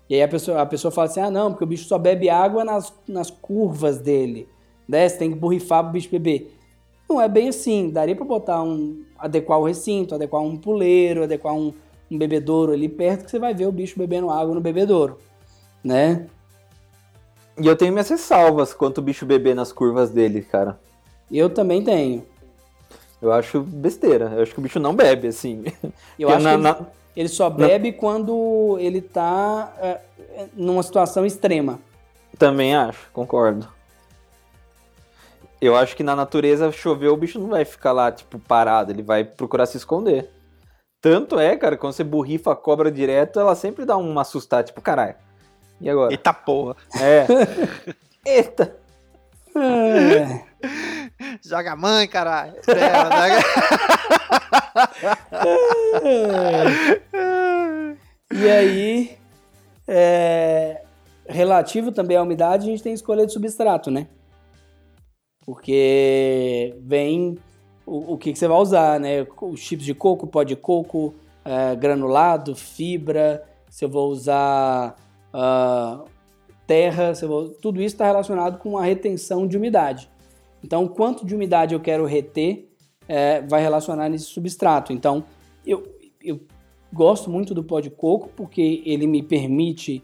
E 0.10 0.16
aí 0.16 0.24
a 0.24 0.28
pessoa, 0.28 0.62
a 0.62 0.66
pessoa 0.66 0.92
fala 0.92 1.08
assim: 1.08 1.22
ah, 1.22 1.32
não, 1.32 1.52
porque 1.52 1.64
o 1.64 1.68
bicho 1.68 1.86
só 1.86 1.98
bebe 1.98 2.30
água 2.30 2.66
nas, 2.66 2.94
nas 3.08 3.30
curvas 3.30 4.00
dele. 4.00 4.48
Né? 4.88 5.08
Você 5.08 5.18
tem 5.18 5.32
que 5.32 5.38
borrifar 5.38 5.84
pro 5.84 5.94
bicho 5.94 6.10
beber. 6.10 6.54
Não 7.08 7.22
é 7.22 7.30
bem 7.30 7.48
assim. 7.48 7.90
Daria 7.90 8.16
para 8.16 8.26
botar 8.26 8.62
um. 8.62 9.04
adequar 9.18 9.60
o 9.60 9.64
recinto, 9.64 10.16
adequar 10.16 10.42
um 10.42 10.58
puleiro, 10.58 11.24
adequar 11.24 11.54
um, 11.54 11.72
um 12.10 12.18
bebedouro 12.18 12.74
ali 12.74 12.90
perto, 12.90 13.24
que 13.24 13.32
você 13.32 13.40
vai 13.40 13.54
ver 13.54 13.68
o 13.68 13.72
bicho 13.72 13.98
bebendo 13.98 14.30
água 14.30 14.54
no 14.54 14.60
bebedouro. 14.60 15.18
Né? 15.82 16.28
E 17.58 17.66
eu 17.66 17.76
tenho 17.78 17.94
minhas 17.94 18.10
ressalvas 18.10 18.74
quanto 18.74 18.98
o 18.98 19.02
bicho 19.02 19.26
beber 19.26 19.56
nas 19.56 19.72
curvas 19.72 20.10
dele, 20.10 20.42
cara. 20.42 20.78
Eu 21.32 21.50
também 21.50 21.84
tenho. 21.84 22.26
Eu 23.22 23.32
acho 23.32 23.62
besteira. 23.62 24.34
Eu 24.36 24.44
acho 24.44 24.54
que 24.54 24.60
o 24.60 24.64
bicho 24.64 24.80
não 24.80 24.96
bebe, 24.96 25.28
assim. 25.28 25.64
Eu 26.18 26.30
acho 26.30 26.44
na, 26.44 26.52
que 26.52 26.58
na... 26.58 26.86
Ele 27.16 27.30
só 27.30 27.50
bebe 27.50 27.92
quando 27.92 28.78
ele 28.80 29.02
tá 29.02 29.74
é, 29.80 30.00
numa 30.54 30.82
situação 30.82 31.26
extrema. 31.26 31.80
Também 32.38 32.76
acho, 32.76 33.10
concordo. 33.12 33.68
Eu 35.60 35.76
acho 35.76 35.96
que 35.96 36.04
na 36.04 36.16
natureza 36.16 36.72
chover 36.72 37.10
o 37.10 37.18
bicho 37.18 37.38
não 37.38 37.50
vai 37.50 37.66
ficar 37.66 37.92
lá, 37.92 38.12
tipo, 38.12 38.40
parado, 38.40 38.92
ele 38.92 39.04
vai 39.04 39.24
procurar 39.24 39.66
se 39.66 39.78
esconder. 39.78 40.30
Tanto 41.02 41.38
é, 41.38 41.56
cara, 41.58 41.78
quando 41.78 41.94
você 41.94 42.04
borrifa 42.04 42.54
a 42.54 42.56
cobra 42.56 42.92
direto, 42.92 43.40
ela 43.40 43.56
sempre 43.56 43.86
dá 43.86 43.98
uma 43.98 44.22
assustada, 44.22 44.64
tipo, 44.64 44.82
caralho. 44.82 45.16
E 45.80 45.90
agora? 45.90 46.14
Eita 46.14 46.34
porra. 46.34 46.76
É. 47.00 47.26
Eita. 48.26 48.76
É. 49.56 50.51
Joga 51.44 51.76
mãe, 51.76 52.08
caralho. 52.08 52.56
e 58.32 58.50
aí, 58.50 59.18
é, 59.88 60.82
relativo 61.28 61.92
também 61.92 62.18
à 62.18 62.24
umidade, 62.24 62.68
a 62.68 62.72
gente 62.72 62.84
tem 62.84 62.94
escolha 62.94 63.26
de 63.26 63.34
substrato, 63.34 63.90
né? 63.90 64.08
Porque 65.46 66.76
vem 66.82 67.38
o, 67.86 68.14
o 68.14 68.18
que, 68.18 68.32
que, 68.34 68.40
você 68.40 68.48
vai 68.48 68.58
usar, 68.58 69.00
né? 69.00 69.26
Os 69.42 69.60
chips 69.60 69.86
de 69.86 69.94
coco, 69.94 70.28
pó 70.28 70.44
de 70.44 70.56
coco, 70.56 71.16
é, 71.44 71.76
granulado, 71.76 72.56
fibra, 72.56 73.44
se 73.72 73.86
eu 73.86 73.90
vou 73.90 74.12
usar 74.12 74.96
uh, 75.34 76.04
terra, 76.68 77.14
vou, 77.26 77.50
tudo 77.50 77.82
isso 77.82 77.96
está 77.96 78.06
relacionado 78.06 78.60
com 78.60 78.78
a 78.78 78.84
retenção 78.84 79.48
de 79.48 79.56
umidade. 79.56 80.11
Então, 80.64 80.88
quanto 80.88 81.26
de 81.26 81.36
umidade 81.36 81.74
eu 81.74 81.80
quero 81.80 82.06
reter 82.06 82.68
é, 83.08 83.42
vai 83.42 83.62
relacionar 83.62 84.10
nesse 84.10 84.26
substrato. 84.26 84.94
Então, 84.94 85.24
eu, 85.66 85.84
eu 86.24 86.40
gosto 86.94 87.30
muito 87.30 87.54
do 87.54 87.64
pó 87.64 87.80
de 87.80 87.90
coco 87.90 88.30
porque 88.36 88.82
ele 88.86 89.08
me 89.08 89.22
permite 89.22 90.04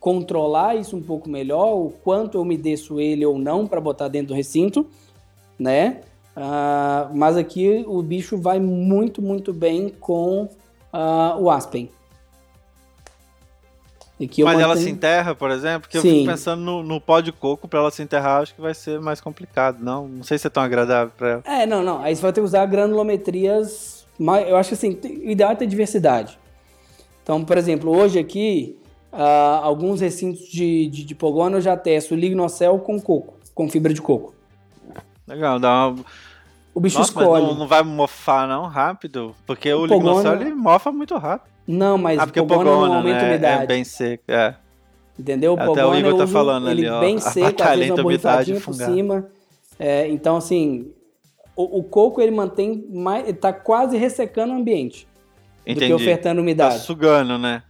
controlar 0.00 0.74
isso 0.74 0.96
um 0.96 1.02
pouco 1.02 1.28
melhor, 1.30 1.74
o 1.74 1.90
quanto 2.02 2.36
eu 2.36 2.42
umedeço 2.42 3.00
ele 3.00 3.24
ou 3.24 3.38
não 3.38 3.66
para 3.66 3.80
botar 3.80 4.08
dentro 4.08 4.28
do 4.28 4.34
recinto, 4.34 4.84
né? 5.56 6.00
Uh, 6.36 7.14
mas 7.14 7.36
aqui 7.36 7.84
o 7.86 8.02
bicho 8.02 8.36
vai 8.36 8.58
muito, 8.58 9.22
muito 9.22 9.52
bem 9.52 9.90
com 9.90 10.44
uh, 10.44 11.40
o 11.40 11.50
aspen. 11.50 11.88
Mas 14.18 14.38
mantenho... 14.38 14.60
ela 14.60 14.76
se 14.76 14.88
enterra, 14.88 15.34
por 15.34 15.50
exemplo? 15.50 15.82
Porque 15.82 16.00
Sim. 16.00 16.08
eu 16.08 16.14
fico 16.14 16.26
pensando 16.26 16.60
no, 16.60 16.82
no 16.82 17.00
pó 17.00 17.20
de 17.20 17.32
coco, 17.32 17.66
para 17.66 17.80
ela 17.80 17.90
se 17.90 18.02
enterrar, 18.02 18.42
acho 18.42 18.54
que 18.54 18.60
vai 18.60 18.74
ser 18.74 19.00
mais 19.00 19.20
complicado, 19.20 19.82
não? 19.82 20.06
Não 20.06 20.22
sei 20.22 20.38
se 20.38 20.46
é 20.46 20.50
tão 20.50 20.62
agradável 20.62 21.12
para 21.16 21.28
ela. 21.28 21.42
É, 21.44 21.66
não, 21.66 21.82
não. 21.82 22.00
Aí 22.00 22.14
você 22.14 22.22
vai 22.22 22.32
ter 22.32 22.40
que 22.40 22.46
usar 22.46 22.64
granulometrias. 22.66 24.06
Eu 24.46 24.56
acho 24.56 24.68
que 24.68 24.74
assim, 24.74 24.98
o 25.24 25.30
ideal 25.30 25.52
é 25.52 25.54
ter 25.54 25.66
diversidade. 25.66 26.38
Então, 27.22 27.44
por 27.44 27.56
exemplo, 27.56 27.90
hoje 27.96 28.18
aqui, 28.18 28.78
uh, 29.12 29.62
alguns 29.62 30.00
recintos 30.00 30.46
de, 30.48 30.88
de, 30.88 31.04
de 31.04 31.14
pogona 31.14 31.56
eu 31.56 31.60
já 31.60 31.76
testo 31.76 32.14
lignocel 32.14 32.78
com 32.78 33.00
coco, 33.00 33.34
com 33.54 33.68
fibra 33.68 33.92
de 33.92 34.02
coco. 34.02 34.34
Legal, 35.26 35.58
dá 35.58 35.88
uma. 35.88 36.04
O 36.74 36.80
bicho 36.80 36.98
Nossa, 36.98 37.10
escolhe. 37.10 37.44
Não, 37.44 37.54
não, 37.54 37.66
vai 37.66 37.82
mofar 37.82 38.48
não 38.48 38.66
rápido? 38.66 39.34
Porque 39.46 39.72
o, 39.72 39.80
o 39.80 39.86
lignocel 39.86 40.40
ele 40.40 40.54
mofa 40.54 40.90
muito 40.90 41.16
rápido. 41.16 41.51
Não, 41.66 41.96
mas 41.96 42.18
ah, 42.18 42.26
porque 42.26 42.40
o 42.40 42.46
pogona, 42.46 42.70
pogona 42.70 42.88
não 42.88 42.96
aumenta 42.96 43.18
né? 43.18 43.24
a 43.24 43.30
umidade. 43.30 43.62
É 43.62 43.66
bem 43.66 43.84
seco, 43.84 44.24
é. 44.28 44.56
Entendeu? 45.18 45.52
O 45.52 45.54
Até 45.56 45.66
pogona, 45.66 45.88
o 45.88 45.98
Igor 45.98 46.16
tá 46.16 46.26
falando 46.26 46.70
ele 46.70 46.86
ali, 46.86 46.90
ó. 46.90 47.00
bem 47.00 47.18
seco, 47.20 47.62
às 47.62 47.78
vezes 47.78 47.90
uma 47.90 48.02
borrifadinha 48.02 48.60
por 48.60 48.74
cima. 48.74 49.28
É, 49.78 50.08
então, 50.08 50.36
assim, 50.36 50.92
o, 51.56 51.78
o, 51.78 51.82
coco 51.82 52.20
ele 52.20 52.30
mantém 52.30 52.86
mais, 52.90 53.28
ele 53.28 53.36
tá 53.36 53.52
quase 53.52 53.96
ressecando 53.96 54.52
o 54.52 54.56
ambiente 54.56 55.06
Entendi. 55.66 55.80
do 55.80 55.86
que 55.86 56.02
ofertando 56.02 56.40
umidade. 56.40 56.74
Tá 56.74 56.80
sugando, 56.80 57.38
né? 57.38 57.62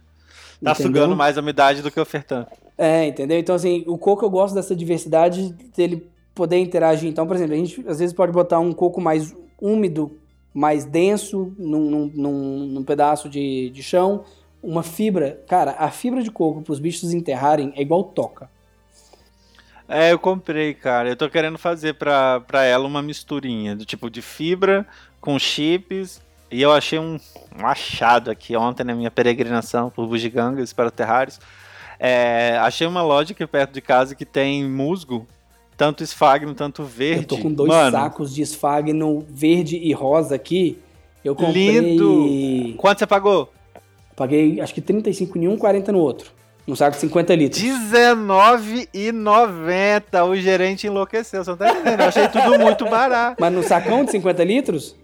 Tá 0.63 0.71
entendeu? 0.71 0.75
sugando 0.75 1.15
mais 1.15 1.37
a 1.37 1.41
umidade 1.41 1.81
do 1.81 1.91
que 1.91 1.99
ofertando. 1.99 2.47
É, 2.77 3.07
entendeu? 3.07 3.37
Então, 3.37 3.55
assim, 3.55 3.83
o 3.87 3.97
coco 3.97 4.25
eu 4.25 4.29
gosto 4.29 4.55
dessa 4.55 4.75
diversidade 4.75 5.53
dele 5.75 6.07
poder 6.33 6.57
interagir. 6.57 7.09
Então, 7.09 7.27
por 7.27 7.35
exemplo, 7.35 7.53
a 7.53 7.57
gente 7.57 7.83
às 7.87 7.99
vezes 7.99 8.13
pode 8.13 8.31
botar 8.31 8.59
um 8.59 8.73
coco 8.73 8.99
mais 8.99 9.35
úmido, 9.61 10.17
mais 10.53 10.85
denso, 10.85 11.53
num, 11.57 12.09
num, 12.13 12.67
num, 12.67 12.83
pedaço 12.83 13.27
de, 13.27 13.69
de 13.71 13.81
chão, 13.81 14.23
uma 14.61 14.83
fibra. 14.83 15.41
Cara, 15.47 15.75
a 15.79 15.89
fibra 15.89 16.21
de 16.21 16.29
coco 16.29 16.61
para 16.61 16.73
os 16.73 16.79
bichos 16.79 17.13
enterrarem 17.13 17.73
é 17.75 17.81
igual 17.81 18.03
toca. 18.03 18.49
É, 19.87 20.11
eu 20.11 20.19
comprei, 20.19 20.73
cara. 20.73 21.09
Eu 21.09 21.15
tô 21.15 21.29
querendo 21.29 21.57
fazer 21.57 21.95
pra 21.95 22.63
ela 22.63 22.87
uma 22.87 23.01
misturinha, 23.01 23.75
do 23.75 23.85
tipo 23.85 24.09
de 24.09 24.21
fibra 24.21 24.85
com 25.19 25.37
chips. 25.39 26.21
E 26.51 26.61
eu 26.61 26.71
achei 26.71 26.99
um, 26.99 27.17
um 27.57 27.65
achado 27.65 28.29
aqui 28.29 28.55
ontem 28.55 28.83
na 28.83 28.93
minha 28.93 29.09
peregrinação 29.09 29.89
por 29.89 30.05
bugigangas 30.07 30.71
para 30.71 30.91
terrários. 30.91 31.39
É, 31.99 32.57
achei 32.59 32.85
uma 32.85 33.01
loja 33.01 33.33
aqui 33.33 33.47
perto 33.47 33.71
de 33.71 33.81
casa 33.81 34.13
que 34.13 34.25
tem 34.25 34.63
musgo, 34.69 35.27
tanto 35.77 36.03
esfagno, 36.03 36.53
tanto 36.53 36.83
verde. 36.83 37.21
Eu 37.21 37.27
tô 37.27 37.37
com 37.37 37.51
dois 37.51 37.69
Mano, 37.69 37.91
sacos 37.91 38.33
de 38.33 38.41
esfagno 38.41 39.25
verde 39.29 39.77
e 39.77 39.93
rosa 39.93 40.35
aqui. 40.35 40.77
Eu 41.23 41.35
comprei. 41.35 41.79
Lindo! 41.79 42.75
Quanto 42.77 42.99
você 42.99 43.07
pagou? 43.07 43.51
Paguei 44.15 44.61
acho 44.61 44.73
que 44.73 44.81
35 44.81 45.37
em 45.37 45.47
um, 45.47 45.57
40 45.57 45.91
no 45.91 45.99
outro. 45.99 46.31
Um 46.67 46.75
saco 46.75 46.95
de 46.95 47.01
50 47.01 47.35
litros. 47.35 47.61
R$19,90. 47.61 50.29
O 50.29 50.35
gerente 50.35 50.87
enlouqueceu, 50.87 51.43
você 51.43 51.49
não 51.49 51.57
tá 51.57 51.71
entendendo? 51.71 51.99
Eu 51.99 52.07
achei 52.07 52.27
tudo 52.29 52.57
muito 52.57 52.85
barato. 52.85 53.35
Mas 53.39 53.51
no 53.51 53.61
sacão 53.63 54.05
de 54.05 54.11
50 54.11 54.43
litros? 54.45 54.95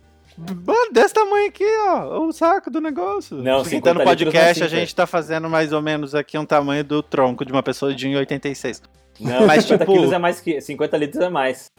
Mano, 0.66 0.92
desse 0.94 1.14
tamanho 1.14 1.48
aqui, 1.48 1.66
ó. 1.88 2.26
O 2.26 2.32
saco 2.32 2.70
do 2.72 2.80
negócio. 2.80 3.38
Não, 3.38 3.62
Quem 3.62 3.72
50 3.72 3.82
tá 3.82 3.94
no 4.00 4.04
podcast, 4.10 4.64
a 4.64 4.68
50. 4.68 4.70
gente 4.70 4.96
tá 4.96 5.06
fazendo 5.06 5.50
mais 5.50 5.72
ou 5.74 5.82
menos 5.82 6.16
aqui 6.16 6.38
um 6.38 6.46
tamanho 6.46 6.84
do 6.84 7.02
tronco 7.04 7.44
de 7.46 7.52
uma 7.52 7.62
pessoa 7.64 7.94
de 7.94 8.08
1,86. 8.08 8.82
Não, 9.20 9.46
Mas, 9.46 9.64
50 9.66 9.84
tipo- 9.86 9.94
quilos 9.94 10.12
é 10.14 10.18
mais 10.18 10.40
que. 10.40 10.62
50 10.62 10.98
litros 10.98 11.22
é 11.24 11.30
mais. 11.30 11.70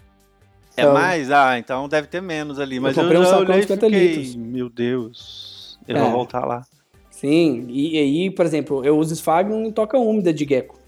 É 0.77 0.83
Então- 0.83 0.95
mais? 0.95 1.31
Ah, 1.31 1.59
então 1.59 1.89
deve 1.89 2.07
ter 2.07 2.21
menos 2.21 2.59
ali. 2.61 2.79
Mas 2.79 2.97
eu, 2.97 3.03
comprei 3.03 3.21
um 3.21 3.25
já 3.25 3.31
sacão 3.31 3.45
de 3.47 3.53
e 3.59 3.63
50 3.63 3.87
fiquei, 3.87 4.07
litros. 4.15 4.37
Meu 4.37 4.69
Deus. 4.69 5.79
Eu 5.89 5.97
É. 5.97 6.01
vou 6.01 6.11
voltar 6.11 6.45
lá. 6.45 6.63
Sim. 7.11 7.67
E 7.69 7.99
aí, 7.99 8.31
por 8.31 8.45
exemplo, 8.47 8.85
eu 8.85 8.97
uso 8.99 9.13
esfagno 9.15 9.57
em 9.67 9.73
toca 9.73 9.99
úmida 9.99 10.33
de 10.33 10.45
gecko. 10.45 10.79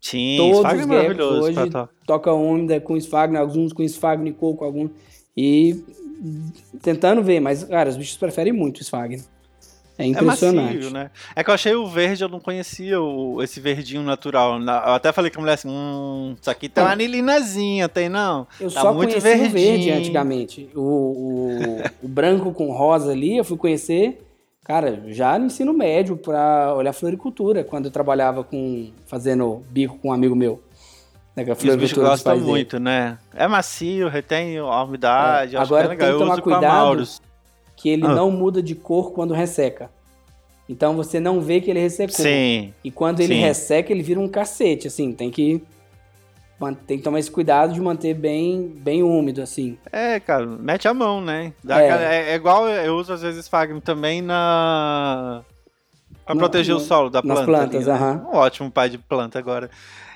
Sim, 0.00 0.36
Todos 0.38 0.58
os 0.72 0.80
é 0.80 0.86
maravilhoso. 0.86 1.40
hoje 1.42 1.58
toca 2.06 2.32
úmida 2.32 2.78
com 2.80 2.96
esfagno, 2.96 3.38
alguns 3.38 3.72
com 3.72 3.82
esfagno 3.82 4.26
e 4.28 4.32
coco, 4.32 4.64
alguns. 4.64 4.90
E 5.36 5.82
tentando 6.82 7.22
ver, 7.22 7.40
mas, 7.40 7.64
cara, 7.64 7.88
os 7.88 7.96
bichos 7.96 8.16
preferem 8.16 8.52
muito 8.52 8.80
esfagno. 8.80 9.22
É 9.96 10.02
É 10.02 10.06
impressionante. 10.08 10.74
macio, 10.78 10.90
né? 10.90 11.08
É 11.36 11.44
que 11.44 11.50
eu 11.50 11.54
achei 11.54 11.72
o 11.72 11.86
verde, 11.86 12.24
eu 12.24 12.28
não 12.28 12.40
conhecia 12.40 13.00
o- 13.00 13.40
esse 13.40 13.60
verdinho 13.60 14.02
natural. 14.02 14.58
Na- 14.58 14.82
Eu 14.88 14.92
até 14.94 15.12
falei 15.12 15.30
com 15.30 15.38
a 15.38 15.42
mulher 15.42 15.54
assim, 15.54 15.68
hum, 15.70 16.34
isso 16.40 16.50
aqui 16.50 16.68
tem 16.68 16.82
uma 16.82 16.90
anilinazinha, 16.90 17.88
tem 17.88 18.08
não? 18.08 18.44
Eu 18.58 18.72
Tá 18.72 18.80
só 18.80 18.92
muito 18.92 19.10
conheci 19.10 19.40
o 19.40 19.50
verde 19.50 19.90
antigamente. 19.92 20.68
O, 20.74 20.80
o, 20.80 21.82
o 22.02 22.08
branco 22.08 22.52
com 22.52 22.72
rosa 22.72 23.12
ali, 23.12 23.36
eu 23.36 23.44
fui 23.44 23.56
conhecer, 23.56 24.20
cara, 24.64 25.00
já 25.06 25.38
no 25.38 25.46
ensino 25.46 25.72
médio 25.72 26.16
para 26.16 26.74
olhar 26.74 26.92
floricultura, 26.92 27.62
quando 27.62 27.84
eu 27.84 27.90
trabalhava 27.92 28.42
com 28.42 28.88
fazendo 29.06 29.62
bico 29.70 29.96
com 29.98 30.08
um 30.08 30.12
amigo 30.12 30.34
meu. 30.34 30.60
Né, 31.36 31.44
E 31.46 31.50
os 31.68 31.76
bichos 31.76 31.98
gostam 31.98 32.32
pais 32.32 32.40
dele. 32.42 32.50
muito, 32.52 32.78
né? 32.78 33.18
É 33.34 33.48
macio, 33.48 34.08
retém 34.08 34.56
a 34.58 34.82
umidade, 34.84 35.56
É, 35.56 35.58
agora 35.58 35.88
tem 35.88 35.98
que 35.98 36.12
tomar 36.12 36.40
cuidado. 36.40 37.04
Que 37.76 37.88
ele 37.88 38.06
Ah. 38.06 38.14
não 38.14 38.30
muda 38.30 38.62
de 38.62 38.74
cor 38.74 39.12
quando 39.12 39.34
resseca. 39.34 39.90
Então 40.68 40.94
você 40.96 41.18
não 41.20 41.40
vê 41.40 41.60
que 41.60 41.68
ele 41.70 41.80
ressecou. 41.80 42.14
Sim. 42.14 42.72
E 42.84 42.90
quando 42.90 43.20
ele 43.20 43.34
Sim. 43.34 43.40
resseca, 43.40 43.92
ele 43.92 44.02
vira 44.02 44.20
um 44.20 44.28
cacete, 44.28 44.86
assim, 44.86 45.12
tem 45.12 45.30
que 45.30 45.62
tem 46.86 46.96
que 46.96 47.04
tomar 47.04 47.18
esse 47.18 47.30
cuidado 47.30 47.74
de 47.74 47.80
manter 47.80 48.14
bem 48.14 48.66
bem 48.68 49.02
úmido 49.02 49.42
assim. 49.42 49.76
É, 49.92 50.18
cara, 50.18 50.46
mete 50.46 50.88
a 50.88 50.94
mão, 50.94 51.20
né? 51.20 51.52
Dá 51.62 51.78
É. 51.82 51.90
aquela- 51.90 52.04
é, 52.14 52.30
é 52.30 52.34
igual 52.36 52.66
eu 52.66 52.94
uso 52.96 53.12
às 53.12 53.20
vezes 53.20 53.46
Fagno 53.48 53.82
também 53.82 54.22
na. 54.22 55.42
Pra 56.24 56.34
proteger 56.34 56.74
o 56.74 56.78
na- 56.78 56.84
solo 56.84 57.10
da 57.10 57.20
nas 57.20 57.40
planta. 57.40 57.44
plantas, 57.44 57.86
ali, 57.88 57.98
né? 58.00 58.06
aham. 58.06 58.26
Um 58.32 58.36
ótimo 58.36 58.70
pai 58.70 58.88
de 58.88 58.96
planta 58.96 59.38
agora. 59.38 59.68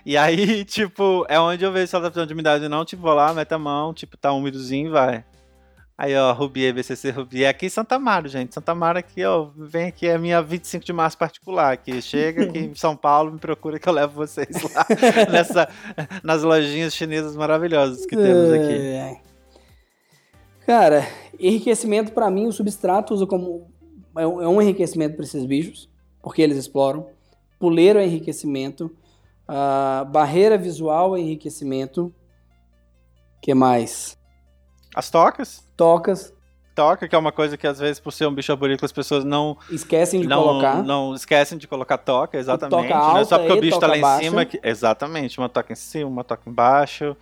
E 0.09 0.17
aí, 0.17 0.65
tipo, 0.65 1.27
é 1.29 1.39
onde 1.39 1.63
eu 1.63 1.71
vejo 1.71 1.89
se 1.89 1.95
ela 1.95 2.05
tá 2.05 2.11
precisando 2.11 2.29
de 2.29 2.33
umidade 2.33 2.67
não, 2.67 2.83
tipo, 2.83 3.03
vou 3.03 3.13
lá, 3.13 3.35
mete 3.35 3.53
a 3.53 3.59
mão, 3.59 3.93
tipo, 3.93 4.17
tá 4.17 4.33
úmidozinho 4.33 4.91
vai. 4.91 5.23
Aí, 5.99 6.17
ó, 6.17 6.33
Rubier, 6.33 6.73
BCC 6.73 7.11
Rubier, 7.11 7.51
aqui 7.51 7.67
em 7.67 7.69
Santa 7.69 7.97
Amaro, 7.97 8.27
gente. 8.27 8.55
Santa 8.55 8.73
Amaro 8.73 8.99
aqui, 8.99 9.23
ó, 9.23 9.49
vem 9.55 9.89
aqui, 9.89 10.07
é 10.07 10.17
minha 10.17 10.41
25 10.41 10.83
de 10.83 10.95
março 10.95 11.19
particular 11.19 11.75
aqui. 11.75 12.01
Chega 12.01 12.45
aqui 12.45 12.59
em 12.59 12.75
São 12.75 12.97
Paulo, 12.97 13.33
me 13.33 13.39
procura 13.39 13.79
que 13.79 13.87
eu 13.87 13.93
levo 13.93 14.15
vocês 14.15 14.49
lá 14.75 14.87
nessa, 15.31 15.69
nas 16.25 16.43
lojinhas 16.43 16.95
chinesas 16.95 17.37
maravilhosas 17.37 18.07
que 18.07 18.17
temos 18.17 18.51
aqui. 18.51 18.73
É. 18.73 19.21
Cara, 20.65 21.07
enriquecimento 21.39 22.13
pra 22.13 22.31
mim 22.31 22.47
o 22.47 22.53
substrato 22.53 23.13
usa 23.13 23.27
como 23.27 23.69
é 24.17 24.27
um 24.27 24.59
é 24.59 24.65
enriquecimento 24.65 25.17
para 25.17 25.25
esses 25.27 25.45
bichos, 25.45 25.87
porque 26.23 26.41
eles 26.41 26.57
exploram. 26.57 27.09
Puleiro 27.59 27.99
é 27.99 28.07
enriquecimento, 28.07 28.91
ah, 29.49 30.05
barreira 30.09 30.59
visual 30.59 31.17
é 31.17 31.21
enriquecimento. 31.21 32.15
Que 33.41 33.55
mais? 33.55 34.19
As 34.95 35.11
tocas, 35.11 35.67
Tocas, 35.77 36.35
toca, 36.75 37.09
que 37.09 37.15
é 37.15 37.19
uma 37.19 37.33
coisa 37.33 37.57
que 37.57 37.67
às 37.67 37.79
vezes, 37.79 37.99
por 37.99 38.13
ser 38.13 38.27
um 38.27 38.35
bicho 38.35 38.53
arborícola, 38.53 38.85
as 38.87 38.93
pessoas 38.93 39.25
não, 39.25 39.57
esquecem 39.71 40.21
de 40.21 40.27
não, 40.29 40.43
colocar. 40.43 40.83
não 40.83 41.15
esquecem 41.15 41.57
de 41.59 41.67
colocar 41.67 41.99
toca, 41.99 42.39
exatamente. 42.39 42.83
Toca 42.83 42.89
né? 42.89 42.95
alta 42.95 43.25
Só 43.25 43.39
porque 43.39 43.53
o 43.53 43.61
bicho 43.61 43.81
tá 43.81 43.87
lá 43.87 43.95
toca 43.95 43.99
em 43.99 44.03
baixa. 44.03 44.25
cima. 44.25 44.45
Que, 44.45 44.61
exatamente, 44.63 45.39
uma 45.39 45.49
toca 45.49 45.73
em 45.73 45.77
cima, 45.77 46.09
uma 46.09 46.25
toca 46.25 46.49
embaixo. 46.49 47.17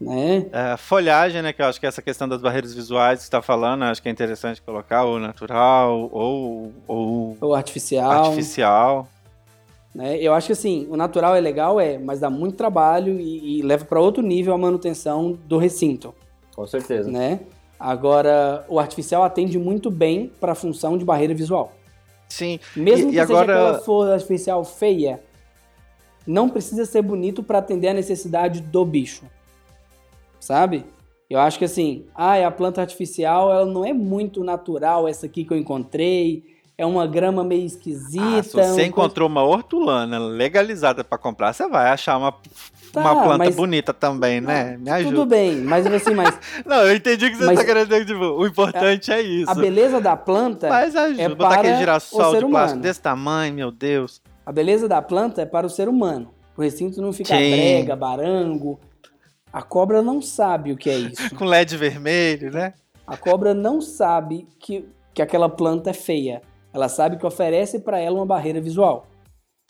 Né? 0.00 0.46
É, 0.52 0.76
folhagem, 0.76 1.40
né? 1.40 1.52
Que 1.52 1.62
eu 1.62 1.66
acho 1.66 1.80
que 1.80 1.86
essa 1.86 2.02
questão 2.02 2.28
das 2.28 2.42
barreiras 2.42 2.74
visuais 2.74 3.20
que 3.20 3.24
você 3.24 3.30
tá 3.30 3.40
falando, 3.40 3.84
acho 3.84 4.02
que 4.02 4.08
é 4.08 4.12
interessante 4.12 4.60
colocar, 4.60 5.04
ou 5.04 5.18
natural, 5.18 6.10
ou, 6.12 6.72
ou 6.86 7.36
Ou 7.40 7.54
artificial. 7.54 8.10
artificial. 8.10 9.08
Né? 9.96 10.18
Eu 10.18 10.34
acho 10.34 10.48
que 10.48 10.52
assim, 10.52 10.86
o 10.90 10.96
natural 10.96 11.34
é 11.34 11.40
legal, 11.40 11.80
é, 11.80 11.96
mas 11.98 12.20
dá 12.20 12.28
muito 12.28 12.54
trabalho 12.56 13.18
e, 13.18 13.58
e 13.58 13.62
leva 13.62 13.84
para 13.86 13.98
outro 14.00 14.22
nível 14.22 14.52
a 14.52 14.58
manutenção 14.58 15.38
do 15.46 15.56
recinto, 15.58 16.14
Com 16.54 16.66
certeza. 16.66 17.10
né? 17.10 17.40
Agora, 17.80 18.64
o 18.68 18.78
artificial 18.78 19.22
atende 19.22 19.58
muito 19.58 19.90
bem 19.90 20.30
para 20.40 20.52
a 20.52 20.54
função 20.54 20.96
de 20.98 21.04
barreira 21.04 21.34
visual. 21.34 21.72
Sim. 22.28 22.58
Mesmo 22.76 23.08
E- 23.08 23.12
que 23.12 23.18
e 23.18 23.20
seja 23.20 23.22
agora- 23.22 23.52
aquela 23.54 23.78
flor 23.80 24.10
artificial 24.12 24.64
feia, 24.64 25.22
não 26.26 26.48
precisa 26.48 26.84
ser 26.84 27.02
bonito 27.02 27.42
para 27.42 27.58
atender 27.58 27.88
a 27.88 27.94
necessidade 27.94 28.60
do 28.60 28.84
bicho. 28.84 29.24
Sabe? 30.40 30.84
Eu 31.28 31.38
acho 31.40 31.58
que 31.58 31.64
assim, 31.64 32.04
ah, 32.14 32.36
é 32.36 32.44
a 32.44 32.50
planta 32.50 32.80
artificial, 32.80 33.50
ela 33.50 33.64
não 33.66 33.84
é 33.84 33.92
muito 33.92 34.44
natural 34.44 35.08
essa 35.08 35.26
aqui 35.26 35.44
que 35.44 35.52
eu 35.52 35.58
encontrei. 35.58 36.44
É 36.78 36.84
uma 36.84 37.06
grama 37.06 37.42
meio 37.42 37.64
esquisita. 37.64 38.22
Ah, 38.38 38.42
se 38.42 38.50
você 38.50 38.60
coisa- 38.60 38.82
encontrou 38.82 39.28
uma 39.28 39.42
hortulana 39.42 40.18
legalizada 40.18 41.02
pra 41.02 41.16
comprar, 41.16 41.54
você 41.54 41.66
vai 41.68 41.88
achar 41.88 42.18
uma, 42.18 42.32
Tá, 42.92 43.00
uma 43.00 43.22
planta 43.22 43.38
mas- 43.38 43.56
bonita 43.56 43.94
também, 43.94 44.42
né? 44.42 44.76
Me 44.76 44.90
ajuda. 44.90 45.10
Tudo 45.16 45.26
bem, 45.26 45.56
mas 45.62 45.86
assim, 45.86 46.14
mas 46.14 46.38
Não, 46.66 46.82
eu 46.86 46.94
entendi 46.94 47.30
que 47.30 47.36
você 47.36 47.46
Mas- 47.46 47.58
tá 47.58 47.64
querendo 47.64 47.88
dizer. 47.88 48.04
Tipo, 48.04 48.24
o 48.24 48.46
importante 48.46 49.10
é 49.10 49.22
isso. 49.22 49.50
a 49.50 49.54
beleza 49.54 50.00
da 50.02 50.16
planta, 50.16 50.68
Mas 50.68 50.94
ajuda. 50.94 51.22
é 51.22 51.28
Botar 51.30 51.48
aquele 51.54 51.68
para 51.70 51.78
girassol 51.78 52.20
o 52.28 52.30
ser 52.32 52.44
de 52.44 52.50
plástico 52.50 52.82
desse 52.82 53.00
tamanho, 53.00 53.54
meu 53.54 53.70
Deus. 53.70 54.20
a 54.44 54.52
beleza 54.52 54.86
da 54.86 55.00
planta 55.00 55.40
é 55.42 55.46
para 55.46 55.66
o 55.66 55.70
ser 55.70 55.88
humano. 55.88 56.30
O 56.56 56.60
recinto 56.62 57.00
não 57.00 57.12
fica 57.12 57.36
Sim. 57.36 57.50
brega, 57.52 57.96
barango. 57.96 58.78
A 59.52 59.62
cobra 59.62 60.02
não 60.02 60.20
sabe 60.20 60.72
o 60.72 60.76
que 60.76 60.90
é 60.90 60.98
isso. 60.98 61.34
Com 61.36 61.44
LED 61.46 61.74
vermelho, 61.78 62.50
né? 62.52 62.74
A 63.06 63.16
cobra 63.16 63.54
não 63.54 63.80
sabe 63.80 64.46
que, 64.58 64.84
que 65.14 65.22
aquela 65.22 65.48
planta 65.48 65.88
é 65.90 65.94
feia. 65.94 66.42
Ela 66.76 66.90
sabe 66.90 67.16
que 67.16 67.24
oferece 67.24 67.78
para 67.78 67.98
ela 67.98 68.16
uma 68.18 68.26
barreira 68.26 68.60
visual, 68.60 69.06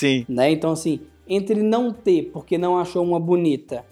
Sim. 0.00 0.26
né? 0.28 0.50
Então 0.50 0.72
assim, 0.72 1.02
entre 1.28 1.62
não 1.62 1.92
ter 1.92 2.30
porque 2.32 2.58
não 2.58 2.76
achou 2.76 3.04
uma 3.04 3.20
bonita 3.20 3.84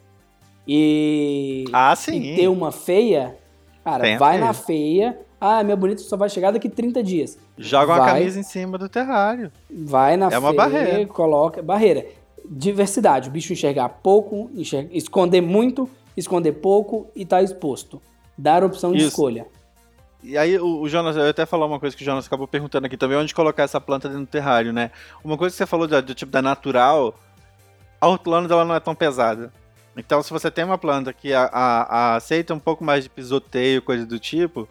e, 0.66 1.64
Ah, 1.72 1.94
sim. 1.94 2.20
e 2.20 2.34
ter 2.34 2.48
uma 2.48 2.72
feia, 2.72 3.36
cara, 3.84 4.02
Tem 4.02 4.18
vai 4.18 4.38
na 4.38 4.52
feia. 4.52 5.16
Ah, 5.40 5.62
minha 5.62 5.76
bonita 5.76 6.02
só 6.02 6.16
vai 6.16 6.28
chegar 6.28 6.50
daqui 6.50 6.68
30 6.68 7.04
dias. 7.04 7.38
Joga 7.56 7.92
uma 7.92 7.98
Vai. 7.98 8.14
camisa 8.14 8.40
em 8.40 8.42
cima 8.42 8.76
do 8.78 8.88
terrário. 8.88 9.52
Vai 9.70 10.16
na 10.16 10.26
É 10.32 10.38
uma 10.38 10.48
feia, 10.48 10.56
barreira. 10.56 11.06
coloca 11.06 11.62
barreira. 11.62 12.06
Diversidade, 12.50 13.28
o 13.28 13.32
bicho 13.32 13.52
enxergar 13.52 13.88
pouco, 14.02 14.50
esconder 14.90 15.40
muito, 15.40 15.88
esconder 16.16 16.52
pouco 16.54 17.06
e 17.14 17.24
tá 17.24 17.40
exposto. 17.42 18.02
Dar 18.36 18.64
opção 18.64 18.90
de 18.90 18.98
Isso. 18.98 19.08
escolha. 19.08 19.46
E 20.26 20.38
aí, 20.38 20.58
o, 20.58 20.80
o 20.80 20.88
Jonas, 20.88 21.16
eu 21.16 21.28
até 21.28 21.44
falar 21.44 21.66
uma 21.66 21.78
coisa 21.78 21.94
que 21.94 22.02
o 22.02 22.04
Jonas 22.04 22.26
acabou 22.26 22.48
perguntando 22.48 22.86
aqui 22.86 22.96
também, 22.96 23.18
onde 23.18 23.34
colocar 23.34 23.62
essa 23.62 23.78
planta 23.78 24.08
dentro 24.08 24.24
do 24.24 24.28
terrário, 24.28 24.72
né? 24.72 24.90
Uma 25.22 25.36
coisa 25.36 25.52
que 25.52 25.58
você 25.58 25.66
falou 25.66 25.86
da- 25.86 26.00
do 26.00 26.14
tipo 26.14 26.32
da 26.32 26.40
natural, 26.40 27.14
a 28.00 28.08
hortulana 28.08 28.48
dela 28.48 28.64
não 28.64 28.74
é 28.74 28.80
tão 28.80 28.94
pesada. 28.94 29.52
Então, 29.94 30.22
se 30.22 30.30
você 30.32 30.50
tem 30.50 30.64
uma 30.64 30.78
planta 30.78 31.12
que 31.12 31.34
a- 31.34 31.50
a- 31.52 31.82
a 31.82 32.16
aceita 32.16 32.54
um 32.54 32.58
pouco 32.58 32.82
mais 32.82 33.04
de 33.04 33.10
pisoteio, 33.10 33.82
coisa 33.82 34.06
do 34.06 34.18
tipo, 34.18 34.66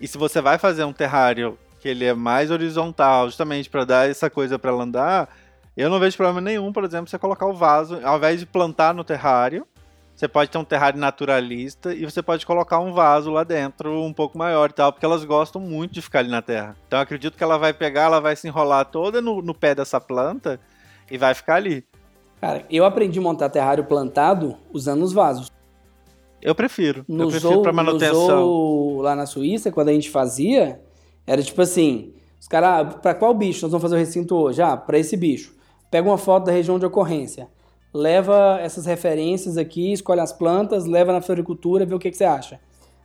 e 0.00 0.06
se 0.06 0.16
você 0.16 0.40
vai 0.40 0.56
fazer 0.56 0.84
um 0.84 0.92
terrário 0.92 1.58
que 1.80 1.88
ele 1.88 2.04
é 2.04 2.14
mais 2.14 2.52
horizontal, 2.52 3.26
justamente 3.26 3.68
para 3.68 3.84
dar 3.84 4.08
essa 4.08 4.30
coisa 4.30 4.56
para 4.56 4.70
ela 4.70 4.84
andar, 4.84 5.28
eu 5.76 5.90
não 5.90 5.98
vejo 5.98 6.16
problema 6.16 6.40
nenhum, 6.40 6.72
por 6.72 6.84
exemplo, 6.84 7.10
você 7.10 7.18
colocar 7.18 7.46
o 7.46 7.54
vaso, 7.54 7.98
ao 8.04 8.18
invés 8.18 8.38
de 8.38 8.46
plantar 8.46 8.94
no 8.94 9.02
terrário, 9.02 9.66
você 10.22 10.28
pode 10.28 10.50
ter 10.50 10.58
um 10.58 10.64
terrário 10.64 11.00
naturalista 11.00 11.92
e 11.92 12.04
você 12.04 12.22
pode 12.22 12.46
colocar 12.46 12.78
um 12.78 12.92
vaso 12.92 13.28
lá 13.28 13.42
dentro 13.42 14.04
um 14.04 14.12
pouco 14.12 14.38
maior 14.38 14.70
e 14.70 14.72
tal, 14.72 14.92
porque 14.92 15.04
elas 15.04 15.24
gostam 15.24 15.60
muito 15.60 15.94
de 15.94 16.00
ficar 16.00 16.20
ali 16.20 16.28
na 16.28 16.40
terra. 16.40 16.76
Então 16.86 17.00
eu 17.00 17.02
acredito 17.02 17.36
que 17.36 17.42
ela 17.42 17.58
vai 17.58 17.72
pegar, 17.72 18.02
ela 18.02 18.20
vai 18.20 18.36
se 18.36 18.46
enrolar 18.46 18.84
toda 18.84 19.20
no, 19.20 19.42
no 19.42 19.52
pé 19.52 19.74
dessa 19.74 20.00
planta 20.00 20.60
e 21.10 21.18
vai 21.18 21.34
ficar 21.34 21.56
ali. 21.56 21.84
Cara, 22.40 22.64
eu 22.70 22.84
aprendi 22.84 23.18
a 23.18 23.22
montar 23.22 23.48
terrário 23.48 23.82
plantado 23.82 24.56
usando 24.72 25.02
os 25.02 25.12
vasos. 25.12 25.50
Eu 26.40 26.54
prefiro. 26.54 27.04
No 27.08 27.24
eu 27.24 27.28
prefiro 27.28 27.54
zoo, 27.54 27.62
pra 27.62 27.72
no 27.72 27.76
manutenção. 27.76 28.26
zoo 28.28 29.00
lá 29.00 29.16
na 29.16 29.26
Suíça, 29.26 29.72
quando 29.72 29.88
a 29.88 29.92
gente 29.92 30.08
fazia, 30.08 30.80
era 31.26 31.42
tipo 31.42 31.60
assim, 31.60 32.14
os 32.40 32.46
caras, 32.46 32.94
pra 33.02 33.12
qual 33.12 33.34
bicho 33.34 33.62
nós 33.62 33.72
vamos 33.72 33.82
fazer 33.82 33.96
o 33.96 33.98
recinto 33.98 34.36
hoje? 34.36 34.62
Ah, 34.62 34.76
pra 34.76 34.96
esse 34.96 35.16
bicho. 35.16 35.52
Pega 35.90 36.08
uma 36.08 36.16
foto 36.16 36.44
da 36.44 36.52
região 36.52 36.78
de 36.78 36.86
ocorrência. 36.86 37.48
Leva 37.94 38.58
essas 38.60 38.86
referências 38.86 39.56
aqui, 39.58 39.92
escolhe 39.92 40.20
as 40.20 40.32
plantas, 40.32 40.86
leva 40.86 41.12
na 41.12 41.20
floricultura, 41.20 41.84
vê 41.84 41.94
o 41.94 41.98
que, 41.98 42.10
que 42.10 42.16
você 42.16 42.24
acha. 42.24 42.58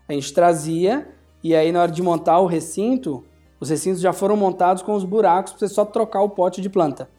A 0.08 0.14
gente 0.14 0.34
trazia, 0.34 1.08
e 1.44 1.54
aí 1.56 1.72
na 1.72 1.82
hora 1.82 1.92
de 1.92 2.02
montar 2.02 2.40
o 2.40 2.46
recinto, 2.46 3.24
os 3.60 3.70
recintos 3.70 4.00
já 4.00 4.14
foram 4.14 4.38
montados 4.38 4.82
com 4.82 4.94
os 4.94 5.04
buracos 5.04 5.52
pra 5.54 5.60
você 5.68 5.74
só 5.74 5.84
trocar 5.84 6.22
o 6.22 6.30
pote 6.30 6.62
de 6.62 6.70
planta. 6.70 7.10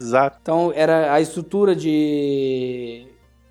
Exato. 0.00 0.38
Então 0.42 0.72
era 0.74 1.12
a 1.14 1.20
estrutura 1.20 1.76
de 1.76 3.06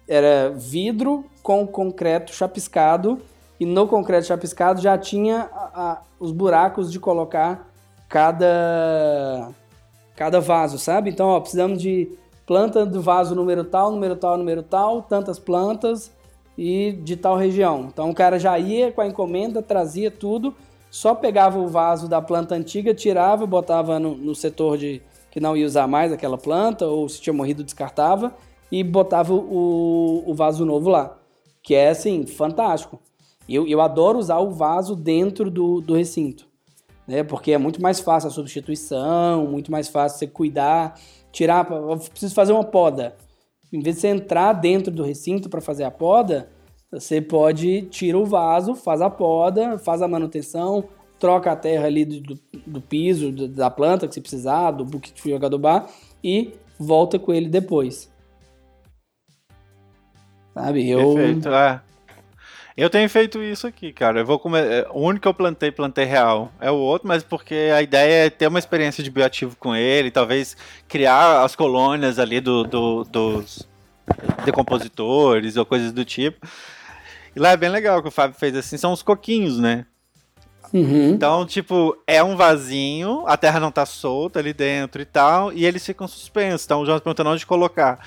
era 0.08 0.50
vidro 0.54 1.24
com 1.42 1.66
concreto 1.66 2.34
chapiscado 2.34 3.20
e 3.58 3.66
no 3.66 3.88
concreto 3.88 4.28
chapiscado 4.28 4.82
já 4.82 4.98
tinha 4.98 5.50
a- 5.54 5.72
a- 5.92 6.02
os 6.20 6.34
buracos 6.34 6.92
de 6.92 7.00
colocar 7.00 7.70
cada 8.10 9.50
cada 10.16 10.40
vaso, 10.42 10.78
sabe? 10.78 11.10
Então, 11.10 11.30
ó, 11.30 11.40
precisamos 11.40 11.82
de 11.82 12.12
planta 12.52 12.86
do 12.86 13.02
vaso 13.02 13.34
número 13.34 13.64
tal, 13.64 13.92
número 13.92 14.14
tal, 14.14 14.38
número 14.38 14.62
tal, 14.62 15.02
tantas 15.04 15.40
plantas 15.40 16.12
e 16.58 16.92
de 17.02 17.16
tal 17.16 17.38
região. 17.38 17.88
Então 17.88 18.10
o 18.10 18.14
cara 18.14 18.38
já 18.38 18.60
ia 18.60 18.92
com 18.92 19.00
a 19.00 19.08
encomenda, 19.08 19.62
trazia 19.62 20.12
tudo, 20.12 20.54
só 20.90 21.16
pegava 21.16 21.58
o 21.58 21.70
vaso 21.70 22.10
da 22.10 22.22
planta 22.22 22.54
antiga, 22.54 22.94
tirava, 22.94 23.48
botava 23.48 23.98
no, 24.02 24.18
no 24.18 24.36
setor 24.36 24.78
de 24.78 25.02
que 25.32 25.40
não 25.40 25.56
ia 25.56 25.66
usar 25.66 25.88
mais 25.88 26.12
aquela 26.12 26.38
planta, 26.38 26.86
ou 26.86 27.08
se 27.08 27.22
tinha 27.22 27.32
morrido, 27.32 27.64
descartava, 27.64 28.36
e 28.70 28.84
botava 28.84 29.34
o, 29.34 30.22
o 30.28 30.34
vaso 30.34 30.66
novo 30.66 30.90
lá. 30.90 31.18
Que 31.64 31.74
é 31.74 31.92
assim, 31.92 32.26
fantástico. 32.26 33.00
Eu, 33.48 33.66
eu 33.66 33.80
adoro 33.80 34.20
usar 34.20 34.40
o 34.40 34.52
vaso 34.52 34.94
dentro 34.94 35.50
do, 35.50 35.80
do 35.80 35.94
recinto. 35.94 36.51
Né? 37.08 37.24
Porque 37.24 37.52
é 37.52 37.58
muito 37.58 37.82
mais 37.82 38.00
fácil 38.00 38.30
a 38.30 38.32
substituição, 38.32 39.46
muito 39.48 39.72
mais 39.72 39.88
fácil 39.88 40.20
você 40.20 40.28
cuidar, 40.28 41.00
tirar. 41.32 41.70
Eu 41.72 41.98
preciso 41.98 42.34
fazer 42.34 42.54
uma 42.54 42.64
poda. 42.64 43.16
Em 43.72 43.80
vez 43.80 43.96
de 43.96 44.02
você 44.02 44.08
entrar 44.10 44.54
dentro 44.54 44.92
do 44.92 45.04
recinto 45.04 45.50
para 45.50 45.62
fazer 45.62 45.84
a 45.84 45.92
poda, 45.92 46.50
você 46.92 47.22
pode 47.22 47.84
tira 47.84 48.18
o 48.18 48.26
vaso, 48.26 48.76
faz 48.76 49.02
a 49.02 49.10
poda, 49.10 49.78
faz 49.78 50.02
a 50.02 50.08
manutenção, 50.08 50.84
troca 51.18 51.52
a 51.52 51.56
terra 51.56 51.86
ali 51.86 52.04
do, 52.04 52.38
do, 52.68 52.82
piso, 52.82 53.32
da 53.32 53.70
planta 53.70 54.08
que 54.08 54.14
você 54.14 54.22
precisar, 54.22 54.72
do 54.72 54.84
buquê 54.84 55.12
de 55.14 55.58
bar 55.58 55.88
e 56.24 56.54
volta 56.78 57.18
com 57.18 57.32
ele 57.32 57.48
depois. 57.48 58.12
Sabe? 60.54 60.90
Eu, 60.90 61.14
Perfeito, 61.14 61.50
é. 61.50 61.82
Eu 62.76 62.90
tenho 62.90 63.10
feito 63.10 63.42
isso 63.44 63.68
aqui, 63.68 63.92
cara. 63.92 64.20
Eu 64.22 64.26
vou 64.26 64.40
comer. 64.40 64.64
é, 64.66 64.88
O 64.92 65.02
único 65.02 65.24
que 65.24 65.28
eu 65.28 65.34
plantei, 65.34 65.72
plantei 65.72 66.06
real. 66.06 66.52
É 66.60 66.72
o 66.72 66.76
outro, 66.76 67.08
mas 67.08 67.22
porque 67.24 67.70
a 67.76 67.82
ideia 67.82 68.26
é 68.28 68.30
ter 68.30 68.48
uma 68.48 68.60
experiência 68.60 69.04
de 69.04 69.10
bioativo 69.12 69.56
com 69.58 69.76
ele, 69.76 70.10
talvez 70.10 70.56
criar 70.88 71.44
as 71.44 71.56
colônias 71.56 72.18
ali 72.18 72.40
do, 72.40 72.64
do- 72.64 73.04
dos 73.04 73.68
decompositores 74.46 75.58
ou 75.58 75.66
coisas 75.66 75.92
do 75.92 76.06
tipo. 76.06 76.48
E 77.36 77.40
lá 77.40 77.50
é 77.52 77.58
bem 77.58 77.70
legal 77.70 78.02
que 78.02 78.08
o 78.08 78.12
Fábio 78.12 78.38
fez 78.38 78.56
assim, 78.56 78.78
são 78.78 78.92
os 78.92 79.02
coquinhos, 79.04 79.58
né? 79.60 79.86
Uhum. 80.74 81.10
Então, 81.12 81.46
tipo, 81.46 81.98
é 82.08 82.24
um 82.24 82.36
vasinho, 82.38 83.26
a 83.28 83.36
terra 83.36 83.60
não 83.60 83.72
tá 83.72 83.86
solta 83.86 84.40
ali 84.40 84.54
dentro 84.54 85.02
e 85.02 85.06
tal, 85.06 85.52
e 85.52 85.66
eles 85.66 85.86
ficam 85.86 86.08
suspensos. 86.08 86.66
Então, 86.66 86.82
o 86.82 86.86
Jonas 86.86 87.02
perguntando 87.02 87.30
onde 87.30 87.46
colocar. 87.46 88.00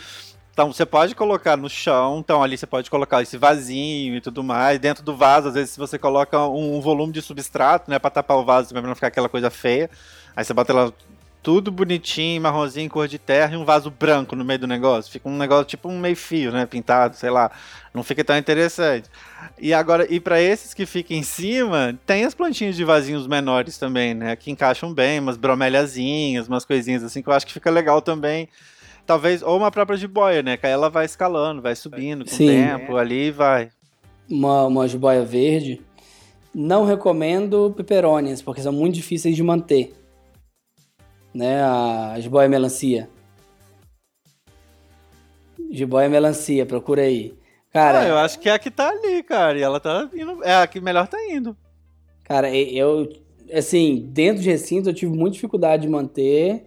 Então, 0.54 0.72
você 0.72 0.86
pode 0.86 1.16
colocar 1.16 1.56
no 1.56 1.68
chão, 1.68 2.20
então 2.20 2.40
ali 2.40 2.56
você 2.56 2.64
pode 2.64 2.88
colocar 2.88 3.20
esse 3.20 3.36
vasinho 3.36 4.14
e 4.16 4.20
tudo 4.20 4.44
mais. 4.44 4.78
Dentro 4.78 5.02
do 5.02 5.16
vaso, 5.16 5.48
às 5.48 5.54
vezes, 5.54 5.76
você 5.76 5.98
coloca 5.98 6.38
um, 6.46 6.76
um 6.76 6.80
volume 6.80 7.12
de 7.12 7.20
substrato, 7.20 7.90
né, 7.90 7.98
pra 7.98 8.08
tapar 8.08 8.36
o 8.36 8.44
vaso, 8.44 8.72
pra 8.72 8.80
não 8.80 8.94
ficar 8.94 9.08
aquela 9.08 9.28
coisa 9.28 9.50
feia. 9.50 9.90
Aí 10.36 10.44
você 10.44 10.54
bota 10.54 10.72
lá 10.72 10.92
tudo 11.42 11.72
bonitinho, 11.72 12.40
marronzinho, 12.40 12.88
cor 12.88 13.08
de 13.08 13.18
terra 13.18 13.54
e 13.54 13.56
um 13.56 13.64
vaso 13.64 13.90
branco 13.90 14.36
no 14.36 14.44
meio 14.44 14.60
do 14.60 14.68
negócio. 14.68 15.10
Fica 15.10 15.28
um 15.28 15.36
negócio 15.36 15.64
tipo 15.64 15.88
um 15.88 15.98
meio 15.98 16.16
fio, 16.16 16.52
né, 16.52 16.66
pintado, 16.66 17.16
sei 17.16 17.30
lá. 17.30 17.50
Não 17.92 18.04
fica 18.04 18.22
tão 18.22 18.38
interessante. 18.38 19.10
E 19.58 19.74
agora, 19.74 20.06
e 20.08 20.20
para 20.20 20.40
esses 20.40 20.72
que 20.72 20.86
ficam 20.86 21.16
em 21.16 21.24
cima, 21.24 21.98
tem 22.06 22.24
as 22.24 22.32
plantinhas 22.32 22.76
de 22.76 22.84
vasinhos 22.84 23.26
menores 23.26 23.76
também, 23.76 24.14
né? 24.14 24.36
Que 24.36 24.52
encaixam 24.52 24.94
bem, 24.94 25.18
umas 25.18 25.36
broméliazinhas, 25.36 26.46
umas 26.46 26.64
coisinhas 26.64 27.02
assim 27.02 27.22
que 27.22 27.28
eu 27.28 27.32
acho 27.32 27.44
que 27.44 27.52
fica 27.52 27.70
legal 27.70 28.00
também. 28.00 28.48
Talvez, 29.06 29.42
ou 29.42 29.56
uma 29.56 29.70
própria 29.70 29.96
jiboia, 29.98 30.42
né? 30.42 30.56
Que 30.56 30.66
aí 30.66 30.72
ela 30.72 30.88
vai 30.88 31.04
escalando, 31.04 31.60
vai 31.60 31.76
subindo 31.76 32.24
com 32.24 32.30
Sim. 32.30 32.46
o 32.46 32.48
tempo, 32.48 32.96
ali 32.96 33.30
vai. 33.30 33.70
uma, 34.28 34.66
uma 34.66 34.88
jiboia 34.88 35.24
verde. 35.24 35.80
Não 36.54 36.84
recomendo 36.84 37.74
peperônias, 37.76 38.40
porque 38.40 38.62
são 38.62 38.72
muito 38.72 38.94
difíceis 38.94 39.36
de 39.36 39.42
manter. 39.42 39.92
Né, 41.34 41.62
a 41.62 42.14
jiboia 42.20 42.48
melancia. 42.48 43.10
Jiboia 45.70 46.08
melancia, 46.08 46.64
procura 46.64 47.02
aí. 47.02 47.34
Cara, 47.72 48.02
ah, 48.02 48.08
eu 48.08 48.16
acho 48.18 48.38
que 48.38 48.48
é 48.48 48.52
a 48.52 48.58
que 48.58 48.70
tá 48.70 48.88
ali, 48.88 49.20
cara. 49.24 49.58
E 49.58 49.62
ela 49.62 49.80
tá 49.80 50.08
indo. 50.14 50.44
É 50.44 50.54
a 50.54 50.66
que 50.66 50.80
melhor 50.80 51.08
tá 51.08 51.18
indo. 51.28 51.56
Cara, 52.22 52.54
eu, 52.54 53.12
assim, 53.52 54.08
dentro 54.12 54.40
de 54.40 54.48
recinto 54.48 54.88
eu 54.88 54.94
tive 54.94 55.12
muita 55.12 55.34
dificuldade 55.34 55.82
de 55.82 55.88
manter. 55.88 56.66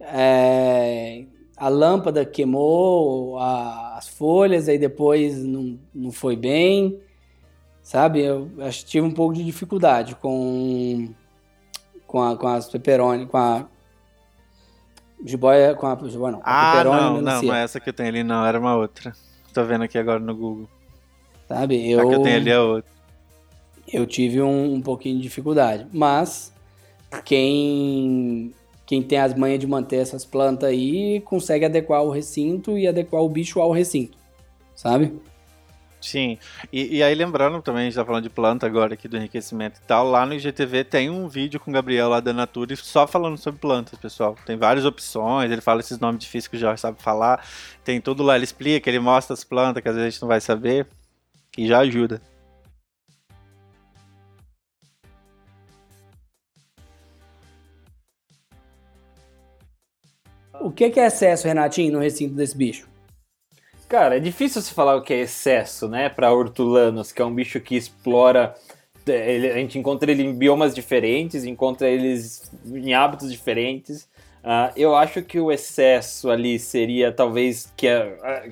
É, 0.00 1.24
a 1.58 1.68
lâmpada 1.68 2.24
queimou 2.24 3.38
a- 3.38 3.96
as 3.96 4.08
folhas, 4.08 4.68
aí 4.68 4.78
depois 4.78 5.42
não, 5.44 5.78
não 5.94 6.10
foi 6.12 6.36
bem, 6.36 6.98
sabe? 7.82 8.20
Eu 8.20 8.48
acho 8.60 8.80
que 8.84 8.90
tive 8.92 9.06
um 9.06 9.10
pouco 9.12 9.34
de 9.34 9.44
dificuldade 9.44 10.14
com, 10.14 11.08
com, 12.06 12.22
a, 12.22 12.36
com 12.36 12.46
as 12.48 12.68
peperoni, 12.68 13.26
com 13.26 13.36
a 13.36 13.66
jiboia, 15.24 15.74
com 15.74 15.86
a 15.86 15.98
jiboia 16.08 16.32
não, 16.32 16.42
Ah, 16.44 16.82
não, 16.84 17.20
não, 17.22 17.42
não 17.42 17.54
essa 17.54 17.80
que 17.80 17.88
eu 17.88 17.92
tenho 17.92 18.08
ali, 18.08 18.22
não. 18.22 18.44
Era 18.46 18.58
uma 18.58 18.76
outra. 18.76 19.12
Tô 19.52 19.64
vendo 19.64 19.82
aqui 19.84 19.98
agora 19.98 20.20
no 20.20 20.34
Google. 20.36 20.68
sabe? 21.48 21.94
A 21.94 22.06
que 22.06 22.14
eu 22.14 22.22
tenho 22.22 22.36
ali 22.36 22.50
é 22.50 22.60
outra. 22.60 22.90
eu 23.92 24.06
tive 24.06 24.40
um, 24.42 24.74
um 24.74 24.80
pouquinho 24.82 25.16
de 25.16 25.22
dificuldade. 25.22 25.86
Mas 25.92 26.52
quem, 27.24 28.54
quem 28.88 29.02
tem 29.02 29.18
as 29.18 29.34
manhas 29.34 29.60
de 29.60 29.66
manter 29.66 29.96
essas 29.96 30.24
plantas 30.24 30.70
aí 30.70 31.20
consegue 31.20 31.66
adequar 31.66 32.02
o 32.02 32.10
recinto 32.10 32.78
e 32.78 32.88
adequar 32.88 33.20
o 33.20 33.28
bicho 33.28 33.60
ao 33.60 33.70
recinto, 33.70 34.16
sabe? 34.74 35.12
Sim, 36.00 36.38
e, 36.72 36.96
e 36.96 37.02
aí 37.02 37.14
lembrando 37.14 37.60
também, 37.60 37.82
a 37.82 37.84
gente 37.84 37.96
tá 37.96 38.04
falando 38.04 38.22
de 38.22 38.30
planta 38.30 38.64
agora 38.64 38.94
aqui 38.94 39.06
do 39.06 39.18
enriquecimento 39.18 39.78
e 39.78 39.86
tal, 39.86 40.08
lá 40.08 40.24
no 40.24 40.32
IGTV 40.32 40.84
tem 40.84 41.10
um 41.10 41.28
vídeo 41.28 41.60
com 41.60 41.70
o 41.70 41.74
Gabriel 41.74 42.08
lá 42.08 42.18
da 42.18 42.32
Natura 42.32 42.74
só 42.76 43.06
falando 43.06 43.36
sobre 43.36 43.60
plantas, 43.60 43.98
pessoal. 43.98 44.34
Tem 44.46 44.56
várias 44.56 44.86
opções, 44.86 45.50
ele 45.52 45.60
fala 45.60 45.80
esses 45.80 45.98
nomes 45.98 46.20
difíceis 46.20 46.48
que 46.48 46.56
o 46.56 46.58
Jorge 46.58 46.80
sabe 46.80 47.02
falar, 47.02 47.44
tem 47.84 48.00
tudo 48.00 48.22
lá, 48.22 48.36
ele 48.36 48.44
explica, 48.44 48.88
ele 48.88 49.00
mostra 49.00 49.34
as 49.34 49.44
plantas 49.44 49.82
que 49.82 49.88
às 49.90 49.96
vezes 49.96 50.06
a 50.06 50.10
gente 50.10 50.22
não 50.22 50.28
vai 50.28 50.40
saber, 50.40 50.86
que 51.52 51.66
já 51.66 51.80
ajuda. 51.80 52.22
O 60.60 60.70
que 60.70 60.84
é 60.84 61.06
excesso, 61.06 61.46
Renatinho, 61.46 61.92
no 61.92 61.98
recinto 61.98 62.34
desse 62.34 62.56
bicho? 62.56 62.88
Cara, 63.88 64.16
é 64.16 64.20
difícil 64.20 64.60
se 64.60 64.74
falar 64.74 64.96
o 64.96 65.02
que 65.02 65.14
é 65.14 65.20
excesso, 65.20 65.88
né, 65.88 66.08
para 66.08 66.32
hortulanos, 66.32 67.10
que 67.10 67.22
é 67.22 67.24
um 67.24 67.34
bicho 67.34 67.60
que 67.60 67.76
explora. 67.76 68.54
ele- 69.06 69.50
a 69.50 69.54
gente 69.54 69.78
encontra 69.78 70.10
ele 70.10 70.22
em 70.22 70.34
biomas 70.34 70.74
diferentes, 70.74 71.46
encontra 71.46 71.88
eles 71.88 72.52
em 72.66 72.92
hábitos 72.92 73.32
diferentes. 73.32 74.06
Ah, 74.44 74.70
eu 74.76 74.94
acho 74.94 75.22
que 75.22 75.40
o 75.40 75.50
excesso 75.50 76.28
ali 76.28 76.58
seria 76.58 77.10
talvez 77.10 77.72
que 77.74 77.86
é, 77.86 78.18
ah, 78.22 78.46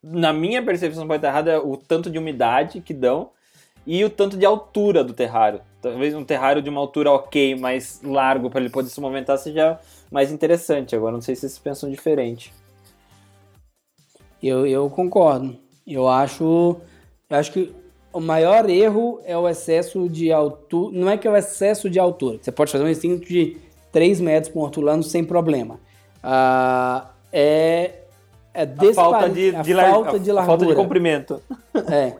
na 0.00 0.32
minha 0.32 0.62
percepção 0.62 1.04
pode 1.04 1.18
estar 1.18 1.30
errada 1.30 1.60
o 1.60 1.76
tanto 1.76 2.08
de 2.10 2.16
umidade 2.16 2.80
que 2.80 2.94
dão 2.94 3.30
e 3.84 4.04
o 4.04 4.10
tanto 4.10 4.36
de 4.36 4.46
altura 4.46 5.02
do 5.02 5.12
terrário. 5.12 5.62
Talvez 5.82 6.14
um 6.14 6.24
terrário 6.24 6.62
de 6.62 6.70
uma 6.70 6.80
altura 6.80 7.10
ok, 7.10 7.56
mais 7.56 8.00
largo 8.04 8.48
para 8.50 8.60
ele 8.60 8.70
poder 8.70 8.90
se 8.90 9.00
movimentar 9.00 9.36
seja 9.38 9.80
mais 10.10 10.30
interessante. 10.32 10.94
Agora 10.96 11.12
não 11.12 11.20
sei 11.20 11.34
se 11.34 11.42
vocês 11.42 11.58
pensam 11.58 11.90
diferente. 11.90 12.52
Eu, 14.42 14.66
eu 14.66 14.88
concordo. 14.90 15.56
Eu 15.86 16.08
acho, 16.08 16.76
eu 17.28 17.36
acho 17.36 17.52
que 17.52 17.74
o 18.12 18.20
maior 18.20 18.68
erro 18.70 19.20
é 19.24 19.36
o 19.36 19.48
excesso 19.48 20.08
de 20.08 20.30
altura. 20.32 20.96
Não 20.98 21.10
é 21.10 21.16
que 21.16 21.26
é 21.26 21.30
o 21.30 21.36
excesso 21.36 21.88
de 21.90 21.98
altura. 21.98 22.38
Você 22.40 22.52
pode 22.52 22.70
fazer 22.70 22.84
um 22.84 22.88
recinto 22.88 23.26
de 23.26 23.56
3 23.92 24.20
metros 24.20 24.52
por 24.52 24.62
hortulano 24.62 25.02
sem 25.02 25.24
problema. 25.24 25.80
Ah, 26.22 27.10
é 27.32 27.94
é 28.54 28.62
A 28.62 28.94
falta 28.94 29.28
de, 29.28 29.54
a 29.54 29.62
de 29.62 29.72
lar- 29.72 29.90
falta 29.90 30.18
de 30.18 30.30
a 30.30 30.34
largura. 30.34 30.58
falta 30.58 30.66
de 30.66 30.74
comprimento. 30.74 31.42
É. 31.92 32.14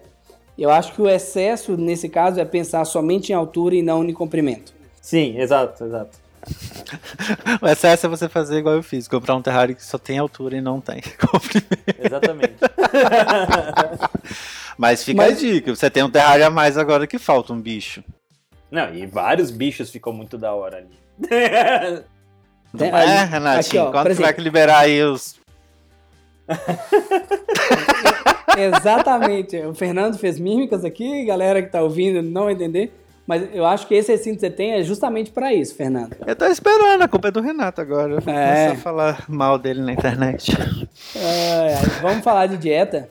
Eu 0.57 0.71
acho 0.71 0.93
que 0.93 1.03
o 1.03 1.09
excesso, 1.09 1.77
nesse 1.77 2.09
caso, 2.09 2.39
é 2.41 2.45
pensar 2.45 2.85
somente 2.85 3.31
em 3.31 3.35
altura 3.35 3.75
e 3.77 3.83
não 3.83 4.05
em 4.05 4.13
comprimento. 4.13 4.73
Sim, 5.01 5.37
exato, 5.39 5.85
exato. 5.85 6.19
O 7.61 7.67
excesso 7.69 8.07
é 8.07 8.09
você 8.09 8.29
fazer 8.29 8.59
igual 8.59 8.75
eu 8.77 8.83
fiz, 8.83 9.07
comprar 9.07 9.35
um 9.37 9.43
terrário 9.43 9.75
que 9.77 9.85
só 9.85 9.99
tem 9.99 10.19
altura 10.19 10.57
e 10.57 10.61
não 10.61 10.81
tem. 10.81 11.03
Compre 11.21 11.63
Exatamente. 11.99 12.55
Mas 14.77 15.05
fica 15.05 15.17
Mas- 15.23 15.37
a 15.37 15.41
dica, 15.41 15.75
você 15.75 15.91
tem 15.91 16.03
um 16.03 16.11
terrário 16.11 16.47
a 16.47 16.51
mais 16.51 16.79
agora 16.79 17.07
que 17.07 17.19
falta 17.19 17.53
um 17.53 17.61
bicho. 17.61 18.03
Não, 18.71 18.95
e 18.95 19.07
vários 19.07 19.51
bichos 19.51 19.91
ficam 19.91 20.13
muito 20.13 20.39
da 20.39 20.53
hora 20.55 20.79
ali. 20.79 20.99
Tem- 22.77 22.89
é, 22.89 22.93
aí- 22.93 23.27
Renatinho, 23.27 23.83
aqui, 23.83 23.89
ó, 23.89 23.91
quando 23.93 24.15
você 24.15 24.23
vai 24.23 24.33
liberar 24.39 24.79
aí 24.81 25.03
os... 25.03 25.37
Exatamente. 28.57 29.57
O 29.59 29.75
Fernando 29.75 30.19
fez 30.19 30.39
mímicas 30.39 30.85
aqui, 30.85 31.25
galera 31.25 31.63
que 31.63 31.71
tá 31.71 31.83
ouvindo 31.83 32.23
não 32.23 32.45
vai 32.45 32.55
entender. 32.55 32.93
Mas 33.29 33.47
eu 33.55 33.67
acho 33.67 33.87
que 33.87 33.95
esse 33.95 34.11
recinto 34.11 34.37
que 34.37 34.41
você 34.41 34.51
tem 34.51 34.73
é 34.73 34.83
justamente 34.83 35.31
pra 35.31 35.53
isso, 35.53 35.75
Fernando. 35.75 36.17
Eu 36.27 36.35
tô 36.35 36.47
esperando, 36.47 37.03
a 37.03 37.09
culpa 37.09 37.29
é 37.29 37.31
do 37.31 37.43
Renato 37.43 37.79
agora. 37.81 38.15
Eu 38.15 38.21
vou 38.23 38.33
É. 38.33 38.69
começar 38.69 38.73
a 38.73 38.77
falar 38.83 39.25
mal 39.29 39.59
dele 39.59 39.83
na 39.83 39.93
internet. 39.93 40.57
Ai, 41.15 42.01
vamos 42.01 42.25
falar 42.25 42.47
de 42.47 42.57
dieta. 42.57 43.11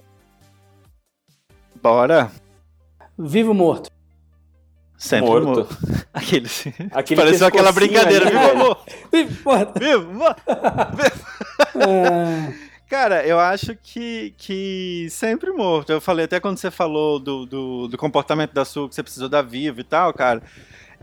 Bora. 1.81 2.31
Vivo 3.17 3.53
morto. 3.53 3.91
Sempre 4.97 5.27
Morto. 5.29 5.45
morto. 5.47 5.77
Aquele... 6.11 6.49
Aquele 6.91 7.21
Pareceu 7.21 7.45
aquela 7.45 7.71
brincadeira, 7.71 8.25
ali, 8.25 8.35
viu, 8.35 8.47
velho. 8.47 8.61
amor? 8.61 8.83
Vivo 9.13 9.41
morto. 9.45 9.79
Vivo, 9.79 10.09
amor? 10.09 10.35
Ah, 10.47 10.91
Cara, 12.87 13.27
eu 13.27 13.37
acho 13.37 13.75
que, 13.75 14.33
que 14.37 15.07
sempre 15.09 15.51
morto. 15.51 15.91
Eu 15.91 15.99
falei 15.99 16.23
até 16.23 16.39
quando 16.39 16.57
você 16.57 16.71
falou 16.71 17.19
do, 17.19 17.45
do, 17.45 17.87
do 17.89 17.97
comportamento 17.97 18.53
da 18.53 18.63
sua, 18.63 18.87
que 18.87 18.95
você 18.95 19.03
precisou 19.03 19.27
da 19.27 19.41
viva 19.41 19.81
e 19.81 19.83
tal, 19.83 20.13
cara. 20.13 20.41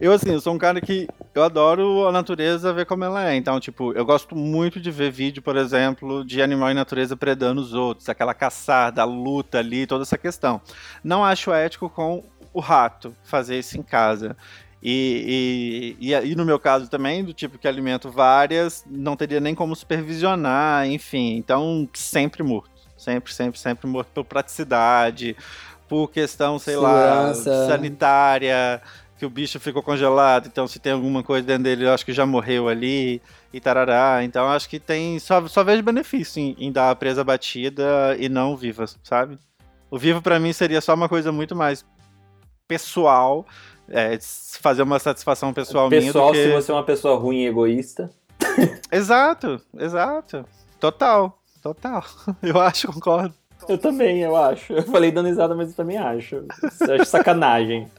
Eu, 0.00 0.12
assim, 0.12 0.32
eu 0.32 0.40
sou 0.40 0.54
um 0.54 0.58
cara 0.58 0.80
que 0.80 1.06
eu 1.34 1.42
adoro 1.42 2.08
a 2.08 2.10
natureza, 2.10 2.72
ver 2.72 2.86
como 2.86 3.04
ela 3.04 3.30
é. 3.30 3.36
Então, 3.36 3.60
tipo, 3.60 3.92
eu 3.92 4.04
gosto 4.04 4.34
muito 4.34 4.80
de 4.80 4.90
ver 4.90 5.10
vídeo, 5.12 5.42
por 5.42 5.56
exemplo, 5.56 6.24
de 6.24 6.40
animal 6.40 6.70
e 6.70 6.74
natureza 6.74 7.16
predando 7.16 7.60
os 7.60 7.74
outros, 7.74 8.08
aquela 8.08 8.32
caçada, 8.32 9.02
a 9.02 9.04
luta 9.04 9.58
ali, 9.58 9.86
toda 9.86 10.02
essa 10.02 10.16
questão. 10.16 10.62
Não 11.02 11.22
acho 11.22 11.52
ético 11.52 11.90
com 11.90 12.24
o 12.54 12.60
rato 12.60 13.14
fazer 13.24 13.58
isso 13.58 13.76
em 13.78 13.82
casa. 13.82 14.36
E, 14.84 15.96
e, 15.98 16.12
e, 16.12 16.32
e 16.32 16.34
no 16.34 16.44
meu 16.44 16.58
caso 16.58 16.88
também, 16.88 17.24
do 17.24 17.32
tipo 17.32 17.56
que 17.56 17.66
alimento 17.66 18.10
várias, 18.10 18.84
não 18.86 19.16
teria 19.16 19.40
nem 19.40 19.54
como 19.54 19.74
supervisionar, 19.74 20.86
enfim. 20.86 21.36
Então, 21.36 21.88
sempre 21.94 22.42
morto. 22.42 22.70
Sempre, 22.96 23.32
sempre, 23.32 23.58
sempre 23.58 23.86
morto 23.86 24.08
por 24.12 24.24
praticidade, 24.24 25.34
por 25.88 26.08
questão, 26.08 26.58
sei 26.58 26.76
lá, 26.76 27.34
Segurança. 27.34 27.66
sanitária, 27.68 28.82
que 29.18 29.26
o 29.26 29.30
bicho 29.30 29.58
ficou 29.58 29.82
congelado, 29.82 30.46
então 30.46 30.66
se 30.66 30.78
tem 30.78 30.92
alguma 30.92 31.22
coisa 31.22 31.46
dentro 31.46 31.64
dele, 31.64 31.86
eu 31.86 31.92
acho 31.92 32.04
que 32.04 32.12
já 32.12 32.24
morreu 32.24 32.68
ali, 32.68 33.20
e 33.54 33.60
tarará. 33.60 34.24
Então, 34.24 34.48
acho 34.48 34.68
que 34.68 34.80
tem. 34.80 35.18
Só, 35.20 35.46
só 35.46 35.62
vejo 35.62 35.82
benefício 35.82 36.40
em, 36.40 36.56
em 36.58 36.72
dar 36.72 36.90
a 36.90 36.96
presa 36.96 37.22
batida 37.22 38.16
e 38.18 38.28
não 38.28 38.56
viva, 38.56 38.84
sabe? 39.02 39.38
O 39.88 39.96
vivo 39.96 40.20
pra 40.20 40.40
mim 40.40 40.52
seria 40.52 40.80
só 40.80 40.92
uma 40.92 41.08
coisa 41.08 41.30
muito 41.30 41.54
mais 41.54 41.86
pessoal, 42.66 43.46
é, 43.88 44.18
fazer 44.60 44.82
uma 44.82 44.98
satisfação 44.98 45.52
pessoal, 45.52 45.88
Pessoal, 45.88 46.32
minha 46.32 46.42
se 46.44 46.48
que... 46.48 46.54
você 46.54 46.70
é 46.70 46.74
uma 46.74 46.84
pessoa 46.84 47.16
ruim 47.18 47.42
e 47.42 47.46
egoísta. 47.46 48.10
Exato, 48.90 49.60
exato. 49.78 50.44
Total, 50.80 51.38
total. 51.62 52.04
Eu 52.42 52.60
acho, 52.60 52.92
concordo. 52.92 53.34
Eu 53.68 53.78
também, 53.78 54.20
eu 54.20 54.36
acho. 54.36 54.74
Eu 54.74 54.82
falei 54.82 55.10
dando 55.10 55.28
risada, 55.28 55.54
mas 55.54 55.70
eu 55.70 55.74
também 55.74 55.96
acho. 55.96 56.44
Eu 56.86 56.94
acho 56.96 57.06
sacanagem. 57.06 57.90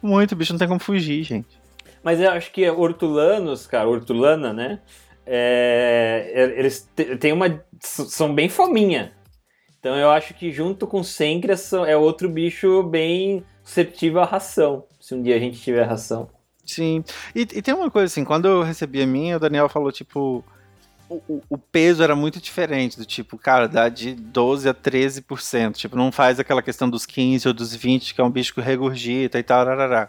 Muito, 0.00 0.36
bicho, 0.36 0.52
não 0.52 0.58
tem 0.60 0.68
como 0.68 0.78
fugir, 0.78 1.24
gente. 1.24 1.60
Mas 2.04 2.20
eu 2.20 2.30
acho 2.30 2.52
que 2.52 2.70
hortulanos, 2.70 3.66
cara, 3.66 3.88
hortulana, 3.88 4.52
né? 4.52 4.78
é, 5.30 6.54
eles 6.56 6.88
te- 6.96 7.16
têm 7.16 7.32
uma. 7.32 7.62
são 7.80 8.34
bem 8.34 8.48
fominha. 8.48 9.12
Então 9.78 9.94
eu 9.94 10.10
acho 10.10 10.32
que 10.34 10.50
junto 10.50 10.86
com 10.86 11.02
Sêncreas 11.02 11.72
é 11.72 11.96
outro 11.96 12.28
bicho 12.28 12.82
bem 12.84 13.44
susceptível 13.68 14.20
à 14.22 14.24
ração. 14.24 14.84
Se 14.98 15.14
um 15.14 15.22
dia 15.22 15.36
a 15.36 15.38
gente 15.38 15.60
tiver 15.60 15.84
ração. 15.84 16.28
Sim. 16.64 17.04
E, 17.34 17.42
e 17.42 17.62
tem 17.62 17.74
uma 17.74 17.90
coisa 17.90 18.06
assim, 18.06 18.24
quando 18.24 18.46
eu 18.48 18.62
recebi 18.62 19.02
a 19.02 19.06
minha, 19.06 19.36
o 19.36 19.40
Daniel 19.40 19.68
falou, 19.68 19.92
tipo, 19.92 20.44
o, 21.08 21.42
o- 21.48 21.58
peso 21.58 22.02
era 22.02 22.14
muito 22.16 22.40
diferente, 22.40 22.98
do 22.98 23.04
tipo, 23.06 23.38
cara, 23.38 23.66
dá 23.68 23.88
de 23.88 24.14
12 24.14 24.68
a 24.68 24.74
13%. 24.74 25.72
Tipo, 25.76 25.96
não 25.96 26.10
faz 26.12 26.38
aquela 26.40 26.62
questão 26.62 26.88
dos 26.88 27.06
15 27.06 27.46
ou 27.48 27.54
dos 27.54 27.74
20, 27.74 28.14
que 28.14 28.20
é 28.20 28.24
um 28.24 28.30
bicho 28.30 28.54
que 28.54 28.60
regurgita 28.60 29.38
e 29.38 29.42
tal, 29.42 29.64
rarará. 29.64 30.08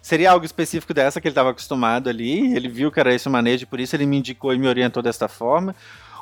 Seria 0.00 0.30
algo 0.30 0.44
específico 0.46 0.94
dessa 0.94 1.20
que 1.20 1.26
ele 1.26 1.32
estava 1.32 1.50
acostumado 1.50 2.08
ali, 2.08 2.54
ele 2.54 2.68
viu 2.68 2.90
que 2.90 3.00
era 3.00 3.12
esse 3.12 3.26
o 3.26 3.30
manejo, 3.30 3.66
por 3.66 3.80
isso 3.80 3.96
ele 3.96 4.06
me 4.06 4.18
indicou 4.18 4.54
e 4.54 4.58
me 4.58 4.68
orientou 4.68 5.02
desta 5.02 5.26
forma. 5.28 5.74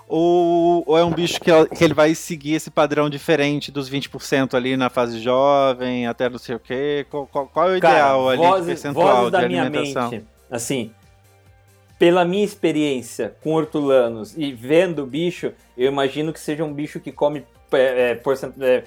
Ou, 0.09 0.85
ou 0.87 0.97
é 0.97 1.05
um 1.05 1.11
bicho 1.11 1.41
que, 1.41 1.51
que 1.75 1.83
ele 1.83 1.93
vai 1.95 2.15
seguir 2.15 2.55
esse 2.55 2.71
padrão 2.71 3.11
diferente 3.11 3.73
dos 3.73 3.91
20% 3.91 4.55
ali 4.55 4.77
na 4.77 4.89
fase 4.89 5.19
jovem, 5.19 6.07
até 6.07 6.29
não 6.29 6.39
sei 6.39 6.55
o 6.55 6.61
quê? 6.61 7.05
Qual, 7.11 7.27
qual- 7.27 7.47
qual 7.49 7.71
é 7.71 7.73
o 7.73 7.77
ideal 7.77 8.29
ali 8.29 8.41
de 8.41 8.47
vozes, 8.47 8.67
percentual 8.67 9.17
vozes 9.17 9.33
da 9.33 9.41
de 9.43 9.49
minha 9.49 9.63
alimentação? 9.63 10.11
mente. 10.13 10.25
Assim, 10.49 10.93
pela 11.99 12.25
minha 12.25 12.45
experiência 12.45 13.35
com 13.43 13.55
hortulanos 13.55 14.37
e 14.37 14.53
vendo 14.53 15.03
o 15.03 15.07
bicho, 15.07 15.53
eu 15.77 15.91
imagino 15.91 16.33
que 16.33 16.39
seja 16.39 16.63
um 16.63 16.73
bicho 16.73 17.01
que 17.01 17.11
come 17.11 17.45
é, 17.73 18.11
é, 18.11 18.15
porcent- 18.15 18.55
é, 18.61 18.85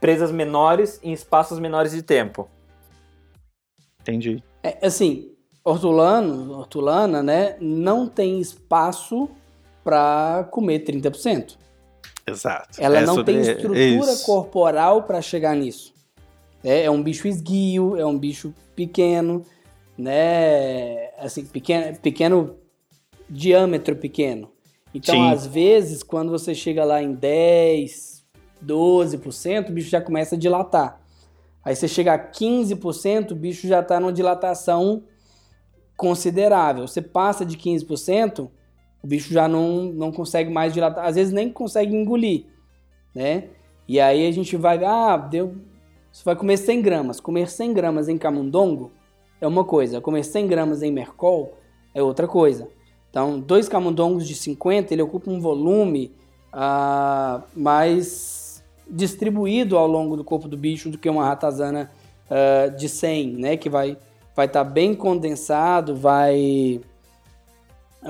presas 0.00 0.32
menores 0.32 0.98
em 1.02 1.12
espaços 1.12 1.58
menores 1.58 1.92
de 1.92 2.02
tempo. 2.02 2.48
Entendi. 4.00 4.42
É, 4.62 4.78
assim, 4.86 5.30
hortulano, 5.62 6.52
hortulana, 6.58 7.22
né, 7.22 7.56
não 7.60 8.06
tem 8.08 8.40
espaço 8.40 9.28
para 9.84 10.48
comer 10.50 10.80
30%. 10.84 11.56
Exato. 12.26 12.80
Ela 12.80 13.00
É 13.00 13.06
não 13.06 13.16
sobre 13.16 13.34
tem 13.34 13.42
estrutura 13.42 13.78
isso. 14.12 14.24
corporal 14.24 15.02
para 15.02 15.20
chegar 15.20 15.54
nisso. 15.54 15.92
É, 16.64 16.84
é 16.84 16.90
um 16.90 17.02
bicho 17.02 17.28
esguio, 17.28 17.96
é 17.96 18.06
um 18.06 18.18
bicho 18.18 18.54
pequeno, 18.74 19.42
né? 19.96 21.10
Assim, 21.18 21.44
pequeno, 21.44 21.96
pequeno 21.98 22.56
diâmetro 23.28 23.94
pequeno. 23.96 24.50
Então, 24.94 25.14
Sim. 25.14 25.30
às 25.30 25.46
vezes, 25.46 26.02
quando 26.02 26.30
você 26.30 26.54
chega 26.54 26.84
lá 26.84 27.02
em 27.02 27.12
10, 27.12 28.24
12%, 28.64 29.68
o 29.68 29.72
bicho 29.72 29.90
já 29.90 30.00
começa 30.00 30.34
a 30.36 30.38
dilatar. 30.38 31.00
Aí 31.62 31.74
você 31.74 31.88
chega 31.88 32.14
a 32.14 32.18
15%, 32.18 33.32
o 33.32 33.34
bicho 33.36 33.66
já 33.66 33.80
está 33.80 33.98
numa 33.98 34.12
dilatação 34.12 35.02
considerável. 35.96 36.86
Você 36.86 37.02
passa 37.02 37.44
de 37.44 37.56
15%, 37.56 38.48
o 39.04 39.06
bicho 39.06 39.34
já 39.34 39.46
não, 39.46 39.92
não 39.92 40.10
consegue 40.10 40.50
mais 40.50 40.72
dilatar, 40.72 41.04
às 41.04 41.16
vezes 41.16 41.30
nem 41.30 41.52
consegue 41.52 41.94
engolir, 41.94 42.46
né? 43.14 43.50
E 43.86 44.00
aí 44.00 44.26
a 44.26 44.30
gente 44.30 44.56
vai, 44.56 44.82
ah, 44.82 45.18
deu, 45.18 45.56
você 46.10 46.24
vai 46.24 46.34
comer 46.34 46.56
100 46.56 46.80
gramas. 46.80 47.20
Comer 47.20 47.50
100 47.50 47.74
gramas 47.74 48.08
em 48.08 48.16
camundongo 48.16 48.92
é 49.42 49.46
uma 49.46 49.62
coisa, 49.62 50.00
comer 50.00 50.24
100 50.24 50.46
gramas 50.46 50.82
em 50.82 50.90
mercol 50.90 51.52
é 51.94 52.02
outra 52.02 52.26
coisa. 52.26 52.66
Então, 53.10 53.38
dois 53.38 53.68
camundongos 53.68 54.26
de 54.26 54.34
50, 54.34 54.94
ele 54.94 55.02
ocupa 55.02 55.30
um 55.30 55.38
volume 55.38 56.10
ah, 56.50 57.42
mais 57.54 58.64
distribuído 58.90 59.76
ao 59.76 59.86
longo 59.86 60.16
do 60.16 60.24
corpo 60.24 60.48
do 60.48 60.56
bicho 60.56 60.88
do 60.88 60.96
que 60.96 61.10
uma 61.10 61.26
ratazana 61.26 61.90
ah, 62.30 62.68
de 62.68 62.88
100, 62.88 63.26
né? 63.34 63.56
Que 63.58 63.68
vai 63.68 63.98
vai 64.34 64.46
estar 64.46 64.64
bem 64.64 64.94
condensado, 64.94 65.94
vai 65.94 66.80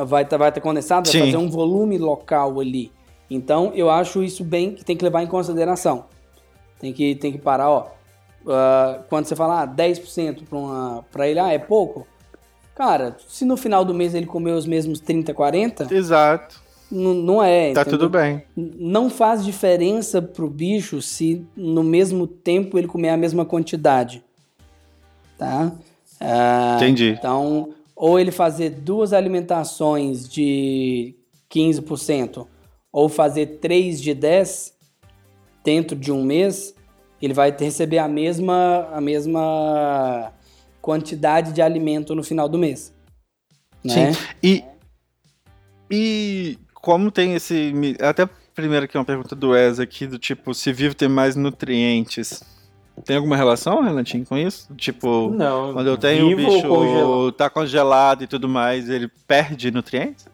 vai 0.05 0.23
estar 0.23 0.37
vai 0.37 0.51
tá 0.51 0.61
condensado, 0.61 1.07
vai 1.07 1.13
Sim. 1.13 1.27
fazer 1.27 1.37
um 1.37 1.49
volume 1.49 1.99
local 1.99 2.59
ali. 2.61 2.91
Então, 3.31 3.73
eu 3.75 3.91
acho 3.91 4.23
isso 4.23 4.45
bem 4.45 4.73
que 4.73 4.85
tem 4.85 4.97
que 4.97 5.05
levar 5.05 5.23
em 5.23 5.27
consideração. 5.27 6.07
Tem 6.79 6.93
que, 6.93 7.15
tem 7.15 7.33
que 7.33 7.39
parar, 7.39 7.71
ó. 7.71 7.87
ah, 8.49 9.01
quando 9.09 9.27
você 9.27 9.37
fala 9.37 9.63
ah, 9.63 9.67
10% 9.67 11.05
para 11.11 11.29
ele, 11.29 11.39
ah, 11.39 11.53
é 11.53 11.59
pouco. 11.59 12.07
Cara, 12.75 13.17
se 13.29 13.45
no 13.45 13.57
final 13.57 13.85
do 13.85 13.95
mês 13.95 14.15
ele 14.15 14.27
comer 14.27 14.53
os 14.53 14.67
mesmos 14.67 14.99
30, 14.99 15.33
40, 15.33 15.95
Exato. 15.95 16.61
não 16.91 17.43
é. 17.43 17.73
Tá 17.73 17.83
entendeu? 17.83 17.99
tudo 18.01 18.11
bem. 18.11 18.43
Não 18.57 19.09
faz 19.09 19.45
diferença 19.45 20.21
pro 20.21 20.51
bicho 20.51 21.01
se 21.01 21.47
no 21.57 21.85
mesmo 21.85 22.27
tempo 22.27 22.77
ele 22.77 22.89
comer 22.89 23.11
a 23.11 23.17
mesma 23.17 23.45
quantidade. 23.45 24.25
Tá? 25.39 25.73
Ah, 26.21 26.75
Entendi. 26.77 27.17
Então, 27.17 27.71
ou 27.95 28.19
ele 28.19 28.31
fazer 28.31 28.71
duas 28.71 29.13
alimentações 29.13 30.29
de 30.29 31.15
15%, 31.51 32.47
ou 32.93 33.09
fazer 33.09 33.59
três 33.59 34.01
de 34.01 34.15
10 34.15 34.75
dentro 35.65 35.97
de 35.97 36.13
um 36.13 36.25
mês, 36.25 36.75
ele 37.21 37.33
vai 37.33 37.55
receber 37.57 37.99
a 37.99 38.09
mesma, 38.09 38.89
a 38.93 39.01
mesma 39.01 40.33
quantidade 40.81 41.53
de 41.53 41.63
alimento 41.63 42.15
no 42.15 42.23
final 42.23 42.49
do 42.49 42.59
mês. 42.59 42.93
Né? 43.83 44.13
E, 44.43 44.65
e 45.91 46.59
como 46.75 47.11
tem 47.11 47.35
esse. 47.35 47.73
Até 48.01 48.29
primeiro 48.55 48.85
aqui 48.85 48.97
uma 48.97 49.05
pergunta 49.05 49.35
do 49.35 49.51
Wes 49.51 49.81
aqui, 49.81 50.07
do 50.07 50.19
tipo, 50.19 50.55
se 50.55 50.73
vivo 50.73 50.95
tem 50.95 51.09
mais 51.09 51.35
nutrientes. 51.35 52.43
Tem 53.05 53.17
alguma 53.17 53.37
relação, 53.37 53.83
Renatinho, 53.83 54.25
com 54.25 54.37
isso? 54.37 54.73
Tipo, 54.77 55.31
Não. 55.31 55.73
quando 55.73 55.87
eu 55.89 55.97
tenho 55.97 56.27
o 56.27 56.31
ou 56.31 56.37
bicho 56.37 56.69
congelado? 56.69 57.33
tá 57.33 57.51
congelado 57.51 58.23
e 58.23 58.27
tudo 58.27 58.49
mais, 58.49 58.89
ele 58.89 59.09
perde 59.27 59.71
nutrientes? 59.71 60.27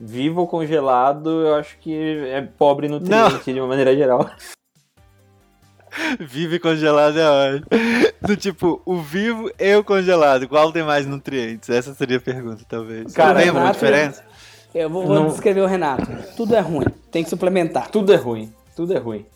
Vivo 0.00 0.42
ou 0.42 0.46
congelado, 0.46 1.28
eu 1.46 1.54
acho 1.56 1.76
que 1.78 1.92
é 2.28 2.40
pobre 2.40 2.86
em 2.86 2.90
nutriente 2.90 3.52
de 3.52 3.58
uma 3.60 3.66
maneira 3.68 3.94
geral. 3.96 4.30
Vivo 6.20 6.54
e 6.54 6.58
congelado 6.60 7.18
é 7.18 7.28
ótimo. 7.28 7.66
Do 8.22 8.36
tipo, 8.36 8.80
o 8.86 8.98
vivo 9.00 9.50
e 9.58 9.74
o 9.74 9.82
congelado, 9.82 10.46
qual 10.46 10.70
tem 10.70 10.82
mais 10.84 11.06
nutrientes? 11.06 11.68
Essa 11.70 11.92
seria 11.94 12.18
a 12.18 12.20
pergunta, 12.20 12.62
talvez. 12.68 13.12
Cara, 13.12 13.40
alguma 13.40 13.60
Renato- 13.60 13.72
diferença? 13.80 14.24
Eu 14.74 14.88
vou, 14.90 15.04
vou 15.06 15.14
Não. 15.16 15.26
descrever 15.28 15.60
o 15.62 15.66
Renato. 15.66 16.06
Tudo 16.36 16.54
é 16.54 16.60
ruim. 16.60 16.86
Tem 17.10 17.24
que 17.24 17.30
suplementar. 17.30 17.90
Tudo 17.90 18.12
é 18.12 18.16
ruim. 18.16 18.52
Tudo 18.76 18.94
é 18.94 18.98
ruim. 18.98 19.26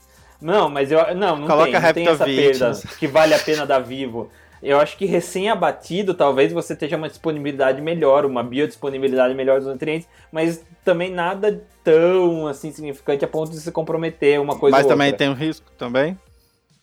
Não, 0.42 0.68
mas 0.68 0.90
eu. 0.90 1.14
Não, 1.14 1.36
não 1.36 1.46
Coloca 1.46 1.70
tem, 1.70 1.80
não 1.80 1.92
tem 1.92 2.08
essa 2.08 2.24
perda 2.24 2.72
que 2.98 3.06
vale 3.06 3.32
a 3.34 3.38
pena 3.38 3.64
dar 3.64 3.78
vivo. 3.78 4.30
Eu 4.62 4.78
acho 4.78 4.96
que 4.96 5.04
recém-abatido, 5.06 6.14
talvez 6.14 6.52
você 6.52 6.76
tenha 6.76 6.96
uma 6.96 7.08
disponibilidade 7.08 7.80
melhor, 7.80 8.24
uma 8.24 8.44
biodisponibilidade 8.44 9.34
melhor 9.34 9.58
dos 9.58 9.66
nutrientes, 9.68 10.06
mas 10.30 10.64
também 10.84 11.10
nada 11.10 11.60
tão 11.82 12.46
assim 12.46 12.70
significante 12.70 13.24
a 13.24 13.28
ponto 13.28 13.50
de 13.50 13.58
se 13.58 13.72
comprometer 13.72 14.40
uma 14.40 14.56
coisa 14.56 14.76
Mas 14.76 14.84
ou 14.84 14.92
também 14.92 15.08
outra. 15.08 15.18
tem 15.18 15.28
um 15.28 15.34
risco 15.34 15.66
também? 15.76 16.16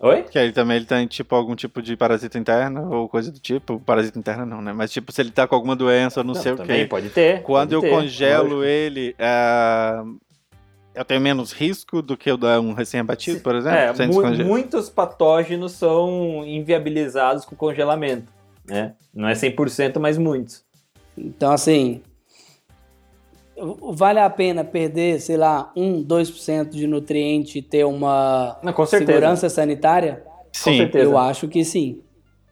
Oi? 0.02 0.24
Que 0.24 0.38
ele 0.40 0.52
também 0.54 0.78
ele 0.78 0.86
tem 0.86 1.08
tipo 1.08 1.36
algum 1.36 1.56
tipo 1.56 1.82
de 1.82 1.96
parasita 1.96 2.38
interna 2.38 2.82
ou 2.82 3.08
coisa 3.10 3.32
do 3.32 3.40
tipo. 3.40 3.80
Parasita 3.82 4.18
interna 4.20 4.46
não, 4.46 4.62
né? 4.62 4.72
Mas 4.74 4.92
tipo, 4.92 5.12
se 5.12 5.22
ele 5.22 5.32
tá 5.32 5.46
com 5.48 5.56
alguma 5.56 5.76
doença 5.76 6.22
ou 6.22 6.26
não, 6.26 6.36
sei 6.36 6.54
o 6.54 6.56
também 6.58 6.82
quê. 6.84 6.86
pode 6.88 7.10
ter. 7.10 7.44
Quando 7.44 7.72
pode 7.72 7.74
eu 7.76 7.82
ter, 7.82 7.90
congelo 7.90 8.56
lógico. 8.56 8.64
ele, 8.64 9.16
é, 9.20 10.02
eu 10.96 11.06
tenho 11.06 11.22
menos 11.22 11.52
risco 11.52 12.02
do 12.02 12.18
que 12.18 12.32
o 12.32 12.38
da 12.38 12.60
um 12.60 12.74
recém-abatido, 12.74 13.40
por 13.42 13.56
exemplo? 13.56 13.78
É, 13.78 14.08
mu- 14.08 14.46
muitos 14.46 14.90
patógenos 14.90 15.74
são 15.74 16.46
inviabilizados 16.46 17.46
com 17.46 17.56
congelamento. 17.56 18.32
Né? 18.66 18.94
Não 19.14 19.28
é 19.28 19.34
100%, 19.34 20.00
mas 20.00 20.18
muitos. 20.18 20.64
Então, 21.18 21.52
assim, 21.52 22.02
vale 23.94 24.20
a 24.20 24.30
pena 24.30 24.64
perder, 24.64 25.20
sei 25.20 25.38
lá, 25.38 25.72
1, 25.76 26.02
2% 26.02 26.70
de 26.72 26.88
nutriente 26.88 27.60
e 27.60 27.62
ter 27.62 27.84
uma 27.86 28.58
Não, 28.64 28.72
com 28.74 28.86
certeza. 28.86 29.12
segurança 29.12 29.50
sanitária? 29.50 30.24
Sim, 30.52 30.78
certeza. 30.78 31.04
Eu 31.06 31.18
acho 31.18 31.48
que 31.48 31.64
sim, 31.66 32.02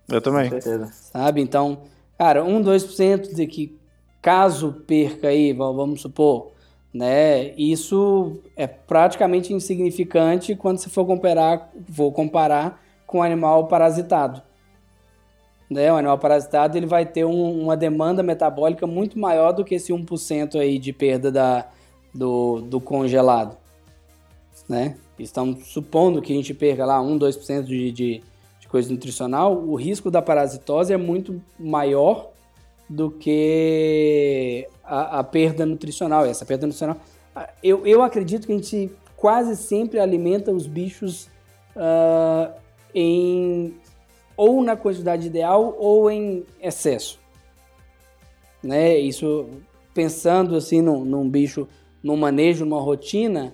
eu 0.09 0.21
também. 0.21 0.49
Com 0.49 0.59
certeza. 0.61 0.91
sabe? 0.91 1.41
Então, 1.41 1.83
cara, 2.17 2.43
1, 2.43 2.61
2% 2.61 3.33
de 3.33 3.47
que 3.47 3.75
caso 4.21 4.83
perca 4.85 5.29
aí, 5.29 5.53
va- 5.53 5.71
vamos 5.71 6.01
supor, 6.01 6.51
né? 6.97 7.53
Isso 7.55 8.39
é 8.55 8.65
praticamente 8.65 9.53
insignificante 9.53 10.55
quando 10.55 10.79
se 10.79 10.89
for 10.89 11.05
comparar, 11.05 11.71
for 11.91 12.11
comparar 12.11 12.81
com 13.05 13.19
o 13.19 13.21
animal 13.21 13.67
parasitado. 13.67 14.41
Né? 15.69 15.91
O 15.93 15.95
animal 15.95 16.17
parasitado 16.17 16.75
ele 16.75 16.87
vai 16.87 17.05
ter 17.05 17.23
um- 17.23 17.61
uma 17.61 17.77
demanda 17.77 18.23
metabólica 18.23 18.87
muito 18.87 19.19
maior 19.19 19.51
do 19.51 19.63
que 19.63 19.75
esse 19.75 19.93
1% 19.93 20.57
aí 20.57 20.79
de 20.79 20.91
perda 20.91 21.31
da, 21.31 21.67
do, 22.11 22.61
do 22.61 22.81
congelado. 22.81 23.55
Né? 24.67 24.97
Estamos 25.19 25.67
supondo 25.67 26.19
que 26.19 26.33
a 26.33 26.35
gente 26.35 26.53
perca 26.53 26.83
lá 26.83 26.99
1, 26.99 27.19
2% 27.19 27.63
de, 27.63 27.91
de, 27.91 28.23
de 28.59 28.67
coisa 28.67 28.91
nutricional, 28.91 29.55
o 29.55 29.75
risco 29.75 30.09
da 30.09 30.21
parasitose 30.21 30.91
é 30.91 30.97
muito 30.97 31.39
maior 31.59 32.31
do 32.89 33.11
que 33.11 34.67
a, 34.87 35.19
a 35.19 35.23
perda 35.23 35.65
nutricional. 35.65 36.25
Essa 36.25 36.45
perda 36.45 36.65
nutricional. 36.65 36.97
ah, 37.35 37.49
Eu, 37.61 37.85
eu 37.85 38.01
acredito 38.01 38.47
que 38.47 38.53
a 38.53 38.55
gente 38.55 38.91
quase 39.15 39.55
sempre 39.55 39.99
alimenta 39.99 40.51
os 40.51 40.65
bichos 40.65 41.29
ah, 41.75 42.51
em 42.95 43.75
ou 44.35 44.63
na 44.63 44.75
quantidade 44.75 45.27
ideal 45.27 45.75
ou 45.79 46.09
em 46.09 46.45
excesso. 46.61 47.19
Né? 48.63 48.97
Isso 48.97 49.49
pensando 49.93 50.55
assim 50.55 50.81
num, 50.81 51.03
num 51.03 51.27
bicho, 51.27 51.67
num 52.03 52.15
manejo, 52.15 52.65
numa 52.65 52.79
rotina 52.79 53.53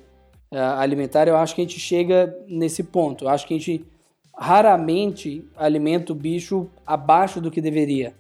ah, 0.52 0.80
alimentar, 0.82 1.28
eu 1.28 1.38
acho 1.38 1.56
que 1.56 1.62
a 1.62 1.64
gente 1.64 1.80
chega 1.80 2.38
nesse 2.48 2.84
ponto. 2.84 3.26
Eu 3.26 3.30
acho 3.30 3.48
que 3.48 3.54
a 3.54 3.58
gente 3.58 3.86
raramente 4.36 5.48
alimenta 5.56 6.12
o 6.12 6.16
bicho 6.16 6.68
abaixo 6.86 7.40
do 7.40 7.52
que 7.52 7.62
deveria, 7.62 8.14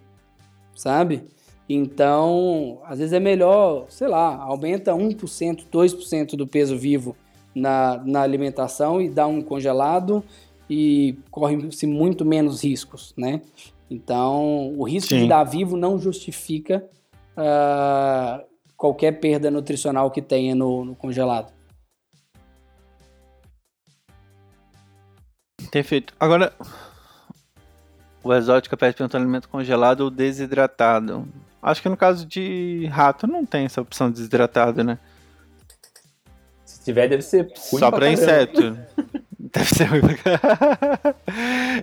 sabe? 0.75 1.23
Então, 1.67 2.79
às 2.85 2.99
vezes 2.99 3.13
é 3.13 3.19
melhor, 3.19 3.85
sei 3.89 4.07
lá, 4.07 4.35
aumenta 4.35 4.91
1%, 4.91 5.65
2% 5.71 6.35
do 6.35 6.45
peso 6.45 6.77
vivo 6.77 7.15
na, 7.55 8.01
na 8.05 8.21
alimentação 8.21 9.01
e 9.01 9.09
dá 9.09 9.25
um 9.25 9.41
congelado 9.41 10.23
e 10.69 11.17
corre-se 11.31 11.87
muito 11.87 12.25
menos 12.25 12.63
riscos, 12.63 13.13
né? 13.17 13.41
Então, 13.89 14.73
o 14.77 14.83
risco 14.83 15.13
de 15.13 15.21
Sim. 15.21 15.27
dar 15.27 15.43
vivo 15.43 15.77
não 15.77 15.99
justifica 15.99 16.83
ah, 17.37 18.43
qualquer 18.75 19.19
perda 19.19 19.51
nutricional 19.51 20.09
que 20.09 20.21
tenha 20.21 20.55
no, 20.55 20.83
no 20.83 20.95
congelado. 20.95 21.53
Perfeito. 25.71 26.13
Agora, 26.19 26.53
o 28.23 28.33
exótico 28.33 28.77
pede 28.77 28.95
perguntando 28.95 29.23
alimento 29.23 29.49
congelado 29.49 30.01
ou 30.01 30.09
desidratado. 30.09 31.27
Acho 31.63 31.81
que 31.81 31.87
no 31.89 31.95
caso 31.97 32.25
de 32.25 32.87
rato 32.91 33.25
não 33.25 33.45
tem 33.45 33.65
essa 33.65 33.81
opção 33.81 34.09
de 34.09 34.17
desidratado, 34.17 34.83
né? 34.83 34.99
Se 36.65 36.83
tiver, 36.83 37.07
deve 37.07 37.21
ser 37.21 37.43
ruim 37.43 37.79
Só 37.79 37.89
pra 37.89 37.99
caramba. 37.99 38.13
inseto. 38.13 38.77
Deve 39.53 39.69
ser 39.75 39.83
ruim 39.85 40.01
pra. 40.01 41.15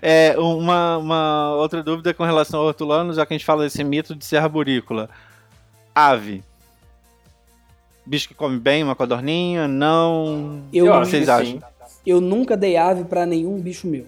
É, 0.03 0.35
uma, 0.37 0.97
uma 0.99 1.55
outra 1.55 1.83
dúvida 1.85 2.13
com 2.13 2.25
relação 2.25 2.59
ao 2.61 2.67
hortulano, 2.67 3.15
já 3.15 3.25
que 3.25 3.33
a 3.33 3.37
gente 3.37 3.47
fala 3.47 3.63
desse 3.63 3.85
mito 3.85 4.15
de 4.17 4.25
ser 4.25 4.39
arborícola. 4.39 5.09
Ave. 5.95 6.43
Bicho 8.05 8.27
que 8.27 8.35
come 8.35 8.59
bem, 8.59 8.83
uma 8.83 8.97
codorninha, 8.97 9.69
não. 9.69 10.65
Eu, 10.73 10.87
O 10.93 11.01
que 11.03 11.07
vocês 11.07 11.29
acham? 11.29 11.61
eu 12.05 12.21
nunca 12.21 12.57
dei 12.57 12.77
ave 12.77 13.05
para 13.05 13.25
nenhum 13.25 13.57
bicho 13.61 13.87
meu. 13.87 14.05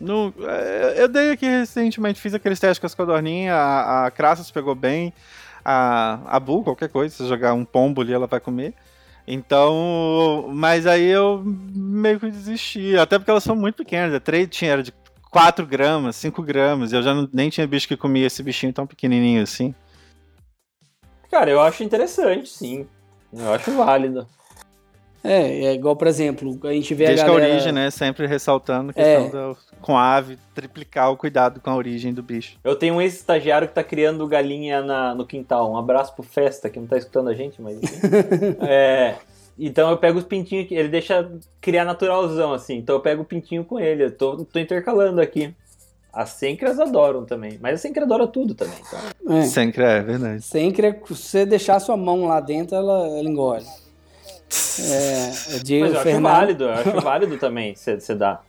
Não, 0.00 0.32
é, 0.40 0.94
eu 0.98 1.08
dei 1.08 1.30
aqui 1.30 1.46
recentemente, 1.46 2.20
fiz 2.20 2.34
aqueles 2.34 2.60
testes 2.60 2.78
com 2.78 2.86
as 2.86 2.94
codorninhas, 2.94 3.54
a, 3.54 4.06
a 4.06 4.10
Crassus 4.10 4.50
pegou 4.50 4.74
bem, 4.74 5.12
a, 5.64 6.20
a 6.26 6.38
Bull, 6.38 6.62
qualquer 6.62 6.88
coisa, 6.88 7.14
se 7.14 7.26
jogar 7.26 7.54
um 7.54 7.64
pombo 7.64 8.02
ali, 8.02 8.12
ela 8.12 8.26
vai 8.26 8.38
comer. 8.40 8.74
Então, 9.26 10.46
mas 10.52 10.86
aí 10.86 11.06
eu 11.06 11.42
meio 11.44 12.20
que 12.20 12.30
desisti, 12.30 12.96
até 12.96 13.18
porque 13.18 13.30
elas 13.30 13.42
são 13.42 13.56
muito 13.56 13.76
pequenas, 13.76 14.14
a 14.14 14.20
trade 14.20 14.46
tinha 14.46 14.72
era 14.72 14.82
de 14.82 14.92
4 15.30 15.66
gramas, 15.66 16.14
5 16.16 16.42
gramas, 16.42 16.92
eu 16.92 17.02
já 17.02 17.12
não- 17.12 17.28
nem 17.32 17.50
tinha 17.50 17.66
bicho 17.66 17.88
que 17.88 17.96
comia 17.96 18.26
esse 18.26 18.42
bichinho 18.42 18.72
tão 18.72 18.86
pequenininho 18.86 19.42
assim. 19.42 19.74
Cara, 21.30 21.50
eu 21.50 21.60
acho 21.60 21.82
interessante, 21.82 22.48
sim. 22.48 22.86
Eu 23.32 23.52
acho 23.52 23.72
válido. 23.72 24.26
É, 25.24 25.64
é 25.66 25.74
igual, 25.74 25.96
por 25.96 26.06
exemplo, 26.06 26.58
a 26.64 26.72
gente 26.72 26.94
vê 26.94 27.06
Desde 27.06 27.22
a 27.22 27.24
que 27.24 27.30
a 27.30 27.34
galera... 27.34 27.52
origem, 27.54 27.72
né, 27.72 27.90
sempre 27.90 28.26
ressaltando 28.26 28.92
a 28.94 29.00
É. 29.00 29.22
questão 29.22 29.30
da- 29.52 29.56
com 29.80 29.96
a 29.96 30.14
ave, 30.14 30.38
triplicar 30.54 31.10
o 31.10 31.16
cuidado 31.16 31.60
com 31.60 31.70
a 31.70 31.74
origem 31.76 32.12
do 32.14 32.22
bicho. 32.22 32.56
Eu 32.62 32.76
tenho 32.76 32.94
um 32.94 33.00
ex-estagiário 33.00 33.66
que 33.68 33.74
tá 33.74 33.82
criando 33.84 34.26
galinha 34.26 34.82
na- 34.82 35.14
no 35.14 35.26
quintal. 35.26 35.70
Um 35.72 35.76
abraço 35.76 36.14
pro 36.14 36.22
Festa, 36.22 36.70
que 36.70 36.78
não 36.78 36.86
tá 36.86 36.96
escutando 36.96 37.28
a 37.28 37.34
gente, 37.34 37.60
mas 37.60 37.76
enfim. 37.82 37.96
é, 38.68 39.16
então 39.58 39.90
eu 39.90 39.96
pego 39.96 40.18
os 40.18 40.24
pintinhos, 40.24 40.68
que- 40.68 40.74
ele 40.74 40.88
deixa 40.88 41.28
criar 41.60 41.84
naturalzão, 41.84 42.52
assim. 42.52 42.76
Então 42.78 42.94
eu 42.96 43.00
pego 43.00 43.22
o 43.22 43.24
pintinho 43.24 43.64
com 43.64 43.78
ele. 43.80 44.04
Eu 44.04 44.10
tô, 44.12 44.44
tô 44.44 44.58
intercalando 44.58 45.20
aqui. 45.20 45.52
As 46.12 46.30
Sencras 46.30 46.80
adoram 46.80 47.24
também. 47.26 47.58
Mas 47.60 47.74
a 47.74 47.78
Sencra 47.78 48.04
adora 48.04 48.26
tudo 48.26 48.54
também. 48.54 48.78
Então, 48.80 49.36
É, 49.36 49.42
Sempre 49.42 49.84
é 49.84 50.00
verdade. 50.02 50.36
é- 50.36 50.40
se 50.40 50.98
você 51.14 51.44
deixar 51.44 51.78
sua 51.80 51.96
mão 51.96 52.24
lá 52.26 52.40
dentro, 52.40 52.74
ela, 52.74 53.06
ela 53.08 53.28
engole. 53.28 53.64
É, 54.80 55.54
eu 55.54 55.62
digo, 55.62 55.84
mas 55.84 55.92
eu 55.92 55.98
acho 56.00 56.02
Fernando- 56.08 56.32
válido, 56.32 56.64
eu 56.64 56.70
acho 56.72 57.00
válido 57.00 57.38
também 57.38 57.74
você 57.74 58.14
dar. 58.14 58.44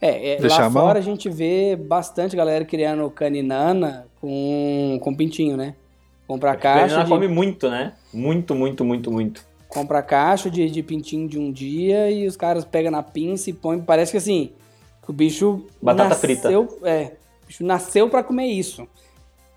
É, 0.00 0.34
é, 0.34 0.48
lá 0.48 0.70
fora 0.70 0.98
a 0.98 1.02
gente 1.02 1.28
vê 1.28 1.76
bastante 1.76 2.34
galera 2.36 2.64
criando 2.64 3.08
caninana 3.10 4.06
com, 4.20 4.98
com 5.00 5.14
pintinho, 5.14 5.56
né? 5.56 5.74
Compra 6.26 6.56
caixa, 6.56 6.94
Ela 6.94 7.04
de, 7.04 7.10
come 7.10 7.28
muito, 7.28 7.68
né? 7.70 7.92
Muito, 8.12 8.54
muito, 8.54 8.84
muito, 8.84 9.10
muito. 9.10 9.44
compra 9.68 10.02
caixa 10.02 10.50
de, 10.50 10.68
de 10.70 10.82
pintinho 10.82 11.28
de 11.28 11.38
um 11.38 11.52
dia 11.52 12.10
e 12.10 12.26
os 12.26 12.36
caras 12.36 12.64
pegam 12.64 12.90
na 12.90 13.02
pinça 13.02 13.50
e 13.50 13.52
põem. 13.52 13.80
Parece 13.80 14.12
que 14.12 14.18
assim, 14.18 14.52
que 15.04 15.10
o 15.10 15.12
bicho 15.12 15.66
Batata 15.80 16.10
nasceu, 16.10 16.78
É, 16.82 17.12
o 17.42 17.46
bicho 17.46 17.64
nasceu 17.64 18.08
pra 18.08 18.22
comer 18.24 18.46
isso. 18.46 18.86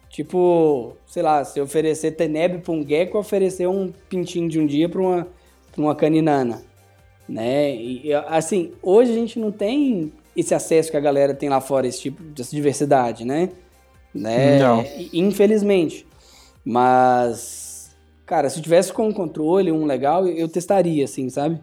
Tipo, 0.10 0.96
sei 1.08 1.24
lá, 1.24 1.44
se 1.44 1.60
oferecer 1.60 2.12
teneb 2.12 2.60
pra 2.62 2.72
um 2.72 2.88
gecko, 2.88 3.18
oferecer 3.18 3.68
um 3.68 3.92
pintinho 4.08 4.48
de 4.48 4.60
um 4.60 4.66
dia 4.66 4.88
pra 4.88 5.02
uma, 5.02 5.28
pra 5.76 5.84
uma 5.84 5.96
caninana. 5.96 6.64
Né? 7.28 7.76
E, 7.76 8.14
assim, 8.14 8.74
hoje 8.82 9.12
a 9.12 9.16
gente 9.16 9.38
não 9.40 9.52
tem 9.52 10.12
esse 10.36 10.54
acesso 10.54 10.90
que 10.90 10.98
a 10.98 11.02
galera 11.02 11.34
tem 11.34 11.50
lá 11.50 11.60
fora, 11.62 11.88
esse 11.88 12.02
tipo 12.02 12.24
dessa 12.24 12.56
diversidade, 12.56 13.26
né? 13.26 13.50
né? 14.14 14.60
Não. 14.60 14.86
Infelizmente. 15.14 16.08
Mas, 16.64 17.96
cara, 18.26 18.50
se 18.50 18.62
tivesse 18.62 18.92
com 18.92 19.08
um 19.08 19.14
controle, 19.14 19.72
um 19.72 19.86
legal, 19.86 20.28
eu 20.28 20.48
testaria, 20.48 21.06
assim, 21.06 21.30
sabe? 21.30 21.60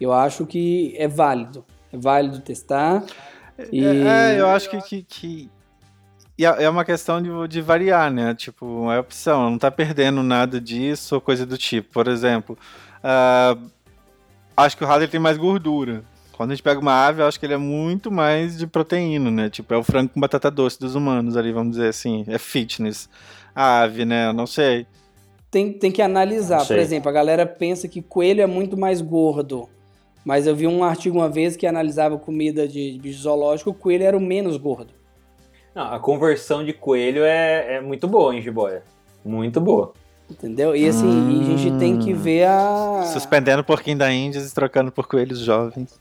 Eu 0.00 0.12
acho 0.12 0.46
que 0.46 0.94
é 0.96 1.06
válido. 1.06 1.64
É 1.92 1.96
válido 1.96 2.40
testar. 2.40 3.04
E... 3.70 3.84
É, 3.84 4.34
é, 4.36 4.40
eu 4.40 4.48
acho 4.48 4.70
que, 4.70 4.80
que, 4.82 5.02
que... 5.02 5.50
É, 6.38 6.64
é 6.64 6.70
uma 6.70 6.84
questão 6.84 7.20
de, 7.20 7.30
de 7.48 7.60
variar, 7.60 8.12
né? 8.12 8.34
Tipo, 8.34 8.90
é 8.92 8.98
opção, 8.98 9.50
não 9.50 9.58
tá 9.58 9.70
perdendo 9.70 10.22
nada 10.22 10.60
disso 10.60 11.16
ou 11.16 11.20
coisa 11.20 11.44
do 11.44 11.58
tipo. 11.58 11.92
Por 11.92 12.06
exemplo, 12.06 12.56
uh, 13.04 13.70
acho 14.56 14.76
que 14.76 14.84
o 14.84 14.86
rato 14.86 15.06
tem 15.08 15.20
mais 15.20 15.36
gordura. 15.36 16.02
Quando 16.32 16.52
a 16.52 16.54
gente 16.54 16.62
pega 16.62 16.80
uma 16.80 17.06
ave, 17.06 17.20
eu 17.20 17.26
acho 17.26 17.38
que 17.38 17.46
ele 17.46 17.54
é 17.54 17.58
muito 17.58 18.12
mais 18.12 18.56
de 18.56 18.66
proteína, 18.66 19.28
né? 19.28 19.50
Tipo, 19.50 19.74
é 19.74 19.76
o 19.76 19.82
frango 19.82 20.10
com 20.10 20.20
batata 20.20 20.48
doce 20.50 20.78
dos 20.78 20.94
humanos 20.94 21.36
ali, 21.36 21.50
vamos 21.50 21.72
dizer 21.72 21.88
assim. 21.88 22.24
É 22.28 22.38
fitness. 22.38 23.10
A 23.52 23.80
ave, 23.80 24.04
né? 24.04 24.28
Eu 24.28 24.32
não 24.32 24.46
sei. 24.46 24.86
Tem, 25.50 25.72
tem 25.72 25.90
que 25.90 26.00
analisar. 26.00 26.64
Por 26.64 26.78
exemplo, 26.78 27.08
a 27.08 27.12
galera 27.12 27.44
pensa 27.44 27.88
que 27.88 28.00
coelho 28.00 28.40
é 28.40 28.46
muito 28.46 28.76
mais 28.76 29.00
gordo. 29.00 29.68
Mas 30.24 30.46
eu 30.46 30.54
vi 30.54 30.66
um 30.66 30.84
artigo 30.84 31.16
uma 31.18 31.28
vez 31.28 31.56
que 31.56 31.66
analisava 31.66 32.18
comida 32.18 32.68
de 32.68 32.98
bicho 33.02 33.22
zoológico, 33.22 33.70
o 33.70 33.74
coelho 33.74 34.04
era 34.04 34.16
o 34.16 34.20
menos 34.20 34.56
gordo. 34.56 34.92
Não, 35.74 35.92
a 35.92 35.98
conversão 35.98 36.64
de 36.64 36.72
coelho 36.72 37.24
é, 37.24 37.76
é 37.76 37.80
muito 37.80 38.06
boa 38.06 38.34
em 38.34 38.40
jiboia. 38.40 38.82
Muito 39.24 39.60
boa. 39.60 39.92
Entendeu? 40.30 40.76
E 40.76 40.86
assim, 40.86 41.06
hum... 41.06 41.54
a 41.54 41.56
gente 41.56 41.78
tem 41.78 41.98
que 41.98 42.12
hum. 42.12 42.18
ver 42.18 42.44
a. 42.46 43.04
Suspendendo 43.12 43.62
o 43.62 43.64
porquinho 43.64 43.96
da 43.96 44.12
Índia 44.12 44.38
e 44.38 44.50
trocando 44.50 44.92
por 44.92 45.06
coelhos 45.06 45.38
jovens. 45.38 45.98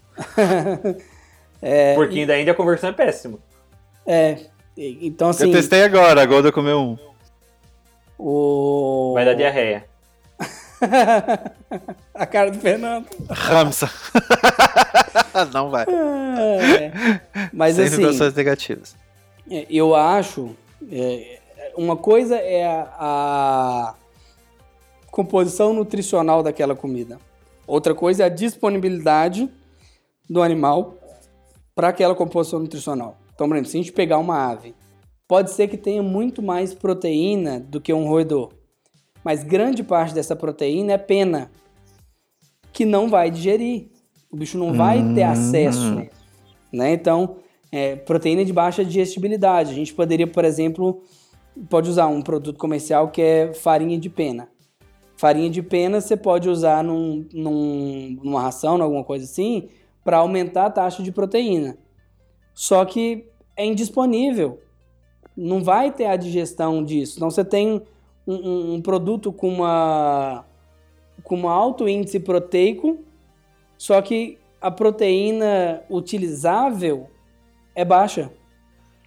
é, 1.61 1.95
porquinho 1.95 2.23
e... 2.23 2.25
da 2.25 2.39
Índia 2.39 2.51
a 2.51 2.55
conversão 2.55 2.89
é 2.89 2.93
péssima. 2.93 3.39
É. 4.05 4.37
Então 4.77 5.29
assim. 5.29 5.45
Eu 5.45 5.51
testei 5.51 5.83
agora, 5.83 6.21
a 6.21 6.25
Golda 6.25 6.51
comeu 6.51 6.79
um. 6.79 6.97
O... 8.19 9.13
Vai 9.13 9.25
dar 9.25 9.33
diarreia. 9.33 9.85
a 12.13 12.25
cara 12.25 12.51
do 12.51 12.59
Fernando. 12.59 13.07
Ramsa. 13.29 13.89
Não 15.53 15.69
vai. 15.69 15.85
É, 15.85 17.21
mas 17.53 17.75
Sem 17.75 17.85
assim. 17.85 17.95
Situações 17.95 18.33
negativas. 18.33 18.95
É, 19.49 19.65
eu 19.69 19.95
acho. 19.95 20.55
É, 20.91 21.39
uma 21.75 21.95
coisa 21.95 22.35
é 22.35 22.65
a, 22.65 22.87
a 22.99 23.95
composição 25.17 25.73
nutricional 25.73 26.41
daquela 26.41 26.75
comida. 26.75 27.19
Outra 27.65 27.93
coisa 27.93 28.23
é 28.23 28.25
a 28.27 28.29
disponibilidade 28.29 29.49
do 30.29 30.41
animal 30.41 30.95
para 31.75 31.89
aquela 31.89 32.15
composição 32.15 32.59
nutricional. 32.59 33.17
Então, 33.33 33.47
por 33.47 33.55
exemplo, 33.55 33.71
se 33.71 33.77
a 33.77 33.81
gente 33.81 33.91
pegar 33.91 34.17
uma 34.17 34.49
ave, 34.49 34.73
pode 35.27 35.51
ser 35.51 35.67
que 35.67 35.77
tenha 35.77 36.01
muito 36.01 36.41
mais 36.41 36.73
proteína 36.73 37.59
do 37.59 37.81
que 37.81 37.91
um 37.91 38.07
roedor 38.07 38.51
mas 39.27 39.43
grande 39.43 39.83
parte 39.83 40.13
dessa 40.13 40.37
proteína 40.37 40.93
é 40.93 40.97
pena, 40.97 41.51
que 42.71 42.85
não 42.85 43.09
vai 43.09 43.29
digerir. 43.29 43.89
O 44.31 44.37
bicho 44.37 44.57
não 44.57 44.71
vai 44.71 44.99
ter 45.13 45.25
hum. 45.25 45.31
acesso. 45.31 46.07
Né? 46.71 46.93
Então, 46.93 47.35
é, 47.69 47.97
proteína 47.97 48.45
de 48.45 48.53
baixa 48.53 48.85
digestibilidade. 48.85 49.71
A 49.71 49.75
gente 49.75 49.93
poderia, 49.93 50.27
por 50.27 50.45
exemplo, 50.45 51.03
pode 51.69 51.89
usar 51.89 52.07
um 52.07 52.21
produto 52.21 52.57
comercial 52.57 53.09
que 53.09 53.21
é 53.21 53.53
farinha 53.53 53.99
de 53.99 54.09
pena. 54.09 54.47
Farinha 55.17 55.49
de 55.49 55.63
pena 55.63 55.99
você 55.99 56.15
pode 56.15 56.47
usar 56.47 56.83
num, 56.83 57.27
num, 57.33 58.19
numa 58.23 58.41
ração, 58.41 58.81
alguma 58.81 59.03
coisa 59.03 59.25
assim, 59.25 59.67
para 60.03 60.17
aumentar 60.17 60.67
a 60.67 60.69
taxa 60.69 61.01
de 61.01 61.11
proteína. 61.11 61.77
Só 62.53 62.85
que 62.85 63.27
é 63.55 63.65
indisponível. 63.65 64.61
Não 65.35 65.63
vai 65.63 65.91
ter 65.91 66.05
a 66.05 66.15
digestão 66.15 66.83
disso. 66.83 67.17
Então 67.17 67.29
você 67.29 67.43
tem 67.43 67.81
um, 68.25 68.75
um 68.75 68.81
produto 68.81 69.33
com 69.33 69.49
uma 69.49 70.45
com 71.23 71.35
um 71.35 71.49
alto 71.49 71.89
índice 71.89 72.19
proteico, 72.19 72.99
só 73.77 74.01
que 74.01 74.37
a 74.61 74.69
proteína 74.69 75.81
utilizável 75.89 77.09
é 77.75 77.83
baixa. 77.83 78.31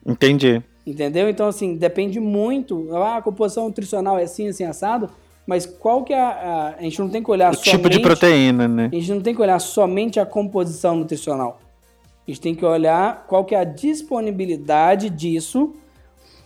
Entendi. 0.04 0.62
Entendeu? 0.84 1.28
Então, 1.28 1.46
assim, 1.46 1.76
depende 1.76 2.18
muito. 2.18 2.94
Ah, 2.94 3.18
a 3.18 3.22
composição 3.22 3.66
nutricional 3.66 4.18
é 4.18 4.24
assim, 4.24 4.48
assim, 4.48 4.64
assado, 4.64 5.08
mas 5.50 5.66
qual 5.66 6.04
que 6.04 6.12
é 6.12 6.20
a. 6.20 6.28
A, 6.28 6.74
a 6.78 6.82
gente 6.82 7.00
não 7.00 7.08
tem 7.08 7.20
que 7.20 7.28
olhar 7.28 7.50
o 7.50 7.54
somente. 7.54 7.70
tipo 7.72 7.90
de 7.90 7.98
proteína, 7.98 8.68
né? 8.68 8.88
A 8.92 8.94
gente 8.94 9.12
não 9.12 9.20
tem 9.20 9.34
que 9.34 9.42
olhar 9.42 9.58
somente 9.58 10.20
a 10.20 10.24
composição 10.24 10.94
nutricional. 10.94 11.58
A 12.24 12.30
gente 12.30 12.40
tem 12.40 12.54
que 12.54 12.64
olhar 12.64 13.26
qual 13.26 13.44
que 13.44 13.52
é 13.52 13.58
a 13.58 13.64
disponibilidade 13.64 15.10
disso 15.10 15.74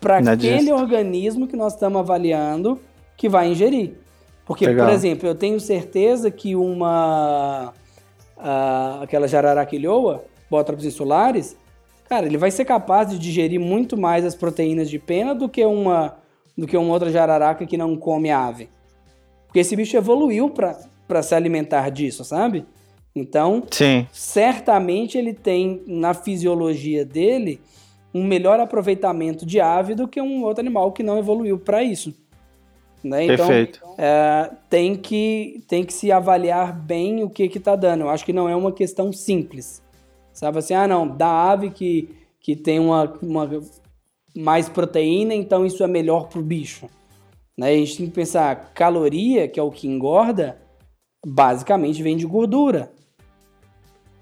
para 0.01 0.17
aquele 0.17 0.73
organismo 0.73 1.47
que 1.47 1.55
nós 1.55 1.75
estamos 1.75 2.01
avaliando 2.01 2.81
que 3.15 3.29
vai 3.29 3.51
ingerir. 3.51 3.93
Porque, 4.47 4.65
Legal. 4.65 4.87
por 4.87 4.95
exemplo, 4.95 5.29
eu 5.29 5.35
tenho 5.35 5.61
certeza 5.61 6.31
que 6.31 6.57
uma. 6.57 7.75
A, 8.39 9.01
aquela 9.03 9.29
jararaquilhoa, 9.29 10.25
Botrytis 10.51 10.87
insulares, 10.87 11.59
cara, 12.09 12.25
ele 12.25 12.39
vai 12.39 12.51
ser 12.51 12.65
capaz 12.65 13.11
de 13.11 13.19
digerir 13.19 13.61
muito 13.61 13.99
mais 13.99 14.25
as 14.25 14.35
proteínas 14.35 14.89
de 14.89 14.99
pena 14.99 15.35
do 15.35 15.47
que 15.47 15.63
uma 15.63 16.17
do 16.57 16.67
que 16.67 16.77
uma 16.77 16.91
outra 16.91 17.11
jararaca 17.11 17.67
que 17.67 17.77
não 17.77 17.97
come 17.97 18.31
ave. 18.31 18.71
Porque 19.55 19.61
esse 19.61 19.77
bicho 19.77 19.97
evoluiu 19.97 20.51
para 20.51 21.23
se 21.23 21.33
alimentar 21.33 21.89
disso, 21.89 22.25
sabe? 22.25 22.67
Então, 23.15 23.63
Sim. 23.71 24.05
certamente 24.11 25.17
ele 25.17 25.33
tem 25.33 25.81
na 25.87 26.13
fisiologia 26.13 27.05
dele 27.05 27.61
um 28.13 28.25
melhor 28.25 28.59
aproveitamento 28.59 29.47
de 29.47 29.61
ave 29.61 29.95
do 29.95 30.09
que 30.09 30.21
um 30.21 30.43
outro 30.43 30.61
animal 30.61 30.91
que 30.91 31.05
não 31.05 31.21
evoluiu 31.21 31.57
para 31.57 31.85
isso. 31.85 32.13
Né? 33.01 33.27
Então, 33.27 33.47
Perfeito. 33.47 33.81
É, 33.97 34.51
tem, 34.69 34.97
que, 34.97 35.63
tem 35.69 35.85
que 35.85 35.93
se 35.93 36.11
avaliar 36.11 36.77
bem 36.77 37.23
o 37.23 37.31
que 37.31 37.45
está 37.45 37.77
dando. 37.77 38.01
Eu 38.01 38.11
acho 38.11 38.25
que 38.25 38.33
não 38.33 38.49
é 38.49 38.57
uma 38.57 38.73
questão 38.73 39.13
simples. 39.13 39.81
Sabe 40.33 40.59
assim, 40.59 40.75
ah, 40.75 40.89
não, 40.89 41.07
da 41.07 41.29
ave 41.29 41.71
que, 41.71 42.09
que 42.41 42.57
tem 42.57 42.81
uma, 42.81 43.05
uma 43.23 43.49
mais 44.37 44.69
proteína, 44.69 45.33
então 45.33 45.65
isso 45.65 45.85
é 45.85 45.87
melhor 45.87 46.27
para 46.27 46.41
o 46.41 46.43
bicho. 46.43 46.89
Né? 47.57 47.69
A 47.69 47.77
gente 47.77 47.97
tem 47.97 48.07
que 48.07 48.13
pensar, 48.13 48.73
caloria, 48.75 49.49
que 49.49 49.59
é 49.59 49.63
o 49.63 49.71
que 49.71 49.87
engorda, 49.87 50.59
basicamente 51.25 52.03
vem 52.03 52.17
de 52.17 52.27
gordura. 52.27 52.93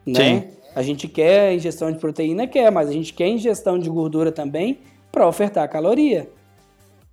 Né? 0.07 0.41
Sim. 0.41 0.49
A 0.75 0.83
gente 0.83 1.09
quer 1.09 1.55
ingestão 1.55 1.91
de 1.91 1.99
proteína, 1.99 2.47
quer, 2.47 2.71
mas 2.71 2.89
a 2.89 2.93
gente 2.93 3.13
quer 3.13 3.29
ingestão 3.29 3.79
de 3.79 3.91
gordura 3.91 4.33
também 4.33 4.79
para 5.11 5.27
ofertar 5.27 5.69
caloria. 5.69 6.31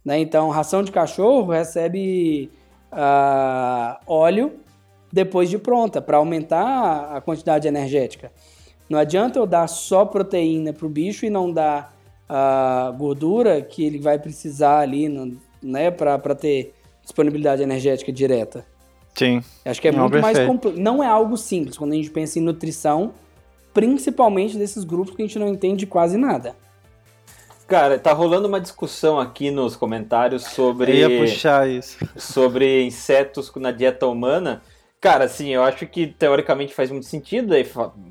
Né? 0.03 0.19
Então, 0.19 0.49
ração 0.49 0.81
de 0.83 0.91
cachorro 0.91 1.51
recebe 1.51 2.49
uh, 2.91 3.99
óleo 4.07 4.59
depois 5.11 5.49
de 5.49 5.57
pronta, 5.57 6.01
para 6.01 6.17
aumentar 6.17 7.15
a 7.15 7.19
quantidade 7.19 7.67
energética. 7.67 8.31
Não 8.87 8.99
adianta 8.99 9.39
eu 9.39 9.47
dar 9.47 9.67
só 9.67 10.05
proteína 10.05 10.71
para 10.71 10.85
o 10.85 10.89
bicho 10.89 11.25
e 11.25 11.29
não 11.29 11.51
dar 11.51 11.95
a 12.27 12.91
uh, 12.93 12.97
gordura 12.97 13.59
que 13.59 13.83
ele 13.83 13.97
vai 13.97 14.19
precisar 14.19 14.79
ali 14.79 15.09
no, 15.09 15.37
né, 15.61 15.91
para 15.91 16.35
ter 16.35 16.73
disponibilidade 17.03 17.61
energética 17.61 18.11
direta. 18.11 18.65
Sim. 19.15 19.43
Acho 19.65 19.81
que 19.81 19.87
é 19.87 19.91
não, 19.91 20.01
muito 20.01 20.13
perfeito. 20.13 20.37
mais 20.37 20.47
complexo. 20.47 20.79
Não 20.79 21.03
é 21.03 21.07
algo 21.07 21.35
simples. 21.35 21.77
Quando 21.77 21.93
a 21.93 21.95
gente 21.95 22.09
pensa 22.09 22.39
em 22.39 22.41
nutrição, 22.41 23.13
principalmente 23.73 24.57
desses 24.57 24.83
grupos 24.83 25.15
que 25.15 25.21
a 25.21 25.25
gente 25.25 25.39
não 25.39 25.47
entende 25.47 25.85
quase 25.85 26.17
nada. 26.17 26.55
Cara, 27.67 27.99
tá 27.99 28.11
rolando 28.13 28.47
uma 28.47 28.59
discussão 28.59 29.19
aqui 29.19 29.51
nos 29.51 29.75
comentários 29.75 30.43
sobre. 30.43 30.91
Eu 31.03 31.11
ia 31.11 31.19
puxar 31.21 31.69
isso. 31.69 31.97
Sobre 32.17 32.83
insetos 32.83 33.51
na 33.57 33.71
dieta 33.71 34.07
humana. 34.07 34.61
Cara, 34.99 35.25
assim, 35.25 35.49
eu 35.49 35.63
acho 35.63 35.85
que 35.85 36.07
teoricamente 36.07 36.73
faz 36.73 36.89
muito 36.89 37.05
sentido. 37.05 37.53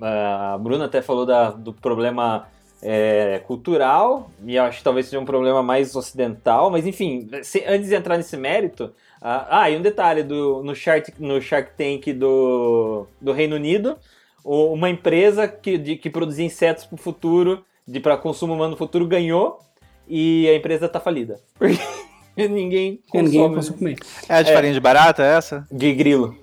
A 0.01 0.57
Bruna 0.59 0.85
até 0.85 1.03
falou 1.03 1.27
da, 1.27 1.51
do 1.51 1.73
problema 1.73 2.47
é, 2.83 3.41
cultural, 3.47 4.31
e 4.45 4.57
eu 4.57 4.63
acho 4.65 4.79
que 4.79 4.85
talvez 4.85 5.07
seja 5.07 5.19
um 5.19 5.25
problema 5.25 5.63
mais 5.63 5.95
ocidental, 5.97 6.71
mas 6.71 6.87
enfim, 6.87 7.29
se, 7.43 7.65
antes 7.67 7.89
de 7.89 7.95
entrar 7.95 8.17
nesse 8.17 8.37
mérito. 8.37 8.93
ah, 9.21 9.69
e 9.71 9.77
um 9.77 9.83
detalhe: 9.83 10.23
do, 10.23 10.63
no, 10.63 10.75
Shark, 10.75 11.13
no 11.19 11.41
Shark 11.41 11.73
Tank 11.77 12.13
do, 12.13 13.07
do 13.21 13.33
Reino 13.33 13.57
Unido, 13.57 13.97
uma 14.45 14.89
empresa 14.89 15.49
que, 15.49 15.77
de, 15.77 15.97
que 15.97 16.09
produzia 16.09 16.45
insetos 16.45 16.85
para 16.85 16.95
o 16.95 16.99
futuro, 16.99 17.65
para 18.03 18.17
consumo 18.17 18.55
humano 18.55 18.73
no 18.73 18.77
futuro, 18.77 19.07
ganhou 19.07 19.59
e 20.07 20.49
a 20.49 20.55
empresa 20.55 20.87
está 20.87 20.99
falida. 20.99 21.41
Porque 21.59 21.79
ninguém 22.49 23.01
consome. 23.11 23.29
Ninguém 23.29 23.55
consome. 23.55 23.97
É 24.29 24.35
a 24.37 24.43
de 24.43 24.51
é, 24.51 24.55
farinha 24.55 24.73
de 24.73 24.81
barata 24.81 25.23
é 25.23 25.37
essa? 25.37 25.67
De 25.71 25.93
grilo. 25.93 26.37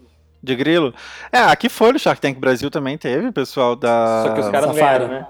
De 0.44 0.56
grilo? 0.56 0.94
É, 1.32 1.40
aqui 1.40 1.70
foi 1.70 1.92
no 1.94 2.00
Shark 2.00 2.22
Tank 2.22 2.38
Brasil 2.38 2.70
também 2.70 2.98
teve, 2.98 3.32
pessoal 3.32 3.76
da. 3.76 4.24
Só 4.28 4.34
que 4.34 4.40
os 4.42 4.50
caras 4.50 4.76
ganharam, 4.76 5.08
né? 5.08 5.28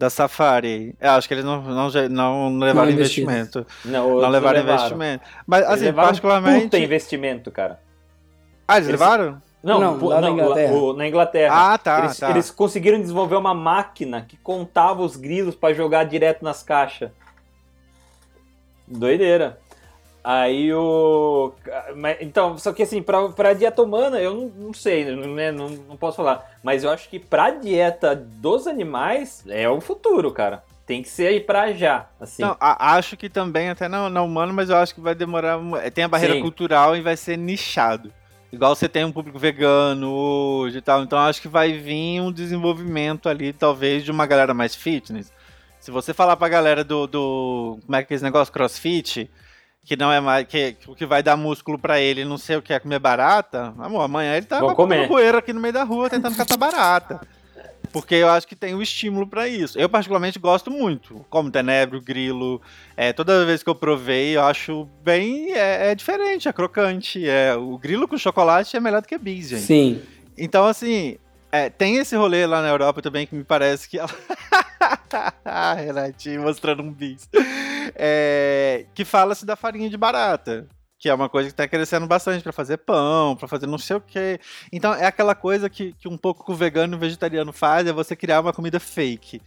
Da 0.00 0.08
Safari. 0.08 0.96
É, 0.98 1.08
acho 1.08 1.28
que 1.28 1.34
eles 1.34 1.44
não, 1.44 1.60
não, 1.60 1.90
não 2.08 2.58
levaram 2.58 2.86
não 2.86 2.94
investimento. 2.94 3.66
Não, 3.84 4.08
não 4.08 4.30
levaram, 4.30 4.30
levaram, 4.30 4.60
investimento. 4.62 5.24
Mas, 5.46 5.62
assim, 5.66 5.92
particularmente. 5.92 6.64
Puta 6.64 6.78
investimento, 6.78 7.50
cara. 7.50 7.78
Ah, 8.66 8.78
eles, 8.78 8.88
eles 8.88 8.98
levaram? 8.98 9.42
Não, 9.62 9.78
não, 9.78 10.02
lá 10.08 10.22
não, 10.22 10.34
na 10.34 10.42
Inglaterra. 10.42 10.72
O, 10.72 10.92
na 10.94 11.06
Inglaterra. 11.06 11.74
Ah, 11.74 11.76
tá 11.76 11.98
eles, 11.98 12.18
tá 12.18 12.30
eles, 12.30 12.50
conseguiram 12.50 12.98
desenvolver 12.98 13.36
uma 13.36 13.52
máquina 13.52 14.24
que 14.26 14.38
contava 14.38 15.02
os 15.02 15.16
grilos 15.16 15.54
para 15.54 15.74
jogar 15.74 16.04
direto 16.04 16.42
nas 16.42 16.62
caixas. 16.62 17.10
Doideira. 18.88 19.58
Aí 20.22 20.72
o. 20.74 21.52
Então, 22.20 22.58
só 22.58 22.72
que 22.72 22.82
assim, 22.82 23.00
pra, 23.02 23.28
pra 23.30 23.52
dieta 23.54 23.82
humana, 23.82 24.18
eu 24.20 24.34
não, 24.34 24.46
não 24.66 24.74
sei, 24.74 25.04
né? 25.04 25.50
Não, 25.50 25.68
não 25.68 25.96
posso 25.96 26.18
falar. 26.18 26.46
Mas 26.62 26.84
eu 26.84 26.90
acho 26.90 27.08
que 27.08 27.18
pra 27.18 27.50
dieta 27.50 28.14
dos 28.14 28.66
animais 28.66 29.42
é 29.48 29.68
o 29.68 29.80
futuro, 29.80 30.30
cara. 30.30 30.62
Tem 30.86 31.02
que 31.02 31.08
ser 31.08 31.28
aí 31.28 31.40
pra 31.40 31.72
já, 31.72 32.06
assim. 32.20 32.42
Não, 32.42 32.56
a- 32.60 32.94
acho 32.96 33.16
que 33.16 33.28
também, 33.30 33.70
até 33.70 33.88
na, 33.88 34.10
na 34.10 34.22
humana, 34.22 34.52
mas 34.52 34.68
eu 34.70 34.76
acho 34.76 34.94
que 34.94 35.00
vai 35.00 35.14
demorar. 35.14 35.56
mu- 35.58 35.78
Tem 35.92 36.04
a 36.04 36.08
barreira 36.08 36.34
Sim. 36.34 36.42
cultural 36.42 36.96
e 36.96 37.00
vai 37.00 37.16
ser 37.16 37.38
nichado. 37.38 38.12
Igual 38.52 38.74
você 38.74 38.88
tem 38.88 39.04
um 39.04 39.12
público 39.12 39.38
vegano 39.38 40.10
hoje 40.12 40.78
e 40.78 40.82
tal. 40.82 41.02
Então 41.02 41.18
acho 41.20 41.40
que 41.40 41.46
vai 41.48 41.72
vir 41.72 42.20
um 42.20 42.32
desenvolvimento 42.32 43.28
ali, 43.28 43.52
talvez, 43.52 44.02
de 44.04 44.10
uma 44.10 44.26
galera 44.26 44.52
mais 44.52 44.74
fitness. 44.74 45.32
Se 45.78 45.90
você 45.92 46.12
falar 46.12 46.36
pra 46.36 46.48
galera 46.48 46.82
do. 46.84 47.06
do 47.06 47.78
como 47.86 47.96
é 47.96 48.02
que 48.02 48.12
é 48.12 48.16
esse 48.16 48.24
negócio? 48.24 48.52
Crossfit, 48.52 49.30
que 49.84 49.96
não 49.96 50.12
é 50.12 50.20
mais. 50.20 50.46
Que, 50.46 50.76
o 50.86 50.94
que 50.94 51.06
vai 51.06 51.22
dar 51.22 51.36
músculo 51.36 51.78
pra 51.78 52.00
ele, 52.00 52.24
não 52.24 52.38
sei 52.38 52.56
o 52.56 52.62
que 52.62 52.72
é 52.72 52.78
comer 52.78 52.98
barata, 52.98 53.74
amor, 53.78 54.02
amanhã 54.02 54.36
ele 54.36 54.46
tá 54.46 54.60
comer. 54.74 55.08
poeira 55.08 55.38
aqui 55.38 55.52
no 55.52 55.60
meio 55.60 55.74
da 55.74 55.84
rua 55.84 56.10
tentando 56.10 56.36
catar 56.36 56.56
barata. 56.56 57.20
Porque 57.92 58.14
eu 58.14 58.28
acho 58.28 58.46
que 58.46 58.54
tem 58.54 58.74
o 58.74 58.82
estímulo 58.82 59.26
pra 59.26 59.48
isso. 59.48 59.76
Eu, 59.78 59.88
particularmente, 59.88 60.38
gosto 60.38 60.70
muito. 60.70 61.24
Como 61.28 61.50
tenebro, 61.50 62.00
grilo. 62.00 62.62
É, 62.96 63.12
toda 63.12 63.44
vez 63.44 63.62
que 63.62 63.68
eu 63.68 63.74
provei, 63.74 64.36
eu 64.36 64.42
acho 64.42 64.88
bem. 65.02 65.52
É, 65.52 65.90
é 65.90 65.94
diferente, 65.94 66.48
é 66.48 66.52
crocante. 66.52 67.28
É, 67.28 67.54
o 67.56 67.76
grilo 67.76 68.06
com 68.06 68.16
chocolate 68.16 68.76
é 68.76 68.80
melhor 68.80 69.02
do 69.02 69.08
que 69.08 69.18
bis, 69.18 69.48
gente. 69.48 69.62
Sim. 69.62 70.02
Então, 70.38 70.66
assim, 70.66 71.16
é, 71.50 71.68
tem 71.68 71.96
esse 71.96 72.14
rolê 72.14 72.46
lá 72.46 72.62
na 72.62 72.68
Europa 72.68 73.02
também 73.02 73.26
que 73.26 73.34
me 73.34 73.42
parece 73.42 73.88
que 73.88 73.98
ela. 73.98 74.10
Ah, 75.44 75.74
Renatinho 75.74 76.42
mostrando 76.42 76.82
um 76.82 76.92
bis. 76.92 77.28
É, 77.96 78.86
que 78.94 79.04
fala-se 79.04 79.44
da 79.46 79.56
farinha 79.56 79.88
de 79.90 79.96
barata. 79.96 80.66
Que 80.98 81.08
é 81.08 81.14
uma 81.14 81.30
coisa 81.30 81.48
que 81.48 81.54
tá 81.54 81.66
crescendo 81.66 82.06
bastante 82.06 82.42
pra 82.42 82.52
fazer 82.52 82.76
pão, 82.76 83.34
pra 83.34 83.48
fazer 83.48 83.66
não 83.66 83.78
sei 83.78 83.96
o 83.96 84.00
quê. 84.02 84.38
Então 84.70 84.92
é 84.92 85.06
aquela 85.06 85.34
coisa 85.34 85.70
que, 85.70 85.92
que 85.94 86.06
um 86.06 86.16
pouco 86.18 86.52
o 86.52 86.54
vegano 86.54 86.94
e 86.94 86.96
o 86.96 87.00
vegetariano 87.00 87.52
faz, 87.54 87.86
é 87.86 87.92
você 87.92 88.14
criar 88.14 88.40
uma 88.40 88.52
comida 88.52 88.78
fake. 88.78 89.40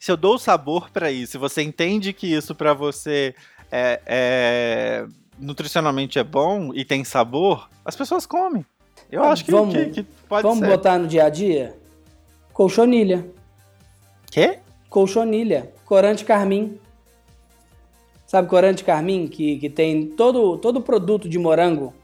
Se 0.00 0.10
eu 0.10 0.16
dou 0.16 0.36
sabor 0.36 0.90
pra 0.90 1.10
isso, 1.10 1.32
se 1.32 1.38
você 1.38 1.62
entende 1.62 2.12
que 2.12 2.26
isso 2.26 2.54
pra 2.56 2.74
você 2.74 3.34
é, 3.70 4.00
é- 4.04 5.06
nutricionalmente 5.38 6.18
é 6.18 6.24
bom 6.24 6.72
e 6.74 6.84
tem 6.84 7.04
sabor, 7.04 7.68
as 7.84 7.94
pessoas 7.94 8.26
comem. 8.26 8.66
Eu 9.10 9.22
Ah, 9.22 9.30
acho 9.30 9.44
que, 9.44 9.52
vamos- 9.52 9.74
que- 9.74 9.86
que 9.90 10.02
pode 10.28 10.42
Vamos 10.42 10.58
ser. 10.58 10.66
botar 10.66 10.98
no 10.98 11.06
dia 11.06 11.24
a 11.26 11.28
dia? 11.30 11.76
Colchonilha. 12.52 13.24
Quê? 14.30 14.58
Colchonilha. 14.90 15.72
Corante 15.84 16.24
carmim. 16.24 16.78
Sabe 18.26 18.48
corante 18.48 18.82
carmim? 18.84 19.26
Que, 19.28 19.58
que 19.58 19.70
tem 19.70 20.06
todo, 20.06 20.58
todo 20.58 20.80
produto 20.80 21.28
de 21.28 21.38
morango. 21.38 21.94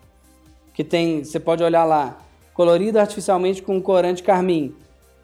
Que 0.72 0.84
tem, 0.84 1.24
você 1.24 1.40
pode 1.40 1.62
olhar 1.62 1.84
lá. 1.84 2.18
Colorido 2.54 2.98
artificialmente 3.00 3.62
com 3.62 3.80
corante 3.80 4.22
carmim. 4.22 4.74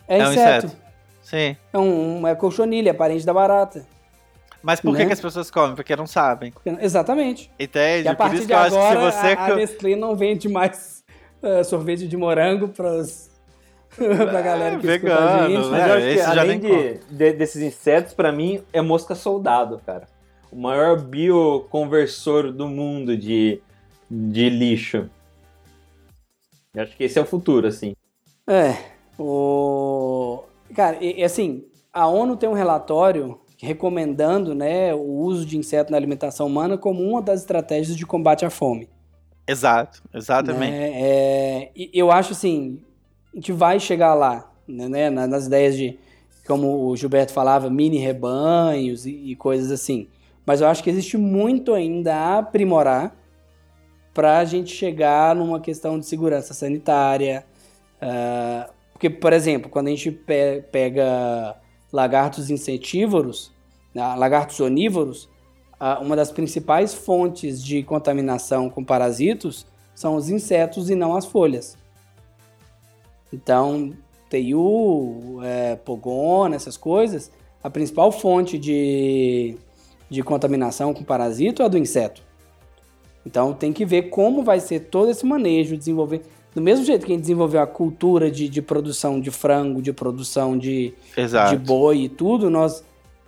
É, 0.09 0.19
É 0.19 0.27
um 0.29 0.33
inseto. 0.33 0.67
inseto. 0.67 0.83
Sim. 1.23 1.57
É, 1.73 1.79
um, 1.79 2.27
é 2.27 2.35
colchonilha, 2.35 2.93
parente 2.95 3.25
da 3.25 3.33
barata. 3.35 3.87
Mas 4.63 4.81
por 4.81 4.93
que, 4.93 5.03
Né? 5.03 5.07
que 5.07 5.13
as 5.13 5.21
pessoas 5.21 5.51
comem? 5.51 5.77
Porque 5.77 5.95
não 5.95 6.07
sabem. 6.07 6.53
Exatamente. 6.81 7.51
Entende? 7.61 8.07
E 8.07 8.09
a 8.09 8.13
por 8.15 8.19
partir 8.19 8.35
isso 8.39 8.43
de 8.43 8.49
que 8.49 8.53
eu 8.55 8.59
acho 8.59 8.71
que 8.77 8.83
se 8.83 8.89
agora, 8.89 9.11
você. 9.13 9.27
a, 9.35 9.45
a 9.47 9.55
Nestlé 9.57 9.95
não 9.95 10.17
vende 10.17 10.49
mais 10.49 11.05
eh, 11.43 11.63
sorvete 11.63 12.09
de 12.09 12.17
morango 12.17 12.69
pras, 12.69 13.31
pra 13.95 14.41
galera 14.43 14.77
que 14.79 14.87
escuta 14.87 15.15
a 15.15 15.47
vegano, 15.47 15.49
gente. 15.63 15.69
Mas 15.71 15.81
É, 15.81 15.89
eu 15.89 15.93
acho 15.95 16.03
que 16.03 16.09
esse 16.15 16.35
já 16.35 16.41
além 16.41 16.59
de, 16.61 16.95
de- 17.11 17.33
desses 17.35 17.63
insetos, 17.63 18.15
pra 18.15 18.33
mim, 18.33 18.61
é 18.73 18.81
mosca 18.81 19.15
soldado, 19.15 19.81
cara. 19.87 20.09
O 20.51 20.57
maior 20.57 21.01
bioconversor 21.01 22.53
do 22.53 22.67
mundo 22.69 23.17
de, 23.17 23.61
de 24.11 24.49
lixo. 24.49 25.09
Eu 26.75 26.83
acho 26.83 26.97
que 26.97 27.05
esse 27.05 27.19
é 27.19 27.23
o 27.23 27.27
futuro, 27.27 27.67
assim. 27.67 27.95
É, 28.47 28.77
o... 29.19 30.43
Cara, 30.75 30.99
e, 31.01 31.21
e 31.21 31.25
assim, 31.25 31.65
a 31.93 32.07
ONU 32.07 32.37
tem 32.37 32.49
um 32.49 32.55
relatório 32.55 33.39
recomendando 33.61 34.55
né, 34.55 34.95
o 34.95 35.01
uso 35.03 35.45
de 35.45 35.59
inseto 35.59 35.91
na 35.91 35.97
alimentação 35.97 36.47
humana 36.47 36.79
como 36.79 37.03
uma 37.03 37.21
das 37.21 37.41
estratégias 37.41 37.97
de 37.97 38.07
combate 38.07 38.45
à 38.45 38.51
fome. 38.51 38.89
Exato, 39.47 40.03
exatamente. 40.15 40.71
né? 40.71 40.91
É, 40.95 41.71
e 41.75 41.91
eu 41.93 42.11
acho 42.13 42.33
assim, 42.33 42.81
a 43.33 43.37
gente 43.37 43.51
vai 43.53 43.81
chegar 43.81 44.15
lá, 44.15 44.51
né, 44.67 45.11
na- 45.11 45.27
nas 45.27 45.47
ideias 45.47 45.77
de, 45.77 45.99
como 46.47 46.87
o 46.87 46.97
Gilberto 46.97 47.33
falava, 47.33 47.69
mini 47.69 47.99
rebanhos 47.99 49.07
e, 49.07 49.11
e 49.11 49.35
coisas 49.37 49.71
assim. 49.71 50.07
Mas 50.49 50.63
eu 50.63 50.67
acho 50.67 50.83
que 50.83 50.89
existe 50.89 51.19
muito 51.19 51.75
ainda 51.75 52.15
a 52.15 52.39
aprimorar 52.39 53.15
para 54.15 54.39
a 54.39 54.47
gente 54.47 54.75
chegar 54.75 55.37
numa 55.37 55.61
questão 55.61 55.99
de 55.99 56.07
segurança 56.07 56.55
sanitária. 56.55 57.45
ah, 58.01 58.71
porque, 58.91 59.11
por 59.11 59.35
exemplo, 59.35 59.69
quando 59.69 59.89
a 59.89 59.91
gente 59.91 60.11
pe- 60.11 60.65
pega 60.73 61.55
lagartos 61.93 62.49
insetívoros, 62.49 63.53
né, 63.95 64.03
lagartos 64.15 64.59
onívoros, 64.59 65.29
ah, 65.79 66.01
uma 66.01 66.17
das 66.17 66.33
principais 66.33 66.95
fontes 66.95 67.63
de 67.63 67.83
contaminação 67.83 68.71
com 68.71 68.83
parasitos 68.83 69.67
são 69.95 70.17
os 70.17 70.31
insetos 70.31 70.89
e 70.89 70.95
não 70.95 71.15
as 71.15 71.27
folhas. 71.27 71.77
Então, 73.31 73.93
TU, 74.31 75.41
é, 75.43 75.77
pogona, 75.77 76.57
essas 76.57 76.79
coisas, 76.79 77.31
a 77.63 77.69
principal 77.69 78.11
fonte 78.11 78.57
de, 78.57 79.59
de 80.11 80.23
contaminação 80.23 80.95
com 80.95 81.05
parasito 81.05 81.63
é 81.63 81.65
a 81.65 81.69
do 81.69 81.79
inseto. 81.79 82.23
Então, 83.27 83.53
tem 83.53 83.73
que 83.73 83.85
ver 83.85 84.05
como 84.05 84.43
vai 84.43 84.59
ser 84.61 84.81
todo 84.81 85.11
esse 85.11 85.27
manejo, 85.27 85.77
desenvolver. 85.77 86.23
Do 86.55 86.63
mesmo 86.63 86.85
jeito 86.85 87.05
que 87.05 87.13
a 87.13 87.15
gente 87.15 87.23
desenvolveu 87.23 87.61
a 87.61 87.67
cultura 87.67 88.31
de, 88.31 88.49
de 88.49 88.63
produção 88.63 89.21
de 89.21 89.31
frango, 89.31 89.83
de 89.83 89.93
produção 89.93 90.57
de, 90.57 90.95
Exato. 91.17 91.57
de 91.57 91.63
boi 91.63 91.99
e 92.05 92.09
tudo, 92.09 92.49
nós, 92.49 92.83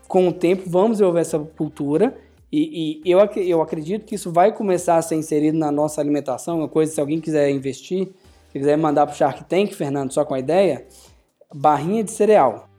com 0.08 0.26
o 0.28 0.32
tempo, 0.32 0.62
vamos 0.66 0.92
desenvolver 0.92 1.20
essa 1.20 1.38
cultura. 1.38 2.16
E, 2.50 3.00
e 3.04 3.10
eu, 3.10 3.20
ac- 3.20 3.36
eu 3.36 3.60
acredito 3.60 4.06
que 4.06 4.14
isso 4.14 4.32
vai 4.32 4.52
começar 4.52 4.96
a 4.96 5.02
ser 5.02 5.16
inserido 5.16 5.58
na 5.58 5.70
nossa 5.70 6.00
alimentação. 6.00 6.58
Uma 6.60 6.68
coisa, 6.68 6.92
se 6.92 7.00
alguém 7.00 7.20
quiser 7.20 7.50
investir, 7.50 8.08
se 8.50 8.58
quiser 8.58 8.78
mandar 8.78 9.06
pro 9.06 9.14
Shark 9.14 9.44
Tank, 9.44 9.74
Fernando, 9.74 10.12
só 10.12 10.24
com 10.24 10.32
a 10.34 10.38
ideia, 10.38 10.86
barrinha 11.54 12.02
de 12.02 12.10
cereal. 12.10 12.69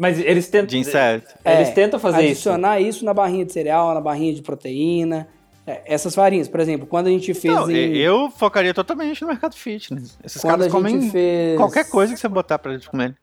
Mas 0.00 0.18
eles 0.18 0.48
tentam. 0.48 0.66
De 0.68 0.78
inseto. 0.78 1.28
Eles 1.44 1.68
É, 1.68 1.72
tentam 1.72 2.00
fazer 2.00 2.22
isso. 2.22 2.48
Adicionar 2.48 2.80
isso. 2.80 3.04
na 3.04 3.12
barrinha 3.12 3.44
de 3.44 3.52
cereal, 3.52 3.92
na 3.92 4.00
barrinha 4.00 4.32
de 4.32 4.40
proteína. 4.40 5.28
É, 5.66 5.82
essas 5.84 6.14
farinhas, 6.14 6.48
por 6.48 6.58
exemplo, 6.58 6.86
quando 6.86 7.08
a 7.08 7.10
gente 7.10 7.34
fez 7.34 7.54
Não, 7.54 7.70
em... 7.70 7.96
eu 7.98 8.30
focaria 8.30 8.72
totalmente 8.72 9.20
no 9.20 9.28
mercado 9.28 9.54
fitness. 9.54 10.18
Esses 10.24 10.40
quando 10.40 10.54
a 10.54 10.56
caras 10.56 10.72
gente 10.72 10.72
comem 10.72 11.10
fez... 11.10 11.56
qualquer 11.58 11.84
coisa 11.90 12.14
que 12.14 12.18
você 12.18 12.28
botar 12.28 12.58
pra 12.58 12.72
eles 12.72 12.86
comerem. 12.86 13.14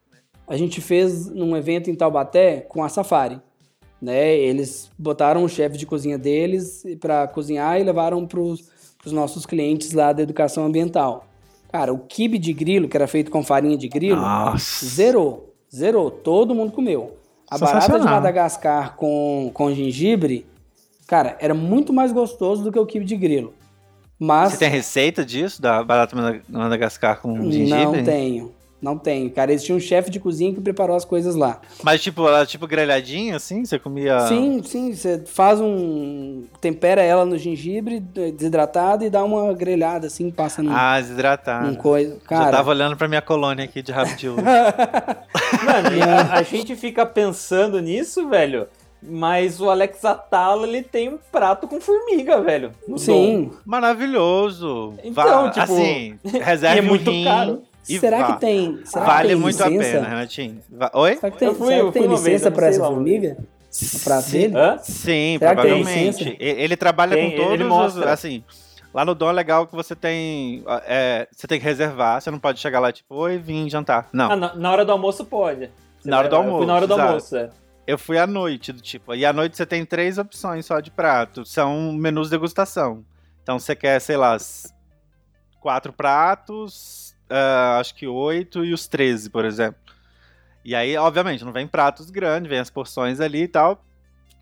a 0.48 0.56
gente 0.56 0.80
fez 0.80 1.28
num 1.32 1.58
evento 1.58 1.90
em 1.90 1.96
Taubaté 1.96 2.62
com 2.62 2.84
a 2.84 2.90
Safari. 2.90 3.42
Né? 4.00 4.36
Eles 4.38 4.92
botaram 5.00 5.44
o 5.44 5.50
chefe 5.50 5.78
de 5.80 5.86
cozinha 5.88 6.20
deles 6.20 6.84
para 7.00 7.28
cozinhar 7.28 7.82
e 7.82 7.84
levaram 7.84 8.28
para 8.28 8.40
os 8.40 8.62
nossos 9.12 9.48
clientes 9.48 9.94
lá 9.94 10.14
da 10.14 10.22
educação 10.22 10.64
ambiental. 10.64 11.26
Cara, 11.72 11.92
o 11.92 11.98
quibe 11.98 12.38
de 12.38 12.54
grilo, 12.54 12.88
que 12.88 12.96
era 12.96 13.08
feito 13.08 13.32
com 13.32 13.44
farinha 13.44 13.76
de 13.76 13.88
grilo, 13.90 14.22
Nossa. 14.22 14.86
zerou. 14.86 15.56
Zerou. 15.74 16.10
Todo 16.12 16.56
mundo 16.56 16.72
comeu. 16.72 17.18
A 17.50 17.58
barata 17.58 18.00
de. 18.00 18.06
Madagascar 18.06 18.96
com, 18.96 19.50
com 19.54 19.74
gengibre, 19.74 20.46
cara, 21.08 21.38
era 21.40 21.54
muito 21.54 21.94
mais 21.94 22.12
gostoso 22.12 22.64
do 22.64 22.72
que 22.72 22.80
o 22.80 22.86
quibe 22.86 23.06
de 23.06 23.16
grilo. 23.16 23.54
Mas 24.20 24.54
Você 24.54 24.58
tem 24.60 24.70
receita 24.70 25.24
disso, 25.24 25.62
da 25.62 25.84
barata 25.84 26.16
Mada- 26.16 26.42
Madagascar 26.50 27.22
com 27.22 27.52
gengibre? 27.52 27.84
não 27.86 28.04
tenho. 28.04 28.52
Não 28.80 28.96
tenho, 28.96 29.30
cara. 29.32 29.52
Eles 29.52 29.64
tinham 29.64 29.78
um 29.78 29.82
chefe 29.82 30.12
de 30.12 30.20
cozinha 30.20 30.54
que 30.54 30.62
preparou 30.62 30.96
as 30.96 31.04
coisas 31.04 31.34
lá. 31.36 31.60
Mas 31.84 32.00
tipo, 32.04 32.28
ela 32.28 32.46
tipo 32.46 32.68
grelhadinha 32.68 33.36
assim? 33.36 33.66
Você 33.66 33.80
comia. 33.80 34.20
Sim, 34.28 34.62
sim. 34.64 34.94
Você 34.94 35.24
faz 35.26 35.60
um. 35.60 36.44
Tempera 36.62 37.02
ela 37.02 37.26
no 37.26 37.40
gengibre 37.40 38.00
desidratado 38.00 39.04
e 39.04 39.10
dá 39.10 39.24
uma 39.24 39.52
grelhada 39.56 40.06
assim, 40.06 40.30
passa 40.30 40.62
num, 40.62 40.72
Ah, 40.72 41.00
desidratado. 41.02 41.68
num 41.68 41.76
coisa. 41.76 42.18
Cara, 42.28 42.46
Já 42.46 42.52
tava 42.52 42.70
olhando 42.70 42.96
pra 42.96 43.08
minha 43.08 43.22
colônia 43.22 43.66
aqui 43.66 43.82
de 43.82 43.92
rabo 43.92 44.16
de. 44.16 44.28
Mano, 45.66 46.04
a, 46.32 46.36
a 46.38 46.44
gente 46.44 46.76
fica 46.76 47.06
pensando 47.06 47.80
nisso, 47.82 48.28
velho. 48.30 48.68
Mas 49.02 49.62
o 49.62 49.70
Alex 49.70 50.04
Atala, 50.04 50.68
ele 50.68 50.82
tem 50.82 51.10
um 51.10 51.20
prato 51.32 51.68
com 51.68 51.80
formiga, 51.80 52.42
velho. 52.42 52.72
no 52.88 52.98
sim. 52.98 53.52
Maravilhoso. 53.66 54.94
Então, 55.04 55.44
Va- 55.46 55.50
tipo, 55.52 55.64
assim, 55.64 56.20
dom. 56.24 56.40
reserve 56.44 56.76
E 56.76 56.80
é 56.80 56.82
muito 56.82 57.10
rim 57.12 57.24
caro. 57.24 57.62
E 57.90 58.00
será 58.00 58.20
vá. 58.20 58.34
que 58.34 58.40
tem. 58.42 58.80
Será 58.86 59.06
Vale 59.06 59.22
que 59.22 59.34
tem 59.34 59.42
muito 59.42 59.64
a 59.64 59.68
licença? 59.70 59.92
pena, 59.92 60.08
Renatinho. 60.10 60.62
Oi? 60.94 61.16
Será 61.16 61.32
que 61.32 61.38
tem, 61.38 61.48
Eu 61.48 61.56
fui- 61.56 61.68
será 61.68 61.80
eu 61.80 61.92
que 61.92 62.00
tem 62.00 62.08
licença 62.08 62.52
pra 62.52 62.72
sei 62.72 62.80
essa 62.80 62.88
formiga? 62.88 63.38
O 63.96 64.00
prato 64.04 64.30
dele? 64.32 64.54
Sim, 64.84 65.36
Será 65.40 65.54
provavelmente. 65.54 66.38
Ele 66.40 66.76
trabalha 66.78 67.16
Tem, 67.16 67.32
com 67.32 67.38
ele 67.38 67.44
todos 67.44 67.62
os. 67.62 67.68
mostra. 67.68 68.12
Assim, 68.14 68.44
lá 68.94 69.04
no 69.06 69.14
Dom 69.14 69.30
é 69.30 69.34
legal 69.34 69.68
que 69.68 69.76
você 69.76 69.96
tem. 69.96 70.64
é, 70.86 71.28
você 71.32 71.46
tem 71.48 71.60
que 71.60 71.66
reservar, 71.66 72.22
você 72.22 72.32
não 72.32 72.40
pode 72.40 72.60
chegar 72.60 72.80
lá 72.80 72.92
tipo, 72.92 73.14
oi, 73.16 73.38
vim 73.38 73.70
jantar. 73.70 74.08
Não. 74.12 74.32
Ah, 74.32 74.36
na, 74.36 74.56
na 74.56 74.72
hora 74.72 74.84
do 74.86 74.92
almoço 74.92 75.24
pode. 75.26 75.70
Você 76.00 76.10
Na 76.10 76.18
hora 76.18 76.30
vai 76.30 76.40
do 76.40 76.46
lá. 76.48 76.52
Eu 76.54 76.58
fui 76.58 76.66
na 76.66 76.76
hora 76.76 76.88
do 76.88 76.94
almoço, 76.94 77.36
almoço, 77.36 77.36
é. 77.38 77.50
Eu 77.86 77.98
fui 77.98 78.18
à 78.18 78.26
noite, 78.28 78.74
do 78.74 78.82
tipo. 78.82 79.14
E 79.16 79.26
à 79.26 79.32
noite 79.32 79.56
você 79.56 79.66
tem 79.66 79.86
três 79.86 80.18
opções 80.18 80.66
só 80.66 80.80
de 80.80 80.90
prato. 80.92 81.46
São 81.46 81.94
menus 81.94 82.30
degustação. 82.30 83.04
Então 83.44 83.60
você 83.60 83.76
quer, 83.76 84.00
sei 84.02 84.18
lá, 84.18 84.36
quatro 85.60 85.94
pratos, 85.94 86.74
uh, 87.30 87.80
acho 87.80 87.96
que 87.96 88.08
oito 88.08 88.64
e 88.66 88.74
os 88.74 88.88
13, 88.88 89.30
por 89.30 89.46
exemplo. 89.46 89.80
E 90.64 90.76
aí, 90.76 90.98
obviamente, 90.98 91.46
não 91.46 91.54
vem 91.54 91.68
pratos 91.68 92.10
grandes, 92.10 92.50
vem 92.50 92.60
as 92.60 92.70
porções 92.70 93.20
ali 93.20 93.44
e 93.44 93.48
tal. 93.48 93.84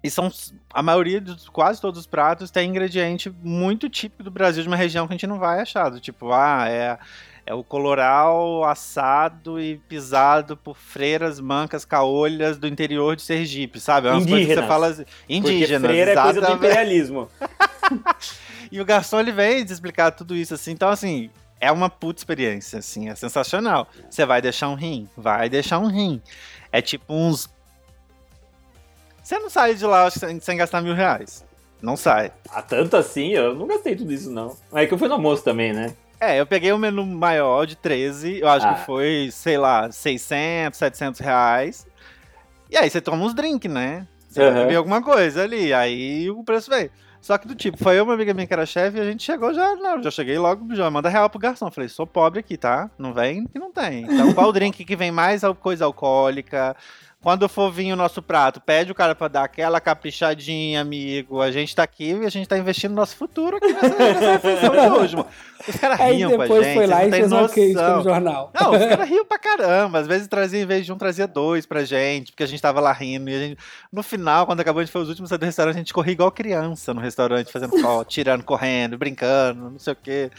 E 0.04 0.10
são 0.10 0.32
a 0.72 0.84
maioria 0.84 1.20
dos 1.20 1.50
quase 1.50 1.82
todos 1.82 2.00
os 2.00 2.08
pratos 2.08 2.52
tem 2.52 2.70
ingrediente 2.70 3.30
muito 3.42 3.90
típico 3.90 4.24
do 4.24 4.30
Brasil 4.32 4.62
de 4.62 4.68
uma 4.68 4.76
região 4.76 5.08
que 5.08 5.14
a 5.14 5.16
gente 5.16 5.28
não 5.28 5.40
vai 5.40 5.62
achar, 5.62 5.90
do 5.90 6.00
tipo, 6.00 6.32
ah, 6.32 6.68
é 6.70 6.98
é 7.46 7.54
o 7.54 7.64
coloral 7.64 8.64
assado 8.64 9.62
e 9.62 9.78
pisado 9.88 10.58
por 10.58 10.76
freiras, 10.76 11.40
mancas, 11.40 11.86
caolhas 11.86 12.58
do 12.58 12.68
interior 12.68 13.16
de 13.16 13.22
Sergipe, 13.22 13.80
sabe? 13.80 14.08
É 14.08 14.12
umas 14.12 14.24
Indígenas. 14.24 14.48
coisas 14.48 14.56
que 14.56 14.62
você 14.62 14.68
fala 14.68 14.88
assim, 14.88 15.06
indígenas, 15.30 15.82
Porque 15.82 15.88
freira 15.88 16.12
é 16.12 16.16
coisa 16.16 16.34
do 16.34 16.40
exatamente. 16.40 16.66
imperialismo. 16.66 17.30
E 18.72 18.82
o 18.82 18.86
garçom 18.86 19.20
ele 19.20 19.32
vem 19.32 19.62
explicar 19.62 20.10
tudo 20.10 20.36
isso 20.36 20.56
assim. 20.56 20.72
Então, 20.72 20.90
assim, 20.90 21.30
é 21.60 21.72
uma 21.72 21.90
puta 21.90 22.20
experiência, 22.20 22.80
assim, 22.80 23.10
é 23.10 23.16
sensacional. 23.16 23.88
Você 24.10 24.26
vai 24.26 24.42
deixar 24.42 24.70
um 24.70 24.76
rim? 24.76 25.10
Vai 25.18 25.50
deixar 25.50 25.80
um 25.80 25.88
rim. 25.88 26.22
É 26.72 26.82
tipo 26.82 27.14
uns. 27.14 27.50
Você 29.24 29.40
não 29.40 29.50
sai 29.50 29.74
de 29.76 29.86
lá 29.86 30.10
sem, 30.12 30.40
sem 30.40 30.58
gastar 30.58 30.82
mil 30.82 30.94
reais. 30.94 31.44
Não 31.82 31.98
sai. 31.98 32.32
Ah, 32.50 32.62
tanto 32.62 32.96
assim? 32.98 33.30
Eu 33.30 33.56
não 33.56 33.68
gastei 33.68 33.96
tudo 33.96 34.12
isso, 34.12 34.30
não. 34.32 34.56
É 34.74 34.86
que 34.86 34.94
eu 34.94 34.98
fui 34.98 35.08
no 35.08 35.16
almoço 35.16 35.44
também, 35.44 35.74
né? 35.74 35.94
É, 36.20 36.40
eu 36.40 36.46
peguei 36.46 36.72
o 36.72 36.78
menu 36.78 37.06
maior 37.06 37.66
de 37.66 37.76
13, 37.76 38.40
eu 38.40 38.48
acho 38.48 38.66
Ah. 38.66 38.74
que 38.74 38.86
foi, 38.86 39.30
sei 39.32 39.58
lá, 39.58 39.92
600, 39.92 40.78
700 40.80 41.20
reais. 41.20 41.86
E 42.70 42.78
aí 42.78 42.90
você 42.90 43.02
toma 43.02 43.24
uns 43.24 43.34
drinks, 43.34 43.70
né? 43.72 44.08
Você 44.30 44.42
Aham. 44.42 44.54
beber 44.54 44.76
alguma 44.76 45.02
coisa 45.02 45.44
ali, 45.44 45.74
aí 45.74 46.30
o 46.32 46.44
preço 46.44 46.70
veio. 46.70 46.90
Só 47.26 47.40
que 47.40 47.48
do 47.48 47.56
tipo, 47.56 47.76
foi 47.76 47.98
eu, 47.98 48.04
uma 48.04 48.14
amiga 48.14 48.36
minha 48.36 48.46
que 48.46 48.54
era 48.54 48.68
chefe, 48.68 49.00
e 49.00 49.02
a 49.02 49.04
gente 49.04 49.24
chegou 49.24 49.52
já, 49.52 49.76
não, 49.78 50.04
já 50.04 50.12
cheguei 50.12 50.38
logo, 50.38 50.76
já 50.76 50.92
manda 50.92 51.10
real 51.10 51.28
pro 51.28 51.40
garçom. 51.40 51.72
Falei, 51.72 51.90
sou 51.90 52.06
pobre 52.06 52.40
aqui, 52.40 52.56
tá? 52.56 52.88
Não 53.00 53.16
vem 53.16 53.48
que 53.48 53.58
não 53.58 53.72
tem. 53.72 54.04
Então 54.04 54.32
qual 54.32 54.54
drink 54.54 54.86
que 54.86 54.96
vem 54.96 55.10
mais 55.10 55.42
coisa 55.60 55.86
alcoólica? 55.86 56.78
Quando 57.26 57.50
for 57.50 57.72
vir 57.72 57.92
o 57.92 57.96
nosso 57.96 58.22
prato, 58.22 58.62
pede 58.62 58.92
o 58.92 58.94
cara 58.94 59.16
pra 59.16 59.28
dar 59.28 59.46
aquela 59.46 59.82
caprichadinha, 59.82 60.80
amigo. 60.80 61.42
A 61.42 61.50
gente 61.50 61.76
tá 61.76 61.82
aqui 61.82 62.14
e 62.14 62.24
a 62.24 62.30
gente 62.30 62.48
tá 62.48 62.56
investindo 62.56 62.92
no 62.92 62.98
nosso 62.98 63.16
futuro 63.16 63.58
aqui 63.58 63.74
nessa, 63.74 63.98
nessa 63.98 64.32
refeição 64.34 64.70
de 64.70 64.90
hoje, 64.92 65.16
mano. 65.16 65.28
Os 65.68 65.76
caras 65.76 66.00
riam 66.02 66.30
com 66.30 66.36
a 66.36 66.44
depois 66.44 66.64
gente, 66.64 66.76
foi 66.76 66.86
lá 66.86 67.04
e 67.04 67.10
fez 67.10 67.32
uma 67.32 67.50
crítica 67.50 67.96
no 67.96 68.04
jornal. 68.04 68.52
Não, 68.54 68.72
os 68.74 68.78
caras 68.78 69.10
riam 69.10 69.26
pra 69.26 69.40
caramba. 69.40 69.98
Às 69.98 70.06
vezes 70.06 70.28
trazia, 70.28 70.62
em 70.62 70.68
vez 70.68 70.86
de 70.86 70.94
um, 70.94 70.98
trazia 71.00 71.28
dois 71.28 71.66
pra 71.66 71.84
gente, 71.84 72.32
porque 72.32 72.44
a 72.44 72.48
gente 72.48 72.62
tava 72.62 72.80
lá 72.80 72.94
rindo. 72.94 73.28
E 73.28 73.36
a 73.36 73.40
gente, 73.40 73.58
no 73.92 74.04
final, 74.04 74.46
quando 74.46 74.60
acabou, 74.60 74.82
a 74.82 74.84
gente 74.84 74.94
foi 74.94 75.02
os 75.02 75.10
últimos 75.10 75.30
a 75.30 75.34
sair 75.34 75.40
do 75.40 75.46
restaurante, 75.46 75.76
a 75.78 75.80
gente 75.80 75.94
corria 75.96 76.14
igual 76.14 76.32
criança 76.32 76.94
no 76.94 77.02
restaurante, 77.02 77.52
fazendo 77.52 77.76
foto, 77.82 78.08
tirando, 78.08 78.44
correndo, 78.44 79.00
brincando, 79.00 79.72
não 79.72 79.80
sei 79.80 79.94
o 79.94 79.96
quê. 79.96 80.30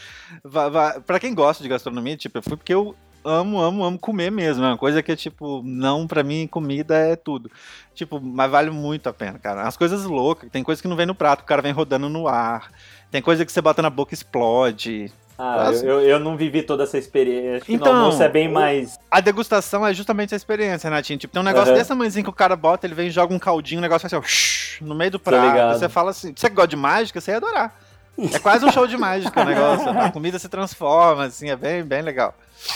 Pra 1.05 1.19
quem 1.19 1.35
gosta 1.35 1.61
de 1.61 1.67
gastronomia, 1.67 2.15
tipo, 2.15 2.37
eu 2.37 2.41
fui 2.41 2.55
porque 2.55 2.73
eu 2.73 2.95
amo, 3.27 3.61
amo, 3.61 3.83
amo 3.83 3.99
comer 3.99 4.31
mesmo. 4.31 4.63
É 4.63 4.67
uma 4.69 4.77
coisa 4.77 5.03
que 5.03 5.11
é, 5.11 5.15
tipo, 5.15 5.61
não, 5.63 6.07
pra 6.07 6.23
mim, 6.23 6.47
comida 6.47 6.95
é 6.95 7.15
tudo. 7.15 7.51
Tipo, 7.93 8.19
mas 8.21 8.49
vale 8.49 8.69
muito 8.69 9.07
a 9.09 9.13
pena, 9.13 9.37
cara. 9.37 9.63
As 9.63 9.75
coisas 9.75 10.03
loucas, 10.05 10.49
tem 10.49 10.63
coisa 10.63 10.81
que 10.81 10.87
não 10.87 10.95
vem 10.95 11.05
no 11.05 11.15
prato, 11.15 11.41
o 11.41 11.45
cara 11.45 11.61
vem 11.61 11.71
rodando 11.71 12.09
no 12.09 12.27
ar. 12.27 12.71
Tem 13.11 13.21
coisa 13.21 13.45
que 13.45 13.51
você 13.51 13.61
bota 13.61 13.81
na 13.81 13.89
boca 13.89 14.13
e 14.13 14.15
explode. 14.15 15.11
Ah, 15.37 15.65
Nossa. 15.65 15.85
eu, 15.85 16.01
eu 16.01 16.19
não 16.19 16.35
vivi 16.35 16.63
toda 16.63 16.83
essa 16.83 16.97
experiência. 16.97 17.57
Acho 17.57 17.65
que 17.65 17.73
Então, 17.73 17.93
no 17.93 17.99
almoço 17.99 18.23
é 18.23 18.29
bem 18.29 18.51
mais. 18.51 18.97
A 19.09 19.19
degustação 19.19 19.85
é 19.85 19.93
justamente 19.93 20.33
a 20.33 20.37
experiência, 20.37 20.89
Renatinho. 20.89 21.19
Tipo, 21.19 21.33
tem 21.33 21.41
um 21.41 21.45
negócio 21.45 21.69
Aham. 21.69 21.77
desse 21.77 21.89
tamanhozinho 21.89 22.23
que 22.23 22.29
o 22.29 22.33
cara 22.33 22.55
bota, 22.55 22.87
ele 22.87 22.95
vem 22.95 23.07
e 23.07 23.11
joga 23.11 23.33
um 23.33 23.39
caldinho, 23.39 23.77
o 23.77 23.81
negócio 23.81 24.09
faz 24.09 24.13
assim, 24.25 24.83
ó, 24.83 24.87
no 24.87 24.95
meio 24.95 25.11
do 25.11 25.19
prato. 25.19 25.77
Você 25.77 25.87
fala 25.87 26.09
assim, 26.09 26.33
você 26.35 26.49
gosta 26.49 26.69
de 26.69 26.75
mágica, 26.75 27.21
você 27.21 27.31
ia 27.31 27.37
adorar. 27.37 27.79
É 28.17 28.39
quase 28.39 28.65
um 28.65 28.71
show 28.71 28.87
de 28.87 28.97
mágica 28.97 29.41
o 29.41 29.45
negócio. 29.45 29.89
A 29.89 30.11
comida 30.11 30.39
se 30.39 30.49
transforma, 30.49 31.25
assim, 31.25 31.49
é 31.49 31.55
bem, 31.55 31.83
bem 31.83 32.01
legal. 32.01 32.33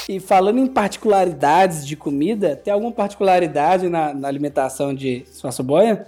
E 0.07 0.19
falando 0.19 0.59
em 0.59 0.67
particularidades 0.67 1.85
de 1.85 1.95
comida, 1.95 2.55
tem 2.55 2.71
alguma 2.71 2.91
particularidade 2.91 3.89
na, 3.89 4.13
na 4.13 4.27
alimentação 4.27 4.93
de 4.93 5.25
Suaço 5.25 5.63
Boia? 5.63 6.07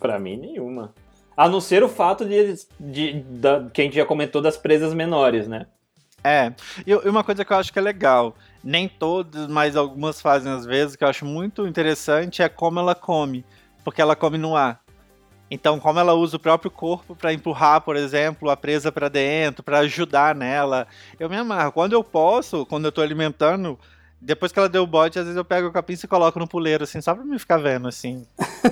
Pra 0.00 0.18
mim, 0.18 0.36
nenhuma. 0.36 0.92
A 1.36 1.48
não 1.48 1.60
ser 1.60 1.84
o 1.84 1.88
fato 1.88 2.24
de, 2.24 2.54
de, 2.80 3.20
da, 3.20 3.68
que 3.72 3.80
a 3.80 3.84
gente 3.84 3.96
já 3.96 4.04
comentou 4.04 4.42
das 4.42 4.56
presas 4.56 4.92
menores, 4.92 5.46
né? 5.46 5.66
É, 6.24 6.52
e 6.84 6.90
e 6.90 7.08
uma 7.08 7.22
coisa 7.22 7.44
que 7.44 7.52
eu 7.52 7.56
acho 7.56 7.72
que 7.72 7.78
é 7.78 7.82
legal, 7.82 8.34
nem 8.64 8.88
todos, 8.88 9.46
mas 9.46 9.76
algumas 9.76 10.20
fazem 10.20 10.50
às 10.50 10.66
vezes, 10.66 10.96
que 10.96 11.04
eu 11.04 11.08
acho 11.08 11.24
muito 11.24 11.68
interessante, 11.68 12.42
é 12.42 12.48
como 12.48 12.80
ela 12.80 12.96
come. 12.96 13.44
Porque 13.84 14.02
ela 14.02 14.16
come 14.16 14.36
no 14.36 14.56
ar. 14.56 14.80
Então, 15.50 15.78
como 15.78 16.00
ela 16.00 16.14
usa 16.14 16.36
o 16.36 16.40
próprio 16.40 16.70
corpo 16.70 17.14
para 17.14 17.32
empurrar, 17.32 17.80
por 17.80 17.96
exemplo, 17.96 18.50
a 18.50 18.56
presa 18.56 18.90
para 18.90 19.08
dentro, 19.08 19.62
para 19.62 19.78
ajudar 19.80 20.34
nela. 20.34 20.86
Eu 21.18 21.30
me 21.30 21.36
amarro. 21.36 21.72
Quando 21.72 21.92
eu 21.92 22.02
posso, 22.02 22.66
quando 22.66 22.86
eu 22.86 22.92
tô 22.92 23.00
alimentando, 23.00 23.78
depois 24.20 24.50
que 24.50 24.58
ela 24.58 24.68
deu 24.68 24.82
o 24.82 24.86
bote, 24.86 25.18
às 25.18 25.24
vezes 25.24 25.36
eu 25.36 25.44
pego 25.44 25.68
o 25.68 25.72
capim 25.72 25.94
e 25.94 26.06
coloco 26.08 26.38
no 26.38 26.48
puleiro, 26.48 26.82
assim, 26.82 27.00
só 27.00 27.14
pra 27.14 27.24
me 27.24 27.38
ficar 27.38 27.58
vendo, 27.58 27.88
assim. 27.88 28.26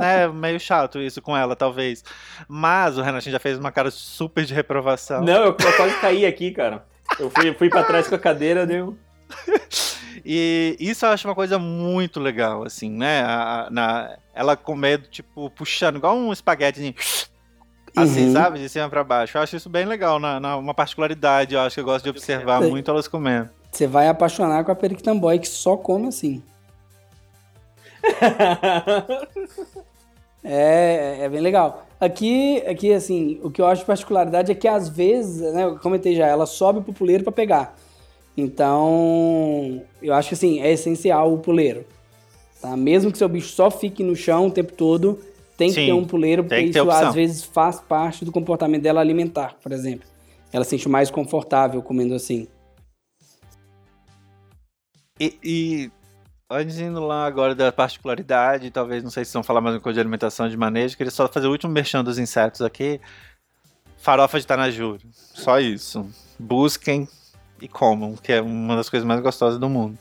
É, 0.00 0.26
né, 0.26 0.28
meio 0.28 0.58
chato 0.58 1.00
isso 1.00 1.22
com 1.22 1.36
ela, 1.36 1.54
talvez. 1.54 2.02
Mas 2.48 2.98
o 2.98 3.02
Renatinho 3.02 3.32
já 3.32 3.38
fez 3.38 3.56
uma 3.56 3.70
cara 3.70 3.88
super 3.90 4.44
de 4.44 4.52
reprovação. 4.52 5.22
Não, 5.22 5.44
eu, 5.44 5.56
eu 5.58 5.76
quase 5.76 5.94
caí 6.00 6.26
aqui, 6.26 6.50
cara. 6.50 6.84
Eu 7.20 7.30
fui, 7.30 7.54
fui 7.54 7.68
pra 7.68 7.84
trás 7.84 8.08
com 8.08 8.16
a 8.16 8.18
cadeira, 8.18 8.66
deu. 8.66 8.98
E 10.24 10.76
isso 10.80 11.04
eu 11.06 11.10
acho 11.10 11.26
uma 11.28 11.34
coisa 11.34 11.58
muito 11.58 12.18
legal, 12.20 12.64
assim, 12.64 12.90
né? 12.90 13.22
A- 13.22 13.66
a- 13.66 13.70
na, 13.70 14.16
ela 14.34 14.56
comendo, 14.56 15.06
tipo, 15.08 15.50
puxando, 15.50 15.96
igual 15.96 16.16
um 16.16 16.32
espaguete, 16.32 16.94
assim, 17.96 18.26
Uhum. 18.26 18.32
sabe? 18.32 18.58
De 18.58 18.68
cima 18.68 18.88
pra 18.88 19.02
baixo. 19.04 19.36
Eu 19.36 19.42
acho 19.42 19.56
isso 19.56 19.68
bem 19.68 19.84
legal, 19.86 20.18
na, 20.18 20.38
na- 20.40 20.56
uma 20.56 20.74
particularidade, 20.74 21.54
eu 21.54 21.60
acho 21.60 21.74
que 21.74 21.80
eu 21.80 21.84
gosto 21.84 22.04
de 22.04 22.10
observar 22.10 22.60
muito 22.60 22.90
elas 22.90 23.08
comendo. 23.08 23.50
Você 23.70 23.86
vai 23.86 24.08
apaixonar 24.08 24.64
com 24.64 24.72
a 24.72 24.74
Periquitamboy, 24.74 25.38
que 25.38 25.48
só 25.48 25.76
come 25.76 26.08
assim. 26.08 26.42
É, 30.44 31.18
é 31.24 31.28
bem 31.28 31.40
legal. 31.40 31.84
Aqui, 32.00 32.62
aqui, 32.66 32.92
assim, 32.92 33.40
o 33.42 33.50
que 33.50 33.60
eu 33.60 33.66
acho 33.66 33.80
de 33.82 33.86
particularidade 33.86 34.52
é 34.52 34.54
que 34.54 34.68
às 34.68 34.88
vezes, 34.88 35.40
né, 35.52 35.64
eu 35.64 35.78
comentei 35.80 36.14
já, 36.14 36.26
ela 36.26 36.46
sobe 36.46 36.80
pro 36.80 36.92
puleiro 36.92 37.24
pra 37.24 37.32
pegar. 37.32 37.76
Então, 38.40 39.82
eu 40.00 40.14
acho 40.14 40.28
que 40.28 40.34
assim, 40.36 40.60
é 40.60 40.70
essencial 40.70 41.34
o 41.34 41.38
puleiro. 41.38 41.84
Tá? 42.62 42.76
Mesmo 42.76 43.10
que 43.10 43.18
seu 43.18 43.28
bicho 43.28 43.48
só 43.48 43.68
fique 43.68 44.04
no 44.04 44.14
chão 44.14 44.46
o 44.46 44.50
tempo 44.50 44.72
todo, 44.74 45.18
tem 45.56 45.70
que 45.70 45.74
Sim, 45.74 45.86
ter 45.86 45.92
um 45.92 46.04
puleiro, 46.04 46.44
porque 46.44 46.62
que 46.62 46.70
isso 46.70 46.84
opção. 46.84 47.08
às 47.08 47.14
vezes 47.16 47.42
faz 47.42 47.80
parte 47.80 48.24
do 48.24 48.30
comportamento 48.30 48.82
dela 48.82 49.00
alimentar, 49.00 49.56
por 49.60 49.72
exemplo. 49.72 50.06
Ela 50.52 50.62
se 50.62 50.70
sente 50.70 50.88
mais 50.88 51.10
confortável 51.10 51.82
comendo 51.82 52.14
assim. 52.14 52.46
E, 55.18 55.36
e 55.42 55.90
antes 56.48 56.78
indo 56.78 57.00
lá 57.04 57.26
agora 57.26 57.56
da 57.56 57.72
particularidade, 57.72 58.70
talvez, 58.70 59.02
não 59.02 59.10
sei 59.10 59.24
se 59.24 59.32
vão 59.32 59.42
falar 59.42 59.60
mais 59.60 59.74
uma 59.74 59.80
coisa 59.80 59.94
de 59.94 60.00
alimentação 60.00 60.48
de 60.48 60.56
manejo, 60.56 60.96
queria 60.96 61.10
só 61.10 61.26
fazer 61.26 61.48
o 61.48 61.50
último 61.50 61.72
merchan 61.72 62.04
dos 62.04 62.20
insetos 62.20 62.62
aqui. 62.62 63.00
Farofa 63.96 64.38
de 64.38 64.46
Tanajura. 64.46 65.00
Só 65.12 65.58
isso. 65.58 66.08
Busquem 66.38 67.08
e 67.60 67.68
comam, 67.68 68.16
que 68.16 68.32
é 68.32 68.40
uma 68.40 68.76
das 68.76 68.88
coisas 68.88 69.06
mais 69.06 69.20
gostosas 69.20 69.58
do 69.58 69.68
mundo. 69.68 69.98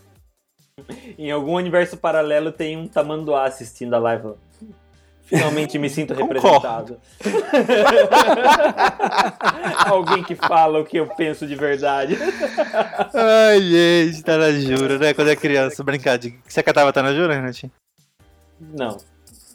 Em 1.17 1.31
algum 1.31 1.55
universo 1.55 1.97
paralelo 1.97 2.51
tem 2.51 2.77
um 2.77 2.87
tamanduá 2.87 3.45
assistindo 3.45 3.95
a 3.95 3.99
live. 3.99 4.33
Finalmente 5.23 5.77
me 5.77 5.89
sinto 5.89 6.13
representado. 6.13 6.97
Alguém 9.85 10.23
que 10.23 10.35
fala 10.35 10.79
o 10.79 10.85
que 10.85 10.97
eu 10.97 11.07
penso 11.07 11.45
de 11.45 11.55
verdade. 11.55 12.17
Ai, 13.13 13.59
gente, 13.59 14.23
Tanajura, 14.23 14.97
né? 14.97 15.13
Quando 15.13 15.29
é 15.29 15.35
criança, 15.35 15.83
brincar 15.83 16.17
de. 16.17 16.39
Você 16.47 16.63
catava 16.63 16.93
Tanajura, 16.93 17.33
Renatinho? 17.33 17.71
Não. 18.59 18.97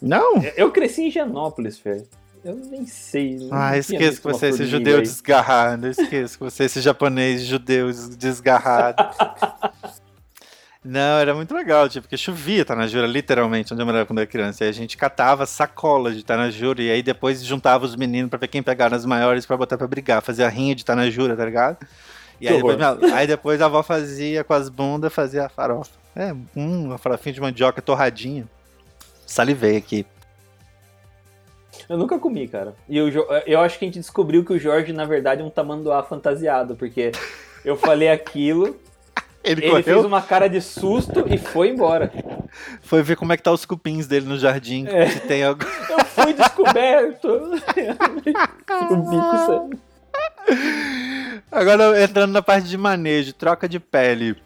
Não? 0.00 0.42
Eu 0.56 0.70
cresci 0.70 1.04
em 1.04 1.10
Genópolis, 1.10 1.78
Fer. 1.78 2.04
Eu 2.44 2.56
nem 2.56 2.84
sei. 2.86 3.36
não 3.36 3.48
Ah, 3.52 3.76
esqueço 3.78 4.20
que 4.20 4.26
você 4.26 4.46
é 4.46 4.48
esse 4.48 4.66
judeu 4.66 4.96
aí. 4.96 5.02
desgarrado. 5.02 5.86
Esqueço 5.88 6.38
que 6.38 6.44
você 6.44 6.64
é 6.64 6.66
esse 6.66 6.80
japonês 6.80 7.42
judeu 7.44 7.90
desgarrado. 8.16 8.96
Não, 10.84 11.18
era 11.20 11.32
muito 11.32 11.54
legal, 11.54 11.88
tipo, 11.88 12.02
porque 12.02 12.16
chovia 12.16 12.64
Tanajura, 12.64 13.06
literalmente, 13.06 13.72
onde 13.72 13.80
eu 13.80 13.86
morava 13.86 14.04
quando 14.04 14.18
eu 14.18 14.22
era 14.22 14.30
criança. 14.30 14.64
E 14.64 14.68
a 14.68 14.72
gente 14.72 14.96
catava 14.96 15.46
sacolas 15.46 16.16
de 16.16 16.24
Tanajura, 16.24 16.82
e 16.82 16.90
aí 16.90 17.04
depois 17.04 17.44
juntava 17.44 17.84
os 17.84 17.94
meninos 17.94 18.28
pra 18.28 18.36
ver 18.40 18.48
quem 18.48 18.64
pegava 18.64 18.96
as 18.96 19.06
maiores 19.06 19.46
pra 19.46 19.56
botar 19.56 19.78
pra 19.78 19.86
brigar, 19.86 20.20
fazia 20.22 20.48
rinha 20.48 20.74
de 20.74 20.84
Tanajura, 20.84 21.36
tá 21.36 21.44
ligado? 21.44 21.76
E 22.40 22.48
aí 22.48 22.56
depois, 22.56 22.76
minha- 22.76 23.14
aí 23.14 23.26
depois 23.28 23.60
a 23.60 23.66
avó 23.66 23.80
fazia 23.84 24.42
com 24.42 24.54
as 24.54 24.68
bundas, 24.68 25.12
fazia 25.14 25.46
a 25.46 25.48
farofa. 25.48 25.92
É, 26.16 26.32
hum, 26.56 26.86
uma 26.86 26.98
farofinha 26.98 27.32
de 27.34 27.40
mandioca 27.40 27.80
torradinha. 27.80 28.44
Salivei 29.24 29.76
aqui. 29.76 30.04
Eu 31.88 31.96
nunca 31.98 32.18
comi, 32.18 32.46
cara. 32.48 32.74
E 32.88 33.10
Jo- 33.10 33.26
eu 33.46 33.60
acho 33.60 33.78
que 33.78 33.84
a 33.84 33.88
gente 33.88 33.98
descobriu 33.98 34.44
que 34.44 34.52
o 34.52 34.58
Jorge, 34.58 34.92
na 34.92 35.04
verdade, 35.04 35.42
é 35.42 35.44
um 35.44 35.50
tamanduá 35.50 36.02
fantasiado, 36.02 36.76
porque 36.76 37.12
eu 37.64 37.76
falei 37.76 38.08
aquilo, 38.08 38.76
Ele, 39.44 39.64
ele 39.64 39.82
fez 39.82 40.04
uma 40.04 40.22
cara 40.22 40.48
de 40.48 40.60
susto 40.60 41.24
e 41.28 41.36
foi 41.36 41.70
embora. 41.70 42.12
Foi 42.80 43.02
ver 43.02 43.16
como 43.16 43.32
é 43.32 43.36
que 43.36 43.42
tá 43.42 43.50
os 43.50 43.64
cupins 43.64 44.06
dele 44.06 44.26
no 44.26 44.38
jardim. 44.38 44.86
É. 44.86 45.08
Se 45.08 45.20
tem 45.20 45.42
algo... 45.42 45.64
Eu 45.90 46.04
fui 46.04 46.32
descoberto. 46.32 47.28
o 48.90 48.96
bico 48.96 49.36
saiu. 49.46 49.70
Agora, 51.50 52.02
entrando 52.02 52.32
na 52.32 52.42
parte 52.42 52.68
de 52.68 52.78
manejo, 52.78 53.32
troca 53.32 53.68
de 53.68 53.80
pele. 53.80 54.36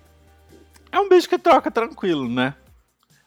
É 0.90 0.98
um 0.98 1.08
bicho 1.08 1.28
que 1.28 1.38
troca 1.38 1.70
tranquilo, 1.70 2.28
né? 2.28 2.54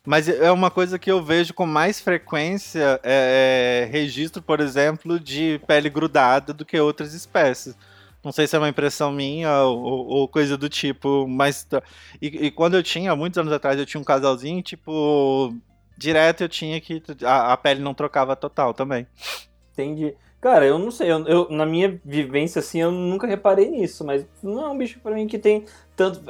Mas 0.10 0.28
é 0.28 0.52
uma 0.52 0.72
coisa 0.72 0.98
que 0.98 1.12
eu 1.12 1.22
vejo 1.22 1.54
com 1.54 1.68
mais 1.68 2.02
frequência 2.02 3.00
é, 3.04 3.84
é 3.84 3.92
registro, 3.92 4.42
por 4.42 4.60
exemplo, 4.60 5.20
de 5.20 5.62
pele 5.68 5.88
grudada 5.88 6.52
do 6.52 6.66
que 6.66 6.80
outras 6.80 7.14
espécies. 7.14 7.78
Não 8.24 8.32
sei 8.32 8.48
se 8.48 8.56
é 8.56 8.60
uma 8.60 8.70
impressão 8.70 9.12
minha 9.12 9.62
ou, 9.66 10.08
ou 10.08 10.28
coisa 10.28 10.58
do 10.58 10.68
tipo, 10.68 11.28
mas. 11.28 11.68
E, 12.20 12.48
e, 12.48 12.50
quando 12.50 12.76
eu 12.76 12.82
tinha, 12.82 13.16
muitos 13.16 13.38
anos 13.38 13.54
atrás, 13.54 13.78
eu 13.78 13.86
tinha 13.86 14.02
um 14.02 14.04
casalzinho, 14.04 14.64
tipo. 14.64 15.56
Direto 15.96 16.42
eu 16.42 16.50
tinha 16.50 16.82
que. 16.82 17.04
A, 17.24 17.54
a 17.54 17.58
pele 17.58 17.80
não 17.80 17.94
trocava 17.94 18.36
total 18.36 18.74
também. 18.74 19.06
Entendi. 19.74 20.16
Cara, 20.42 20.66
eu 20.66 20.80
não 20.80 20.90
sei, 20.90 21.12
eu, 21.12 21.28
eu, 21.28 21.50
na 21.50 21.66
minha 21.66 22.00
vivência, 22.04 22.60
assim, 22.60 22.80
eu 22.80 22.92
nunca 22.92 23.28
reparei 23.28 23.70
nisso, 23.70 24.06
mas 24.06 24.26
não 24.42 24.66
é 24.66 24.70
um 24.70 24.78
bicho 24.78 25.00
para 25.02 25.14
mim 25.14 25.28
que 25.28 25.38
tem 25.38 25.66
tanto. 26.00 26.22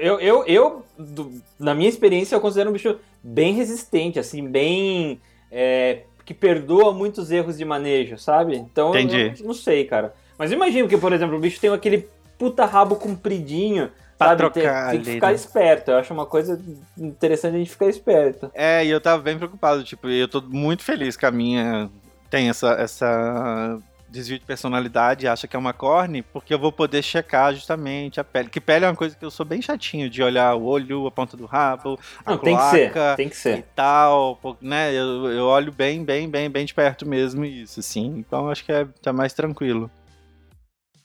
Eu, 0.00 0.18
eu, 0.18 0.44
eu 0.46 0.86
do, 0.98 1.30
na 1.58 1.74
minha 1.74 1.88
experiência, 1.88 2.34
eu 2.34 2.40
considero 2.40 2.70
um 2.70 2.72
bicho 2.72 2.98
bem 3.22 3.52
resistente, 3.52 4.18
assim, 4.18 4.48
bem. 4.48 5.20
É, 5.52 6.00
que 6.24 6.32
perdoa 6.32 6.92
muitos 6.92 7.30
erros 7.30 7.58
de 7.58 7.64
manejo, 7.64 8.18
sabe? 8.18 8.56
Então, 8.56 8.90
Entendi. 8.90 9.34
Eu, 9.38 9.46
não 9.46 9.54
sei, 9.54 9.84
cara. 9.84 10.14
Mas 10.38 10.50
imagino 10.52 10.88
que, 10.88 10.96
por 10.96 11.12
exemplo, 11.12 11.36
o 11.36 11.40
bicho 11.40 11.60
tem 11.60 11.70
aquele 11.70 12.08
puta 12.38 12.64
rabo 12.64 12.96
compridinho. 12.96 13.90
Pra 14.16 14.28
sabe? 14.28 14.38
trocar 14.38 14.90
tem, 14.90 14.96
tem 14.96 15.00
que 15.04 15.12
ficar 15.12 15.28
né? 15.28 15.34
esperto. 15.34 15.90
Eu 15.90 15.98
acho 15.98 16.12
uma 16.12 16.26
coisa 16.26 16.60
interessante 16.96 17.54
a 17.54 17.58
gente 17.58 17.70
ficar 17.70 17.86
esperto. 17.86 18.50
É, 18.52 18.84
e 18.84 18.90
eu 18.90 19.00
tava 19.00 19.22
bem 19.22 19.36
preocupado, 19.36 19.84
tipo, 19.84 20.08
eu 20.08 20.26
tô 20.26 20.40
muito 20.40 20.82
feliz 20.82 21.16
que 21.16 21.24
a 21.24 21.30
minha 21.30 21.88
tem 22.28 22.48
essa, 22.48 22.72
essa 22.72 23.78
desvio 24.08 24.38
de 24.38 24.44
personalidade, 24.44 25.28
acha 25.28 25.46
que 25.46 25.54
é 25.54 25.58
uma 25.58 25.72
corne, 25.72 26.22
porque 26.22 26.52
eu 26.52 26.58
vou 26.58 26.72
poder 26.72 27.02
checar 27.02 27.54
justamente 27.54 28.18
a 28.18 28.24
pele. 28.24 28.48
Que 28.48 28.60
pele 28.60 28.84
é 28.84 28.88
uma 28.88 28.96
coisa 28.96 29.14
que 29.16 29.24
eu 29.24 29.30
sou 29.30 29.44
bem 29.44 29.60
chatinho 29.60 30.08
de 30.08 30.22
olhar 30.22 30.54
o 30.54 30.64
olho, 30.64 31.06
a 31.06 31.10
ponta 31.10 31.36
do 31.36 31.46
rabo, 31.46 31.98
a 32.24 32.30
Não, 32.30 32.38
tem 32.38 32.56
que 32.56 32.62
ser, 32.62 32.90
cloaca 32.92 33.16
tem 33.16 33.28
que 33.28 33.36
e 33.36 33.38
ser. 33.38 33.64
tal, 33.74 34.36
pô, 34.36 34.56
né? 34.60 34.92
Eu, 34.92 35.30
eu 35.30 35.44
olho 35.44 35.72
bem, 35.72 36.04
bem, 36.04 36.28
bem, 36.28 36.48
bem 36.50 36.64
de 36.64 36.74
perto 36.74 37.06
mesmo 37.06 37.44
isso, 37.44 37.80
assim. 37.80 38.16
Então 38.18 38.48
acho 38.50 38.64
que 38.64 38.72
é 38.72 38.86
tá 39.02 39.12
mais 39.12 39.32
tranquilo. 39.32 39.90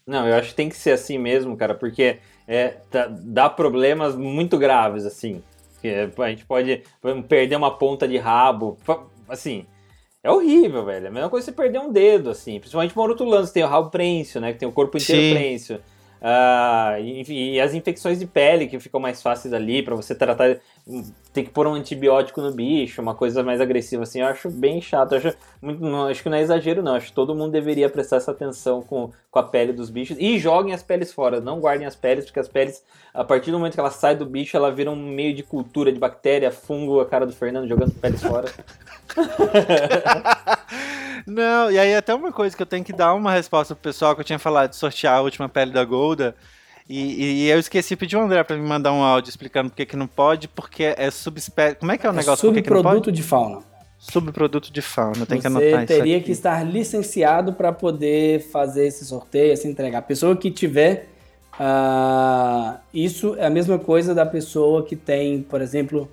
Não, 0.05 0.27
eu 0.27 0.35
acho 0.35 0.49
que 0.49 0.55
tem 0.55 0.69
que 0.69 0.75
ser 0.75 0.91
assim 0.91 1.17
mesmo, 1.17 1.55
cara, 1.55 1.73
porque 1.73 2.19
é, 2.47 2.69
tá- 2.91 3.07
dá 3.09 3.49
problemas 3.49 4.15
muito 4.15 4.57
graves, 4.57 5.05
assim. 5.05 5.41
Que 5.81 5.87
é, 5.87 6.09
a 6.17 6.29
gente 6.29 6.45
pode 6.45 6.83
perder 7.27 7.55
uma 7.55 7.77
ponta 7.77 8.07
de 8.07 8.17
rabo, 8.17 8.77
assim. 9.27 9.65
É 10.23 10.31
horrível, 10.31 10.85
velho. 10.85 11.05
É 11.05 11.09
a 11.09 11.11
mesma 11.11 11.29
coisa 11.29 11.45
que 11.45 11.51
você 11.53 11.61
perder 11.61 11.79
um 11.79 11.91
dedo, 11.91 12.29
assim. 12.29 12.57
Principalmente 12.57 12.95
morotulanos, 12.95 13.51
tem 13.51 13.63
o 13.63 13.67
rabo 13.67 13.89
prêncio, 13.89 14.39
né? 14.39 14.53
Que 14.53 14.59
tem 14.59 14.67
o 14.67 14.71
corpo 14.71 14.97
inteiro 14.97 15.21
Sim. 15.21 15.33
prêncio. 15.33 15.81
Ah, 16.25 16.95
e, 17.01 17.55
e 17.55 17.59
as 17.59 17.73
infecções 17.73 18.17
de 18.17 18.25
pele 18.25 18.67
que 18.67 18.79
ficam 18.79 18.97
mais 18.97 19.21
fáceis 19.21 19.53
ali 19.53 19.83
pra 19.83 19.93
você 19.93 20.15
tratar. 20.15 20.57
Tem 21.33 21.43
que 21.43 21.49
pôr 21.49 21.67
um 21.67 21.73
antibiótico 21.73 22.39
no 22.39 22.49
bicho, 22.53 23.01
uma 23.01 23.13
coisa 23.13 23.43
mais 23.43 23.59
agressiva, 23.59 24.03
assim. 24.03 24.21
Eu 24.21 24.27
acho 24.27 24.49
bem 24.49 24.79
chato. 24.79 25.15
Acho, 25.15 25.33
não, 25.61 26.07
acho 26.07 26.23
que 26.23 26.29
não 26.29 26.37
é 26.37 26.41
exagero, 26.41 26.81
não. 26.81 26.95
Acho 26.95 27.07
que 27.07 27.13
todo 27.13 27.35
mundo 27.35 27.51
deveria 27.51 27.89
prestar 27.89 28.17
essa 28.17 28.31
atenção 28.31 28.81
com, 28.81 29.11
com 29.29 29.39
a 29.39 29.43
pele 29.43 29.73
dos 29.73 29.89
bichos. 29.89 30.15
E 30.17 30.39
joguem 30.39 30.73
as 30.73 30.81
peles 30.81 31.11
fora. 31.11 31.41
Não 31.41 31.59
guardem 31.59 31.85
as 31.85 31.95
peles, 31.95 32.23
porque 32.23 32.39
as 32.39 32.47
peles, 32.47 32.81
a 33.13 33.25
partir 33.25 33.51
do 33.51 33.57
momento 33.57 33.73
que 33.73 33.79
ela 33.81 33.91
sai 33.91 34.15
do 34.15 34.25
bicho, 34.25 34.55
ela 34.55 34.71
vira 34.71 34.89
um 34.91 34.95
meio 34.95 35.33
de 35.33 35.43
cultura 35.43 35.91
de 35.91 35.99
bactéria, 35.99 36.51
fungo, 36.51 37.01
a 37.01 37.05
cara 37.05 37.25
do 37.25 37.33
Fernando 37.33 37.67
jogando 37.67 37.91
peles 37.95 38.21
fora. 38.21 38.49
Não, 41.25 41.71
e 41.71 41.79
aí 41.79 41.95
até 41.95 42.13
uma 42.13 42.31
coisa 42.31 42.55
que 42.55 42.61
eu 42.61 42.67
tenho 42.67 42.83
que 42.83 42.91
dar 42.91 43.13
uma 43.13 43.31
resposta 43.31 43.73
pro 43.73 43.83
pessoal 43.83 44.13
que 44.13 44.21
eu 44.21 44.25
tinha 44.25 44.39
falado 44.39 44.71
de 44.71 44.75
sortear 44.75 45.17
a 45.17 45.21
última 45.21 45.47
pele 45.47 45.71
da 45.71 45.85
Golda. 45.85 46.12
E, 46.89 46.99
e- 46.99 47.33
e 47.45 47.49
eu 47.49 47.59
esqueci, 47.59 47.95
pedi 47.95 48.15
o 48.17 48.21
André 48.21 48.43
pra 48.43 48.57
me 48.57 48.67
mandar 48.67 48.91
um 48.91 49.01
áudio 49.01 49.29
explicando 49.29 49.69
por 49.69 49.75
que 49.77 49.85
que 49.85 49.95
não 49.95 50.07
pode, 50.07 50.47
porque 50.49 50.93
é 50.97 51.09
subespécie. 51.09 51.75
Como 51.77 51.91
é 51.91 51.97
que 51.97 52.05
é 52.05 52.09
o 52.09 52.13
É 52.13 52.15
negócio? 52.17 52.47
Subproduto 52.49 53.11
de 53.11 53.23
fauna. 53.23 53.59
Subproduto 53.97 54.71
de 54.73 54.81
fauna, 54.81 55.25
tem 55.25 55.37
que 55.37 55.43
Você 55.43 55.47
anotar 55.47 55.83
isso. 55.83 55.87
teria 55.87 56.21
que 56.21 56.31
estar 56.33 56.61
licenciado 56.63 57.53
para 57.53 57.71
poder 57.71 58.41
fazer 58.51 58.85
esse 58.87 59.05
sorteio, 59.05 59.55
se 59.55 59.65
entregar. 59.67 59.99
A 59.99 60.01
pessoa 60.01 60.35
que 60.35 60.51
tiver 60.51 61.07
ah, 61.57 62.79
isso 62.93 63.35
é 63.37 63.45
a 63.45 63.49
mesma 63.49 63.79
coisa 63.79 64.13
da 64.13 64.25
pessoa 64.25 64.83
que 64.85 64.95
tem, 64.95 65.41
por 65.41 65.61
exemplo, 65.61 66.11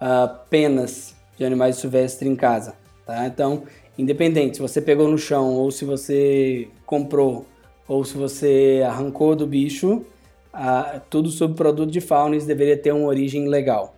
ah, 0.00 0.28
penas 0.48 1.14
de 1.36 1.44
animais 1.44 1.76
silvestres 1.76 2.30
em 2.30 2.36
casa. 2.36 2.74
Tá? 3.04 3.26
Então, 3.26 3.64
independente 3.98 4.56
se 4.58 4.62
você 4.62 4.80
pegou 4.80 5.08
no 5.08 5.18
chão 5.18 5.48
ou 5.54 5.70
se 5.72 5.84
você 5.84 6.68
comprou 6.86 7.44
ou 7.86 8.04
se 8.04 8.16
você 8.16 8.82
arrancou 8.86 9.34
do 9.34 9.46
bicho, 9.46 10.04
ah, 10.52 11.00
tudo 11.08 11.30
subproduto 11.30 11.90
de 11.90 12.00
fauna 12.00 12.36
isso 12.36 12.46
deveria 12.46 12.76
ter 12.76 12.92
uma 12.92 13.06
origem 13.06 13.48
legal. 13.48 13.94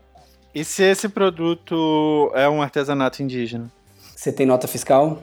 E 0.54 0.64
se 0.64 0.84
esse 0.84 1.08
produto 1.08 2.30
é 2.34 2.48
um 2.48 2.62
artesanato 2.62 3.22
indígena? 3.22 3.70
Você 4.14 4.32
tem 4.32 4.46
nota 4.46 4.68
fiscal? 4.68 5.18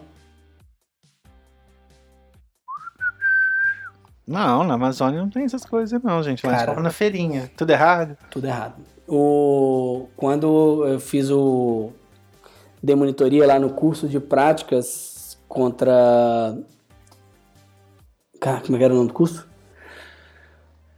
Não, 4.27 4.63
na 4.63 4.75
Amazônia 4.75 5.19
não 5.19 5.29
tem 5.29 5.43
essas 5.43 5.65
coisas 5.65 6.01
não, 6.01 6.21
gente. 6.21 6.45
Mas 6.45 6.63
Cara. 6.63 6.79
na 6.79 6.89
feirinha. 6.91 7.51
Tudo 7.57 7.71
errado? 7.71 8.17
Tudo 8.29 8.47
errado. 8.47 8.75
O, 9.07 10.07
quando 10.15 10.85
eu 10.85 10.99
fiz 10.99 11.29
o 11.29 11.91
demonitoria 12.81 13.45
lá 13.45 13.59
no 13.59 13.71
curso 13.71 14.07
de 14.07 14.19
práticas 14.19 15.37
contra. 15.47 16.57
Cara, 18.41 18.59
como 18.61 18.75
é 18.75 18.83
era 18.83 18.91
o 18.91 18.97
nome 18.97 19.09
do 19.09 19.13
curso? 19.13 19.47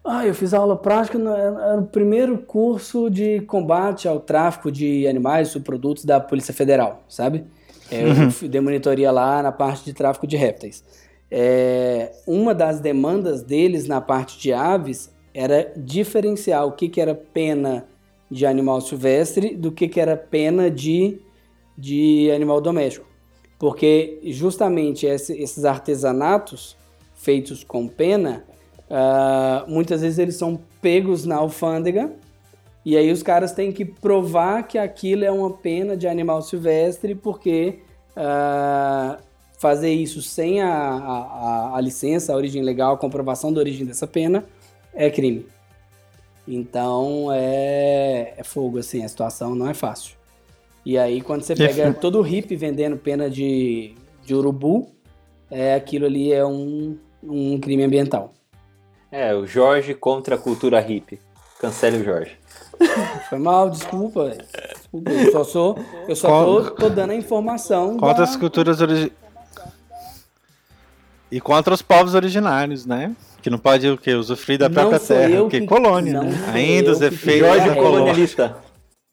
Ah, 0.01 0.25
eu 0.25 0.33
fiz 0.33 0.53
aula 0.53 0.77
prática, 0.77 1.17
no- 1.19 1.29
era 1.35 1.77
o 1.77 1.85
primeiro 1.85 2.37
curso 2.37 3.09
de 3.09 3.41
combate 3.41 4.07
ao 4.07 4.17
tráfico 4.17 4.71
de 4.71 5.05
animais 5.07 5.49
e 5.49 5.51
subprodutos 5.51 6.05
da 6.05 6.21
Polícia 6.21 6.53
Federal, 6.53 7.03
sabe? 7.09 7.43
É, 7.91 8.01
Eu 8.25 8.31
fui- 8.31 8.47
dei 8.47 8.61
monitoria 8.61 9.11
lá 9.11 9.43
na 9.43 9.51
parte 9.51 9.83
de 9.83 9.93
tráfico 9.93 10.25
de 10.25 10.37
répteis. 10.37 10.85
É, 11.29 12.13
uma 12.25 12.55
das 12.55 12.79
demandas 12.79 13.43
deles 13.43 13.89
na 13.89 13.99
parte 13.99 14.39
de 14.39 14.53
aves 14.53 15.13
era 15.33 15.69
diferenciar 15.75 16.65
o 16.65 16.71
que, 16.71 16.87
que 16.87 17.01
era 17.01 17.13
pena 17.13 17.85
de 18.31 18.45
animal 18.45 18.79
silvestre 18.79 19.53
do 19.53 19.69
que, 19.69 19.89
que 19.89 19.99
era 19.99 20.15
pena 20.15 20.71
de, 20.71 21.19
de 21.77 22.31
animal 22.33 22.61
doméstico. 22.61 23.05
Porque 23.59 24.19
justamente 24.23 25.05
esse- 25.05 25.37
esses 25.41 25.65
artesanatos 25.65 26.77
feitos 27.23 27.63
com 27.63 27.87
pena, 27.87 28.43
ah, 28.89 29.63
muitas 29.67 30.01
vezes 30.01 30.19
eles 30.19 30.35
são 30.35 30.59
pegos 30.81 31.25
na 31.25 31.37
alfândega 31.37 32.11
e 32.85 32.97
aí 32.97 33.09
os 33.11 33.23
caras 33.23 33.53
têm 33.53 33.71
que 33.71 33.85
provar 33.85 34.63
que 34.67 34.77
aquilo 34.77 35.23
é 35.23 35.31
uma 35.31 35.49
pena 35.51 35.95
de 35.95 36.05
animal 36.07 36.41
silvestre 36.41 37.15
porque 37.15 37.79
ah, 38.15 39.17
fazer 39.57 39.93
isso 39.93 40.21
sem 40.21 40.61
a, 40.61 40.67
a- 40.69 41.71
a- 41.71 41.77
a 41.77 41.81
licença, 41.81 42.33
a 42.33 42.35
origem 42.35 42.61
legal, 42.61 42.93
a 42.95 42.97
comprovação 42.97 43.53
da 43.53 43.59
origem 43.61 43.85
dessa 43.85 44.05
pena 44.05 44.43
é 44.93 45.09
crime. 45.09 45.45
Então 46.45 47.29
é, 47.31 48.33
é 48.37 48.43
fogo, 48.43 48.77
assim, 48.77 49.03
a 49.03 49.07
situação 49.07 49.55
não 49.55 49.69
é 49.69 49.73
fácil. 49.73 50.17
E 50.85 50.97
aí 50.97 51.21
quando 51.21 51.43
você 51.43 51.55
pega 51.55 51.93
todo 51.93 52.19
o 52.19 52.21
hippie 52.21 52.57
vendendo 52.57 52.97
pena 52.97 53.29
de, 53.29 53.95
de 54.25 54.35
urubu, 54.35 54.89
é, 55.49 55.73
aquilo 55.75 56.05
ali 56.05 56.33
é 56.33 56.45
um, 56.45 56.97
um 57.27 57.59
crime 57.59 57.83
ambiental. 57.83 58.33
É, 59.11 59.33
o 59.33 59.45
Jorge 59.45 59.93
contra 59.93 60.35
a 60.35 60.37
cultura 60.37 60.79
hippie. 60.79 61.19
Cancele 61.59 61.97
o 61.97 62.03
Jorge. 62.03 62.37
Foi 63.29 63.37
mal, 63.37 63.69
desculpa. 63.69 64.31
Desculpa, 64.75 65.11
eu 65.11 65.31
só 65.31 65.43
sou. 65.43 65.79
Eu 66.07 66.15
só 66.15 66.43
tô, 66.45 66.71
tô 66.71 66.89
dando 66.89 67.11
a 67.11 67.15
informação. 67.15 67.97
Contra 67.97 68.13
da- 68.15 68.23
as 68.23 68.35
culturas 68.35 68.81
originárias. 68.81 69.23
E 71.31 71.41
contra 71.41 71.73
os 71.73 71.81
povos 71.81 72.13
originários, 72.13 72.85
né? 72.85 73.15
Que 73.41 73.49
não 73.49 73.57
pode 73.57 73.87
o 73.89 73.97
quê? 73.97 74.13
Usufruir 74.13 74.59
da 74.59 74.69
própria 74.69 74.99
terra. 74.99 75.41
Porque 75.41 75.61
que- 75.61 75.67
colônia, 75.67 76.13
não 76.13 76.23
né? 76.29 76.51
Ainda 76.53 76.91
os 76.91 77.01
efeitos 77.01 77.47
Jorge 77.47 77.67
da 77.69 77.75
colônia. 77.75 77.91
colonialista. 77.99 78.57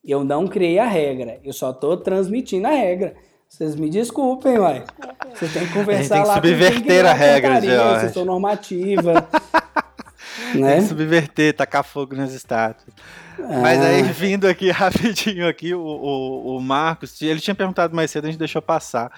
Eu 0.05 0.24
não 0.24 0.47
criei 0.47 0.78
a 0.78 0.86
regra. 0.86 1.39
Eu 1.44 1.52
só 1.52 1.72
tô 1.72 1.97
transmitindo 1.97 2.66
a 2.66 2.70
regra. 2.70 3.14
Vocês 3.50 3.74
me 3.74 3.90
desculpem, 3.90 4.58
uai. 4.58 4.84
Você 5.34 5.48
tem 5.48 5.66
que 5.66 5.72
conversar 5.72 6.14
tem 6.14 6.22
que 6.22 6.28
lá 6.28 6.34
subverter 6.36 7.04
a 7.04 7.12
regra, 7.12 7.60
Jorge. 7.60 8.00
Vocês 8.00 8.12
são 8.12 8.24
normativa. 8.24 9.26
Tem 10.52 10.62
né? 10.62 10.76
que 10.76 10.82
subverter, 10.82 11.54
tacar 11.54 11.84
fogo 11.84 12.14
nas 12.16 12.32
estátuas. 12.32 12.88
Mas 13.38 13.78
Ah. 13.80 13.86
aí, 13.86 14.02
vindo 14.02 14.48
aqui 14.48 14.70
rapidinho 14.72 15.46
aqui, 15.48 15.74
o, 15.74 15.80
o, 15.80 16.56
o 16.56 16.60
Marcos, 16.60 17.20
ele 17.22 17.40
tinha 17.40 17.54
perguntado 17.54 17.94
mais 17.94 18.10
cedo, 18.10 18.24
a 18.24 18.30
gente 18.30 18.38
deixou 18.38 18.60
passar. 18.62 19.12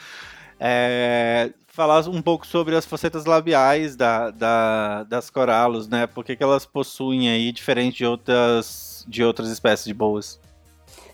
É, 0.61 1.51
falar 1.69 2.07
um 2.09 2.21
pouco 2.21 2.47
sobre 2.47 2.77
as 2.77 2.85
facetas 2.85 3.25
labiais 3.25 3.97
da, 3.97 4.31
da- 4.31 5.05
das 5.05 5.31
coralos, 5.31 5.89
né? 5.89 6.07
Por 6.07 6.23
que, 6.25 6.37
que 6.37 6.43
elas 6.43 6.67
possuem 6.67 7.29
aí, 7.31 7.51
diferente 7.53 7.99
de 7.99 8.07
outras, 8.07 9.05
de 9.09 9.23
outras 9.25 9.49
espécies 9.49 9.87
de 9.87 9.95
boas? 9.95 10.39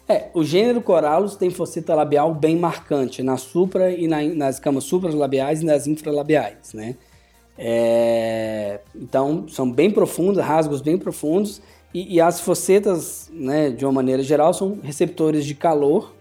É, 0.08 0.30
o 0.32 0.42
gênero 0.42 0.80
Corallus 0.80 1.36
tem 1.36 1.50
fosseta 1.50 1.94
labial 1.94 2.34
bem 2.34 2.56
marcante 2.56 3.22
na 3.22 3.36
supra 3.36 3.90
e 3.90 4.08
na, 4.08 4.22
nas 4.22 4.58
camas 4.58 4.84
supralabiais 4.84 5.60
e 5.60 5.66
nas 5.66 5.86
infralabiais, 5.86 6.72
né? 6.72 6.96
É, 7.58 8.80
então, 8.94 9.46
são 9.48 9.70
bem 9.70 9.90
profundas, 9.90 10.44
rasgos 10.44 10.80
bem 10.80 10.96
profundos, 10.96 11.60
e, 11.92 12.16
e, 12.16 12.20
as 12.20 12.40
fossetas, 12.40 13.30
né, 13.32 13.70
de 13.70 13.84
uma 13.84 13.92
maneira 13.92 14.22
geral, 14.22 14.52
são 14.54 14.78
receptores 14.82 15.44
de 15.44 15.54
calor 15.54 16.14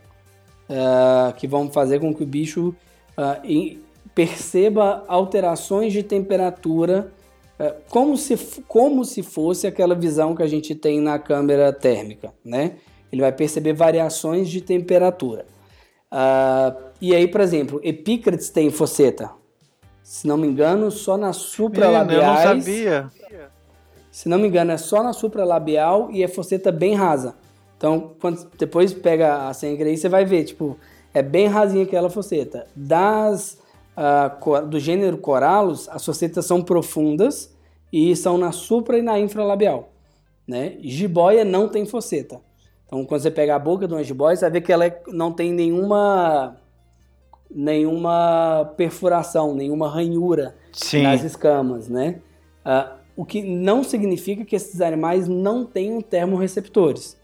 uh, 0.69 1.33
que 1.35 1.45
vão 1.45 1.69
fazer 1.69 1.99
com 1.99 2.13
que 2.15 2.23
o 2.23 2.25
bicho 2.25 2.69
uh, 3.17 3.45
in, 3.45 3.79
perceba 4.15 5.03
alterações 5.07 5.91
de 5.91 6.03
temperatura 6.03 7.11
uh, 7.59 7.75
como, 7.89 8.17
se, 8.17 8.37
como 8.65 9.03
se 9.03 9.21
fosse 9.21 9.67
aquela 9.67 9.93
visão 9.93 10.33
que 10.33 10.41
a 10.41 10.47
gente 10.47 10.73
tem 10.73 11.01
na 11.01 11.19
câmera 11.19 11.73
térmica, 11.73 12.33
né? 12.43 12.77
Ele 13.11 13.21
vai 13.21 13.31
perceber 13.31 13.73
variações 13.73 14.49
de 14.49 14.61
temperatura. 14.61 15.45
e 17.01 17.15
aí, 17.15 17.27
por 17.27 17.41
exemplo, 17.41 17.79
Epícrates 17.83 18.49
tem 18.49 18.69
fosseta. 18.69 19.31
Se 20.03 20.25
não 20.25 20.37
me 20.37 20.47
engano, 20.47 20.89
só 20.89 21.17
nas 21.17 21.37
supralabiais. 21.37 22.45
Eu 22.45 22.55
não 22.55 22.61
sabia. 22.61 23.11
Se 24.09 24.27
não 24.29 24.39
me 24.39 24.47
engano, 24.47 24.71
é 24.71 24.77
só 24.77 25.03
na 25.03 25.13
supralabial 25.13 26.09
e 26.11 26.23
é 26.23 26.27
fosseta 26.27 26.71
bem 26.71 26.95
rasa. 26.95 27.35
Então, 27.77 28.15
quando 28.19 28.49
depois 28.57 28.91
pega 28.91 29.47
a 29.47 29.53
senha 29.53 29.85
aí, 29.85 29.95
você 29.95 30.09
vai 30.09 30.25
ver, 30.25 30.43
tipo, 30.45 30.75
é 31.13 31.21
bem 31.21 31.47
rasinha 31.47 31.83
aquela 31.83 32.09
fosseta. 32.09 32.65
Das 32.75 33.59
uh, 33.95 34.65
do 34.65 34.79
gênero 34.79 35.17
Corallus, 35.17 35.87
as 35.89 36.03
fossetas 36.03 36.45
são 36.45 36.63
profundas 36.63 37.53
e 37.93 38.15
são 38.15 38.37
na 38.37 38.51
supra 38.51 38.97
e 38.97 39.01
na 39.01 39.19
infralabial, 39.19 39.89
né? 40.47 40.77
Jiboia 40.81 41.45
não 41.45 41.67
tem 41.67 41.85
fosseta. 41.85 42.41
Então, 42.87 43.05
quando 43.05 43.21
você 43.21 43.29
pega 43.29 43.55
a 43.55 43.59
boca 43.59 43.87
de 43.87 43.93
uma 43.93 44.03
jiboia, 44.03 44.35
você 44.35 44.45
vai 44.45 44.51
ver 44.51 44.61
que 44.61 44.71
ela 44.71 44.85
é, 44.85 45.01
não 45.09 45.31
tem 45.31 45.51
nenhuma 45.51 46.57
nenhuma 47.49 48.73
perfuração, 48.75 49.55
nenhuma 49.55 49.89
ranhura 49.89 50.55
Sim. 50.71 51.03
nas 51.03 51.23
escamas, 51.23 51.87
né? 51.87 52.21
Uh, 52.65 52.97
o 53.15 53.25
que 53.25 53.41
não 53.41 53.83
significa 53.83 54.45
que 54.45 54.55
esses 54.55 54.81
animais 54.81 55.27
não 55.27 55.65
tenham 55.65 56.01
termorreceptores. 56.01 57.17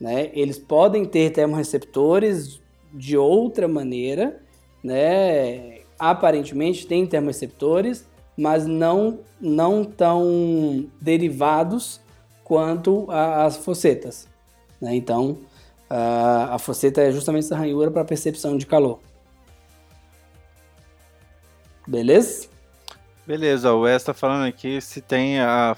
Né? 0.00 0.30
Eles 0.34 0.58
podem 0.58 1.04
ter 1.04 1.30
termorreceptores 1.30 2.60
de 2.92 3.16
outra 3.16 3.68
maneira, 3.68 4.42
né? 4.82 5.78
aparentemente 5.98 6.86
têm 6.86 7.06
termorreceptores, 7.06 8.08
mas 8.36 8.66
não, 8.66 9.20
não 9.40 9.84
tão 9.84 10.86
derivados 11.00 12.00
quanto 12.44 13.10
as 13.10 13.56
fossetas. 13.56 14.28
Né? 14.80 14.94
Então, 14.94 15.38
a, 15.88 16.54
a 16.54 16.58
fosseta 16.58 17.00
é 17.00 17.10
justamente 17.10 17.46
essa 17.46 17.56
ranhura 17.56 17.90
para 17.90 18.04
percepção 18.04 18.56
de 18.56 18.66
calor. 18.66 19.00
Beleza? 21.86 22.48
Beleza, 23.26 23.72
o 23.72 23.80
Wes 23.80 23.96
está 23.96 24.12
falando 24.12 24.46
aqui 24.46 24.80
se 24.80 25.00
tem 25.00 25.40
a, 25.40 25.76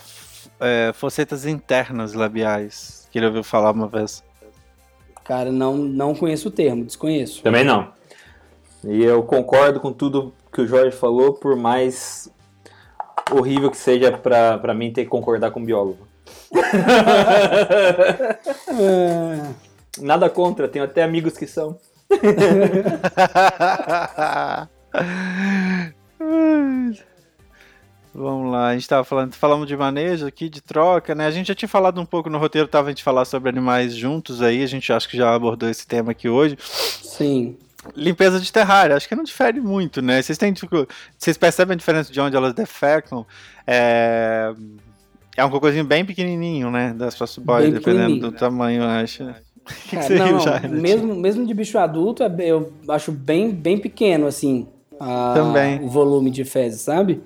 é, 0.61 0.93
focetas 0.93 1.47
internas 1.47 2.13
labiais. 2.13 3.09
Que 3.11 3.19
ele 3.19 3.27
ouviu 3.27 3.45
falar 3.45 3.71
uma 3.71 3.87
vez. 3.87 4.23
Cara, 5.25 5.51
não, 5.51 5.77
não 5.77 6.15
conheço 6.15 6.49
o 6.49 6.51
termo, 6.51 6.85
desconheço. 6.85 7.43
Também 7.43 7.65
não. 7.65 7.93
E 8.85 9.03
eu 9.03 9.23
concordo 9.23 9.81
com 9.81 9.93
tudo 9.93 10.33
que 10.53 10.61
o 10.61 10.67
Jorge 10.67 10.97
falou, 10.97 11.33
por 11.33 11.57
mais 11.57 12.31
horrível 13.33 13.71
que 13.71 13.77
seja 13.77 14.17
para 14.17 14.75
mim 14.75 14.93
ter 14.93 15.05
que 15.05 15.11
concordar 15.11 15.51
com 15.51 15.61
o 15.61 15.65
biólogo. 15.65 16.06
Nada 20.01 20.29
contra, 20.29 20.69
tenho 20.69 20.85
até 20.85 21.03
amigos 21.03 21.37
que 21.37 21.47
são. 21.47 21.79
Vamos 28.19 28.51
lá, 28.51 28.69
a 28.69 28.73
gente 28.73 28.83
estava 28.83 29.05
falando, 29.05 29.35
falamos 29.35 29.69
de 29.69 29.77
manejo 29.77 30.27
aqui, 30.27 30.49
de 30.49 30.63
troca, 30.63 31.15
né? 31.15 31.27
A 31.27 31.31
gente 31.31 31.49
já 31.49 31.55
tinha 31.55 31.69
falado 31.69 32.01
um 32.01 32.07
pouco 32.07 32.31
no 32.31 32.39
roteiro, 32.39 32.67
tava 32.67 32.89
a 32.89 32.91
gente 32.91 33.03
falar 33.03 33.27
sobre 33.27 33.51
animais 33.51 33.95
juntos 33.95 34.41
aí, 34.41 34.63
a 34.63 34.67
gente 34.67 34.91
acho 34.91 35.07
que 35.07 35.19
já 35.19 35.35
abordou 35.35 35.69
esse 35.69 35.87
tema 35.87 36.13
aqui 36.13 36.27
hoje. 36.27 36.57
Sim. 36.59 37.59
Limpeza 37.95 38.41
de 38.41 38.51
terrário, 38.51 38.97
acho 38.97 39.07
que 39.07 39.15
não 39.15 39.23
difere 39.23 39.61
muito, 39.61 40.01
né? 40.01 40.23
Vocês 40.23 40.39
têm, 40.39 40.55
tipo, 40.55 40.89
vocês 41.19 41.37
percebem 41.37 41.75
a 41.75 41.77
diferença 41.77 42.11
de 42.11 42.19
onde 42.19 42.35
elas 42.35 42.55
defecam? 42.55 43.27
É, 43.67 44.51
é 45.37 45.45
um 45.45 45.51
cocôzinho 45.51 45.85
bem 45.85 46.05
pequenininho, 46.05 46.71
né? 46.71 46.95
Das 46.97 47.15
suas 47.15 47.37
boys, 47.39 47.73
dependendo 47.73 48.31
do 48.31 48.33
tamanho, 48.33 48.83
acho. 48.83 49.25
que 49.89 49.97
que 49.97 50.15
não, 50.15 50.39
já, 50.41 50.61
mesmo, 50.61 51.15
mesmo 51.15 51.45
de 51.45 51.53
bicho 51.53 51.77
adulto, 51.79 52.23
é 52.23 52.31
eu 52.39 52.73
acho 52.89 53.11
bem, 53.11 53.51
bem 53.51 53.79
pequeno, 53.79 54.27
assim, 54.27 54.67
a, 54.99 55.33
Também. 55.35 55.83
o 55.83 55.89
volume 55.89 56.31
de 56.31 56.45
fezes, 56.45 56.81
sabe? 56.81 57.21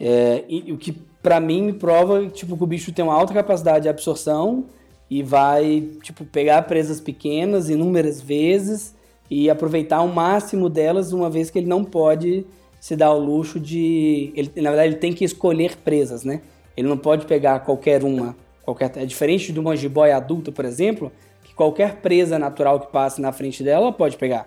É, 0.00 0.44
e, 0.48 0.72
o 0.72 0.78
que 0.78 0.92
para 1.22 1.40
mim 1.40 1.62
me 1.62 1.72
prova 1.72 2.26
tipo, 2.28 2.56
que 2.56 2.62
o 2.62 2.66
bicho 2.66 2.92
tem 2.92 3.04
uma 3.04 3.14
alta 3.14 3.32
capacidade 3.32 3.84
de 3.84 3.88
absorção 3.88 4.66
e 5.10 5.22
vai 5.22 5.88
tipo, 6.02 6.24
pegar 6.24 6.62
presas 6.62 7.00
pequenas 7.00 7.68
inúmeras 7.68 8.20
vezes 8.20 8.94
e 9.30 9.48
aproveitar 9.48 10.02
o 10.02 10.12
máximo 10.12 10.68
delas, 10.68 11.12
uma 11.12 11.30
vez 11.30 11.50
que 11.50 11.58
ele 11.58 11.66
não 11.66 11.84
pode 11.84 12.46
se 12.80 12.94
dar 12.94 13.12
o 13.12 13.18
luxo 13.18 13.58
de. 13.58 14.32
Ele, 14.36 14.52
na 14.56 14.70
verdade, 14.70 14.90
ele 14.90 15.00
tem 15.00 15.12
que 15.12 15.24
escolher 15.24 15.76
presas, 15.78 16.24
né? 16.24 16.42
Ele 16.76 16.88
não 16.88 16.98
pode 16.98 17.26
pegar 17.26 17.60
qualquer 17.60 18.02
uma. 18.02 18.36
Qualquer, 18.62 18.90
é 18.96 19.04
diferente 19.04 19.52
de 19.52 19.60
uma 19.60 19.76
jiboia 19.76 20.16
adulta, 20.16 20.50
por 20.50 20.64
exemplo, 20.64 21.12
que 21.42 21.54
qualquer 21.54 21.96
presa 21.96 22.38
natural 22.38 22.80
que 22.80 22.86
passe 22.90 23.20
na 23.20 23.30
frente 23.32 23.62
dela 23.62 23.92
pode 23.92 24.16
pegar. 24.16 24.46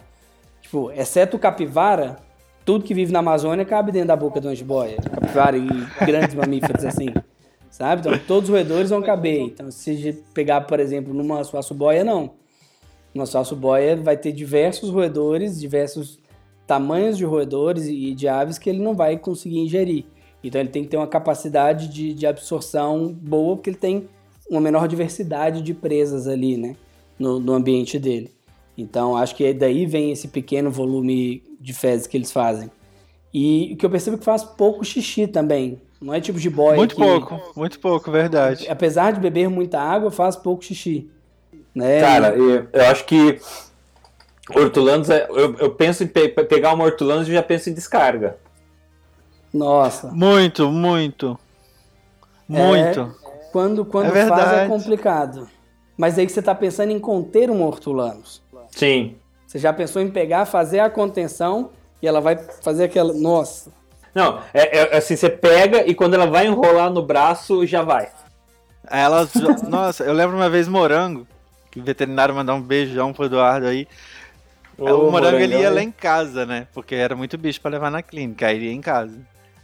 Tipo, 0.61 0.91
exceto 0.91 1.37
o 1.37 1.39
capivara, 1.39 2.17
tudo 2.65 2.83
que 2.83 2.93
vive 2.93 3.13
na 3.13 3.19
Amazônia 3.19 3.63
cabe 3.63 3.91
dentro 3.91 4.09
da 4.09 4.15
boca 4.15 4.41
de 4.41 4.47
uma 4.47 4.55
jiboia, 4.55 4.97
capivara 4.97 5.57
e 5.57 5.67
grandes 6.05 6.35
mamíferos 6.35 6.83
assim, 6.85 7.13
sabe? 7.69 8.01
Então 8.01 8.19
todos 8.27 8.49
os 8.49 8.53
roedores 8.53 8.89
vão 8.89 9.01
caber. 9.01 9.39
Então 9.39 9.71
se 9.71 10.21
pegar, 10.33 10.61
por 10.61 10.79
exemplo, 10.79 11.13
numa 11.13 11.43
suaço-boia, 11.43 12.03
não. 12.03 12.31
Uma 13.15 13.25
suaço-boia 13.25 13.95
vai 13.95 14.17
ter 14.17 14.31
diversos 14.31 14.89
roedores, 14.89 15.59
diversos 15.59 16.19
tamanhos 16.67 17.17
de 17.17 17.23
roedores 17.23 17.87
e 17.87 18.13
de 18.13 18.27
aves 18.27 18.57
que 18.57 18.69
ele 18.69 18.83
não 18.83 18.93
vai 18.93 19.17
conseguir 19.17 19.59
ingerir. 19.59 20.05
Então 20.43 20.61
ele 20.61 20.69
tem 20.69 20.83
que 20.83 20.89
ter 20.89 20.97
uma 20.97 21.07
capacidade 21.07 21.87
de, 21.87 22.13
de 22.13 22.27
absorção 22.27 23.11
boa, 23.11 23.55
porque 23.55 23.69
ele 23.69 23.77
tem 23.77 24.07
uma 24.49 24.61
menor 24.61 24.87
diversidade 24.87 25.61
de 25.61 25.73
presas 25.73 26.27
ali, 26.27 26.57
né? 26.57 26.75
No, 27.19 27.39
no 27.39 27.53
ambiente 27.53 27.97
dele. 27.97 28.31
Então 28.77 29.17
acho 29.17 29.35
que 29.35 29.53
daí 29.53 29.85
vem 29.85 30.11
esse 30.11 30.27
pequeno 30.27 30.69
volume 30.69 31.43
de 31.59 31.73
fezes 31.73 32.07
que 32.07 32.15
eles 32.15 32.31
fazem. 32.31 32.69
E 33.33 33.73
o 33.73 33.77
que 33.77 33.85
eu 33.85 33.89
percebo 33.89 34.15
é 34.15 34.19
que 34.19 34.25
faz 34.25 34.43
pouco 34.43 34.85
xixi 34.85 35.27
também. 35.27 35.81
Não 35.99 36.13
é 36.13 36.21
tipo 36.21 36.39
de 36.39 36.49
boia. 36.49 36.77
Muito 36.77 36.95
que, 36.95 37.01
pouco, 37.01 37.41
muito 37.55 37.79
pouco, 37.79 38.11
verdade. 38.11 38.67
Apesar 38.69 39.11
de 39.11 39.19
beber 39.19 39.49
muita 39.49 39.79
água, 39.79 40.11
faz 40.11 40.35
pouco 40.35 40.63
xixi. 40.63 41.09
Né? 41.73 41.99
Cara, 41.99 42.29
eu, 42.35 42.67
eu 42.71 42.85
acho 42.85 43.05
que 43.05 43.39
hortulanos, 44.55 45.09
é, 45.09 45.27
eu, 45.29 45.55
eu 45.55 45.71
penso 45.71 46.03
em 46.03 46.07
pe 46.07 46.29
pegar 46.29 46.73
uma 46.73 46.83
hortulanos 46.83 47.27
e 47.27 47.33
já 47.33 47.43
penso 47.43 47.69
em 47.69 47.73
descarga. 47.73 48.37
Nossa. 49.53 50.07
Muito, 50.11 50.69
muito. 50.71 51.39
Muito. 52.47 52.99
É, 53.01 53.51
quando 53.51 53.85
quando 53.85 54.15
é 54.15 54.27
faz 54.27 54.53
é 54.53 54.67
complicado. 54.67 55.47
Mas 55.97 56.17
aí 56.17 56.25
que 56.25 56.31
você 56.31 56.39
está 56.39 56.53
pensando 56.53 56.91
em 56.91 56.99
conter 56.99 57.49
um 57.49 57.63
hortulanos. 57.63 58.41
Sim. 58.71 59.15
Você 59.47 59.57
já 59.57 59.73
pensou 59.73 60.01
em 60.01 60.09
pegar, 60.09 60.45
fazer 60.45 60.79
a 60.79 60.89
contenção 60.89 61.71
e 62.01 62.07
ela 62.07 62.21
vai 62.21 62.37
fazer 62.37 62.83
aquela. 62.83 63.13
Nossa. 63.13 63.71
Não, 64.13 64.39
é, 64.53 64.77
é 64.77 64.97
assim, 64.97 65.15
você 65.15 65.29
pega 65.29 65.87
e 65.87 65.95
quando 65.95 66.13
ela 66.13 66.27
vai 66.27 66.47
enrolar 66.47 66.91
no 66.91 67.01
braço, 67.01 67.65
já 67.65 67.81
vai. 67.81 68.09
Ela. 68.89 69.27
Nossa, 69.67 70.03
eu 70.03 70.13
lembro 70.13 70.35
uma 70.35 70.49
vez 70.49 70.67
morango, 70.67 71.27
que 71.71 71.79
o 71.79 71.83
veterinário 71.83 72.35
mandou 72.35 72.55
um 72.55 72.61
beijão 72.61 73.13
pro 73.13 73.25
Eduardo 73.25 73.67
aí. 73.67 73.87
Ô, 74.77 75.07
o 75.07 75.11
morango 75.11 75.37
ele 75.37 75.57
ia 75.57 75.71
lá 75.71 75.81
em 75.81 75.91
casa, 75.91 76.45
né? 76.45 76.67
Porque 76.73 76.93
era 76.93 77.15
muito 77.15 77.37
bicho 77.37 77.59
para 77.59 77.71
levar 77.71 77.89
na 77.89 78.03
clínica, 78.03 78.47
aí 78.47 78.57
ele 78.57 78.65
ia 78.65 78.73
em 78.73 78.81
casa. 78.81 79.19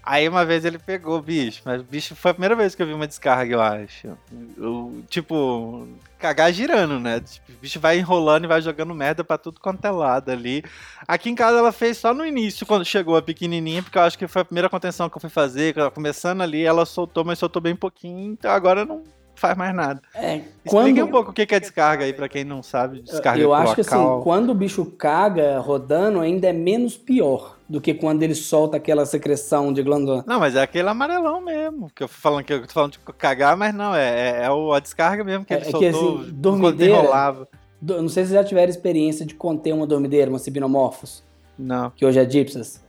Aí 0.06 0.28
uma 0.28 0.44
vez 0.44 0.66
ele 0.66 0.78
pegou 0.78 1.18
o 1.18 1.22
bicho, 1.22 1.62
mas 1.64 1.80
o 1.80 1.84
bicho 1.86 2.14
foi 2.14 2.32
a 2.32 2.34
primeira 2.34 2.56
vez 2.56 2.76
que 2.76 2.82
eu 2.82 2.88
vi 2.88 2.94
uma 2.94 3.08
descarga, 3.08 3.56
eu 3.56 3.62
acho. 3.62 4.18
Eu, 4.58 5.02
tipo, 5.08 5.88
cagar 6.20 6.52
girando, 6.52 7.00
né? 7.00 7.22
Tipo, 7.22 7.54
o 7.54 7.62
bicho 7.62 7.80
vai 7.80 8.00
enrolando 8.00 8.44
e 8.44 8.48
vai 8.48 8.62
jogando 8.62 8.94
merda 8.94 9.24
pra 9.24 9.38
tudo 9.38 9.62
quanto 9.62 9.86
é 9.86 9.92
lado 9.92 10.30
ali. 10.30 10.62
Aqui 11.08 11.30
em 11.30 11.36
casa 11.36 11.58
ela 11.58 11.72
fez 11.72 11.98
só 11.98 12.14
no 12.14 12.26
início, 12.26 12.66
quando 12.66 12.84
chegou 12.84 13.16
a 13.16 13.22
pequenininha, 13.22 13.82
porque 13.82 13.98
eu 13.98 14.02
acho 14.02 14.18
que 14.18 14.28
foi 14.28 14.42
a 14.42 14.46
primeira 14.46 14.70
contenção 14.70 15.10
que 15.10 15.16
eu 15.16 15.22
fui 15.22 15.30
fazer. 15.30 15.74
Começando 15.94 16.42
ali, 16.42 16.64
ela 16.66 16.86
soltou, 16.86 17.24
mas 17.24 17.40
soltou 17.40 17.62
bem 17.62 17.76
pouquinho, 17.76 18.34
então 18.34 18.52
agora 18.52 18.84
não 18.84 19.04
faz 19.36 19.58
mais 19.58 19.74
nada. 19.74 20.02
É, 20.14 20.42
quando... 20.66 20.88
Explica 20.88 21.06
um 21.06 21.12
pouco 21.12 21.32
o 21.32 21.34
que 21.34 21.56
é 21.56 21.60
descarga 21.60 22.06
aí 22.06 22.14
pra 22.14 22.30
quem 22.30 22.44
não 22.44 22.62
sabe. 22.62 23.02
Descarga 23.02 23.42
Eu 23.42 23.54
acho 23.54 23.76
que 23.76 23.82
assim, 23.82 24.22
quando 24.22 24.50
o 24.52 24.56
bicho 24.56 24.86
caga 24.86 25.60
rodando, 25.60 26.20
ainda 26.20 26.48
é 26.48 26.54
menos 26.54 26.98
pior 26.98 27.58
do 27.74 27.82
que 27.82 27.92
quando 27.92 28.22
ele 28.22 28.36
solta 28.36 28.78
aquela 28.78 29.04
secreção 29.04 29.74
de 29.74 29.82
glândula. 29.82 30.24
Não, 30.28 30.40
mas 30.40 30.56
é 30.56 30.62
aquele 30.62 30.88
amarelão 30.88 31.42
mesmo. 31.42 31.90
Que 31.96 32.04
eu 32.04 32.08
falando 32.08 32.44
que 32.44 32.54
eu 32.54 32.62
tô 32.68 32.72
falando 32.72 32.92
de 32.92 33.00
cagar, 33.18 33.58
mas 33.58 33.74
não, 33.74 33.96
é, 33.96 34.42
é, 34.42 34.46
é 34.46 34.52
o- 34.52 34.72
a 34.74 34.80
descarga 34.80 35.24
mesmo 35.24 35.44
que 35.44 35.52
É- 35.56 35.58
ele 35.58 35.64
é 35.64 35.72
que, 35.72 35.92
soltou 35.92 36.20
assim, 36.22 36.32
dormideira- 36.34 36.94
enrolava. 37.00 37.48
Do- 37.82 38.00
Não 38.00 38.10
sei 38.10 38.26
se 38.26 38.34
já 38.34 38.44
tiveram 38.44 38.70
experiência 38.70 39.26
de 39.26 39.34
conter 39.34 39.74
uma 39.74 39.88
dormideira, 39.88 40.30
uma 40.30 40.38
Cibinomorphos, 40.38 41.24
Não. 41.58 41.90
que 41.90 42.06
hoje 42.06 42.20
é 42.20 42.30
Gypsas. 42.30 42.80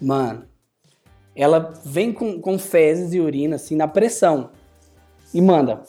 Mano, 0.00 0.44
ela 1.34 1.72
vem 1.84 2.12
com, 2.12 2.40
com 2.40 2.56
fezes 2.56 3.12
e 3.12 3.18
urina, 3.20 3.56
assim, 3.56 3.74
na 3.74 3.88
pressão. 3.88 4.50
E 5.34 5.40
manda. 5.42 5.82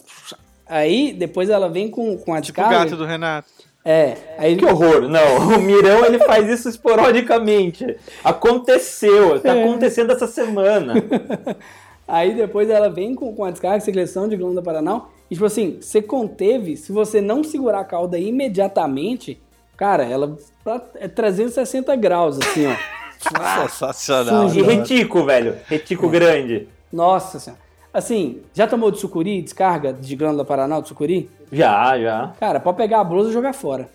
Aí, 0.65 1.13
depois 1.13 1.47
ela 1.49 1.69
vem 1.69 1.89
com, 1.91 2.17
com 2.17 2.33
a 2.33 2.41
Tipo 2.41 2.59
o 2.59 2.63
descarga. 2.63 2.85
gato 2.85 2.97
do 2.97 3.05
Renato. 3.05 3.49
É, 3.83 4.15
aí 4.37 4.55
Que 4.57 4.65
horror! 4.65 5.07
Não, 5.09 5.37
o 5.57 5.59
Mirão 5.61 6.05
ele 6.05 6.19
faz 6.19 6.47
isso 6.47 6.69
esporadicamente. 6.69 7.97
Aconteceu, 8.23 9.39
tá 9.39 9.55
É. 9.55 9.63
acontecendo 9.63 10.11
essa 10.11 10.27
semana. 10.27 10.93
Aí 12.07 12.33
depois 12.35 12.69
ela 12.69 12.89
vem 12.89 13.15
com, 13.15 13.33
com 13.33 13.45
a 13.45 13.51
descarga, 13.51 13.79
secreção 13.79 14.27
de 14.27 14.35
glândula 14.35 14.61
paranal. 14.61 15.11
E 15.29 15.33
tipo 15.35 15.45
assim, 15.45 15.77
você 15.79 16.01
conteve, 16.01 16.75
se 16.75 16.91
você 16.91 17.21
não 17.21 17.41
segurar 17.41 17.79
a 17.79 17.85
cauda 17.85 18.19
imediatamente, 18.19 19.41
cara, 19.77 20.03
ela 20.03 20.35
tá- 20.63 20.81
é 20.95 21.07
360 21.07 21.95
graus, 21.95 22.37
assim, 22.37 22.65
ó. 22.67 22.75
Sensacional. 23.63 24.47
E 24.53 24.61
retico, 24.61 25.23
velho. 25.23 25.55
Retico 25.67 26.09
grande. 26.09 26.67
Nossa 26.91 27.39
senhora. 27.39 27.61
Assim, 27.93 28.41
já 28.53 28.67
tomou 28.67 28.89
de 28.89 28.99
sucuri, 28.99 29.41
descarga 29.41 29.91
de 29.91 30.15
glândula 30.15 30.45
paranal 30.45 30.81
de 30.81 30.87
sucuri? 30.87 31.29
Já, 31.51 31.99
já. 31.99 32.33
Cara, 32.39 32.59
pode 32.59 32.77
pegar 32.77 33.01
a 33.01 33.03
blusa 33.03 33.29
e 33.29 33.33
jogar 33.33 33.53
fora. 33.53 33.89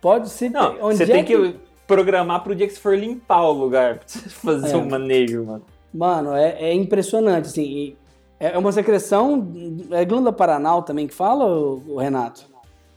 Pode 0.00 0.30
ser. 0.30 0.48
Não, 0.50 0.76
onde 0.80 0.96
você 0.96 1.02
é 1.04 1.06
tem 1.06 1.24
que 1.24 1.56
programar 1.86 2.42
pro 2.42 2.54
dia 2.54 2.66
que 2.66 2.72
você 2.72 2.80
for 2.80 2.96
limpar 2.96 3.42
o 3.42 3.52
lugar 3.52 3.98
pra 4.00 4.04
você 4.06 4.28
fazer 4.30 4.72
É. 4.72 4.76
um 4.76 4.88
manejo, 4.88 5.44
mano. 5.44 5.62
Mano, 5.92 6.34
é, 6.34 6.50
é 6.62 6.72
impressionante, 6.74 7.46
assim. 7.48 7.62
e 7.64 7.96
É 8.38 8.56
uma 8.56 8.72
secreção. 8.72 9.46
É 9.90 10.04
glândula 10.04 10.32
paranal 10.32 10.82
também 10.82 11.06
que 11.06 11.14
fala, 11.14 11.44
o, 11.44 11.98
Renato? 11.98 12.46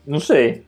Não 0.05 0.19
sei. 0.21 0.63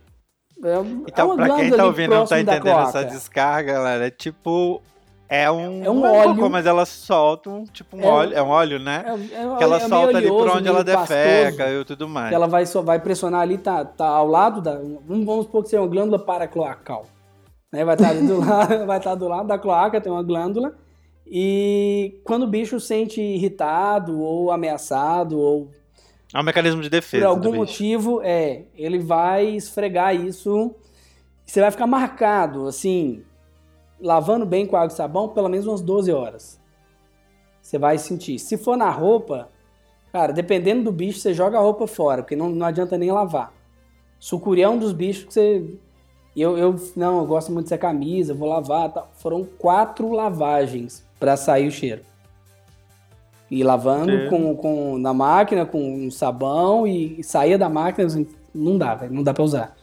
É, 0.64 0.76
Então, 1.08 1.32
é 1.32 1.34
uma 1.34 1.36
pra 1.36 1.56
quem 1.56 1.70
tá 1.70 1.86
ouvindo 1.86 2.14
e 2.14 2.18
não 2.18 2.26
tá 2.26 2.42
entendendo 2.42 2.68
essa 2.80 3.04
descarga, 3.06 3.74
galera, 3.74 4.08
é 4.08 4.12
tipo. 4.12 4.82
É 5.28 5.50
um, 5.50 5.84
É 5.84 5.90
um 5.90 6.04
óleo. 6.04 6.36
cocô, 6.36 6.50
mas 6.50 6.66
ela 6.68 6.86
solta 6.86 7.50
um, 7.50 7.64
tipo 7.66 7.98
um 7.98 8.02
É 8.02 8.06
um- 8.06 8.10
óleo. 8.10 8.34
É 8.38 8.44
um 8.44 8.48
óleo, 8.50 8.80
né? 8.80 9.04
É, 9.08 9.12
é- 9.44 9.58
que 9.58 9.64
ela 9.64 9.78
é 9.78 9.80
solta 9.80 10.18
ali 10.18 10.28
por 10.28 10.48
onde 10.50 10.68
ela 10.68 10.84
defeca 10.84 11.68
e 11.70 11.84
tudo 11.84 12.08
mais. 12.08 12.30
Que 12.30 12.36
ela 12.36 12.48
vai, 12.48 12.66
só, 12.68 12.82
vai 12.84 13.00
pressionar 13.00 13.42
ali, 13.42 13.58
tá, 13.58 13.84
tá 13.84 14.06
ao 14.08 14.28
lado 14.28 14.62
da. 14.62 14.76
Vamos 15.08 15.46
supor 15.46 15.64
que 15.64 15.70
seja 15.70 15.82
uma 15.82 15.88
glândula 15.88 16.20
paracloacal. 16.20 17.08
Né? 17.74 17.84
Vai 17.84 17.96
estar 17.96 18.14
do 18.14 18.38
lado, 18.46 18.86
vai 18.86 18.98
estar 19.00 19.16
do 19.16 19.28
lado 19.28 19.48
da 19.48 19.58
cloaca, 19.58 20.00
tem 20.00 20.12
uma 20.12 20.22
glândula. 20.24 20.76
E 21.26 22.22
quando 22.24 22.44
o 22.44 22.48
bicho 22.48 22.80
sente 22.80 23.20
irritado 23.20 24.22
ou 24.22 24.52
ameaçado 24.52 25.40
ou 25.40 25.72
É 26.32 26.40
um 26.40 26.44
mecanismo 26.44 26.84
de 26.84 26.90
defesa. 26.90 27.26
por 27.26 27.30
algum 27.30 27.56
motivo, 27.56 28.22
é, 28.24 28.66
ele 28.76 29.00
vai 29.00 29.48
esfregar 29.48 30.16
isso. 30.16 30.76
Você 31.44 31.62
vai 31.62 31.72
ficar 31.72 31.88
marcado, 31.88 32.68
assim, 32.68 33.24
lavando 34.06 34.46
bem 34.46 34.66
com 34.66 34.76
água 34.78 34.88
e 34.94 34.96
sabão, 34.96 35.30
pelo 35.30 35.50
menos 35.50 35.66
umas 35.66 35.82
12 35.82 36.12
horas. 36.14 36.60
Você 37.62 37.78
vai 37.78 37.98
sentir. 37.98 38.38
Se 38.40 38.58
for 38.58 38.78
na 38.78 38.90
roupa, 38.90 39.50
cara, 40.14 40.32
dependendo 40.32 40.84
do 40.84 40.92
bicho, 40.92 41.20
você 41.20 41.34
joga 41.34 41.58
a 41.58 41.62
roupa 41.62 41.88
fora, 41.88 42.22
porque 42.22 42.36
não, 42.36 42.50
não 42.50 42.66
adianta 42.66 42.98
nem 42.98 43.12
lavar. 43.12 43.52
Sucuri 44.20 44.62
é 44.62 44.70
um 44.70 44.78
dos 44.78 44.94
bichos 44.94 45.26
que 45.26 45.34
você. 45.34 45.66
Eu, 46.36 46.58
eu 46.58 46.76
não, 46.96 47.20
eu 47.20 47.26
gosto 47.26 47.52
muito 47.52 47.66
dessa 47.66 47.78
camisa, 47.78 48.34
vou 48.34 48.48
lavar. 48.48 48.92
Tal. 48.92 49.10
Foram 49.16 49.44
quatro 49.58 50.12
lavagens 50.12 51.04
para 51.20 51.36
sair 51.36 51.68
o 51.68 51.72
cheiro. 51.72 52.02
E 53.50 53.64
lavando 53.64 54.12
É. 54.12 54.30
com, 54.30 54.56
com, 54.56 54.98
na 54.98 55.14
máquina, 55.14 55.66
com 55.66 55.80
um 55.80 56.12
sabão, 56.12 56.86
e, 56.88 57.20
e 57.20 57.24
saía 57.24 57.58
da 57.58 57.70
máquina, 57.70 58.08
assim, 58.08 58.28
não 58.54 58.78
dá, 58.78 58.96
velho, 58.96 59.14
não 59.14 59.24
dá 59.24 59.34
pra 59.34 59.44
usar. 59.44 59.76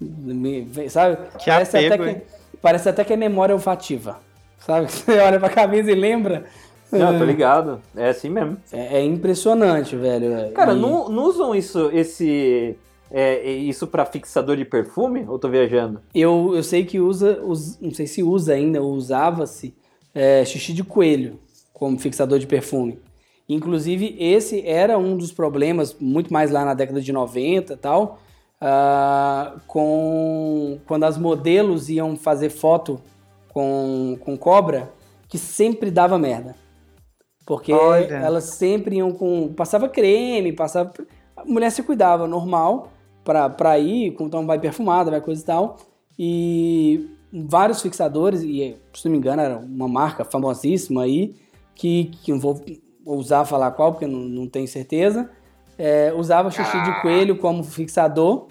Me- 0.00 0.66
Sabe? 0.88 1.16
Que 1.38 1.46
parece, 1.46 1.76
apego, 1.76 2.02
até 2.02 2.10
hein? 2.12 2.20
que, 2.20 2.35
parece 2.60 2.88
até 2.88 3.04
que 3.04 3.12
é 3.12 3.16
memória 3.16 3.54
olfativa. 3.54 4.18
Sabe? 4.58 4.86
Você 4.92 5.18
olha 5.18 5.38
pra 5.38 5.48
camisa 5.48 5.90
e 5.90 5.94
lembra. 5.94 6.44
Não, 6.90 7.18
tô 7.18 7.24
ligado. 7.24 7.80
É 7.96 8.08
assim 8.10 8.28
mesmo. 8.30 8.56
É, 8.72 8.98
é 8.98 9.04
impressionante, 9.04 9.96
velho. 9.96 10.52
Cara, 10.52 10.72
E- 10.72 10.78
não, 10.80 11.08
não 11.08 11.24
usam 11.24 11.54
isso, 11.54 11.90
esse. 11.92 12.76
é, 13.10 13.44
isso 13.50 13.86
pra 13.88 14.04
fixador 14.06 14.56
de 14.56 14.64
perfume? 14.64 15.24
Ou 15.28 15.38
tô 15.38 15.48
viajando? 15.48 16.00
Eu, 16.14 16.52
eu 16.54 16.62
sei 16.62 16.84
que 16.84 17.00
usa, 17.00 17.40
us- 17.42 17.78
não 17.80 17.92
sei 17.92 18.06
se 18.06 18.22
usa 18.22 18.54
ainda, 18.54 18.80
ou 18.80 18.92
usava-se 18.92 19.74
é, 20.14 20.44
xixi 20.44 20.72
de 20.72 20.84
coelho 20.84 21.38
como 21.72 21.98
fixador 21.98 22.38
de 22.38 22.46
perfume. 22.46 22.98
Inclusive, 23.48 24.16
esse 24.18 24.66
era 24.66 24.96
um 24.98 25.16
dos 25.16 25.30
problemas, 25.32 25.94
muito 26.00 26.32
mais 26.32 26.50
lá 26.50 26.64
na 26.64 26.74
década 26.74 27.00
de 27.00 27.12
90 27.12 27.74
e 27.74 27.76
tal, 27.76 28.18
ah, 28.60 29.56
com, 29.66 30.78
quando 30.86 31.04
as 31.04 31.18
modelos 31.18 31.88
iam 31.88 32.16
fazer 32.16 32.50
foto 32.50 33.00
com, 33.48 34.16
com 34.20 34.36
cobra, 34.36 34.92
que 35.28 35.38
sempre 35.38 35.90
dava 35.90 36.18
merda. 36.18 36.54
Porque 37.46 37.72
Olha. 37.72 38.16
elas 38.16 38.44
sempre 38.44 38.96
iam 38.96 39.12
com. 39.12 39.52
Passava 39.54 39.88
creme, 39.88 40.52
passava. 40.52 40.92
A 41.36 41.44
mulher 41.44 41.70
se 41.70 41.82
cuidava 41.82 42.26
normal 42.26 42.88
pra, 43.22 43.48
pra 43.48 43.78
ir, 43.78 44.16
então 44.18 44.46
vai 44.46 44.58
perfumada, 44.58 45.10
vai 45.10 45.20
coisa 45.20 45.42
e 45.42 45.44
tal. 45.44 45.76
E 46.18 47.10
vários 47.32 47.82
fixadores, 47.82 48.42
e 48.42 48.76
se 48.92 49.04
não 49.04 49.12
me 49.12 49.18
engano 49.18 49.42
era 49.42 49.58
uma 49.58 49.86
marca 49.86 50.24
famosíssima 50.24 51.02
aí, 51.02 51.36
que, 51.74 52.06
que 52.22 52.32
não 52.32 52.40
vou 52.40 52.60
usar 53.04 53.44
falar 53.44 53.70
qual, 53.72 53.92
porque 53.92 54.06
não, 54.06 54.20
não 54.20 54.48
tenho 54.48 54.66
certeza, 54.66 55.30
é, 55.78 56.12
usava 56.16 56.50
xixi 56.50 56.82
de 56.82 57.00
coelho 57.02 57.36
como 57.38 57.62
fixador, 57.64 58.46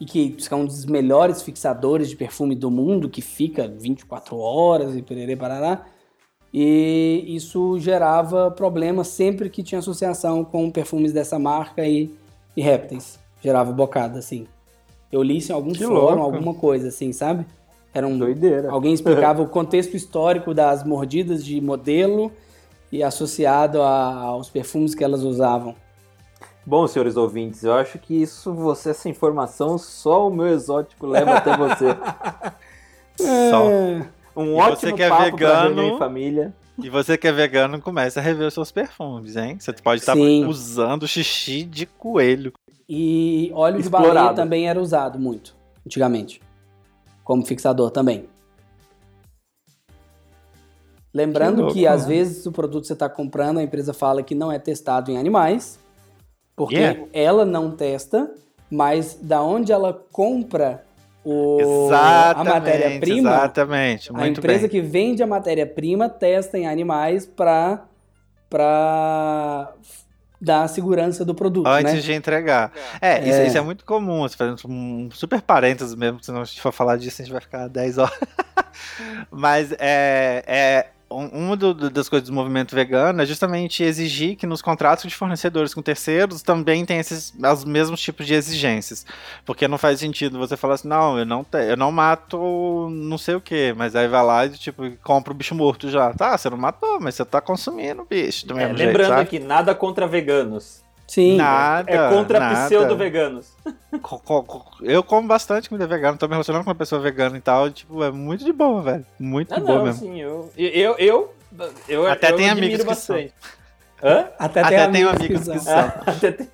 e 0.00 0.04
que 0.04 0.36
é 0.50 0.54
um 0.54 0.64
dos 0.64 0.84
melhores 0.84 1.42
fixadores 1.42 2.08
de 2.08 2.16
perfume 2.16 2.54
do 2.56 2.70
mundo, 2.70 3.08
que 3.08 3.20
fica 3.22 3.68
24 3.68 4.36
horas 4.36 4.96
e 4.96 5.02
pererê 5.02 5.36
parará. 5.36 5.84
E 6.52 7.24
isso 7.28 7.78
gerava 7.78 8.50
problemas 8.50 9.08
sempre 9.08 9.48
que 9.48 9.62
tinha 9.62 9.78
associação 9.78 10.44
com 10.44 10.70
perfumes 10.70 11.12
dessa 11.12 11.38
marca 11.38 11.86
e, 11.86 12.10
e 12.56 12.60
répteis. 12.60 13.18
Gerava 13.40 13.72
bocada, 13.72 14.18
assim. 14.18 14.46
Eu 15.10 15.22
li 15.22 15.38
isso 15.38 15.52
em 15.52 15.54
algum 15.54 15.72
Que 15.72 15.84
fórum, 15.84 15.94
louco. 15.94 16.20
alguma 16.22 16.54
coisa 16.54 16.88
assim, 16.88 17.12
sabe? 17.12 17.46
Era 17.94 18.06
um, 18.06 18.18
Doideira. 18.18 18.70
Alguém 18.70 18.92
explicava 18.92 19.40
o 19.42 19.48
contexto 19.48 19.94
histórico 19.96 20.52
das 20.54 20.84
mordidas 20.84 21.44
de 21.44 21.60
modelo 21.60 22.32
e 22.90 23.02
associado 23.02 23.80
a- 23.82 24.14
aos 24.22 24.50
perfumes 24.50 24.94
que 24.94 25.04
elas 25.04 25.22
usavam. 25.22 25.74
Bom, 26.64 26.86
senhores 26.86 27.16
ouvintes, 27.16 27.64
eu 27.64 27.72
acho 27.74 27.98
que 27.98 28.22
isso, 28.22 28.52
você, 28.54 28.90
essa 28.90 29.08
informação, 29.08 29.76
só 29.78 30.28
o 30.28 30.30
meu 30.34 30.46
exótico 30.46 31.06
leva 31.06 31.32
até 31.34 31.56
você. 31.56 31.86
Só. 33.50 33.68
É, 33.70 34.06
Um 34.34 34.56
E 34.56 34.60
ótimo 34.60 34.76
você 34.76 34.92
que 34.94 35.02
é 35.02 35.08
papo 35.08 35.36
pra 35.36 35.62
vegano? 35.68 35.82
em 35.82 35.98
família. 35.98 36.54
E 36.82 36.88
você 36.88 37.18
que 37.18 37.28
é 37.28 37.32
vegano, 37.32 37.80
começa 37.80 38.18
a 38.20 38.22
rever 38.22 38.46
os 38.48 38.54
seus 38.54 38.72
perfumes, 38.72 39.36
hein? 39.36 39.58
Você 39.60 39.72
pode 39.74 40.00
estar 40.00 40.14
Sim. 40.14 40.46
usando 40.46 41.06
xixi 41.06 41.64
de 41.64 41.84
coelho. 41.84 42.52
E 42.88 43.50
óleo 43.54 43.76
de 43.76 43.82
Explorado. 43.82 44.14
baleia 44.14 44.34
também 44.34 44.68
era 44.68 44.80
usado 44.80 45.18
muito, 45.18 45.54
antigamente. 45.86 46.40
Como 47.22 47.44
fixador 47.44 47.90
também. 47.90 48.26
Lembrando 51.12 51.66
Que 51.66 51.74
que, 51.74 51.80
louco, 51.82 51.94
às 51.94 52.02
né? 52.06 52.14
vezes 52.14 52.46
o 52.46 52.52
produto 52.52 52.80
que 52.82 52.86
você 52.86 52.92
está 52.94 53.08
comprando, 53.08 53.58
a 53.58 53.62
empresa 53.62 53.92
fala 53.92 54.22
que 54.22 54.34
não 54.34 54.50
é 54.50 54.58
testado 54.58 55.10
em 55.10 55.18
animais, 55.18 55.78
porque 56.56 56.76
Yeah. 56.76 57.00
ela 57.12 57.44
não 57.44 57.70
testa, 57.70 58.30
mas 58.70 59.18
da 59.20 59.42
onde 59.42 59.72
ela 59.72 59.92
compra 60.12 60.84
o, 61.24 61.88
a 61.92 62.42
matéria-prima, 62.44 63.30
Exatamente. 63.30 64.10
a 64.14 64.26
empresa 64.28 64.60
bem. 64.62 64.68
que 64.70 64.80
vende 64.80 65.22
a 65.22 65.26
matéria-prima 65.26 66.08
testa 66.08 66.58
em 66.58 66.66
animais 66.66 67.24
para 67.26 67.82
dar 70.40 70.62
a 70.64 70.68
segurança 70.68 71.24
do 71.24 71.34
produto, 71.34 71.66
Antes 71.68 71.94
né? 71.94 72.00
de 72.00 72.12
entregar. 72.12 72.72
É, 73.00 73.20
Isso, 73.20 73.38
É. 73.38 73.46
isso 73.46 73.56
é 73.58 73.60
muito 73.60 73.84
comum. 73.84 74.22
Você 74.22 74.36
faz 74.36 74.64
um 74.64 75.08
super 75.12 75.40
parênteses 75.40 75.94
mesmo, 75.94 76.20
senão 76.22 76.40
a 76.40 76.44
gente 76.44 76.60
for 76.60 76.72
falar 76.72 76.96
disso, 76.96 77.22
a 77.22 77.24
gente 77.24 77.32
vai 77.32 77.40
ficar 77.40 77.68
10 77.68 77.98
horas. 77.98 78.18
Mas 79.30 79.72
é, 79.78 80.42
é 80.46 80.86
uma 81.16 81.56
das 81.90 82.08
coisas 82.08 82.28
do 82.28 82.34
movimento 82.34 82.74
vegano 82.74 83.22
é 83.22 83.26
justamente 83.26 83.82
exigir 83.82 84.36
que 84.36 84.46
nos 84.46 84.62
contratos 84.62 85.04
de 85.08 85.14
fornecedores 85.14 85.74
com 85.74 85.82
terceiros 85.82 86.42
também 86.42 86.84
tem 86.84 86.98
esses 86.98 87.32
os 87.52 87.64
mesmos 87.64 88.00
tipos 88.00 88.26
de 88.26 88.34
exigências. 88.34 89.04
Porque 89.44 89.68
não 89.68 89.78
faz 89.78 90.00
sentido 90.00 90.38
você 90.38 90.56
falar 90.56 90.74
assim, 90.74 90.88
não, 90.88 91.18
eu 91.18 91.26
não, 91.26 91.44
te- 91.44 91.58
eu 91.70 91.76
não 91.76 91.92
mato 91.92 92.88
não 92.90 93.18
sei 93.18 93.34
o 93.34 93.40
que, 93.40 93.72
mas 93.74 93.94
aí 93.96 94.08
vai 94.08 94.24
lá 94.24 94.46
e 94.46 94.50
tipo, 94.50 94.82
compra 95.02 95.32
o 95.32 95.36
bicho 95.36 95.54
morto 95.54 95.88
já. 95.90 96.12
Tá, 96.14 96.36
você 96.36 96.48
não 96.50 96.56
matou, 96.58 97.00
mas 97.00 97.14
você 97.14 97.24
tá 97.24 97.40
consumindo 97.40 98.02
o 98.02 98.06
bicho 98.06 98.46
do 98.46 98.54
É, 98.54 98.54
mesmo 98.54 98.76
jeito, 98.76 99.02
lembrando 99.02 99.06
sabe? 99.06 99.20
aqui, 99.20 99.38
nada 99.38 99.74
contra 99.74 100.06
veganos. 100.06 100.84
Sim. 101.12 101.36
Nada. 101.36 101.90
É 101.92 102.08
contra 102.08 102.64
pseudo-veganos. 102.64 103.52
Eu 104.80 105.02
como 105.02 105.28
bastante 105.28 105.68
comida 105.68 105.86
vegana, 105.86 106.16
tô 106.16 106.26
me 106.26 106.32
relacionando 106.32 106.64
com 106.64 106.70
uma 106.70 106.74
pessoa 106.74 106.98
vegana 107.02 107.36
e 107.36 107.40
tal, 107.42 107.68
e, 107.68 107.70
tipo, 107.72 108.02
é 108.02 108.10
muito 108.10 108.42
de 108.46 108.52
boa, 108.52 108.80
velho. 108.80 109.04
Muito 109.20 109.52
Ah, 109.52 109.58
de 109.58 109.66
boa 109.66 109.78
não, 109.78 109.84
mesmo. 109.84 110.00
sim, 110.00 110.18
eu. 110.18 110.50
Eu. 110.56 110.96
eu, 110.98 111.34
eu 111.86 112.06
Até 112.10 112.30
eu 112.32 112.36
tem 112.36 112.48
amigos 112.48 112.78
que 112.82 112.94
são. 112.94 113.16
bastante. 113.16 113.34
Hã? 114.02 114.28
Até, 114.38 114.60
Até 114.62 114.78
tem 114.84 114.92
tenho 114.92 115.10
amigos 115.10 115.20
amigos 115.20 115.48
que 115.48 115.52
que 115.52 115.60
são. 115.60 115.90
são. 115.90 115.92
Até 116.06 116.32
tem- 116.32 116.48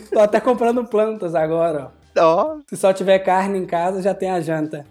Tô 0.10 0.20
até 0.20 0.40
comprando 0.40 0.82
plantas 0.86 1.34
agora, 1.34 1.90
ó. 2.16 2.22
Ó, 2.54 2.56
Se 2.70 2.76
só 2.78 2.90
tiver 2.94 3.18
carne 3.18 3.58
em 3.58 3.66
casa, 3.66 4.00
já 4.00 4.14
tem 4.14 4.30
a 4.30 4.40
janta. 4.40 4.86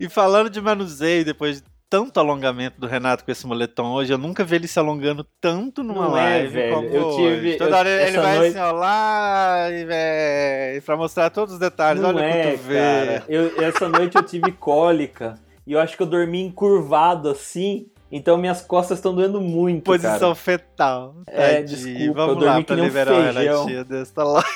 E 0.00 0.08
falando 0.08 0.48
de 0.48 0.60
manuseio, 0.60 1.24
depois 1.24 1.60
de 1.60 1.68
tanto 1.90 2.20
alongamento 2.20 2.78
do 2.80 2.86
Renato 2.86 3.24
com 3.24 3.30
esse 3.30 3.46
moletom 3.46 3.92
hoje, 3.92 4.12
eu 4.12 4.18
nunca 4.18 4.44
vi 4.44 4.56
ele 4.56 4.68
se 4.68 4.78
alongando 4.78 5.26
tanto 5.40 5.82
numa 5.82 6.08
Não 6.08 6.18
é, 6.18 6.38
live 6.38 6.48
velho. 6.54 6.74
como 6.74 6.88
Eu 6.88 7.16
tive-. 7.16 7.56
Toda 7.56 7.70
eu- 7.70 7.76
hora 7.76 7.88
ele 7.88 8.18
vai 8.18 8.36
noite- 8.38 8.58
assim, 8.58 8.68
ó, 8.68 8.72
lá, 8.72 9.66
e, 9.70 10.80
pra 10.82 10.96
mostrar 10.96 11.30
todos 11.30 11.54
os 11.54 11.60
detalhes. 11.60 12.02
Não 12.02 12.10
Olha 12.10 12.20
é, 12.24 12.54
o 12.54 12.58
cara. 12.58 13.24
Eu, 13.28 13.62
essa 13.64 13.88
noite 13.88 14.16
eu 14.16 14.22
tive 14.22 14.52
cólica 14.52 15.38
e 15.66 15.72
eu 15.72 15.80
acho 15.80 15.96
que 15.96 16.02
eu 16.02 16.06
dormi 16.06 16.42
encurvado 16.42 17.28
assim, 17.30 17.86
então 18.12 18.36
minhas 18.36 18.60
costas 18.62 18.98
estão 18.98 19.14
doendo 19.14 19.40
muito, 19.40 19.84
Posição 19.84 20.18
cara. 20.18 20.34
fetal. 20.34 21.14
É, 21.26 21.54
Tadinho. 21.62 21.66
desculpa, 21.66 22.00
eu 22.04 22.14
Vamos 22.14 22.34
dormi 22.34 22.46
lá 22.46 22.58
que 22.58 22.64
pra 22.64 22.76
um 22.76 22.84
liberar 22.84 23.12
o 23.12 23.22
feijão. 23.22 23.42
Renatinho 23.66 23.84
desta 23.84 24.24
live. 24.24 24.48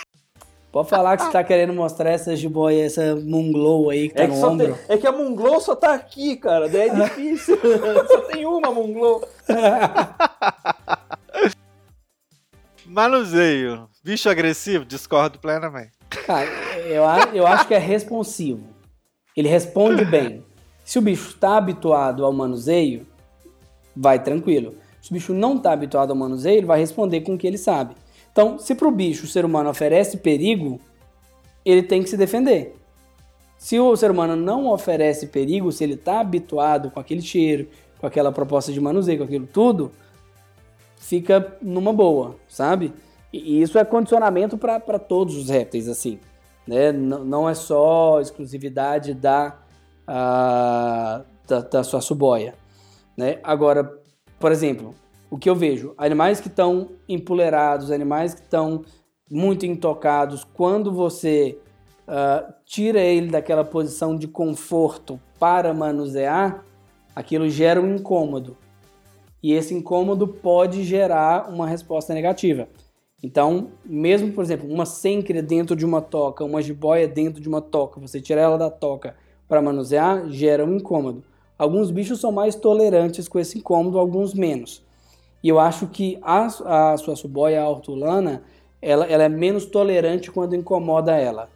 Pode 0.73 0.89
falar 0.89 1.18
que 1.18 1.25
você 1.25 1.31
tá 1.33 1.44
querendo 1.44 1.75
mostrar 1.75 2.09
essa 2.10 2.34
jiboia, 2.34 2.86
essa 2.86 3.15
munglow 3.15 3.91
aí 3.91 4.09
que 4.09 4.15
tá 4.15 4.23
É 4.23 4.26
que, 4.26 4.33
no 4.34 4.47
ombro. 4.49 4.67
tem- 4.67 4.75
é 4.89 4.97
que 4.99 5.07
a 5.07 5.12
Munglow 5.12 5.60
só 5.60 5.76
tá 5.76 5.92
aqui, 5.92 6.34
cara. 6.36 6.67
Daí 6.67 6.89
é 6.89 6.94
difícil. 7.05 7.59
só 8.09 8.20
tem 8.23 8.47
uma 8.47 8.70
Munglow. 8.73 9.23
Manuseio. 12.86 13.89
Bicho 14.02 14.28
agressivo? 14.28 14.84
Discordo 14.84 15.39
plenamente. 15.39 15.92
Cara, 16.26 16.47
eu, 16.86 17.02
eu 17.34 17.47
acho 17.47 17.67
que 17.68 17.75
é 17.75 17.78
responsivo. 17.78 18.67
Ele 19.36 19.49
responde 19.49 20.05
bem. 20.05 20.44
Se 20.84 20.99
o 20.99 21.02
bicho 21.02 21.31
está 21.31 21.57
habituado 21.57 22.25
ao 22.25 22.33
manuseio, 22.33 23.07
vai 23.97 24.23
tranquilo. 24.23 24.75
Se 25.01 25.10
o 25.10 25.15
bicho 25.15 25.33
não 25.33 25.57
está 25.57 25.73
habituado 25.73 26.10
ao 26.10 26.17
manuseio, 26.17 26.59
ele 26.59 26.67
vai 26.67 26.81
responder 26.81 27.20
com 27.20 27.34
o 27.34 27.39
que 27.39 27.47
ele 27.47 27.59
sabe. 27.59 27.94
Então, 28.33 28.59
se 28.59 28.75
para 28.75 28.89
o 28.89 28.91
bicho 28.91 29.25
o 29.25 29.28
ser 29.28 29.44
humano 29.44 29.70
oferece 29.70 30.17
perigo, 30.17 30.81
ele 31.65 31.83
tem 31.83 32.02
que 32.02 32.09
se 32.09 32.17
defender. 32.17 32.75
Se 33.59 33.78
o 33.78 33.94
ser 33.94 34.11
humano 34.11 34.35
não 34.35 34.67
oferece 34.67 35.28
perigo, 35.28 35.70
se 35.70 35.85
ele 35.85 35.94
está 35.94 36.19
habituado 36.20 36.91
com 36.91 36.99
aquele 36.99 37.23
cheiro, 37.23 37.69
com 38.01 38.07
aquela 38.07 38.33
proposta 38.33 38.73
de 38.73 38.81
manuseio, 38.81 39.19
com 39.19 39.25
aquilo 39.25 39.47
tudo, 39.47 39.93
fica 40.97 41.57
numa 41.62 41.93
boa, 41.93 42.36
sabe? 42.49 42.93
E 43.33 43.62
isso 43.62 43.78
é 43.78 43.85
condicionamento 43.85 44.59
para 44.59 44.99
todos 44.99 45.36
os 45.36 45.49
répteis, 45.49 45.89
assim. 45.89 46.19
Né? 46.67 46.89
N- 46.89 47.25
não 47.25 47.49
é 47.49 47.55
só 47.55 48.20
exclusividade 48.20 49.15
da, 49.15 49.59
ah, 50.07 51.23
da, 51.47 51.61
da 51.61 51.85
sua 51.85 52.01
suboia. 52.01 52.55
Né? 53.17 53.39
Agora, 53.43 53.99
por 54.41 54.51
exemplo, 54.51 54.94
o 55.33 55.39
que 55.39 55.49
eu 55.49 55.57
vejo, 55.57 55.94
animais 55.97 56.43
que 56.43 56.49
estão 56.49 56.91
empolerados, 57.09 57.91
animais 57.91 58.35
que 58.35 58.43
estão 58.43 58.85
muito 59.31 59.65
intocados, 59.65 60.44
quando 60.44 60.93
você 60.93 61.59
ah, 62.07 62.52
tira 62.67 63.01
ele 63.01 63.28
daquela 63.28 63.65
posição 63.65 64.15
de 64.15 64.28
conforto 64.28 65.19
para 65.41 65.73
manusear, 65.73 66.62
aquilo 67.17 67.49
gera 67.49 67.81
um 67.81 67.94
incômodo. 67.94 68.59
E 69.43 69.55
esse 69.55 69.73
incômodo 69.73 70.28
pode 70.28 70.85
gerar 70.85 71.49
uma 71.49 71.67
resposta 71.67 72.12
negativa. 72.12 72.69
Então, 73.23 73.70
mesmo, 73.86 74.33
por 74.33 74.44
exemplo, 74.44 74.69
uma 74.69 74.85
sêncria 74.85 75.43
dentro 75.43 75.75
de 75.75 75.86
uma 75.86 76.02
toca, 76.02 76.44
uma 76.44 76.61
jiboia 76.61 77.09
dentro 77.09 77.41
de 77.41 77.49
uma 77.49 77.62
toca, 77.62 77.99
você 77.99 78.20
tirar 78.20 78.43
ela 78.43 78.59
da 78.59 78.69
toca 78.69 79.17
para 79.49 79.62
manusear, 79.62 80.28
gera 80.28 80.62
um 80.62 80.77
incômodo. 80.77 81.25
Alguns 81.57 81.91
bichos 81.91 82.20
são 82.20 82.31
mais 82.31 82.55
tolerantes 82.55 83.27
com 83.28 83.39
esse 83.39 83.57
incômodo, 83.57 83.99
alguns 83.99 84.35
menos. 84.35 84.85
E 85.43 85.49
eu 85.49 85.59
acho 85.59 85.89
que 85.89 86.19
a, 86.23 86.47
a 86.47 86.97
sua 86.97 87.17
suboia, 87.17 87.62
a 87.62 87.69
hortulana, 87.69 88.43
ela, 88.81 89.07
ela 89.07 89.25
é 89.25 89.29
menos 89.29 89.67
tolerante 89.67 90.31
quando 90.31 90.55
incomoda 90.55 91.17
ela. 91.17 91.49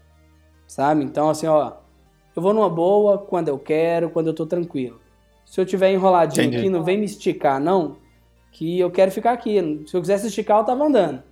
Sabe? 0.66 1.05
Então, 1.05 1.31
assim, 1.31 1.47
ó, 1.47 1.73
eu 2.34 2.42
vou 2.42 2.52
numa 2.52 2.68
boa 2.68 3.18
quando 3.18 3.48
eu 3.48 3.58
quero, 3.58 4.10
quando 4.10 4.26
eu 4.26 4.34
tô 4.34 4.44
tranquilo. 4.44 5.00
Se 5.44 5.60
eu 5.60 5.65
tiver 5.65 5.92
enroladinho 5.92 6.47
Entendi. 6.47 6.58
aqui, 6.58 6.68
não 6.68 6.82
vem 6.82 6.98
me 6.98 7.05
esticar, 7.05 7.60
não, 7.60 7.97
que 8.50 8.78
eu 8.81 8.90
quero 8.90 9.10
ficar 9.12 9.32
aqui. 9.32 9.84
Se 9.86 9.97
eu 9.97 10.00
quisesse 10.00 10.26
esticar, 10.26 10.58
eu 10.58 10.65
tava 10.65 10.84
andando. 10.84 11.23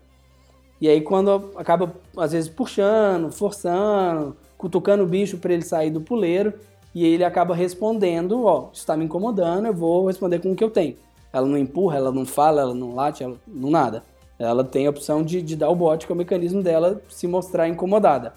E 0.81 0.89
aí, 0.89 1.01
quando 1.01 1.53
acaba, 1.57 1.95
às 2.17 2.33
vezes, 2.33 2.49
puxando, 2.49 3.33
forçando, 3.33 4.37
cutucando 4.57 5.03
o 5.03 5.07
bicho 5.07 5.39
para 5.39 5.53
ele 5.53 5.63
sair 5.63 5.91
do 5.91 6.01
puleiro, 6.01 6.55
e 6.95 7.05
ele 7.05 7.25
acaba 7.25 7.55
respondendo: 7.55 8.45
Ó, 8.45 8.71
isso 8.73 8.87
tá 8.87 8.97
me 8.97 9.05
incomodando, 9.05 9.67
eu 9.67 9.75
vou 9.75 10.07
responder 10.07 10.39
com 10.39 10.53
o 10.53 10.57
que 10.57 10.63
eu 10.63 10.71
tenho. 10.71 10.97
Ela 11.35 11.49
não 11.49 11.59
empurra, 11.59 11.97
ela 11.97 12.13
não 12.13 12.25
fala, 12.25 12.61
ela 12.61 12.75
não 12.75 12.95
late, 12.95 13.25
ela 13.25 13.37
não 13.47 13.69
nada. 13.69 14.05
Ela 14.39 14.63
tem 14.63 14.87
a 14.87 14.91
opção 14.91 15.23
de, 15.23 15.43
de 15.43 15.57
dar 15.57 15.69
o 15.69 15.75
bote, 15.75 16.07
que 16.07 16.13
é 16.13 16.15
o 16.15 16.19
mecanismo 16.19 16.63
dela 16.63 17.03
se 17.09 17.27
mostrar 17.27 17.69
incomodada. 17.69 18.35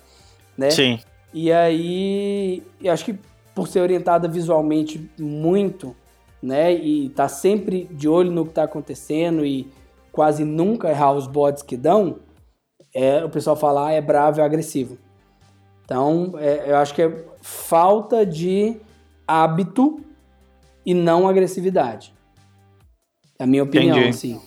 Né? 0.58 0.72
Sim. 0.72 1.00
E 1.32 1.52
aí, 1.52 2.64
eu 2.82 2.92
acho 2.92 3.06
que 3.06 3.20
por 3.54 3.68
ser 3.68 3.82
orientada 3.82 4.28
visualmente 4.28 5.10
muito, 5.20 5.96
né, 6.42 6.74
e 6.74 7.10
tá 7.10 7.28
sempre 7.28 7.86
de 7.92 8.08
olho 8.08 8.32
no 8.32 8.46
que 8.46 8.54
tá 8.54 8.64
acontecendo 8.64 9.46
e 9.46 9.72
quase 10.12 10.44
nunca 10.44 10.90
errar 10.90 11.14
os 11.14 11.28
bots 11.28 11.62
que 11.62 11.78
dão, 11.78 12.18
é, 12.94 13.24
o 13.24 13.30
pessoal 13.30 13.56
fala, 13.56 13.88
ah, 13.88 13.92
é 13.92 14.02
bravo, 14.02 14.42
é 14.42 14.44
agressivo. 14.44 14.98
Então, 15.86 16.34
é, 16.38 16.72
eu 16.72 16.78
acho 16.78 16.94
que 16.94 17.02
é 17.02 17.26
falta 17.42 18.26
de 18.26 18.78
hábito 19.28 20.00
e 20.86 20.94
não 20.94 21.28
agressividade. 21.28 22.14
É 23.40 23.44
a 23.44 23.48
minha 23.48 23.64
opinião, 23.64 23.96
Entendi. 23.98 24.10
assim. 24.10 24.42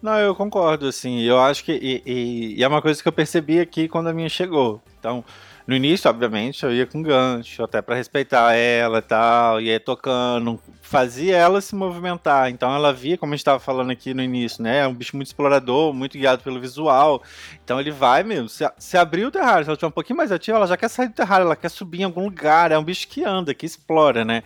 Não, 0.00 0.18
eu 0.18 0.34
concordo, 0.34 0.86
assim. 0.88 1.20
Eu 1.22 1.38
acho 1.40 1.62
que. 1.64 1.72
E, 1.72 2.02
e- 2.04 2.54
e 2.58 2.64
é 2.64 2.68
uma 2.68 2.82
coisa 2.82 3.00
que 3.00 3.08
eu 3.08 3.12
percebi 3.12 3.60
aqui 3.60 3.88
quando 3.88 4.08
a 4.08 4.12
minha 4.12 4.28
chegou. 4.28 4.82
Então, 4.98 5.24
no 5.64 5.76
início, 5.76 6.10
obviamente, 6.10 6.64
eu 6.64 6.72
ia 6.72 6.84
com 6.86 7.00
gancho, 7.00 7.62
até 7.62 7.80
pra 7.80 7.94
respeitar 7.94 8.52
ela 8.54 8.98
e 8.98 9.02
tal, 9.02 9.60
ia 9.60 9.78
tocando, 9.78 10.60
fazia 10.80 11.36
ela 11.36 11.60
se 11.60 11.76
movimentar. 11.76 12.50
Então, 12.50 12.74
ela 12.74 12.92
via, 12.92 13.16
como 13.16 13.32
a 13.32 13.36
gente 13.36 13.44
tava 13.44 13.60
falando 13.60 13.92
aqui 13.92 14.12
no 14.12 14.22
início, 14.22 14.60
né? 14.60 14.78
É 14.80 14.88
um 14.88 14.94
bicho 14.94 15.14
muito 15.14 15.28
explorador, 15.28 15.92
muito 15.94 16.18
guiado 16.18 16.42
pelo 16.42 16.60
visual. 16.60 17.22
Então, 17.64 17.78
ele 17.80 17.92
vai 17.92 18.24
mesmo. 18.24 18.48
Se, 18.48 18.68
se 18.78 18.96
abrir 18.98 19.24
o 19.24 19.30
terrário, 19.30 19.64
se 19.64 19.70
ela 19.70 19.74
estiver 19.74 19.88
um 19.88 19.92
pouquinho 19.92 20.16
mais 20.16 20.32
ativa, 20.32 20.56
ela 20.58 20.66
já 20.66 20.76
quer 20.76 20.88
sair 20.88 21.08
do 21.08 21.14
terrário, 21.14 21.44
ela 21.44 21.54
quer 21.56 21.68
subir 21.68 22.00
em 22.00 22.04
algum 22.04 22.24
lugar. 22.24 22.72
É 22.72 22.78
um 22.78 22.82
bicho 22.84 23.06
que 23.06 23.22
anda, 23.24 23.54
que 23.54 23.64
explora, 23.66 24.24
né? 24.24 24.42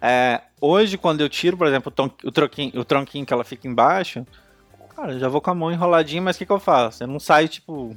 É, 0.00 0.40
hoje, 0.60 0.96
quando 0.98 1.20
eu 1.20 1.28
tiro, 1.28 1.56
por 1.56 1.66
exemplo, 1.66 1.88
o, 1.90 1.94
ton- 1.94 2.10
o, 2.24 2.30
troquinho, 2.32 2.72
o 2.80 2.84
tronquinho 2.84 3.26
que 3.26 3.32
ela 3.32 3.44
fica 3.44 3.66
embaixo, 3.66 4.26
cara, 4.94 5.12
eu 5.12 5.18
já 5.18 5.28
vou 5.28 5.40
com 5.40 5.50
a 5.50 5.54
mão 5.54 5.72
enroladinha, 5.72 6.22
mas 6.22 6.36
o 6.36 6.38
que, 6.38 6.46
que 6.46 6.52
eu 6.52 6.60
faço? 6.60 7.02
Eu 7.02 7.08
não 7.08 7.18
saio, 7.20 7.48
tipo, 7.48 7.96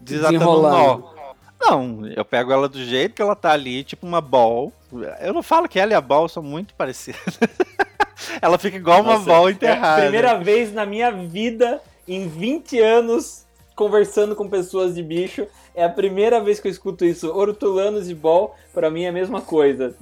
desatando 0.00 0.50
um 0.58 0.62
nó. 0.62 1.16
Não, 1.58 2.06
eu 2.08 2.24
pego 2.24 2.52
ela 2.52 2.68
do 2.68 2.82
jeito 2.84 3.14
que 3.14 3.22
ela 3.22 3.34
tá 3.34 3.50
ali, 3.52 3.82
tipo 3.82 4.06
uma 4.06 4.20
ball. 4.20 4.72
Eu 5.20 5.32
não 5.32 5.42
falo 5.42 5.68
que 5.68 5.78
ela 5.80 5.92
e 5.92 5.94
a 5.94 6.00
ball 6.00 6.28
são 6.28 6.42
muito 6.42 6.74
parecidas. 6.74 7.38
ela 8.40 8.58
fica 8.58 8.76
igual 8.76 9.00
uma 9.00 9.14
Nossa, 9.14 9.24
ball 9.24 9.48
É 9.48 9.52
enterrada. 9.52 9.96
a 9.96 10.00
primeira 10.02 10.38
vez 10.38 10.72
na 10.72 10.84
minha 10.84 11.10
vida, 11.10 11.80
em 12.06 12.28
20 12.28 12.78
anos, 12.78 13.46
conversando 13.74 14.36
com 14.36 14.48
pessoas 14.48 14.94
de 14.94 15.02
bicho. 15.02 15.46
É 15.74 15.82
a 15.84 15.88
primeira 15.88 16.40
vez 16.40 16.60
que 16.60 16.68
eu 16.68 16.72
escuto 16.72 17.04
isso. 17.06 17.30
Hortulanos 17.34 18.08
e 18.10 18.14
bol, 18.14 18.54
pra 18.74 18.90
mim 18.90 19.04
é 19.04 19.08
a 19.08 19.12
mesma 19.12 19.40
coisa. 19.40 19.94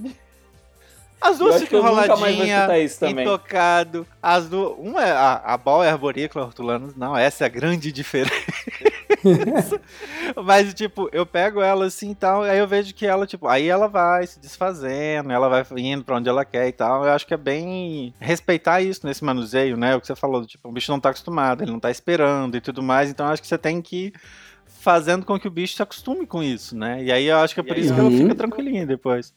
As 1.25 1.37
duas 1.39 1.55
ficam 1.61 1.79
também. 2.99 3.25
intocado. 3.25 4.05
As 4.21 4.47
duas, 4.47 4.75
uma 4.77 5.03
é 5.03 5.11
a, 5.11 5.33
a 5.45 5.57
ball 5.57 5.83
é 5.83 5.89
arborícola, 5.89 6.45
hortulanos 6.45 6.95
não, 6.95 7.17
essa 7.17 7.43
é 7.43 7.47
a 7.47 7.49
grande 7.49 7.91
diferença. 7.91 8.31
Mas, 10.45 10.73
tipo, 10.73 11.09
eu 11.11 11.25
pego 11.25 11.61
ela 11.61 11.85
assim 11.85 12.11
e 12.11 12.15
tal, 12.15 12.43
aí 12.43 12.57
eu 12.59 12.67
vejo 12.67 12.93
que 12.93 13.05
ela, 13.05 13.25
tipo, 13.25 13.47
aí 13.47 13.67
ela 13.67 13.87
vai 13.87 14.25
se 14.27 14.39
desfazendo, 14.39 15.31
ela 15.31 15.49
vai 15.49 15.65
indo 15.77 16.03
pra 16.03 16.17
onde 16.17 16.29
ela 16.29 16.45
quer 16.45 16.67
e 16.67 16.71
tal. 16.71 17.03
Eu 17.05 17.11
acho 17.11 17.25
que 17.25 17.33
é 17.33 17.37
bem 17.37 18.13
respeitar 18.19 18.81
isso 18.81 19.05
nesse 19.05 19.23
manuseio, 19.23 19.77
né? 19.77 19.95
O 19.95 20.01
que 20.01 20.07
você 20.07 20.15
falou, 20.15 20.45
tipo, 20.45 20.69
o 20.69 20.71
bicho 20.71 20.91
não 20.91 20.99
tá 20.99 21.09
acostumado, 21.09 21.63
ele 21.63 21.71
não 21.71 21.79
tá 21.79 21.89
esperando 21.89 22.55
e 22.55 22.61
tudo 22.61 22.83
mais, 22.83 23.09
então 23.09 23.25
eu 23.25 23.31
acho 23.31 23.41
que 23.41 23.47
você 23.47 23.57
tem 23.57 23.81
que 23.81 24.07
ir 24.07 24.13
fazendo 24.67 25.25
com 25.25 25.39
que 25.39 25.47
o 25.47 25.51
bicho 25.51 25.75
se 25.75 25.81
acostume 25.81 26.27
com 26.27 26.43
isso, 26.43 26.77
né? 26.77 27.03
E 27.03 27.11
aí 27.11 27.25
eu 27.25 27.37
acho 27.37 27.53
que 27.53 27.59
é 27.59 27.63
por 27.63 27.77
isso 27.77 27.93
que 27.93 27.99
ela 27.99 28.09
Uhum. 28.09 28.17
fica 28.17 28.35
tranquilinha 28.35 28.85
depois. 28.85 29.33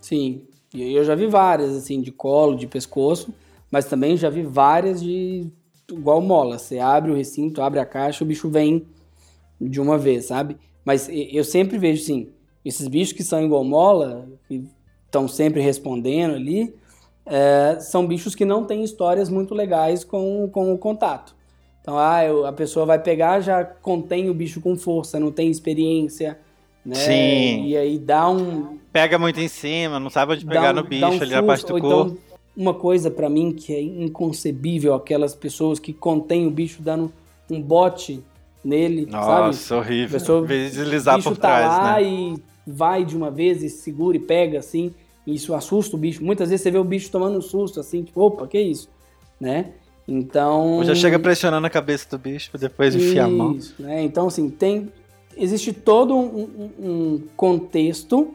Sim, 0.00 0.46
e 0.74 0.94
eu 0.94 1.04
já 1.04 1.14
vi 1.14 1.26
várias, 1.26 1.76
assim, 1.76 2.00
de 2.00 2.12
colo, 2.12 2.56
de 2.56 2.66
pescoço, 2.66 3.34
mas 3.70 3.86
também 3.86 4.16
já 4.16 4.30
vi 4.30 4.42
várias 4.42 5.02
de 5.02 5.46
igual 5.90 6.20
mola. 6.20 6.58
Você 6.58 6.78
abre 6.78 7.10
o 7.10 7.14
recinto, 7.14 7.62
abre 7.62 7.80
a 7.80 7.86
caixa, 7.86 8.24
o 8.24 8.26
bicho 8.26 8.48
vem 8.48 8.86
de 9.60 9.80
uma 9.80 9.98
vez, 9.98 10.26
sabe? 10.26 10.56
Mas 10.84 11.08
eu 11.10 11.44
sempre 11.44 11.78
vejo, 11.78 12.02
assim, 12.02 12.28
esses 12.64 12.88
bichos 12.88 13.12
que 13.12 13.22
são 13.22 13.42
igual 13.44 13.64
mola, 13.64 14.28
que 14.48 14.64
estão 15.06 15.28
sempre 15.28 15.60
respondendo 15.60 16.34
ali, 16.34 16.74
é, 17.26 17.78
são 17.80 18.06
bichos 18.06 18.34
que 18.34 18.44
não 18.44 18.64
têm 18.64 18.82
histórias 18.82 19.28
muito 19.28 19.54
legais 19.54 20.02
com, 20.02 20.48
com 20.48 20.72
o 20.72 20.78
contato. 20.78 21.34
Então, 21.80 21.98
ah, 21.98 22.24
eu, 22.24 22.44
a 22.44 22.52
pessoa 22.52 22.84
vai 22.84 22.98
pegar, 22.98 23.40
já 23.40 23.64
contém 23.64 24.28
o 24.28 24.34
bicho 24.34 24.60
com 24.60 24.76
força, 24.76 25.18
não 25.18 25.30
tem 25.30 25.50
experiência, 25.50 26.38
né? 26.84 26.94
Sim. 26.94 27.66
E 27.66 27.76
aí 27.76 27.98
dá 27.98 28.28
um. 28.28 28.79
Pega 28.92 29.18
muito 29.18 29.40
em 29.40 29.48
cima, 29.48 30.00
não 30.00 30.10
sabe 30.10 30.32
onde 30.32 30.44
pegar 30.44 30.72
um, 30.72 30.76
no 30.76 30.84
bicho 30.84 31.06
um 31.06 31.20
ali 31.22 31.30
na 31.30 31.42
parte 31.42 31.64
do 31.66 31.80
corpo. 31.80 31.86
Então, 31.86 32.18
uma 32.56 32.74
coisa 32.74 33.10
para 33.10 33.28
mim 33.30 33.52
que 33.52 33.72
é 33.72 33.80
inconcebível, 33.80 34.94
aquelas 34.94 35.34
pessoas 35.34 35.78
que 35.78 35.92
contêm 35.92 36.46
o 36.46 36.50
bicho 36.50 36.82
dando 36.82 37.12
um 37.50 37.60
bote 37.62 38.20
nele, 38.64 39.06
Nossa, 39.06 39.52
sabe? 39.52 39.80
horrível. 39.80 40.16
A 40.16 40.20
pessoa- 40.20 40.46
Deslizar 40.46 41.16
bicho 41.16 41.30
por 41.30 41.38
tá 41.38 41.48
trás, 41.48 41.66
lá 41.78 41.94
né? 41.94 42.02
e 42.04 42.36
vai 42.66 43.04
de 43.04 43.16
uma 43.16 43.30
vez 43.30 43.62
e 43.62 43.70
segura 43.70 44.16
e 44.16 44.20
pega 44.20 44.58
assim, 44.58 44.92
e 45.26 45.34
isso 45.34 45.54
assusta 45.54 45.96
o 45.96 45.98
bicho. 45.98 46.22
Muitas 46.24 46.50
vezes 46.50 46.62
você 46.62 46.70
vê 46.70 46.78
o 46.78 46.84
bicho 46.84 47.10
tomando 47.10 47.38
um 47.38 47.42
susto 47.42 47.80
assim, 47.80 48.02
tipo, 48.02 48.20
opa, 48.20 48.46
que 48.46 48.60
isso, 48.60 48.88
né? 49.40 49.66
Então, 50.06 50.78
Ou 50.78 50.84
já 50.84 50.94
chega 50.94 51.18
pressionando 51.18 51.66
a 51.66 51.70
cabeça 51.70 52.06
do 52.10 52.18
bicho 52.18 52.50
depois 52.58 52.94
enfiar 52.96 53.26
a 53.26 53.28
mão. 53.28 53.52
isso, 53.54 53.74
né? 53.78 54.02
Então, 54.02 54.26
assim, 54.26 54.50
tem. 54.50 54.88
Existe 55.36 55.72
todo 55.72 56.16
um, 56.16 56.48
um- 56.78 56.86
um 57.14 57.22
contexto 57.36 58.34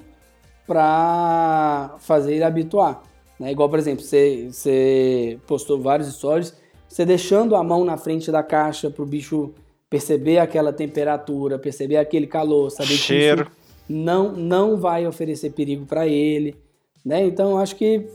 para 0.65 1.95
fazer 1.99 2.33
ele 2.35 2.43
habituar. 2.43 3.03
Né? 3.39 3.51
Igual, 3.51 3.69
por 3.69 3.79
exemplo, 3.79 4.03
você, 4.03 4.47
você 4.51 5.39
postou 5.45 5.79
vários 5.79 6.13
stories, 6.13 6.55
você 6.87 7.05
deixando 7.05 7.55
a 7.55 7.63
mão 7.63 7.83
na 7.83 7.97
frente 7.97 8.31
da 8.31 8.41
caixa 8.41 8.89
pro 8.89 9.05
bicho 9.05 9.53
perceber 9.89 10.39
aquela 10.39 10.73
temperatura, 10.73 11.59
perceber 11.59 11.97
aquele 11.97 12.27
calor, 12.27 12.69
saber 12.71 12.95
Cheiro. 12.95 13.45
que 13.45 13.51
isso 13.51 13.65
não, 13.87 14.31
não 14.31 14.77
vai 14.77 15.05
oferecer 15.05 15.51
perigo 15.51 15.85
para 15.85 16.07
ele. 16.07 16.55
Né? 17.03 17.25
Então, 17.25 17.57
acho 17.57 17.75
que 17.75 18.07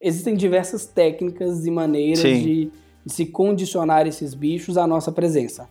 existem 0.00 0.34
diversas 0.34 0.86
técnicas 0.86 1.66
e 1.66 1.70
maneiras 1.70 2.22
de, 2.22 2.70
de 3.04 3.12
se 3.12 3.26
condicionar 3.26 4.06
esses 4.06 4.34
bichos 4.34 4.78
à 4.78 4.86
nossa 4.86 5.12
presença. 5.12 5.68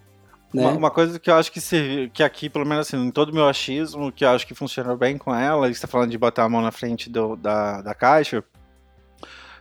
Né? 0.54 0.62
Uma, 0.62 0.72
uma 0.72 0.92
coisa 0.92 1.20
que 1.20 1.30
eu 1.30 1.36
acho 1.36 1.52
que, 1.52 1.60
se, 1.60 2.10
que 2.14 2.24
aqui, 2.24 2.50
pelo 2.50 2.66
menos 2.66 2.88
assim, 2.88 2.98
em 2.98 3.12
todo 3.12 3.30
o 3.30 3.34
meu 3.34 3.48
achismo, 3.48 4.12
que 4.12 4.24
eu 4.24 4.30
acho 4.30 4.48
que 4.48 4.56
funcionou 4.56 4.96
bem 4.96 5.18
com 5.18 5.36
ela, 5.36 5.70
e 5.70 5.76
você 5.76 5.82
tá 5.82 5.88
falando 5.88 6.12
de 6.12 6.18
botar 6.18 6.44
a 6.44 6.50
mão 6.50 6.62
na 6.62 6.72
frente 6.72 7.10
do- 7.10 7.36
da, 7.36 7.82
da 7.82 7.94
caixa, 7.94 8.44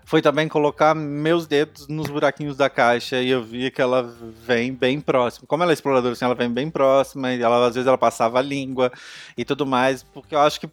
foi 0.04 0.22
também 0.22 0.46
colocar 0.46 0.94
meus 0.94 1.48
dedos 1.48 1.88
nos 1.88 2.06
buraquinhos 2.06 2.56
da 2.56 2.70
caixa 2.70 3.20
e 3.20 3.28
eu 3.28 3.42
via 3.42 3.72
que 3.72 3.82
ela 3.82 4.04
vem 4.46 4.72
bem 4.72 5.00
próxima. 5.00 5.48
Como 5.48 5.64
ela 5.64 5.72
é 5.72 5.74
exploradora, 5.74 6.12
assim, 6.12 6.24
ela 6.24 6.34
vem 6.36 6.48
bem 6.48 6.70
próxima 6.70 7.34
e 7.34 7.42
ela, 7.42 7.66
às 7.66 7.74
vezes 7.74 7.88
ela 7.88 7.98
passava 7.98 8.38
a 8.38 8.42
língua 8.42 8.92
e 9.36 9.44
tudo 9.44 9.66
mais, 9.66 10.04
porque 10.04 10.36
eu 10.36 10.38
acho 10.38 10.60
que 10.60 10.70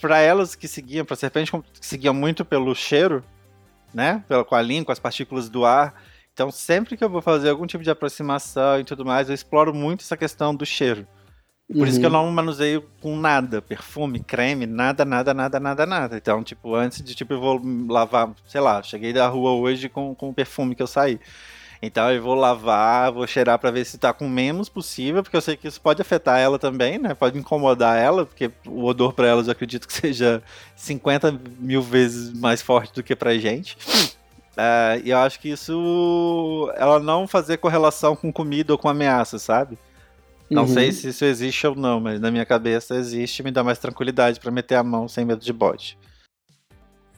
para 0.00 0.20
elas 0.20 0.54
que 0.54 0.68
seguiam, 0.68 1.04
para 1.04 1.16
serpentes 1.16 1.52
que 1.80 1.84
seguiam 1.84 2.14
muito 2.14 2.44
pelo 2.44 2.72
cheiro, 2.72 3.24
né, 3.92 4.22
pela, 4.28 4.44
com 4.44 4.54
a 4.54 4.62
língua, 4.62 4.86
com 4.86 4.92
as 4.92 5.00
partículas 5.00 5.48
do 5.48 5.64
ar, 5.64 5.92
então, 6.40 6.50
sempre 6.50 6.96
que 6.96 7.04
eu 7.04 7.10
vou 7.10 7.20
fazer 7.20 7.50
algum 7.50 7.66
tipo 7.66 7.84
de 7.84 7.90
aproximação 7.90 8.80
e 8.80 8.84
tudo 8.84 9.04
mais, 9.04 9.28
eu 9.28 9.34
exploro 9.34 9.74
muito 9.74 10.00
essa 10.00 10.16
questão 10.16 10.54
do 10.54 10.64
cheiro. 10.64 11.06
Por 11.70 11.86
isso 11.86 12.00
que 12.00 12.06
eu 12.06 12.10
Uhum. 12.10 12.24
não 12.24 12.30
manuseio 12.32 12.82
com 13.02 13.14
nada, 13.14 13.60
perfume, 13.60 14.20
creme, 14.20 14.64
nada, 14.64 15.04
nada, 15.04 15.34
nada, 15.34 15.60
nada, 15.60 15.84
nada. 15.84 16.16
Então, 16.16 16.42
tipo, 16.42 16.74
antes 16.74 17.04
de, 17.04 17.14
tipo, 17.14 17.34
eu 17.34 17.40
vou 17.40 17.60
lavar, 17.90 18.30
sei 18.46 18.60
lá, 18.62 18.82
cheguei 18.82 19.12
da 19.12 19.28
rua 19.28 19.52
hoje 19.52 19.90
com, 19.90 20.14
com 20.14 20.30
o 20.30 20.34
perfume 20.34 20.74
que 20.74 20.82
eu 20.82 20.86
saí. 20.86 21.20
Então 21.82 22.10
eu 22.10 22.22
vou 22.22 22.34
lavar, 22.34 23.12
vou 23.12 23.26
cheirar 23.26 23.58
pra 23.58 23.70
ver 23.70 23.84
se 23.84 23.98
tá 23.98 24.10
com 24.12 24.26
menos 24.26 24.70
possível, 24.70 25.22
porque 25.22 25.36
eu 25.36 25.40
sei 25.42 25.58
que 25.58 25.68
isso 25.68 25.80
pode 25.80 26.00
afetar 26.00 26.38
ela 26.38 26.58
também, 26.58 26.98
né? 26.98 27.12
Pode 27.14 27.38
incomodar 27.38 27.98
ela, 27.98 28.24
porque 28.24 28.50
o 28.66 28.84
odor 28.84 29.12
pra 29.12 29.26
elas 29.28 29.46
eu 29.46 29.52
acredito 29.52 29.86
que 29.86 29.92
seja 29.94 30.42
50 30.74 31.38
mil 31.58 31.82
vezes 31.82 32.32
mais 32.32 32.62
forte 32.62 32.94
do 32.94 33.02
que 33.02 33.14
pra 33.14 33.36
gente. 33.36 33.76
É, 34.56 35.00
e 35.04 35.10
eu 35.10 35.18
acho 35.18 35.38
que 35.40 35.48
isso. 35.50 36.70
Ela 36.76 36.98
não 36.98 37.26
fazer 37.26 37.56
correlação 37.58 38.14
com 38.16 38.32
comida 38.32 38.72
ou 38.72 38.78
com 38.78 38.88
ameaça, 38.88 39.38
sabe? 39.38 39.78
Não 40.50 40.62
Uhum. 40.62 40.68
sei 40.68 40.90
se 40.90 41.08
isso 41.08 41.24
existe 41.24 41.64
ou 41.66 41.76
não, 41.76 42.00
mas 42.00 42.18
na 42.20 42.30
minha 42.30 42.44
cabeça 42.44 42.96
existe 42.96 43.40
me 43.42 43.52
dá 43.52 43.62
mais 43.62 43.78
tranquilidade 43.78 44.40
pra 44.40 44.50
meter 44.50 44.74
a 44.74 44.82
mão 44.82 45.06
sem 45.06 45.24
medo 45.24 45.40
de 45.44 45.52
bode. 45.52 45.96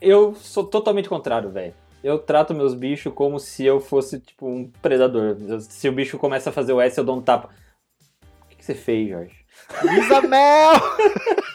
Eu 0.01 0.35
sou 0.35 0.65
totalmente 0.65 1.09
contrário, 1.09 1.51
velho. 1.51 1.75
Eu 2.05 2.19
trato 2.19 2.52
meus 2.52 2.75
bichos 2.75 3.12
como 3.15 3.39
se 3.39 3.65
eu 3.65 3.81
fosse, 3.81 4.19
tipo, 4.20 4.47
um 4.47 4.69
predador. 4.83 5.36
Se 5.61 5.89
o 5.89 5.93
bicho 5.93 6.19
começa 6.19 6.51
a 6.51 6.52
fazer 6.52 6.73
o 6.73 6.81
S, 6.81 6.99
eu 6.99 7.05
dou 7.05 7.17
um 7.17 7.23
tapa. 7.23 7.49
O 8.44 8.49
que, 8.49 8.57
que 8.57 8.65
você 8.65 8.75
fez, 8.75 9.09
Jorge? 9.09 9.35
Isabel! 9.99 10.73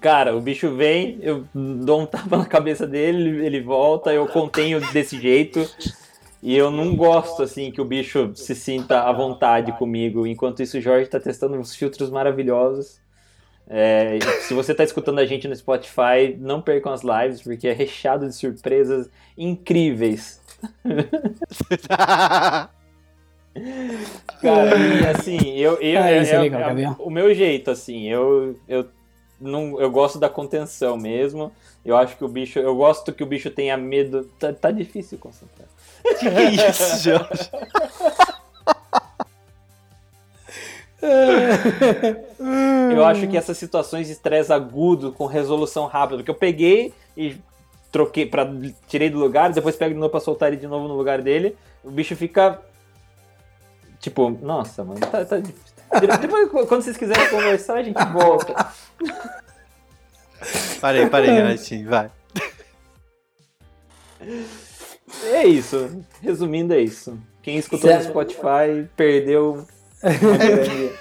Cara, 0.00 0.34
o 0.36 0.40
bicho 0.40 0.74
vem, 0.74 1.18
eu 1.22 1.44
dou 1.54 2.00
um 2.00 2.06
tapa 2.06 2.38
na 2.38 2.46
cabeça 2.46 2.86
dele, 2.86 3.44
ele 3.44 3.60
volta, 3.60 4.12
eu 4.12 4.26
contenho 4.26 4.80
desse 4.92 5.20
jeito. 5.20 5.68
E 6.42 6.54
eu 6.56 6.70
não 6.70 6.94
gosto, 6.94 7.42
assim, 7.42 7.70
que 7.70 7.80
o 7.80 7.84
bicho 7.84 8.32
se 8.34 8.54
sinta 8.54 9.02
à 9.02 9.12
vontade 9.12 9.72
comigo. 9.72 10.26
Enquanto 10.26 10.62
isso, 10.62 10.76
o 10.76 10.80
Jorge 10.80 11.08
tá 11.08 11.18
testando 11.18 11.56
uns 11.56 11.74
filtros 11.74 12.10
maravilhosos. 12.10 13.02
É, 13.66 14.18
se 14.42 14.52
você 14.52 14.74
tá 14.74 14.84
escutando 14.84 15.20
a 15.20 15.24
gente 15.26 15.48
no 15.48 15.56
Spotify, 15.56 16.36
não 16.38 16.60
percam 16.60 16.92
as 16.92 17.00
lives, 17.02 17.40
porque 17.40 17.66
é 17.66 17.72
recheado 17.72 18.28
de 18.28 18.34
surpresas 18.34 19.08
incríveis. 19.38 20.42
Cara, 24.42 24.76
e 24.76 25.06
assim, 25.06 25.56
eu. 25.58 25.74
eu 25.80 26.02
Ah, 26.02 26.10
é 26.10 26.16
é- 26.18 26.40
legal, 26.40 26.60
é- 26.60 26.64
Gabriel. 26.66 26.96
o 26.98 27.10
meu 27.10 27.32
jeito, 27.34 27.70
assim, 27.70 28.08
eu. 28.08 28.56
eu 28.68 28.86
não, 29.40 29.80
eu 29.80 29.90
gosto 29.90 30.18
da 30.18 30.28
contenção 30.28 30.96
mesmo. 30.96 31.52
Eu 31.84 31.96
acho 31.96 32.16
que 32.16 32.24
o 32.24 32.28
bicho. 32.28 32.58
Eu 32.58 32.74
gosto 32.76 33.12
que 33.12 33.22
o 33.22 33.26
bicho 33.26 33.50
tenha 33.50 33.76
medo. 33.76 34.24
Tá, 34.38 34.52
tá 34.52 34.70
difícil 34.70 35.18
concentrar. 35.18 35.68
que 36.02 36.14
que 36.14 36.28
é 36.28 36.50
isso, 36.50 36.98
Jorge? 37.02 37.50
Eu 42.90 43.04
acho 43.04 43.26
que 43.28 43.36
essas 43.36 43.58
situações 43.58 44.06
de 44.06 44.14
estresse 44.14 44.52
agudo 44.52 45.12
com 45.12 45.26
resolução 45.26 45.86
rápida, 45.86 46.18
porque 46.18 46.30
eu 46.30 46.34
peguei 46.34 46.94
e 47.16 47.36
troquei 47.92 48.26
para 48.26 48.50
tirei 48.88 49.10
do 49.10 49.18
lugar, 49.18 49.52
depois 49.52 49.76
pego 49.76 49.94
de 49.94 50.00
novo 50.00 50.10
pra 50.10 50.20
soltar 50.20 50.48
ele 50.48 50.56
de 50.56 50.66
novo 50.66 50.88
no 50.88 50.96
lugar 50.96 51.20
dele, 51.20 51.56
o 51.84 51.90
bicho 51.90 52.16
fica 52.16 52.60
tipo, 54.00 54.30
nossa, 54.42 54.82
mano, 54.82 55.00
tá, 55.00 55.24
tá 55.24 55.36
Depois, 56.20 56.50
quando 56.50 56.82
vocês 56.82 56.96
quiserem 56.96 57.28
conversar, 57.30 57.74
a 57.74 57.82
gente 57.82 58.02
volta. 58.12 58.54
Parei, 60.80 61.06
parei, 61.06 61.30
Renatinho, 61.30 61.88
vai. 61.88 62.10
É 65.24 65.46
isso. 65.46 66.04
Resumindo, 66.20 66.74
é 66.74 66.80
isso. 66.80 67.18
Quem 67.42 67.56
escutou 67.56 67.90
no 67.90 67.96
Certo. 67.96 68.08
Spotify 68.10 68.88
perdeu 68.96 69.66
um 70.02 70.36
grande, 70.38 70.92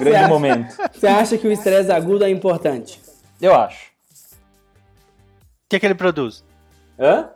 grande 0.00 0.28
momento. 0.28 0.76
Você 0.92 1.06
acha 1.06 1.38
que 1.38 1.46
o 1.46 1.52
estresse 1.52 1.90
agudo 1.92 2.24
é 2.24 2.30
importante? 2.30 3.00
Eu 3.40 3.54
acho. 3.54 3.86
O 3.86 5.68
que, 5.68 5.78
que 5.78 5.86
ele 5.86 5.94
produz? 5.94 6.44
Hã? 6.98 7.30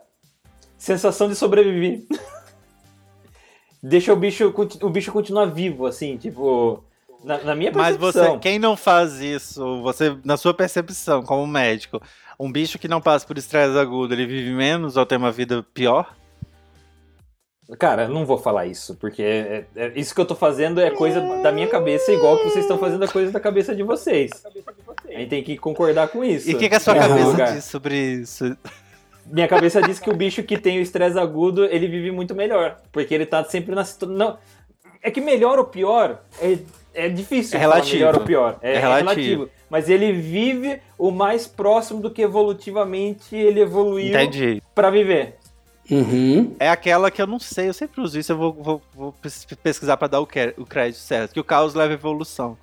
Sensação 0.77 1.29
de 1.29 1.35
sobreviver. 1.35 2.03
Deixa 3.81 4.11
o 4.11 4.15
bicho, 4.15 4.53
o 4.81 4.89
bicho 4.89 5.11
continuar 5.11 5.45
vivo, 5.45 5.85
assim, 5.85 6.17
tipo. 6.17 6.83
Na, 7.23 7.37
na 7.39 7.55
minha 7.55 7.71
Mas 7.71 7.97
percepção. 7.97 8.33
você, 8.33 8.39
quem 8.39 8.59
não 8.59 8.75
faz 8.75 9.19
isso, 9.21 9.81
você, 9.81 10.17
na 10.25 10.35
sua 10.37 10.53
percepção 10.53 11.23
como 11.23 11.47
médico, 11.47 12.01
um 12.39 12.51
bicho 12.51 12.77
que 12.77 12.87
não 12.87 12.99
passa 12.99 13.25
por 13.25 13.37
estresse 13.37 13.77
agudo, 13.77 14.13
ele 14.13 14.25
vive 14.25 14.51
menos 14.51 14.97
ou 14.97 15.05
tem 15.05 15.17
uma 15.17 15.31
vida 15.31 15.65
pior? 15.73 16.13
Cara, 17.79 18.09
não 18.09 18.25
vou 18.25 18.37
falar 18.37 18.65
isso, 18.65 18.95
porque 18.95 19.23
é- 19.23 19.65
é- 19.75 19.91
isso 19.95 20.13
que 20.13 20.19
eu 20.19 20.25
tô 20.25 20.35
fazendo 20.35 20.81
é 20.81 20.91
coisa 20.91 21.21
da 21.41 21.51
minha 21.51 21.67
cabeça, 21.67 22.11
igual 22.11 22.37
que 22.37 22.43
vocês 22.43 22.65
estão 22.65 22.77
fazendo 22.77 23.05
é 23.05 23.07
coisa 23.07 23.31
da 23.31 23.39
cabeça 23.39 23.73
de 23.73 23.83
vocês. 23.83 24.31
A 25.07 25.11
gente 25.19 25.29
tem 25.29 25.41
que 25.43 25.57
concordar 25.57 26.09
com 26.09 26.23
isso. 26.23 26.49
E 26.49 26.55
o 26.55 26.57
que, 26.59 26.67
que 26.67 26.75
a 26.75 26.79
sua 26.79 26.93
cabeça 26.93 27.25
Lugar. 27.25 27.53
diz 27.55 27.63
sobre 27.63 27.97
isso? 27.97 28.57
Minha 29.25 29.47
cabeça 29.47 29.81
diz 29.81 29.97
que 29.97 30.09
o 30.09 30.15
bicho 30.15 30.43
que 30.43 30.57
tem 30.57 30.77
o 30.77 30.81
estresse 30.81 31.17
agudo, 31.17 31.63
ele 31.65 31.87
vive 31.87 32.11
muito 32.11 32.35
melhor. 32.35 32.77
Porque 32.91 33.13
ele 33.13 33.25
tá 33.25 33.41
sempre 33.45 33.73
na 33.73 33.85
situação. 33.85 34.37
É 35.01 35.09
que 35.09 35.21
melhor 35.21 35.57
ou 35.57 35.65
pior 35.65 36.21
é, 36.41 36.57
é 36.93 37.09
difícil 37.09 37.57
É 37.57 37.59
relativo. 37.59 37.95
melhor 37.95 38.15
ou 38.15 38.21
pior. 38.21 38.57
É, 38.61 38.73
É 38.73 38.75
é 38.75 38.79
relativo. 38.79 39.09
relativo. 39.11 39.49
Mas 39.69 39.89
ele 39.89 40.11
vive 40.13 40.79
o 40.97 41.09
mais 41.11 41.47
próximo 41.47 41.99
do 42.01 42.11
que 42.11 42.21
evolutivamente 42.21 43.35
ele 43.35 43.59
evoluiu 43.61 44.13
pra 44.75 44.89
viver. 44.89 45.37
Uhum. 45.91 46.55
É 46.59 46.69
aquela 46.69 47.11
que 47.11 47.21
eu 47.21 47.27
não 47.27 47.39
sei, 47.39 47.67
eu 47.67 47.73
sempre 47.73 47.99
uso 48.01 48.17
isso, 48.17 48.31
eu 48.31 48.37
vou, 48.37 48.53
vou- 48.53 48.81
vou 48.95 49.11
pes- 49.13 49.45
pesquisar 49.61 49.97
pra 49.97 50.07
dar 50.07 50.19
o, 50.21 50.25
que- 50.27 50.53
o 50.57 50.65
crédito 50.65 50.99
certo. 50.99 51.33
Que 51.33 51.39
o 51.39 51.43
caos 51.43 51.73
leva 51.73 51.93
evolução, 51.93 52.57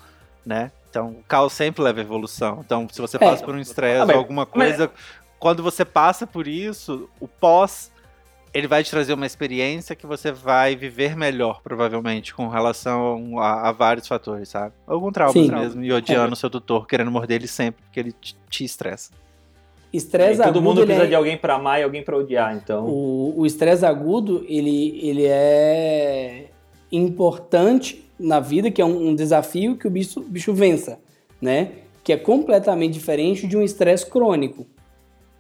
né? 0.45 0.71
Então, 0.89 1.09
o 1.09 1.23
caos 1.29 1.53
sempre 1.53 1.83
leva 1.83 2.01
evolução. 2.01 2.63
Então, 2.65 2.89
se 2.91 3.01
você 3.01 3.19
passa 3.19 3.45
por 3.45 3.55
um 3.55 3.61
estresse 3.61 4.01
Ah, 4.01 4.07
mas- 4.07 4.17
ou 4.17 4.21
alguma 4.23 4.47
coisa, 4.47 4.91
quando 5.39 5.63
você 5.63 5.85
passa 5.85 6.27
por 6.27 6.49
isso, 6.49 7.09
o 7.21 7.29
pós, 7.29 7.91
ele 8.53 8.67
vai 8.67 8.83
te 8.83 8.91
trazer 8.91 9.13
uma 9.13 9.27
experiência 9.27 9.95
que 9.95 10.07
você 10.07 10.33
vai 10.33 10.75
viver 10.75 11.17
melhor, 11.17 11.61
provavelmente, 11.63 12.35
com 12.35 12.49
relação 12.49 13.39
a, 13.39 13.69
a 13.69 13.73
vários 13.73 14.09
fatores, 14.09 14.49
sabe? 14.49 14.75
Algum 14.87 15.13
trauma 15.13 15.33
Sim. 15.33 15.51
mesmo, 15.51 15.85
e 15.85 15.93
odiando 15.93 16.33
o 16.33 16.37
seu 16.37 16.51
tutor, 16.51 16.87
querendo 16.87 17.11
morder 17.11 17.37
ele 17.37 17.47
sempre, 17.47 17.83
porque 17.83 18.01
ele 18.01 18.13
te, 18.13 18.37
te 18.49 18.65
estressa. 18.65 19.13
estresse 19.93 20.43
agudo. 20.43 20.55
Todo 20.55 20.63
mundo 20.63 20.85
precisa 20.85 21.05
é, 21.05 21.09
de 21.09 21.15
alguém 21.15 21.37
para 21.37 21.55
amar 21.55 21.81
e 21.81 21.85
alguém 21.85 22.03
para 22.03 22.17
odiar, 22.17 22.57
então. 22.57 22.87
O 22.87 23.47
estresse 23.47 23.87
agudo, 23.87 24.45
ele, 24.49 24.99
ele 25.01 25.27
é 25.27 26.47
importante 26.91 28.05
na 28.19 28.41
vida, 28.41 28.71
que 28.71 28.83
é 28.83 28.85
um, 28.85 29.11
um 29.11 29.15
desafio 29.15 29.77
que 29.77 29.87
o 29.87 29.91
bicho, 29.91 30.21
bicho 30.23 30.53
vença, 30.53 30.99
né? 31.41 31.71
Que 32.03 32.13
é 32.13 32.17
completamente 32.17 32.95
diferente 32.95 33.47
de 33.47 33.57
um 33.57 33.63
estresse 33.63 34.05
crônico. 34.07 34.67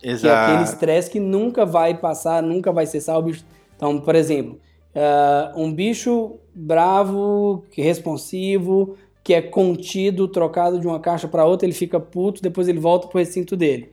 Exato. 0.02 0.20
Que 0.20 0.28
é 0.28 0.34
aquele 0.34 0.62
estresse 0.64 1.10
que 1.10 1.20
nunca 1.20 1.64
vai 1.66 1.96
passar, 1.96 2.42
nunca 2.42 2.72
vai 2.72 2.86
cessar 2.86 3.18
o 3.18 3.22
bicho. 3.22 3.44
Então, 3.76 4.00
por 4.00 4.14
exemplo, 4.14 4.58
uh, 4.94 5.60
um 5.60 5.72
bicho 5.72 6.38
bravo, 6.54 7.64
responsivo, 7.72 8.96
que 9.22 9.34
é 9.34 9.42
contido, 9.42 10.28
trocado 10.28 10.80
de 10.80 10.86
uma 10.86 11.00
caixa 11.00 11.28
para 11.28 11.44
outra, 11.44 11.66
ele 11.66 11.74
fica 11.74 12.00
puto, 12.00 12.42
depois 12.42 12.68
ele 12.68 12.80
volta 12.80 13.06
para 13.06 13.16
o 13.16 13.18
recinto 13.18 13.56
dele. 13.56 13.92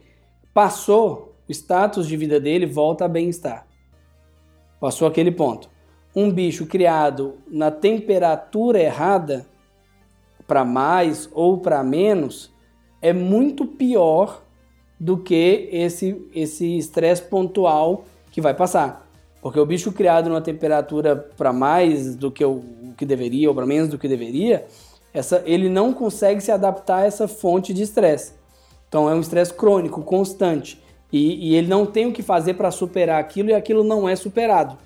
Passou, 0.54 1.36
o 1.48 1.52
status 1.52 2.08
de 2.08 2.18
vida 2.18 2.40
dele 2.40 2.66
volta 2.66 3.06
a 3.06 3.08
bem-estar. 3.08 3.68
Passou 4.80 5.08
aquele 5.08 5.32
ponto. 5.32 5.70
Um 6.16 6.32
bicho 6.32 6.66
criado 6.66 7.36
na 7.48 7.70
temperatura 7.70 8.82
errada, 8.82 9.46
para 10.48 10.64
mais 10.64 11.30
ou 11.34 11.58
para 11.58 11.84
menos, 11.84 12.54
é 13.02 13.12
muito 13.14 13.68
pior 13.68 14.42
do 15.00 15.18
que 15.18 15.70
esse 15.72 16.22
esse 16.34 16.78
estresse 16.78 17.22
pontual 17.24 18.06
que 18.32 18.42
vai 18.42 18.54
passar. 18.54 19.08
Porque 19.42 19.60
o 19.60 19.66
bicho 19.66 19.92
criado 19.92 20.30
numa 20.30 20.42
temperatura 20.42 21.16
para 21.16 21.54
mais 21.54 22.16
do 22.16 22.32
que 22.32 22.44
o, 22.44 22.64
que 22.98 23.06
deveria 23.06 23.48
ou 23.48 23.56
para 23.56 23.66
menos 23.66 23.90
do 23.90 23.98
que 23.98 24.08
deveria, 24.08 24.66
essa, 25.14 25.42
ele 25.46 25.70
não 25.70 25.94
consegue 25.94 26.42
se 26.42 26.52
adaptar 26.52 26.98
a 26.98 27.06
essa 27.06 27.28
fonte 27.28 27.74
de 27.74 27.84
estresse. 27.84 28.34
Então 28.88 29.10
é 29.10 29.14
um 29.14 29.20
estresse 29.20 29.54
crônico, 29.54 30.02
constante. 30.02 30.82
E, 31.12 31.52
e, 31.52 31.56
ele 31.56 31.68
não 31.68 31.86
tem 31.86 32.06
o 32.08 32.12
que 32.12 32.22
fazer 32.22 32.56
para 32.56 32.70
superar 32.70 33.20
aquilo 33.20 33.50
e 33.50 33.54
aquilo 33.54 33.84
não 33.84 34.10
é 34.10 34.16
superado. 34.16 34.78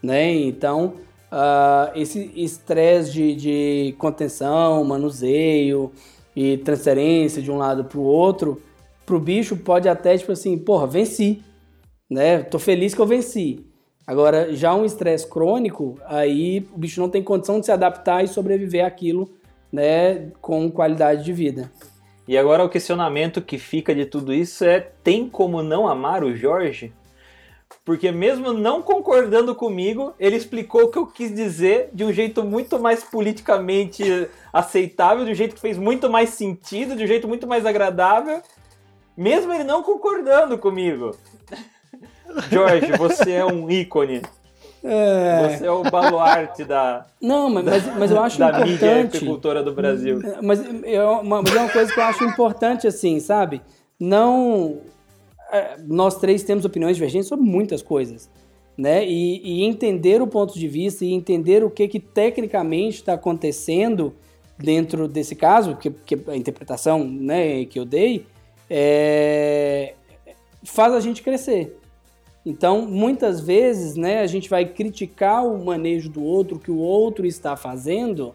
Né? 0.00 0.32
Então, 0.32 0.94
uh, 1.30 1.90
esse 1.94 2.30
estresse 2.36 3.12
de, 3.12 3.34
de 3.34 3.94
contenção, 3.98 4.84
manuseio 4.84 5.90
e 6.36 6.56
transferência 6.58 7.42
de 7.42 7.50
um 7.50 7.56
lado 7.56 7.84
para 7.84 7.98
o 7.98 8.04
outro, 8.04 8.62
para 9.10 9.16
o 9.16 9.20
bicho 9.20 9.56
pode 9.56 9.88
até, 9.88 10.16
tipo 10.16 10.30
assim, 10.30 10.56
porra, 10.56 10.86
venci. 10.86 11.42
Né? 12.08 12.44
Tô 12.44 12.60
feliz 12.60 12.94
que 12.94 13.00
eu 13.00 13.06
venci. 13.06 13.66
Agora, 14.06 14.54
já 14.54 14.72
um 14.72 14.84
estresse 14.84 15.28
crônico, 15.28 15.98
aí 16.06 16.64
o 16.72 16.78
bicho 16.78 17.00
não 17.00 17.08
tem 17.08 17.22
condição 17.22 17.58
de 17.58 17.66
se 17.66 17.72
adaptar 17.72 18.22
e 18.24 18.28
sobreviver 18.28 18.84
àquilo 18.84 19.32
né, 19.72 20.30
com 20.40 20.70
qualidade 20.70 21.24
de 21.24 21.32
vida. 21.32 21.72
E 22.26 22.38
agora 22.38 22.64
o 22.64 22.68
questionamento 22.68 23.42
que 23.42 23.58
fica 23.58 23.92
de 23.92 24.06
tudo 24.06 24.32
isso 24.32 24.64
é: 24.64 24.80
tem 25.02 25.28
como 25.28 25.62
não 25.62 25.88
amar 25.88 26.22
o 26.22 26.36
Jorge? 26.36 26.92
Porque 27.84 28.12
mesmo 28.12 28.52
não 28.52 28.82
concordando 28.82 29.54
comigo, 29.54 30.14
ele 30.18 30.36
explicou 30.36 30.82
o 30.82 30.88
que 30.88 30.98
eu 30.98 31.06
quis 31.06 31.34
dizer 31.34 31.90
de 31.92 32.04
um 32.04 32.12
jeito 32.12 32.44
muito 32.44 32.78
mais 32.78 33.02
politicamente 33.02 34.28
aceitável, 34.52 35.24
de 35.24 35.32
um 35.32 35.34
jeito 35.34 35.54
que 35.54 35.60
fez 35.60 35.78
muito 35.78 36.08
mais 36.10 36.30
sentido, 36.30 36.94
de 36.94 37.04
um 37.04 37.06
jeito 37.06 37.26
muito 37.26 37.46
mais 37.46 37.64
agradável, 37.66 38.42
mesmo 39.20 39.52
ele 39.52 39.64
não 39.64 39.82
concordando 39.82 40.56
comigo. 40.56 41.14
Jorge, 42.50 42.92
você 42.96 43.32
é 43.32 43.44
um 43.44 43.70
ícone. 43.70 44.22
É... 44.82 45.58
Você 45.58 45.66
é 45.66 45.70
o 45.70 45.82
baluarte 45.82 46.64
da. 46.64 47.04
Não, 47.20 47.50
mas, 47.50 47.64
mas, 47.66 47.98
mas 47.98 48.10
eu 48.10 48.20
acho 48.20 48.38
da 48.38 48.46
importante. 48.48 48.70
mídia 48.70 49.00
agricultora 49.00 49.62
do 49.62 49.74
Brasil. 49.74 50.20
Mas, 50.42 50.64
eu, 50.84 51.22
mas 51.22 51.54
é 51.54 51.60
uma 51.60 51.68
coisa 51.68 51.92
que 51.92 52.00
eu 52.00 52.04
acho 52.04 52.24
importante, 52.24 52.86
assim, 52.86 53.20
sabe? 53.20 53.60
Não. 53.98 54.78
É, 55.52 55.76
nós 55.86 56.16
três 56.16 56.42
temos 56.42 56.64
opiniões 56.64 56.96
divergentes 56.96 57.28
sobre 57.28 57.44
muitas 57.44 57.82
coisas. 57.82 58.30
Né? 58.78 59.06
E, 59.06 59.42
e 59.44 59.64
entender 59.64 60.22
o 60.22 60.26
ponto 60.26 60.58
de 60.58 60.66
vista 60.66 61.04
e 61.04 61.12
entender 61.12 61.62
o 61.62 61.68
que, 61.68 61.86
que 61.86 62.00
tecnicamente 62.00 62.96
está 62.96 63.12
acontecendo 63.12 64.14
dentro 64.56 65.06
desse 65.06 65.34
caso, 65.34 65.76
que, 65.76 65.90
que 65.90 66.18
a 66.26 66.36
interpretação 66.36 67.04
né, 67.04 67.66
que 67.66 67.78
eu 67.78 67.84
dei, 67.84 68.24
é, 68.70 69.94
faz 70.62 70.94
a 70.94 71.00
gente 71.00 71.22
crescer. 71.22 71.76
Então, 72.46 72.82
muitas 72.82 73.40
vezes, 73.40 73.96
né, 73.96 74.20
a 74.20 74.26
gente 74.26 74.48
vai 74.48 74.64
criticar 74.64 75.44
o 75.44 75.62
manejo 75.62 76.08
do 76.08 76.22
outro, 76.22 76.58
que 76.58 76.70
o 76.70 76.78
outro 76.78 77.26
está 77.26 77.56
fazendo, 77.56 78.32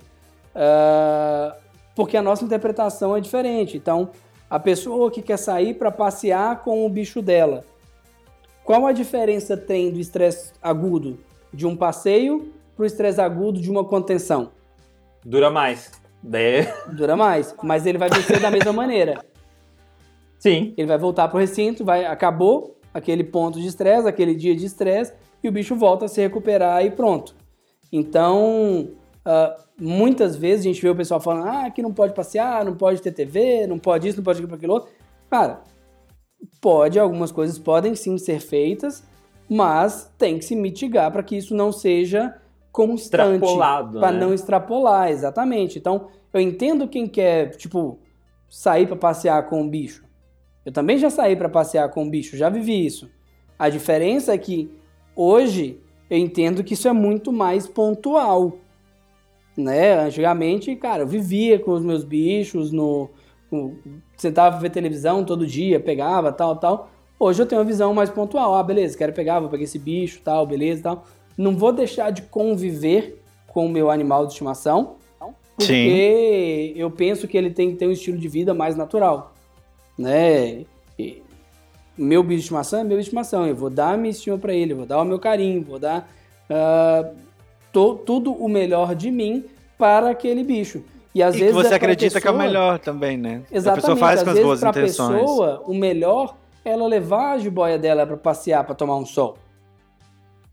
uh, 0.54 1.56
porque 1.96 2.16
a 2.16 2.22
nossa 2.22 2.44
interpretação 2.44 3.16
é 3.16 3.22
diferente. 3.22 3.78
Então, 3.78 4.12
a 4.48 4.60
pessoa 4.60 5.10
que 5.10 5.24
quer 5.24 5.38
sair 5.38 5.74
para 5.74 5.90
passear 5.90 6.64
com 6.64 6.86
o 6.86 6.90
bicho 6.90 7.20
dela, 7.20 7.64
qual 8.64 8.86
a 8.86 8.92
diferença 8.92 9.58
tem 9.58 9.92
do 9.92 10.00
estresse 10.00 10.52
agudo 10.62 11.18
de 11.52 11.66
um 11.66 11.76
passeio 11.76 12.54
para 12.76 12.84
o 12.84 12.86
estresse 12.86 13.20
agudo 13.20 13.60
de 13.60 13.72
uma 13.72 13.84
contenção? 13.84 14.52
Dura 15.26 15.50
mais. 15.50 15.92
Daí... 16.22 16.68
Dura 16.92 17.16
mais, 17.16 17.56
mas 17.64 17.88
ele 17.88 17.98
vai 17.98 18.10
vencer 18.10 18.40
da 18.40 18.52
mesma 18.52 18.74
maneira. 18.74 19.24
Sim. 20.40 20.74
Ele 20.78 20.88
vai 20.88 20.98
voltar 20.98 21.28
para 21.28 21.38
o 21.38 21.40
recinto, 21.40 21.84
vai 21.84 22.06
acabou, 22.06 22.78
aquele 22.94 23.24
ponto 23.24 23.60
de 23.60 23.68
estresse, 23.68 24.08
aquele 24.08 24.36
dia 24.36 24.56
de 24.56 24.66
estresse, 24.66 25.14
e 25.44 25.48
o 25.48 25.52
bicho 25.52 25.76
volta 25.76 26.06
a 26.06 26.08
se 26.08 26.22
recuperar 26.22 26.86
e 26.86 26.92
pronto. 26.92 27.36
Então, 27.92 28.90
uh, 29.26 29.64
muitas 29.80 30.36
vezes 30.36 30.66
a 30.66 30.70
gente 30.70 30.82
vê 30.82 30.90
o 30.90 30.96
pessoal 30.96 31.20
falando, 31.20 31.48
ah, 31.48 31.66
aqui 31.66 31.82
não 31.82 31.94
pode 31.94 32.14
passear, 32.14 32.64
não 32.64 32.76
pode 32.76 33.02
ter 33.02 33.12
TV, 33.12 33.68
não 33.68 33.78
pode 33.78 34.08
isso, 34.08 34.18
não 34.18 34.24
pode 34.24 34.40
aquilo, 34.40 34.56
aquilo 34.56 34.74
outro. 34.74 34.92
Cara, 35.30 35.62
pode, 36.62 37.00
algumas 37.00 37.32
coisas 37.32 37.60
podem 37.60 37.96
sim 37.96 38.18
ser 38.18 38.40
feitas, 38.40 39.04
mas 39.50 40.12
tem 40.18 40.40
que 40.40 40.46
se 40.46 40.56
mitigar 40.56 41.12
para 41.12 41.24
que 41.24 41.36
isso 41.36 41.56
não 41.56 41.72
seja 41.72 42.36
constante. 42.72 43.40
Para 44.00 44.12
né? 44.12 44.20
não 44.20 44.34
extrapolar, 44.34 45.10
exatamente. 45.10 45.78
Então, 45.78 46.08
eu 46.34 46.40
entendo 46.40 46.88
quem 46.88 47.08
quer, 47.08 47.56
tipo, 47.56 48.00
sair 48.50 48.88
para 48.88 48.96
passear 48.96 49.48
com 49.48 49.62
o 49.62 49.70
bicho. 49.70 50.05
Eu 50.66 50.72
também 50.72 50.98
já 50.98 51.12
saí 51.12 51.36
para 51.36 51.48
passear 51.48 51.88
com 51.90 52.04
um 52.04 52.10
bicho, 52.10 52.36
já 52.36 52.50
vivi 52.50 52.86
isso. 52.86 53.10
A 53.58 53.70
diferença 53.70 54.34
é 54.34 54.38
que 54.38 54.70
hoje 55.16 55.80
eu 56.10 56.18
entendo 56.18 56.64
que 56.64 56.74
isso 56.74 56.88
é 56.88 56.92
muito 56.92 57.32
mais 57.32 57.68
pontual. 57.68 58.58
Né? 59.56 59.94
Antigamente, 59.94 60.76
cara, 60.76 61.04
eu 61.04 61.08
vivia 61.08 61.60
com 61.60 61.72
os 61.72 61.84
meus 61.84 62.04
bichos, 62.04 62.72
no, 62.72 63.10
no 63.52 63.78
sentava 64.18 64.60
ver 64.60 64.72
televisão 64.72 65.24
todo 65.24 65.46
dia, 65.46 65.80
pegava, 65.80 66.32
tal, 66.32 66.56
tal. 66.56 66.90
Hoje 67.18 67.42
eu 67.42 67.46
tenho 67.46 67.62
uma 67.62 67.68
visão 67.68 67.94
mais 67.94 68.10
pontual. 68.10 68.56
Ah, 68.56 68.64
beleza, 68.64 68.98
quero 68.98 69.14
pegar, 69.14 69.40
vou 69.40 69.50
pegar 69.50 69.64
esse 69.64 69.80
bicho, 69.80 70.20
tal, 70.24 70.48
beleza, 70.48 70.82
tal. 70.82 71.06
Não 71.38 71.56
vou 71.56 71.72
deixar 71.72 72.10
de 72.10 72.24
conviver 72.24 73.22
com 73.48 73.68
o 73.68 73.70
meu 73.70 73.90
animal 73.92 74.26
de 74.26 74.34
estimação, 74.34 74.96
porque 75.56 76.74
Sim. 76.74 76.80
eu 76.80 76.92
penso 76.92 77.28
que 77.28 77.38
ele 77.38 77.52
tem 77.52 77.72
que 77.72 77.78
ter 77.78 77.88
um 77.88 77.92
estilo 77.92 78.18
de 78.18 78.28
vida 78.28 78.54
mais 78.54 78.76
natural 78.76 79.35
né? 79.98 80.66
E 80.98 81.24
meu 81.98 82.24
bicho 82.24 82.38
de 82.38 82.44
estimação 82.44 82.80
é 82.80 82.84
meu 82.84 82.98
bicho 82.98 83.04
de 83.04 83.08
estimação. 83.08 83.48
Eu 83.48 83.56
vou 83.56 83.70
dar 83.70 83.94
a 83.94 83.98
minha 83.98 84.12
estima 84.12 84.38
para 84.38 84.54
ele, 84.54 84.74
vou 84.74 84.86
dar 84.86 85.02
o 85.02 85.06
meu 85.06 85.20
carinho, 85.20 85.64
vou 85.64 85.80
dar 85.80 86.10
uh, 86.50 87.16
to, 87.72 87.96
tudo 88.06 88.34
o 88.34 88.50
melhor 88.50 88.96
de 88.96 89.12
mim 89.12 89.46
para 89.78 90.10
aquele 90.10 90.44
bicho. 90.44 90.84
E 91.14 91.24
às 91.24 91.36
e 91.36 91.40
vezes. 91.40 91.56
Que 91.56 91.64
você 91.64 91.74
é 91.74 91.78
acredita 91.78 92.16
pessoa, 92.16 92.22
que 92.22 92.28
é 92.28 92.32
o 92.32 92.38
melhor 92.38 92.80
também, 92.80 93.18
né? 93.18 93.44
Exatamente. 93.52 93.68
A 93.68 93.74
pessoa 93.82 93.98
faz 93.98 94.24
com 94.24 94.30
as 94.30 94.40
boas 94.40 94.64
intenções. 94.64 95.22
pessoa, 95.22 95.64
o 95.66 95.74
melhor 95.74 96.36
é 96.64 96.72
ela 96.72 96.88
levar 96.88 97.34
a 97.34 97.38
jiboia 97.38 97.80
dela 97.80 98.06
para 98.06 98.18
passear, 98.18 98.64
para 98.66 98.76
tomar 98.76 98.98
um 98.98 99.06
sol. 99.06 99.38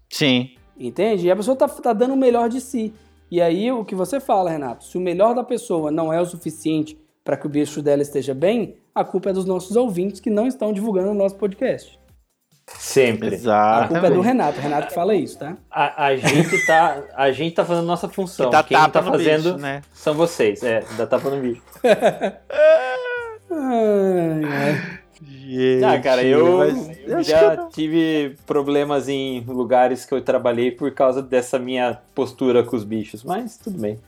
Sim. 0.08 0.50
Entende? 0.78 1.26
E 1.26 1.30
a 1.30 1.36
pessoa 1.36 1.56
tá, 1.56 1.66
tá 1.66 1.92
dando 1.92 2.14
o 2.14 2.16
melhor 2.16 2.48
de 2.48 2.60
si. 2.60 2.94
E 3.30 3.40
aí, 3.40 3.72
o 3.72 3.84
que 3.84 3.94
você 3.94 4.20
fala, 4.20 4.50
Renato, 4.50 4.84
se 4.84 4.98
o 4.98 5.00
melhor 5.00 5.34
da 5.34 5.42
pessoa 5.42 5.90
não 5.90 6.12
é 6.12 6.20
o 6.20 6.26
suficiente 6.26 6.98
para 7.24 7.36
que 7.36 7.46
o 7.46 7.48
bicho 7.48 7.80
dela 7.80 8.02
esteja 8.02 8.34
bem, 8.34 8.76
a 8.94 9.04
culpa 9.04 9.30
é 9.30 9.32
dos 9.32 9.44
nossos 9.44 9.76
ouvintes 9.76 10.20
que 10.20 10.30
não 10.30 10.46
estão 10.46 10.72
divulgando 10.72 11.10
o 11.10 11.14
nosso 11.14 11.36
podcast. 11.36 11.98
Sempre. 12.78 13.34
Exato. 13.34 13.84
A 13.84 13.88
culpa 13.88 14.06
é 14.06 14.10
do 14.10 14.20
Renato. 14.20 14.58
O 14.58 14.62
Renato 14.62 14.88
que 14.88 14.94
fala 14.94 15.14
isso, 15.14 15.38
tá? 15.38 15.56
A, 15.70 16.06
a, 16.06 16.16
gente 16.16 16.66
tá, 16.66 17.02
a 17.14 17.30
gente 17.32 17.54
tá 17.54 17.64
fazendo 17.64 17.86
nossa 17.86 18.08
função. 18.08 18.50
Tá 18.50 18.62
Quem 18.62 18.76
tá 18.76 19.02
fazendo 19.02 19.54
bicho, 19.54 19.62
né? 19.62 19.82
são 19.92 20.14
vocês. 20.14 20.62
É, 20.62 20.84
dá 20.96 21.06
tapa 21.06 21.28
no 21.30 21.40
bicho. 21.40 21.62
ai. 23.50 25.02
Gente, 25.24 25.84
ah, 25.84 26.00
cara, 26.00 26.24
eu 26.24 26.66
já 27.22 27.68
tive 27.68 28.36
problemas 28.46 29.08
em 29.08 29.40
lugares 29.40 30.04
que 30.06 30.14
eu 30.14 30.22
trabalhei 30.22 30.70
por 30.70 30.92
causa 30.92 31.22
dessa 31.22 31.58
minha 31.58 31.98
postura 32.14 32.62
com 32.64 32.74
os 32.74 32.84
bichos, 32.84 33.22
mas 33.22 33.58
tudo 33.58 33.78
bem. 33.78 33.98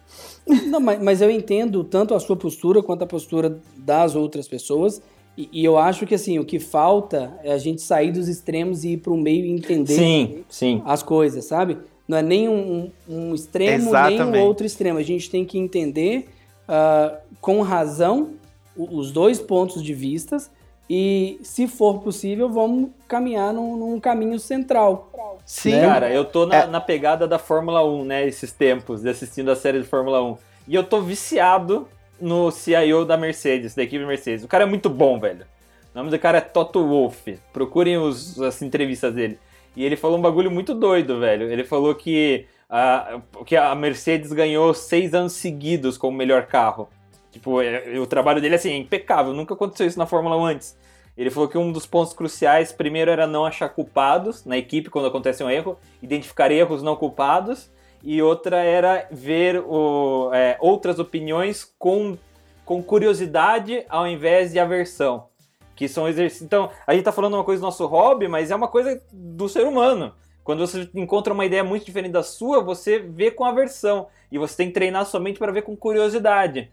Não, 0.47 0.81
mas, 0.81 1.03
mas 1.03 1.21
eu 1.23 1.31
entendo 1.31 1.83
tanto 1.83 2.15
a 2.15 2.21
sua 2.21 2.37
postura 2.37 2.83
quanto 2.83 3.03
a 3.03 3.07
postura 3.07 3.61
das 3.77 4.15
outras 4.15 4.47
pessoas. 4.47 5.01
E, 5.37 5.49
e, 5.53 5.65
eu 5.65 5.77
acho 5.77 6.07
que 6.07 6.15
assim, 6.15 6.39
o 6.39 6.45
que 6.45 6.61
falta 6.61 7.39
é 7.43 7.53
a 7.53 7.59
gente 7.59 7.83
sair 7.83 8.13
dos 8.13 8.29
extremos 8.29 8.85
e 8.85 8.91
ir 8.91 8.99
para 8.99 9.13
o 9.13 9.17
meio 9.17 9.45
e 9.45 9.51
entender 9.51 9.97
sim, 9.97 10.45
sim. 10.49 10.83
as 10.85 11.03
coisas, 11.03 11.45
sabe? 11.45 11.79
Não 12.07 12.19
é 12.19 12.23
nem 12.23 12.49
um, 12.49 12.91
um 13.09 13.35
extremo, 13.35 13.89
Exatamente. 13.89 14.31
nem 14.31 14.43
um 14.43 14.45
outro 14.45 14.65
extremo. 14.67 14.99
A 14.99 15.03
gente 15.03 15.31
tem 15.31 15.45
que 15.45 15.59
entender 15.59 16.29
uh, 16.69 17.17
com 17.41 17.63
razão 17.63 18.31
os 18.77 19.11
dois 19.11 19.41
pontos 19.41 19.83
de 19.83 19.95
vistas 19.95 20.51
e, 20.89 21.39
se 21.43 21.67
for 21.67 22.01
possível, 22.01 22.49
vamos 22.49 22.91
caminhar 23.09 23.53
num, 23.53 23.77
num 23.77 24.01
caminho 24.01 24.39
central. 24.39 25.11
Sim, 25.45 25.73
né? 25.73 25.87
cara, 25.87 26.11
eu 26.11 26.25
tô 26.25 26.47
na, 26.47 26.57
é. 26.57 26.67
na, 26.67 26.81
pegada 26.81 27.27
da 27.27 27.39
Fórmula 27.39 27.85
1, 27.85 28.05
né, 28.05 28.27
esses 28.27 28.53
tempos, 28.53 29.03
de 29.03 29.09
assistindo 29.09 29.51
a 29.51 29.57
série 29.57 29.81
de 29.81 29.87
Fórmula 29.87 30.23
1. 30.23 30.37
E 30.69 30.75
eu 30.75 30.85
tô 30.85 31.01
viciado 31.01 31.89
no 32.21 32.51
CIO 32.51 33.05
da 33.05 33.17
Mercedes, 33.17 33.75
da 33.75 33.83
equipe 33.83 34.05
Mercedes. 34.05 34.45
O 34.45 34.49
cara 34.49 34.65
é 34.65 34.67
muito 34.67 34.89
bom, 34.89 35.19
velho. 35.19 35.47
O 35.95 35.99
nome 35.99 36.11
do 36.11 36.19
cara 36.19 36.39
é 36.39 36.41
Toto 36.41 36.87
Wolff. 36.87 37.39
Procurem 37.53 37.99
os, 37.99 38.41
as 38.41 38.61
entrevistas 38.63 39.15
dele. 39.15 39.39
E 39.77 39.85
ele 39.85 39.97
falou 39.97 40.19
um 40.19 40.23
bagulho 40.23 40.51
muito 40.51 40.75
doido, 40.75 41.21
velho. 41.21 41.51
Ele 41.51 41.65
falou 41.65 41.95
que 41.95 42.47
a, 42.69 43.21
que 43.45 43.57
a 43.57 43.75
Mercedes 43.75 44.33
ganhou 44.33 44.73
seis 44.73 45.15
anos 45.15 45.35
seguidos 45.35 45.99
como 45.99 46.17
melhor 46.17 46.47
carro. 46.47 46.89
Tipo, 47.35 47.61
é, 47.61 47.99
o 47.99 48.07
trabalho 48.07 48.41
dele 48.41 48.55
assim, 48.55 48.71
é 48.71 48.77
impecável, 48.77 49.33
nunca 49.33 49.55
aconteceu 49.55 49.89
isso 49.89 49.99
na 49.99 50.07
Fórmula 50.07 50.37
1 50.37 50.45
antes. 50.45 50.79
Ele 51.19 51.31
falou 51.31 51.49
que 51.49 51.59
um 51.59 51.73
dos 51.73 51.85
pontos 51.85 52.13
cruciais, 52.13 52.71
primeiro, 52.71 53.11
era 53.11 53.27
não 53.27 53.45
achar 53.45 53.69
culpados 53.71 54.45
na 54.45 54.57
equipe 54.57 54.89
quando 54.89 55.09
acontece 55.09 55.43
um 55.43 55.51
erro, 55.51 55.77
identificar 56.01 56.53
erros 56.53 56.81
não 56.81 56.95
culpados, 56.95 57.73
e 58.05 58.23
outra 58.23 58.59
era 58.59 59.09
ver 59.11 59.59
o, 59.67 60.31
é, 60.33 60.57
outras 60.61 61.01
opiniões 61.01 61.65
com, 61.77 62.17
com 62.65 62.81
curiosidade 62.81 63.85
ao 63.89 64.07
invés 64.07 64.53
de 64.53 64.61
aversão. 64.61 65.27
Que 65.75 65.89
são 65.89 66.07
exercícios. 66.09 66.47
Então, 66.47 66.71
a 66.87 66.95
gente 66.95 67.03
tá 67.03 67.11
falando 67.11 67.35
uma 67.35 67.43
coisa 67.43 67.61
do 67.61 67.65
nosso 67.65 67.85
hobby, 67.85 68.29
mas 68.29 68.53
é 68.53 68.55
uma 68.55 68.69
coisa 68.69 69.03
do 69.13 69.49
ser 69.49 69.67
humano. 69.67 70.15
Quando 70.45 70.65
você 70.65 70.89
encontra 70.95 71.35
uma 71.35 71.45
ideia 71.45 71.65
muito 71.65 71.85
diferente 71.85 72.13
da 72.13 72.23
sua, 72.23 72.63
você 72.63 73.01
vê 73.01 73.33
com 73.33 73.45
aversão. 73.45 74.07
E 74.31 74.39
você 74.39 74.57
tem 74.57 74.69
que 74.69 74.75
treinar 74.75 75.05
somente 75.05 75.41
para 75.41 75.51
ver 75.51 75.63
com 75.63 75.77
curiosidade. 75.77 76.71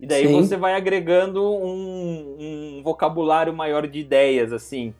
E 0.00 0.06
daí 0.06 0.26
Sim. 0.28 0.40
você 0.40 0.56
vai 0.56 0.74
agregando 0.74 1.42
um, 1.42 2.36
um, 2.38 2.82
vocabulário 2.84 3.52
maior 3.52 3.86
de 3.86 3.98
ideias, 3.98 4.52
assim. 4.52 4.94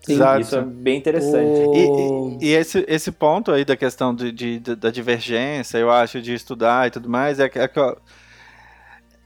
Sim, 0.00 0.14
Exato. 0.14 0.40
Isso 0.40 0.56
é 0.56 0.62
bem 0.62 0.98
interessante. 0.98 1.60
O... 1.66 2.38
E, 2.40 2.44
e, 2.44 2.48
e, 2.48 2.54
esse, 2.54 2.84
esse 2.86 3.10
ponto 3.10 3.50
aí 3.50 3.64
da 3.64 3.76
questão 3.76 4.14
de, 4.14 4.30
de, 4.30 4.58
de, 4.58 4.74
da 4.74 4.90
divergência, 4.90 5.78
eu 5.78 5.90
acho, 5.90 6.20
de 6.20 6.34
estudar 6.34 6.86
e 6.86 6.90
tudo 6.90 7.08
mais, 7.08 7.40
é, 7.40 7.44
é 7.44 7.68
que 7.68 7.78
eu, 7.78 7.98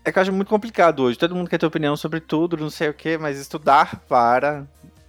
é 0.05 0.13
que 0.13 0.19
eu 0.19 0.23
acho 0.23 0.33
muito 0.33 0.49
complicado 0.49 1.01
hoje. 1.01 1.19
Todo 1.19 1.35
mundo 1.35 1.51
quer 1.51 1.59
ter 1.59 1.67
opinião 1.67 1.97
sobre 1.97 2.21
tudo, 2.21 2.57
não 2.57 2.71
sei 2.71 2.89
o 2.89 2.95
que, 2.95 3.19
mas 3.19 3.39
estudar 3.39 4.01
para, 4.09 4.65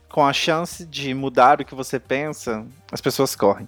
com 0.09 0.25
a 0.25 0.33
chance 0.33 0.83
de 0.85 1.13
mudar 1.13 1.61
o 1.61 1.65
que 1.65 1.75
você 1.75 1.99
pensa, 1.99 2.65
as 2.91 3.01
pessoas 3.01 3.35
correm 3.35 3.67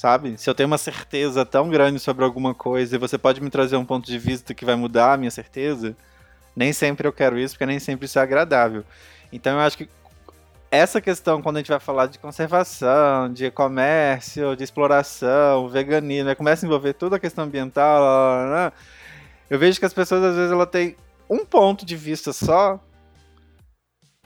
sabe? 0.00 0.38
Se 0.38 0.48
eu 0.48 0.54
tenho 0.54 0.66
uma 0.66 0.78
certeza 0.78 1.44
tão 1.44 1.68
grande 1.68 1.98
sobre 1.98 2.24
alguma 2.24 2.54
coisa 2.54 2.96
e 2.96 2.98
você 2.98 3.18
pode 3.18 3.38
me 3.38 3.50
trazer 3.50 3.76
um 3.76 3.84
ponto 3.84 4.06
de 4.06 4.18
vista 4.18 4.54
que 4.54 4.64
vai 4.64 4.74
mudar 4.74 5.12
a 5.12 5.16
minha 5.18 5.30
certeza, 5.30 5.94
nem 6.56 6.72
sempre 6.72 7.06
eu 7.06 7.12
quero 7.12 7.38
isso, 7.38 7.52
porque 7.52 7.66
nem 7.66 7.78
sempre 7.78 8.06
isso 8.06 8.18
é 8.18 8.22
agradável. 8.22 8.82
Então 9.30 9.52
eu 9.52 9.60
acho 9.60 9.76
que 9.76 9.90
essa 10.70 11.02
questão, 11.02 11.42
quando 11.42 11.56
a 11.56 11.58
gente 11.58 11.68
vai 11.68 11.78
falar 11.78 12.06
de 12.06 12.18
conservação, 12.18 13.30
de 13.30 13.50
comércio, 13.50 14.56
de 14.56 14.64
exploração, 14.64 15.68
veganismo, 15.68 16.34
começa 16.34 16.64
a 16.64 16.66
envolver 16.66 16.94
toda 16.94 17.16
a 17.16 17.20
questão 17.20 17.44
ambiental, 17.44 18.00
lá, 18.00 18.08
lá, 18.08 18.44
lá, 18.44 18.72
eu 19.50 19.58
vejo 19.58 19.78
que 19.78 19.84
as 19.84 19.92
pessoas, 19.92 20.24
às 20.24 20.34
vezes, 20.34 20.50
ela 20.50 20.66
tem 20.66 20.96
um 21.28 21.44
ponto 21.44 21.84
de 21.84 21.94
vista 21.94 22.32
só 22.32 22.80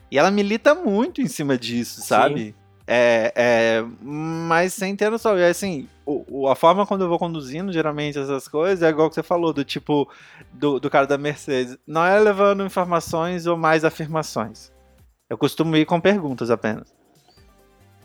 e 0.08 0.18
ela 0.20 0.30
milita 0.30 0.72
muito 0.72 1.20
em 1.20 1.26
cima 1.26 1.58
disso, 1.58 2.00
sabe? 2.00 2.40
Sim. 2.44 2.63
É, 2.86 3.32
é, 3.34 3.84
mas 4.02 4.74
sem 4.74 4.94
ter 4.94 5.10
noção. 5.10 5.38
E 5.38 5.44
assim, 5.44 5.88
o, 6.04 6.48
a 6.48 6.54
forma 6.54 6.86
quando 6.86 7.02
eu 7.04 7.08
vou 7.08 7.18
conduzindo, 7.18 7.72
geralmente, 7.72 8.18
essas 8.18 8.46
coisas, 8.46 8.82
é 8.82 8.90
igual 8.90 9.08
que 9.08 9.14
você 9.14 9.22
falou, 9.22 9.52
do 9.52 9.64
tipo 9.64 10.08
do, 10.52 10.78
do 10.78 10.90
cara 10.90 11.06
da 11.06 11.16
Mercedes. 11.16 11.78
Não 11.86 12.04
é 12.04 12.18
levando 12.18 12.64
informações 12.64 13.46
ou 13.46 13.56
mais 13.56 13.84
afirmações. 13.84 14.70
Eu 15.28 15.38
costumo 15.38 15.76
ir 15.76 15.86
com 15.86 16.00
perguntas 16.00 16.50
apenas. 16.50 16.94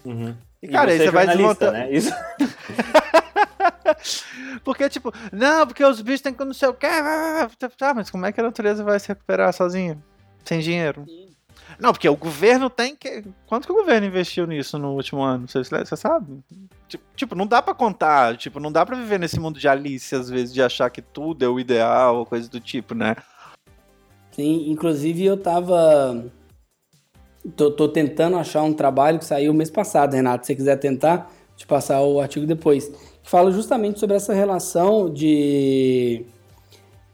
Uhum. 0.06 0.33
E, 0.61 0.67
cara, 0.67 0.93
e 0.93 0.98
você 0.98 1.03
aí 1.03 1.08
você 1.08 1.11
vai 1.11 1.27
desmontando. 1.27 1.72
Né? 1.74 1.91
Isso. 1.91 2.11
porque, 4.64 4.90
tipo, 4.90 5.11
não, 5.32 5.67
porque 5.67 5.83
os 5.83 6.01
bichos 6.01 6.22
têm 6.22 6.33
que 6.33 6.43
não 6.45 6.53
sei 6.53 6.69
o 6.69 6.74
que. 6.74 6.88
Tá, 7.77 7.93
mas 7.93 8.09
como 8.09 8.25
é 8.25 8.32
que 8.32 8.40
a 8.40 8.43
natureza 8.43 8.83
vai 8.83 8.98
se 8.99 9.09
recuperar 9.09 9.53
sozinha? 9.53 9.98
Sem 10.45 10.59
dinheiro? 10.61 11.03
Sim. 11.06 11.28
Não, 11.80 11.93
porque 11.93 12.09
o 12.09 12.16
governo 12.16 12.69
tem 12.69 12.93
que. 12.93 13.24
Quanto 13.48 13.66
que 13.66 13.72
o 13.72 13.77
governo 13.77 14.06
investiu 14.06 14.45
nisso 14.45 14.77
no 14.77 14.93
último 14.93 15.22
ano? 15.22 15.48
Você, 15.48 15.64
você 15.64 15.95
sabe? 15.95 16.40
Tipo, 17.16 17.35
não 17.35 17.48
dá 17.48 17.61
para 17.61 17.74
contar. 17.74 18.35
Tipo, 18.35 18.59
não 18.59 18.69
dá 18.69 18.85
para 18.85 18.98
viver 18.98 19.17
nesse 19.17 19.40
mundo 19.40 19.58
de 19.58 19.67
Alice, 19.67 20.14
às 20.14 20.30
vezes, 20.30 20.53
de 20.53 20.61
achar 20.61 20.90
que 20.90 21.01
tudo 21.01 21.45
é 21.45 21.48
o 21.48 21.59
ideal 21.59 22.17
ou 22.17 22.25
coisa 22.25 22.49
do 22.49 22.59
tipo, 22.59 22.93
né? 22.93 23.16
Sim, 24.32 24.69
inclusive 24.69 25.24
eu 25.24 25.38
tava. 25.38 26.25
Tô, 27.56 27.72
tô 27.72 27.88
tentando 27.88 28.38
achar 28.38 28.61
um 28.64 28.74
trabalho 28.74 29.17
que 29.17 29.25
saiu 29.25 29.53
mês 29.53 29.72
passado, 29.72 30.14
Renato. 30.14 30.45
Se 30.45 30.48
você 30.48 30.56
quiser 30.56 30.75
tentar, 30.75 31.32
te 31.56 31.66
passar 31.66 32.01
o 32.01 32.19
artigo 32.19 32.45
depois. 32.45 32.90
Que 33.24 33.30
fala 33.30 33.51
justamente 33.51 34.01
sobre 34.01 34.17
essa 34.17 34.33
relação 34.33 35.09
de 35.09 36.25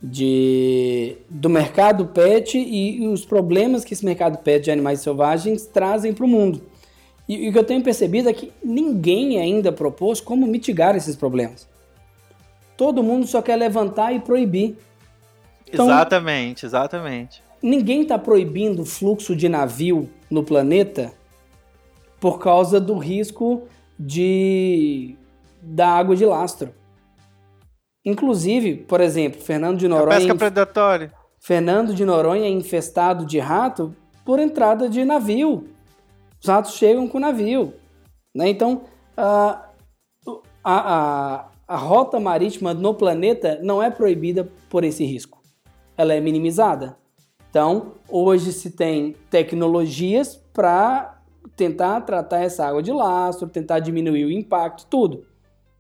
de, 0.01 1.17
do 1.29 1.49
mercado 1.49 2.05
pet 2.07 2.57
e, 2.57 3.07
os 3.07 3.25
problemas 3.25 3.83
que 3.83 3.93
esse 3.93 4.05
mercado 4.05 4.37
pet 4.37 4.65
de 4.65 4.71
animais 4.71 4.99
selvagens 4.99 5.65
trazem 5.65 6.13
para 6.13 6.25
o 6.25 6.27
mundo. 6.27 6.61
E, 7.27 7.45
e, 7.45 7.49
o 7.49 7.51
que 7.51 7.57
eu 7.57 7.63
tenho 7.63 7.81
percebido 7.81 8.29
é 8.29 8.33
que 8.33 8.51
ninguém 8.63 9.39
ainda 9.39 9.71
propôs 9.71 10.19
como 10.19 10.45
mitigar 10.45 10.95
esses 10.95 11.15
problemas. 11.15 11.67
Todo 12.77 13.01
mundo 13.01 13.25
só 13.25 13.41
quer 13.41 13.55
levantar 13.55 14.13
e 14.13 14.19
proibir. 14.19 14.77
Então, 15.67 15.85
exatamente, 15.85 16.65
exatamente. 16.65 17.43
Ninguém 17.61 18.01
está 18.01 18.19
proibindo 18.19 18.83
o 18.83 18.85
fluxo 18.85 19.35
de 19.35 19.49
navio 19.49 20.09
no 20.29 20.43
planeta 20.43 21.13
por 22.19 22.39
causa 22.39 22.79
do 22.79 22.97
risco 22.97 23.63
de 23.97 25.15
da 25.61 25.87
água 25.87 26.15
de 26.15 26.25
lastro. 26.25 26.73
Inclusive, 28.05 28.75
por 28.75 29.01
exemplo, 29.01 29.41
Fernando 29.41 29.79
de 29.79 29.87
Noronha. 29.87 30.17
A 30.17 30.19
pesca 30.19 30.35
predatória. 30.35 31.11
Fernando 31.39 31.93
de 31.93 32.05
Noronha 32.05 32.45
é 32.45 32.49
infestado 32.49 33.25
de 33.25 33.39
rato 33.39 33.95
por 34.23 34.39
entrada 34.39 34.87
de 34.87 35.03
navio. 35.03 35.67
Os 36.41 36.47
ratos 36.47 36.75
chegam 36.75 37.07
com 37.07 37.17
o 37.17 37.21
navio. 37.21 37.73
Né? 38.33 38.49
Então, 38.49 38.83
a, 39.17 39.69
a, 40.63 41.47
a 41.67 41.77
rota 41.77 42.19
marítima 42.19 42.73
no 42.73 42.93
planeta 42.93 43.59
não 43.63 43.81
é 43.81 43.89
proibida 43.89 44.47
por 44.69 44.83
esse 44.83 45.03
risco. 45.03 45.41
Ela 45.97 46.13
é 46.13 46.19
minimizada. 46.19 46.97
Então, 47.49 47.93
hoje 48.09 48.51
se 48.51 48.71
tem 48.71 49.15
tecnologias 49.29 50.35
para 50.53 51.21
tentar 51.55 52.01
tratar 52.01 52.41
essa 52.41 52.67
água 52.67 52.83
de 52.83 52.91
lastro, 52.91 53.47
tentar 53.47 53.79
diminuir 53.79 54.25
o 54.25 54.31
impacto, 54.31 54.85
tudo. 54.87 55.25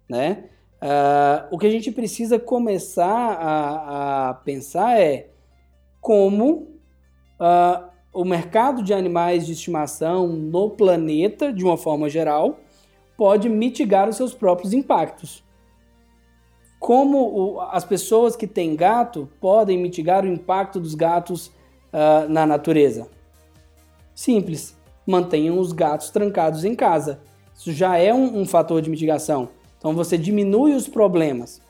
Né? 0.09 0.45
Uh, 0.81 1.47
o 1.51 1.57
que 1.57 1.65
a 1.65 1.71
gente 1.71 1.91
precisa 1.91 2.37
começar 2.37 3.07
a, 3.07 4.29
a 4.29 4.33
pensar 4.33 4.99
é 4.99 5.29
como 6.01 6.67
uh, 7.39 7.89
o 8.13 8.23
mercado 8.23 8.83
de 8.83 8.93
animais 8.93 9.45
de 9.45 9.53
estimação 9.53 10.27
no 10.27 10.69
planeta, 10.69 11.51
de 11.51 11.63
uma 11.63 11.77
forma 11.77 12.09
geral, 12.09 12.59
pode 13.17 13.49
mitigar 13.49 14.07
os 14.07 14.15
seus 14.15 14.33
próprios 14.33 14.73
impactos. 14.73 15.43
Como 16.79 17.17
o, 17.17 17.61
as 17.61 17.83
pessoas 17.83 18.35
que 18.35 18.45
têm 18.45 18.75
gato 18.75 19.29
podem 19.41 19.77
mitigar 19.77 20.23
o 20.23 20.27
impacto 20.27 20.79
dos 20.79 20.93
gatos 20.93 21.47
uh, 21.47 22.29
na 22.29 22.45
natureza? 22.45 23.09
Simples, 24.13 24.77
mantenham 25.05 25.57
os 25.59 25.71
gatos 25.71 26.09
trancados 26.09 26.63
em 26.63 26.75
casa. 26.75 27.21
Isso 27.53 27.71
já 27.71 27.97
é 27.97 28.13
um, 28.13 28.41
um 28.41 28.45
fator 28.45 28.81
de 28.81 28.89
mitigação. 28.89 29.49
Então 29.85 29.93
você 29.93 30.17
diminui 30.17 30.73
os 30.73 30.87
problemas. 30.87 31.61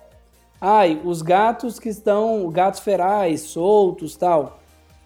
Ai, 0.62 1.02
os 1.04 1.22
gatos 1.22 1.78
que 1.78 1.90
estão, 1.90 2.50
gatos 2.50 2.80
ferais, 2.80 3.42
soltos, 3.42 4.16
tal. 4.16 4.62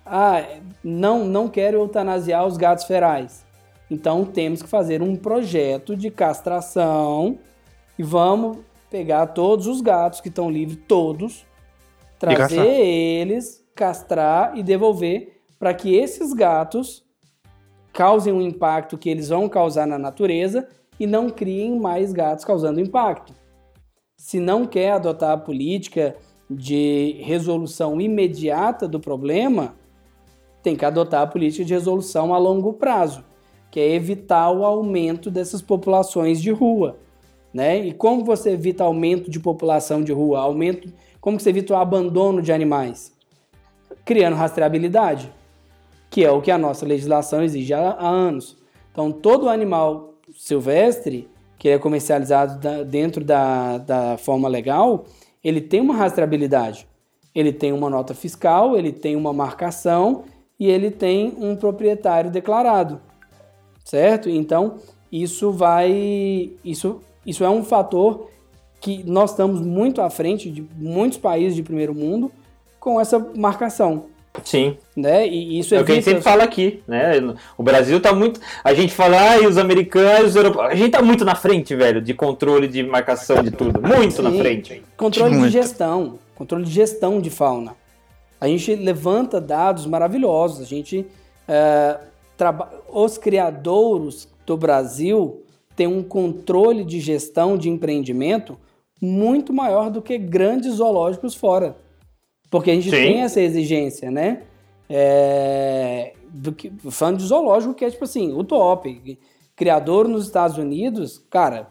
Ah, 0.05 0.43
não, 0.83 1.25
não 1.25 1.47
quero 1.47 1.79
eutanasiar 1.79 2.45
os 2.45 2.55
gatos 2.55 2.85
ferais. 2.85 3.43
Então 3.89 4.23
temos 4.23 4.61
que 4.61 4.69
fazer 4.69 5.01
um 5.01 5.15
projeto 5.15 5.95
de 5.95 6.11
castração 6.11 7.39
e 7.97 8.03
vamos 8.03 8.59
pegar 8.91 9.25
todos 9.25 9.65
os 9.65 9.81
gatos 9.81 10.21
que 10.21 10.29
estão 10.29 10.47
livres, 10.47 10.77
todos, 10.87 11.47
trazer 12.19 12.79
eles, 12.79 13.65
castrar 13.73 14.55
e 14.55 14.61
devolver 14.61 15.41
para 15.57 15.73
que 15.73 15.95
esses 15.95 16.31
gatos 16.31 17.03
causem 17.91 18.31
um 18.31 18.39
impacto 18.39 18.99
que 18.99 19.09
eles 19.09 19.29
vão 19.29 19.49
causar 19.49 19.87
na 19.87 19.97
natureza 19.97 20.69
e 20.99 21.07
não 21.07 21.29
criem 21.29 21.79
mais 21.79 22.11
gatos 22.11 22.43
causando 22.43 22.79
impacto. 22.79 23.33
Se 24.17 24.39
não 24.39 24.65
quer 24.65 24.91
adotar 24.91 25.31
a 25.31 25.37
política 25.37 26.15
de 26.49 27.17
resolução 27.21 28.01
imediata 28.01 28.87
do 28.87 28.99
problema, 28.99 29.75
tem 30.61 30.75
que 30.75 30.83
adotar 30.83 31.21
a 31.21 31.27
política 31.27 31.63
de 31.63 31.73
resolução 31.73 32.33
a 32.33 32.37
longo 32.37 32.73
prazo, 32.73 33.23
que 33.71 33.79
é 33.79 33.93
evitar 33.93 34.51
o 34.51 34.65
aumento 34.65 35.31
dessas 35.31 35.61
populações 35.61 36.41
de 36.41 36.51
rua. 36.51 36.97
Né? 37.53 37.87
E 37.87 37.93
como 37.93 38.25
você 38.25 38.51
evita 38.51 38.83
aumento 38.83 39.29
de 39.29 39.39
população 39.39 40.03
de 40.03 40.11
rua? 40.11 40.39
Aumento, 40.39 40.91
como 41.21 41.39
você 41.39 41.49
evita 41.49 41.73
o 41.73 41.77
abandono 41.77 42.41
de 42.41 42.51
animais? 42.51 43.13
Criando 44.03 44.35
rastreabilidade. 44.35 45.31
que 46.09 46.25
é 46.25 46.31
o 46.31 46.41
que 46.41 46.49
a 46.49 46.57
nossa 46.57 46.85
legislação 46.85 47.43
exige 47.43 47.71
há, 47.71 47.91
há 47.91 48.07
anos. 48.07 48.57
Então, 48.91 49.11
todo 49.11 49.47
animal 49.47 50.08
silvestre 50.39 51.29
que 51.57 51.67
é 51.67 51.77
comercializado 51.77 52.57
da, 52.59 52.83
dentro 52.83 53.25
da, 53.25 53.77
da 53.77 54.17
forma 54.17 54.47
legal, 54.47 55.05
ele 55.43 55.59
tem 55.59 55.81
uma 55.81 55.93
rastreabilidade. 55.93 56.87
Ele 57.35 57.51
tem 57.51 57.73
uma 57.73 57.89
nota 57.89 58.13
fiscal, 58.13 58.77
ele 58.77 58.93
tem 58.93 59.17
uma 59.17 59.33
marcação 59.33 60.23
e 60.57 60.67
ele 60.69 60.89
tem 60.89 61.35
um 61.37 61.57
proprietário 61.57 62.31
declarado. 62.31 63.01
Certo? 63.83 64.29
Então, 64.29 64.77
isso 65.11 65.51
vai. 65.51 66.53
Isso, 66.63 67.01
isso 67.25 67.43
é 67.43 67.49
um 67.49 67.63
fator 67.63 68.29
que 68.79 69.03
nós 69.03 69.31
estamos 69.31 69.59
muito 69.59 70.01
à 70.01 70.09
frente 70.09 70.49
de 70.49 70.65
muitos 70.77 71.17
países 71.17 71.55
de 71.55 71.63
primeiro 71.63 71.93
mundo 71.93 72.31
com 72.79 72.99
essa 72.99 73.19
marcação. 73.35 74.05
Sim. 74.43 74.77
Né? 74.95 75.27
E 75.27 75.59
isso 75.59 75.73
é 75.75 75.81
o 75.81 75.85
que 75.85 75.91
a 75.91 75.95
gente 75.95 76.03
sempre 76.03 76.21
fala 76.21 76.43
aqui, 76.43 76.81
né? 76.87 77.13
O 77.57 77.63
Brasil 77.63 77.99
tá 78.01 78.13
muito. 78.13 78.39
A 78.63 78.73
gente 78.73 78.93
fala, 78.93 79.31
ah, 79.31 79.37
e 79.39 79.47
os 79.47 79.57
americanos, 79.57 80.31
os 80.31 80.35
europeus. 80.35 80.65
A 80.65 80.75
gente 80.75 80.91
tá 80.91 81.01
muito 81.01 81.23
na 81.23 81.35
frente, 81.35 81.75
velho, 81.75 82.01
de 82.01 82.13
controle, 82.13 82.67
de 82.67 82.83
marcação, 82.83 83.41
de 83.43 83.51
tudo. 83.51 83.81
Muito 83.81 84.15
Sim. 84.15 84.21
na 84.21 84.31
frente. 84.31 84.83
Controle 84.97 85.35
muito. 85.35 85.51
de 85.51 85.53
gestão. 85.53 86.19
Controle 86.35 86.65
de 86.65 86.71
gestão 86.71 87.19
de 87.19 87.29
fauna. 87.29 87.75
A 88.39 88.47
gente 88.47 88.75
levanta 88.75 89.39
dados 89.41 89.85
maravilhosos. 89.85 90.61
A 90.61 90.65
gente. 90.65 91.05
É, 91.47 91.97
traba... 92.37 92.71
Os 92.91 93.17
criadouros 93.17 94.27
do 94.45 94.57
Brasil 94.57 95.43
têm 95.75 95.87
um 95.87 96.03
controle 96.03 96.83
de 96.83 96.99
gestão 96.99 97.57
de 97.57 97.69
empreendimento 97.69 98.57
muito 99.01 99.53
maior 99.53 99.89
do 99.89 100.01
que 100.01 100.17
grandes 100.17 100.75
zoológicos 100.75 101.35
fora. 101.35 101.75
Porque 102.49 102.71
a 102.71 102.75
gente 102.75 102.89
Sim. 102.89 102.95
tem 102.95 103.21
essa 103.21 103.39
exigência, 103.39 104.09
né? 104.09 104.43
É, 104.89 106.13
do 106.29 106.51
que, 106.51 106.71
falando 106.89 107.17
de 107.17 107.25
zoológico, 107.25 107.73
que 107.73 107.85
é 107.85 107.91
tipo 107.91 108.03
assim, 108.03 108.33
o 108.33 108.43
top. 108.43 109.19
Criador 109.55 110.07
nos 110.07 110.25
Estados 110.25 110.57
Unidos, 110.57 111.23
cara, 111.29 111.67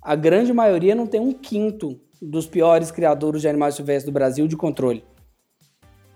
a 0.00 0.14
grande 0.14 0.52
maioria 0.52 0.94
não 0.94 1.06
tem 1.06 1.20
um 1.20 1.32
quinto 1.32 2.00
dos 2.22 2.46
piores 2.46 2.90
criadores 2.90 3.42
de 3.42 3.48
animais 3.48 3.74
silvestres 3.74 4.06
do 4.06 4.12
Brasil 4.12 4.46
de 4.46 4.56
controle. 4.56 5.04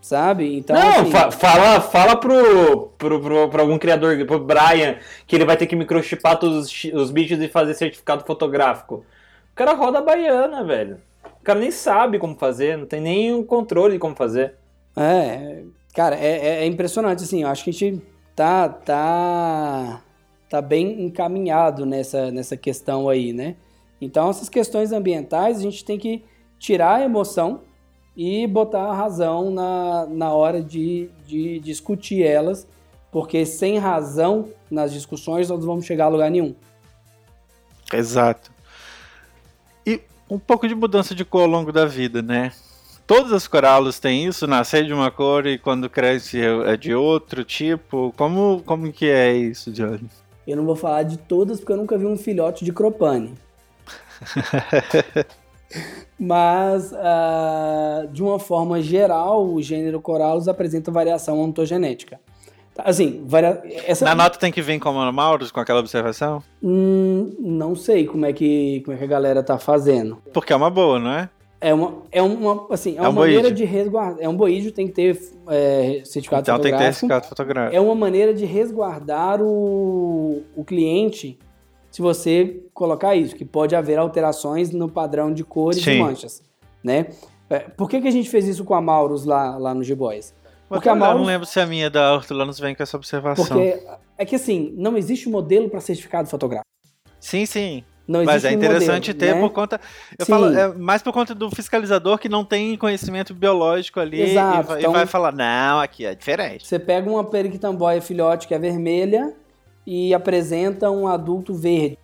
Sabe? 0.01 0.59
Então. 0.59 0.77
Não, 0.77 1.01
assim, 1.01 1.11
fa 1.11 1.31
fala, 1.31 1.81
fala 1.81 2.17
pro, 2.17 2.89
pro, 2.99 3.21
pro, 3.21 3.49
pro, 3.49 3.61
algum 3.61 3.79
criador, 3.79 4.25
pro 4.27 4.39
Brian, 4.39 4.99
que 5.27 5.35
ele 5.35 5.47
vai 5.47 5.57
ter 5.57 5.67
que 5.67 5.75
microchipar 5.75 6.39
todos 6.39 6.67
os, 6.67 6.85
os 6.93 7.11
bichos 7.11 7.41
e 7.41 7.49
fazer 7.49 7.75
certificado 7.75 8.23
fotográfico. 8.25 8.97
O 9.53 9.55
cara 9.55 9.73
roda 9.73 9.99
a 9.99 10.03
baiana, 10.03 10.63
velho. 10.63 11.01
O 11.41 11.44
cara 11.44 11.61
nem 11.61 11.70
sabe 11.70 12.19
como 12.19 12.35
fazer, 12.36 12.78
não 12.78 12.86
tem 12.86 13.01
nem 13.01 13.35
o 13.35 13.44
controle 13.44 13.94
de 13.94 13.99
como 13.99 14.17
fazer. 14.17 14.55
É, 14.97 15.62
cara, 15.94 16.17
é, 16.17 16.39
é, 16.39 16.49
é 16.62 16.67
impressionante, 16.67 17.23
assim, 17.23 17.43
eu 17.43 17.49
acho 17.49 17.65
que 17.65 17.70
a 17.70 17.73
gente 17.73 18.03
tá, 18.35 18.69
tá, 18.69 20.03
tá 20.49 20.62
bem 20.62 21.03
encaminhado 21.03 21.85
nessa, 21.85 22.31
nessa 22.31 22.57
questão 22.57 23.09
aí, 23.09 23.33
né? 23.33 23.57
Então, 24.01 24.31
essas 24.31 24.49
questões 24.49 24.93
ambientais, 24.93 25.59
a 25.59 25.62
gente 25.62 25.85
tem 25.85 25.99
que 25.99 26.25
tirar 26.59 26.97
a 26.97 27.05
emoção 27.05 27.61
e 28.17 28.47
botar 28.47 28.85
a 28.85 28.94
razão 28.94 29.51
na, 29.51 30.07
na 30.07 30.33
hora 30.33 30.62
de, 30.62 31.11
de 31.27 31.59
discutir 31.61 32.23
elas, 32.23 32.67
porque 33.11 33.44
sem 33.44 33.78
razão 33.78 34.49
nas 34.70 34.93
discussões 34.93 35.49
nós 35.49 35.61
não 35.61 35.67
vamos 35.67 35.85
chegar 35.85 36.07
a 36.07 36.09
lugar 36.09 36.31
nenhum. 36.31 36.55
Exato 37.93 38.53
um 40.28 40.39
pouco 40.39 40.67
de 40.67 40.75
mudança 40.75 41.15
de 41.15 41.25
cor 41.25 41.43
ao 41.43 41.49
longo 41.49 41.73
da 41.73 41.86
vida, 41.86 42.23
né? 42.23 42.53
Todas 43.07 43.33
as 43.33 43.47
coralos 43.47 44.01
têm 44.01 44.27
isso, 44.27 44.47
nascer 44.47 44.86
de 44.86 44.93
uma 44.93 45.11
cor 45.11 45.47
e 45.47 45.59
quando 45.59 45.91
cresce 45.91 46.41
é, 46.41 46.73
é 46.73 46.77
de 46.77 46.94
outro 46.94 47.44
tipo. 47.44 48.15
Como, 48.17 48.62
como 48.65 48.91
que 48.91 49.07
é 49.07 49.36
isso, 49.36 49.70
Johnny? 49.70 50.09
Eu 50.47 50.57
não 50.57 50.65
vou 50.65 50.77
falar 50.77 51.03
de 51.03 51.19
todas 51.19 51.59
porque 51.59 51.73
eu 51.73 51.77
nunca 51.77 51.99
vi 51.99 52.07
um 52.07 52.17
filhote 52.17 52.65
de 52.65 52.73
cropane. 52.73 53.35
Mas, 56.19 56.93
uh, 56.93 58.09
de 58.12 58.23
uma 58.23 58.39
forma 58.39 58.81
geral, 58.81 59.47
o 59.47 59.61
gênero 59.61 60.01
Corallus 60.01 60.49
apresenta 60.49 60.91
variação 60.91 61.41
ontogenética. 61.41 62.20
Assim, 62.78 63.23
varia... 63.27 63.62
essa... 63.86 64.05
Na 64.05 64.15
nota 64.15 64.39
tem 64.39 64.51
que 64.51 64.61
vir 64.61 64.78
como 64.81 65.01
Maurus 65.12 65.53
com 65.53 65.61
aquela 65.61 65.81
observação? 65.81 66.43
Hum, 66.62 67.33
não 67.39 67.75
sei 67.77 68.05
como 68.07 68.27
é, 68.27 68.33
que, 68.33 68.83
como 68.85 68.97
é 68.97 68.99
que 68.99 69.05
a 69.05 69.09
galera 69.09 69.43
tá 69.43 69.59
fazendo. 69.59 70.19
Porque 70.33 70.53
é 70.53 70.57
uma 70.57 70.70
boa, 70.70 70.99
não 70.99 71.11
é? 71.11 71.31
É 71.61 71.73
uma, 71.73 72.03
é 72.12 72.20
uma, 72.20 72.67
assim, 72.70 72.94
é, 72.94 72.99
é 72.99 73.01
uma 73.03 73.11
um 73.11 73.12
maneira 73.12 73.51
de 73.51 73.65
resguardar. 73.65 74.17
É 74.20 74.28
um 74.28 74.36
boídeo, 74.36 74.70
tem 74.70 74.86
que 74.86 74.93
ter 74.93 75.19
é, 75.49 76.03
certificado 76.05 76.43
então, 76.43 76.57
fotográfico. 76.57 76.57
Então 76.57 76.59
tem 76.59 76.73
que 76.73 76.78
ter 76.78 76.93
certificado 76.93 77.27
fotográfico. 77.27 77.77
É 77.77 77.81
uma 77.81 77.94
maneira 77.94 78.35
de 78.35 78.44
resguardar 78.44 79.41
o, 79.41 80.43
o 80.55 80.65
cliente 80.65 81.39
se 81.94 82.03
você 82.03 82.61
colocar 82.75 83.15
isso, 83.15 83.36
que 83.36 83.44
pode 83.44 83.77
haver 83.77 84.01
alterações 84.01 84.73
no 84.73 84.89
padrão 84.89 85.33
de 85.33 85.44
cores 85.44 85.81
Sim. 85.81 85.93
e 85.93 85.99
manchas, 86.01 86.43
né? 86.83 87.07
É, 87.49 87.61
por 87.61 87.89
que, 87.89 88.01
que 88.01 88.09
a 88.09 88.11
gente 88.11 88.28
fez 88.28 88.49
isso 88.49 88.65
com 88.65 88.75
a 88.75 88.81
Maurus 88.81 89.25
lá, 89.25 89.57
lá 89.57 89.73
no 89.73 89.85
G-Boys? 89.85 90.35
Porque 90.75 90.89
a 90.89 90.94
Maurus... 90.94 91.15
Eu 91.15 91.20
não 91.20 91.27
lembro 91.27 91.47
se 91.47 91.61
a 91.61 91.67
minha 91.67 91.91
da 91.91 92.15
Hortulanos 92.15 92.59
vem 92.59 92.75
com 92.75 92.83
essa 92.83 92.97
observação. 92.97 93.47
Porque 93.47 93.83
é 94.19 94.25
que 94.25 94.36
assim, 94.36 94.73
não 94.77 94.97
existe 94.97 95.28
modelo 95.28 95.69
para 95.69 95.81
certificado 95.81 96.28
fotográfico. 96.28 96.69
Sim, 97.19 97.47
sim. 97.47 97.85
Não 98.07 98.23
Mas 98.23 98.44
é 98.44 98.53
interessante 98.53 99.12
modelo, 99.12 99.19
ter 99.19 99.35
né? 99.35 99.41
por 99.41 99.51
conta. 99.51 99.81
Eu 100.19 100.27
Sim. 100.27 100.33
falo, 100.33 100.47
é 100.55 100.69
mais 100.75 101.03
por 101.03 101.12
conta 101.12 101.35
do 101.35 101.51
fiscalizador 101.51 102.19
que 102.19 102.28
não 102.28 102.44
tem 102.44 102.77
conhecimento 102.77 103.33
biológico 103.33 103.99
ali 103.99 104.20
Exato, 104.20 104.61
e, 104.61 104.62
vai, 104.62 104.78
então, 104.78 104.91
e 104.91 104.94
vai 104.94 105.07
falar, 105.07 105.33
não, 105.33 105.81
aqui 105.81 106.05
é 106.05 106.15
diferente. 106.15 106.67
Você 106.67 106.78
pega 106.78 107.09
uma 107.09 107.25
periquitamboia 107.25 108.03
filhote 108.03 108.47
que 108.47 108.55
é 108.55 108.59
vermelha 108.59 109.35
e 109.86 110.12
apresenta 110.12 110.91
um 110.91 111.09
adulto 111.09 111.55
verde. 111.55 111.99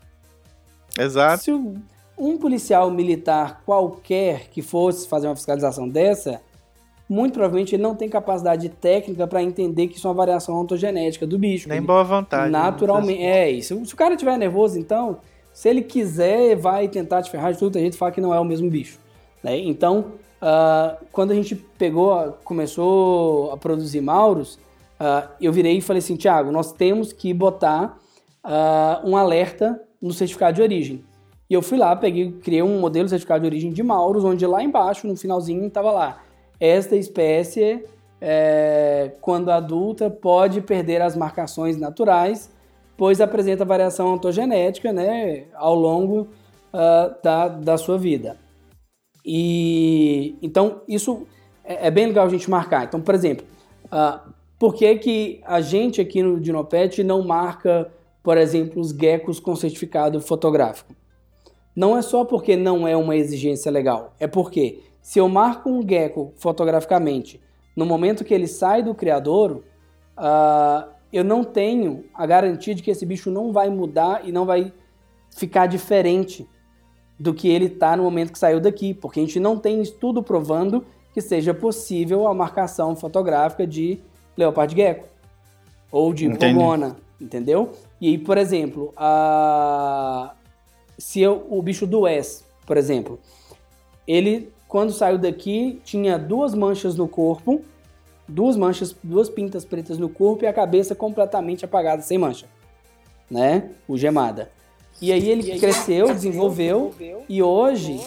Exato. 0.99 1.42
Se 1.42 1.52
um 2.16 2.39
policial 2.39 2.90
militar 2.90 3.62
qualquer 3.66 4.49
que 4.49 4.62
fosse 4.62 5.07
fazer 5.07 5.26
uma 5.26 5.36
fiscalização 5.36 5.86
dessa, 5.86 6.40
muito 7.10 7.32
provavelmente 7.32 7.74
ele 7.74 7.82
não 7.82 7.97
tem 7.97 8.08
capacidade 8.08 8.68
técnica 8.68 9.26
para 9.26 9.42
entender 9.42 9.89
que 9.89 9.97
isso 9.97 10.06
é 10.06 10.10
uma 10.10 10.16
variação 10.16 10.55
ontogenética 10.55 11.26
do 11.26 11.36
bicho. 11.36 11.68
Nem 11.68 11.82
boa 11.82 12.05
vontade. 12.05 12.44
Né? 12.44 12.50
Naturalmente. 12.56 13.20
É 13.20 13.50
isso. 13.50 13.84
Se 13.84 13.92
o 13.92 13.97
cara 13.97 14.14
estiver 14.14 14.39
nervoso, 14.39 14.78
então, 14.78 15.18
se 15.52 15.68
ele 15.68 15.82
quiser, 15.82 16.55
vai 16.55 16.86
tentar 16.86 17.20
te 17.22 17.28
ferrar 17.28 17.52
de 17.52 17.58
tudo, 17.58 17.76
a 17.76 17.80
gente 17.80 17.97
fala 17.97 18.12
que 18.12 18.20
não 18.20 18.32
é 18.32 18.39
o 18.39 18.44
mesmo 18.44 18.70
bicho. 18.70 19.00
Né? 19.42 19.58
Então, 19.58 20.12
uh, 20.40 21.05
quando 21.10 21.32
a 21.32 21.34
gente 21.34 21.56
pegou, 21.56 22.39
começou 22.44 23.50
a 23.50 23.56
produzir 23.56 24.00
Mauros, 24.00 24.55
uh, 25.00 25.28
eu 25.40 25.52
virei 25.52 25.78
e 25.78 25.80
falei 25.80 25.98
assim, 25.98 26.14
Tiago, 26.14 26.52
nós 26.52 26.70
temos 26.70 27.12
que 27.12 27.34
botar 27.34 27.98
uh, 28.44 29.05
um 29.05 29.16
alerta 29.16 29.82
no 30.00 30.12
certificado 30.12 30.55
de 30.55 30.62
origem. 30.62 31.05
E 31.50 31.55
eu 31.55 31.60
fui 31.60 31.76
lá, 31.76 31.97
peguei, 31.97 32.30
criei 32.30 32.62
um 32.62 32.78
modelo 32.78 33.06
de 33.06 33.10
certificado 33.10 33.40
de 33.40 33.47
origem 33.47 33.72
de 33.72 33.82
Mauros, 33.82 34.22
onde 34.22 34.47
lá 34.47 34.62
embaixo, 34.62 35.08
no 35.08 35.16
finalzinho, 35.16 35.66
estava 35.66 35.90
lá 35.90 36.20
esta 36.60 36.94
espécie, 36.94 37.82
é, 38.20 39.12
quando 39.20 39.50
adulta, 39.50 40.10
pode 40.10 40.60
perder 40.60 41.00
as 41.00 41.16
marcações 41.16 41.78
naturais, 41.78 42.50
pois 42.97 43.20
apresenta 43.20 43.64
variação 43.64 44.12
ontogenética 44.12 44.92
né, 44.92 45.47
ao 45.55 45.74
longo 45.74 46.28
uh, 46.72 47.22
da, 47.22 47.48
da 47.48 47.78
sua 47.78 47.97
vida. 47.97 48.36
E 49.24 50.36
então 50.42 50.82
isso 50.86 51.26
é, 51.64 51.86
é, 51.86 51.90
bem 51.90 52.06
legal 52.06 52.26
a 52.26 52.28
gente 52.28 52.50
marcar. 52.50 52.84
Então, 52.84 53.00
por 53.00 53.14
exemplo, 53.14 53.47
uh, 53.86 54.30
por 54.58 54.74
que, 54.74 54.94
que 54.97 55.40
a 55.47 55.62
gente 55.62 56.00
aqui 56.00 56.22
no 56.22 56.39
Dinopet 56.39 57.02
não 57.02 57.22
marca, 57.22 57.90
por 58.22 58.36
exemplo, 58.36 58.80
os 58.80 58.90
geckos 58.90 59.40
com 59.40 59.56
certificado 59.56 60.20
fotográfico? 60.20 60.94
Não 61.74 61.97
é 61.97 62.02
só 62.02 62.24
porque 62.24 62.56
não 62.56 62.86
é 62.86 62.97
uma 62.97 63.16
exigência 63.16 63.70
legal, 63.70 64.12
é 64.20 64.26
porque 64.26 64.80
se 65.02 65.18
eu 65.18 65.28
marco 65.28 65.70
um 65.70 65.86
gecko 65.86 66.32
fotograficamente 66.36 67.40
no 67.76 67.86
momento 67.86 68.24
que 68.24 68.34
ele 68.34 68.46
sai 68.46 68.82
do 68.82 68.94
criador, 68.94 69.62
uh, 70.18 70.90
eu 71.12 71.24
não 71.24 71.42
tenho 71.42 72.04
a 72.14 72.26
garantia 72.26 72.74
de 72.74 72.82
que 72.82 72.90
esse 72.90 73.06
bicho 73.06 73.30
não 73.30 73.52
vai 73.52 73.70
mudar 73.70 74.26
e 74.26 74.32
não 74.32 74.44
vai 74.44 74.72
ficar 75.30 75.66
diferente 75.66 76.46
do 77.18 77.34
que 77.34 77.48
ele 77.48 77.66
está 77.66 77.96
no 77.96 78.02
momento 78.02 78.32
que 78.32 78.38
saiu 78.38 78.60
daqui, 78.60 78.94
porque 78.94 79.20
a 79.20 79.22
gente 79.22 79.38
não 79.38 79.58
tem 79.58 79.80
estudo 79.80 80.22
provando 80.22 80.84
que 81.12 81.20
seja 81.20 81.52
possível 81.52 82.26
a 82.26 82.34
marcação 82.34 82.94
fotográfica 82.94 83.66
de 83.66 84.00
leopard 84.36 84.74
gecko 84.74 85.08
ou 85.90 86.14
de 86.14 86.28
pogona, 86.30 86.96
entendeu? 87.20 87.72
E 88.00 88.08
aí, 88.08 88.18
por 88.18 88.38
exemplo, 88.38 88.92
a... 88.96 90.34
se 90.96 91.20
eu, 91.20 91.46
o 91.50 91.60
bicho 91.60 91.86
do 91.86 92.06
S, 92.06 92.44
por 92.64 92.76
exemplo, 92.76 93.18
ele 94.06 94.52
quando 94.70 94.92
saiu 94.92 95.18
daqui, 95.18 95.81
tinha 95.84 96.16
duas 96.16 96.55
manchas 96.55 96.94
no 96.94 97.08
corpo, 97.08 97.60
duas 98.28 98.57
manchas, 98.57 98.94
duas 99.02 99.28
pintas 99.28 99.65
pretas 99.65 99.99
no 99.99 100.08
corpo 100.08 100.44
e 100.44 100.47
a 100.47 100.52
cabeça 100.52 100.94
completamente 100.94 101.65
apagada, 101.65 102.00
sem 102.02 102.16
mancha, 102.16 102.47
né? 103.28 103.70
O 103.89 103.99
gemada. 103.99 104.49
E 105.02 105.10
aí 105.10 105.28
ele 105.28 105.58
cresceu, 105.58 106.15
desenvolveu 106.15 106.94
e 107.28 107.42
hoje 107.42 108.00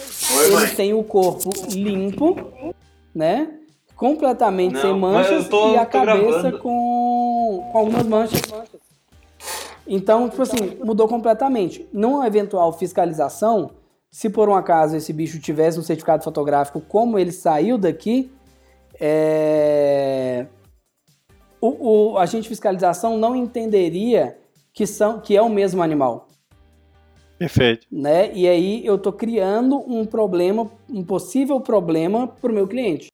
ele 0.46 0.68
tem 0.74 0.94
o 0.94 1.04
corpo 1.04 1.50
limpo, 1.70 2.38
né? 3.14 3.60
completamente 3.98 4.74
Não, 4.74 4.82
sem 4.82 5.00
manchas 5.00 5.50
tô- 5.50 5.74
e 5.74 5.78
a 5.78 5.86
cabeça 5.86 6.52
com, 6.54 7.70
com 7.72 7.78
algumas 7.78 8.06
manchas. 8.08 8.42
Então, 9.86 10.30
tipo 10.30 10.42
assim, 10.42 10.78
mudou 10.84 11.10
completamente. 11.10 11.86
Numa 11.92 12.26
eventual 12.26 12.72
fiscalização, 12.72 13.72
se 14.14 14.30
por 14.30 14.48
um 14.48 14.54
acaso 14.54 14.96
esse 14.96 15.12
bicho 15.12 15.40
tivesse 15.40 15.80
um 15.80 15.82
certificado 15.82 16.24
fotográfico, 16.24 16.80
como 16.80 17.18
ele 17.18 17.32
saiu 17.32 17.80
daqui, 17.80 18.32
é, 19.02 20.46
o, 21.60 22.12
o 22.12 22.18
agente 22.20 22.44
de 22.44 22.50
fiscalização 22.50 23.18
não 23.18 23.36
entenderia 23.36 24.38
que, 24.72 24.86
são, 24.86 25.20
que 25.20 25.36
é 25.36 25.42
o 25.42 25.50
mesmo 25.50 25.82
animal 25.82 26.28
Perfeito. 27.40 27.88
né? 27.92 28.32
E 28.36 28.48
aí 28.48 28.86
eu 28.86 29.00
tô 29.00 29.12
criando 29.12 29.78
um 29.92 30.06
problema, 30.06 30.70
um 30.88 31.04
possível 31.04 31.60
problema 31.60 32.28
para 32.28 32.52
o 32.52 32.54
meu 32.54 32.68
cliente. 32.68 33.08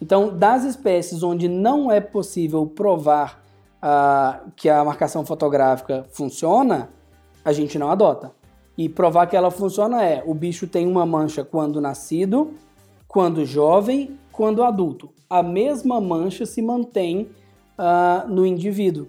Então, 0.00 0.34
das 0.34 0.64
espécies 0.64 1.22
onde 1.22 1.48
não 1.48 1.92
é 1.92 2.00
possível 2.00 2.66
provar 2.66 3.44
ah, 3.82 4.40
que 4.56 4.70
a 4.70 4.82
marcação 4.82 5.22
fotográfica 5.26 6.06
funciona, 6.08 6.88
a 7.44 7.52
gente 7.52 7.78
não 7.78 7.90
adota. 7.90 8.39
E 8.80 8.88
provar 8.88 9.26
que 9.26 9.36
ela 9.36 9.50
funciona 9.50 10.02
é: 10.02 10.22
o 10.24 10.32
bicho 10.32 10.66
tem 10.66 10.86
uma 10.86 11.04
mancha 11.04 11.44
quando 11.44 11.82
nascido, 11.82 12.54
quando 13.06 13.44
jovem, 13.44 14.18
quando 14.32 14.62
adulto. 14.62 15.12
A 15.28 15.42
mesma 15.42 16.00
mancha 16.00 16.46
se 16.46 16.62
mantém 16.62 17.28
ah, 17.76 18.24
no 18.26 18.46
indivíduo, 18.46 19.06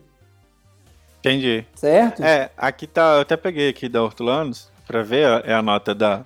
Entendi. 1.19 1.66
certo? 1.74 2.22
É, 2.22 2.51
aqui 2.58 2.85
tá. 2.85 3.16
Eu 3.16 3.22
até 3.22 3.38
peguei 3.38 3.69
aqui 3.69 3.88
da 3.88 4.03
Hortulanos 4.03 4.69
pra 4.85 5.03
ver, 5.03 5.41
é 5.45 5.53
a 5.53 5.61
nota 5.61 5.95
da, 5.95 6.25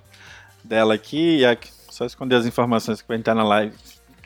dela 0.64 0.94
aqui. 0.94 1.44
Aqui, 1.44 1.70
só 1.88 2.04
esconder 2.04 2.34
as 2.34 2.46
informações 2.46 3.00
que 3.00 3.06
vai 3.06 3.16
estar 3.16 3.32
na 3.32 3.44
live 3.44 3.76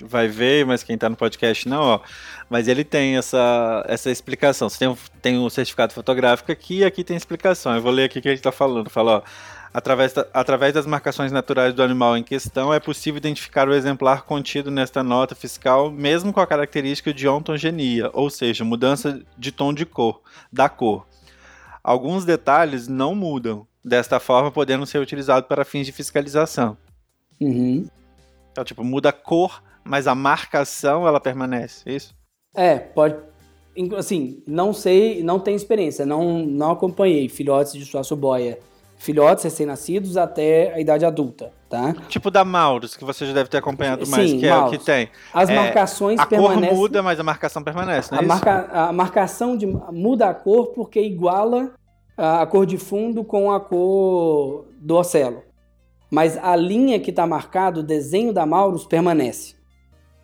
vai 0.03 0.29
ver, 0.29 0.65
mas 0.65 0.83
quem 0.83 0.97
tá 0.97 1.11
no 1.11 1.17
podcast 1.17 1.69
não, 1.69 1.83
ó. 1.83 2.01
Mas 2.51 2.67
ele 2.67 2.83
tem 2.83 3.17
essa, 3.17 3.85
essa 3.87 4.11
explicação. 4.11 4.69
Você 4.69 4.81
tem 4.81 4.89
um, 4.89 4.97
tem 5.23 5.39
um 5.39 5.49
certificado 5.49 5.95
fotográfico 5.95 6.51
aqui 6.51 6.79
e 6.79 6.85
aqui 6.85 7.05
tem 7.05 7.17
explicação. 7.17 7.77
Eu 7.77 7.81
vou 7.81 7.93
ler 7.93 8.05
aqui 8.05 8.19
o 8.19 8.23
que 8.23 8.29
ele 8.29 8.39
tá 8.39 8.51
falando. 8.51 8.91
Fala, 8.91 9.19
ó. 9.19 9.23
Através, 9.73 10.13
da- 10.13 10.27
através 10.35 10.75
das 10.75 10.85
marcações 10.85 11.31
naturais 11.31 11.73
do 11.73 11.81
animal 11.81 12.17
em 12.17 12.25
questão, 12.25 12.75
é 12.75 12.81
possível 12.81 13.19
identificar 13.19 13.69
o 13.69 13.73
exemplar 13.73 14.25
contido 14.25 14.69
nesta 14.69 15.01
nota 15.01 15.37
fiscal, 15.37 15.93
mesmo 15.93 16.33
com 16.33 16.41
a 16.41 16.47
característica 16.47 17.15
de 17.15 17.29
ontogenia, 17.29 18.11
ou 18.13 18.29
seja, 18.29 18.65
mudança 18.65 19.23
de 19.39 19.53
tom 19.53 19.73
de 19.73 19.87
cor, 19.87 20.21
da 20.53 20.69
cor. 20.69 21.07
Alguns 21.85 22.25
detalhes 22.25 22.89
não 22.89 23.15
mudam, 23.15 23.65
desta 23.85 24.19
forma 24.19 24.51
podendo 24.51 24.85
ser 24.87 24.99
utilizados 24.99 25.47
para 25.49 25.65
fins 25.65 25.87
de 25.87 25.93
fiscalização. 25.93 26.77
Uhum. 27.41 27.87
Então, 28.51 28.65
tipo, 28.65 28.83
muda 28.83 29.11
a 29.11 29.13
cor, 29.13 29.63
mas 29.85 30.09
a 30.09 30.17
marcação 30.17 31.07
ela 31.07 31.21
permanece, 31.21 31.89
é 31.89 31.93
isso? 31.95 32.13
É, 32.55 32.79
pode. 32.79 33.17
Assim, 33.97 34.43
não 34.47 34.73
sei, 34.73 35.23
não 35.23 35.39
tenho 35.39 35.57
experiência, 35.57 36.05
não, 36.05 36.41
não 36.45 36.73
acompanhei 36.73 37.29
filhotes 37.29 37.73
de 37.73 37.85
suaço 37.85 38.17
boia, 38.17 38.59
filhotes 38.97 39.45
recém-nascidos 39.45 40.17
até 40.17 40.75
a 40.75 40.81
idade 40.81 41.05
adulta, 41.07 41.53
tá? 41.69 41.95
Tipo 42.09 42.31
da 42.31 42.45
Maurus, 42.45 42.97
que 42.97 43.05
você 43.05 43.25
já 43.25 43.33
deve 43.33 43.49
ter 43.49 43.59
acompanhado 43.59 44.07
mais, 44.09 44.29
Sim, 44.31 44.39
que 44.41 44.47
é 44.47 44.57
o 44.57 44.71
que 44.71 44.79
tem. 44.79 45.09
As 45.33 45.49
É, 45.49 45.55
marcações 45.55 46.19
A 46.19 46.27
cor 46.27 46.29
permanecem. 46.29 46.77
muda, 46.77 47.03
mas 47.03 47.21
a 47.21 47.23
marcação 47.23 47.63
permanece, 47.63 48.11
não 48.11 48.19
é 48.19 48.25
a, 48.25 48.27
marca, 48.27 48.69
a 48.73 48.93
marcação 48.93 49.57
de, 49.57 49.67
muda 49.67 50.29
a 50.29 50.35
cor 50.35 50.67
porque 50.75 51.01
iguala 51.01 51.73
a, 52.19 52.43
a 52.43 52.47
cor 52.47 52.67
de 52.67 52.77
fundo 52.77 53.23
com 53.25 53.53
a 53.53 53.61
cor 53.61 54.67
do 54.79 54.97
ocelo. 54.97 55.43
Mas 56.11 56.37
a 56.37 56.57
linha 56.57 56.99
que 56.99 57.11
está 57.11 57.25
marcada, 57.25 57.81
o 57.81 57.85
desenho 57.85 58.33
da 58.33 58.45
Maurus, 58.45 58.85
permanece. 58.85 59.55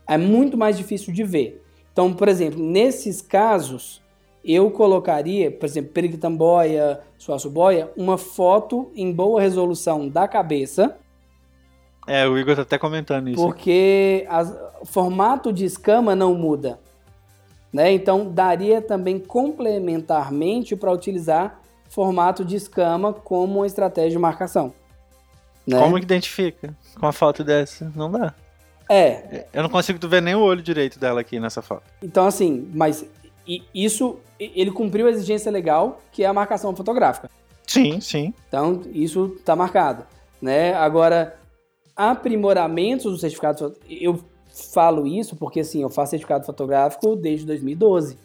É 0.07 0.19
muito 0.19 0.59
mais 0.59 0.77
difícil 0.77 1.13
de 1.15 1.23
ver. 1.23 1.63
Então, 1.97 2.13
por 2.13 2.29
exemplo, 2.29 2.63
nesses 2.63 3.23
casos, 3.23 4.03
eu 4.45 4.71
colocaria, 4.71 5.51
por 5.51 5.65
exemplo, 5.65 5.93
periquitamboia, 5.93 7.01
suaço-boia, 7.17 7.91
uma 7.97 8.19
foto 8.19 8.91
em 8.95 9.11
boa 9.11 9.41
resolução 9.41 10.07
da 10.07 10.29
cabeça, 10.29 10.99
É, 12.07 12.29
o 12.29 12.37
Igor 12.37 12.55
tá 12.55 12.61
até 12.61 12.77
comentando 12.77 13.31
isso. 13.31 13.43
porque 13.43 14.29
o 14.83 14.85
formato 14.85 15.51
de 15.51 15.65
escama 15.65 16.15
não 16.15 16.35
muda. 16.35 16.79
Né? 17.73 17.93
Então, 17.93 18.31
daria 18.31 18.83
também 18.83 19.19
complementarmente 19.19 20.77
para 20.77 20.93
utilizar 20.93 21.63
formato 21.89 22.45
de 22.45 22.57
escama 22.57 23.15
como 23.15 23.61
uma 23.61 23.67
estratégia 23.67 24.11
de 24.11 24.19
marcação. 24.19 24.75
Né? 25.67 25.79
Como 25.81 25.97
que 25.97 26.05
identifica 26.05 26.77
com 27.01 27.07
a 27.07 27.13
foto 27.13 27.43
dessa? 27.43 27.91
Não 27.97 28.11
dá. 28.11 28.35
É, 28.89 29.47
Eu 29.53 29.63
não 29.63 29.71
consigo 29.71 30.07
ver 30.09 30.23
nem 30.23 30.35
o 30.35 30.41
olho 30.41 30.63
direito 30.63 30.99
dela 30.99 31.21
aqui 31.21 31.41
nessa 31.41 31.61
foto. 31.63 31.83
então 32.03 32.27
assim, 32.27 32.71
mas 32.75 33.05
isso, 33.75 34.19
ele 34.39 34.71
cumpriu 34.71 35.07
a 35.07 35.11
exigência 35.11 35.51
legal, 35.53 36.01
que 36.13 36.23
é 36.25 36.27
a 36.27 36.33
marcação 36.33 36.75
fotográfica. 36.75 37.31
Sim, 37.67 38.01
sim. 38.01 38.33
Então, 38.49 38.83
isso 38.93 39.35
está 39.39 39.57
marcado. 39.57 40.05
Né? 40.41 40.73
Agora, 40.75 41.37
aprimoramentos 41.95 43.11
do 43.13 43.19
certificado 43.19 43.75
eu 43.89 44.21
falo 44.73 45.07
isso 45.07 45.35
porque 45.37 45.61
assim, 45.61 45.83
eu 45.83 45.91
faço 45.91 46.11
certificado 46.11 46.45
fotográfico 46.47 47.17
desde 47.17 47.45
2012. 47.47 48.17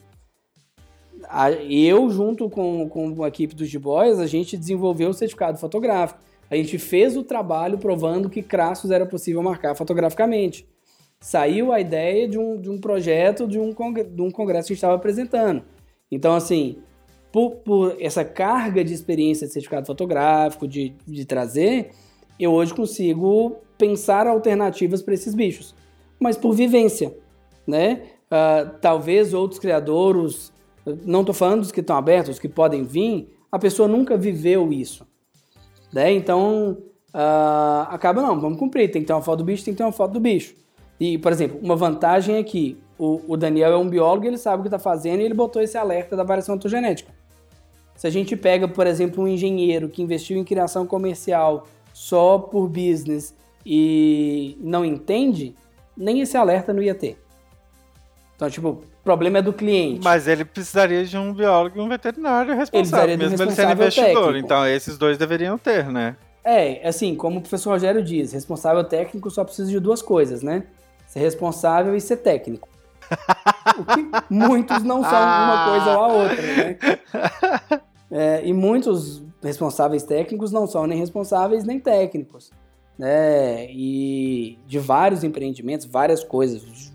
A- 1.29 1.51
Eu, 1.51 2.09
junto 2.09 2.49
com, 2.49 2.87
com 2.89 3.23
a 3.23 3.27
equipe 3.27 3.53
dos 3.55 3.69
G-Boys, 3.69 4.19
a 4.19 4.27
gente 4.27 4.57
desenvolveu 4.57 5.09
o 5.09 5.13
certificado 5.13 5.57
fotográfico. 5.57 6.19
A 6.51 6.55
gente 6.57 6.77
fez 6.77 7.15
o 7.15 7.23
trabalho 7.23 7.77
provando 7.77 8.29
que 8.29 8.43
Crassus 8.43 8.91
era 8.91 9.05
possível 9.05 9.41
marcar 9.41 9.73
fotograficamente. 9.73 10.67
Saiu 11.21 11.71
a 11.71 11.79
ideia 11.79 12.27
de 12.27 12.37
um, 12.37 12.59
de 12.59 12.69
um 12.69 12.77
projeto 12.77 13.47
de 13.47 13.57
um, 13.57 13.73
de 13.73 14.21
um 14.21 14.29
congresso 14.29 14.67
que 14.67 14.73
a 14.73 14.75
gente 14.75 14.79
estava 14.79 14.95
apresentando. 14.95 15.63
Então, 16.11 16.35
assim, 16.35 16.79
por, 17.31 17.51
por 17.51 17.95
essa 18.01 18.25
carga 18.25 18.83
de 18.83 18.93
experiência 18.93 19.47
de 19.47 19.53
certificado 19.53 19.87
fotográfico, 19.87 20.67
de, 20.67 20.93
de 21.07 21.23
trazer, 21.23 21.91
eu 22.37 22.51
hoje 22.51 22.73
consigo 22.73 23.55
pensar 23.77 24.27
alternativas 24.27 25.01
para 25.01 25.13
esses 25.13 25.33
bichos. 25.33 25.73
Mas 26.19 26.37
por 26.37 26.51
vivência, 26.51 27.15
né? 27.65 28.01
Ah, 28.29 28.69
talvez 28.81 29.33
outros 29.33 29.59
criadores, 29.59 30.51
não 31.05 31.21
estou 31.21 31.33
falando 31.33 31.61
dos 31.61 31.71
que 31.71 31.79
estão 31.79 31.95
abertos, 31.95 32.31
os 32.31 32.39
que 32.39 32.49
podem 32.49 32.83
vir, 32.83 33.29
a 33.49 33.57
pessoa 33.57 33.87
nunca 33.87 34.17
viveu 34.17 34.71
isso. 34.73 35.05
Né? 35.93 36.13
Então, 36.13 36.77
ah, 37.13 37.87
acaba 37.91 38.21
não, 38.21 38.39
vamos 38.39 38.57
cumprir, 38.57 38.89
tem 38.89 39.01
que 39.01 39.07
ter 39.07 39.13
uma 39.13 39.21
foto 39.21 39.39
do 39.39 39.45
bicho, 39.45 39.65
tem 39.65 39.73
que 39.73 39.77
ter 39.77 39.83
uma 39.83 39.91
foto 39.91 40.11
do 40.11 40.19
bicho. 40.19 40.55
E, 40.99 41.17
por 41.17 41.31
exemplo, 41.31 41.59
uma 41.61 41.75
vantagem 41.75 42.35
é 42.35 42.43
que 42.43 42.77
o, 42.97 43.21
o 43.27 43.35
Daniel 43.35 43.73
é 43.73 43.77
um 43.77 43.89
biólogo, 43.89 44.25
ele 44.27 44.37
sabe 44.37 44.59
o 44.59 44.61
que 44.63 44.67
está 44.67 44.79
fazendo 44.79 45.21
e 45.21 45.23
ele 45.23 45.33
botou 45.33 45.61
esse 45.61 45.77
alerta 45.77 46.15
da 46.15 46.23
variação 46.23 46.55
ontogenética. 46.55 47.11
Se 47.95 48.07
a 48.07 48.09
gente 48.09 48.35
pega, 48.35 48.67
por 48.67 48.87
exemplo, 48.87 49.23
um 49.23 49.27
engenheiro 49.27 49.89
que 49.89 50.01
investiu 50.01 50.37
em 50.37 50.43
criação 50.43 50.85
comercial 50.85 51.67
só 51.93 52.37
por 52.37 52.67
business 52.67 53.35
e 53.65 54.57
não 54.59 54.85
entende, 54.85 55.55
nem 55.95 56.21
esse 56.21 56.37
alerta 56.37 56.73
não 56.73 56.81
ia 56.81 56.95
ter. 56.95 57.17
Então, 58.35 58.49
tipo, 58.49 58.81
o 59.01 59.03
problema 59.03 59.39
é 59.39 59.41
do 59.41 59.51
cliente. 59.51 60.01
Mas 60.03 60.27
ele 60.27 60.45
precisaria 60.45 61.03
de 61.03 61.17
um 61.17 61.33
biólogo 61.33 61.79
e 61.79 61.81
um 61.81 61.89
veterinário 61.89 62.55
responsável, 62.55 63.15
um 63.15 63.17
mesmo 63.17 63.33
ele 63.33 63.37
sendo 63.37 63.47
responsável 63.49 63.73
investidor. 63.73 64.25
técnico. 64.25 64.45
Então 64.45 64.67
esses 64.67 64.95
dois 64.95 65.17
deveriam 65.17 65.57
ter, 65.57 65.87
né? 65.87 66.15
É, 66.43 66.87
assim, 66.87 67.15
como 67.15 67.39
o 67.39 67.41
professor 67.41 67.71
Rogério 67.71 68.03
diz, 68.03 68.31
responsável 68.31 68.83
técnico 68.83 69.29
só 69.31 69.43
precisa 69.43 69.71
de 69.71 69.79
duas 69.79 70.03
coisas, 70.03 70.43
né? 70.43 70.63
Ser 71.07 71.19
responsável 71.19 71.95
e 71.95 72.01
ser 72.01 72.17
técnico. 72.17 72.69
O 73.77 73.85
que 73.85 74.05
muitos 74.29 74.83
não 74.83 75.01
são 75.03 75.11
uma 75.11 75.65
coisa 75.69 75.97
ou 75.97 76.03
a 76.03 76.07
outra, 76.07 76.41
né? 76.41 76.77
É, 78.11 78.41
e 78.45 78.51
muitos 78.51 79.23
responsáveis 79.41 80.03
técnicos 80.03 80.51
não 80.51 80.67
são 80.67 80.85
nem 80.85 80.99
responsáveis 80.99 81.63
nem 81.63 81.79
técnicos, 81.79 82.51
né? 82.97 83.67
E 83.71 84.57
de 84.67 84.79
vários 84.79 85.23
empreendimentos, 85.23 85.85
várias 85.85 86.23
coisas, 86.23 86.90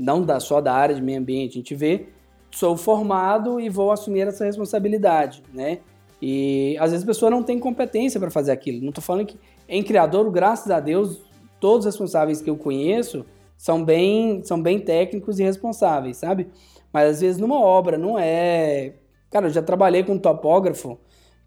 não 0.00 0.22
da, 0.22 0.40
só 0.40 0.60
da 0.60 0.72
área 0.72 0.94
de 0.94 1.02
meio 1.02 1.18
ambiente, 1.18 1.52
a 1.52 1.60
gente 1.60 1.74
vê, 1.74 2.06
sou 2.50 2.76
formado 2.76 3.60
e 3.60 3.68
vou 3.68 3.92
assumir 3.92 4.26
essa 4.26 4.44
responsabilidade, 4.44 5.42
né? 5.52 5.78
E 6.20 6.76
às 6.78 6.90
vezes 6.90 7.04
a 7.04 7.06
pessoa 7.06 7.30
não 7.30 7.42
tem 7.42 7.58
competência 7.58 8.18
para 8.18 8.30
fazer 8.30 8.52
aquilo. 8.52 8.80
Não 8.80 8.88
estou 8.88 9.02
falando 9.02 9.26
que 9.26 9.38
em 9.68 9.82
criador, 9.82 10.30
graças 10.30 10.70
a 10.70 10.80
Deus, 10.80 11.20
todos 11.58 11.86
os 11.86 11.92
responsáveis 11.92 12.40
que 12.40 12.50
eu 12.50 12.56
conheço 12.56 13.24
são 13.56 13.84
bem, 13.84 14.42
são 14.44 14.60
bem 14.60 14.78
técnicos 14.78 15.38
e 15.38 15.42
responsáveis, 15.42 16.16
sabe? 16.16 16.48
Mas 16.92 17.10
às 17.10 17.20
vezes 17.20 17.38
numa 17.40 17.60
obra 17.60 17.96
não 17.96 18.18
é. 18.18 18.94
Cara, 19.30 19.46
eu 19.46 19.50
já 19.50 19.62
trabalhei 19.62 20.02
com 20.02 20.14
um 20.14 20.18
topógrafo 20.18 20.98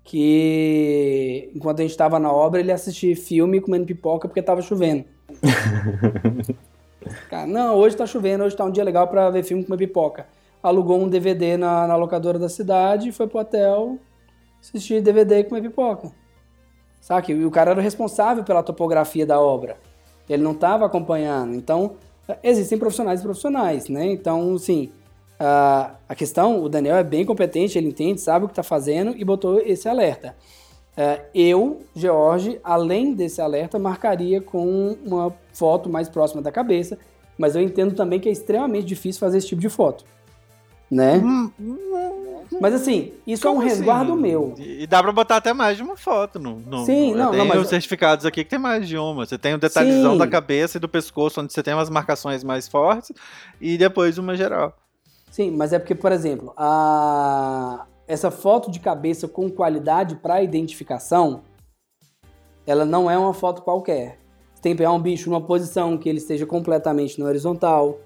que 0.04 1.50
enquanto 1.56 1.80
a 1.80 1.82
gente 1.82 1.92
estava 1.92 2.20
na 2.20 2.32
obra 2.32 2.60
ele 2.60 2.72
assistia 2.72 3.16
filme 3.16 3.62
comendo 3.62 3.86
pipoca 3.86 4.28
porque 4.28 4.40
estava 4.40 4.62
chovendo. 4.62 5.06
Cara, 7.30 7.48
não, 7.48 7.76
hoje 7.76 7.96
tá 7.96 8.06
chovendo, 8.06 8.44
hoje 8.44 8.56
tá 8.56 8.66
um 8.66 8.72
dia 8.72 8.84
legal 8.84 9.08
para 9.08 9.30
ver 9.30 9.44
filme 9.44 9.64
comer 9.64 9.78
pipoca. 9.78 10.28
Alugou 10.62 11.00
um 11.00 11.10
DVD 11.10 11.58
na, 11.58 11.88
na 11.88 11.96
locadora 11.96 12.40
da 12.40 12.50
cidade, 12.50 13.12
foi 13.12 13.28
pro 13.28 13.40
hotel, 13.40 13.98
assistir 14.62 15.02
DVD 15.02 15.40
e 15.40 15.44
comer 15.44 15.62
pipoca. 15.62 16.12
Sabe? 17.02 17.34
E 17.34 17.46
o 17.46 17.52
cara 17.52 17.72
era 17.72 17.82
responsável 17.82 18.44
pela 18.44 18.64
topografia 18.64 19.26
da 19.26 19.40
obra. 19.40 19.78
Ele 20.30 20.42
não 20.42 20.54
estava 20.54 20.86
acompanhando. 20.86 21.54
Então, 21.54 21.96
existem 22.42 22.78
profissionais 22.78 23.20
e 23.20 23.24
profissionais, 23.24 23.90
né? 23.90 24.06
Então, 24.06 24.56
assim, 24.56 24.90
a, 25.40 25.96
a 26.08 26.16
questão, 26.16 26.64
o 26.64 26.70
Daniel 26.70 26.96
é 26.96 27.04
bem 27.04 27.26
competente, 27.26 27.78
ele 27.78 27.90
entende, 27.90 28.22
sabe 28.22 28.46
o 28.46 28.48
que 28.48 28.54
está 28.54 28.64
fazendo 28.64 29.14
e 29.18 29.26
botou 29.26 29.60
esse 29.60 29.90
alerta. 29.90 30.36
É, 30.96 31.22
eu, 31.34 31.82
George, 31.96 32.60
além 32.64 33.14
desse 33.14 33.42
alerta, 33.42 33.80
marcaria 33.80 34.40
com 34.40 34.96
uma 35.04 35.34
foto 35.52 35.90
mais 35.90 36.08
próxima 36.08 36.42
da 36.42 36.52
cabeça, 36.52 36.98
mas 37.38 37.56
eu 37.56 37.62
entendo 37.62 37.96
também 37.96 38.20
que 38.20 38.30
é 38.30 38.32
extremamente 38.32 38.86
difícil 38.86 39.20
fazer 39.20 39.40
esse 39.40 39.48
tipo 39.48 39.62
de 39.62 39.70
foto, 39.70 40.06
né? 40.90 41.18
Hum, 41.18 41.52
hum, 41.60 41.78
mas 42.60 42.74
assim, 42.76 43.14
isso 43.26 43.44
Como 43.44 43.62
é 43.62 43.66
um 43.66 43.68
resguardo 43.68 44.14
assim? 44.14 44.22
meu. 44.22 44.54
E 44.58 44.86
dá 44.86 45.02
pra 45.02 45.12
botar 45.12 45.38
até 45.38 45.54
mais 45.54 45.78
de 45.78 45.84
uma 45.84 45.98
foto. 45.98 46.40
No, 46.40 46.60
no 46.60 46.86
Sim, 46.86 47.14
não, 47.16 47.32
tem 47.32 47.40
não, 47.40 47.48
mas... 47.48 47.62
os 47.62 47.68
certificados 47.68 48.26
aqui 48.26 48.44
que 48.44 48.50
tem 48.50 48.60
mais 48.60 48.88
de 48.88 48.98
uma. 48.98 49.26
Você 49.26 49.38
tem 49.38 49.54
o 49.54 49.56
um 49.56 49.60
detalhezão 49.60 50.14
Sim. 50.14 50.18
da 50.18 50.28
cabeça 50.28 50.78
e 50.78 50.80
do 50.80 50.88
pescoço, 50.88 51.42
onde 51.42 51.52
você 51.52 51.64
tem 51.64 51.74
umas 51.74 51.90
marcações 51.90 52.44
mais 52.44 52.68
fortes, 52.68 53.12
e 53.60 53.78
depois 53.78 54.18
uma 54.18 54.36
geral. 54.36 54.78
Sim, 55.32 55.52
mas 55.52 55.74
é 55.74 55.80
porque, 55.80 55.96
por 55.96 56.12
exemplo, 56.12 56.54
a... 56.56 57.86
essa 58.08 58.30
foto 58.30 58.70
de 58.70 58.80
cabeça 58.80 59.28
com 59.28 59.50
qualidade 59.50 60.16
para 60.16 60.44
identificação, 60.44 61.42
ela 62.66 62.86
não 62.86 63.10
é 63.10 63.18
uma 63.18 63.34
foto 63.34 63.62
qualquer. 63.62 64.20
Você 64.54 64.62
tem 64.62 64.72
que 64.74 64.78
pegar 64.78 64.92
um 64.92 65.02
bicho 65.02 65.30
numa 65.30 65.42
posição 65.42 65.98
que 65.98 66.08
ele 66.08 66.18
esteja 66.18 66.46
completamente 66.46 67.20
no 67.20 67.26
horizontal. 67.26 68.00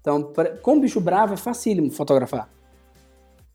Então, 0.00 0.22
pra... 0.22 0.56
com 0.56 0.76
o 0.76 0.80
bicho 0.80 1.00
bravo 1.00 1.34
é 1.34 1.36
facílimo 1.36 1.90
fotografar. 1.90 2.48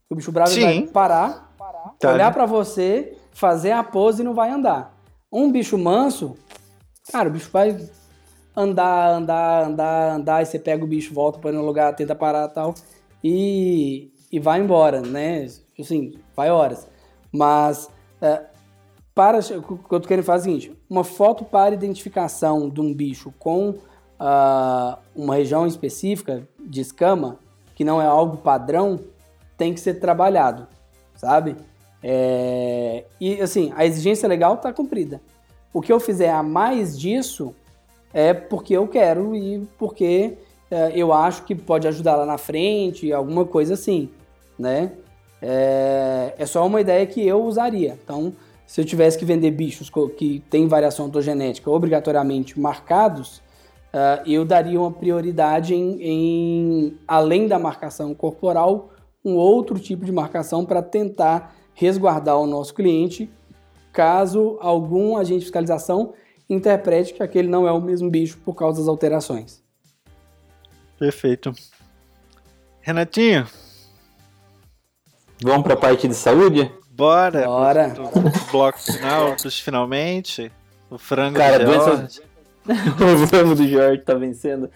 O 0.08 0.14
bicho 0.14 0.30
bravo 0.30 0.54
vai 0.60 0.86
parar, 0.86 1.52
tá. 1.98 2.12
olhar 2.12 2.32
para 2.32 2.46
você, 2.46 3.16
fazer 3.32 3.72
a 3.72 3.82
pose 3.82 4.22
e 4.22 4.24
não 4.24 4.34
vai 4.34 4.50
andar. 4.50 4.96
Um 5.32 5.50
bicho 5.50 5.76
manso, 5.76 6.36
cara, 7.10 7.28
o 7.28 7.32
bicho 7.32 7.50
vai 7.50 7.76
andar, 8.54 9.10
andar, 9.10 9.64
andar, 9.64 10.12
andar, 10.12 10.42
e 10.42 10.46
você 10.46 10.58
pega 10.58 10.84
o 10.84 10.86
bicho, 10.86 11.12
volta 11.12 11.40
para 11.40 11.50
no 11.50 11.64
lugar, 11.64 11.94
tenta 11.94 12.14
parar 12.14 12.48
tal 12.48 12.74
e, 13.22 14.12
e 14.30 14.38
vai 14.38 14.60
embora, 14.60 15.00
né? 15.00 15.46
Assim, 15.78 16.14
vai 16.34 16.50
horas. 16.50 16.88
Mas 17.32 17.90
é, 18.20 18.42
para, 19.14 19.38
o 19.38 19.78
que 19.78 19.94
eu 19.94 20.00
tô 20.00 20.08
querendo 20.08 20.24
fazer 20.24 20.50
é 20.50 20.52
o 20.52 20.60
seguinte: 20.60 20.78
uma 20.88 21.04
foto 21.04 21.44
para 21.44 21.74
identificação 21.74 22.68
de 22.68 22.80
um 22.80 22.92
bicho 22.92 23.32
com 23.38 23.70
uh, 23.70 24.98
uma 25.14 25.34
região 25.34 25.66
específica 25.66 26.46
de 26.60 26.80
escama, 26.80 27.38
que 27.74 27.84
não 27.84 28.00
é 28.00 28.06
algo 28.06 28.36
padrão, 28.36 29.00
tem 29.56 29.72
que 29.72 29.80
ser 29.80 29.94
trabalhado, 29.94 30.66
sabe? 31.14 31.56
É, 32.02 33.04
e 33.20 33.40
assim, 33.40 33.72
a 33.74 33.84
exigência 33.84 34.28
legal 34.28 34.54
está 34.54 34.72
cumprida. 34.72 35.20
O 35.72 35.80
que 35.80 35.92
eu 35.92 35.98
fizer 35.98 36.30
a 36.30 36.42
mais 36.42 36.98
disso 36.98 37.54
é 38.12 38.32
porque 38.32 38.74
eu 38.74 38.86
quero 38.86 39.34
e 39.34 39.66
porque 39.78 40.36
é, 40.70 40.92
eu 40.94 41.12
acho 41.12 41.44
que 41.44 41.54
pode 41.54 41.88
ajudar 41.88 42.16
lá 42.16 42.26
na 42.26 42.38
frente, 42.38 43.12
alguma 43.12 43.44
coisa 43.44 43.74
assim, 43.74 44.10
né? 44.58 44.92
É, 45.40 46.34
é 46.38 46.46
só 46.46 46.66
uma 46.66 46.80
ideia 46.80 47.06
que 47.06 47.26
eu 47.26 47.44
usaria. 47.44 47.98
Então, 48.02 48.32
se 48.66 48.80
eu 48.80 48.84
tivesse 48.84 49.18
que 49.18 49.24
vender 49.24 49.50
bichos 49.52 49.90
que 50.16 50.42
têm 50.50 50.66
variação 50.66 51.06
ontogenética 51.06 51.70
obrigatoriamente 51.70 52.58
marcados, 52.58 53.38
uh, 53.94 54.26
eu 54.26 54.44
daria 54.44 54.80
uma 54.80 54.90
prioridade 54.90 55.74
em, 55.74 56.02
em, 56.02 56.98
além 57.06 57.46
da 57.46 57.58
marcação 57.58 58.14
corporal, 58.14 58.90
um 59.24 59.34
outro 59.34 59.78
tipo 59.78 60.04
de 60.04 60.12
marcação 60.12 60.64
para 60.64 60.82
tentar 60.82 61.54
resguardar 61.74 62.38
o 62.38 62.46
nosso 62.46 62.74
cliente 62.74 63.30
caso 63.92 64.58
algum 64.60 65.16
agente 65.16 65.38
de 65.38 65.44
fiscalização 65.46 66.12
interprete 66.50 67.14
que 67.14 67.22
aquele 67.22 67.48
não 67.48 67.66
é 67.66 67.72
o 67.72 67.80
mesmo 67.80 68.10
bicho 68.10 68.38
por 68.44 68.54
causa 68.54 68.78
das 68.80 68.88
alterações. 68.88 69.62
Perfeito. 70.98 71.52
Renatinho? 72.80 73.46
Vamos 75.42 75.62
para 75.62 75.74
a 75.74 75.76
parte 75.76 76.08
de 76.08 76.14
saúde? 76.14 76.70
Bora! 76.90 77.44
Bora! 77.44 77.94
Bloco 78.50 78.78
final, 78.78 79.36
dos 79.36 79.60
finalmente. 79.60 80.50
O 80.90 80.98
frango 80.98 81.38
Cara, 81.38 81.64
do 81.64 81.72
Jorge. 81.72 82.20
o 82.66 83.26
frango 83.26 83.54
do 83.54 83.68
Jorge 83.68 84.02
tá 84.02 84.14
vencendo. 84.14 84.70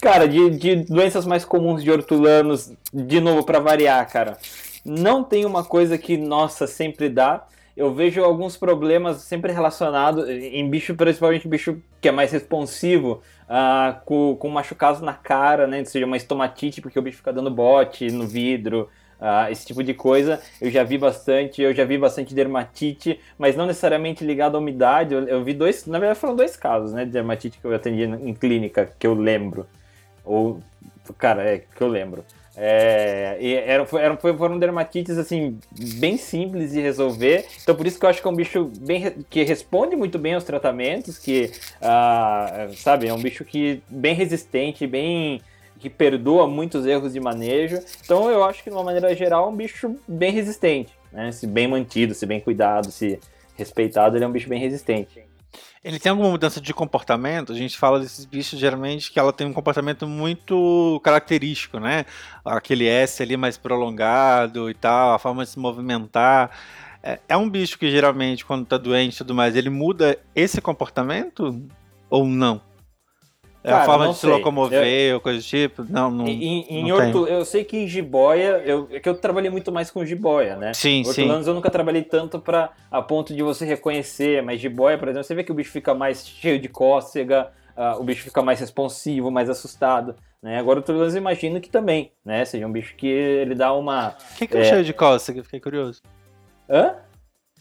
Cara, 0.00 0.28
de, 0.28 0.50
de 0.50 0.76
doenças 0.84 1.24
mais 1.24 1.44
comuns 1.44 1.82
de 1.82 1.90
hortulanos, 1.90 2.72
de 2.92 3.20
novo, 3.20 3.44
para 3.44 3.60
variar, 3.60 4.06
cara. 4.10 4.36
Não 4.84 5.24
tem 5.24 5.46
uma 5.46 5.64
coisa 5.64 5.96
que, 5.96 6.16
nossa, 6.16 6.66
sempre 6.66 7.08
dá 7.08 7.46
eu 7.76 7.92
vejo 7.92 8.22
alguns 8.22 8.56
problemas 8.56 9.18
sempre 9.18 9.52
relacionados 9.52 10.28
em 10.28 10.68
bicho, 10.68 10.94
principalmente 10.94 11.48
bicho 11.48 11.82
que 12.00 12.08
é 12.08 12.12
mais 12.12 12.30
responsivo, 12.30 13.20
uh, 13.48 14.00
com, 14.04 14.36
com 14.36 14.48
machucados 14.48 15.00
na 15.00 15.12
cara, 15.12 15.66
né? 15.66 15.84
Seja 15.84 16.06
uma 16.06 16.16
estomatite, 16.16 16.80
porque 16.80 16.98
o 16.98 17.02
bicho 17.02 17.16
fica 17.16 17.32
dando 17.32 17.50
bote 17.50 18.10
no 18.12 18.26
vidro, 18.26 18.88
uh, 19.20 19.50
esse 19.50 19.66
tipo 19.66 19.82
de 19.82 19.94
coisa. 19.94 20.40
Eu 20.60 20.70
já 20.70 20.82
vi 20.84 20.98
bastante, 20.98 21.62
eu 21.62 21.74
já 21.74 21.84
vi 21.84 21.98
bastante 21.98 22.34
dermatite, 22.34 23.20
mas 23.38 23.56
não 23.56 23.66
necessariamente 23.66 24.24
ligado 24.24 24.56
à 24.56 24.60
umidade. 24.60 25.14
Eu, 25.14 25.26
eu 25.26 25.44
vi 25.44 25.52
dois, 25.52 25.86
na 25.86 25.98
verdade 25.98 26.20
foram 26.20 26.36
dois 26.36 26.56
casos, 26.56 26.92
né? 26.92 27.04
De 27.04 27.10
dermatite 27.10 27.58
que 27.58 27.64
eu 27.64 27.74
atendi 27.74 28.04
em 28.04 28.34
clínica, 28.34 28.90
que 28.98 29.06
eu 29.06 29.14
lembro. 29.14 29.66
Ou, 30.24 30.60
cara, 31.18 31.42
é, 31.42 31.58
que 31.58 31.80
eu 31.80 31.88
lembro. 31.88 32.24
É, 32.56 33.36
eram, 33.66 33.86
eram, 33.98 34.16
foram 34.16 34.58
dermatites 34.58 35.18
assim 35.18 35.58
bem 35.98 36.16
simples 36.16 36.70
de 36.70 36.80
resolver. 36.80 37.44
Então 37.62 37.74
por 37.74 37.86
isso 37.86 37.98
que 37.98 38.06
eu 38.06 38.10
acho 38.10 38.22
que 38.22 38.28
é 38.28 38.30
um 38.30 38.36
bicho 38.36 38.70
bem 38.78 39.24
que 39.28 39.42
responde 39.42 39.96
muito 39.96 40.18
bem 40.18 40.34
aos 40.34 40.44
tratamentos, 40.44 41.18
que 41.18 41.50
ah, 41.82 42.68
sabe, 42.76 43.08
é 43.08 43.14
um 43.14 43.20
bicho 43.20 43.44
que 43.44 43.82
bem 43.88 44.14
resistente, 44.14 44.86
bem 44.86 45.40
que 45.84 45.90
perdoa 45.90 46.48
muitos 46.48 46.86
erros 46.86 47.12
de 47.12 47.20
manejo. 47.20 47.78
Então 48.02 48.30
eu 48.30 48.42
acho 48.42 48.64
que 48.64 48.70
de 48.70 48.76
uma 48.76 48.82
maneira 48.82 49.14
geral 49.14 49.44
é 49.44 49.48
um 49.50 49.56
bicho 49.56 49.96
bem 50.08 50.32
resistente, 50.32 50.94
né? 51.12 51.30
Se 51.30 51.46
bem 51.46 51.68
mantido, 51.68 52.14
se 52.14 52.24
bem 52.24 52.40
cuidado, 52.40 52.90
se 52.90 53.20
respeitado, 53.54 54.16
ele 54.16 54.24
é 54.24 54.26
um 54.26 54.32
bicho 54.32 54.48
bem 54.48 54.58
resistente. 54.58 55.22
Ele 55.84 55.98
tem 55.98 56.08
alguma 56.08 56.30
mudança 56.30 56.58
de 56.62 56.72
comportamento? 56.72 57.52
A 57.52 57.54
gente 57.54 57.76
fala 57.76 58.00
desses 58.00 58.24
bichos 58.24 58.58
geralmente 58.58 59.12
que 59.12 59.18
ela 59.18 59.30
tem 59.30 59.46
um 59.46 59.52
comportamento 59.52 60.06
muito 60.06 60.98
característico, 61.04 61.78
né? 61.78 62.06
Aquele 62.42 62.86
S 62.86 63.22
ali 63.22 63.36
mais 63.36 63.58
prolongado 63.58 64.70
e 64.70 64.74
tal, 64.74 65.12
a 65.12 65.18
forma 65.18 65.44
de 65.44 65.50
se 65.50 65.58
movimentar. 65.58 66.50
É, 67.02 67.20
é 67.28 67.36
um 67.36 67.50
bicho 67.50 67.78
que 67.78 67.90
geralmente, 67.90 68.46
quando 68.46 68.64
tá 68.64 68.78
doente 68.78 69.16
e 69.16 69.18
tudo 69.18 69.34
mais, 69.34 69.54
ele 69.54 69.68
muda 69.68 70.18
esse 70.34 70.62
comportamento 70.62 71.62
ou 72.08 72.24
não? 72.26 72.62
É 73.64 73.70
Cara, 73.70 73.82
a 73.82 73.86
forma 73.86 74.08
de 74.08 74.18
sei. 74.18 74.28
se 74.28 74.36
locomover 74.36 74.86
eu... 74.86 75.14
ou 75.14 75.20
coisa 75.22 75.38
do 75.38 75.42
tipo? 75.42 75.86
Não, 75.88 76.10
não. 76.10 76.28
Em, 76.28 76.66
em 76.68 76.86
não. 76.86 77.26
Eu 77.26 77.46
sei 77.46 77.64
que 77.64 77.78
em 77.78 77.88
jiboia, 77.88 78.62
eu, 78.62 78.86
é 78.92 79.00
que 79.00 79.08
eu 79.08 79.14
trabalhei 79.14 79.50
muito 79.50 79.72
mais 79.72 79.90
com 79.90 80.04
jiboia, 80.04 80.54
né? 80.54 80.74
Sim, 80.74 81.02
Hortulanos 81.06 81.44
sim. 81.44 81.50
eu 81.50 81.54
nunca 81.54 81.70
trabalhei 81.70 82.02
tanto 82.02 82.38
para 82.38 82.72
a 82.90 83.00
ponto 83.00 83.34
de 83.34 83.42
você 83.42 83.64
reconhecer, 83.64 84.42
mas 84.42 84.60
jiboia, 84.60 84.98
por 84.98 85.08
exemplo, 85.08 85.24
você 85.24 85.34
vê 85.34 85.42
que 85.42 85.50
o 85.50 85.54
bicho 85.54 85.70
fica 85.70 85.94
mais 85.94 86.26
cheio 86.26 86.60
de 86.60 86.68
cócega, 86.68 87.50
uh, 87.74 87.98
o 87.98 88.04
bicho 88.04 88.24
fica 88.24 88.42
mais 88.42 88.60
responsivo, 88.60 89.30
mais 89.30 89.48
assustado. 89.48 90.14
Né? 90.42 90.58
Agora, 90.58 90.80
hortulanos 90.80 91.14
eu 91.14 91.20
imagino 91.22 91.58
que 91.58 91.70
também, 91.70 92.12
né? 92.22 92.44
Seja 92.44 92.66
um 92.66 92.72
bicho 92.72 92.94
que 92.96 93.06
ele 93.06 93.54
dá 93.54 93.72
uma. 93.72 94.08
O 94.08 94.36
que, 94.36 94.46
que 94.46 94.58
é, 94.58 94.60
é 94.60 94.64
cheio 94.64 94.84
de 94.84 94.92
cócega? 94.92 95.42
Fiquei 95.42 95.60
curioso. 95.60 96.02
Hã? 96.68 96.96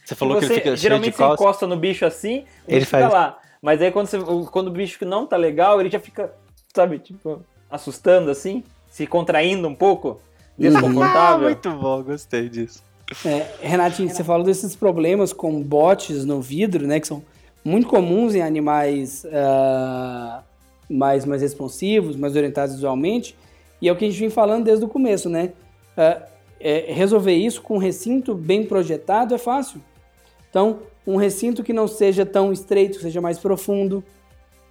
Você 0.03 0.15
falou 0.15 0.38
que, 0.38 0.48
que 0.48 0.51
ele 0.51 0.59
fica 0.59 0.75
geralmente 0.75 1.15
cheio 1.15 1.30
de 1.30 1.38
você 1.38 1.43
encosta 1.43 1.65
no 1.65 1.77
bicho 1.77 2.06
assim, 2.06 2.43
ele 2.67 2.83
fica 2.83 2.99
faz... 2.99 3.14
lá. 3.14 3.40
Mas 3.64 3.82
aí 3.82 3.93
quando, 3.93 4.08
você, 4.08 4.19
quando 4.51 4.67
o 4.67 4.72
bicho 4.72 5.06
não 5.06 5.25
tá 5.25 5.38
legal, 5.38 5.80
ele 5.80 5.90
já 5.90 5.98
fica, 5.98 6.33
sabe, 6.75 7.00
tipo, 7.00 7.42
assustando 7.72 8.30
assim, 8.30 8.61
se 8.92 9.08
contraindo 9.08 9.66
um 9.69 9.74
pouco, 9.74 10.19
desconfortável. 10.58 11.48
Ah, 11.48 11.51
muito 11.51 11.72
bom, 11.72 12.03
gostei 12.03 12.50
disso. 12.50 12.83
É, 13.25 13.48
Renatinho, 13.61 14.09
você 14.09 14.22
falou 14.22 14.45
desses 14.45 14.75
problemas 14.75 15.32
com 15.32 15.61
botes 15.61 16.25
no 16.25 16.42
vidro, 16.42 16.85
né, 16.85 17.00
que 17.00 17.08
são 17.08 17.24
muito 17.64 17.88
comuns 17.88 18.35
em 18.35 18.42
animais 18.42 19.24
uh, 19.24 20.43
mais, 20.90 21.24
mais 21.24 21.42
responsivos, 21.42 22.17
mais 22.17 22.35
orientados 22.35 22.75
visualmente, 22.75 23.33
e 23.82 23.88
é 23.88 23.93
o 23.93 23.95
que 23.95 24.03
a 24.03 24.09
gente 24.09 24.19
vem 24.19 24.30
falando 24.30 24.66
desde 24.66 24.83
o 24.83 24.90
começo, 24.90 25.30
né? 25.30 25.53
Uh, 25.98 26.22
é, 26.59 26.93
resolver 26.93 27.33
isso 27.33 27.61
com 27.61 27.75
um 27.75 27.80
recinto 27.80 28.35
bem 28.35 28.66
projetado 28.66 29.33
é 29.33 29.38
fácil. 29.38 29.82
Então, 30.50 30.80
um 31.06 31.15
recinto 31.15 31.64
que 31.64 31.73
não 31.73 31.88
seja 31.88 32.25
tão 32.25 32.51
estreito, 32.51 32.99
seja 32.99 33.22
mais 33.22 33.38
profundo. 33.38 34.03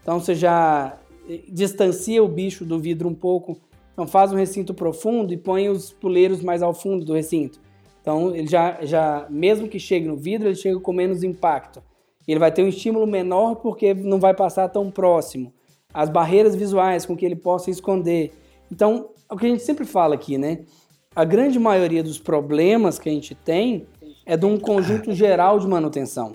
Então 0.03 0.19
você 0.19 0.35
já 0.35 0.99
eh, 1.29 1.41
distancia 1.49 2.23
o 2.23 2.29
bicho 2.29 2.65
do 2.65 2.79
vidro 2.79 3.09
um 3.09 3.15
pouco. 3.15 3.59
Então 3.93 4.07
faz 4.07 4.33
um 4.33 4.37
recinto 4.37 4.73
profundo 4.73 5.33
e 5.33 5.37
põe 5.37 5.69
os 5.69 5.93
puleiros 5.93 6.43
mais 6.43 6.63
ao 6.63 6.73
fundo 6.73 7.05
do 7.05 7.15
recinto. 7.15 7.61
Então 8.01 8.35
ele 8.35 8.47
já, 8.47 8.79
já 8.83 9.27
mesmo 9.31 9.69
que 9.69 9.79
chegue 9.79 10.09
no 10.09 10.17
vidro, 10.17 10.49
ele 10.49 10.57
chega 10.57 10.81
com 10.81 10.93
menos 10.93 11.23
impacto. 11.23 11.83
Ele 12.27 12.39
vai 12.39 12.53
ter 12.53 12.63
um 12.63 12.69
estímulo 12.69 13.07
menor 13.07 13.57
porque 13.57 13.95
não 13.95 14.19
vai 14.19 14.35
passar 14.35 14.69
tão 14.69 14.91
próximo. 14.91 15.53
As 15.93 16.09
barreiras 16.09 16.55
visuais 16.55 17.05
com 17.05 17.17
que 17.17 17.27
ele 17.27 17.37
possa 17.37 17.71
esconder. 17.71 18.33
Então, 18.71 19.11
é 19.29 19.35
o 19.35 19.37
que 19.37 19.47
a 19.47 19.49
gente 19.49 19.63
sempre 19.63 19.85
fala 19.85 20.15
aqui, 20.15 20.39
né? 20.39 20.61
A 21.15 21.25
grande 21.25 21.59
maioria 21.59 22.03
dos 22.03 22.19
problemas 22.19 22.99
que 22.99 23.09
a 23.09 23.13
gente 23.13 23.35
tem 23.35 23.87
é 24.25 24.37
de 24.37 24.47
um 24.47 24.59
conjunto 24.59 25.13
geral 25.13 25.59
de 25.59 25.67
manutenção. 25.67 26.35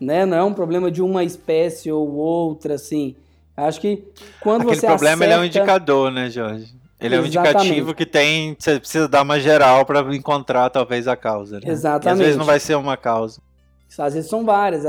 Né? 0.00 0.24
Não 0.24 0.36
é 0.36 0.42
um 0.42 0.54
problema 0.54 0.90
de 0.90 1.02
uma 1.02 1.22
espécie 1.24 1.92
ou 1.92 2.14
outra, 2.14 2.74
assim. 2.74 3.14
Acho 3.56 3.80
que 3.80 4.04
quando 4.40 4.62
Aquele 4.62 4.76
você 4.80 4.86
problema 4.86 5.24
acerta... 5.24 5.34
é 5.34 5.38
um 5.38 5.44
indicador, 5.44 6.10
né, 6.10 6.30
Jorge? 6.30 6.74
Ele 6.98 7.14
é 7.14 7.20
um 7.20 7.24
Exatamente. 7.24 7.58
indicativo 7.58 7.94
que 7.94 8.06
tem. 8.06 8.56
Você 8.58 8.78
precisa 8.78 9.08
dar 9.08 9.22
uma 9.22 9.40
geral 9.40 9.84
para 9.86 10.00
encontrar 10.14 10.68
talvez 10.70 11.08
a 11.08 11.16
causa. 11.16 11.56
Né? 11.56 11.62
E 11.66 11.70
às 11.70 11.78
Exatamente. 11.78 12.24
vezes 12.24 12.36
não 12.36 12.44
vai 12.44 12.60
ser 12.60 12.74
uma 12.74 12.96
causa. 12.96 13.40
Às 13.98 14.14
vezes 14.14 14.28
são 14.28 14.44
várias. 14.44 14.84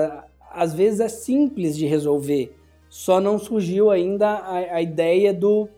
Às 0.54 0.74
vezes 0.74 1.00
é 1.00 1.08
simples 1.08 1.78
de 1.78 1.86
resolver. 1.86 2.56
Só 2.90 3.22
não 3.22 3.40
surgiu 3.40 3.90
ainda 3.90 4.28
a, 4.28 4.76
a 4.76 4.82
ideia 4.82 5.34
do, 5.34 5.70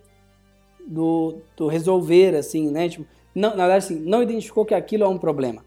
do, 0.85 1.37
do 1.55 1.67
resolver, 1.67 2.35
assim, 2.35 2.71
né? 2.71 2.89
Tipo, 2.89 3.05
não, 3.35 3.51
na 3.51 3.67
verdade, 3.67 3.85
assim, 3.85 3.99
não 3.99 4.23
identificou 4.23 4.65
que 4.65 4.73
aquilo 4.73 5.03
é 5.03 5.07
um 5.07 5.19
problema. 5.19 5.63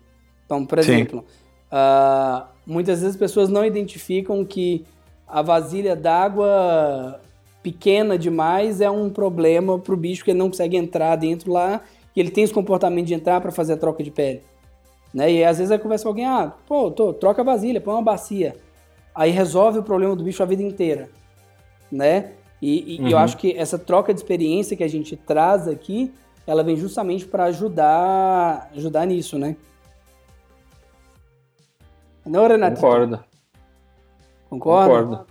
Então, 0.46 0.64
por 0.64 0.78
exemplo, 0.78 1.24
ah, 1.70 2.46
muitas 2.66 3.00
vezes 3.00 3.14
as 3.14 3.18
pessoas 3.18 3.48
não 3.48 3.64
identificam 3.64 4.44
que 4.44 4.84
a 5.28 5.42
vasilha 5.42 5.94
d'água 5.96 7.20
pequena 7.62 8.16
demais 8.16 8.80
é 8.80 8.88
um 8.88 9.10
problema 9.10 9.78
para 9.78 9.92
o 9.92 9.96
bicho 9.96 10.24
que 10.24 10.30
ele 10.30 10.38
não 10.38 10.48
consegue 10.48 10.76
entrar 10.76 11.16
dentro 11.16 11.52
lá 11.52 11.80
e 12.14 12.20
ele 12.20 12.30
tem 12.30 12.44
esse 12.44 12.54
comportamento 12.54 13.06
de 13.06 13.14
entrar 13.14 13.40
para 13.40 13.50
fazer 13.50 13.72
a 13.72 13.76
troca 13.76 14.02
de 14.04 14.10
pele. 14.10 14.40
Né? 15.12 15.32
E 15.32 15.44
às 15.44 15.58
vezes 15.58 15.72
aí 15.72 15.78
conversa 15.78 16.04
com 16.04 16.10
alguém, 16.10 16.26
ah, 16.26 16.52
pô, 16.66 16.90
tô, 16.90 17.12
troca 17.12 17.42
a 17.42 17.44
vasilha, 17.44 17.80
põe 17.80 17.94
uma 17.94 18.02
bacia. 18.02 18.54
Aí 19.14 19.30
resolve 19.30 19.78
o 19.80 19.82
problema 19.82 20.14
do 20.14 20.22
bicho 20.22 20.42
a 20.42 20.46
vida 20.46 20.62
inteira, 20.62 21.08
né? 21.90 22.32
E, 22.60 22.96
e 22.96 23.10
eu 23.10 23.16
Uhum. 23.16 23.22
acho 23.24 23.36
que 23.36 23.52
essa 23.56 23.78
troca 23.78 24.12
de 24.14 24.20
experiência 24.20 24.76
que 24.76 24.84
a 24.84 24.88
gente 24.88 25.16
traz 25.16 25.66
aqui, 25.68 26.12
ela 26.46 26.62
vem 26.62 26.76
justamente 26.76 27.26
para 27.26 27.44
ajudar, 27.44 28.70
ajudar 28.74 29.06
nisso, 29.06 29.38
né? 29.38 29.56
Não, 32.26 32.46
Renato? 32.48 32.74
Concordo. 32.76 33.24
Concorda? 34.50 34.88
Concordo. 35.04 35.26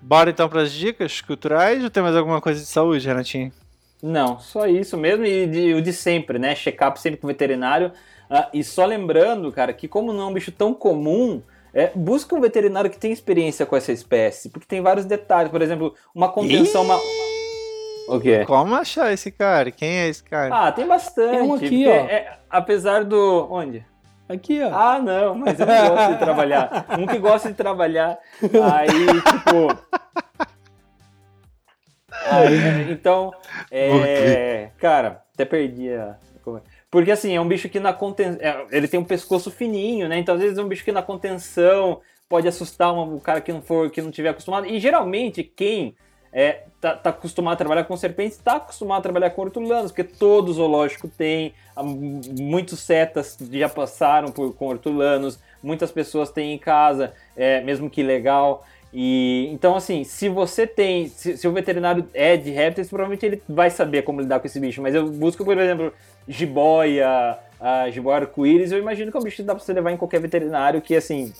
Bora 0.00 0.30
então 0.30 0.48
para 0.48 0.62
as 0.62 0.72
dicas 0.72 1.20
culturais 1.20 1.82
ou 1.82 1.90
tem 1.90 2.02
mais 2.02 2.16
alguma 2.16 2.40
coisa 2.40 2.60
de 2.60 2.66
saúde, 2.66 3.06
Renatinho? 3.06 3.52
Não, 4.02 4.38
só 4.40 4.66
isso 4.66 4.96
mesmo 4.96 5.24
e 5.24 5.46
de- 5.46 5.74
o 5.74 5.80
de 5.82 5.92
sempre, 5.92 6.38
né? 6.38 6.54
Check-up 6.56 7.00
sempre 7.00 7.20
com 7.20 7.26
o 7.26 7.28
veterinário. 7.28 7.92
Ah, 8.28 8.48
e 8.52 8.64
só 8.64 8.84
lembrando, 8.84 9.52
cara, 9.52 9.72
que 9.72 9.86
como 9.86 10.12
não 10.12 10.22
é 10.22 10.26
um 10.26 10.32
bicho 10.32 10.50
tão 10.50 10.74
comum, 10.74 11.40
é, 11.72 11.92
busca 11.94 12.34
um 12.34 12.40
veterinário 12.40 12.90
que 12.90 12.98
tenha 12.98 13.12
experiência 13.14 13.64
com 13.64 13.76
essa 13.76 13.92
espécie, 13.92 14.48
porque 14.50 14.66
tem 14.66 14.80
vários 14.82 15.04
detalhes. 15.04 15.52
Por 15.52 15.62
exemplo, 15.62 15.94
uma 16.12 16.28
contenção. 16.32 16.82
Uma... 16.82 16.98
O 18.08 18.18
quê? 18.18 18.44
Como 18.44 18.74
achar 18.74 19.12
esse 19.12 19.30
cara? 19.30 19.70
Quem 19.70 19.88
é 20.00 20.08
esse 20.08 20.24
cara? 20.24 20.52
Ah, 20.66 20.72
tem 20.72 20.84
bastante. 20.86 21.30
Tem 21.38 21.42
um 21.42 21.54
aqui, 21.54 21.86
ó. 21.86 21.90
é- 21.92 22.38
apesar 22.50 23.04
do. 23.04 23.46
Onde? 23.48 23.86
Aqui, 24.32 24.62
ó. 24.62 24.70
Ah, 24.72 24.98
não, 24.98 25.34
mas 25.34 25.60
eu 25.60 25.66
não 25.66 25.88
gosto 25.88 26.12
de 26.12 26.18
trabalhar. 26.18 26.86
Um 26.98 27.06
que 27.06 27.18
gosta 27.18 27.48
de 27.48 27.54
trabalhar. 27.54 28.18
Aí, 28.42 28.88
tipo. 29.20 29.92
Aí, 32.26 32.54
é, 32.54 32.92
então, 32.92 33.32
é, 33.70 34.70
cara, 34.78 35.22
até 35.34 35.44
perdi 35.44 35.92
a. 35.92 36.16
é? 36.46 36.60
Porque 36.90 37.10
assim, 37.10 37.34
é 37.34 37.40
um 37.40 37.48
bicho 37.48 37.68
que 37.68 37.80
na 37.80 37.92
contenção. 37.92 38.40
Ele 38.70 38.88
tem 38.88 39.00
um 39.00 39.04
pescoço 39.04 39.50
fininho, 39.50 40.08
né? 40.08 40.18
Então, 40.18 40.34
às 40.34 40.40
vezes, 40.40 40.58
é 40.58 40.62
um 40.62 40.68
bicho 40.68 40.84
que 40.84 40.92
na 40.92 41.02
contenção 41.02 42.00
pode 42.28 42.48
assustar 42.48 42.92
um, 42.94 43.18
cara 43.18 43.40
que 43.40 43.52
não 43.52 43.60
for, 43.60 43.90
que 43.90 44.00
não 44.00 44.10
tiver 44.10 44.30
acostumado. 44.30 44.66
E 44.66 44.78
geralmente, 44.80 45.42
quem 45.42 45.94
é, 46.32 46.62
tá, 46.80 46.94
tá 46.96 47.10
acostumado 47.10 47.54
a 47.54 47.56
trabalhar 47.56 47.84
com 47.84 47.96
serpentes 47.96 48.38
tá 48.38 48.56
acostumado 48.56 49.00
a 49.00 49.02
trabalhar 49.02 49.30
com 49.30 49.42
hortulanos, 49.42 49.92
porque 49.92 50.04
todo 50.04 50.52
zoológico 50.52 51.06
tem. 51.08 51.52
mu- 51.76 52.20
Muitos 52.40 52.80
setas 52.80 53.36
já 53.50 53.68
passaram 53.68 54.28
por, 54.32 54.54
com 54.54 54.66
hortulanos, 54.68 55.38
muitas 55.62 55.90
pessoas 55.92 56.30
têm 56.30 56.54
em 56.54 56.58
casa, 56.58 57.12
é, 57.36 57.60
mesmo 57.60 57.90
que 57.90 58.02
legal. 58.02 58.64
E 58.94 59.48
então, 59.52 59.74
assim, 59.74 60.04
se 60.04 60.28
você 60.28 60.66
tem. 60.66 61.08
Se, 61.08 61.36
se 61.36 61.48
o 61.48 61.52
veterinário 61.52 62.06
é 62.12 62.36
de 62.36 62.50
répteis, 62.50 62.88
provavelmente 62.88 63.24
ele 63.24 63.42
vai 63.48 63.70
saber 63.70 64.02
como 64.02 64.20
lidar 64.20 64.38
com 64.40 64.46
esse 64.46 64.60
bicho. 64.60 64.82
Mas 64.82 64.94
eu 64.94 65.08
busco, 65.08 65.44
por 65.44 65.56
exemplo, 65.58 65.92
jiboia, 66.28 67.38
a 67.60 67.88
jiboia 67.90 68.16
arco-íris, 68.18 68.70
eu 68.72 68.78
imagino 68.78 69.10
que 69.10 69.16
é 69.16 69.20
um 69.20 69.22
bicho 69.22 69.36
que 69.36 69.42
dá 69.44 69.54
pra 69.54 69.64
você 69.64 69.72
levar 69.72 69.92
em 69.92 69.96
qualquer 69.96 70.20
veterinário 70.20 70.80
que, 70.82 70.94
assim. 70.94 71.32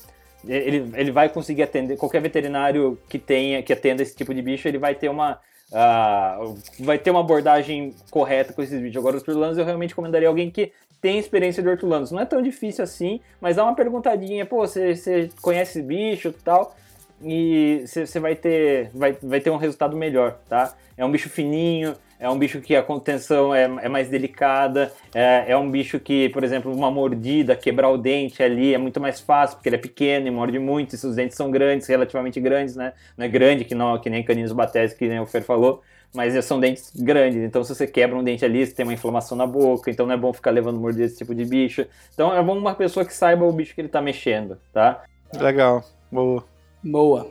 Ele, 0.47 0.91
ele 0.95 1.11
vai 1.11 1.29
conseguir 1.29 1.62
atender. 1.62 1.97
Qualquer 1.97 2.21
veterinário 2.21 2.99
que 3.09 3.19
tenha, 3.19 3.62
que 3.62 3.73
atenda 3.73 4.03
esse 4.03 4.15
tipo 4.15 4.35
de 4.35 4.43
bicho, 4.43 4.67
ele 4.67 4.79
vai 4.79 4.95
ter 4.95 5.09
uma. 5.09 5.41
ah, 5.73 6.39
vai 6.81 6.99
ter 6.99 7.11
uma 7.11 7.21
abordagem 7.21 7.95
correta 8.11 8.53
com 8.53 8.62
esses 8.62 8.81
bichos. 8.81 8.97
Agora, 8.97 9.17
os 9.17 9.23
hortulanos, 9.23 9.59
eu 9.59 9.65
realmente 9.65 9.91
recomendaria 9.91 10.29
alguém 10.29 10.51
que 10.51 10.73
tem 11.01 11.19
experiência 11.19 11.62
de 11.62 11.69
hortulanos. 11.69 12.11
Não 12.11 12.21
é 12.21 12.25
tão 12.25 12.43
difícil 12.43 12.85
assim, 12.85 13.21
mas 13.41 13.57
dá 13.57 13.65
uma 13.65 13.75
perguntadinha, 13.75 14.47
pô, 14.47 14.59
você, 14.67 14.95
você 14.95 15.31
conhece 15.41 15.79
esse 15.79 15.83
bicho 15.83 16.33
tal? 16.45 16.77
e 17.25 17.85
você 17.87 18.19
vai 18.19 18.35
ter 18.35 18.91
vai, 18.93 19.17
vai 19.23 19.41
ter 19.41 19.51
um 19.51 19.57
resultado 19.57 19.97
melhor, 19.97 20.39
tá? 20.49 20.75
É 20.97 21.05
um 21.05 21.11
bicho 21.11 21.31
fininho, 21.31 21.95
é 22.23 22.31
um 22.31 22.39
bicho 22.39 22.60
que 22.60 22.76
a 22.76 22.83
contenção 22.84 23.52
é, 23.52 23.65
é 23.65 23.89
mais 23.89 24.09
delicada, 24.09 24.92
é, 25.12 25.47
é 25.49 25.57
um 25.57 25.68
bicho 25.68 25.99
que, 25.99 26.28
por 26.28 26.44
exemplo, 26.44 26.73
uma 26.73 26.89
mordida, 26.89 27.57
quebrar 27.57 27.89
o 27.89 27.99
dente 27.99 28.41
ali 28.41 28.73
é 28.73 28.78
muito 28.78 29.01
mais 29.01 29.20
fácil, 29.20 29.57
porque 29.57 29.68
ele 29.68 29.75
é 29.75 29.78
pequeno 29.81 30.28
e 30.28 30.31
morde 30.31 30.57
muito, 30.57 30.94
e 30.94 30.99
seus 30.99 31.17
dentes 31.17 31.36
são 31.36 31.51
grandes, 31.51 31.89
relativamente 31.89 32.39
grandes, 32.39 32.76
né? 32.76 32.92
Não 33.18 33.26
é 33.26 33.28
grande 33.28 33.65
que, 33.65 33.75
não, 33.75 33.99
que 33.99 34.09
nem 34.09 34.23
caninos 34.23 34.52
batese, 34.52 34.94
que 34.97 35.09
nem 35.09 35.18
o 35.18 35.26
Fer 35.26 35.42
falou, 35.42 35.83
mas 36.15 36.33
são 36.44 36.60
dentes 36.60 36.92
grandes, 36.94 37.42
então 37.42 37.65
se 37.65 37.75
você 37.75 37.89
quebra 37.89 38.17
um 38.17 38.23
dente 38.23 38.44
ali, 38.44 38.65
você 38.65 38.73
tem 38.73 38.86
uma 38.86 38.94
inflamação 38.94 39.36
na 39.36 39.47
boca, 39.47 39.91
então 39.91 40.07
não 40.07 40.15
é 40.15 40.17
bom 40.17 40.33
ficar 40.33 40.52
levando 40.52 40.78
mordida 40.78 41.02
desse 41.02 41.18
tipo 41.18 41.34
de 41.34 41.44
bicho. 41.44 41.84
Então 42.15 42.33
é 42.33 42.41
bom 42.41 42.57
uma 42.57 42.75
pessoa 42.76 43.05
que 43.05 43.12
saiba 43.12 43.44
o 43.44 43.52
bicho 43.52 43.75
que 43.75 43.81
ele 43.81 43.89
tá 43.89 44.01
mexendo, 44.01 44.59
tá? 44.73 45.02
Legal. 45.34 45.83
Boa. 46.10 46.44
Boa. 46.84 47.26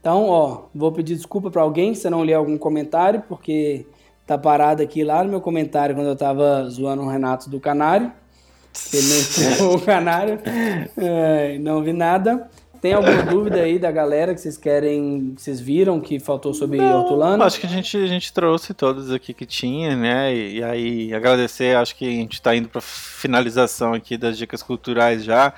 Então, 0.00 0.28
ó, 0.28 0.64
vou 0.74 0.92
pedir 0.92 1.16
desculpa 1.16 1.50
pra 1.50 1.62
alguém 1.62 1.94
se 1.94 2.06
eu 2.06 2.10
não 2.10 2.22
ler 2.22 2.34
algum 2.34 2.58
comentário, 2.58 3.22
porque 3.26 3.86
tá 4.28 4.36
parado 4.36 4.82
aqui 4.82 5.02
lá 5.02 5.24
no 5.24 5.30
meu 5.30 5.40
comentário 5.40 5.94
quando 5.94 6.08
eu 6.08 6.14
tava 6.14 6.68
zoando 6.68 7.02
o 7.02 7.08
Renato 7.08 7.48
do 7.48 7.58
Canário. 7.58 8.12
Ele 8.92 9.58
não 9.58 9.74
o 9.74 9.80
Canário. 9.80 10.38
É, 10.98 11.58
não 11.58 11.82
vi 11.82 11.94
nada. 11.94 12.46
Tem 12.80 12.92
alguma 12.92 13.22
dúvida 13.22 13.62
aí 13.62 13.78
da 13.78 13.90
galera 13.90 14.34
que 14.34 14.40
vocês 14.40 14.58
querem, 14.58 15.32
que 15.34 15.42
vocês 15.42 15.58
viram 15.58 15.98
que 15.98 16.20
faltou 16.20 16.52
sobre 16.52 16.78
hortulano? 16.78 17.42
Acho 17.42 17.58
que 17.58 17.66
a 17.66 17.70
gente, 17.70 17.96
a 17.96 18.06
gente 18.06 18.30
trouxe 18.30 18.74
todos 18.74 19.10
aqui 19.10 19.32
que 19.32 19.46
tinha, 19.46 19.96
né? 19.96 20.32
E, 20.32 20.58
e 20.58 20.62
aí 20.62 21.14
agradecer, 21.14 21.74
acho 21.74 21.96
que 21.96 22.06
a 22.06 22.10
gente 22.10 22.40
tá 22.40 22.54
indo 22.54 22.68
pra 22.68 22.82
finalização 22.82 23.94
aqui 23.94 24.18
das 24.18 24.36
dicas 24.36 24.62
culturais 24.62 25.24
já. 25.24 25.54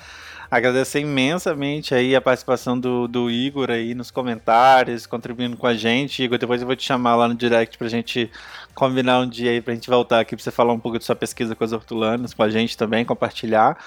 Agradecer 0.51 0.99
imensamente 0.99 1.95
aí 1.95 2.13
a 2.13 2.19
participação 2.19 2.77
do, 2.77 3.07
do 3.07 3.31
Igor 3.31 3.71
aí 3.71 3.95
nos 3.95 4.11
comentários, 4.11 5.05
contribuindo 5.05 5.55
com 5.55 5.65
a 5.65 5.73
gente. 5.73 6.21
Igor, 6.21 6.37
depois 6.37 6.59
eu 6.59 6.67
vou 6.67 6.75
te 6.75 6.83
chamar 6.83 7.15
lá 7.15 7.25
no 7.25 7.33
direct 7.33 7.77
pra 7.77 7.87
gente 7.87 8.29
combinar 8.75 9.21
um 9.21 9.29
dia 9.29 9.51
aí 9.51 9.61
pra 9.61 9.73
gente 9.73 9.89
voltar 9.89 10.19
aqui 10.19 10.35
pra 10.35 10.43
você 10.43 10.51
falar 10.51 10.73
um 10.73 10.79
pouco 10.79 10.99
de 10.99 11.05
sua 11.05 11.15
pesquisa 11.15 11.55
com 11.55 11.63
as 11.63 11.71
hortulanas, 11.71 12.33
com 12.33 12.43
a 12.43 12.49
gente 12.49 12.77
também, 12.77 13.05
compartilhar. 13.05 13.77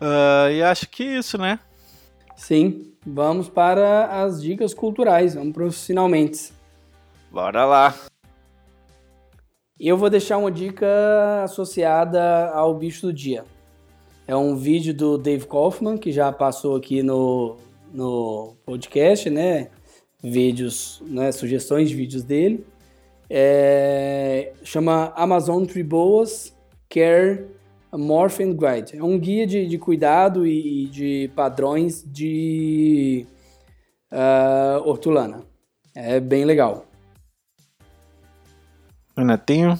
Ah, 0.00 0.50
e 0.50 0.62
acho 0.62 0.88
que 0.88 1.04
isso, 1.04 1.36
né? 1.36 1.58
Sim, 2.34 2.94
vamos 3.06 3.50
para 3.50 4.22
as 4.24 4.40
dicas 4.40 4.72
culturais, 4.72 5.34
vamos 5.34 5.52
para 5.52 5.64
os 5.64 5.86
finalmente. 5.86 6.54
Bora 7.30 7.66
lá. 7.66 7.94
Eu 9.78 9.98
vou 9.98 10.08
deixar 10.08 10.38
uma 10.38 10.50
dica 10.50 10.86
associada 11.44 12.48
ao 12.48 12.74
bicho 12.74 13.02
do 13.02 13.12
dia. 13.12 13.44
É 14.26 14.36
um 14.36 14.56
vídeo 14.56 14.94
do 14.94 15.18
Dave 15.18 15.46
Kaufman, 15.46 15.98
que 15.98 16.12
já 16.12 16.30
passou 16.32 16.76
aqui 16.76 17.02
no, 17.02 17.56
no 17.92 18.54
podcast, 18.64 19.28
né? 19.28 19.68
Vídeos, 20.22 21.02
né? 21.06 21.32
Sugestões 21.32 21.88
de 21.88 21.96
vídeos 21.96 22.22
dele. 22.22 22.64
É, 23.28 24.52
chama 24.62 25.12
Amazon 25.16 25.64
Tree 25.64 25.82
Boas 25.82 26.54
Care 26.88 27.46
Morph 27.92 28.40
and 28.40 28.54
Guide. 28.54 28.96
É 28.96 29.02
um 29.02 29.18
guia 29.18 29.46
de, 29.46 29.66
de 29.66 29.78
cuidado 29.78 30.46
e, 30.46 30.84
e 30.84 30.86
de 30.86 31.30
padrões 31.34 32.04
de 32.06 33.26
ah, 34.10 34.80
hortulana. 34.84 35.44
É 35.94 36.20
bem 36.20 36.44
legal. 36.44 36.86
Renatinho. 39.16 39.78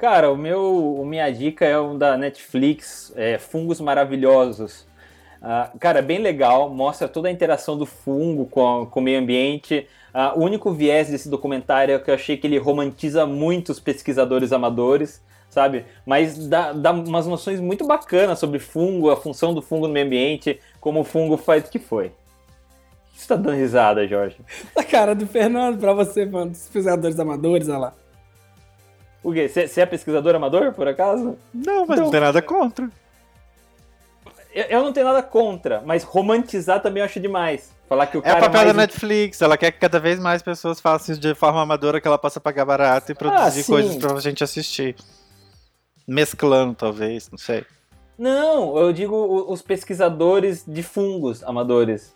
Cara, 0.00 0.32
o 0.32 0.36
meu, 0.36 1.02
minha 1.04 1.30
dica 1.30 1.66
é 1.66 1.78
um 1.78 1.98
da 1.98 2.16
Netflix, 2.16 3.12
é 3.14 3.36
Fungos 3.36 3.82
Maravilhosos. 3.82 4.86
Ah, 5.42 5.70
cara, 5.78 6.00
bem 6.00 6.18
legal, 6.18 6.70
mostra 6.70 7.06
toda 7.06 7.28
a 7.28 7.30
interação 7.30 7.76
do 7.76 7.84
fungo 7.84 8.46
com, 8.46 8.86
com 8.90 8.98
o 8.98 9.02
meio 9.02 9.20
ambiente. 9.20 9.86
Ah, 10.14 10.32
o 10.34 10.40
único 10.42 10.72
viés 10.72 11.10
desse 11.10 11.28
documentário 11.28 11.94
é 11.94 11.98
que 11.98 12.10
eu 12.10 12.14
achei 12.14 12.38
que 12.38 12.46
ele 12.46 12.56
romantiza 12.56 13.26
muito 13.26 13.72
os 13.72 13.78
pesquisadores 13.78 14.54
amadores, 14.54 15.22
sabe? 15.50 15.84
Mas 16.06 16.48
dá, 16.48 16.72
dá 16.72 16.92
umas 16.92 17.26
noções 17.26 17.60
muito 17.60 17.86
bacanas 17.86 18.38
sobre 18.38 18.58
fungo, 18.58 19.10
a 19.10 19.18
função 19.18 19.52
do 19.52 19.60
fungo 19.60 19.86
no 19.86 19.92
meio 19.92 20.06
ambiente, 20.06 20.58
como 20.80 21.00
o 21.00 21.04
fungo 21.04 21.36
faz 21.36 21.64
o 21.64 21.70
que 21.70 21.78
foi. 21.78 22.10
Você 23.14 23.28
tá 23.28 23.36
dando 23.36 23.58
risada, 23.58 24.08
Jorge? 24.08 24.38
A 24.74 24.82
cara 24.82 25.14
do 25.14 25.26
Fernando 25.26 25.78
pra 25.78 25.92
você, 25.92 26.24
mano, 26.24 26.52
dos 26.52 26.62
pesquisadores 26.62 27.20
amadores, 27.20 27.68
olha 27.68 27.78
lá. 27.78 27.94
O 29.22 29.32
quê? 29.32 29.48
Você 29.48 29.80
é 29.80 29.86
pesquisador 29.86 30.34
amador, 30.34 30.72
por 30.72 30.88
acaso? 30.88 31.36
Não, 31.52 31.80
mas 31.86 31.90
Então- 31.98 32.04
não 32.04 32.10
tem 32.10 32.20
nada 32.20 32.40
contra. 32.40 32.88
Eu, 34.52 34.64
eu 34.64 34.82
não 34.82 34.92
tenho 34.92 35.06
nada 35.06 35.22
contra, 35.22 35.80
mas 35.84 36.02
romantizar 36.02 36.80
também 36.82 37.00
eu 37.02 37.04
acho 37.04 37.20
demais. 37.20 37.70
Falar 37.88 38.06
que 38.06 38.16
o 38.16 38.20
É 38.20 38.22
cara 38.22 38.38
o 38.38 38.40
papel 38.42 38.66
da. 38.66 38.72
Netflix, 38.72 39.40
ela 39.42 39.56
quer 39.56 39.70
que 39.72 39.78
cada 39.78 40.00
vez 40.00 40.18
mais 40.18 40.42
pessoas 40.42 40.80
façam 40.80 41.12
isso 41.12 41.20
de 41.20 41.34
forma 41.34 41.60
amadora 41.60 42.00
que 42.00 42.06
ela 42.08 42.18
possa 42.18 42.40
pagar 42.40 42.64
barato 42.64 43.12
e 43.12 43.14
produzir 43.14 43.62
sim. 43.62 43.72
coisas 43.72 43.96
pra 43.96 44.18
gente 44.20 44.42
assistir. 44.42 44.96
Mesclando, 46.06 46.74
talvez, 46.74 47.30
não 47.30 47.38
sei. 47.38 47.64
Não, 48.18 48.76
eu 48.76 48.92
digo 48.92 49.44
os 49.50 49.62
pesquisadores 49.62 50.64
de 50.66 50.82
fungos 50.82 51.42
amadores. 51.44 52.12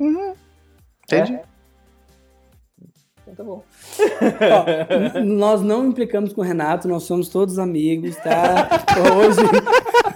Entendi. 0.00 1.34
É? 1.34 1.42
Então 3.26 3.34
tá 3.34 3.42
bom. 3.44 3.64
Ó, 4.40 5.20
nós 5.24 5.62
não 5.62 5.86
implicamos 5.86 6.32
com 6.32 6.40
o 6.40 6.44
Renato, 6.44 6.86
nós 6.86 7.02
somos 7.02 7.28
todos 7.28 7.58
amigos, 7.58 8.14
tá? 8.16 8.68
Hoje. 9.16 9.40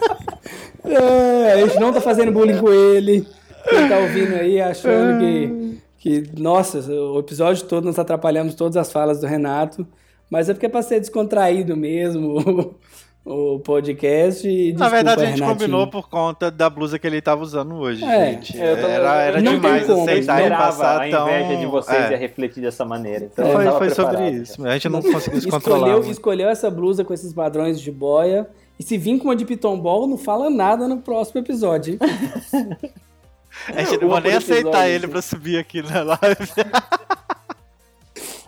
É, 0.82 1.52
a 1.52 1.66
gente 1.66 1.78
não 1.78 1.92
tá 1.92 2.00
fazendo 2.00 2.32
bullying 2.32 2.58
com 2.58 2.72
ele. 2.72 3.24
Quem 3.68 3.88
tá 3.88 3.98
ouvindo 3.98 4.34
aí 4.34 4.60
achando 4.60 5.20
que, 5.20 5.78
que. 5.98 6.40
Nossa, 6.40 6.80
o 6.90 7.20
episódio 7.20 7.64
todo 7.66 7.84
nós 7.84 7.98
atrapalhamos 7.98 8.54
todas 8.54 8.76
as 8.76 8.90
falas 8.90 9.20
do 9.20 9.26
Renato. 9.26 9.86
Mas 10.28 10.48
é 10.48 10.54
porque 10.54 10.66
é 10.66 10.68
pra 10.68 10.82
ser 10.82 10.98
descontraído 10.98 11.76
mesmo 11.76 12.74
o, 13.32 13.60
podcast. 13.60 14.46
E 14.48 14.72
Na 14.72 14.86
desculpa, 14.86 14.90
verdade, 14.90 15.22
a 15.22 15.26
gente 15.26 15.34
Renatinho. 15.40 15.58
combinou 15.58 15.86
por 15.88 16.08
conta 16.08 16.50
da 16.50 16.68
blusa 16.68 16.98
que 16.98 17.06
ele 17.06 17.20
tava 17.20 17.42
usando 17.42 17.74
hoje, 17.76 18.04
É. 18.04 18.32
gente. 18.32 18.58
Era, 18.60 19.14
era 19.22 19.40
não 19.42 19.52
demais 19.54 19.86
tem 19.86 19.94
como, 19.94 20.08
aceitar 20.08 20.46
e 20.46 20.50
passar 20.50 21.02
a 21.06 21.10
tão... 21.10 21.28
inveja 21.28 21.56
de 21.56 21.66
vocês 21.66 21.98
É. 21.98 22.10
ia 22.12 22.16
refletir 22.18 22.60
dessa 22.62 22.84
maneira. 22.84 23.24
Então 23.32 23.46
eu 23.46 23.52
Foi, 23.72 23.78
foi 23.78 23.90
sobre 23.90 24.30
isso. 24.30 24.66
A 24.66 24.72
gente 24.72 24.88
não 24.88 25.00
conseguiu 25.02 25.40
se 25.40 25.48
controlar. 25.48 25.78
Escolheu, 25.78 25.96
muito. 25.98 26.10
escolheu 26.12 26.48
essa 26.48 26.70
blusa 26.70 27.04
com 27.04 27.14
esses 27.14 27.32
padrões 27.32 27.80
de 27.80 27.90
boia. 27.92 28.48
E 28.78 28.82
se 28.82 28.96
vir 28.96 29.18
com 29.18 29.24
uma 29.28 29.36
de 29.36 29.44
Piton 29.44 29.78
Ball, 29.78 30.06
não 30.06 30.16
fala 30.16 30.48
nada 30.48 30.88
no 30.88 30.98
próximo 30.98 31.40
episódio. 31.40 31.98
A 33.68 33.82
gente 33.82 34.00
não 34.00 34.08
vai 34.10 34.20
nem 34.22 34.34
aceitar 34.36 34.88
ele 34.88 35.06
pra 35.08 35.20
subir 35.20 35.58
aqui 35.58 35.82
na 35.82 36.02
live. 36.02 36.50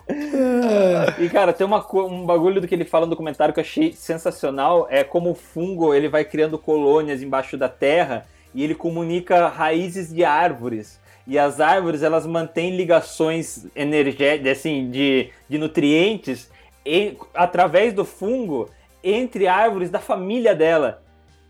E, 1.19 1.29
cara, 1.29 1.53
tem 1.53 1.65
uma, 1.65 1.85
um 1.93 2.25
bagulho 2.25 2.59
do 2.59 2.67
que 2.67 2.75
ele 2.75 2.85
fala 2.85 3.05
no 3.05 3.11
documentário 3.11 3.53
que 3.53 3.59
eu 3.59 3.63
achei 3.63 3.93
sensacional. 3.93 4.87
É 4.89 5.03
como 5.03 5.31
o 5.31 5.35
fungo 5.35 5.93
ele 5.93 6.09
vai 6.09 6.25
criando 6.25 6.57
colônias 6.57 7.21
embaixo 7.21 7.57
da 7.57 7.69
terra 7.69 8.25
e 8.53 8.63
ele 8.63 8.75
comunica 8.75 9.47
raízes 9.47 10.13
de 10.13 10.23
árvores. 10.23 10.99
E 11.25 11.39
as 11.39 11.61
árvores, 11.61 12.03
elas 12.03 12.25
mantêm 12.25 12.75
ligações 12.75 13.65
energéticas, 13.75 14.57
assim, 14.57 14.89
de, 14.89 15.29
de 15.47 15.57
nutrientes 15.57 16.51
através 17.33 17.93
do 17.93 18.03
fungo 18.03 18.69
entre 19.01 19.47
árvores 19.47 19.89
da 19.89 19.99
família 19.99 20.53
dela. 20.53 21.01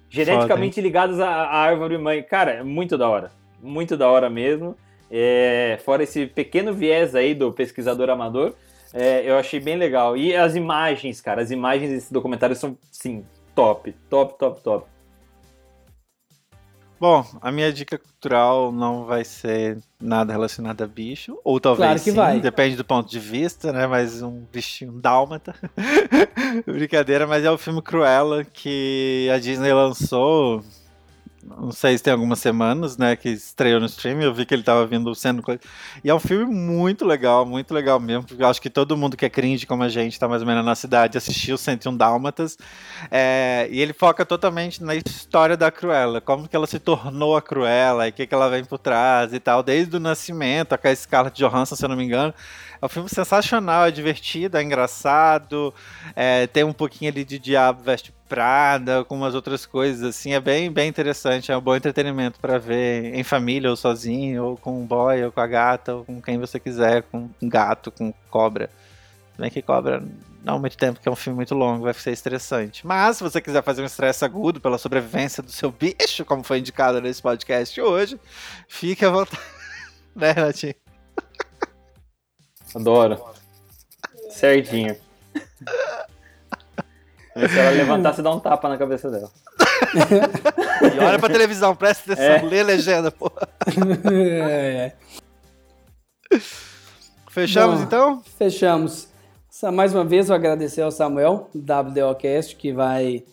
Geneticamente 0.09 0.79
ligadas 0.79 1.19
à, 1.19 1.27
à 1.27 1.57
árvore 1.57 1.97
mãe. 1.97 2.21
Cara, 2.21 2.51
é 2.51 2.63
muito 2.63 2.97
da 2.97 3.09
hora. 3.09 3.31
Muito 3.61 3.97
da 3.97 4.07
hora 4.07 4.29
mesmo. 4.29 4.75
É, 5.15 5.77
fora 5.85 6.01
esse 6.01 6.25
pequeno 6.25 6.73
viés 6.73 7.13
aí 7.13 7.35
do 7.35 7.51
pesquisador 7.51 8.09
amador, 8.09 8.55
é, 8.91 9.29
eu 9.29 9.37
achei 9.37 9.59
bem 9.59 9.75
legal. 9.75 10.17
E 10.17 10.35
as 10.35 10.55
imagens, 10.55 11.21
cara, 11.21 11.39
as 11.39 11.51
imagens 11.51 11.91
desse 11.91 12.11
documentário 12.11 12.55
são, 12.55 12.75
sim, 12.91 13.23
top, 13.53 13.95
top, 14.09 14.39
top, 14.39 14.61
top. 14.63 14.87
Bom, 16.99 17.23
a 17.41 17.51
minha 17.51 17.71
dica 17.71 17.97
cultural 17.97 18.71
não 18.71 19.05
vai 19.05 19.23
ser 19.23 19.77
nada 20.01 20.31
relacionado 20.31 20.81
a 20.81 20.87
bicho, 20.87 21.37
ou 21.43 21.59
talvez 21.59 21.85
Claro 21.85 21.99
que 21.99 22.09
sim, 22.09 22.15
vai. 22.15 22.39
depende 22.39 22.75
do 22.75 22.85
ponto 22.85 23.07
de 23.07 23.19
vista, 23.19 23.71
né? 23.71 23.85
Mas 23.85 24.23
um 24.23 24.43
bichinho 24.51 24.93
dálmata. 24.93 25.53
Brincadeira, 26.65 27.27
mas 27.27 27.43
é 27.43 27.51
o 27.51 27.57
filme 27.57 27.83
Cruella 27.83 28.43
que 28.43 29.29
a 29.31 29.37
Disney 29.37 29.73
lançou. 29.73 30.63
Não 31.45 31.71
sei 31.71 31.97
se 31.97 32.03
tem 32.03 32.13
algumas 32.13 32.39
semanas, 32.39 32.97
né? 32.97 33.15
Que 33.15 33.29
estreou 33.29 33.79
no 33.79 33.85
stream. 33.85 34.21
Eu 34.21 34.33
vi 34.33 34.45
que 34.45 34.53
ele 34.53 34.63
tava 34.63 34.85
vindo 34.85 35.13
sendo. 35.13 35.43
E 36.03 36.09
é 36.09 36.13
um 36.13 36.19
filme 36.19 36.45
muito 36.45 37.05
legal, 37.05 37.45
muito 37.45 37.73
legal 37.73 37.99
mesmo. 37.99 38.23
Porque 38.23 38.41
eu 38.41 38.47
acho 38.47 38.61
que 38.61 38.69
todo 38.69 38.95
mundo 38.95 39.17
que 39.17 39.25
é 39.25 39.29
cringe 39.29 39.65
como 39.65 39.83
a 39.83 39.89
gente, 39.89 40.17
tá 40.19 40.27
mais 40.27 40.41
ou 40.41 40.47
menos 40.47 40.65
na 40.65 40.75
cidade, 40.75 41.17
assistiu 41.17 41.57
101 41.57 41.97
Dálmatas. 41.97 42.57
É, 43.11 43.67
e 43.69 43.81
ele 43.81 43.93
foca 43.93 44.25
totalmente 44.25 44.83
na 44.83 44.95
história 44.95 45.57
da 45.57 45.69
Cruella, 45.69 46.21
como 46.21 46.47
que 46.47 46.55
ela 46.55 46.67
se 46.67 46.79
tornou 46.79 47.35
a 47.35 47.41
Cruella 47.41 48.07
e 48.07 48.09
o 48.11 48.13
que, 48.13 48.25
que 48.25 48.33
ela 48.33 48.49
vem 48.49 48.63
por 48.63 48.77
trás 48.77 49.33
e 49.33 49.39
tal, 49.39 49.61
desde 49.61 49.95
o 49.97 49.99
nascimento, 49.99 50.77
com 50.77 50.87
a 50.87 50.95
Scarlett 50.95 51.37
Johansson, 51.37 51.75
se 51.75 51.83
eu 51.83 51.89
não 51.89 51.95
me 51.95 52.03
engano. 52.03 52.33
É 52.83 52.85
um 52.85 52.89
filme 52.89 53.07
sensacional, 53.07 53.85
é 53.85 53.91
divertido, 53.91 54.57
é 54.57 54.61
engraçado, 54.61 55.73
é, 56.13 56.47
tem 56.47 56.65
um 56.65 56.73
pouquinho 56.73 57.09
ali 57.09 57.23
de 57.23 57.39
Diabo 57.39 57.81
Veste 57.81 58.13
Prada, 58.27 59.05
com 59.05 59.15
umas 59.15 59.33
outras 59.33 59.65
coisas 59.65 60.03
assim, 60.03 60.33
é 60.33 60.39
bem, 60.41 60.69
bem 60.69 60.89
interessante, 60.89 61.49
é 61.49 61.55
um 61.55 61.61
bom 61.61 61.77
entretenimento 61.77 62.41
para 62.41 62.57
ver 62.57 63.15
em 63.15 63.23
família, 63.23 63.69
ou 63.69 63.77
sozinho, 63.77 64.43
ou 64.43 64.57
com 64.57 64.81
um 64.81 64.85
boy, 64.85 65.23
ou 65.23 65.31
com 65.31 65.39
a 65.39 65.47
gata, 65.47 65.95
ou 65.95 66.03
com 66.03 66.21
quem 66.21 66.37
você 66.37 66.59
quiser, 66.59 67.03
com 67.03 67.29
um 67.41 67.47
gato, 67.47 67.89
com 67.89 68.13
cobra. 68.29 68.69
Bem 69.39 69.49
que 69.49 69.61
cobra 69.61 70.03
não 70.43 70.59
muito 70.59 70.77
tempo, 70.77 70.99
que 70.99 71.07
é 71.07 71.11
um 71.11 71.15
filme 71.15 71.37
muito 71.37 71.55
longo, 71.55 71.85
vai 71.85 71.93
ser 71.93 72.11
estressante. 72.11 72.85
Mas 72.85 73.15
se 73.15 73.23
você 73.23 73.39
quiser 73.39 73.63
fazer 73.63 73.81
um 73.81 73.85
estresse 73.85 74.25
agudo 74.25 74.59
pela 74.59 74.77
sobrevivência 74.77 75.41
do 75.41 75.51
seu 75.53 75.71
bicho, 75.71 76.25
como 76.25 76.43
foi 76.43 76.59
indicado 76.59 76.99
nesse 76.99 77.21
podcast 77.21 77.79
hoje, 77.79 78.19
fique 78.67 79.05
à 79.05 79.09
vontade. 79.09 79.41
né, 80.13 80.33
Natinho? 80.33 80.82
Adoro. 82.75 83.19
Certinho. 84.29 84.95
E 87.35 87.49
se 87.49 87.59
ela 87.59 87.71
levantar, 87.71 88.13
você 88.13 88.21
dá 88.21 88.31
um 88.31 88.39
tapa 88.39 88.69
na 88.69 88.77
cabeça 88.77 89.09
dela. 89.09 89.29
E 90.95 90.99
olha 90.99 91.19
pra 91.19 91.29
televisão, 91.29 91.75
presta 91.75 92.13
atenção, 92.13 92.47
É. 92.47 92.49
lê 92.49 92.61
a 92.61 92.63
legenda, 92.63 93.11
pô. 93.11 93.31
É, 94.11 94.91
Fechamos 97.29 97.79
Bom. 97.79 97.83
então? 97.85 98.21
Fechamos. 98.37 99.07
Mais 99.73 99.93
uma 99.93 100.03
vez, 100.03 100.29
eu 100.29 100.35
agradecer 100.35 100.81
ao 100.81 100.91
Samuel, 100.91 101.49
do 101.53 101.61
WDOcast, 101.73 102.55
que 102.55 102.71
vai 102.73 103.23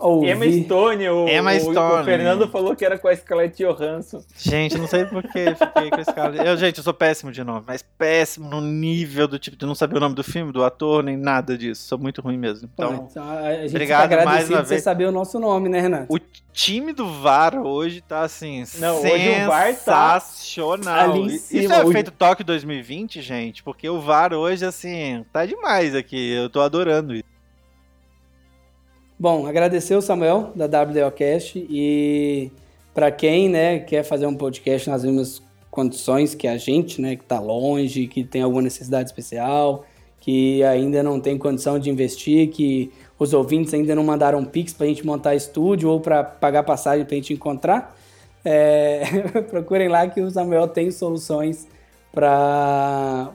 ouvir. 0.00 0.30
Emma 0.30 0.44
Stone, 0.64 1.08
o, 1.08 1.28
Emma 1.28 1.58
Stone. 1.58 2.02
o 2.02 2.04
Fernando 2.04 2.48
falou 2.48 2.74
que 2.74 2.84
era 2.84 2.98
com 2.98 3.08
a 3.08 3.14
Scarlett 3.16 3.62
Johansson. 3.62 4.22
Gente, 4.36 4.78
não 4.78 4.86
sei 4.86 5.04
por 5.04 5.22
que 5.22 5.54
fiquei 5.54 5.90
com 5.90 6.00
esse 6.00 6.12
cara. 6.12 6.36
Eu, 6.36 6.56
gente, 6.56 6.78
eu 6.78 6.84
sou 6.84 6.94
péssimo 6.94 7.30
de 7.32 7.42
nome, 7.44 7.62
mas 7.66 7.82
péssimo 7.98 8.48
no 8.48 8.60
nível 8.60 9.28
do 9.28 9.38
tipo 9.38 9.56
de 9.56 9.66
não 9.66 9.74
saber 9.74 9.96
o 9.96 10.00
nome 10.00 10.14
do 10.14 10.24
filme, 10.24 10.52
do 10.52 10.64
ator, 10.64 11.02
nem 11.02 11.16
nada 11.16 11.56
disso. 11.56 11.82
Sou 11.86 11.98
muito 11.98 12.20
ruim 12.20 12.36
mesmo. 12.38 12.68
Então, 12.72 13.08
Então, 13.10 13.22
a 13.28 13.38
a 13.40 13.56
gente 13.62 13.70
obrigado 13.70 14.10
fica 14.10 14.24
mais 14.24 14.48
uma 14.48 14.62
você 14.64 14.68
vez. 14.70 14.82
saber 14.82 15.04
o 15.06 15.12
nosso 15.12 15.38
nome, 15.38 15.68
né, 15.68 15.80
Renato? 15.80 16.06
o 16.08 16.18
time 16.52 16.92
do 16.92 17.06
VAR 17.08 17.54
hoje 17.64 18.00
tá 18.00 18.22
assim, 18.22 18.64
Não, 18.78 19.00
hoje 19.00 19.30
o 19.44 19.46
VAR 19.46 19.74
tá 19.76 20.18
sensacional. 20.20 21.10
ali 21.12 21.20
em 21.20 21.26
Isso 21.26 21.46
cima, 21.46 21.74
é 21.76 21.82
hoje- 21.84 21.92
feito 21.92 22.10
Tóquio 22.10 22.44
2020, 22.44 23.20
gente, 23.22 23.62
porque 23.62 23.88
o 23.88 24.00
VAR 24.00 24.32
hoje, 24.32 24.64
assim, 24.64 25.24
tá 25.32 25.46
demais 25.46 25.94
aqui. 25.94 26.32
Eu 26.32 26.50
tô 26.50 26.60
adorando 26.60 27.14
isso. 27.14 27.24
Bom, 29.20 29.46
agradecer 29.46 29.94
o 29.94 30.00
Samuel, 30.00 30.50
da 30.54 30.64
WDOcast, 30.64 31.58
e 31.68 32.50
para 32.94 33.10
quem, 33.10 33.50
né, 33.50 33.80
quer 33.80 34.02
fazer 34.02 34.24
um 34.24 34.34
podcast 34.34 34.88
nas 34.88 35.04
mesmas 35.04 35.42
condições 35.70 36.34
que 36.34 36.48
a 36.48 36.56
gente, 36.56 37.02
né, 37.02 37.16
que 37.16 37.24
tá 37.26 37.38
longe, 37.38 38.06
que 38.06 38.24
tem 38.24 38.40
alguma 38.40 38.62
necessidade 38.62 39.10
especial, 39.10 39.84
que 40.20 40.64
ainda 40.64 41.02
não 41.02 41.20
tem 41.20 41.36
condição 41.36 41.78
de 41.78 41.90
investir, 41.90 42.48
que 42.48 42.90
os 43.18 43.34
ouvintes 43.34 43.74
ainda 43.74 43.94
não 43.94 44.02
mandaram 44.02 44.42
pix 44.42 44.72
pra 44.72 44.86
gente 44.86 45.04
montar 45.04 45.34
estúdio 45.34 45.90
ou 45.90 46.00
para 46.00 46.24
pagar 46.24 46.62
passagem 46.62 47.04
pra 47.04 47.14
gente 47.14 47.34
encontrar, 47.34 47.94
é, 48.42 49.02
procurem 49.50 49.88
lá 49.88 50.08
que 50.08 50.22
o 50.22 50.30
Samuel 50.30 50.66
tem 50.66 50.90
soluções 50.90 51.68
para 52.10 53.34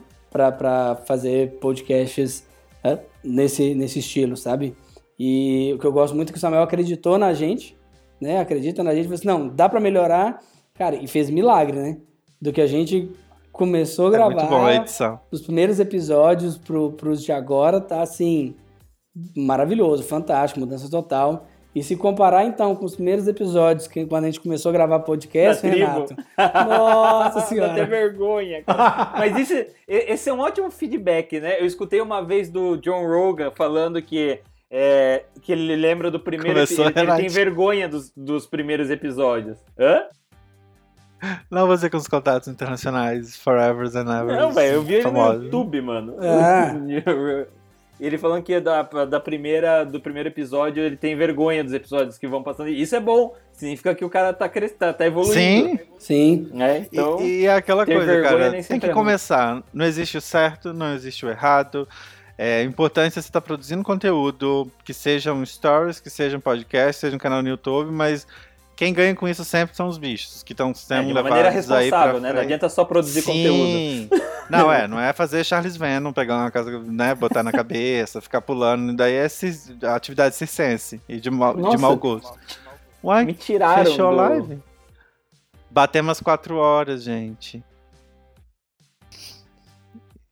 fazer 1.06 1.52
podcasts 1.60 2.44
é, 2.82 2.98
nesse, 3.22 3.72
nesse 3.72 4.00
estilo, 4.00 4.36
sabe? 4.36 4.74
E 5.18 5.72
o 5.74 5.78
que 5.78 5.86
eu 5.86 5.92
gosto 5.92 6.14
muito 6.14 6.28
é 6.30 6.32
que 6.32 6.38
o 6.38 6.40
Samuel 6.40 6.62
acreditou 6.62 7.16
na 7.18 7.32
gente, 7.32 7.76
né? 8.20 8.40
Acredita 8.40 8.82
na 8.82 8.94
gente, 8.94 9.04
falou 9.04 9.14
assim, 9.16 9.26
não, 9.26 9.48
dá 9.48 9.68
pra 9.68 9.80
melhorar, 9.80 10.40
cara, 10.74 10.96
e 10.96 11.06
fez 11.06 11.30
milagre, 11.30 11.76
né? 11.78 11.96
Do 12.40 12.52
que 12.52 12.60
a 12.60 12.66
gente 12.66 13.10
começou 13.50 14.06
a 14.06 14.08
É 14.08 14.12
gravar, 14.12 14.34
muito 14.34 14.48
bom 14.50 14.66
a 14.66 14.74
edição. 14.74 15.18
os 15.32 15.40
primeiros 15.40 15.80
episódios 15.80 16.58
pro, 16.58 16.92
pros 16.92 17.22
de 17.22 17.32
agora, 17.32 17.80
tá 17.80 18.02
assim, 18.02 18.54
maravilhoso, 19.34 20.02
fantástico, 20.02 20.60
mudança 20.60 20.90
total. 20.90 21.46
E 21.74 21.82
se 21.82 21.94
comparar 21.94 22.44
então 22.46 22.74
com 22.74 22.86
os 22.86 22.94
primeiros 22.94 23.28
episódios, 23.28 23.86
que 23.86 24.06
quando 24.06 24.24
a 24.24 24.26
gente 24.28 24.40
começou 24.40 24.70
a 24.70 24.72
gravar 24.72 25.00
podcast, 25.00 25.62
Da 25.62 25.70
tribo. 25.70 25.86
Renato, 25.86 26.16
nossa 26.68 27.34
Dá 27.34 27.40
até 27.40 27.46
senhora. 27.46 27.84
vergonha. 27.86 28.62
cara. 28.62 29.12
Mas 29.18 29.36
isso, 29.38 29.52
esse 29.86 30.30
é 30.30 30.32
um 30.32 30.40
ótimo 30.40 30.70
feedback, 30.70 31.38
né? 31.38 31.60
Eu 31.60 31.66
escutei 31.66 32.00
uma 32.00 32.22
vez 32.22 32.48
do 32.48 32.76
John 32.78 33.06
Rogan 33.06 33.50
falando 33.50 34.00
que, 34.00 34.40
é, 34.70 35.24
que 35.42 35.52
ele 35.52 35.76
lembra 35.76 36.10
do 36.10 36.20
primeiro 36.20 36.54
Começou 36.54 36.86
episódio. 36.86 37.02
Ele, 37.02 37.10
a 37.10 37.16
tem 37.16 37.28
vergonha 37.28 37.88
dos, 37.88 38.12
dos 38.16 38.46
primeiros 38.46 38.90
episódios. 38.90 39.58
Hã? 39.78 40.04
Não 41.50 41.66
você 41.66 41.88
com 41.88 41.96
os 41.96 42.08
contatos 42.08 42.48
internacionais, 42.48 43.36
Forever 43.36 43.86
and 43.96 44.20
Ever. 44.20 44.36
Não, 44.36 44.52
velho, 44.52 44.74
eu 44.74 44.82
vi 44.82 44.94
ele 44.94 45.10
no. 45.10 45.44
YouTube, 45.44 45.80
mano. 45.80 46.16
Ah. 46.20 46.74
ele 47.98 48.18
falando 48.18 48.42
que 48.42 48.60
da, 48.60 48.82
da 48.82 49.18
primeira, 49.18 49.84
do 49.84 49.98
primeiro 49.98 50.28
episódio 50.28 50.82
ele 50.82 50.96
tem 50.96 51.16
vergonha 51.16 51.64
dos 51.64 51.72
episódios 51.72 52.18
que 52.18 52.26
vão 52.26 52.42
passando. 52.42 52.68
Isso 52.68 52.94
é 52.94 53.00
bom, 53.00 53.34
significa 53.52 53.94
que 53.94 54.04
o 54.04 54.10
cara 54.10 54.32
tá 54.32 54.48
crescendo, 54.48 54.78
tá, 54.78 54.92
tá 54.92 55.06
evoluindo. 55.06 55.34
Sim. 55.34 55.78
Sim. 55.98 56.50
É, 56.60 56.78
então, 56.78 57.20
e, 57.20 57.42
e 57.42 57.46
é 57.46 57.54
aquela 57.54 57.86
coisa, 57.86 58.22
cara. 58.22 58.62
Tem 58.62 58.78
que 58.78 58.86
é 58.86 58.92
começar. 58.92 59.62
Não 59.72 59.86
existe 59.86 60.18
o 60.18 60.20
certo, 60.20 60.74
não 60.74 60.92
existe 60.94 61.24
o 61.24 61.30
errado. 61.30 61.88
É 62.38 62.62
importante 62.62 63.14
você 63.14 63.20
estar 63.20 63.40
produzindo 63.40 63.82
conteúdo, 63.82 64.70
que 64.84 64.92
sejam 64.92 65.44
stories, 65.44 66.00
que 66.00 66.10
sejam 66.10 66.38
podcast, 66.38 67.00
seja 67.00 67.16
um 67.16 67.18
canal 67.18 67.42
no 67.42 67.48
YouTube, 67.48 67.90
mas 67.90 68.26
quem 68.76 68.92
ganha 68.92 69.14
com 69.14 69.26
isso 69.26 69.42
sempre 69.42 69.74
são 69.74 69.88
os 69.88 69.96
bichos, 69.96 70.42
que 70.42 70.52
estão 70.52 70.70
é, 70.70 70.74
sendo 70.74 71.06
de 71.06 71.12
uma 71.12 71.22
maneira 71.22 71.48
responsável, 71.48 72.20
né? 72.20 72.30
Não 72.34 72.40
adianta 72.42 72.68
só 72.68 72.84
produzir 72.84 73.22
conteúdo. 73.22 73.64
Sim. 73.66 74.10
Não, 74.48 74.70
é, 74.70 74.86
não 74.86 75.00
é 75.00 75.12
fazer 75.12 75.42
Charles 75.42 75.76
Venom, 75.76 76.12
pegar 76.12 76.36
uma 76.36 76.52
casa, 76.52 76.70
né, 76.78 77.16
botar 77.16 77.42
na 77.42 77.50
cabeça, 77.50 78.20
ficar 78.20 78.40
pulando, 78.40 78.94
daí 78.94 79.14
é 79.14 79.28
cis- 79.28 79.72
atividade 79.82 80.36
circense 80.36 81.00
e 81.08 81.18
de 81.18 81.28
mau, 81.32 81.52
de 81.70 81.76
mau 81.76 81.96
gosto. 81.96 82.32
Uai, 83.02 83.24
Me 83.24 83.34
tiraram 83.34 83.84
fechou 83.84 84.06
a 84.06 84.10
do- 84.10 84.16
live? 84.16 84.62
Batemos 85.68 86.12
as 86.12 86.20
quatro 86.20 86.58
horas, 86.58 87.02
gente. 87.02 87.60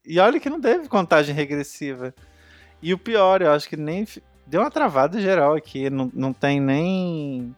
E 0.06 0.18
olha 0.18 0.38
que 0.40 0.50
não 0.50 0.60
teve 0.60 0.88
contagem 0.88 1.34
regressiva. 1.34 2.14
E 2.82 2.92
o 2.92 2.98
pior, 2.98 3.40
eu 3.42 3.50
acho 3.52 3.68
que 3.68 3.76
nem. 3.76 4.06
Deu 4.46 4.60
uma 4.60 4.70
travada 4.70 5.18
geral 5.20 5.54
aqui. 5.54 5.88
Não, 5.88 6.10
não 6.14 6.32
tem 6.32 6.60
nem. 6.60 7.54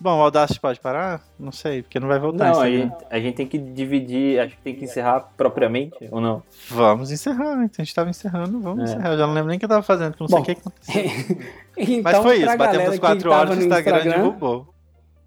Bom, 0.00 0.18
o 0.18 0.22
Audacity 0.22 0.60
pode 0.60 0.80
parar? 0.80 1.22
Não 1.38 1.52
sei, 1.52 1.82
porque 1.82 1.98
não 2.00 2.08
vai 2.08 2.18
voltar 2.18 2.52
Não, 2.52 2.60
aí 2.60 2.82
aí. 2.82 2.92
a 3.10 3.18
gente 3.20 3.36
tem 3.36 3.46
que 3.46 3.56
dividir, 3.56 4.38
acho 4.40 4.56
que 4.56 4.60
tem 4.62 4.74
que 4.74 4.84
encerrar 4.84 5.20
propriamente, 5.36 5.96
ou 6.10 6.20
não? 6.20 6.42
Vamos 6.68 7.10
encerrar, 7.10 7.54
então 7.62 7.76
a 7.80 7.84
gente 7.84 7.94
tava 7.94 8.10
encerrando, 8.10 8.60
vamos 8.60 8.80
É. 8.80 8.84
encerrar. 8.92 9.12
Eu 9.12 9.18
já 9.18 9.26
não 9.26 9.32
lembro 9.32 9.48
nem 9.48 9.56
o 9.56 9.58
que 9.58 9.64
eu 9.64 9.68
tava 9.68 9.82
fazendo, 9.82 10.16
não 10.20 10.26
sei 10.28 10.36
Bom, 10.36 10.42
o 10.42 10.44
que 10.44 10.50
aconteceu. 10.52 11.04
Então, 11.78 12.02
Mas 12.02 12.18
foi 12.18 12.36
isso, 12.36 12.56
batemos 12.58 12.88
as 12.88 12.98
quatro 12.98 13.30
horas, 13.30 13.50
o 13.50 13.54
no 13.54 13.62
Instagram, 13.62 14.02
derrubou. 14.02 14.74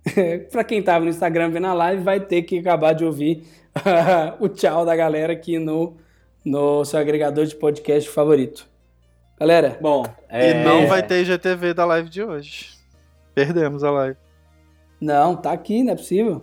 pra 0.52 0.64
quem 0.64 0.84
tava 0.84 1.06
no 1.06 1.10
Instagram 1.10 1.50
vendo 1.50 1.68
a 1.68 1.74
live, 1.74 2.04
vai 2.04 2.20
ter 2.20 2.44
que 2.44 2.60
acabar 2.60 2.94
de 2.94 3.04
ouvir 3.04 3.44
o 4.40 4.48
tchau 4.48 4.86
da 4.86 4.96
galera 4.96 5.34
aqui 5.34 5.58
no, 5.58 5.98
no 6.48 6.85
seu 6.85 7.00
agregador 7.00 7.45
de 7.45 7.56
podcast 7.56 8.09
favorito. 8.09 8.67
Galera, 9.40 9.77
Bom, 9.82 10.03
E 10.32 10.51
é, 10.51 10.64
não 10.64 10.88
vai 10.88 11.03
ter 11.03 11.22
IGTV 11.22 11.74
da 11.74 11.85
live 11.85 12.09
de 12.09 12.24
hoje. 12.24 12.69
Perdemos 13.35 13.84
a 13.84 13.92
live. 13.92 14.17
não, 15.00 15.35
tá 15.35 15.51
aqui, 15.51 15.84
não 15.84 15.93
é 15.93 15.95
possível. 15.95 16.42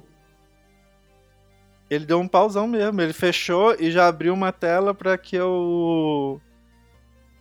Ele 1.90 2.06
deu 2.06 2.18
um 2.20 2.28
pauzão 2.28 2.66
mesmo. 2.66 3.00
Ele 3.00 3.12
fechou 3.12 3.74
e 3.78 3.90
já 3.90 4.06
abriu 4.06 4.32
uma 4.32 4.52
tela 4.52 4.94
pra 4.94 5.16
que 5.18 5.36
eu 5.36 6.40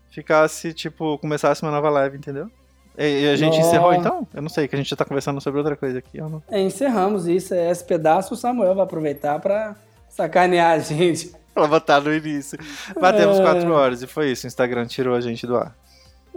ficasse, 0.09 0.73
tipo, 0.73 1.17
começasse 1.17 1.61
uma 1.63 1.71
nova 1.71 1.89
live, 1.89 2.17
entendeu? 2.17 2.49
E, 2.97 3.23
e 3.23 3.29
a 3.29 3.35
gente 3.35 3.57
Nossa. 3.57 3.67
encerrou 3.69 3.93
então? 3.93 4.27
Eu 4.33 4.41
não 4.41 4.49
sei, 4.49 4.67
que 4.67 4.75
a 4.75 4.77
gente 4.77 4.89
já 4.89 4.95
tá 4.95 5.05
conversando 5.05 5.39
sobre 5.41 5.59
outra 5.59 5.75
coisa 5.75 5.97
aqui. 5.99 6.19
Não... 6.19 6.41
É, 6.49 6.59
encerramos 6.61 7.27
isso. 7.27 7.53
Esse 7.53 7.83
pedaço 7.83 8.33
o 8.33 8.37
Samuel 8.37 8.75
vai 8.75 8.83
aproveitar 8.83 9.39
pra 9.39 9.75
sacanear 10.09 10.71
a 10.73 10.79
gente. 10.79 11.31
Pra 11.55 11.67
botar 11.67 12.01
no 12.01 12.13
início. 12.13 12.57
Batemos 12.99 13.39
É. 13.39 13.43
quatro 13.43 13.71
horas 13.73 14.01
e 14.01 14.07
foi 14.07 14.31
isso. 14.31 14.45
O 14.45 14.47
Instagram 14.47 14.85
tirou 14.87 15.15
a 15.15 15.21
gente 15.21 15.45
do 15.45 15.55
ar. 15.55 15.75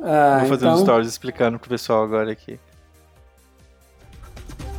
Ah, 0.03 0.39
Vou 0.41 0.49
fazer 0.51 0.67
então, 0.67 0.75
uns 0.75 0.81
stories 0.83 1.09
explicando 1.09 1.59
pro 1.59 1.71
pessoal 1.71 2.05
agora 2.05 2.31
aqui. 2.31 2.59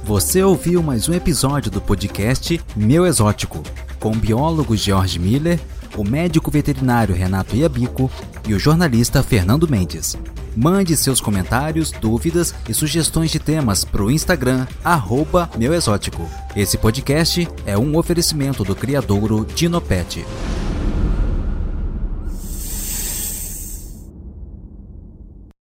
Você 0.03 0.41
ouviu 0.43 0.81
mais 0.81 1.09
um 1.09 1.13
episódio 1.13 1.69
do 1.71 1.81
podcast 1.81 2.61
Meu 2.75 3.05
Exótico, 3.05 3.61
com 3.99 4.11
o 4.11 4.15
biólogo 4.15 4.75
George 4.75 5.19
Miller, 5.19 5.59
o 5.95 6.03
médico 6.03 6.51
veterinário 6.51 7.15
Renato 7.15 7.55
Iabico 7.55 8.11
e 8.47 8.53
o 8.53 8.59
jornalista 8.59 9.23
Fernando 9.23 9.67
Mendes. 9.67 10.17
Mande 10.55 10.97
seus 10.97 11.21
comentários, 11.21 11.91
dúvidas 11.91 12.53
e 12.67 12.73
sugestões 12.73 13.29
de 13.29 13.39
temas 13.39 13.85
para 13.85 14.03
o 14.03 14.09
Instagram, 14.09 14.65
arroba 14.83 15.49
Meu 15.55 15.73
Exótico. 15.73 16.27
Esse 16.55 16.77
podcast 16.77 17.47
é 17.65 17.77
um 17.77 17.95
oferecimento 17.95 18.63
do 18.63 18.75
criadouro 18.75 19.45
Dinopet. 19.53 20.25